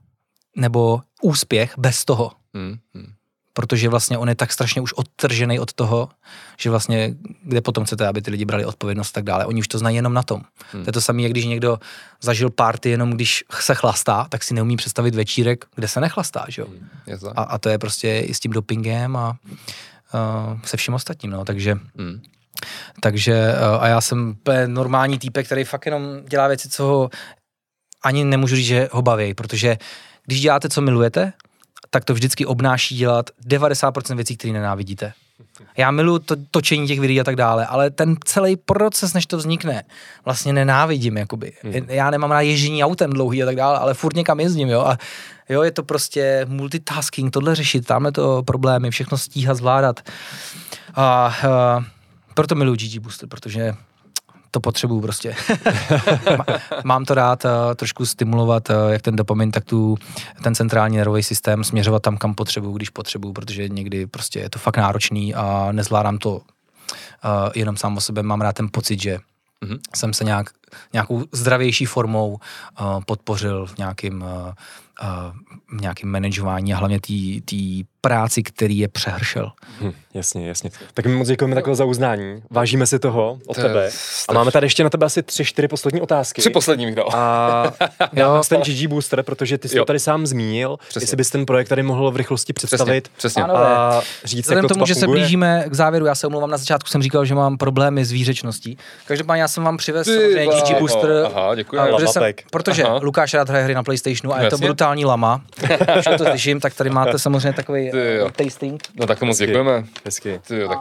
nebo 0.56 1.02
úspěch 1.22 1.74
bez 1.78 2.04
toho. 2.04 2.32
Hmm, 2.54 2.78
hmm. 2.94 3.12
Protože 3.52 3.88
vlastně 3.88 4.18
on 4.18 4.28
je 4.28 4.34
tak 4.34 4.52
strašně 4.52 4.80
už 4.80 4.92
odtržený 4.92 5.60
od 5.60 5.72
toho, 5.72 6.08
že 6.58 6.70
vlastně, 6.70 7.14
kde 7.42 7.60
potom 7.60 7.84
chcete, 7.84 8.06
aby 8.06 8.22
ty 8.22 8.30
lidi 8.30 8.44
brali 8.44 8.64
odpovědnost 8.64 9.10
a 9.10 9.14
tak 9.14 9.24
dále. 9.24 9.46
Oni 9.46 9.60
už 9.60 9.68
to 9.68 9.78
znají 9.78 9.96
jenom 9.96 10.14
na 10.14 10.22
tom. 10.22 10.42
Hmm. 10.72 10.84
To 10.84 10.88
je 10.88 10.92
to 10.92 11.00
samé, 11.00 11.22
jak 11.22 11.32
když 11.32 11.44
někdo 11.44 11.78
zažil 12.20 12.50
party 12.50 12.90
jenom 12.90 13.10
když 13.10 13.44
se 13.60 13.74
chlastá, 13.74 14.26
tak 14.30 14.42
si 14.42 14.54
neumí 14.54 14.76
představit 14.76 15.14
večírek, 15.14 15.64
kde 15.74 15.88
se 15.88 16.00
nechlastá, 16.00 16.44
že? 16.48 16.64
Hmm. 16.64 16.88
A, 17.36 17.42
a, 17.42 17.58
to 17.58 17.68
je 17.68 17.78
prostě 17.78 18.20
i 18.20 18.34
s 18.34 18.40
tím 18.40 18.52
dopingem 18.52 19.16
a 19.16 19.38
uh, 20.14 20.60
se 20.64 20.76
vším 20.76 20.94
ostatním, 20.94 21.30
no, 21.30 21.44
takže 21.44 21.78
hmm. 21.98 22.22
Takže 23.00 23.34
eh, 23.34 23.78
a 23.78 23.88
já 23.88 24.00
jsem 24.00 24.36
normální 24.66 25.18
týpek, 25.18 25.46
který 25.46 25.64
fakt 25.64 25.86
jenom 25.86 26.02
dělá 26.28 26.48
věci, 26.48 26.68
co 26.68 26.84
ho 26.84 27.10
ani 28.04 28.24
nemůžu 28.24 28.56
říct, 28.56 28.66
že 28.66 28.88
ho 28.92 29.02
baví, 29.02 29.34
protože 29.34 29.78
když 30.26 30.40
děláte, 30.40 30.68
co 30.68 30.80
milujete, 30.80 31.32
tak 31.90 32.04
to 32.04 32.14
vždycky 32.14 32.46
obnáší 32.46 32.96
dělat 32.96 33.30
90% 33.48 34.16
věcí, 34.16 34.36
které 34.36 34.52
nenávidíte. 34.52 35.12
Já 35.76 35.90
miluji 35.90 36.18
to 36.18 36.36
točení 36.50 36.86
těch 36.86 37.00
videí 37.00 37.20
a 37.20 37.24
tak 37.24 37.36
dále, 37.36 37.66
ale 37.66 37.90
ten 37.90 38.16
celý 38.24 38.56
proces, 38.56 39.14
než 39.14 39.26
to 39.26 39.36
vznikne, 39.36 39.82
vlastně 40.24 40.52
nenávidím, 40.52 41.16
jakoby. 41.16 41.52
Hmm. 41.62 41.72
Já 41.88 42.10
nemám 42.10 42.30
rád 42.30 42.40
ježení 42.40 42.84
autem 42.84 43.10
dlouhý 43.10 43.42
a 43.42 43.46
tak 43.46 43.56
dále, 43.56 43.78
ale 43.78 43.94
furt 43.94 44.16
někam 44.16 44.40
jezdím, 44.40 44.68
jo, 44.68 44.80
a 44.80 44.98
jo, 45.48 45.62
je 45.62 45.70
to 45.70 45.82
prostě 45.82 46.46
multitasking, 46.48 47.32
tohle 47.32 47.54
řešit, 47.54 47.86
tamhle 47.86 48.12
to 48.12 48.42
problémy, 48.42 48.90
všechno 48.90 49.18
stíhat, 49.18 49.56
zvládat. 49.56 50.00
A, 50.94 51.34
a 51.48 51.84
proto 52.38 52.54
miluji 52.54 52.78
GG 52.78 52.98
Booster, 52.98 53.28
protože 53.28 53.74
to 54.50 54.60
potřebuju 54.60 55.00
prostě. 55.00 55.34
Mám 56.84 57.04
to 57.04 57.14
rád 57.14 57.44
uh, 57.44 57.50
trošku 57.74 58.06
stimulovat, 58.06 58.70
uh, 58.70 58.76
jak 58.92 59.02
ten 59.02 59.16
dopamin, 59.16 59.50
tak 59.50 59.64
tu, 59.64 59.96
ten 60.42 60.54
centrální 60.54 60.96
nervový 60.96 61.22
systém, 61.22 61.64
směřovat 61.64 62.02
tam, 62.02 62.16
kam 62.16 62.34
potřebuju, 62.34 62.72
když 62.72 62.90
potřebuju, 62.90 63.32
protože 63.32 63.68
někdy 63.68 64.06
prostě 64.06 64.38
je 64.38 64.50
to 64.50 64.58
fakt 64.58 64.76
náročný 64.76 65.34
a 65.34 65.68
nezvládám 65.72 66.18
to 66.18 66.36
uh, 66.36 66.40
jenom 67.54 67.76
sám 67.76 67.96
o 67.96 68.00
sebe. 68.00 68.22
Mám 68.22 68.40
rád 68.40 68.52
ten 68.52 68.68
pocit, 68.72 69.02
že 69.02 69.18
mm-hmm. 69.64 69.78
jsem 69.96 70.14
se 70.14 70.24
nějak, 70.24 70.50
nějakou 70.92 71.24
zdravější 71.32 71.86
formou 71.86 72.38
uh, 72.80 73.00
podpořil 73.06 73.66
v 73.66 73.78
nějakým, 73.78 74.22
uh, 74.22 74.28
uh, 74.28 75.67
nějakým 75.72 76.10
manažování 76.10 76.74
a 76.74 76.76
hlavně 76.76 77.00
té 77.44 77.56
práci, 78.00 78.42
který 78.42 78.78
je 78.78 78.88
přehršel. 78.88 79.52
Hm, 79.80 79.92
jasně, 80.14 80.48
jasně. 80.48 80.70
Tak 80.94 81.06
my 81.06 81.16
moc 81.16 81.28
děkujeme 81.28 81.54
takhle 81.54 81.74
za 81.74 81.84
uznání. 81.84 82.42
Vážíme 82.50 82.86
si 82.86 82.98
toho 82.98 83.38
od 83.46 83.56
to 83.56 83.62
tebe. 83.62 83.90
A 84.28 84.32
máme 84.32 84.50
tady 84.50 84.66
ještě 84.66 84.84
na 84.84 84.90
tebe 84.90 85.06
asi 85.06 85.22
tři, 85.22 85.44
čtyři 85.44 85.68
poslední 85.68 86.00
otázky. 86.00 86.40
Tři 86.40 86.50
poslední, 86.50 86.90
no. 86.96 87.16
A 87.16 87.72
já 88.12 88.42
ten 88.48 88.60
GG 88.60 88.86
Booster, 88.86 89.22
protože 89.22 89.58
ty 89.58 89.68
jsi 89.68 89.76
jo. 89.76 89.82
to 89.82 89.86
tady 89.86 89.98
sám 89.98 90.26
zmínil, 90.26 90.76
přesně. 90.88 91.04
jestli 91.04 91.16
bys 91.16 91.30
ten 91.30 91.46
projekt 91.46 91.68
tady 91.68 91.82
mohl 91.82 92.10
v 92.10 92.16
rychlosti 92.16 92.52
představit 92.52 93.08
přesně, 93.16 93.42
přesně. 93.42 93.58
a 93.58 94.00
říct, 94.24 94.40
Vzhledem 94.40 94.64
jak 94.64 94.68
to 94.68 94.74
tomu, 94.74 94.86
že 94.86 94.94
funguje. 94.94 95.18
se 95.18 95.20
blížíme 95.20 95.64
k 95.68 95.74
závěru, 95.74 96.06
já 96.06 96.14
se 96.14 96.26
omlouvám, 96.26 96.50
na 96.50 96.56
začátku 96.56 96.88
jsem 96.88 97.02
říkal, 97.02 97.24
že 97.24 97.34
mám 97.34 97.58
problémy 97.58 98.04
s 98.04 98.12
výřečností. 98.12 98.78
Každopádně 99.06 99.42
já 99.42 99.48
jsem 99.48 99.64
vám 99.64 99.76
přivez 99.76 100.06
samozřejmě 100.06 100.46
GG 100.46 100.78
Booster, 100.78 101.10
aha, 101.34 101.54
děkuji. 101.54 101.78
A, 101.78 101.86
protože, 101.86 102.06
jsem, 102.06 102.22
protože 102.50 102.84
aha. 102.84 103.00
Lukáš 103.02 103.34
rád 103.34 103.48
hraje 103.48 103.64
hry 103.64 103.74
na 103.74 103.82
PlayStationu 103.82 104.34
a 104.34 104.42
je 104.42 104.50
to 104.50 104.58
brutální 104.58 105.04
lama. 105.04 105.40
Už 105.98 106.04
to 106.18 106.24
slyším, 106.24 106.60
tak 106.60 106.74
tady 106.74 106.90
máte 106.90 107.18
samozřejmě 107.18 107.52
takový 107.52 107.90
tasting 108.36 108.82
No 108.94 109.06
tak 109.06 109.22
moc 109.22 109.38
děkujeme. 109.38 109.84
Hezky. 110.04 110.40
Ty, 110.46 110.68
tak... 110.68 110.78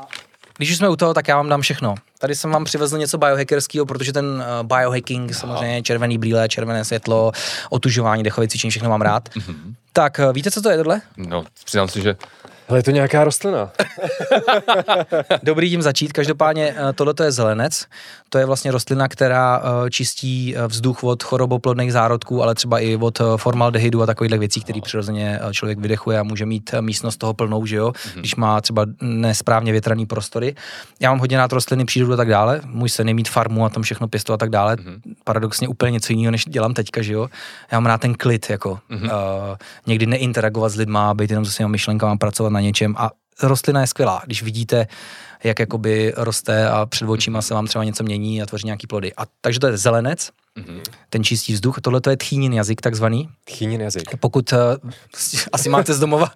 Když 0.57 0.71
už 0.71 0.77
jsme 0.77 0.89
u 0.89 0.95
toho, 0.95 1.13
tak 1.13 1.27
já 1.27 1.37
vám 1.37 1.49
dám 1.49 1.61
všechno. 1.61 1.95
Tady 2.19 2.35
jsem 2.35 2.51
vám 2.51 2.65
přivezl 2.65 2.97
něco 2.97 3.17
biohackerského, 3.17 3.85
protože 3.85 4.13
ten 4.13 4.25
uh, 4.25 4.77
biohacking, 4.77 5.33
samozřejmě 5.35 5.83
červený 5.83 6.17
brýle, 6.17 6.49
červené 6.49 6.85
světlo, 6.85 7.31
otužování, 7.69 8.23
dechové 8.23 8.47
cvičení, 8.47 8.71
všechno 8.71 8.89
mám 8.89 9.01
rád. 9.01 9.29
Mm-hmm. 9.29 9.73
Tak 9.93 10.19
uh, 10.19 10.33
víte, 10.33 10.51
co 10.51 10.61
to 10.61 10.69
je 10.69 10.77
tohle? 10.77 11.01
No, 11.17 11.43
přiznám 11.65 11.87
si, 11.87 12.01
že 12.01 12.15
ale 12.69 12.79
je 12.79 12.83
to 12.83 12.91
nějaká 12.91 13.23
rostlina. 13.23 13.71
Dobrý 15.43 15.69
tím 15.69 15.81
začít. 15.81 16.13
Každopádně 16.13 16.75
eh, 16.77 16.93
tohle 16.93 17.13
je 17.23 17.31
zelenec. 17.31 17.85
To 18.29 18.37
je 18.37 18.45
vlastně 18.45 18.71
rostlina, 18.71 19.07
která 19.07 19.61
eh, 19.61 19.89
čistí 19.89 20.55
eh, 20.55 20.67
vzduch 20.67 21.03
od 21.03 21.23
choroboplodných 21.23 21.93
zárodků, 21.93 22.43
ale 22.43 22.55
třeba 22.55 22.79
i 22.79 22.95
od 22.95 23.21
formaldehydu 23.37 24.01
a 24.01 24.05
takových 24.05 24.31
věcí, 24.39 24.61
které 24.61 24.81
přirozeně 24.81 25.39
člověk 25.51 25.79
vydechuje 25.79 26.19
a 26.19 26.23
může 26.23 26.45
mít 26.45 26.75
místnost 26.81 27.17
toho 27.17 27.33
plnou, 27.33 27.65
že 27.65 27.75
jo, 27.75 27.89
mm-hmm. 27.89 28.19
když 28.19 28.35
má 28.35 28.61
třeba 28.61 28.85
nesprávně 29.01 29.71
větraný 29.71 30.05
prostory. 30.05 30.55
Já 30.99 31.09
mám 31.09 31.19
hodně 31.19 31.37
rád 31.37 31.53
rostliny, 31.53 31.85
přírodu 31.85 32.13
a 32.13 32.15
tak 32.15 32.29
dále. 32.29 32.61
Můj 32.65 32.89
sen 32.89 33.07
je 33.07 33.13
mít 33.13 33.29
farmu 33.29 33.65
a 33.65 33.69
tam 33.69 33.83
všechno 33.83 34.07
pěstovat 34.07 34.37
a 34.37 34.43
tak 34.43 34.49
dále. 34.49 34.75
Mm-hmm. 34.75 34.99
Paradoxně 35.23 35.67
úplně 35.67 35.91
něco 35.91 36.13
jiného, 36.13 36.31
než 36.31 36.45
dělám 36.45 36.73
teďka, 36.73 37.01
že 37.01 37.13
jo. 37.13 37.27
Já 37.71 37.79
mám 37.79 37.85
rád 37.85 38.01
ten 38.01 38.13
klid, 38.13 38.49
jako 38.49 38.79
mm-hmm. 38.91 39.03
uh, 39.03 39.55
někdy 39.87 40.05
neinteragovat 40.05 40.71
s 40.71 40.75
lidma, 40.75 41.13
být 41.13 41.29
jenom 41.29 41.45
se 41.45 41.51
svými 41.51 41.71
myšlenkami, 41.71 42.17
pracovat 42.17 42.49
na 42.49 42.59
něčem 42.59 42.95
a 42.97 43.11
rostlina 43.43 43.81
je 43.81 43.87
skvělá, 43.87 44.21
když 44.25 44.43
vidíte, 44.43 44.87
jak 45.43 45.59
jakoby 45.59 46.13
roste 46.17 46.69
a 46.69 46.85
před 46.85 47.09
očima 47.09 47.41
se 47.41 47.53
vám 47.53 47.67
třeba 47.67 47.83
něco 47.83 48.03
mění 48.03 48.41
a 48.41 48.45
tvoří 48.45 48.65
nějaký 48.65 48.87
plody. 48.87 49.13
A 49.17 49.21
takže 49.41 49.59
to 49.59 49.67
je 49.67 49.77
zelenec, 49.77 50.29
mm-hmm. 50.59 50.81
ten 51.09 51.23
čistý 51.23 51.53
vzduch, 51.53 51.81
tohle 51.81 52.01
to 52.01 52.09
je 52.09 52.17
tchýnin 52.17 52.53
jazyk 52.53 52.81
takzvaný. 52.81 53.29
Tchýnin 53.45 53.81
jazyk. 53.81 54.17
Pokud 54.19 54.53
uh, 54.53 54.59
asi 55.53 55.69
máte 55.69 55.93
z 55.93 55.99
domova 55.99 56.31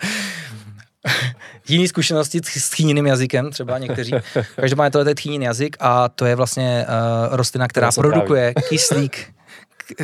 jiný 1.67 1.87
zkušenosti 1.87 2.39
s 2.57 2.69
tchýněným 2.69 3.05
jazykem, 3.05 3.51
třeba 3.51 3.77
někteří. 3.77 4.13
Každopádně 4.55 4.91
tohle 4.91 5.11
je 5.11 5.15
tchýněný 5.15 5.45
jazyk 5.45 5.77
a 5.79 6.09
to 6.09 6.25
je 6.25 6.35
vlastně 6.35 6.85
uh, 6.87 7.35
rostlina, 7.35 7.67
která 7.67 7.91
produkuje 7.91 8.53
kyslík, 8.69 9.33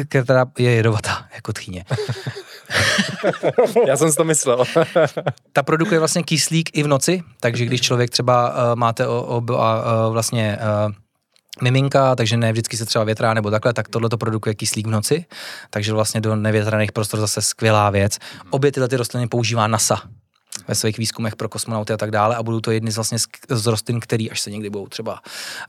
která 0.10 0.46
je 0.58 0.72
jedovatá, 0.72 1.28
jako 1.36 1.54
tchýně. 1.54 1.86
Já 3.88 3.98
jsem 3.98 4.12
si 4.12 4.18
to 4.18 4.24
myslel. 4.24 4.64
Ta 5.54 5.64
produkuje 5.64 6.00
vlastně 6.00 6.24
kyslík 6.24 6.70
i 6.78 6.84
v 6.84 6.88
noci, 6.88 7.24
takže 7.40 7.66
když 7.66 7.82
člověk 7.82 8.10
třeba 8.10 8.50
uh, 8.50 8.76
máte 8.76 9.08
o, 9.08 9.22
o, 9.22 9.38
uh, 9.38 9.54
vlastně 10.12 10.58
uh, 10.88 10.94
miminka, 11.62 12.16
takže 12.16 12.38
ne 12.38 12.52
vždycky 12.52 12.78
se 12.78 12.86
třeba 12.86 13.04
větrá 13.04 13.34
nebo 13.34 13.52
takhle, 13.52 13.74
tak 13.74 13.88
tohle 13.88 14.10
to 14.10 14.18
produkuje 14.18 14.56
kyslík 14.56 14.88
v 14.88 14.90
noci, 14.90 15.26
takže 15.70 15.94
vlastně 15.94 16.22
do 16.22 16.36
nevětraných 16.36 16.92
prostor 16.92 17.20
zase 17.20 17.42
skvělá 17.42 17.90
věc. 17.90 18.18
Obě 18.50 18.72
tyhle 18.72 18.88
ty 18.88 18.96
rostliny 18.96 19.28
používá 19.28 19.68
NASA, 19.68 20.02
ve 20.68 20.76
svých 20.76 20.98
výzkumech 20.98 21.36
pro 21.36 21.50
kosmonauty 21.50 21.94
a 21.94 21.98
tak 21.98 22.12
dále 22.12 22.36
a 22.36 22.44
budou 22.44 22.60
to 22.60 22.72
jedny 22.72 22.92
z 22.92 22.96
vlastně 22.96 23.18
z 23.50 23.66
rostlin, 23.66 24.00
který 24.00 24.32
až 24.32 24.42
se 24.42 24.52
někdy 24.52 24.70
budou 24.70 24.88
třeba 24.88 25.20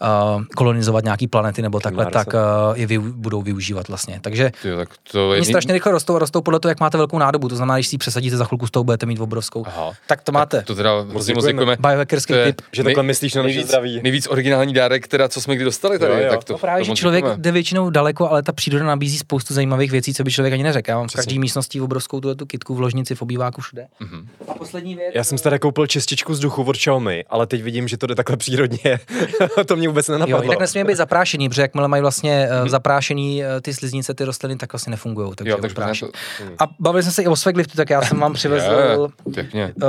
uh, 0.02 0.42
kolonizovat 0.56 1.04
nějaký 1.04 1.28
planety 1.28 1.62
nebo 1.62 1.80
takhle, 1.80 2.04
Marsa. 2.04 2.24
tak 2.24 2.34
uh, 2.34 2.40
je 2.78 2.86
vy, 2.86 2.98
budou 2.98 3.42
využívat 3.42 3.88
vlastně. 3.88 4.20
Takže 4.22 4.50
jo, 4.64 4.76
tak 4.76 4.88
to 5.12 5.32
je... 5.32 5.40
oni 5.40 5.46
strašně 5.46 5.72
rychle 5.72 5.92
rostou 5.92 6.16
a 6.16 6.18
rostou 6.18 6.40
podle 6.40 6.60
toho, 6.60 6.70
jak 6.70 6.80
máte 6.80 6.98
velkou 6.98 7.18
nádobu. 7.18 7.48
To 7.48 7.56
znamená, 7.56 7.76
když 7.76 7.88
si 7.88 7.94
ji 7.94 7.98
přesadíte 7.98 8.36
za 8.36 8.44
chvilku 8.44 8.66
s 8.66 8.70
tou, 8.70 8.84
budete 8.84 9.06
mít 9.06 9.20
obrovskou. 9.20 9.64
Aha. 9.66 9.92
Tak 10.06 10.22
to 10.22 10.32
máte. 10.32 10.56
Tak 10.56 10.66
to 10.66 10.74
teda 10.74 11.02
moc 11.02 11.26
děkujeme. 11.26 11.76
Biohackerský 11.80 12.32
to 12.32 12.44
typ. 12.44 12.60
Že 12.72 12.84
takhle 12.84 13.02
myslíš 13.02 13.34
na 13.34 13.42
naše 13.42 13.62
zdraví. 13.62 14.00
Nejvíc 14.02 14.28
originální 14.30 14.74
dárek, 14.74 15.08
teda, 15.08 15.28
co 15.28 15.40
jsme 15.40 15.56
kdy 15.56 15.64
dostali 15.64 15.98
tady. 15.98 16.12
Jo, 16.12 16.18
jo. 16.18 16.30
Tak 16.30 16.44
to, 16.44 16.52
no 16.52 16.58
právě, 16.58 16.84
to 16.84 16.90
že 16.90 16.94
člověk 16.94 17.24
děkujeme. 17.24 17.42
jde 17.42 17.52
většinou 17.52 17.90
daleko, 17.90 18.30
ale 18.30 18.42
ta 18.42 18.52
příroda 18.52 18.84
nabízí 18.84 19.18
spoustu 19.18 19.54
zajímavých 19.54 19.90
věcí, 19.90 20.14
co 20.14 20.24
by 20.24 20.30
člověk 20.30 20.54
ani 20.54 20.62
neřekl. 20.62 20.90
Já 20.90 20.98
mám 20.98 21.08
v 21.08 21.12
každé 21.12 21.38
místnosti 21.38 21.80
obrovskou 21.80 22.20
tu 22.20 22.46
kitku 22.46 22.74
v 22.74 22.80
ložnici, 22.80 23.14
v 23.14 23.22
obýváku 23.22 23.60
všude. 23.60 23.86
Mm-hmm. 24.00 24.26
A 24.48 24.54
poslední 24.54 24.87
věc. 24.96 25.14
Já 25.14 25.24
jsem 25.24 25.38
tady 25.38 25.58
koupil 25.58 25.86
čističku 25.86 26.32
vzduchu 26.32 26.62
od 26.62 26.76
Xiaomi, 26.76 27.24
ale 27.28 27.46
teď 27.46 27.62
vidím, 27.62 27.88
že 27.88 27.96
to 27.96 28.06
jde 28.06 28.14
takhle 28.14 28.36
přírodně. 28.36 29.00
to 29.66 29.76
mě 29.76 29.88
vůbec 29.88 30.08
nenapadlo. 30.08 30.42
Jo, 30.42 30.48
tak 30.48 30.60
nesmí 30.60 30.84
být 30.84 30.96
zaprášený, 30.96 31.48
protože 31.48 31.62
jakmile 31.62 31.88
mají 31.88 32.00
vlastně 32.00 32.48
mm-hmm. 32.50 32.68
zaprášený 32.68 33.42
uh, 33.42 33.60
ty 33.60 33.74
sliznice, 33.74 34.14
ty 34.14 34.24
rostliny, 34.24 34.56
tak 34.56 34.72
vlastně 34.72 34.90
nefungují. 34.90 35.32
Takže 35.34 35.50
jo, 35.50 35.58
takže 35.60 35.74
to... 36.00 36.10
A 36.58 36.68
bavili 36.80 37.02
jsme 37.02 37.12
se 37.12 37.22
i 37.22 37.26
o 37.26 37.36
Swegliftu, 37.36 37.76
tak 37.76 37.90
já 37.90 38.02
jsem 38.02 38.20
vám 38.20 38.32
přivezl 38.34 39.08
yeah, 39.54 39.70
uh, 39.76 39.84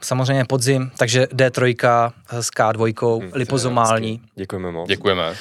samozřejmě 0.00 0.44
podzim, 0.44 0.90
takže 0.98 1.24
D3 1.24 1.74
s 2.30 2.48
K2, 2.48 3.20
hmm, 3.20 3.30
lipozomální. 3.34 4.20
Děkujeme 4.34 4.70
moc. 4.70 4.88
Děkujeme. 4.88 5.34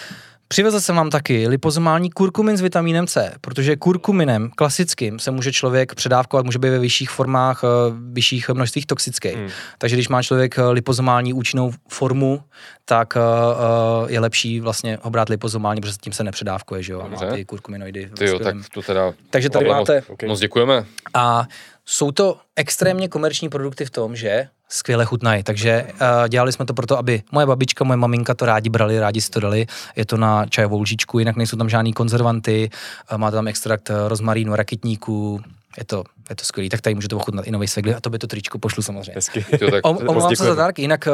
Přivezl 0.54 0.82
jsem 0.82 0.96
vám 0.96 1.10
taky 1.10 1.48
lipozomální 1.48 2.10
kurkumin 2.10 2.58
s 2.58 2.62
vitamínem 2.62 3.08
C, 3.08 3.34
protože 3.42 3.76
kurkuminem 3.76 4.50
klasickým 4.56 5.20
se 5.20 5.32
může 5.32 5.52
člověk 5.52 5.96
předávkovat, 5.96 6.46
může 6.46 6.60
být 6.60 6.70
ve 6.70 6.80
vyšších 6.80 7.10
formách, 7.10 7.62
eh, 7.64 7.68
vyšších 8.12 8.50
množstvích 8.50 8.86
toxických. 8.86 9.36
Hmm. 9.36 9.50
Takže 9.78 9.96
když 9.96 10.08
má 10.08 10.24
člověk 10.24 10.58
eh, 10.58 10.62
lipozomální 10.68 11.34
účinnou 11.34 11.72
formu, 11.90 12.44
tak 12.86 13.14
uh, 13.16 14.12
je 14.12 14.20
lepší 14.20 14.60
vlastně 14.60 14.98
ho 15.02 15.10
brát 15.10 15.30
lipozomální, 15.30 15.82
protože 15.82 15.98
tím 16.02 16.14
se 16.14 16.24
nepředávkuje, 16.24 16.84
že 16.84 16.94
jo, 16.94 17.10
má 17.10 17.34
ty 17.34 17.46
kurkuminoidy. 17.46 18.10
Ty 18.18 18.26
jo, 18.26 18.40
tak 18.40 18.56
to 18.74 18.82
teda... 18.82 19.14
Takže 19.30 19.50
tady 19.50 19.66
máte... 19.66 20.04
Okay. 20.08 20.30
Moc 20.30 20.40
děkujeme. 20.40 20.86
A 21.14 21.48
jsou 21.86 22.12
to 22.12 22.38
extrémně 22.56 23.08
komerční 23.08 23.50
produkty 23.50 23.86
v 23.86 23.90
tom, 23.90 24.16
že 24.16 24.48
skvěle 24.70 25.06
chutnají. 25.06 25.44
Takže 25.44 25.88
uh, 25.94 26.28
dělali 26.28 26.52
jsme 26.52 26.66
to 26.66 26.74
proto, 26.74 26.98
aby 26.98 27.24
moje 27.32 27.46
babička, 27.46 27.84
moje 27.84 27.98
maminka 27.98 28.34
to 28.34 28.46
rádi 28.46 28.70
brali, 28.70 29.00
rádi 29.00 29.22
si 29.22 29.30
to 29.30 29.40
dali. 29.40 29.68
Je 29.96 30.06
to 30.06 30.18
na 30.18 30.46
čajovou 30.46 30.82
lžičku, 30.82 31.20
jinak 31.20 31.36
nejsou 31.36 31.58
tam 31.58 31.70
žádný 31.70 31.94
konzervanty, 31.94 32.70
uh, 33.12 33.18
má 33.18 33.32
tam 33.32 33.48
extrakt 33.48 33.92
rozmarínu, 34.08 34.56
rakitníků, 34.56 35.42
je 35.78 35.86
to, 35.86 36.04
je 36.30 36.36
to 36.36 36.46
skvělý, 36.46 36.70
tak 36.70 36.82
tady 36.82 36.96
můžete 36.96 37.16
ochutnat 37.16 37.48
i 37.48 37.52
nový 37.52 37.68
svegli 37.68 37.96
a 37.96 38.00
to 38.00 38.10
by 38.10 38.20
to 38.20 38.28
tričko 38.28 38.60
pošlu 38.60 38.84
samozřejmě. 38.84 39.12
Hezky. 39.16 39.46
Omlouvám 39.84 40.36
se 40.36 40.44
za 40.44 40.56
dárky, 40.56 40.82
jinak 40.82 41.08
eh, 41.08 41.12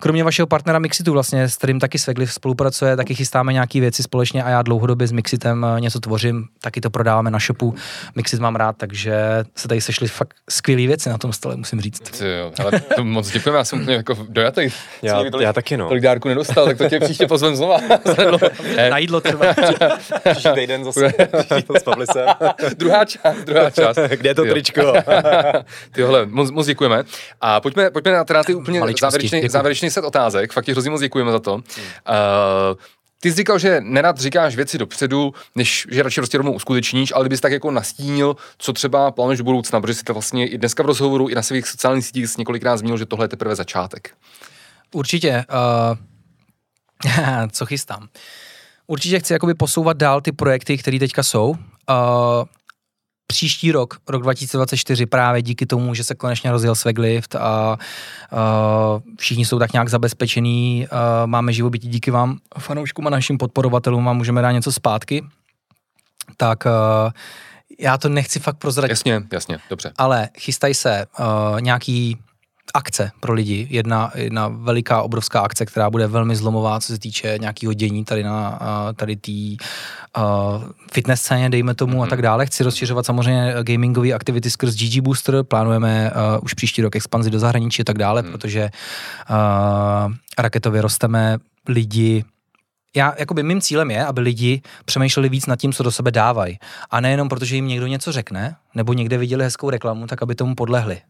kromě 0.00 0.24
vašeho 0.24 0.46
partnera 0.46 0.78
Mixitu 0.78 1.12
vlastně, 1.12 1.48
s 1.48 1.56
kterým 1.56 1.80
taky 1.80 1.98
Svegli 1.98 2.26
spolupracuje, 2.26 2.96
taky 2.96 3.14
chystáme 3.14 3.52
nějaké 3.52 3.80
věci 3.80 4.02
společně 4.02 4.42
a 4.42 4.48
já 4.48 4.62
dlouhodobě 4.62 5.06
s 5.06 5.12
Mixitem 5.12 5.66
eh, 5.76 5.80
něco 5.80 6.00
tvořím, 6.00 6.46
taky 6.60 6.80
to 6.80 6.90
prodáváme 6.90 7.30
na 7.30 7.38
shopu. 7.38 7.74
Mixit 8.14 8.40
mám 8.40 8.56
rád, 8.56 8.76
takže 8.76 9.14
se 9.56 9.68
tady 9.68 9.80
sešly 9.80 10.08
fakt 10.08 10.34
skvělé 10.50 10.86
věci 10.86 11.08
na 11.08 11.18
tom 11.18 11.32
stole, 11.32 11.56
musím 11.56 11.80
říct. 11.80 12.20
Jo, 12.20 12.52
ale 12.58 12.80
to 12.80 13.04
moc 13.04 13.30
děkujeme, 13.30 13.58
já 13.58 13.64
jsem 13.64 13.80
úplně 13.80 13.96
jako 13.96 14.16
dojatý. 14.28 14.68
Já, 15.02 15.22
já 15.40 15.52
taky 15.52 15.76
no. 15.76 15.88
Tolik 15.88 16.02
dárku 16.02 16.28
nedostal, 16.28 16.66
tak 16.66 16.78
to 16.78 16.88
tě 16.88 17.00
příště 17.00 17.26
pozvem 17.26 17.56
znova. 17.56 17.80
na 18.90 18.98
jídlo 18.98 19.20
třeba. 19.20 19.54
Příští 20.30 20.48
týden 20.54 20.84
zase 20.84 21.12
s 21.78 21.82
Pavlisem. 21.82 22.26
druhá 22.76 23.04
část, 23.04 23.36
druhá 23.44 23.70
část. 23.70 23.98
Kde 24.16 24.33
je 24.42 24.48
to 24.48 24.52
tričko? 24.54 24.92
Tyhle, 25.92 26.26
moc, 26.26 26.50
moc 26.50 26.66
děkujeme. 26.66 27.04
A 27.40 27.60
pojďme, 27.60 27.90
pojďme 27.90 28.12
na 28.12 28.24
teda 28.24 28.44
ty 28.44 28.54
úplně 28.54 28.80
závěrečný, 29.00 29.48
závěrečný 29.48 29.90
set 29.90 30.04
otázek. 30.04 30.52
Fakt 30.52 30.64
ti 30.64 30.72
hrozně 30.72 30.90
moc 30.90 31.00
děkujeme 31.00 31.32
za 31.32 31.38
to. 31.38 31.52
Hmm. 31.52 31.62
Uh, 31.62 32.76
ty 33.20 33.30
jsi 33.30 33.36
říkal, 33.36 33.58
že 33.58 33.80
nerad 33.80 34.18
říkáš 34.18 34.56
věci 34.56 34.78
dopředu, 34.78 35.34
než 35.54 35.86
že 35.90 36.02
radši 36.02 36.20
prostě 36.20 36.38
rovnou 36.38 36.52
uskutečníš, 36.52 37.12
ale 37.14 37.24
kdybys 37.24 37.40
tak 37.40 37.52
jako 37.52 37.70
nastínil, 37.70 38.36
co 38.58 38.72
třeba 38.72 39.10
plánuješ 39.10 39.38
do 39.38 39.44
budoucna, 39.44 39.80
protože 39.80 39.94
jsi 39.94 40.04
to 40.04 40.12
vlastně 40.12 40.48
i 40.48 40.58
dneska 40.58 40.82
v 40.82 40.86
rozhovoru, 40.86 41.28
i 41.28 41.34
na 41.34 41.42
svých 41.42 41.68
sociálních 41.68 42.04
sítích 42.06 42.26
jsi 42.26 42.34
několikrát 42.38 42.76
zmínil, 42.76 42.98
že 42.98 43.06
tohle 43.06 43.24
je 43.24 43.28
teprve 43.28 43.54
začátek. 43.54 44.10
Určitě. 44.94 45.44
Uh, 45.52 45.96
co 47.50 47.66
chystám? 47.66 48.08
Určitě 48.86 49.20
chci 49.20 49.32
jakoby 49.32 49.54
posouvat 49.54 49.96
dál 49.96 50.20
ty 50.20 50.32
projekty, 50.32 50.78
které 50.78 50.98
teďka 50.98 51.22
jsou. 51.22 51.50
Uh, 51.50 51.56
příští 53.26 53.72
rok, 53.72 53.96
rok 54.08 54.22
2024, 54.22 55.06
právě 55.06 55.42
díky 55.42 55.66
tomu, 55.66 55.94
že 55.94 56.04
se 56.04 56.14
konečně 56.14 56.50
rozjel 56.50 56.74
Sveglift 56.74 57.36
a 57.36 57.78
uh, 58.32 58.38
všichni 59.18 59.44
jsou 59.44 59.58
tak 59.58 59.72
nějak 59.72 59.88
zabezpečení, 59.88 60.86
uh, 60.92 60.98
máme 61.26 61.52
živobytí 61.52 61.88
díky 61.88 62.10
vám, 62.10 62.38
fanouškům 62.58 63.06
a 63.06 63.10
našim 63.10 63.38
podporovatelům 63.38 64.08
a 64.08 64.12
můžeme 64.12 64.42
dát 64.42 64.52
něco 64.52 64.72
zpátky, 64.72 65.24
tak 66.36 66.66
uh, 66.66 66.72
já 67.78 67.98
to 67.98 68.08
nechci 68.08 68.40
fakt 68.40 68.58
prozradit. 68.58 68.90
Jasně, 68.90 69.22
jasně, 69.32 69.58
dobře. 69.70 69.92
Ale 69.96 70.28
chystají 70.38 70.74
se 70.74 71.06
uh, 71.18 71.60
nějaký 71.60 72.18
akce 72.74 73.10
pro 73.20 73.32
lidi. 73.32 73.66
Jedna, 73.70 74.12
jedna 74.14 74.48
veliká, 74.48 75.02
obrovská 75.02 75.40
akce, 75.40 75.66
která 75.66 75.90
bude 75.90 76.06
velmi 76.06 76.36
zlomová, 76.36 76.80
co 76.80 76.86
se 76.86 76.98
týče 76.98 77.38
nějakého 77.40 77.72
dění 77.72 78.04
tady 78.04 78.22
na 78.22 78.58
tady 78.96 79.16
té 79.16 79.32
uh, 80.18 80.62
fitness 80.92 81.20
scéně, 81.20 81.50
dejme 81.50 81.74
tomu, 81.74 81.92
mm-hmm. 81.92 82.02
a 82.02 82.04
mhm. 82.04 82.10
tak 82.10 82.22
dále. 82.22 82.46
Chci 82.46 82.64
rozšiřovat 82.64 83.06
samozřejmě 83.06 83.54
gamingové 83.62 84.12
aktivity 84.12 84.50
skrz 84.50 84.74
GG 84.74 85.00
Booster, 85.00 85.42
plánujeme 85.42 86.10
uh, 86.10 86.44
už 86.44 86.54
příští 86.54 86.82
rok 86.82 86.96
expanzi 86.96 87.30
do 87.30 87.38
zahraničí 87.38 87.82
a 87.82 87.84
tak 87.84 87.98
dále, 87.98 88.22
mm. 88.22 88.32
protože 88.32 88.70
uh, 89.30 90.12
raketově 90.38 90.82
rosteme 90.82 91.38
lidi 91.68 92.24
já, 92.96 93.14
jakoby 93.18 93.42
mým 93.42 93.60
cílem 93.60 93.90
je, 93.90 94.06
aby 94.06 94.20
lidi 94.20 94.62
přemýšleli 94.84 95.28
víc 95.28 95.46
nad 95.46 95.56
tím, 95.56 95.72
co 95.72 95.82
do 95.82 95.90
sebe 95.90 96.10
dávají. 96.10 96.58
A 96.90 97.00
nejenom 97.00 97.28
protože 97.28 97.56
jim 97.56 97.68
někdo 97.68 97.86
něco 97.86 98.12
řekne, 98.12 98.56
nebo 98.74 98.92
někde 98.92 99.18
viděli 99.18 99.44
hezkou 99.44 99.70
reklamu, 99.70 100.06
tak 100.06 100.22
aby 100.22 100.34
tomu 100.34 100.54
podlehli. 100.54 101.00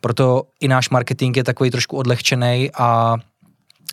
Proto 0.00 0.42
i 0.60 0.68
náš 0.68 0.90
marketing 0.90 1.36
je 1.36 1.44
takový 1.44 1.70
trošku 1.70 1.96
odlehčený 1.96 2.70
a 2.78 3.16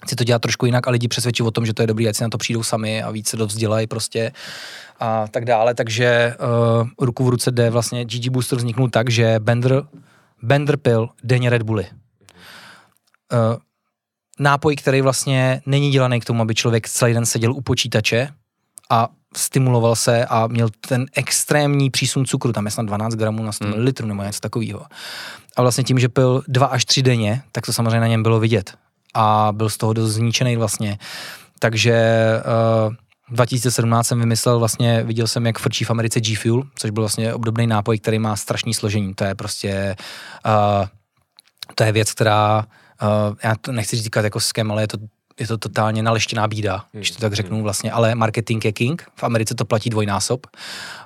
chci 0.06 0.16
to 0.16 0.24
dělat 0.24 0.42
trošku 0.42 0.66
jinak 0.66 0.88
a 0.88 0.92
lidi 0.92 1.08
přesvědčí 1.08 1.44
o 1.44 1.52
tom, 1.52 1.66
že 1.66 1.74
to 1.74 1.84
je 1.84 1.88
dobrý, 1.88 2.08
ať 2.08 2.16
si 2.16 2.24
na 2.24 2.30
to 2.30 2.38
přijdou 2.38 2.64
sami 2.64 3.04
a 3.04 3.12
víc 3.12 3.30
se 3.30 3.38
dovzdělají 3.38 3.88
prostě 3.88 4.32
a 5.00 5.28
tak 5.28 5.46
dále. 5.46 5.74
Takže 5.74 6.36
uh, 6.82 6.88
ruku 7.00 7.26
v 7.26 7.30
ruce 7.30 7.52
jde 7.52 7.70
vlastně 7.70 8.06
GG 8.06 8.30
Booster 8.30 8.58
vzniknul 8.58 8.90
tak, 8.90 9.10
že 9.10 9.40
Bender, 9.40 9.84
Bender 10.42 10.78
pil 10.78 11.10
denně 11.24 11.50
Red 11.50 11.62
Bully. 11.62 11.88
Uh, 13.34 13.58
nápoj, 14.40 14.76
který 14.76 15.02
vlastně 15.02 15.62
není 15.66 15.92
dělaný 15.92 16.20
k 16.20 16.26
tomu, 16.26 16.42
aby 16.42 16.56
člověk 16.56 16.90
celý 16.90 17.14
den 17.14 17.26
seděl 17.26 17.54
u 17.54 17.62
počítače 17.62 18.30
a 18.90 19.08
stimuloval 19.36 19.96
se 19.96 20.26
a 20.26 20.48
měl 20.48 20.70
ten 20.88 21.06
extrémní 21.16 21.90
přísun 21.90 22.26
cukru, 22.26 22.54
tam 22.54 22.66
je 22.66 22.72
snad 22.72 22.86
12 22.86 23.16
gramů 23.16 23.44
na 23.44 23.52
100 23.52 23.68
ml 23.68 23.92
hmm. 24.00 24.08
nebo 24.08 24.24
něco 24.24 24.40
takového. 24.40 24.86
A 25.56 25.62
vlastně 25.62 25.84
tím, 25.84 26.00
že 26.00 26.10
pil 26.10 26.44
dva 26.48 26.68
až 26.68 26.86
tři 26.86 27.02
denně, 27.04 27.42
tak 27.52 27.66
to 27.66 27.74
samozřejmě 27.74 28.00
na 28.00 28.08
něm 28.08 28.24
bylo 28.24 28.40
vidět. 28.40 28.74
A 29.14 29.50
byl 29.52 29.70
z 29.70 29.78
toho 29.78 29.94
dost 29.94 30.12
zničený 30.12 30.58
vlastně. 30.58 30.98
Takže 31.60 31.94
uh, 32.88 32.94
eh, 32.94 32.96
2017 33.32 34.08
jsem 34.08 34.20
vymyslel, 34.20 34.60
vlastně 34.60 35.04
viděl 35.04 35.28
jsem, 35.28 35.46
jak 35.46 35.60
frčí 35.60 35.86
v 35.86 35.92
Americe 35.92 36.22
G 36.22 36.36
Fuel, 36.36 36.64
což 36.76 36.92
byl 36.92 37.04
vlastně 37.04 37.34
obdobný 37.34 37.68
nápoj, 37.68 38.00
který 38.00 38.20
má 38.20 38.36
strašný 38.36 38.74
složení. 38.74 39.14
To 39.14 39.24
je 39.24 39.36
prostě, 39.36 39.96
uh, 40.46 40.88
to 41.76 41.84
je 41.84 41.92
věc, 41.92 42.14
která, 42.14 42.66
uh, 43.02 43.36
já 43.44 43.56
to 43.62 43.72
nechci 43.72 43.96
říkat 43.96 44.24
jako 44.24 44.40
skem, 44.40 44.72
ale 44.72 44.84
je 44.84 44.88
to 44.88 44.98
je 45.40 45.48
to 45.48 45.58
totálně 45.58 46.04
naleštěná 46.04 46.48
bída, 46.48 46.76
hmm. 46.76 46.86
když 46.94 47.12
to 47.12 47.20
tak 47.20 47.34
řeknu 47.34 47.64
vlastně, 47.64 47.92
ale 47.92 48.16
marketing 48.16 48.66
je 48.66 48.72
king, 48.72 49.04
v 49.16 49.24
Americe 49.24 49.56
to 49.56 49.66
platí 49.66 49.90
dvojnásob. 49.90 50.48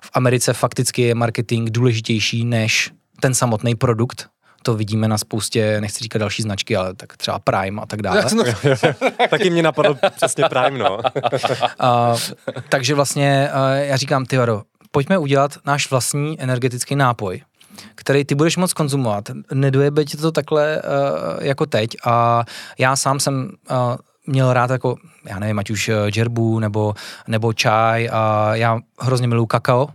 V 0.03 0.09
Americe 0.13 0.53
fakticky 0.53 1.01
je 1.01 1.15
marketing 1.15 1.69
důležitější 1.69 2.45
než 2.45 2.91
ten 3.19 3.33
samotný 3.33 3.75
produkt, 3.75 4.29
to 4.63 4.75
vidíme 4.75 5.07
na 5.07 5.17
spoustě, 5.17 5.81
nechci 5.81 6.03
říkat 6.03 6.19
další 6.19 6.41
značky, 6.41 6.75
ale 6.75 6.93
tak 6.93 7.17
třeba 7.17 7.39
Prime 7.39 7.81
a 7.81 7.85
tak 7.85 8.01
dále. 8.01 8.25
Taky 9.29 9.49
mě 9.49 9.63
napadlo 9.63 9.97
přesně 10.15 10.43
Prime, 10.49 10.77
no. 10.77 10.99
a, 11.79 12.15
takže 12.69 12.95
vlastně 12.95 13.49
já 13.79 13.97
říkám, 13.97 14.25
ty 14.25 14.37
vado, 14.37 14.63
pojďme 14.91 15.17
udělat 15.17 15.57
náš 15.65 15.91
vlastní 15.91 16.41
energetický 16.41 16.95
nápoj, 16.95 17.41
který 17.95 18.25
ty 18.25 18.35
budeš 18.35 18.57
moc 18.57 18.73
konzumovat. 18.73 19.23
Nedojebe 19.53 20.05
ti 20.05 20.17
to 20.17 20.31
takhle 20.31 20.81
uh, 20.81 21.43
jako 21.43 21.65
teď 21.65 21.89
a 22.05 22.43
já 22.77 22.95
sám 22.95 23.19
jsem 23.19 23.51
uh, 23.71 23.77
měl 24.27 24.53
rád 24.53 24.69
jako, 24.69 24.95
já 25.25 25.39
nevím, 25.39 25.59
ať 25.59 25.69
už 25.69 25.91
džerbu 26.09 26.59
nebo, 26.59 26.93
nebo 27.27 27.53
čaj 27.53 28.09
a 28.11 28.55
já 28.55 28.79
hrozně 28.99 29.27
miluji 29.27 29.47
kakao, 29.47 29.89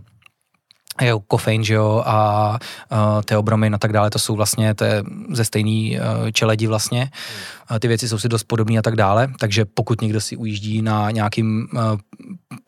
jo, 1.02 1.20
kofein, 1.20 1.64
že 1.64 1.74
jo, 1.74 2.02
a 2.06 2.58
uh, 2.92 3.22
teobromin 3.24 3.74
a 3.74 3.78
tak 3.78 3.92
dále, 3.92 4.10
to 4.10 4.18
jsou 4.18 4.36
vlastně 4.36 4.74
to 4.74 4.84
je 4.84 5.02
ze 5.30 5.44
stejný 5.44 5.98
uh, 5.98 6.30
čeledi 6.30 6.66
vlastně. 6.66 7.10
Uh, 7.70 7.78
ty 7.78 7.88
věci 7.88 8.08
jsou 8.08 8.18
si 8.18 8.28
dost 8.28 8.44
podobné 8.44 8.78
a 8.78 8.82
tak 8.82 8.96
dále, 8.96 9.28
takže 9.40 9.64
pokud 9.64 10.00
někdo 10.00 10.20
si 10.20 10.36
ujíždí 10.36 10.82
na 10.82 11.10
nějakým, 11.10 11.68
uh, 11.72 11.80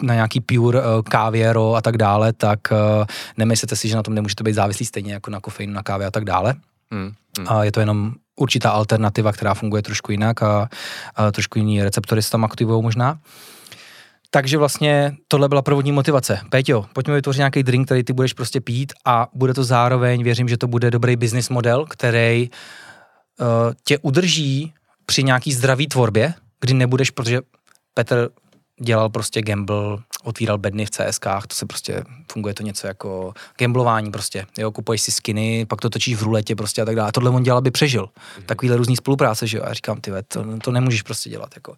na 0.02 0.14
nějaký 0.14 0.40
pure 0.40 0.80
uh, 0.80 1.02
kávěro 1.02 1.74
a 1.74 1.80
tak 1.80 1.96
dále, 1.96 2.32
tak 2.32 2.58
uh, 2.70 3.04
nemyslete 3.36 3.76
si, 3.76 3.88
že 3.88 3.96
na 3.96 4.02
tom 4.02 4.14
nemůžete 4.14 4.44
být 4.44 4.54
závislí 4.54 4.86
stejně 4.86 5.12
jako 5.12 5.30
na 5.30 5.40
kofeinu, 5.40 5.72
na 5.72 5.82
kávě 5.82 6.06
a 6.06 6.10
tak 6.10 6.24
dále. 6.24 6.54
Hmm, 6.90 7.12
hmm. 7.38 7.48
A 7.48 7.64
je 7.64 7.72
to 7.72 7.80
jenom 7.80 8.12
určitá 8.36 8.70
alternativa, 8.70 9.32
která 9.32 9.54
funguje 9.54 9.82
trošku 9.82 10.12
jinak 10.12 10.42
a, 10.42 10.68
a 11.16 11.32
trošku 11.32 11.58
jiný 11.58 11.82
receptory 11.82 12.22
se 12.22 12.30
tam 12.30 12.44
aktivují 12.44 12.82
možná. 12.82 13.18
Takže 14.30 14.58
vlastně 14.58 15.16
tohle 15.28 15.48
byla 15.48 15.62
provodní 15.62 15.92
motivace. 15.92 16.40
Péťo, 16.50 16.86
pojďme 16.92 17.14
vytvořit 17.14 17.38
nějaký 17.38 17.62
drink, 17.62 17.86
který 17.86 18.04
ty 18.04 18.12
budeš 18.12 18.32
prostě 18.32 18.60
pít 18.60 18.92
a 19.04 19.28
bude 19.34 19.54
to 19.54 19.64
zároveň, 19.64 20.22
věřím, 20.22 20.48
že 20.48 20.56
to 20.56 20.66
bude 20.66 20.90
dobrý 20.90 21.16
business 21.16 21.48
model, 21.48 21.86
který 21.86 22.50
uh, 23.40 23.46
tě 23.84 23.98
udrží 23.98 24.74
při 25.06 25.22
nějaký 25.22 25.52
zdravý 25.52 25.86
tvorbě, 25.86 26.34
kdy 26.60 26.74
nebudeš, 26.74 27.10
protože 27.10 27.40
Petr 27.94 28.28
dělal 28.82 29.08
prostě 29.08 29.42
gamble, 29.42 29.98
otvíral 30.24 30.58
bedny 30.58 30.86
v 30.86 30.90
CSkách, 30.90 31.46
to 31.46 31.54
se 31.54 31.66
prostě, 31.66 32.04
funguje 32.32 32.54
to 32.54 32.62
něco 32.62 32.86
jako 32.86 33.32
gamblování 33.58 34.10
prostě, 34.10 34.46
jo, 34.58 34.72
kupuješ 34.72 35.02
si 35.02 35.12
skiny, 35.12 35.66
pak 35.66 35.80
to 35.80 35.90
točíš 35.90 36.16
v 36.16 36.22
ruletě 36.22 36.56
prostě 36.56 36.82
a 36.82 36.84
tak 36.84 36.96
dále. 36.96 37.12
Tohle 37.12 37.30
on 37.30 37.42
dělal, 37.42 37.58
aby 37.58 37.70
přežil. 37.70 38.04
Mm-hmm. 38.04 38.42
Takovýhle 38.42 38.76
různý 38.76 38.96
spolupráce, 38.96 39.46
že 39.46 39.56
jo, 39.58 39.64
a 39.66 39.72
říkám, 39.72 40.00
ty 40.00 40.12
to, 40.28 40.58
to 40.58 40.72
nemůžeš 40.72 41.02
prostě 41.02 41.30
dělat, 41.30 41.50
jako. 41.54 41.76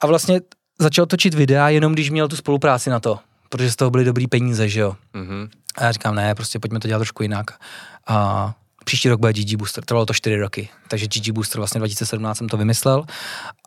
A 0.00 0.06
vlastně 0.06 0.40
začal 0.82 1.06
točit 1.06 1.34
videa 1.34 1.68
jenom 1.68 1.92
když 1.92 2.10
měl 2.10 2.28
tu 2.28 2.36
spolupráci 2.36 2.90
na 2.90 3.00
to, 3.00 3.18
protože 3.48 3.70
z 3.70 3.76
toho 3.76 3.90
byly 3.90 4.04
dobrý 4.04 4.26
peníze, 4.26 4.68
že 4.68 4.80
jo. 4.80 4.96
Mm-hmm. 5.14 5.48
A 5.76 5.84
já 5.84 5.92
říkám, 5.92 6.14
ne, 6.14 6.34
prostě 6.34 6.58
pojďme 6.58 6.80
to 6.80 6.88
dělat 6.88 6.98
trošku 6.98 7.22
jinak. 7.22 7.50
A 8.06 8.54
příští 8.84 9.08
rok 9.08 9.20
bude 9.20 9.32
GG 9.32 9.54
Booster, 9.56 9.84
trvalo 9.84 10.06
to 10.06 10.14
4 10.14 10.36
roky, 10.36 10.68
takže 10.88 11.06
GG 11.06 11.30
Booster 11.30 11.60
vlastně 11.60 11.78
2017 11.78 12.38
jsem 12.38 12.48
to 12.48 12.56
vymyslel 12.56 13.04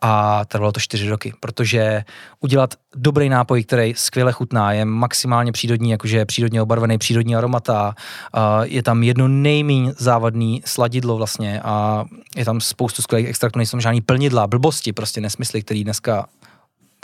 a 0.02 0.44
trvalo 0.44 0.72
to 0.72 0.80
4 0.80 1.08
roky, 1.08 1.34
protože 1.40 2.04
udělat 2.40 2.74
dobrý 2.94 3.28
nápoj, 3.28 3.64
který 3.64 3.94
skvěle 3.96 4.32
chutná, 4.32 4.72
je 4.72 4.84
maximálně 4.84 5.52
přírodní, 5.52 5.90
jakože 5.90 6.16
je 6.16 6.26
přírodně 6.26 6.62
obarvený, 6.62 6.98
přírodní 6.98 7.36
aromata, 7.36 7.94
a 8.32 8.64
je 8.64 8.82
tam 8.82 9.02
jedno 9.02 9.28
nejméně 9.28 9.92
závadný 9.98 10.62
sladidlo 10.64 11.16
vlastně 11.16 11.60
a 11.60 12.04
je 12.36 12.44
tam 12.44 12.60
spoustu 12.60 13.02
skvělých 13.02 13.28
extraktů, 13.28 13.58
nejsou 13.58 13.80
žádný 13.80 14.00
plnidla, 14.00 14.46
blbosti, 14.46 14.92
prostě 14.92 15.20
nesmysly, 15.20 15.62
který 15.62 15.84
dneska 15.84 16.26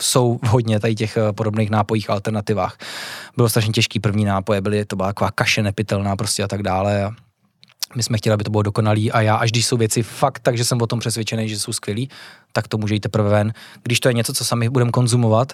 jsou 0.02 0.38
hodně 0.46 0.80
tady 0.80 0.94
těch 0.94 1.16
eh, 1.16 1.32
podobných 1.32 1.70
nápojích 1.70 2.10
alternativách. 2.10 2.78
Bylo 3.36 3.48
strašně 3.48 3.72
těžký 3.72 4.00
první 4.00 4.24
nápoje, 4.24 4.60
byly, 4.60 4.84
to 4.84 4.96
byla 4.96 5.08
taková 5.08 5.30
kaše 5.30 5.62
nepitelná 5.62 6.16
prostě 6.16 6.42
a 6.42 6.48
tak 6.48 6.62
dále. 6.62 7.04
A 7.04 7.10
my 7.94 8.02
jsme 8.02 8.18
chtěli, 8.18 8.34
aby 8.34 8.44
to 8.44 8.50
bylo 8.50 8.62
dokonalý 8.62 9.12
a 9.12 9.20
já, 9.20 9.36
až 9.36 9.50
když 9.50 9.66
jsou 9.66 9.76
věci 9.76 10.02
fakt 10.02 10.38
tak, 10.38 10.56
že 10.56 10.64
jsem 10.64 10.82
o 10.82 10.86
tom 10.86 10.98
přesvědčený, 10.98 11.48
že 11.48 11.58
jsou 11.58 11.72
skvělí, 11.72 12.08
tak 12.52 12.68
to 12.68 12.78
může 12.78 12.94
jít 12.94 13.00
teprve 13.00 13.30
ven. 13.30 13.52
Když 13.82 14.00
to 14.00 14.08
je 14.08 14.14
něco, 14.14 14.34
co 14.34 14.44
sami 14.44 14.68
budeme 14.68 14.90
konzumovat 14.90 15.52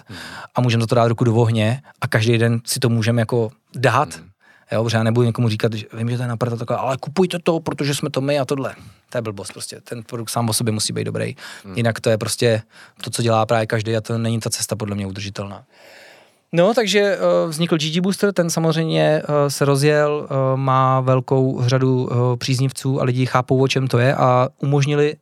a 0.55 0.61
můžeme 0.61 0.87
to 0.87 0.95
dát 0.95 1.07
ruku 1.07 1.23
do 1.23 1.35
ohně 1.35 1.81
a 2.01 2.07
každý 2.07 2.37
den 2.37 2.61
si 2.65 2.79
to 2.79 2.89
můžeme 2.89 3.21
jako 3.21 3.49
dát, 3.75 4.15
hmm. 4.15 4.29
Jo, 4.71 4.83
protože 4.83 4.97
já 4.97 5.03
nebudu 5.03 5.25
někomu 5.25 5.49
říkat, 5.49 5.73
že 5.73 5.85
vím, 5.93 6.09
že 6.09 6.17
to 6.17 6.23
je 6.23 6.29
naprata 6.29 6.55
takové, 6.55 6.79
ale 6.79 6.97
kupujte 6.97 7.39
to, 7.43 7.59
protože 7.59 7.95
jsme 7.95 8.09
to 8.09 8.21
my 8.21 8.39
a 8.39 8.45
tohle. 8.45 8.75
To 9.09 9.17
je 9.17 9.21
blbost 9.21 9.53
prostě. 9.53 9.81
Ten 9.81 10.03
produkt 10.03 10.29
sám 10.29 10.49
o 10.49 10.53
sobě 10.53 10.73
musí 10.73 10.93
být 10.93 11.03
dobrý. 11.03 11.35
Hmm. 11.65 11.77
Jinak 11.77 11.99
to 11.99 12.09
je 12.09 12.17
prostě 12.17 12.61
to, 13.01 13.09
co 13.09 13.21
dělá 13.21 13.45
právě 13.45 13.65
každý 13.65 13.95
a 13.95 14.01
to 14.01 14.17
není 14.17 14.39
ta 14.39 14.49
cesta 14.49 14.75
podle 14.75 14.95
mě 14.95 15.07
udržitelná. 15.07 15.63
No, 16.51 16.73
takže 16.73 17.17
uh, 17.17 17.49
vznikl 17.49 17.77
GG 17.77 17.99
Booster, 17.99 18.33
ten 18.33 18.49
samozřejmě 18.49 19.21
uh, 19.21 19.35
se 19.47 19.65
rozjel, 19.65 20.27
uh, 20.31 20.59
má 20.59 21.01
velkou 21.01 21.63
řadu 21.65 22.03
uh, 22.03 22.35
příznivců 22.35 23.01
a 23.01 23.03
lidi 23.03 23.25
chápou, 23.25 23.61
o 23.61 23.67
čem 23.67 23.87
to 23.87 23.99
je 23.99 24.15
a 24.15 24.49
umožnili 24.59 25.15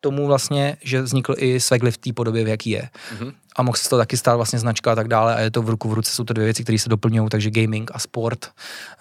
tomu 0.00 0.26
vlastně, 0.26 0.76
že 0.82 1.02
vznikl 1.02 1.34
i 1.38 1.60
Swagly 1.60 1.90
v 1.90 1.98
té 1.98 2.12
podobě, 2.12 2.44
v 2.44 2.48
jaký 2.48 2.70
je. 2.70 2.88
Mm-hmm. 3.14 3.32
A 3.56 3.62
mohl 3.62 3.76
se 3.76 3.90
to 3.90 3.98
taky 3.98 4.16
stát 4.16 4.36
vlastně 4.36 4.58
značka 4.58 4.92
a 4.92 4.94
tak 4.94 5.08
dále 5.08 5.34
a 5.34 5.40
je 5.40 5.50
to 5.50 5.62
v 5.62 5.68
ruku 5.68 5.88
v 5.88 5.92
ruce, 5.92 6.12
jsou 6.12 6.24
to 6.24 6.34
dvě 6.34 6.44
věci, 6.44 6.62
které 6.62 6.78
se 6.78 6.88
doplňují, 6.88 7.28
takže 7.28 7.50
gaming 7.50 7.90
a 7.94 7.98
sport, 7.98 8.50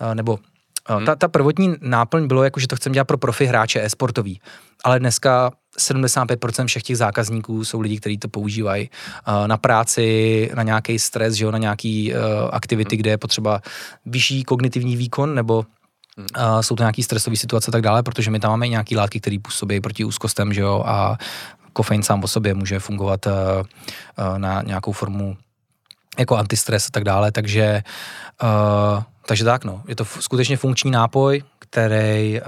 uh, 0.01 0.15
nebo 0.15 0.39
Hmm. 0.88 1.05
Ta, 1.05 1.15
ta 1.15 1.27
prvotní 1.27 1.75
náplň 1.81 2.27
bylo 2.27 2.43
jako, 2.43 2.59
že 2.59 2.67
to 2.67 2.75
chceme 2.75 2.93
dělat 2.93 3.05
pro 3.05 3.17
profi 3.17 3.45
hráče 3.45 3.84
e-sportový, 3.84 4.41
ale 4.84 4.99
dneska 4.99 5.51
75% 5.80 6.65
všech 6.65 6.84
těch 6.84 6.97
zákazníků 6.97 7.65
jsou 7.65 7.80
lidi, 7.80 7.97
kteří 7.99 8.17
to 8.17 8.27
používají 8.27 8.89
uh, 9.27 9.47
na 9.47 9.57
práci, 9.57 10.51
na 10.55 10.63
nějaký 10.63 10.99
stres, 10.99 11.34
že 11.34 11.45
jo, 11.45 11.51
na 11.51 11.57
nějaký 11.57 12.13
uh, 12.13 12.19
aktivity, 12.51 12.95
hmm. 12.95 12.99
kde 12.99 13.09
je 13.09 13.17
potřeba 13.17 13.61
vyšší 14.05 14.43
kognitivní 14.43 14.97
výkon 14.97 15.35
nebo 15.35 15.65
Uh, 16.38 16.61
jsou 16.61 16.75
to 16.75 16.84
nějaké 16.84 17.03
stresové 17.03 17.35
situace 17.35 17.71
a 17.71 17.71
tak 17.71 17.81
dále, 17.81 18.03
protože 18.03 18.31
my 18.31 18.39
tam 18.39 18.51
máme 18.51 18.67
nějaké 18.67 18.97
látky, 18.97 19.19
které 19.19 19.38
působí 19.41 19.81
proti 19.81 20.05
úzkostem, 20.05 20.53
že 20.53 20.61
jo, 20.61 20.84
a 20.85 21.17
kofein 21.73 22.03
sám 22.03 22.23
o 22.23 22.27
sobě 22.27 22.53
může 22.53 22.79
fungovat 22.79 23.25
uh, 23.25 23.31
uh, 23.33 24.37
na 24.37 24.61
nějakou 24.61 24.91
formu 24.91 25.37
jako 26.19 26.37
antistres 26.37 26.87
a 26.87 26.89
tak 26.91 27.03
dále, 27.03 27.31
takže 27.31 27.83
uh, 28.43 29.03
takže 29.27 29.43
tak 29.43 29.63
no, 29.63 29.83
je 29.87 29.95
to 29.95 30.05
skutečně 30.05 30.57
funkční 30.57 30.91
nápoj, 30.91 31.43
který 31.59 32.41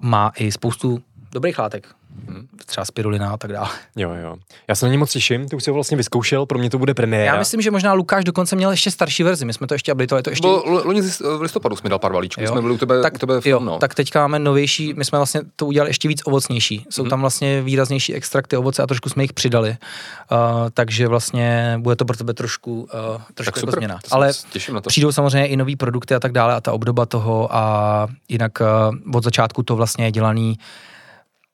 má 0.00 0.32
i 0.36 0.52
spoustu 0.52 1.02
dobrých 1.32 1.58
látek, 1.58 1.88
Hmm. 2.28 2.46
Třeba 2.66 2.84
spirulina 2.84 3.30
a 3.30 3.36
tak 3.36 3.52
dále. 3.52 3.68
Jo, 3.96 4.10
jo. 4.22 4.36
Já 4.68 4.74
se 4.74 4.86
na 4.86 4.92
ně 4.92 4.98
moc 4.98 5.12
těším, 5.12 5.48
ty 5.48 5.56
už 5.56 5.64
jsi 5.64 5.70
ho 5.70 5.74
vlastně 5.74 5.96
vyzkoušel, 5.96 6.46
pro 6.46 6.58
mě 6.58 6.70
to 6.70 6.78
bude 6.78 6.94
premiéra. 6.94 7.32
Já 7.32 7.38
myslím, 7.38 7.60
že 7.60 7.70
možná 7.70 7.92
Lukáš 7.92 8.24
dokonce 8.24 8.56
měl 8.56 8.70
ještě 8.70 8.90
starší 8.90 9.22
verzi, 9.22 9.44
my 9.44 9.52
jsme 9.52 9.66
to 9.66 9.74
ještě 9.74 9.92
updateovali. 9.92 10.22
To 10.22 10.30
ještě... 10.30 10.48
Bylo, 10.48 10.64
loni 10.84 11.02
v 11.02 11.40
listopadu 11.40 11.76
jsme 11.76 11.90
dal 11.90 11.98
pár 11.98 12.12
balíčků, 12.12 12.46
jsme 12.46 12.60
byli 12.60 12.74
u 12.74 12.78
tebe, 12.78 13.02
tak, 13.02 13.14
u 13.14 13.18
tebe 13.18 13.40
jo, 13.44 13.60
no. 13.60 13.78
tak 13.78 13.94
teďka 13.94 14.20
máme 14.20 14.38
novější, 14.38 14.94
my 14.94 15.04
jsme 15.04 15.18
vlastně 15.18 15.40
to 15.56 15.66
udělali 15.66 15.90
ještě 15.90 16.08
víc 16.08 16.22
ovocnější. 16.24 16.86
Jsou 16.90 17.02
hmm. 17.02 17.10
tam 17.10 17.20
vlastně 17.20 17.62
výraznější 17.62 18.14
extrakty 18.14 18.56
ovoce 18.56 18.82
a 18.82 18.86
trošku 18.86 19.08
jsme 19.08 19.24
jich 19.24 19.32
přidali. 19.32 19.70
Uh, 19.70 20.36
takže 20.74 21.08
vlastně 21.08 21.76
bude 21.78 21.96
to 21.96 22.04
pro 22.04 22.16
tebe 22.16 22.34
trošku, 22.34 22.80
uh, 22.80 23.22
trošku 23.34 23.58
jako 23.58 23.70
změna. 23.70 23.98
Ale 24.10 24.32
těším 24.52 24.74
na 24.74 24.80
to. 24.80 24.88
přijdou 24.88 25.12
samozřejmě 25.12 25.46
i 25.46 25.56
nové 25.56 25.76
produkty 25.76 26.14
a 26.14 26.20
tak 26.20 26.32
dále 26.32 26.54
a 26.54 26.60
ta 26.60 26.72
obdoba 26.72 27.06
toho 27.06 27.56
a 27.56 28.06
jinak 28.28 28.52
uh, 28.60 29.16
od 29.16 29.24
začátku 29.24 29.62
to 29.62 29.76
vlastně 29.76 30.04
je 30.04 30.12
dělaný 30.12 30.58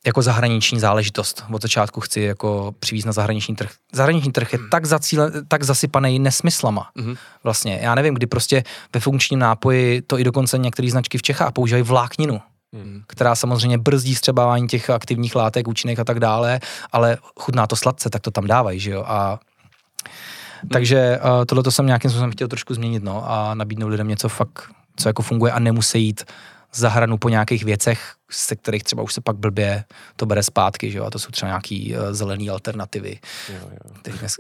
jako 0.07 0.23
zahraniční 0.23 0.81
záležitost. 0.81 1.45
Od 1.53 1.63
začátku 1.63 2.01
chci 2.01 2.21
jako 2.21 2.75
přivízt 2.79 3.07
na 3.07 3.13
zahraniční 3.13 3.57
trh. 3.57 3.71
Zahraniční 3.93 4.33
trh 4.33 4.53
je 4.53 4.59
hmm. 4.59 4.71
tak, 4.71 4.87
zacíle, 4.87 5.31
tak 5.49 5.63
zasypaný 5.63 6.19
nesmyslama. 6.19 6.91
Hmm. 6.97 7.15
Vlastně. 7.45 7.79
Já 7.83 7.95
nevím, 7.95 8.15
kdy 8.15 8.27
prostě 8.27 8.65
ve 8.95 9.01
funkčním 9.01 9.39
nápoji 9.39 10.03
to 10.03 10.19
i 10.19 10.25
dokonce 10.25 10.59
některé 10.59 10.91
značky 10.91 11.19
v 11.19 11.23
Čechách 11.23 11.53
používají 11.53 11.83
vlákninu. 11.83 12.41
Hmm. 12.75 13.03
která 13.07 13.35
samozřejmě 13.35 13.79
brzdí 13.79 14.15
střebávání 14.15 14.69
těch 14.69 14.91
aktivních 14.91 15.35
látek, 15.35 15.69
účinek 15.69 15.99
a 15.99 16.05
tak 16.05 16.21
dále, 16.21 16.61
ale 16.93 17.19
chutná 17.41 17.67
to 17.67 17.77
sladce, 17.77 18.11
tak 18.11 18.23
to 18.23 18.31
tam 18.31 18.47
dávají, 18.47 18.81
že 18.81 18.91
jo, 18.91 19.05
a 19.07 19.29
hmm. 20.63 20.69
takže 20.69 21.19
uh, 21.19 21.45
tohle 21.45 21.65
to 21.65 21.71
jsem 21.71 21.87
nějakým 21.87 22.11
způsobem 22.11 22.31
chtěl 22.31 22.49
trošku 22.49 22.75
změnit, 22.75 23.03
no, 23.03 23.31
a 23.31 23.55
nabídnout 23.55 23.89
lidem 23.89 24.09
něco 24.09 24.29
fakt, 24.29 24.63
co 24.97 25.09
jako 25.09 25.23
funguje 25.23 25.53
a 25.53 25.59
nemusí 25.59 26.05
jít 26.05 26.25
za 26.25 26.35
hranu 26.89 27.19
po 27.19 27.29
nějakých 27.29 27.65
věcech, 27.65 28.15
se 28.31 28.57
kterých 28.57 28.85
třeba 28.85 29.03
už 29.03 29.15
se 29.15 29.21
pak 29.21 29.37
blbě 29.37 29.85
to 30.17 30.27
bere 30.27 30.43
zpátky, 30.43 30.91
že 30.91 30.99
jo, 30.99 31.05
a 31.05 31.11
to 31.11 31.19
jsou 31.19 31.31
třeba 31.31 31.49
nějaký 31.49 31.95
uh, 31.97 32.03
zelený 32.11 32.51
alternativy, 32.51 33.19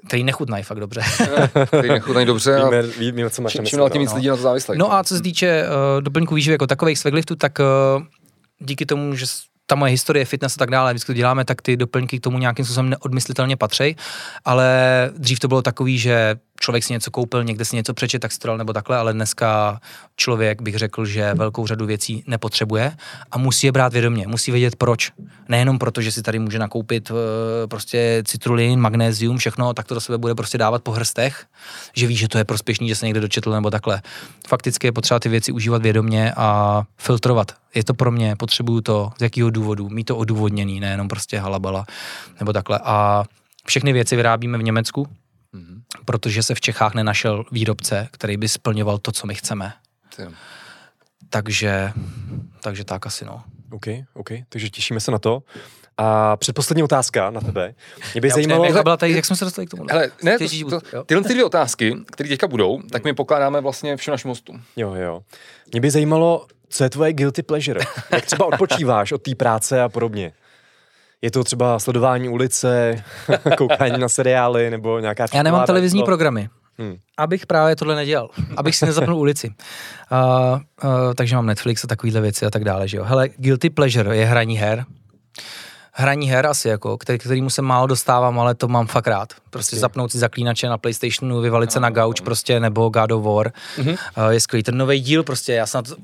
které 0.06 0.22
nechutnají 0.22 0.64
fakt 0.64 0.80
dobře. 0.80 1.00
Které 1.66 1.88
nechutnají 1.88 2.26
dobře 2.26 2.56
víme, 2.64 3.12
víme, 3.12 3.30
co 3.30 3.42
máš 3.42 3.52
čím, 3.52 3.66
čím 3.66 3.78
dál 3.78 3.90
tím 3.90 4.00
víc 4.00 4.10
no. 4.10 4.16
lidí 4.16 4.28
na 4.28 4.36
to 4.36 4.42
závislé. 4.42 4.76
No 4.76 4.92
a 4.92 5.04
co 5.04 5.16
se 5.16 5.22
týče 5.22 5.64
uh, 5.64 6.02
doplňků 6.02 6.34
výživy 6.34 6.54
jako 6.54 6.66
takových 6.66 6.98
svegliftů, 6.98 7.36
tak 7.36 7.58
uh, 7.58 8.02
díky 8.58 8.86
tomu, 8.86 9.14
že 9.14 9.26
ta 9.66 9.74
moje 9.74 9.90
historie, 9.90 10.24
fitness 10.24 10.54
a 10.54 10.58
tak 10.58 10.70
dále, 10.70 10.92
vždycky 10.92 11.06
to 11.06 11.16
děláme, 11.16 11.44
tak 11.44 11.62
ty 11.62 11.76
doplňky 11.76 12.18
k 12.18 12.22
tomu 12.22 12.38
nějakým 12.38 12.64
způsobem 12.64 12.90
neodmyslitelně 12.90 13.56
patří, 13.56 13.96
ale 14.44 15.10
dřív 15.18 15.38
to 15.38 15.48
bylo 15.48 15.62
takový, 15.62 15.98
že 15.98 16.36
člověk 16.60 16.84
si 16.84 16.92
něco 16.92 17.10
koupil, 17.10 17.44
někde 17.44 17.64
si 17.64 17.76
něco 17.76 17.94
přečet, 17.94 18.18
tak 18.18 18.30
dal 18.44 18.58
nebo 18.58 18.72
takhle, 18.72 18.96
ale 18.96 19.12
dneska 19.12 19.80
člověk 20.16 20.62
bych 20.62 20.74
řekl, 20.76 21.04
že 21.04 21.34
velkou 21.34 21.66
řadu 21.66 21.86
věcí 21.86 22.24
nepotřebuje 22.26 22.96
a 23.30 23.38
musí 23.38 23.66
je 23.66 23.72
brát 23.72 23.92
vědomě, 23.92 24.26
musí 24.26 24.50
vědět 24.50 24.76
proč. 24.76 25.12
Nejenom 25.48 25.78
proto, 25.78 26.00
že 26.00 26.12
si 26.12 26.22
tady 26.22 26.38
může 26.38 26.58
nakoupit 26.58 27.10
eh, 27.10 27.66
prostě 27.66 28.22
citrulin, 28.26 28.80
magnézium, 28.80 29.36
všechno, 29.38 29.74
tak 29.74 29.86
to 29.86 29.94
do 29.94 30.00
sebe 30.00 30.18
bude 30.18 30.34
prostě 30.34 30.58
dávat 30.58 30.82
po 30.82 30.92
hrstech, 30.92 31.44
že 31.96 32.06
ví, 32.06 32.16
že 32.16 32.28
to 32.28 32.38
je 32.38 32.44
prospěšný, 32.44 32.88
že 32.88 32.94
se 32.94 33.06
někde 33.06 33.20
dočetl 33.20 33.50
nebo 33.50 33.70
takhle. 33.70 34.02
Fakticky 34.48 34.86
je 34.86 34.92
potřeba 34.92 35.20
ty 35.20 35.28
věci 35.28 35.52
užívat 35.52 35.82
vědomě 35.82 36.32
a 36.36 36.82
filtrovat. 36.98 37.52
Je 37.74 37.84
to 37.84 37.94
pro 37.94 38.10
mě, 38.10 38.36
potřebuju 38.36 38.80
to, 38.80 39.10
z 39.18 39.22
jakého 39.22 39.50
důvodu, 39.50 39.88
mít 39.88 40.04
to 40.04 40.16
odůvodněný, 40.16 40.80
nejenom 40.80 41.08
prostě 41.08 41.38
halabala 41.38 41.86
nebo 42.40 42.52
takhle. 42.52 42.80
A 42.84 43.24
všechny 43.66 43.92
věci 43.92 44.16
vyrábíme 44.16 44.58
v 44.58 44.62
Německu, 44.62 45.08
mm-hmm. 45.56 45.80
protože 46.04 46.42
se 46.42 46.54
v 46.54 46.60
Čechách 46.60 46.94
nenašel 46.94 47.44
výrobce, 47.52 48.08
který 48.12 48.36
by 48.36 48.48
splňoval 48.48 48.98
to, 48.98 49.12
co 49.12 49.26
my 49.26 49.34
chceme. 49.34 49.72
takže, 51.30 51.92
takže 52.62 52.84
tak 52.84 53.06
asi 53.06 53.24
no. 53.24 53.42
OK, 53.70 53.86
OK, 54.14 54.28
takže 54.48 54.70
těšíme 54.70 55.00
se 55.00 55.10
na 55.10 55.18
to. 55.18 55.42
A 55.98 56.36
předposlední 56.36 56.82
otázka 56.82 57.30
na 57.30 57.40
tebe. 57.40 57.74
Mě 58.14 58.20
by 58.20 58.28
Já 58.28 58.34
zajímalo... 58.34 58.62
nevím, 58.62 58.76
jak, 58.76 58.84
byla 58.84 58.96
tady, 58.96 59.12
jak 59.12 59.24
jsme 59.24 59.36
se 59.36 59.44
dostali 59.44 59.66
k 59.66 59.70
tomu? 59.70 59.84
Hele, 59.90 60.10
ne, 60.22 60.34
Chtěeš 60.34 60.60
to, 60.60 60.80
to, 60.80 60.96
jo? 60.96 61.04
tyhle 61.04 61.24
ty 61.24 61.32
dvě 61.32 61.44
otázky, 61.44 61.96
které 62.12 62.28
teďka 62.28 62.48
budou, 62.48 62.82
tak 62.82 63.04
my 63.04 63.14
pokládáme 63.14 63.60
vlastně 63.60 63.96
všem 63.96 64.12
našim 64.12 64.28
hostům. 64.28 64.62
Jo, 64.76 64.94
jo. 64.94 65.20
Mě 65.72 65.80
by 65.80 65.90
zajímalo, 65.90 66.46
co 66.68 66.84
je 66.84 66.90
tvoje 66.90 67.12
guilty 67.12 67.42
pleasure? 67.42 67.80
Jak 68.12 68.26
třeba 68.26 68.46
odpočíváš 68.46 69.12
od 69.12 69.22
té 69.22 69.34
práce 69.34 69.82
a 69.82 69.88
podobně? 69.88 70.32
Je 71.22 71.30
to 71.30 71.44
třeba 71.44 71.78
sledování 71.78 72.28
ulice, 72.28 73.04
koukání 73.56 73.98
na 73.98 74.08
seriály 74.08 74.70
nebo 74.70 74.98
nějaká 74.98 75.26
Já 75.34 75.42
nemám 75.42 75.66
televizní 75.66 76.00
co? 76.00 76.04
programy. 76.04 76.48
Hmm. 76.78 76.96
Abych 77.18 77.46
právě 77.46 77.76
tohle 77.76 77.94
nedělal. 77.94 78.28
Abych 78.56 78.76
si 78.76 78.86
nezapnul 78.86 79.18
ulici. 79.18 79.54
Uh, 80.12 80.60
uh, 80.84 81.14
takže 81.14 81.36
mám 81.36 81.46
Netflix 81.46 81.84
a 81.84 81.86
takovéhle 81.86 82.20
věci 82.20 82.46
a 82.46 82.50
tak 82.50 82.64
dále, 82.64 82.88
že 82.88 82.96
jo. 82.96 83.04
Hele, 83.04 83.28
guilty 83.28 83.70
pleasure 83.70 84.16
je 84.16 84.26
hraní 84.26 84.58
her. 84.58 84.84
Hraní 85.98 86.30
her 86.30 86.46
asi, 86.46 86.68
jako, 86.68 86.98
který, 86.98 87.18
kterýmu 87.18 87.50
se 87.50 87.62
málo 87.62 87.86
dostávám, 87.86 88.38
ale 88.40 88.54
to 88.54 88.68
mám 88.68 88.86
fakt 88.86 89.06
rád. 89.06 89.32
Prostě 89.50 89.76
zapnout 89.76 90.12
si 90.12 90.18
zaklínače 90.18 90.68
na 90.68 90.78
Playstationu, 90.78 91.40
vyvalit 91.40 91.72
se 91.72 91.80
na 91.80 91.90
gauč 91.90 92.20
prostě, 92.20 92.60
nebo 92.60 92.88
God 92.88 93.12
of 93.12 93.24
War. 93.24 93.52
Uh, 93.78 93.92
je 94.28 94.40
skvělý. 94.40 94.62
Ten 94.62 94.76
nový 94.76 95.00
díl 95.00 95.22
prostě, 95.22 95.52
já, 95.52 95.66
to- 95.66 95.96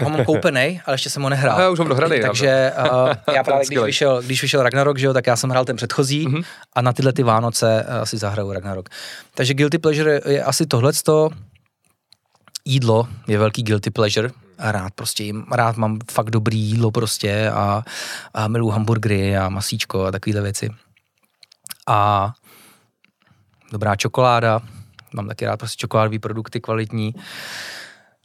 já, 0.00 0.08
mám 0.08 0.24
koupený, 0.24 0.80
ale 0.86 0.94
ještě 0.94 1.10
jsem 1.10 1.22
ho 1.22 1.28
nehrál. 1.28 1.58
A 1.58 1.62
já 1.62 1.70
už 1.70 1.78
mám 1.78 1.88
dohraný, 1.88 2.20
Takže 2.22 2.72
uh, 2.92 3.34
já 3.34 3.44
právě, 3.44 3.66
když 3.66 3.78
vyšel, 3.78 4.22
když 4.22 4.42
vyšel 4.42 4.62
Ragnarok, 4.62 4.98
že 4.98 5.06
jo, 5.06 5.12
tak 5.12 5.26
já 5.26 5.36
jsem 5.36 5.50
hrál 5.50 5.64
ten 5.64 5.76
předchozí 5.76 6.26
Mhm. 6.26 6.36
mm-hmm. 6.36 6.44
a 6.72 6.82
na 6.82 6.92
tyhle 6.92 7.12
ty 7.12 7.22
Vánoce 7.22 7.86
uh, 7.98 8.04
si 8.04 8.18
zahraju 8.18 8.52
Ragnarok. 8.52 8.88
Takže 9.34 9.54
guilty 9.54 9.78
pleasure 9.78 10.20
je 10.26 10.42
asi 10.44 10.66
tohleto. 10.66 11.30
Jídlo 12.64 13.08
je 13.28 13.38
velký 13.38 13.62
guilty 13.62 13.90
pleasure. 13.90 14.30
A 14.60 14.72
rád 14.72 14.94
prostě 14.94 15.24
jim, 15.24 15.44
rád 15.52 15.76
mám 15.76 15.98
fakt 16.10 16.30
dobrý 16.30 16.58
jídlo 16.58 16.90
prostě 16.90 17.50
a, 17.50 17.82
a 18.34 18.48
miluji 18.48 18.70
hamburgery 18.70 19.36
a 19.36 19.48
masíčko 19.48 20.04
a 20.04 20.10
takovéhle 20.10 20.42
věci. 20.42 20.70
A 21.86 22.32
dobrá 23.72 23.96
čokoláda, 23.96 24.60
mám 25.14 25.28
taky 25.28 25.44
rád 25.44 25.56
prostě 25.56 25.76
čokoládové 25.76 26.18
produkty 26.18 26.60
kvalitní. 26.60 27.14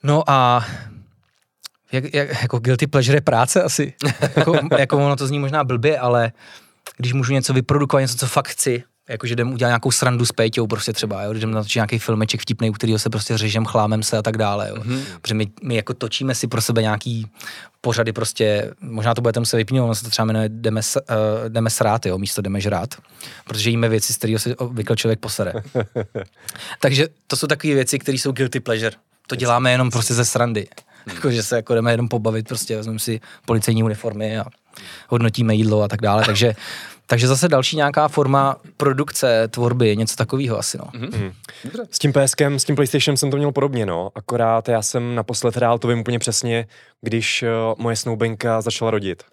No 0.04 0.30
a 0.30 0.66
jak, 1.92 2.14
jak, 2.14 2.42
jako 2.42 2.60
guilty 2.60 2.88
pleasure 2.88 3.18
je 3.18 3.22
práce 3.22 3.64
asi. 3.64 3.94
jako, 4.36 4.60
jako 4.78 4.98
ono 4.98 5.16
to 5.16 5.28
zní 5.28 5.40
možná 5.40 5.64
blbě, 5.64 6.00
ale 6.00 6.32
když 6.98 7.14
můžu 7.14 7.34
něco 7.34 7.54
vyprodukovat, 7.54 8.02
něco, 8.02 8.18
co 8.18 8.28
fakt 8.28 8.48
chci, 8.48 8.84
jakože 9.10 9.34
jdem 9.34 9.54
udělat 9.54 9.70
nějakou 9.70 9.92
srandu 9.92 10.26
s 10.26 10.32
Péťou 10.32 10.68
prostě 10.68 10.94
třeba, 10.94 11.24
jo, 11.24 11.34
jdem 11.34 11.52
natočit 11.52 11.76
nějaký 11.76 12.00
filmeček 12.00 12.42
vtipný, 12.42 12.70
u 12.70 12.74
kterého 12.74 13.00
se 13.00 13.10
prostě 13.10 13.38
řežem, 13.38 13.66
chlámem 13.66 14.04
se 14.04 14.18
a 14.18 14.22
tak 14.22 14.38
dále, 14.38 14.70
jo. 14.70 14.76
Mm-hmm. 14.76 15.00
Protože 15.22 15.34
my, 15.34 15.48
my, 15.64 15.76
jako 15.76 15.94
točíme 15.94 16.36
si 16.36 16.48
pro 16.48 16.62
sebe 16.62 16.82
nějaký 16.82 17.28
pořady 17.82 18.14
prostě, 18.14 18.72
možná 18.82 19.14
to 19.14 19.22
budete 19.22 19.40
muset 19.40 19.58
vypnout, 19.58 19.84
ono 19.86 19.96
se 19.96 20.04
to 20.04 20.10
třeba 20.10 20.26
jmenuje 20.26 20.50
jdeme, 20.50 20.84
s- 20.84 21.02
uh, 21.10 21.50
jdeme 21.50 21.70
srát, 21.70 22.06
jo, 22.06 22.18
místo 22.18 22.42
jdeme 22.42 22.62
žrát, 22.62 22.96
protože 23.48 23.70
jíme 23.70 23.90
věci, 23.90 24.14
z 24.14 24.18
kterého 24.18 24.40
se 24.40 24.56
obvykle 24.56 24.96
člověk 24.96 25.20
posere. 25.20 25.54
Takže 26.80 27.08
to 27.28 27.36
jsou 27.36 27.48
takové 27.48 27.74
věci, 27.74 28.00
které 28.00 28.18
jsou 28.18 28.32
guilty 28.32 28.60
pleasure. 28.60 28.92
To 29.28 29.36
děláme 29.36 29.72
jenom 29.72 29.90
prostě 29.92 30.14
ze 30.14 30.26
srandy. 30.26 30.68
Jako, 31.14 31.32
že 31.32 31.44
se 31.44 31.56
jako 31.56 31.76
jdeme 31.76 31.92
jenom 31.92 32.08
pobavit, 32.08 32.48
prostě 32.48 32.78
vezmeme 32.78 33.00
si 33.00 33.22
policejní 33.46 33.84
uniformy 33.84 34.38
a 34.40 34.46
hodnotíme 35.10 35.56
jídlo 35.56 35.82
a 35.82 35.88
tak 35.88 36.02
dále. 36.02 36.26
Takže, 36.26 36.56
takže 37.08 37.28
zase 37.28 37.48
další 37.48 37.76
nějaká 37.76 38.08
forma 38.08 38.56
produkce, 38.78 39.48
tvorby, 39.48 39.98
něco 39.98 40.16
takového 40.16 40.60
asi, 40.60 40.78
no. 40.78 40.86
Mhm. 40.94 41.32
S 41.92 42.00
tím 42.00 42.14
PSkem, 42.14 42.60
s 42.60 42.64
tím 42.64 42.76
PlayStationem 42.76 43.18
jsem 43.18 43.32
to 43.32 43.38
měl 43.38 43.52
podobně, 43.52 43.86
no. 43.86 44.10
Akorát 44.16 44.70
já 44.70 44.82
jsem 44.82 45.16
naposled 45.16 45.56
hrál, 45.56 45.80
to 45.80 45.88
vím 45.88 46.00
úplně 46.00 46.20
přesně, 46.20 46.68
když 47.02 47.44
uh, 47.44 47.50
moje 47.84 47.96
snoubenka 47.96 48.62
začala 48.62 48.92
rodit. 48.92 49.24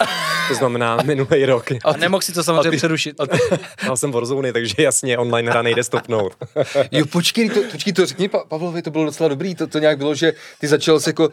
To 0.48 0.54
znamená 0.54 0.96
minulý 1.04 1.44
rok. 1.46 1.64
A 1.84 1.92
nemohl 1.96 2.20
si 2.20 2.32
to 2.32 2.42
samozřejmě 2.44 2.70
ty- 2.70 2.76
přerušit. 2.76 3.16
Hrál 3.78 3.96
jsem 3.96 4.12
Warzone, 4.12 4.52
takže 4.52 4.74
jasně 4.78 5.18
online 5.18 5.50
hra 5.50 5.62
nejde 5.62 5.84
stopnout. 5.84 6.32
Jo, 6.92 7.06
počkej, 7.06 7.50
to, 7.50 7.60
počkej, 7.72 7.92
to 7.92 8.06
řekni 8.06 8.28
Pa- 8.28 8.44
Pavlovi, 8.48 8.82
to 8.82 8.90
bylo 8.90 9.04
docela 9.04 9.28
dobrý, 9.28 9.54
to, 9.54 9.66
to 9.66 9.78
nějak 9.78 9.98
bylo, 9.98 10.14
že 10.14 10.32
ty 10.60 10.68
začal 10.68 11.00
se 11.00 11.10
jako, 11.10 11.28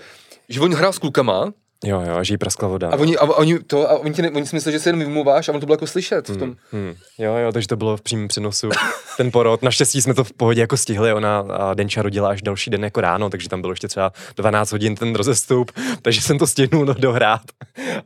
že 0.49 0.59
on 0.59 0.73
hrál 0.75 0.93
s 0.93 0.99
klukama 0.99 1.51
Jo, 1.83 2.01
jo, 2.07 2.23
že 2.23 2.33
jí 2.33 2.37
praskla 2.37 2.67
voda. 2.67 2.89
a 2.89 2.95
oni, 2.95 3.17
a, 3.17 3.23
oni, 3.23 3.59
to, 3.59 3.89
a 3.91 3.97
oni, 3.99 4.13
ti 4.13 4.21
ne, 4.21 4.31
oni 4.31 4.45
si 4.45 4.55
mysleli, 4.55 4.73
že 4.73 4.79
se 4.79 4.89
jenom 4.89 4.99
vymluváš 4.99 5.49
a 5.49 5.51
on 5.53 5.59
to 5.59 5.65
bylo 5.65 5.73
jako 5.73 5.87
slyšet 5.87 6.29
v 6.29 6.37
tom. 6.37 6.55
Hmm. 6.71 6.93
Jo, 7.17 7.35
jo, 7.35 7.51
takže 7.51 7.67
to 7.67 7.75
bylo 7.75 7.97
v 7.97 8.01
přímém 8.01 8.27
přenosu. 8.27 8.69
Ten 9.17 9.31
porod. 9.31 9.63
Naštěstí 9.63 10.01
jsme 10.01 10.13
to 10.13 10.23
v 10.23 10.33
pohodě 10.33 10.61
jako 10.61 10.77
stihli. 10.77 11.13
Ona 11.13 11.39
a 11.39 11.73
Denča 11.73 12.01
rodila 12.01 12.29
až 12.29 12.41
další 12.41 12.69
den 12.69 12.83
jako 12.83 13.01
ráno, 13.01 13.29
takže 13.29 13.49
tam 13.49 13.61
bylo 13.61 13.73
ještě 13.73 13.87
třeba 13.87 14.11
12 14.35 14.71
hodin 14.71 14.95
ten 14.95 15.15
rozestup, 15.15 15.71
takže 16.01 16.21
jsem 16.21 16.39
to 16.39 16.47
stihnul 16.47 16.85
do- 16.85 16.93
dohrát. 16.93 17.41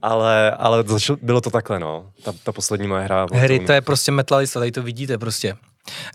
Ale, 0.01 0.51
ale 0.51 0.83
začal, 0.87 1.17
bylo 1.21 1.41
to 1.41 1.49
takhle, 1.49 1.79
no. 1.79 2.05
Ta, 2.23 2.33
ta 2.43 2.51
poslední 2.51 2.87
moje 2.87 3.03
hra. 3.03 3.25
Hry, 3.33 3.57
tom- 3.57 3.65
to 3.67 3.73
je 3.73 3.81
prostě 3.81 4.11
metalista, 4.11 4.59
tady 4.59 4.71
to 4.71 4.83
vidíte 4.83 5.17
prostě. 5.17 5.55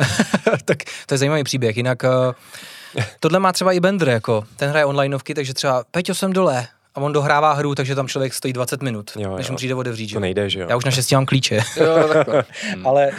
tak 0.64 0.78
to 1.06 1.14
je 1.14 1.18
zajímavý 1.18 1.44
příběh, 1.44 1.76
jinak 1.76 2.02
uh, 2.02 3.02
tohle 3.20 3.38
má 3.38 3.52
třeba 3.52 3.72
i 3.72 3.80
Bender, 3.80 4.08
jako, 4.08 4.44
ten 4.56 4.70
hraje 4.70 4.84
onlineovky, 4.84 5.34
takže 5.34 5.54
třeba 5.54 5.84
Peťo 5.90 6.14
jsem 6.14 6.32
dole 6.32 6.66
a 6.98 7.00
on 7.00 7.12
dohrává 7.12 7.52
hru, 7.52 7.74
takže 7.74 7.94
tam 7.94 8.08
člověk 8.08 8.34
stojí 8.34 8.52
20 8.52 8.82
minut, 8.82 9.10
Jo, 9.16 9.36
než 9.36 9.46
jo. 9.48 9.52
mu 9.52 9.56
přijde 9.56 9.74
otevřít. 9.74 10.08
že 10.08 10.14
To 10.14 10.20
nejde, 10.20 10.50
že 10.50 10.60
jo? 10.60 10.66
Já 10.70 10.76
už 10.76 10.84
naštěstí 10.84 11.14
mám 11.14 11.26
klíče. 11.26 11.60
Jo. 11.76 12.08
Ale 12.84 13.08
uh, 13.08 13.14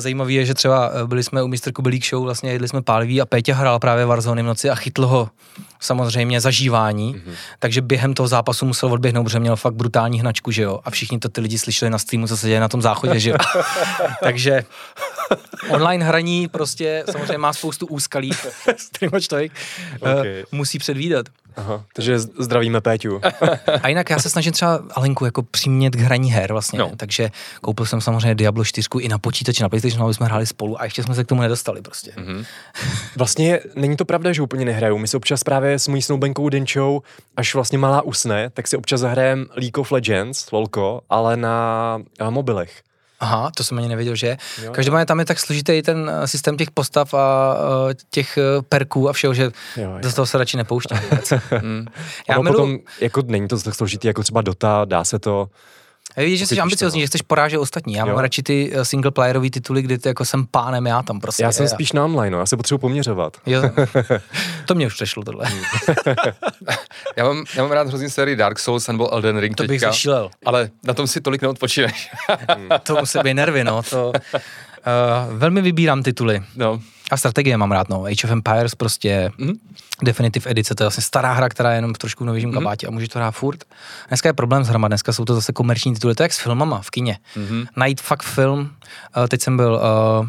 zajímavé 0.00 0.32
je, 0.32 0.44
že 0.44 0.54
třeba 0.54 0.88
uh, 0.88 1.08
byli 1.08 1.22
jsme 1.22 1.42
u 1.42 1.48
Mr. 1.48 1.72
Kubelík 1.74 2.06
Show, 2.06 2.22
vlastně 2.24 2.52
jedli 2.52 2.68
jsme 2.68 2.82
pálivý 2.82 3.20
a 3.20 3.26
Péťa 3.26 3.54
hrál 3.54 3.78
právě 3.78 4.06
Warzone 4.06 4.42
v 4.42 4.46
noci 4.46 4.70
a 4.70 4.74
chytl 4.74 5.06
ho 5.06 5.28
samozřejmě 5.82 6.40
zažívání, 6.40 7.14
mm-hmm. 7.14 7.34
takže 7.58 7.80
během 7.82 8.14
toho 8.14 8.28
zápasu 8.28 8.66
musel 8.66 8.92
odběhnout, 8.92 9.24
protože 9.24 9.38
měl 9.38 9.56
fakt 9.56 9.74
brutální 9.74 10.20
hnačku, 10.20 10.50
že 10.50 10.62
jo, 10.62 10.80
a 10.84 10.90
všichni 10.90 11.18
to 11.18 11.28
ty 11.28 11.40
lidi 11.40 11.58
slyšeli 11.58 11.90
na 11.90 11.98
streamu, 11.98 12.26
co 12.26 12.36
se 12.36 12.46
děje 12.46 12.60
na 12.60 12.68
tom 12.68 12.82
záchodě, 12.82 13.20
že 13.20 13.30
jo. 13.30 13.36
takže 14.22 14.64
online 15.68 16.04
hraní 16.04 16.48
prostě 16.48 17.04
samozřejmě 17.10 17.38
má 17.38 17.52
spoustu 17.52 17.86
úskalí, 17.86 18.30
s 18.76 19.26
člověk 19.26 19.52
uh, 20.02 20.12
Okay. 20.22 20.44
musí 20.52 20.78
předvídat. 20.78 21.26
Aha, 21.56 21.84
takže 21.94 22.18
zdravíme 22.18 22.80
Péťu. 22.80 23.20
A 23.82 23.88
jinak 23.88 24.10
já 24.10 24.18
se 24.18 24.30
snažím 24.30 24.52
třeba 24.52 24.80
Alenku 24.94 25.24
jako 25.24 25.42
přimět 25.42 25.96
k 25.96 25.98
hraní 25.98 26.32
her 26.32 26.52
vlastně, 26.52 26.78
No. 26.78 26.92
takže 26.96 27.30
koupil 27.60 27.86
jsem 27.86 28.00
samozřejmě 28.00 28.34
Diablo 28.34 28.64
4 28.64 28.88
i 29.00 29.08
na 29.08 29.18
počítači, 29.18 29.62
na 29.62 29.68
PlayStation, 29.68 30.04
aby 30.04 30.14
jsme 30.14 30.26
hráli 30.26 30.46
spolu 30.46 30.80
a 30.80 30.84
ještě 30.84 31.02
jsme 31.02 31.14
se 31.14 31.24
k 31.24 31.26
tomu 31.26 31.42
nedostali 31.42 31.82
prostě. 31.82 32.10
Mm-hmm. 32.16 32.44
Vlastně 33.16 33.60
není 33.74 33.96
to 33.96 34.04
pravda, 34.04 34.32
že 34.32 34.42
úplně 34.42 34.64
nehraju. 34.64 34.98
My 34.98 35.08
si 35.08 35.16
občas 35.16 35.44
právě 35.44 35.71
s 35.78 35.88
mojí 35.88 36.02
snoubenkou 36.02 36.48
Denčou, 36.48 37.02
až 37.36 37.54
vlastně 37.54 37.78
malá 37.78 38.02
usne, 38.02 38.50
tak 38.50 38.68
si 38.68 38.76
občas 38.76 39.00
zahrajem 39.00 39.46
League 39.56 39.78
of 39.78 39.92
Legends, 39.92 40.50
lolko, 40.50 41.00
ale 41.10 41.36
na, 41.36 41.98
mobilech. 42.30 42.82
Aha, 43.22 43.50
to 43.56 43.64
jsem 43.64 43.78
ani 43.78 43.88
nevěděl, 43.88 44.14
že. 44.14 44.36
Jo, 44.62 44.72
Každopádně 44.72 45.06
tam 45.06 45.18
je 45.18 45.24
tak 45.24 45.40
složitý 45.40 45.82
ten 45.82 46.10
eh, 46.14 46.28
systém 46.28 46.56
těch 46.56 46.70
postav 46.70 47.14
a 47.14 47.56
eh, 47.90 47.94
těch 48.10 48.38
eh, 48.38 48.62
perků 48.68 49.08
a 49.08 49.12
všeho, 49.12 49.34
že 49.34 49.42
Jo, 49.42 49.50
jo. 49.76 49.98
do 50.00 50.12
toho 50.12 50.26
se 50.26 50.38
radši 50.38 50.56
nepouštím. 50.56 50.98
Mm. 51.62 51.86
Já 52.28 52.42
milu, 52.42 52.54
potom, 52.54 52.78
jako 53.00 53.22
není 53.26 53.48
to 53.48 53.58
tak 53.58 53.74
složitý, 53.74 54.06
jako 54.06 54.22
třeba 54.22 54.42
Dota, 54.42 54.84
dá 54.84 55.04
se 55.04 55.18
to. 55.18 55.48
Vidíš, 56.16 56.38
že 56.38 56.46
jsi 56.46 56.60
ambiciozní, 56.60 57.00
že 57.00 57.06
chceš 57.06 57.22
porážet 57.22 57.58
ostatní. 57.58 57.94
Já 57.94 58.06
Jo. 58.06 58.12
mám 58.12 58.18
radši 58.22 58.42
ty 58.42 58.70
eh, 58.74 58.84
singleplayerové 58.84 59.50
tituly, 59.50 59.82
kdy 59.82 59.98
ty 59.98 60.08
jako 60.08 60.24
jsem 60.24 60.46
pánem 60.50 60.86
já 60.86 61.02
tam 61.02 61.20
prostě. 61.20 61.42
Já 61.42 61.52
jsem 61.52 61.68
spíš 61.68 61.92
na 61.92 62.04
online, 62.04 62.30
no, 62.30 62.38
já 62.38 62.46
se 62.46 62.56
potřebuji 62.56 62.78
poměřovat. 62.78 63.36
Jo, 63.46 63.62
to 64.66 64.74
mě 64.74 64.86
už 64.86 64.94
přešlo 64.94 65.22
tohle. 65.22 65.46
Já 67.16 67.24
mám, 67.24 67.44
já 67.56 67.62
mám 67.62 67.72
rád 67.72 67.88
hrozně 67.88 68.10
sérii 68.10 68.36
Dark 68.36 68.58
Souls 68.58 68.88
nebo 68.88 69.12
Elden 69.14 69.38
Ring 69.38 69.56
To 69.56 69.62
bych 69.62 69.68
teďka, 69.80 69.86
zašílel. 69.86 70.30
ale 70.44 70.70
na 70.84 70.94
tom 70.94 71.06
si 71.06 71.20
tolik 71.20 71.42
neodpočineš. 71.42 72.10
to 72.82 72.96
musí 73.00 73.18
být 73.22 73.34
nervy, 73.34 73.64
no. 73.64 73.82
To, 73.82 74.12
uh, 74.12 75.38
velmi 75.38 75.62
vybírám 75.62 76.02
tituly. 76.02 76.42
no. 76.56 76.80
A 77.12 77.16
strategie 77.16 77.56
mám 77.56 77.72
rád, 77.72 77.88
no. 77.88 78.04
Age 78.04 78.24
of 78.26 78.30
Empires 78.30 78.74
prostě 78.74 79.30
Mhm. 79.38 79.52
Definitive 80.02 80.50
Edice, 80.50 80.74
to 80.74 80.82
je 80.82 80.84
vlastně 80.84 81.02
stará 81.02 81.32
hra, 81.32 81.48
která 81.48 81.70
je 81.70 81.76
jenom 81.78 81.94
v 81.94 81.98
trošku 81.98 82.24
novějším 82.24 82.50
Mhm. 82.50 82.58
kabátě 82.58 82.86
a 82.86 82.90
můžeš 82.90 83.08
to 83.08 83.18
hrát 83.18 83.30
furt. 83.30 83.64
Dneska 84.08 84.28
je 84.28 84.32
problém 84.32 84.64
s 84.64 84.68
hrama, 84.68 84.88
dneska 84.88 85.12
jsou 85.12 85.24
to 85.24 85.34
zase 85.34 85.52
komerční 85.52 85.94
tituly, 85.94 86.14
to 86.14 86.22
je 86.22 86.24
jak 86.24 86.32
s 86.32 86.38
filmama 86.38 86.80
v 86.82 86.90
kině. 86.90 87.18
Mhm. 87.36 87.64
Najít 87.76 88.00
fakt 88.00 88.22
film, 88.22 88.60
uh, 89.16 89.26
teď 89.26 89.42
jsem 89.42 89.56
byl 89.56 89.72
uh, 90.22 90.28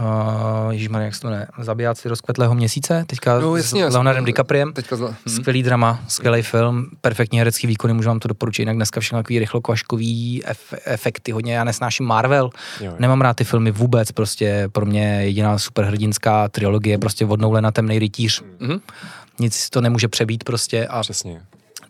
Uh, 0.00 0.72
Ježišmarja, 0.72 1.04
jak 1.04 1.14
se 1.14 1.20
to 1.20 1.26
jmenuje, 1.28 1.46
Zabijáci 1.58 2.08
rozkvetlého 2.08 2.54
měsíce, 2.54 3.04
teďka 3.06 3.38
No, 3.40 3.56
jasně, 3.56 3.90
s 3.90 3.94
Leonardem 3.94 4.24
DiCapriem. 4.24 4.72
Teďka 4.72 4.96
zla... 4.96 5.08
hm. 5.26 5.30
Skvělý 5.30 5.62
drama, 5.62 6.00
skvělý 6.08 6.42
film, 6.42 6.86
perfektní 7.00 7.38
herecký 7.38 7.66
výkony, 7.66 7.92
můžu 7.94 8.08
vám 8.08 8.18
to 8.18 8.28
doporučit, 8.28 8.62
jinak 8.62 8.76
dneska 8.76 9.00
všechno 9.00 9.18
takový 9.18 9.38
rychlokvaškový 9.38 10.42
ef- 10.46 10.78
efekty, 10.84 11.32
hodně, 11.32 11.54
já 11.54 11.64
nesnáším 11.64 12.06
Marvel, 12.06 12.50
Jo, 12.80 12.86
jo. 12.90 12.96
nemám 12.98 13.20
rád 13.20 13.34
ty 13.36 13.44
filmy 13.44 13.70
vůbec, 13.70 14.12
prostě 14.12 14.68
pro 14.72 14.86
mě 14.86 15.04
jediná 15.24 15.58
superhrdinská 15.58 16.48
trilogie, 16.48 16.98
prostě 16.98 17.26
od 17.26 17.40
Nolana 17.40 17.70
temnej 17.70 17.98
rytíř, 17.98 18.42
Mhm. 18.60 18.80
nic 19.40 19.70
to 19.70 19.80
nemůže 19.80 20.08
přebít 20.08 20.44
prostě 20.44 20.86
a 20.86 21.00
Přesně. 21.00 21.42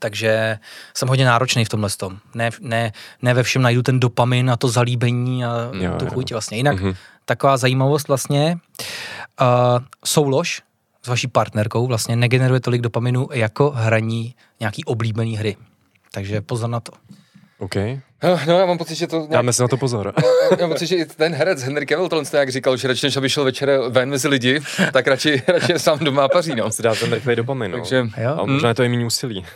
Takže 0.02 0.58
jsem 0.94 1.08
hodně 1.08 1.24
náročný 1.24 1.64
v 1.64 1.68
tomhle 1.68 1.90
tom. 1.96 2.18
Ne, 2.34 2.50
ne, 2.60 2.92
ne 3.22 3.34
ve 3.34 3.42
všem 3.42 3.62
najdu 3.62 3.82
ten 3.82 4.00
dopamin 4.00 4.50
a 4.50 4.56
to 4.56 4.68
zalíbení 4.68 5.44
a 5.44 5.70
Jo, 5.72 5.92
tu 5.98 6.06
chuť 6.06 6.32
vlastně. 6.32 6.56
Jinak 6.56 6.80
Mhm. 6.80 6.94
taková 7.24 7.56
zajímavost 7.56 8.08
vlastně, 8.08 8.58
uh, 9.40 9.46
soulož 10.04 10.62
s 11.02 11.08
vaší 11.08 11.26
partnerkou 11.28 11.86
vlastně 11.86 12.16
negeneruje 12.16 12.60
tolik 12.60 12.80
dopaminu 12.80 13.28
jako 13.32 13.70
hraní 13.70 14.34
nějaký 14.60 14.84
oblíbený 14.84 15.36
hry. 15.36 15.56
Takže 16.12 16.40
pozor 16.40 16.70
na 16.70 16.80
to. 16.80 16.92
OK. 17.62 17.74
No, 18.46 18.58
já 18.58 18.66
mám 18.66 18.78
pocit, 18.78 18.94
že 18.94 19.06
to... 19.06 19.16
Nějak, 19.16 19.30
Dáme 19.30 19.52
si 19.52 19.62
na 19.62 19.68
to 19.68 19.76
pozor. 19.76 20.14
já 20.50 20.56
mám 20.60 20.70
pocit, 20.70 20.86
že 20.86 20.96
i 20.96 21.04
ten 21.04 21.34
herec 21.34 21.62
Henry 21.62 21.86
Cavill 21.86 22.08
to 22.08 22.22
nějak 22.32 22.52
říkal, 22.52 22.76
že 22.76 22.88
radši 22.88 23.06
než 23.06 23.16
aby 23.16 23.28
šel 23.28 23.44
večer 23.44 23.80
ven 23.88 24.10
mezi 24.10 24.28
lidi, 24.28 24.60
tak 24.92 25.06
radši, 25.06 25.42
radši 25.48 25.78
sám 25.78 25.98
doma 25.98 26.28
paří, 26.28 26.54
no. 26.54 26.70
Si 26.70 26.82
dá 26.82 26.94
ten 26.94 27.12
rychlej 27.12 27.36
dopamin, 27.36 27.70
no. 27.70 27.78
Takže, 27.78 27.96
Jo. 28.22 28.36
A 28.40 28.46
možná 28.46 28.68
je 28.68 28.74
to 28.74 28.82
i 28.82 28.88
méně 28.88 29.06
úsilí. 29.06 29.46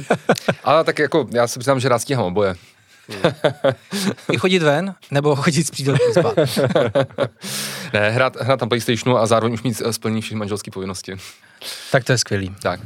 ale 0.64 0.84
tak 0.84 0.98
jako, 0.98 1.26
já 1.30 1.46
si 1.46 1.58
přiznám, 1.58 1.80
že 1.80 1.88
rád 1.88 1.98
stíhám 1.98 2.24
oboje. 2.24 2.54
I 4.32 4.36
chodit 4.36 4.62
ven, 4.62 4.94
nebo 5.10 5.36
chodit 5.36 5.64
s 5.64 5.70
přítelkyní 5.70 6.12
spát. 6.14 6.34
Ne, 7.92 8.10
hrát, 8.10 8.36
hrát 8.40 8.60
na 8.60 8.66
Playstationu 8.66 9.18
a 9.18 9.26
zároveň 9.26 9.54
už 9.54 9.62
mít 9.62 9.82
eh, 9.84 9.92
splnění 9.92 10.20
všech 10.22 10.36
manželské 10.36 10.70
povinnosti. 10.70 11.16
tak 11.92 12.04
to 12.04 12.12
je 12.12 12.18
skvělý. 12.18 12.54
Tak. 12.62 12.80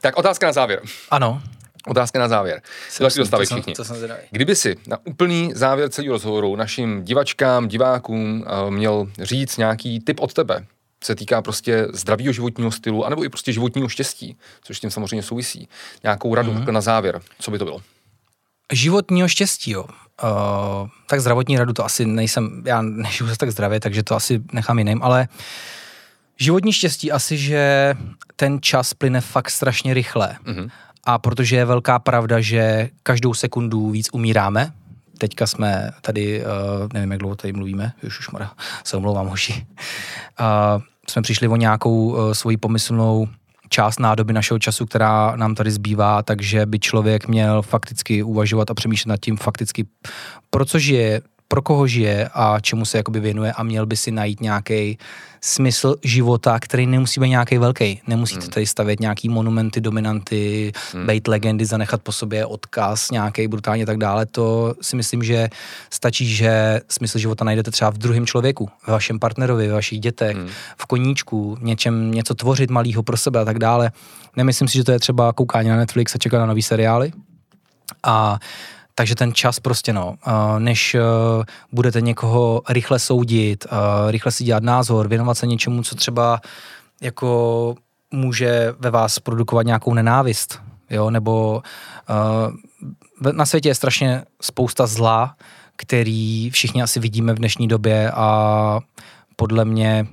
tak 0.00 0.16
otázka 0.16 0.46
na 0.46 0.52
závěr. 0.52 0.80
Ano. 1.10 1.42
Otázka 1.88 2.18
na 2.18 2.28
závěr. 2.28 2.62
Si 2.88 3.02
dostávají 3.02 3.46
to 3.46 3.48
jsem- 3.48 3.56
všichni. 3.56 3.74
to 3.74 3.84
jsem 3.84 3.96
zvědavý. 3.96 4.20
Kdyby 4.30 4.56
si 4.56 4.76
na 4.86 4.98
úplný 5.04 5.52
závěr 5.54 5.90
celého 5.90 6.12
rozhovoru 6.12 6.56
našim 6.56 7.04
divačkám, 7.04 7.68
divákům 7.68 8.44
eh, 8.46 8.70
měl 8.70 9.08
říct 9.22 9.56
nějaký 9.56 10.00
tip 10.00 10.20
od 10.20 10.32
tebe, 10.32 10.66
co 11.00 11.06
se 11.06 11.14
týká 11.14 11.42
prostě 11.42 11.86
zdravého 11.92 12.32
životního 12.32 12.70
stylu, 12.70 13.04
anebo 13.06 13.24
i 13.24 13.28
prostě 13.28 13.52
životního 13.52 13.88
štěstí, 13.88 14.36
což 14.62 14.76
s 14.76 14.80
tím 14.80 14.90
samozřejmě 14.90 15.22
souvisí. 15.22 15.68
Nějakou 16.02 16.34
radu 16.34 16.52
mm-hmm. 16.52 16.72
na 16.72 16.80
závěr, 16.80 17.20
co 17.40 17.50
by 17.50 17.58
to 17.58 17.64
bylo? 17.64 17.80
Životního 18.72 19.28
štěstí, 19.28 19.70
jo. 19.70 19.84
Uh, 20.22 20.88
tak 21.06 21.20
zdravotní 21.20 21.58
radu 21.58 21.72
to 21.72 21.84
asi 21.84 22.06
nejsem, 22.06 22.62
já 22.66 22.82
nežiju 22.82 23.28
zase 23.28 23.38
tak 23.38 23.50
zdravě, 23.50 23.80
takže 23.80 24.02
to 24.02 24.14
asi 24.14 24.40
nechám 24.52 24.78
jiným, 24.78 25.02
ale 25.02 25.28
životní 26.36 26.72
štěstí 26.72 27.12
asi, 27.12 27.38
že 27.38 27.94
ten 28.36 28.58
čas 28.62 28.94
plyne 28.94 29.20
fakt 29.20 29.50
strašně 29.50 29.94
rychle. 29.94 30.36
Mhm. 30.44 30.68
A 31.08 31.18
protože 31.18 31.56
je 31.56 31.64
velká 31.64 31.98
pravda, 31.98 32.40
že 32.40 32.88
každou 33.02 33.34
sekundu 33.34 33.90
víc 33.90 34.08
umíráme, 34.12 34.72
teďka 35.18 35.46
jsme 35.46 35.90
tady, 36.00 36.40
uh, 36.40 36.46
nevím, 36.92 37.10
jak 37.10 37.20
dlouho 37.20 37.36
tady 37.36 37.52
mluvíme, 37.52 37.92
už 38.06 38.18
už 38.18 38.30
mora, 38.30 38.52
se 38.84 38.96
omlouvám, 38.96 39.26
hoši. 39.26 39.66
Uh, 40.40 40.82
jsme 41.10 41.22
přišli 41.22 41.48
o 41.48 41.56
nějakou 41.56 42.06
uh, 42.06 42.32
svoji 42.32 42.56
pomyslnou 42.56 43.28
část 43.68 44.00
nádoby 44.00 44.32
našeho 44.32 44.58
času, 44.58 44.86
která 44.86 45.36
nám 45.36 45.54
tady 45.54 45.70
zbývá, 45.70 46.22
takže 46.22 46.66
by 46.66 46.78
člověk 46.78 47.28
měl 47.28 47.62
fakticky 47.62 48.22
uvažovat 48.22 48.70
a 48.70 48.74
přemýšlet 48.74 49.10
nad 49.10 49.20
tím 49.20 49.36
fakticky, 49.36 49.86
pro 50.50 50.64
co 50.64 50.78
žije, 50.78 51.20
pro 51.48 51.62
koho 51.62 51.86
žije 51.86 52.28
a 52.34 52.60
čemu 52.60 52.84
se 52.84 52.96
jakoby 52.96 53.20
věnuje 53.20 53.52
a 53.52 53.62
měl 53.62 53.86
by 53.86 53.96
si 53.96 54.10
najít 54.10 54.40
nějaký 54.40 54.98
smysl 55.40 55.96
života, 56.02 56.58
který 56.60 56.86
nemusí 56.86 57.20
být 57.20 57.28
nějaký 57.28 57.58
velký. 57.58 58.00
Nemusíte 58.06 58.40
Hmm. 58.40 58.50
tady 58.50 58.66
stavět 58.66 59.00
nějaký 59.00 59.28
monumenty, 59.28 59.80
dominanty, 59.80 60.72
hmm. 60.92 61.06
být 61.06 61.28
legendy, 61.28 61.64
zanechat 61.64 62.02
po 62.02 62.12
sobě 62.12 62.46
odkaz 62.46 63.10
nějaký 63.10 63.48
brutálně 63.48 63.86
tak 63.86 63.98
dále. 63.98 64.26
To 64.26 64.74
si 64.80 64.96
myslím, 64.96 65.22
že 65.22 65.48
stačí, 65.90 66.26
že 66.26 66.80
smysl 66.88 67.18
života 67.18 67.44
najdete 67.44 67.70
třeba 67.70 67.90
v 67.90 67.98
druhém 67.98 68.26
člověku, 68.26 68.68
ve 68.86 68.92
vašem 68.92 69.18
partnerovi, 69.18 69.68
ve 69.68 69.74
vašich 69.74 70.00
dětech, 70.00 70.36
Hmm. 70.36 70.48
v 70.76 70.86
koníčku, 70.86 71.58
něčem 71.60 72.10
něco 72.10 72.34
tvořit 72.34 72.70
malýho 72.70 73.02
pro 73.02 73.16
sebe 73.16 73.40
a 73.40 73.44
tak 73.44 73.58
dále. 73.58 73.90
Nemyslím 74.36 74.68
si, 74.68 74.78
že 74.78 74.84
to 74.84 74.92
je 74.92 74.98
třeba 74.98 75.32
koukání 75.32 75.68
na 75.68 75.76
Netflix 75.76 76.14
a 76.14 76.18
čekat 76.18 76.38
na 76.38 76.46
nový 76.46 76.62
seriály. 76.62 77.12
A 78.02 78.38
takže 78.98 79.14
ten 79.14 79.34
čas 79.34 79.60
prostě 79.60 79.92
no, 79.92 80.14
než 80.58 80.94
uh, 80.94 81.44
budete 81.72 82.00
někoho 82.00 82.62
rychle 82.68 82.98
soudit, 82.98 83.66
rychle 84.08 84.32
si 84.32 84.44
dělat 84.44 84.62
názor, 84.62 85.08
věnovat 85.08 85.34
se 85.34 85.46
něčemu, 85.46 85.82
co 85.82 85.94
třeba 85.94 86.40
jako 87.00 87.74
může 88.10 88.74
ve 88.78 88.90
vás 88.90 89.18
produkovat 89.18 89.66
nějakou 89.66 89.94
nenávist, 89.94 90.62
jo, 90.90 91.10
nebo 91.10 91.62
uh, 93.22 93.32
na 93.32 93.46
světě 93.46 93.68
je 93.68 93.74
strašně 93.74 94.24
spousta 94.42 94.86
zla, 94.86 95.36
který 95.76 96.50
všichni 96.50 96.82
asi 96.82 97.00
vidíme 97.00 97.32
v 97.32 97.38
dnešní 97.38 97.68
době 97.68 98.10
a 98.10 98.80
podle 99.36 99.64
mě 99.64 100.06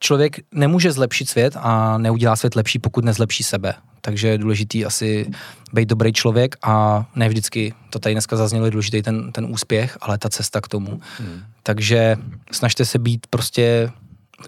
člověk 0.00 0.36
nemůže 0.52 0.92
zlepšit 0.92 1.28
svět 1.28 1.56
a 1.56 1.98
neudělá 1.98 2.36
svět 2.36 2.54
lepší, 2.56 2.78
pokud 2.78 3.04
nezlepší 3.04 3.42
sebe. 3.44 3.74
Takže 4.00 4.28
je 4.28 4.38
důležitý 4.38 4.84
asi 4.84 5.30
být 5.72 5.88
dobrý 5.88 6.12
člověk 6.12 6.56
a 6.62 7.04
ne 7.16 7.28
vždycky, 7.28 7.74
to 7.90 7.98
tady 7.98 8.14
dneska 8.14 8.36
zaznělo, 8.36 8.64
je 8.64 8.70
důležitý 8.70 9.02
ten, 9.02 9.32
ten 9.32 9.46
úspěch, 9.50 9.98
ale 10.00 10.18
ta 10.18 10.28
cesta 10.28 10.60
k 10.60 10.68
tomu. 10.68 11.00
Hmm. 11.18 11.40
Takže 11.62 12.16
snažte 12.52 12.84
se 12.84 12.98
být 12.98 13.26
prostě 13.30 13.90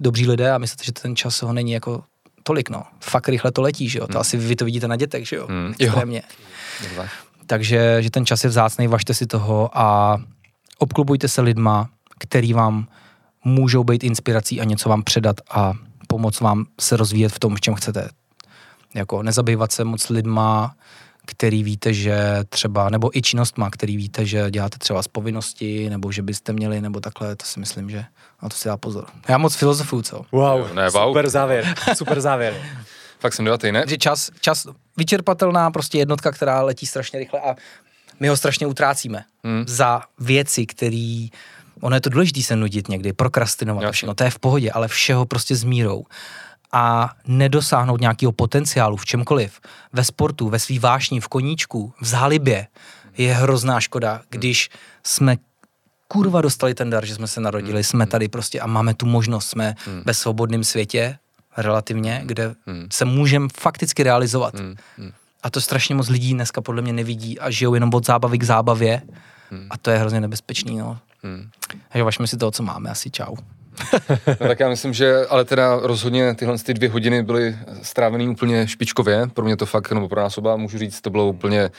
dobří 0.01 0.27
lidé 0.27 0.52
a 0.52 0.59
myslíte, 0.59 0.85
že 0.85 0.93
ten 0.93 1.16
čas 1.16 1.43
ho 1.43 1.52
není 1.52 1.72
jako 1.72 2.02
tolik, 2.43 2.70
no. 2.70 2.82
Fakt 3.01 3.28
rychle 3.28 3.52
to 3.52 3.62
letí, 3.62 3.89
že 3.89 3.98
jo. 3.98 4.06
To 4.06 4.20
asi 4.20 4.36
vy 4.36 4.56
to 4.56 4.64
vidíte 4.64 4.89
na 4.89 4.97
dětech, 4.97 5.28
že 5.28 5.36
jo. 5.36 5.47
Hmm, 5.47 5.74
jo. 5.78 5.86
Extrémně. 5.86 6.22
Takže 7.47 8.02
že 8.02 8.10
ten 8.10 8.27
čas 8.27 8.44
je 8.44 8.51
vzácný, 8.51 8.89
važte 8.89 9.14
si 9.14 9.27
toho 9.27 9.70
a 9.78 10.18
obklubujte 10.78 11.28
se 11.28 11.40
lidma, 11.40 11.89
který 12.18 12.52
vám 12.52 12.86
můžou 13.45 13.85
být 13.85 14.05
inspirací 14.05 14.61
a 14.61 14.65
něco 14.65 14.89
vám 14.89 15.03
předat 15.03 15.37
a 15.51 15.73
pomoct 16.09 16.41
vám 16.41 16.67
se 16.81 16.97
rozvíjet 16.97 17.33
v 17.33 17.39
tom, 17.39 17.57
v 17.57 17.61
čem 17.61 17.75
chcete. 17.75 18.09
Jako 18.95 19.23
nezabývat 19.23 19.73
se 19.73 19.85
moc 19.85 20.09
lidma, 20.09 20.75
který 21.27 21.62
víte, 21.62 21.95
že 21.95 22.39
třeba, 22.49 22.89
nebo 22.91 23.19
i 23.19 23.23
činnostma, 23.23 23.71
který 23.71 23.97
víte, 23.97 24.27
že 24.27 24.51
děláte 24.51 24.79
třeba 24.79 25.03
z 25.03 25.09
povinnosti, 25.09 25.91
nebo 25.91 26.12
že 26.12 26.23
byste 26.23 26.53
měli, 26.53 26.81
nebo 26.81 27.01
takhle, 27.01 27.37
to 27.37 27.47
si 27.47 27.61
myslím, 27.61 27.91
že 27.91 28.05
na 28.43 28.49
to 28.49 28.57
si 28.57 28.69
dá 28.69 28.77
pozor. 28.77 29.07
Já 29.29 29.39
moc 29.39 29.55
filozofuju, 29.55 30.03
co? 30.03 30.23
Wow, 30.33 30.75
Ne, 30.75 30.91
wow. 30.91 31.09
super 31.09 31.29
závěr, 31.29 31.75
super 31.95 32.21
závěr. 32.21 32.55
Fakt 33.21 33.35
jsem 33.35 33.45
dojatý, 33.45 33.73
ne? 33.73 33.85
že 33.89 33.99
čas, 33.99 34.31
čas 34.41 34.67
vyčerpatelná 34.97 35.71
prostě 35.71 35.99
jednotka, 35.99 36.33
která 36.33 36.62
letí 36.62 36.87
strašně 36.87 37.19
rychle 37.19 37.41
a 37.41 37.55
my 38.21 38.29
ho 38.29 38.37
strašně 38.37 38.67
utrácíme 38.67 39.25
Hmm. 39.45 39.65
za 39.67 40.03
věci, 40.19 40.67
které 40.67 41.27
ono 41.81 41.97
je 41.97 42.01
to 42.01 42.11
důležité 42.11 42.43
se 42.43 42.57
nudit 42.57 42.89
někdy, 42.89 43.12
prokrastinovat 43.12 43.82
Jasně. 43.82 43.93
všechno, 43.93 44.15
to 44.15 44.24
je 44.24 44.31
v 44.31 44.39
pohodě, 44.39 44.70
ale 44.70 44.89
všeho 44.89 45.27
prostě 45.27 45.57
s 45.57 45.65
mírou. 45.65 46.05
A 46.73 47.15
nedosáhnout 47.27 48.01
nějakého 48.01 48.32
potenciálu 48.32 48.97
v 48.97 49.05
čemkoliv, 49.05 49.61
ve 49.93 50.05
sportu, 50.05 50.48
ve 50.48 50.59
svý 50.59 50.78
vášni, 50.78 51.20
v 51.20 51.28
koníčku, 51.28 51.93
v 52.01 52.07
zálibě, 52.07 52.66
je 53.19 53.35
hrozná 53.35 53.81
škoda, 53.81 54.20
když 54.31 54.70
jsme 55.05 55.36
kurva 56.09 56.40
dostali 56.40 56.74
ten 56.74 56.90
dar, 56.90 57.07
že 57.07 57.15
jsme 57.15 57.27
se 57.27 57.40
narodili, 57.40 57.85
jsme 57.85 58.07
tady 58.07 58.28
prostě 58.28 58.61
a 58.61 58.66
máme 58.66 58.94
tu 58.94 59.07
možnost, 59.07 59.48
jsme 59.48 59.74
ve 60.05 60.15
svobodném 60.15 60.65
světě, 60.65 61.19
relativně, 61.57 62.23
kde 62.24 62.55
se 62.93 63.05
můžeme 63.05 63.48
fakticky 63.61 64.02
realizovat. 64.02 64.55
A 65.43 65.51
to 65.51 65.61
strašně 65.61 65.94
moc 65.94 66.09
lidí 66.09 66.35
dneska 66.35 66.61
podle 66.61 66.82
mě 66.82 66.93
nevidí 66.93 67.39
a 67.39 67.51
žijou 67.51 67.74
jenom 67.74 67.90
od 67.94 68.07
zábavy 68.07 68.39
k 68.39 68.43
zábavě. 68.43 69.02
A 69.70 69.78
to 69.78 69.90
je 69.90 69.98
hrozně 69.98 70.20
nebezpečný, 70.20 70.78
no. 70.78 70.98
Takže 71.93 72.05
važme 72.05 72.27
si 72.27 72.37
toho, 72.37 72.51
co 72.51 72.63
máme, 72.63 72.91
asi 72.91 73.11
čau. 73.11 73.37
No, 74.41 74.47
tak 74.49 74.61
já 74.61 74.69
myslím, 74.69 74.93
že 74.93 75.27
ale 75.27 75.45
teda 75.45 75.77
rozhodně 75.83 76.35
tyhle 76.35 76.59
ty 76.59 76.75
dvě 76.75 76.89
hodiny 76.91 77.23
byly 77.23 77.57
strávený 77.83 78.29
úplně 78.29 78.69
špičkově. 78.69 79.27
Pro 79.35 79.45
mě 79.45 79.57
to 79.57 79.67
fakt, 79.67 79.93
nebo 79.93 80.09
pro 80.09 80.21
nás 80.21 80.39
oba, 80.39 80.57
můžu 80.57 80.79
říct, 80.79 81.01
to 81.01 81.11
bylo 81.11 81.29
úplně 81.29 81.71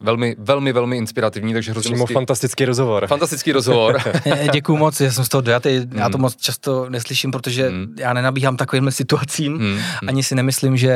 velmi, 0.00 0.36
velmi, 0.38 0.72
velmi 0.72 0.96
inspirativní, 0.96 1.52
takže 1.52 1.70
hrozně 1.70 1.90
Přímo 1.90 2.06
fantastický 2.06 2.64
rozhovor. 2.64 3.06
fantastický 3.06 3.52
rozhovor. 3.52 3.98
Děkuju 4.52 4.78
moc, 4.78 5.00
já 5.00 5.12
jsem 5.12 5.24
z 5.24 5.28
toho 5.28 5.40
dojatý, 5.40 5.80
já 5.94 6.08
to 6.08 6.18
moc 6.18 6.36
často 6.36 6.90
neslyším, 6.90 7.30
protože 7.30 7.72
já 7.98 8.12
nenabíhám 8.12 8.56
takovým 8.56 8.90
situacím, 8.90 9.58
Hmm. 9.58 9.78
ani 10.08 10.22
si 10.22 10.34
nemyslím, 10.34 10.76
že 10.76 10.94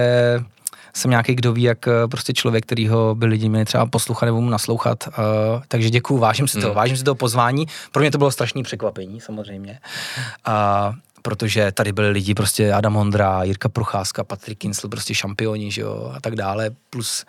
jsem 0.99 1.11
nějaký, 1.11 1.35
kdo 1.35 1.53
ví, 1.53 1.63
jak 1.63 1.89
eh, 1.89 2.09
prostě 2.09 2.33
člověk, 2.33 2.67
kterýho 2.67 3.15
by 3.15 3.27
lidi 3.27 3.49
měli 3.49 3.65
třeba 3.65 3.87
poslouchat 3.87 4.27
nebo 4.27 4.41
mu 4.41 4.51
naslouchat. 4.51 5.09
Uh, 5.09 5.15
takže 5.69 5.91
děkuju, 5.91 6.21
vážím 6.21 6.49
si 6.49 6.61
toho, 6.61 6.75
vážím 6.75 6.97
si 6.97 7.05
toho 7.05 7.15
pozvání. 7.15 7.67
Pro 7.93 8.01
mě 8.01 8.11
to 8.11 8.19
bylo 8.19 8.31
strašný 8.31 8.63
překvapení, 8.63 9.21
samozřejmě. 9.21 9.79
A 10.45 10.93
protože 11.23 11.73
tady 11.73 11.93
byli 11.93 12.11
lidi, 12.11 12.35
prostě 12.35 12.73
Adam 12.73 12.95
Hondra, 12.95 13.43
Jirka 13.43 13.69
Procházka, 13.69 14.25
Patrik 14.25 14.59
Kinsl, 14.59 14.89
prostě 14.89 15.15
šampioni, 15.15 15.71
že 15.71 15.81
jo, 15.81 16.13
a 16.17 16.21
tak 16.21 16.37
dále, 16.37 16.71
plus 16.91 17.25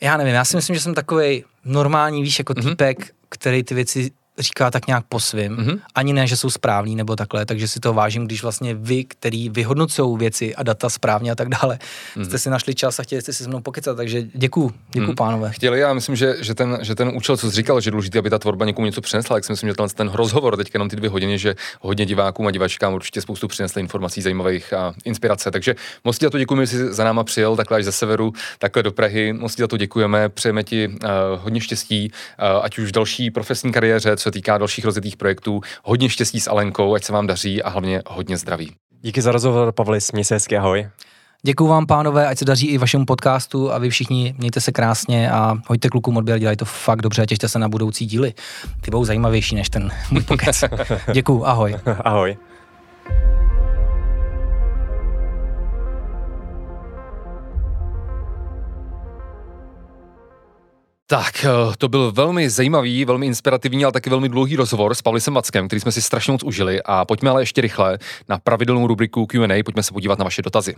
já 0.00 0.16
nevím, 0.16 0.34
já 0.34 0.44
si 0.44 0.56
myslím, 0.56 0.76
že 0.76 0.82
jsem 0.82 0.94
takový 0.94 1.44
normální, 1.64 2.22
víš, 2.22 2.38
jako 2.38 2.54
týpek, 2.54 3.12
který 3.28 3.62
ty 3.62 3.74
věci 3.74 4.10
říká 4.38 4.70
tak 4.70 4.86
nějak 4.86 5.04
po 5.08 5.20
svým, 5.20 5.52
Mhm. 5.52 5.78
ani 5.94 6.12
ne, 6.12 6.26
že 6.26 6.36
jsou 6.36 6.50
správný 6.50 6.96
nebo 6.96 7.16
takhle, 7.16 7.46
takže 7.46 7.68
si 7.68 7.80
to 7.80 7.92
vážím, 7.92 8.24
když 8.26 8.42
vlastně 8.42 8.74
vy, 8.74 9.04
který 9.04 9.48
vyhodnocují 9.48 10.18
věci 10.18 10.54
a 10.54 10.62
data 10.62 10.90
správně 10.90 11.30
a 11.30 11.34
tak 11.34 11.48
dále, 11.48 11.78
jste 12.24 12.38
si 12.38 12.50
našli 12.50 12.74
čas 12.74 12.98
a 12.98 13.02
chtěli 13.02 13.22
jste 13.22 13.32
si 13.32 13.42
se 13.42 13.48
mnou 13.48 13.60
pokecat, 13.60 13.96
takže 13.96 14.22
děkuju, 14.34 14.72
děkuju 14.92 15.14
pánové. 15.14 15.50
Chtěli, 15.52 15.80
já 15.80 15.92
myslím, 15.94 16.16
že, 16.16 16.34
že, 16.40 16.54
ten, 16.54 16.78
že 16.82 16.94
ten 16.94 17.10
účel, 17.14 17.36
co 17.36 17.50
jsi 17.50 17.56
říkal, 17.56 17.80
že 17.80 17.88
je 17.88 17.92
důležité, 17.92 18.18
aby 18.18 18.30
ta 18.30 18.38
tvorba 18.38 18.64
někomu 18.64 18.86
něco 18.86 19.00
přinesla, 19.00 19.36
tak 19.36 19.44
si 19.44 19.52
myslím, 19.52 19.68
že 19.70 19.74
tenhle 19.74 19.94
ten 19.94 20.08
rozhovor, 20.08 20.56
teď 20.56 20.70
jenom 20.74 20.88
ty 20.88 20.96
dvě 20.96 21.10
hodiny, 21.10 21.38
že 21.38 21.54
hodně 21.80 22.06
divákům 22.06 22.46
a 22.46 22.50
divačkám 22.50 22.94
určitě 22.94 23.20
spoustu 23.20 23.48
přinesli 23.48 23.80
informací 23.82 24.22
zajímavých 24.22 24.72
a 24.72 24.94
inspirace. 25.04 25.50
Takže 25.50 25.74
moc 26.04 26.18
ti 26.18 26.26
za 26.26 26.30
to 26.30 26.38
děkujeme, 26.38 26.66
že 26.66 26.70
jsi 26.76 26.94
za 26.94 27.04
náma 27.04 27.24
přijel 27.24 27.56
takhle 27.56 27.78
až 27.78 27.84
ze 27.84 27.92
severu, 27.92 28.32
takhle 28.58 28.82
do 28.82 28.92
Prahy. 28.92 29.32
Moc 29.32 29.54
ti 29.54 29.62
za 29.62 29.66
to 29.68 29.76
děkujeme, 29.76 30.28
přejeme 30.28 30.64
ti 30.64 30.88
uh, 30.88 31.08
hodně 31.42 31.60
štěstí, 31.60 32.10
uh, 32.10 32.64
ať 32.64 32.78
už 32.78 32.88
v 32.88 32.92
další 32.92 33.30
profesní 33.30 33.72
kariéře, 33.72 34.16
se 34.26 34.30
týká 34.30 34.58
dalších 34.58 34.84
rozjetých 34.84 35.16
projektů. 35.16 35.60
Hodně 35.84 36.08
štěstí 36.08 36.40
s 36.40 36.50
Alenkou, 36.50 36.94
ať 36.94 37.04
se 37.04 37.12
vám 37.12 37.26
daří 37.26 37.62
a 37.62 37.68
hlavně 37.68 38.02
hodně 38.06 38.36
zdraví. 38.36 38.72
Díky 39.02 39.22
za 39.22 39.32
rozhovor, 39.32 39.72
Pavli, 39.72 40.00
směj 40.00 40.24
se 40.24 40.34
hezky, 40.34 40.56
ahoj. 40.56 40.88
Děkuji 41.42 41.66
vám, 41.66 41.86
pánové, 41.86 42.26
ať 42.26 42.38
se 42.38 42.44
daří 42.44 42.66
i 42.66 42.78
vašemu 42.78 43.04
podcastu 43.04 43.72
a 43.72 43.78
vy 43.78 43.90
všichni 43.90 44.34
mějte 44.38 44.60
se 44.60 44.72
krásně 44.72 45.30
a 45.30 45.54
hoďte 45.68 45.88
klukům 45.88 46.16
odběr, 46.16 46.38
dělají 46.38 46.56
to 46.56 46.64
fakt 46.64 47.02
dobře 47.02 47.22
a 47.22 47.26
těšte 47.26 47.48
se 47.48 47.58
na 47.58 47.68
budoucí 47.68 48.06
díly. 48.06 48.34
Ty 48.80 48.90
budou 48.90 49.04
zajímavější 49.04 49.54
než 49.54 49.70
ten 49.70 49.90
můj 50.10 50.22
pokec. 50.22 50.64
Děkuji, 51.12 51.44
ahoj. 51.44 51.76
ahoj. 52.04 52.36
Tak, 61.08 61.44
eh, 61.44 61.48
to 61.78 61.88
byl 61.88 62.12
velmi 62.12 62.50
zajímavý, 62.50 63.04
velmi 63.04 63.26
inspirativní, 63.26 63.84
ale 63.84 63.92
taky 63.92 64.10
velmi 64.10 64.28
dlouhý 64.28 64.56
rozhovor 64.56 64.94
s 64.94 65.02
Pavlisem 65.02 65.34
Mackem, 65.34 65.66
který 65.66 65.80
jsme 65.80 65.92
si 65.92 66.02
strašně 66.02 66.32
moc 66.32 66.42
užili. 66.42 66.82
A 66.84 67.04
pojďme 67.04 67.30
ale 67.30 67.42
ještě 67.42 67.60
rychle 67.60 67.98
na 68.28 68.38
pravidelnou 68.38 68.86
rubriku 68.86 69.26
Q&A, 69.26 69.62
pojďme 69.62 69.82
se 69.82 69.92
podívat 69.92 70.18
na 70.18 70.24
vaše 70.24 70.42
dotazy. 70.42 70.74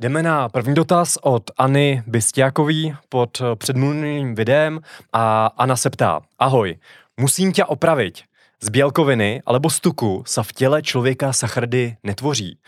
Jdeme 0.00 0.22
na 0.22 0.48
první 0.48 0.74
dotaz 0.74 1.18
od 1.22 1.50
Anny 1.58 2.02
Bystiakový 2.06 2.94
pod 3.08 3.40
eh, 3.40 3.56
předmluvným 3.56 4.34
videem 4.34 4.80
a 5.12 5.46
Anna 5.46 5.76
se 5.76 5.90
ptá, 5.90 6.20
ahoj, 6.38 6.76
musím 7.16 7.52
tě 7.52 7.64
opravit. 7.64 8.18
Z 8.62 8.68
bílkoviny 8.68 9.42
alebo 9.46 9.70
z 9.70 9.80
tuku 9.80 10.22
sa 10.26 10.42
v 10.42 10.52
těle 10.52 10.82
člověka 10.82 11.32
sachardy 11.32 11.96
netvoří. 12.04 12.58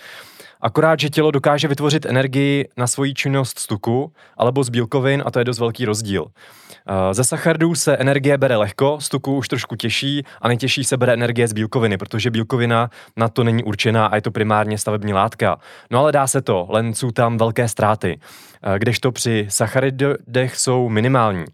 Akorát, 0.63 1.01
že 1.01 1.11
tělo 1.11 1.31
dokáže 1.31 1.69
vytvořit 1.69 2.07
energii 2.07 2.69
na 2.77 2.87
svoji 2.87 3.15
činnost 3.15 3.59
z 3.59 3.67
tuku 3.67 4.13
alebo 4.37 4.65
z 4.65 4.69
bílkovin 4.69 5.23
a 5.27 5.31
to 5.31 5.39
je 5.39 5.45
dost 5.45 5.59
velký 5.59 5.85
rozdíl. 5.85 6.27
Eh, 6.87 7.15
ze 7.15 7.25
sachardů 7.25 7.75
se 7.75 7.97
energie 7.97 8.39
bere 8.39 8.57
lehko, 8.57 8.99
z 9.01 9.09
tuku 9.09 9.37
už 9.37 9.49
trošku 9.49 9.77
těžší 9.77 10.23
a 10.41 10.49
nejtěžší 10.49 10.85
se 10.85 10.97
bere 10.97 11.13
energie 11.13 11.49
z 11.49 11.53
bílkoviny, 11.53 11.99
protože 11.99 12.31
bílkovina 12.31 12.91
na 13.17 13.29
to 13.29 13.45
není 13.45 13.65
určená 13.65 14.07
a 14.07 14.15
je 14.15 14.23
to 14.23 14.31
primárně 14.31 14.79
stavební 14.79 15.13
látka. 15.13 15.59
No 15.91 15.99
ale 15.99 16.13
dá 16.13 16.27
se 16.27 16.43
to, 16.43 16.67
len 16.71 16.95
jsou 16.95 17.11
tam 17.11 17.39
velké 17.39 17.69
ztráty, 17.69 18.21
eh, 18.63 18.79
kdežto 18.79 19.13
při 19.13 19.47
sacharidech 19.49 20.57
jsou 20.57 20.89
minimální. 20.89 21.45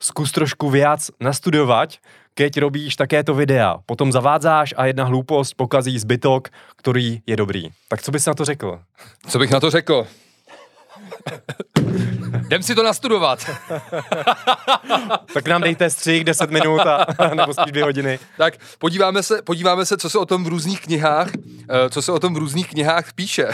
Zkus 0.00 0.32
trošku 0.32 0.70
viac 0.70 1.10
nastudovat, 1.20 1.90
keď 2.36 2.60
robíš 2.60 3.00
takéto 3.00 3.32
videa. 3.32 3.80
Potom 3.88 4.12
zavádzáš 4.12 4.76
a 4.76 4.86
jedna 4.86 5.04
hloupost 5.08 5.56
pokazí 5.56 5.98
zbytok, 5.98 6.48
který 6.76 7.20
je 7.26 7.36
dobrý. 7.36 7.68
Tak 7.88 8.02
co 8.02 8.12
bys 8.12 8.26
na 8.26 8.34
to 8.34 8.44
řekl? 8.44 8.80
Co 9.28 9.38
bych 9.38 9.50
na 9.50 9.60
to 9.60 9.70
řekl? 9.70 10.06
Jdem 12.46 12.62
si 12.62 12.74
to 12.74 12.82
nastudovat. 12.82 13.50
tak 15.34 15.48
nám 15.48 15.60
dejte 15.60 15.90
střih 15.90 16.24
10 16.24 16.50
minut 16.50 16.80
a, 16.80 17.06
nebo 17.34 17.54
spíš 17.54 17.72
dvě 17.72 17.84
hodiny. 17.84 18.18
Tak 18.36 18.54
podíváme 18.78 19.22
se, 19.22 19.42
podíváme 19.42 19.86
se, 19.86 19.96
co 19.96 20.10
se 20.10 20.18
o 20.18 20.26
tom 20.26 20.44
v 20.44 20.48
různých 20.48 20.80
knihách, 20.80 21.30
eh, 21.34 21.90
co 21.90 22.02
se 22.02 22.12
o 22.12 22.18
tom 22.18 22.34
v 22.34 22.36
různých 22.36 22.68
knihách 22.68 23.12
píše. 23.14 23.48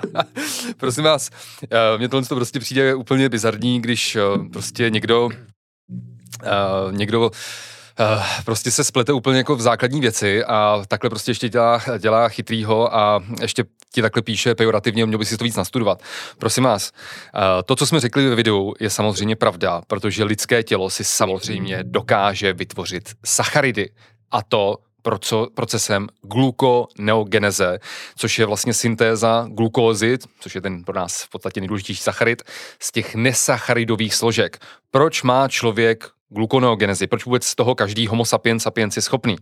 Prosím 0.76 1.04
vás, 1.04 1.30
eh, 1.62 1.98
mně 1.98 2.08
tohle 2.08 2.26
to 2.26 2.34
prostě 2.34 2.60
přijde 2.60 2.94
úplně 2.94 3.28
bizarní, 3.28 3.80
když 3.80 4.16
eh, 4.16 4.20
prostě 4.52 4.90
někdo 4.90 5.28
někdo 6.90 7.30
uh, 8.00 8.22
prostě 8.44 8.70
se 8.70 8.84
splete 8.84 9.12
úplně 9.12 9.38
jako 9.38 9.56
v 9.56 9.60
základní 9.60 10.00
věci 10.00 10.44
a 10.44 10.82
takhle 10.88 11.10
prostě 11.10 11.30
ještě 11.30 11.48
dělá, 11.48 11.80
dělá 11.98 12.28
chytrýho 12.28 12.96
a 12.96 13.22
ještě 13.40 13.64
ti 13.92 14.02
takhle 14.02 14.22
píše 14.22 14.54
pejorativně, 14.54 15.06
měl 15.06 15.18
by 15.18 15.24
si 15.24 15.36
to 15.36 15.44
víc 15.44 15.56
nastudovat. 15.56 16.02
Prosím 16.38 16.64
vás, 16.64 16.92
uh, 17.34 17.40
to, 17.64 17.76
co 17.76 17.86
jsme 17.86 18.00
řekli 18.00 18.28
ve 18.28 18.34
videu, 18.34 18.74
je 18.80 18.90
samozřejmě 18.90 19.36
pravda, 19.36 19.82
protože 19.86 20.24
lidské 20.24 20.62
tělo 20.62 20.90
si 20.90 21.04
samozřejmě 21.04 21.78
dokáže 21.82 22.52
vytvořit 22.52 23.14
sacharidy 23.24 23.90
a 24.30 24.42
to 24.42 24.76
proco, 25.02 25.48
procesem 25.54 26.06
glukoneogeneze, 26.22 27.78
což 28.16 28.38
je 28.38 28.46
vlastně 28.46 28.74
syntéza 28.74 29.46
glukózy, 29.50 30.18
což 30.40 30.54
je 30.54 30.60
ten 30.60 30.84
pro 30.84 30.94
nás 30.94 31.22
v 31.22 31.28
podstatě 31.28 31.60
nejdůležitější 31.60 32.02
sacharid, 32.02 32.42
z 32.80 32.92
těch 32.92 33.14
nesacharidových 33.14 34.14
složek. 34.14 34.58
Proč 34.90 35.22
má 35.22 35.48
člověk 35.48 36.04
glukoneogenezi, 36.30 37.06
proč 37.06 37.24
vůbec 37.24 37.44
z 37.44 37.54
toho 37.54 37.74
každý 37.74 38.06
homo 38.06 38.24
sapiens 38.24 38.62
sapiens 38.62 38.96
je 38.96 39.02
schopný. 39.02 39.36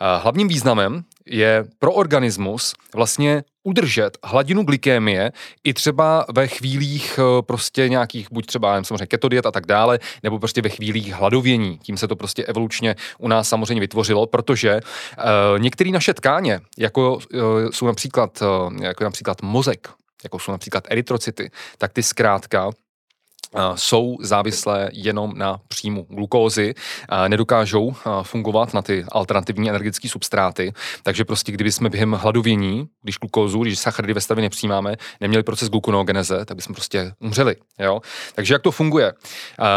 Hlavním 0.00 0.48
významem 0.48 1.04
je 1.26 1.64
pro 1.78 1.92
organismus 1.92 2.74
vlastně 2.94 3.42
udržet 3.64 4.18
hladinu 4.24 4.64
glykémie 4.64 5.32
i 5.64 5.74
třeba 5.74 6.26
ve 6.32 6.46
chvílích 6.46 7.18
eh, 7.18 7.42
prostě 7.42 7.88
nějakých, 7.88 8.28
buď 8.32 8.46
třeba 8.46 8.84
samozřejmě 8.84 9.06
ketodiet 9.06 9.46
a 9.46 9.50
tak 9.50 9.66
dále, 9.66 9.98
nebo 10.22 10.38
prostě 10.38 10.62
ve 10.62 10.68
chvílích 10.68 11.14
hladovění. 11.14 11.78
Tím 11.78 11.96
se 11.96 12.08
to 12.08 12.16
prostě 12.16 12.44
evolučně 12.44 12.94
u 13.18 13.28
nás 13.28 13.48
samozřejmě 13.48 13.80
vytvořilo, 13.80 14.26
protože 14.26 14.80
uh, 14.80 15.58
některé 15.58 15.90
naše 15.90 16.14
tkáně, 16.14 16.60
jako 16.78 17.14
uh, 17.14 17.20
jsou 17.70 17.86
například, 17.86 18.42
uh, 18.42 18.82
jako 18.82 19.04
například 19.04 19.42
mozek, 19.42 19.88
jako 20.24 20.38
jsou 20.38 20.52
například 20.52 20.84
erytrocity, 20.90 21.50
tak 21.78 21.92
ty 21.92 22.02
zkrátka 22.02 22.70
jsou 23.74 24.16
závislé 24.20 24.90
jenom 24.92 25.32
na 25.36 25.60
příjmu 25.68 26.06
glukózy, 26.10 26.74
nedokážou 27.28 27.94
fungovat 28.22 28.74
na 28.74 28.82
ty 28.82 29.04
alternativní 29.12 29.68
energetické 29.68 30.08
substráty, 30.08 30.72
takže 31.02 31.24
prostě 31.24 31.52
kdyby 31.52 31.72
jsme 31.72 31.90
během 31.90 32.12
hladovění, 32.12 32.86
když 33.02 33.18
glukózu, 33.18 33.62
když 33.62 33.78
sacharidy 33.78 34.12
ve 34.12 34.20
stravě 34.20 34.42
nepřijímáme, 34.42 34.96
neměli 35.20 35.42
proces 35.42 35.68
glukoneogeneze, 35.68 36.44
tak 36.44 36.56
bychom 36.56 36.74
prostě 36.74 37.12
umřeli. 37.18 37.56
Jo? 37.78 38.00
Takže 38.34 38.54
jak 38.54 38.62
to 38.62 38.70
funguje? 38.70 39.12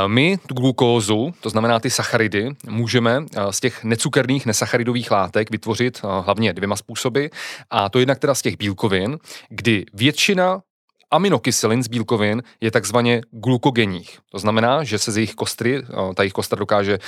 My 0.07 0.37
tu 0.47 0.53
glukózu, 0.53 1.33
to 1.41 1.49
znamená 1.49 1.79
ty 1.79 1.89
sacharidy, 1.89 2.49
můžeme 2.69 3.25
z 3.51 3.59
těch 3.59 3.83
necukerných 3.83 4.45
nesacharidových 4.45 5.11
látek 5.11 5.51
vytvořit 5.51 6.01
hlavně 6.21 6.53
dvěma 6.53 6.75
způsoby, 6.75 7.25
a 7.69 7.89
to 7.89 7.99
jednak 7.99 8.19
teda 8.19 8.35
z 8.35 8.41
těch 8.41 8.57
bílkovin, 8.57 9.17
kdy 9.49 9.85
většina 9.93 10.61
aminokyselin 11.11 11.83
z 11.83 11.87
bílkovin 11.87 12.43
je 12.61 12.71
takzvaně 12.71 13.21
glukogenních. 13.31 14.19
To 14.31 14.39
znamená, 14.39 14.83
že 14.83 14.97
se 14.97 15.11
z 15.11 15.17
jejich 15.17 15.35
kostry, 15.35 15.83
ta 16.15 16.23
jejich 16.23 16.33
kostra 16.33 16.59
dokáže 16.59 16.99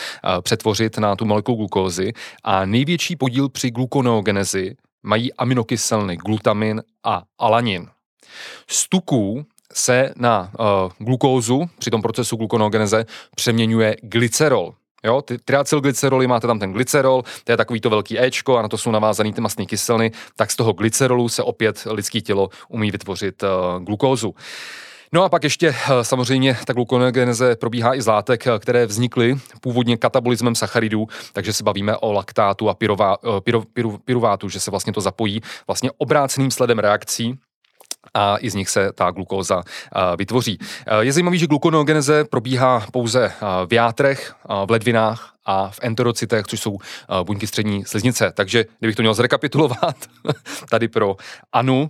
přetvořit 0.42 0.98
na 0.98 1.16
tu 1.16 1.26
molekulu 1.26 1.58
glukózy 1.58 2.14
a 2.44 2.66
největší 2.66 3.16
podíl 3.16 3.50
při 3.50 3.72
glukoneogenezi 3.72 4.76
mají 5.04 5.34
aminokyseliny 5.34 6.18
glutamin 6.18 6.82
a 7.04 7.24
alanin. 7.40 7.88
Z 8.68 8.90
tuků 8.90 9.46
se 9.74 10.14
na 10.16 10.52
uh, 10.60 10.92
glukózu 10.98 11.70
při 11.80 11.90
tom 11.90 12.02
procesu 12.02 12.36
glukoneogeneze 12.36 13.06
přeměňuje 13.36 13.96
glycerol. 14.04 14.74
Jo, 15.04 15.22
ty 15.22 15.38
triacylglyceroly, 15.38 16.28
máte 16.28 16.48
tam 16.48 16.60
ten 16.60 16.74
glycerol, 16.74 17.24
to 17.44 17.52
je 17.52 17.58
takový 17.58 17.82
to 17.82 17.90
velký 17.90 18.22
Ečko 18.22 18.58
a 18.58 18.62
na 18.62 18.68
to 18.68 18.78
jsou 18.78 18.92
navázané 18.92 19.34
ty 19.34 19.42
mastné 19.42 19.66
kyseliny, 19.66 20.12
tak 20.36 20.52
z 20.52 20.56
toho 20.56 20.74
glycerolu 20.74 21.30
se 21.30 21.44
opět 21.44 21.88
lidský 21.92 22.22
tělo 22.22 22.50
umí 22.70 22.92
vytvořit 22.92 23.44
uh, 23.44 23.84
glukózu. 23.84 24.36
No 25.14 25.24
a 25.24 25.30
pak 25.30 25.44
ještě 25.44 25.70
uh, 25.70 25.76
samozřejmě 26.02 26.58
ta 26.66 26.74
glukoneogeneze 26.74 27.56
probíhá 27.56 27.96
i 27.96 28.02
z 28.02 28.08
látek, 28.08 28.44
uh, 28.48 28.60
které 28.60 28.86
vznikly 28.86 29.36
původně 29.62 29.98
katabolismem 29.98 30.56
sacharidů, 30.56 31.08
takže 31.34 31.54
se 31.54 31.64
bavíme 31.64 31.98
o 31.98 32.12
laktátu 32.12 32.70
a 32.70 32.74
pyrová, 32.74 33.18
pyro, 33.44 33.64
pyru, 33.74 33.98
pyruvátu, 33.98 34.50
že 34.50 34.60
se 34.60 34.72
vlastně 34.72 34.94
to 34.94 35.02
zapojí 35.02 35.42
vlastně 35.68 35.92
obráceným 35.98 36.52
sledem 36.52 36.80
reakcí 36.80 37.40
a 38.14 38.38
i 38.38 38.50
z 38.50 38.56
nich 38.56 38.70
se 38.70 38.92
ta 38.96 39.12
glukóza 39.12 39.64
vytvoří. 40.18 40.58
Je 41.00 41.14
zajímavé, 41.14 41.38
že 41.38 41.48
glukoneogeneze 41.48 42.24
probíhá 42.24 42.86
pouze 42.92 43.32
v 43.66 43.74
játrech, 43.74 44.34
v 44.66 44.72
ledvinách 44.72 45.34
a 45.46 45.70
v 45.70 45.80
enterocitech, 45.82 46.46
což 46.48 46.60
jsou 46.60 46.72
uh, 46.72 46.80
buňky 47.24 47.48
střední 47.48 47.86
sliznice. 47.86 48.32
Takže 48.36 48.66
kdybych 48.80 48.96
to 48.96 49.02
měl 49.02 49.14
zrekapitulovat 49.14 49.96
tady 50.70 50.88
pro 50.88 51.16
Anu, 51.52 51.82
uh, 51.82 51.90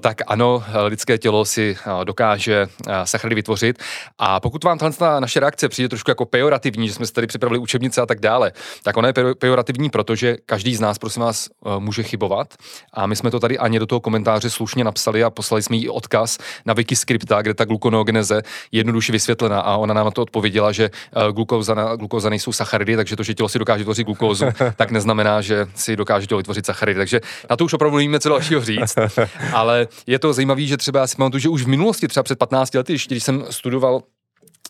tak 0.00 0.20
ano, 0.26 0.64
lidské 0.86 1.18
tělo 1.18 1.44
si 1.44 1.76
uh, 1.86 2.04
dokáže 2.04 2.66
sacharidy 3.04 3.34
vytvořit 3.34 3.82
a 4.18 4.40
pokud 4.40 4.64
vám 4.64 4.78
tahle 4.78 5.20
naše 5.20 5.40
reakce 5.40 5.68
přijde 5.68 5.88
trošku 5.88 6.10
jako 6.10 6.24
pejorativní, 6.24 6.88
že 6.88 6.94
jsme 6.94 7.06
si 7.06 7.12
tady 7.12 7.26
připravili 7.26 7.58
učebnice 7.58 8.00
a 8.00 8.06
tak 8.06 8.20
dále, 8.20 8.52
tak 8.82 8.96
ona 8.96 9.08
je 9.08 9.14
pejorativní, 9.38 9.90
protože 9.90 10.36
každý 10.46 10.76
z 10.76 10.80
nás, 10.80 10.98
prosím 10.98 11.22
vás, 11.22 11.48
může 11.78 12.02
chybovat 12.02 12.54
a 12.92 13.06
my 13.06 13.16
jsme 13.16 13.30
to 13.30 13.40
tady 13.40 13.58
ani 13.58 13.78
do 13.78 13.86
toho 13.86 14.00
komentáře 14.00 14.50
slušně 14.50 14.84
napsali 14.84 15.24
a 15.24 15.30
poslali 15.30 15.62
jsme 15.62 15.76
jí 15.76 15.88
odkaz 15.88 16.38
na 16.66 16.74
Wikiscripta, 16.74 17.42
kde 17.42 17.54
ta 17.54 17.64
glukoneogeneze 17.64 18.42
jednoduše 18.72 19.12
vysvětlena 19.12 19.60
a 19.60 19.76
ona 19.76 19.94
nám 19.94 20.04
na 20.04 20.10
to 20.10 20.22
odpověděla, 20.22 20.72
že 20.72 20.90
glukóza, 21.32 21.96
glukóza 21.96 22.30
nejsou 22.30 22.52
sacharidy, 22.60 22.96
takže 22.96 23.16
to, 23.16 23.22
že 23.22 23.34
tělo 23.34 23.48
si 23.48 23.58
dokáže 23.58 23.84
tvořit 23.84 24.04
glukózu, 24.04 24.44
tak 24.76 24.90
neznamená, 24.90 25.40
že 25.40 25.66
si 25.74 25.96
dokáže 25.96 26.26
tělo 26.26 26.38
vytvořit 26.38 26.66
sacharidy. 26.66 26.98
Takže 26.98 27.20
na 27.50 27.56
to 27.56 27.64
už 27.64 27.72
opravdu 27.72 27.96
nevíme, 27.96 28.20
co 28.20 28.28
dalšího 28.28 28.60
říct. 28.60 28.94
Ale 29.52 29.88
je 30.06 30.18
to 30.18 30.32
zajímavé, 30.32 30.62
že 30.62 30.76
třeba 30.76 31.00
já 31.00 31.06
si 31.06 31.16
pamatuju, 31.16 31.40
že 31.40 31.48
už 31.48 31.62
v 31.62 31.68
minulosti, 31.68 32.08
třeba 32.08 32.22
před 32.22 32.38
15 32.38 32.74
lety, 32.74 32.96
když 33.08 33.24
jsem 33.24 33.44
studoval 33.50 34.02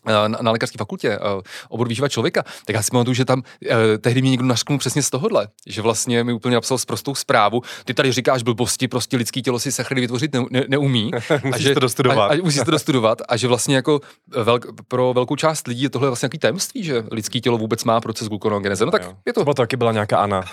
na, 0.05 0.27
na 0.27 0.51
lékařské 0.51 0.77
fakultě, 0.77 1.19
uh, 1.19 1.41
obor 1.69 1.87
výživa 1.87 2.09
člověka, 2.09 2.43
tak 2.65 2.75
já 2.75 2.81
si 2.81 2.91
pamatuju, 2.91 3.13
že 3.13 3.25
tam 3.25 3.39
uh, 3.39 3.75
tehdy 4.01 4.21
mě 4.21 4.31
někdo 4.31 4.45
našknul 4.45 4.79
přesně 4.79 5.03
z 5.03 5.09
tohohle, 5.09 5.47
že 5.67 5.81
vlastně 5.81 6.23
mi 6.23 6.33
úplně 6.33 6.55
napsal 6.55 6.77
s 6.77 6.85
prostou 6.85 7.15
zprávu, 7.15 7.61
ty 7.85 7.93
tady 7.93 8.11
říkáš 8.11 8.43
blbosti, 8.43 8.87
prostě 8.87 9.17
lidský 9.17 9.41
tělo 9.41 9.59
si 9.59 9.71
sachary 9.71 10.01
vytvořit 10.01 10.33
ne, 10.33 10.45
ne, 10.49 10.63
neumí. 10.67 11.11
musíš 11.43 11.65
a 11.65 11.67
že, 11.67 11.73
to 11.73 11.79
dostudovat. 11.79 12.31
A, 12.31 12.33
a 12.33 12.37
musíš 12.43 12.61
to 12.65 12.71
dostudovat 12.71 13.21
a 13.29 13.37
že 13.37 13.47
vlastně 13.47 13.75
jako 13.75 14.01
velk, 14.27 14.65
pro 14.87 15.13
velkou 15.13 15.35
část 15.35 15.67
lidí 15.67 15.83
je 15.83 15.89
tohle 15.89 16.09
vlastně 16.09 16.25
nějaký 16.25 16.39
tajemství, 16.39 16.83
že 16.83 17.03
lidský 17.11 17.41
tělo 17.41 17.57
vůbec 17.57 17.83
má 17.83 18.01
proces 18.01 18.27
glukonogeneze. 18.27 18.85
No 18.85 18.91
tak 18.91 19.03
Jo. 19.03 19.13
je 19.25 19.33
to, 19.33 19.41
Třeba 19.41 19.53
taky 19.53 19.77
byla 19.77 19.91
nějaká 19.91 20.17
Ana. 20.17 20.43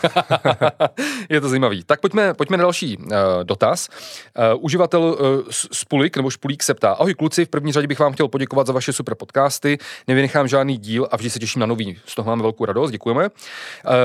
je 1.29 1.41
to 1.41 1.49
zajímavý. 1.49 1.85
Tak 1.85 2.01
pojďme, 2.01 2.35
pojďme 2.35 2.57
na 2.57 2.63
další 2.63 2.97
uh, 2.97 3.05
dotaz. 3.43 3.89
Uh, 4.55 4.65
uživatel 4.65 5.03
uh, 5.03 5.17
Spulik 5.51 6.17
nebo 6.17 6.31
Špulík 6.31 6.63
se 6.63 6.75
ptá, 6.75 6.93
ahoj 6.93 7.15
kluci, 7.15 7.45
v 7.45 7.49
první 7.49 7.73
řadě 7.73 7.87
bych 7.87 7.99
vám 7.99 8.13
chtěl 8.13 8.29
poděkovat 8.29 8.67
za 8.67 8.73
vaše 8.73 8.93
super 8.93 9.15
podcasty, 9.39 9.79
nevynechám 10.09 10.49
žádný 10.49 10.77
díl 10.77 11.09
a 11.11 11.17
vždy 11.17 11.31
se 11.31 11.39
těším 11.39 11.61
na 11.61 11.67
nový. 11.67 11.99
Z 12.07 12.15
toho 12.15 12.27
máme 12.31 12.43
velkou 12.43 12.65
radost, 12.65 12.91
děkujeme. 12.91 13.25
Uh, 13.25 13.31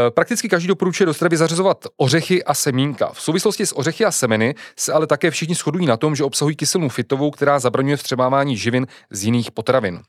prakticky 0.10 0.50
každý 0.50 0.68
doporučuje 0.68 1.06
do 1.06 1.14
stravy 1.14 1.38
zařazovat 1.38 1.78
ořechy 1.98 2.44
a 2.44 2.54
semínka. 2.54 3.10
V 3.14 3.22
souvislosti 3.22 3.66
s 3.66 3.78
ořechy 3.78 4.06
a 4.06 4.12
semeny 4.12 4.56
se 4.78 4.94
ale 4.94 5.08
také 5.08 5.32
všichni 5.32 5.56
shodují 5.56 5.86
na 5.86 5.98
tom, 5.98 6.16
že 6.16 6.24
obsahují 6.24 6.56
kyselinu 6.56 6.90
fitovou, 6.90 7.32
která 7.32 7.60
zabraňuje 7.60 7.98
vstřebávání 7.98 8.58
živin 8.58 8.88
z 9.10 9.24
jiných 9.24 9.52
potravin. 9.52 10.00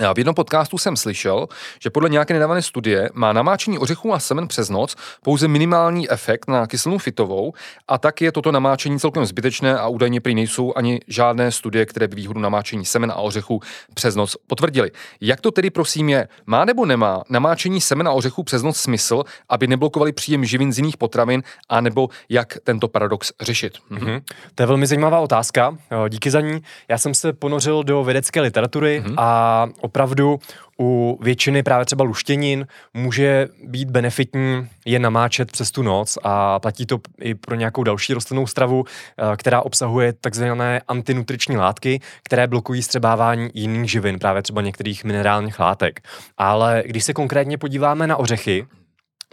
Já 0.00 0.12
v 0.12 0.18
jednom 0.18 0.34
podcastu 0.34 0.78
jsem 0.78 0.96
slyšel, 0.96 1.46
že 1.80 1.90
podle 1.90 2.08
nějaké 2.08 2.34
nedávné 2.34 2.62
studie 2.62 3.10
má 3.14 3.32
namáčení 3.32 3.78
ořechů 3.78 4.14
a 4.14 4.18
semen 4.18 4.48
přes 4.48 4.68
noc 4.70 4.96
pouze 5.22 5.48
minimální 5.48 6.10
efekt 6.10 6.48
na 6.48 6.66
kyselinu 6.66 6.98
fitovou 6.98 7.52
a 7.88 7.98
tak 7.98 8.20
je 8.20 8.32
toto 8.32 8.52
namáčení 8.52 8.98
celkem 9.00 9.26
zbytečné 9.26 9.78
a 9.78 9.88
údajně 9.88 10.20
prý 10.20 10.34
nejsou 10.34 10.72
ani 10.76 11.00
žádné 11.08 11.52
studie, 11.52 11.86
které 11.86 12.08
by 12.08 12.16
výhodu 12.16 12.40
namáčení 12.40 12.84
semen 12.84 13.10
a 13.10 13.14
ořechů 13.14 13.60
přes 13.94 14.14
noc 14.14 14.36
potvrdili. 14.46 14.90
Jak 15.20 15.40
to 15.40 15.50
tedy 15.50 15.70
prosím 15.70 16.08
je? 16.08 16.28
Má 16.46 16.64
nebo 16.64 16.86
nemá 16.86 17.22
namáčení 17.30 17.80
semen 17.80 18.08
a 18.08 18.12
ořechů 18.12 18.42
přes 18.42 18.62
noc 18.62 18.76
smysl, 18.76 19.22
aby 19.48 19.66
neblokovali 19.66 20.12
příjem 20.12 20.44
živin 20.44 20.72
z 20.72 20.78
jiných 20.78 20.96
potravin, 20.96 21.42
anebo 21.68 22.08
jak 22.28 22.58
tento 22.64 22.88
paradox 22.88 23.32
řešit? 23.40 23.78
Mhm. 23.90 24.04
Mhm. 24.04 24.20
To 24.54 24.62
je 24.62 24.66
velmi 24.66 24.86
zajímavá 24.86 25.18
otázka, 25.20 25.76
díky 26.08 26.30
za 26.30 26.40
ní. 26.40 26.60
Já 26.88 26.98
jsem 26.98 27.14
se 27.14 27.32
ponořil 27.32 27.84
do 27.84 28.04
vědecké 28.04 28.40
literatury 28.40 29.02
Mhm. 29.06 29.14
a 29.18 29.66
opravdu 29.84 30.38
u 30.80 31.18
většiny 31.22 31.62
právě 31.62 31.84
třeba 31.84 32.04
luštěnin 32.04 32.66
může 32.94 33.48
být 33.64 33.90
benefitní 33.90 34.68
je 34.84 34.98
namáčet 34.98 35.52
přes 35.52 35.70
tu 35.70 35.82
noc 35.82 36.18
a 36.22 36.60
platí 36.60 36.86
to 36.86 36.98
i 37.20 37.34
pro 37.34 37.54
nějakou 37.54 37.82
další 37.82 38.14
rostlinnou 38.14 38.46
stravu, 38.46 38.84
eh, 38.84 39.36
která 39.36 39.60
obsahuje 39.60 40.12
takzvané 40.12 40.80
antinutriční 40.88 41.56
látky, 41.56 42.00
které 42.22 42.46
blokují 42.46 42.82
střebávání 42.82 43.50
jiných 43.54 43.90
živin, 43.90 44.18
právě 44.18 44.42
třeba 44.42 44.62
některých 44.62 45.04
minerálních 45.04 45.60
látek. 45.60 46.00
Ale 46.38 46.82
když 46.86 47.04
se 47.04 47.12
konkrétně 47.12 47.58
podíváme 47.58 48.06
na 48.06 48.16
ořechy, 48.16 48.66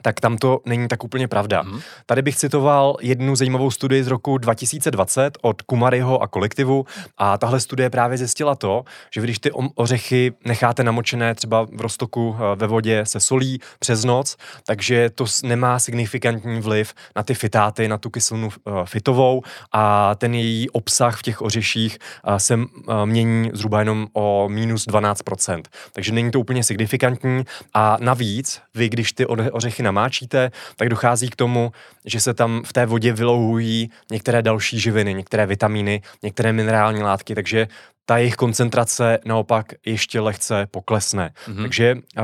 tak 0.02 0.20
tam 0.20 0.38
to 0.38 0.60
není 0.66 0.88
tak 0.88 1.04
úplně 1.04 1.28
pravda. 1.28 1.62
Mhm. 1.62 1.80
Tady 2.06 2.22
bych 2.22 2.36
citoval 2.36 2.98
jednu 3.02 3.36
zajímavou 3.36 3.72
studii 3.72 4.04
z 4.04 4.08
roku 4.08 4.38
2020 4.38 5.38
od 5.42 5.62
Kumariho 5.62 6.22
a 6.22 6.28
kolektivu 6.28 6.86
a 7.18 7.38
tahle 7.38 7.60
studie 7.60 7.90
právě 7.90 8.18
zjistila 8.18 8.56
to, 8.56 8.84
že 9.14 9.22
když 9.22 9.40
ty 9.40 9.52
ořechy 9.76 10.34
necháte 10.46 10.84
namočené 10.84 11.36
třeba 11.36 11.64
v 11.64 11.82
roztoku 11.82 12.36
eh, 12.36 12.56
ve 12.56 12.68
vodě 12.68 13.06
se 13.06 13.20
solí 13.20 13.60
přes 13.80 14.04
noc, 14.04 14.38
takže 14.66 15.10
to 15.10 15.26
nemá 15.44 15.80
signifikantní 15.80 16.62
vliv 16.62 16.94
na 17.16 17.24
ty 17.24 17.34
fitáty, 17.34 17.88
na 17.88 17.98
tu 17.98 18.10
kyselinu 18.10 18.50
eh, 18.50 18.72
fitovou 18.86 19.42
a 19.72 20.16
ten 20.16 20.34
její 20.34 20.70
obsah 20.70 21.20
v 21.20 21.22
těch 21.22 21.42
ořeších 21.42 21.98
eh, 22.28 22.40
se 22.40 22.60
mění 23.06 23.50
zhruba 23.54 23.80
jenom 23.80 24.08
o 24.14 24.50
minus 24.50 24.88
12%. 24.88 25.62
Takže 25.94 26.12
není 26.12 26.32
to 26.32 26.40
úplně 26.40 26.64
signifikantní 26.64 27.44
a 27.74 27.98
navíc 28.00 28.62
vy, 28.76 28.90
když 28.90 29.14
ty 29.14 29.26
ořechy 29.26 29.84
namáčíte, 29.92 30.52
tak 30.76 30.90
dochází 30.90 31.30
k 31.30 31.36
tomu, 31.36 31.72
že 32.06 32.20
se 32.20 32.34
tam 32.34 32.64
v 32.66 32.74
té 32.74 32.86
vodě 32.86 33.14
vylouhují 33.14 33.90
některé 34.12 34.42
další 34.42 34.80
živiny, 34.80 35.14
některé 35.14 35.46
vitamíny, 35.46 36.02
některé 36.24 36.54
minerální 36.54 37.04
látky, 37.04 37.36
takže 37.36 37.68
ta 38.06 38.18
jejich 38.18 38.36
koncentrace 38.36 39.20
naopak 39.26 39.74
ještě 39.86 40.20
lehce 40.20 40.68
poklesne. 40.72 41.32
Mhm. 41.48 41.58
Mm-hmm. 41.58 41.62
Takže 41.62 41.96
uh, 41.96 42.24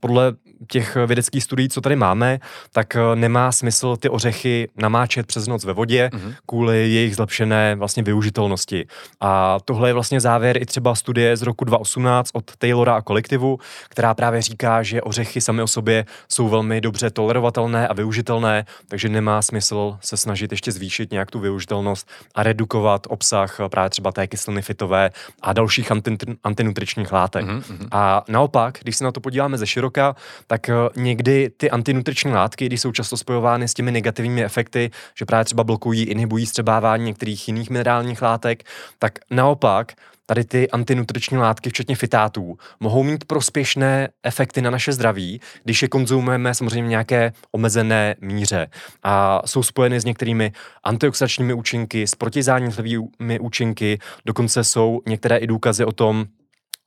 podle 0.00 0.32
těch 0.68 0.96
vědeckých 1.06 1.44
studií, 1.44 1.68
co 1.68 1.80
tady 1.80 1.96
máme, 1.96 2.38
tak 2.72 2.96
uh, 2.96 3.16
nemá 3.16 3.52
smysl 3.52 3.96
ty 3.96 4.08
ořechy 4.08 4.68
namáčet 4.76 5.26
přes 5.26 5.46
noc 5.46 5.64
ve 5.64 5.72
vodě 5.72 6.10
Mhm. 6.12 6.22
mm-hmm. 6.22 6.34
kvůli 6.46 6.76
jejich 6.92 7.16
zlepšené 7.16 7.74
vlastně 7.74 8.02
využitelnosti. 8.02 8.86
A 9.20 9.58
tohle 9.64 9.88
je 9.88 9.92
vlastně 9.92 10.20
závěr 10.20 10.62
i 10.62 10.66
třeba 10.66 10.94
studie 10.94 11.36
z 11.36 11.42
roku 11.42 11.64
2018 11.64 12.30
od 12.32 12.56
Taylora 12.58 12.94
a 12.96 13.02
kolektivu, 13.02 13.58
která 13.88 14.14
právě 14.14 14.42
říká, 14.42 14.82
že 14.82 15.02
ořechy 15.02 15.40
sami 15.40 15.62
o 15.62 15.66
sobě 15.66 16.04
jsou 16.28 16.48
velmi 16.48 16.80
dobře 16.80 17.10
tolerovatelné 17.10 17.88
a 17.88 17.92
využitelné, 17.94 18.64
takže 18.88 19.08
nemá 19.08 19.42
smysl 19.42 19.96
se 20.00 20.16
snažit 20.16 20.50
ještě 20.52 20.72
zvýšit 20.72 21.10
nějak 21.12 21.30
tu 21.30 21.38
využitelnost 21.40 22.08
a 22.34 22.42
redukovat 22.42 23.06
obsah 23.10 23.60
eh, 23.60 23.68
právě 23.68 23.90
třeba 23.90 24.12
té 24.12 24.26
kyseliny 24.26 24.62
fitové 24.62 25.10
a 25.42 25.52
dalších 25.52 25.90
antin- 25.90 26.36
antinutričních 26.44 27.12
látek. 27.12 27.44
Mhm, 27.44 27.56
Mm-hmm. 27.56 27.88
A 27.92 28.22
naopak, 28.28 28.78
když 28.82 28.96
se 28.96 29.04
na 29.04 29.12
to 29.12 29.20
podíváme 29.20 29.58
ze 29.58 29.66
široka, 29.66 30.16
tak 30.46 30.68
eh, 30.68 30.74
někdy 30.96 31.50
ty 31.56 31.70
antinutriční 31.70 32.32
látky, 32.32 32.66
když 32.66 32.80
jsou 32.80 32.92
často 32.92 33.16
spojovány 33.16 33.68
s 33.68 33.74
těmi 33.74 33.92
negativními 33.92 34.44
efekty, 34.44 34.90
že 35.18 35.24
právě 35.24 35.44
třeba 35.44 35.64
blokují, 35.64 36.04
inhibují 36.04 36.46
střebávání 36.46 37.04
některých 37.04 37.48
jiných 37.48 37.70
minerálních 37.70 38.22
látek, 38.22 38.64
tak 38.98 39.18
naopak 39.30 39.92
tady 40.26 40.44
ty 40.44 40.70
antinutriční 40.70 41.38
látky, 41.38 41.70
včetně 41.70 41.96
fitátů, 41.96 42.58
mohou 42.80 43.02
mít 43.02 43.24
prospěšné 43.24 44.08
efekty 44.22 44.62
na 44.62 44.70
naše 44.70 44.92
zdraví, 44.92 45.40
když 45.64 45.82
je 45.82 45.88
konzumujeme 45.88 46.54
samozřejmě 46.54 46.86
v 46.86 46.90
nějaké 46.90 47.32
omezené 47.52 48.14
míře. 48.20 48.68
A 49.02 49.42
jsou 49.46 49.62
spojeny 49.62 50.00
s 50.00 50.04
některými 50.04 50.52
antioxidačními 50.84 51.52
účinky, 51.52 52.06
s 52.06 52.14
protizánětlivými 52.14 53.40
účinky, 53.40 53.98
dokonce 54.24 54.64
jsou 54.64 55.00
některé 55.06 55.36
i 55.36 55.46
důkazy 55.46 55.84
o 55.84 55.92
tom, 55.92 56.26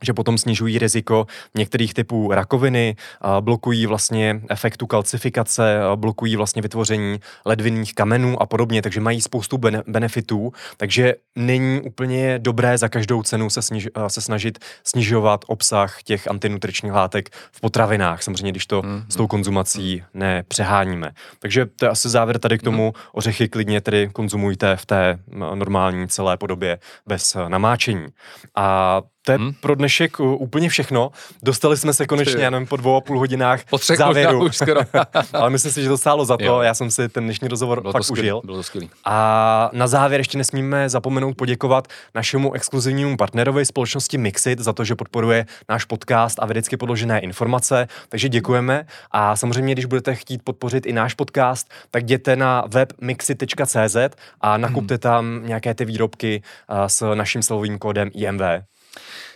že 0.04 0.14
potom 0.14 0.38
snižují 0.38 0.80
riziko 0.80 1.28
některých 1.56 1.94
typů 1.94 2.32
rakoviny, 2.32 2.96
blokují 3.40 3.86
vlastně 3.86 4.42
efektu 4.50 4.88
kalcifikace, 4.88 5.80
blokují 5.96 6.36
vlastně 6.36 6.62
vytvoření 6.62 7.20
ledvinných 7.46 7.94
kamenů 7.96 8.42
a 8.42 8.46
podobně, 8.46 8.82
takže 8.82 9.00
mají 9.02 9.22
spoustu 9.22 9.58
bene- 9.58 9.84
benefitů, 9.88 10.52
takže 10.78 11.16
není 11.36 11.82
úplně 11.82 12.40
dobré 12.40 12.78
za 12.78 12.90
každou 12.90 13.24
cenu 13.24 13.50
se, 13.50 13.62
sniž, 13.62 13.88
se 14.08 14.22
snažit 14.22 14.60
snižovat 14.84 15.46
obsah 15.48 16.04
těch 16.04 16.28
antinutričních 16.28 16.94
látek 16.94 17.30
v 17.52 17.62
potravinách, 17.62 18.24
samozřejmě 18.24 18.52
když 18.52 18.66
to 18.66 18.82
Mhm. 18.82 19.06
s 19.10 19.16
tou 19.16 19.28
konzumací 19.28 20.04
nepřeháníme. 20.14 21.12
Takže 21.40 21.66
to 21.66 21.86
je 21.86 21.90
asi 21.90 22.10
závěr 22.10 22.40
tady 22.40 22.58
k 22.58 22.64
tomu, 22.64 22.94
ořechy 23.14 23.48
klidně 23.50 23.82
tedy 23.82 24.10
konzumujte 24.14 24.76
v 24.76 24.86
té 24.86 25.20
normální 25.56 26.08
celé 26.08 26.38
podobě 26.38 26.80
bez 27.08 27.36
eh, 27.36 27.50
namáčení. 27.50 28.06
A 28.56 29.02
to 29.30 29.34
je 29.34 29.38
Hmm. 29.38 29.54
pro 29.60 29.76
dnešek 29.76 30.20
uh, 30.20 30.42
úplně 30.42 30.70
všechno. 30.70 31.12
Dostali 31.44 31.78
jsme 31.78 31.94
se 31.94 32.08
konečně, 32.08 32.44
já 32.44 32.50
nevím, 32.50 32.68
po 32.68 32.78
dvou 32.78 32.96
a 32.96 33.02
půl 33.02 33.20
hodinách 33.20 33.62
Po 33.70 33.78
třech 33.78 33.98
závěru. 33.98 34.46
už 34.46 34.58
skoro. 34.58 34.82
Ale 35.34 35.50
myslím 35.50 35.72
si, 35.72 35.84
že 35.84 35.90
to 35.90 35.98
stálo 35.98 36.26
za 36.26 36.38
to. 36.38 36.44
Jo. 36.44 36.60
Já 36.60 36.74
jsem 36.74 36.92
si 36.92 37.10
ten 37.10 37.24
dnešní 37.24 37.48
rozhovor 37.48 37.82
Bylo 37.82 37.94
fakt 37.94 38.04
skvělý. 38.04 38.22
užil. 38.28 38.42
Bylo 38.46 38.58
to 38.58 38.64
skvělý. 38.64 38.90
A 39.06 39.70
na 39.74 39.88
závěr 39.88 40.20
ještě 40.20 40.38
nesmíme 40.38 40.90
zapomenout 40.90 41.34
poděkovat 41.38 41.88
našemu 42.16 42.54
exkluzivnímu 42.54 43.18
partnerovi 43.18 43.66
společnosti 43.66 44.18
Mixit 44.18 44.60
za 44.60 44.74
to, 44.74 44.84
že 44.84 44.96
podporuje 44.96 45.46
náš 45.70 45.86
podcast 45.86 46.40
a 46.40 46.46
vědecky 46.46 46.78
podložené 46.78 47.20
informace. 47.20 47.88
Takže 48.10 48.30
děkujeme. 48.30 48.86
A 49.12 49.36
samozřejmě, 49.36 49.74
když 49.76 49.86
budete 49.86 50.16
chtít 50.16 50.42
podpořit 50.44 50.86
i 50.86 50.94
náš 50.94 51.14
podcast, 51.14 51.70
tak 51.92 52.04
jděte 52.04 52.36
na 52.36 52.64
web 52.68 52.94
mixit.cz 53.02 53.98
a 54.42 54.58
nakupte 54.58 54.98
tam 54.98 55.42
nějaké 55.46 55.74
ty 55.74 55.86
výrobky 55.86 56.42
a, 56.68 56.90
s 56.90 57.16
naším 57.16 57.44
slovovým 57.44 57.80
kódem 57.80 58.10
IMV. 58.14 58.42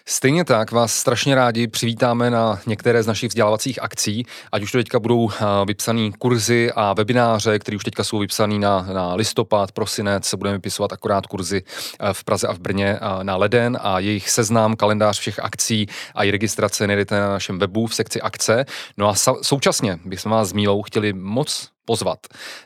Stejně 0.08 0.46
tak 0.46 0.72
vás 0.72 0.94
strašně 0.94 1.36
rádi 1.36 1.68
přivítáme 1.68 2.30
na 2.30 2.60
některé 2.68 3.04
z 3.04 3.08
našich 3.08 3.30
vzdělávacích 3.30 3.82
akcí, 3.82 4.26
ať 4.52 4.64
už 4.64 4.72
to 4.72 4.78
teďka 4.78 5.00
budou 5.00 5.30
a, 5.40 5.64
vypsaný 5.64 6.12
kurzy 6.12 6.72
a 6.76 6.94
webináře, 6.94 7.60
které 7.60 7.76
už 7.78 7.84
teďka 7.84 8.04
jsou 8.04 8.20
vypsaný 8.20 8.60
na, 8.60 8.82
na 8.94 9.16
listopad, 9.16 9.72
prosinec, 9.72 10.34
budeme 10.36 10.58
vypisovat 10.58 10.94
akorát 10.94 11.28
kurzy 11.28 11.64
a, 12.00 12.14
v 12.14 12.24
Praze 12.24 12.48
a 12.48 12.54
v 12.54 12.60
Brně 12.60 13.00
a, 13.00 13.24
na 13.24 13.36
leden 13.36 13.78
a 13.82 14.00
jejich 14.00 14.30
seznam, 14.30 14.76
kalendář 14.76 15.20
všech 15.20 15.40
akcí 15.40 15.88
a 16.16 16.24
i 16.24 16.32
registrace 16.32 16.88
najdete 16.88 17.20
na 17.20 17.30
našem 17.30 17.60
webu 17.60 17.88
v 17.88 17.96
sekci 17.96 18.22
akce. 18.22 18.66
No 18.98 19.10
a 19.10 19.14
současně 19.42 20.00
bychom 20.06 20.32
vás 20.32 20.50
s 20.50 20.54
Mílou 20.54 20.82
chtěli 20.82 21.14
moc 21.14 21.73
pozvat 21.86 22.20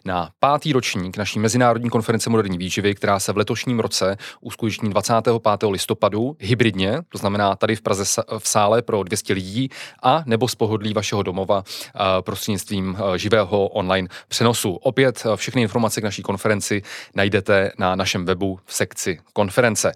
na 0.06 0.30
pátý 0.40 0.74
ročník 0.74 1.18
naší 1.18 1.40
mezinárodní 1.40 1.90
konference 1.90 2.30
moderní 2.30 2.58
výživy, 2.58 2.96
která 2.96 3.20
se 3.20 3.34
v 3.34 3.38
letošním 3.38 3.80
roce 3.80 4.18
uskuteční 4.42 4.90
25. 4.90 5.34
listopadu 5.70 6.36
hybridně, 6.40 7.02
to 7.10 7.18
znamená 7.18 7.56
tady 7.56 7.76
v 7.76 7.82
Praze 7.82 8.04
v 8.40 8.48
sále 8.48 8.82
pro 8.82 9.04
200 9.04 9.34
lidí 9.34 9.70
a 10.04 10.24
nebo 10.26 10.48
z 10.48 10.56
pohodlí 10.56 10.94
vašeho 10.94 11.24
domova 11.24 11.64
eh, 11.66 12.00
prostřednictvím 12.22 12.98
eh, 13.00 13.18
živého 13.20 13.68
online 13.68 14.08
přenosu. 14.28 14.74
Opět 14.74 15.24
eh, 15.26 15.38
všechny 15.38 15.62
informace 15.62 16.02
k 16.02 16.04
naší 16.04 16.22
konferenci 16.22 16.82
najdete 17.16 17.72
na 17.78 17.96
našem 17.96 18.26
webu 18.26 18.60
v 18.66 18.74
sekci 18.74 19.20
konference. 19.34 19.92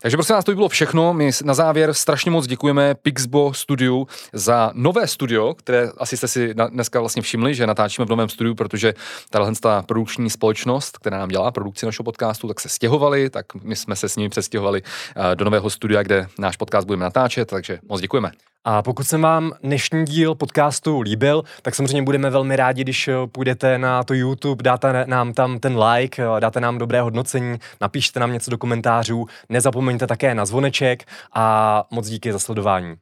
Takže 0.00 0.16
prosím 0.16 0.34
nás, 0.34 0.44
to 0.44 0.50
by 0.50 0.54
bylo 0.56 0.68
všechno. 0.68 1.14
My 1.14 1.30
na 1.44 1.54
závěr 1.54 1.94
strašně 1.94 2.30
moc 2.30 2.46
děkujeme 2.46 2.94
Pixbo 2.94 3.54
Studiu 3.54 4.06
za 4.32 4.70
nové 4.74 5.06
studio, 5.06 5.54
které 5.54 5.90
asi 5.98 6.16
jste 6.16 6.28
si 6.28 6.54
dneska 6.54 7.00
vlastně 7.00 7.22
všimli, 7.22 7.54
že 7.54 7.66
natáčíme 7.66 8.06
v 8.06 8.08
novém 8.08 8.28
studiu, 8.28 8.54
protože 8.60 8.94
tahle 9.30 9.52
ta 9.60 9.82
produkční 9.82 10.30
společnost, 10.30 10.98
která 10.98 11.18
nám 11.18 11.28
dělá 11.28 11.50
produkci 11.50 11.86
našeho 11.86 12.04
podcastu, 12.04 12.48
tak 12.48 12.60
se 12.60 12.68
stěhovali, 12.68 13.30
tak 13.30 13.46
my 13.62 13.76
jsme 13.76 13.96
se 13.96 14.08
s 14.08 14.16
nimi 14.16 14.28
přestěhovali 14.28 14.82
eh, 14.82 15.36
do 15.36 15.44
nového 15.44 15.70
studia, 15.70 16.02
kde 16.02 16.26
náš 16.38 16.56
podcast 16.56 16.86
budeme 16.86 17.04
natáčet, 17.04 17.48
takže 17.48 17.78
moc 17.88 18.00
děkujeme. 18.00 18.30
A 18.64 18.82
pokud 18.82 19.04
se 19.04 19.18
vám 19.18 19.52
dnešní 19.62 20.04
díl 20.04 20.34
podcastu 20.34 21.00
líbil, 21.00 21.42
tak 21.62 21.74
samozřejmě 21.74 22.02
budeme 22.02 22.30
velmi 22.30 22.56
rádi, 22.56 22.82
když 22.82 23.08
eh, 23.08 23.14
půjdete 23.32 23.78
na 23.78 24.04
to 24.04 24.14
YouTube, 24.14 24.62
dáte 24.62 25.04
nám 25.06 25.32
tam 25.32 25.58
ten 25.58 25.78
like, 25.82 26.22
eh, 26.22 26.40
dáte 26.40 26.60
nám 26.60 26.78
dobré 26.78 27.00
hodnocení, 27.00 27.58
napište 27.80 28.20
nám 28.20 28.32
něco 28.32 28.50
do 28.50 28.58
komentářů, 28.58 29.26
nezapomeňte 29.48 30.06
také 30.06 30.34
na 30.34 30.44
zvoneček 30.44 31.04
a 31.34 31.84
moc 31.90 32.08
díky 32.08 32.32
za 32.32 32.38
sledování. 32.38 32.94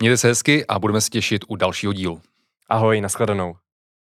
Mějte 0.00 0.16
se 0.16 0.28
hezky 0.28 0.66
a 0.66 0.78
budeme 0.78 1.00
se 1.00 1.10
těšit 1.10 1.44
u 1.48 1.56
dalšího 1.56 1.92
dílu. 1.92 2.20
Ahoj, 2.68 3.00
nashledanou. 3.00 3.54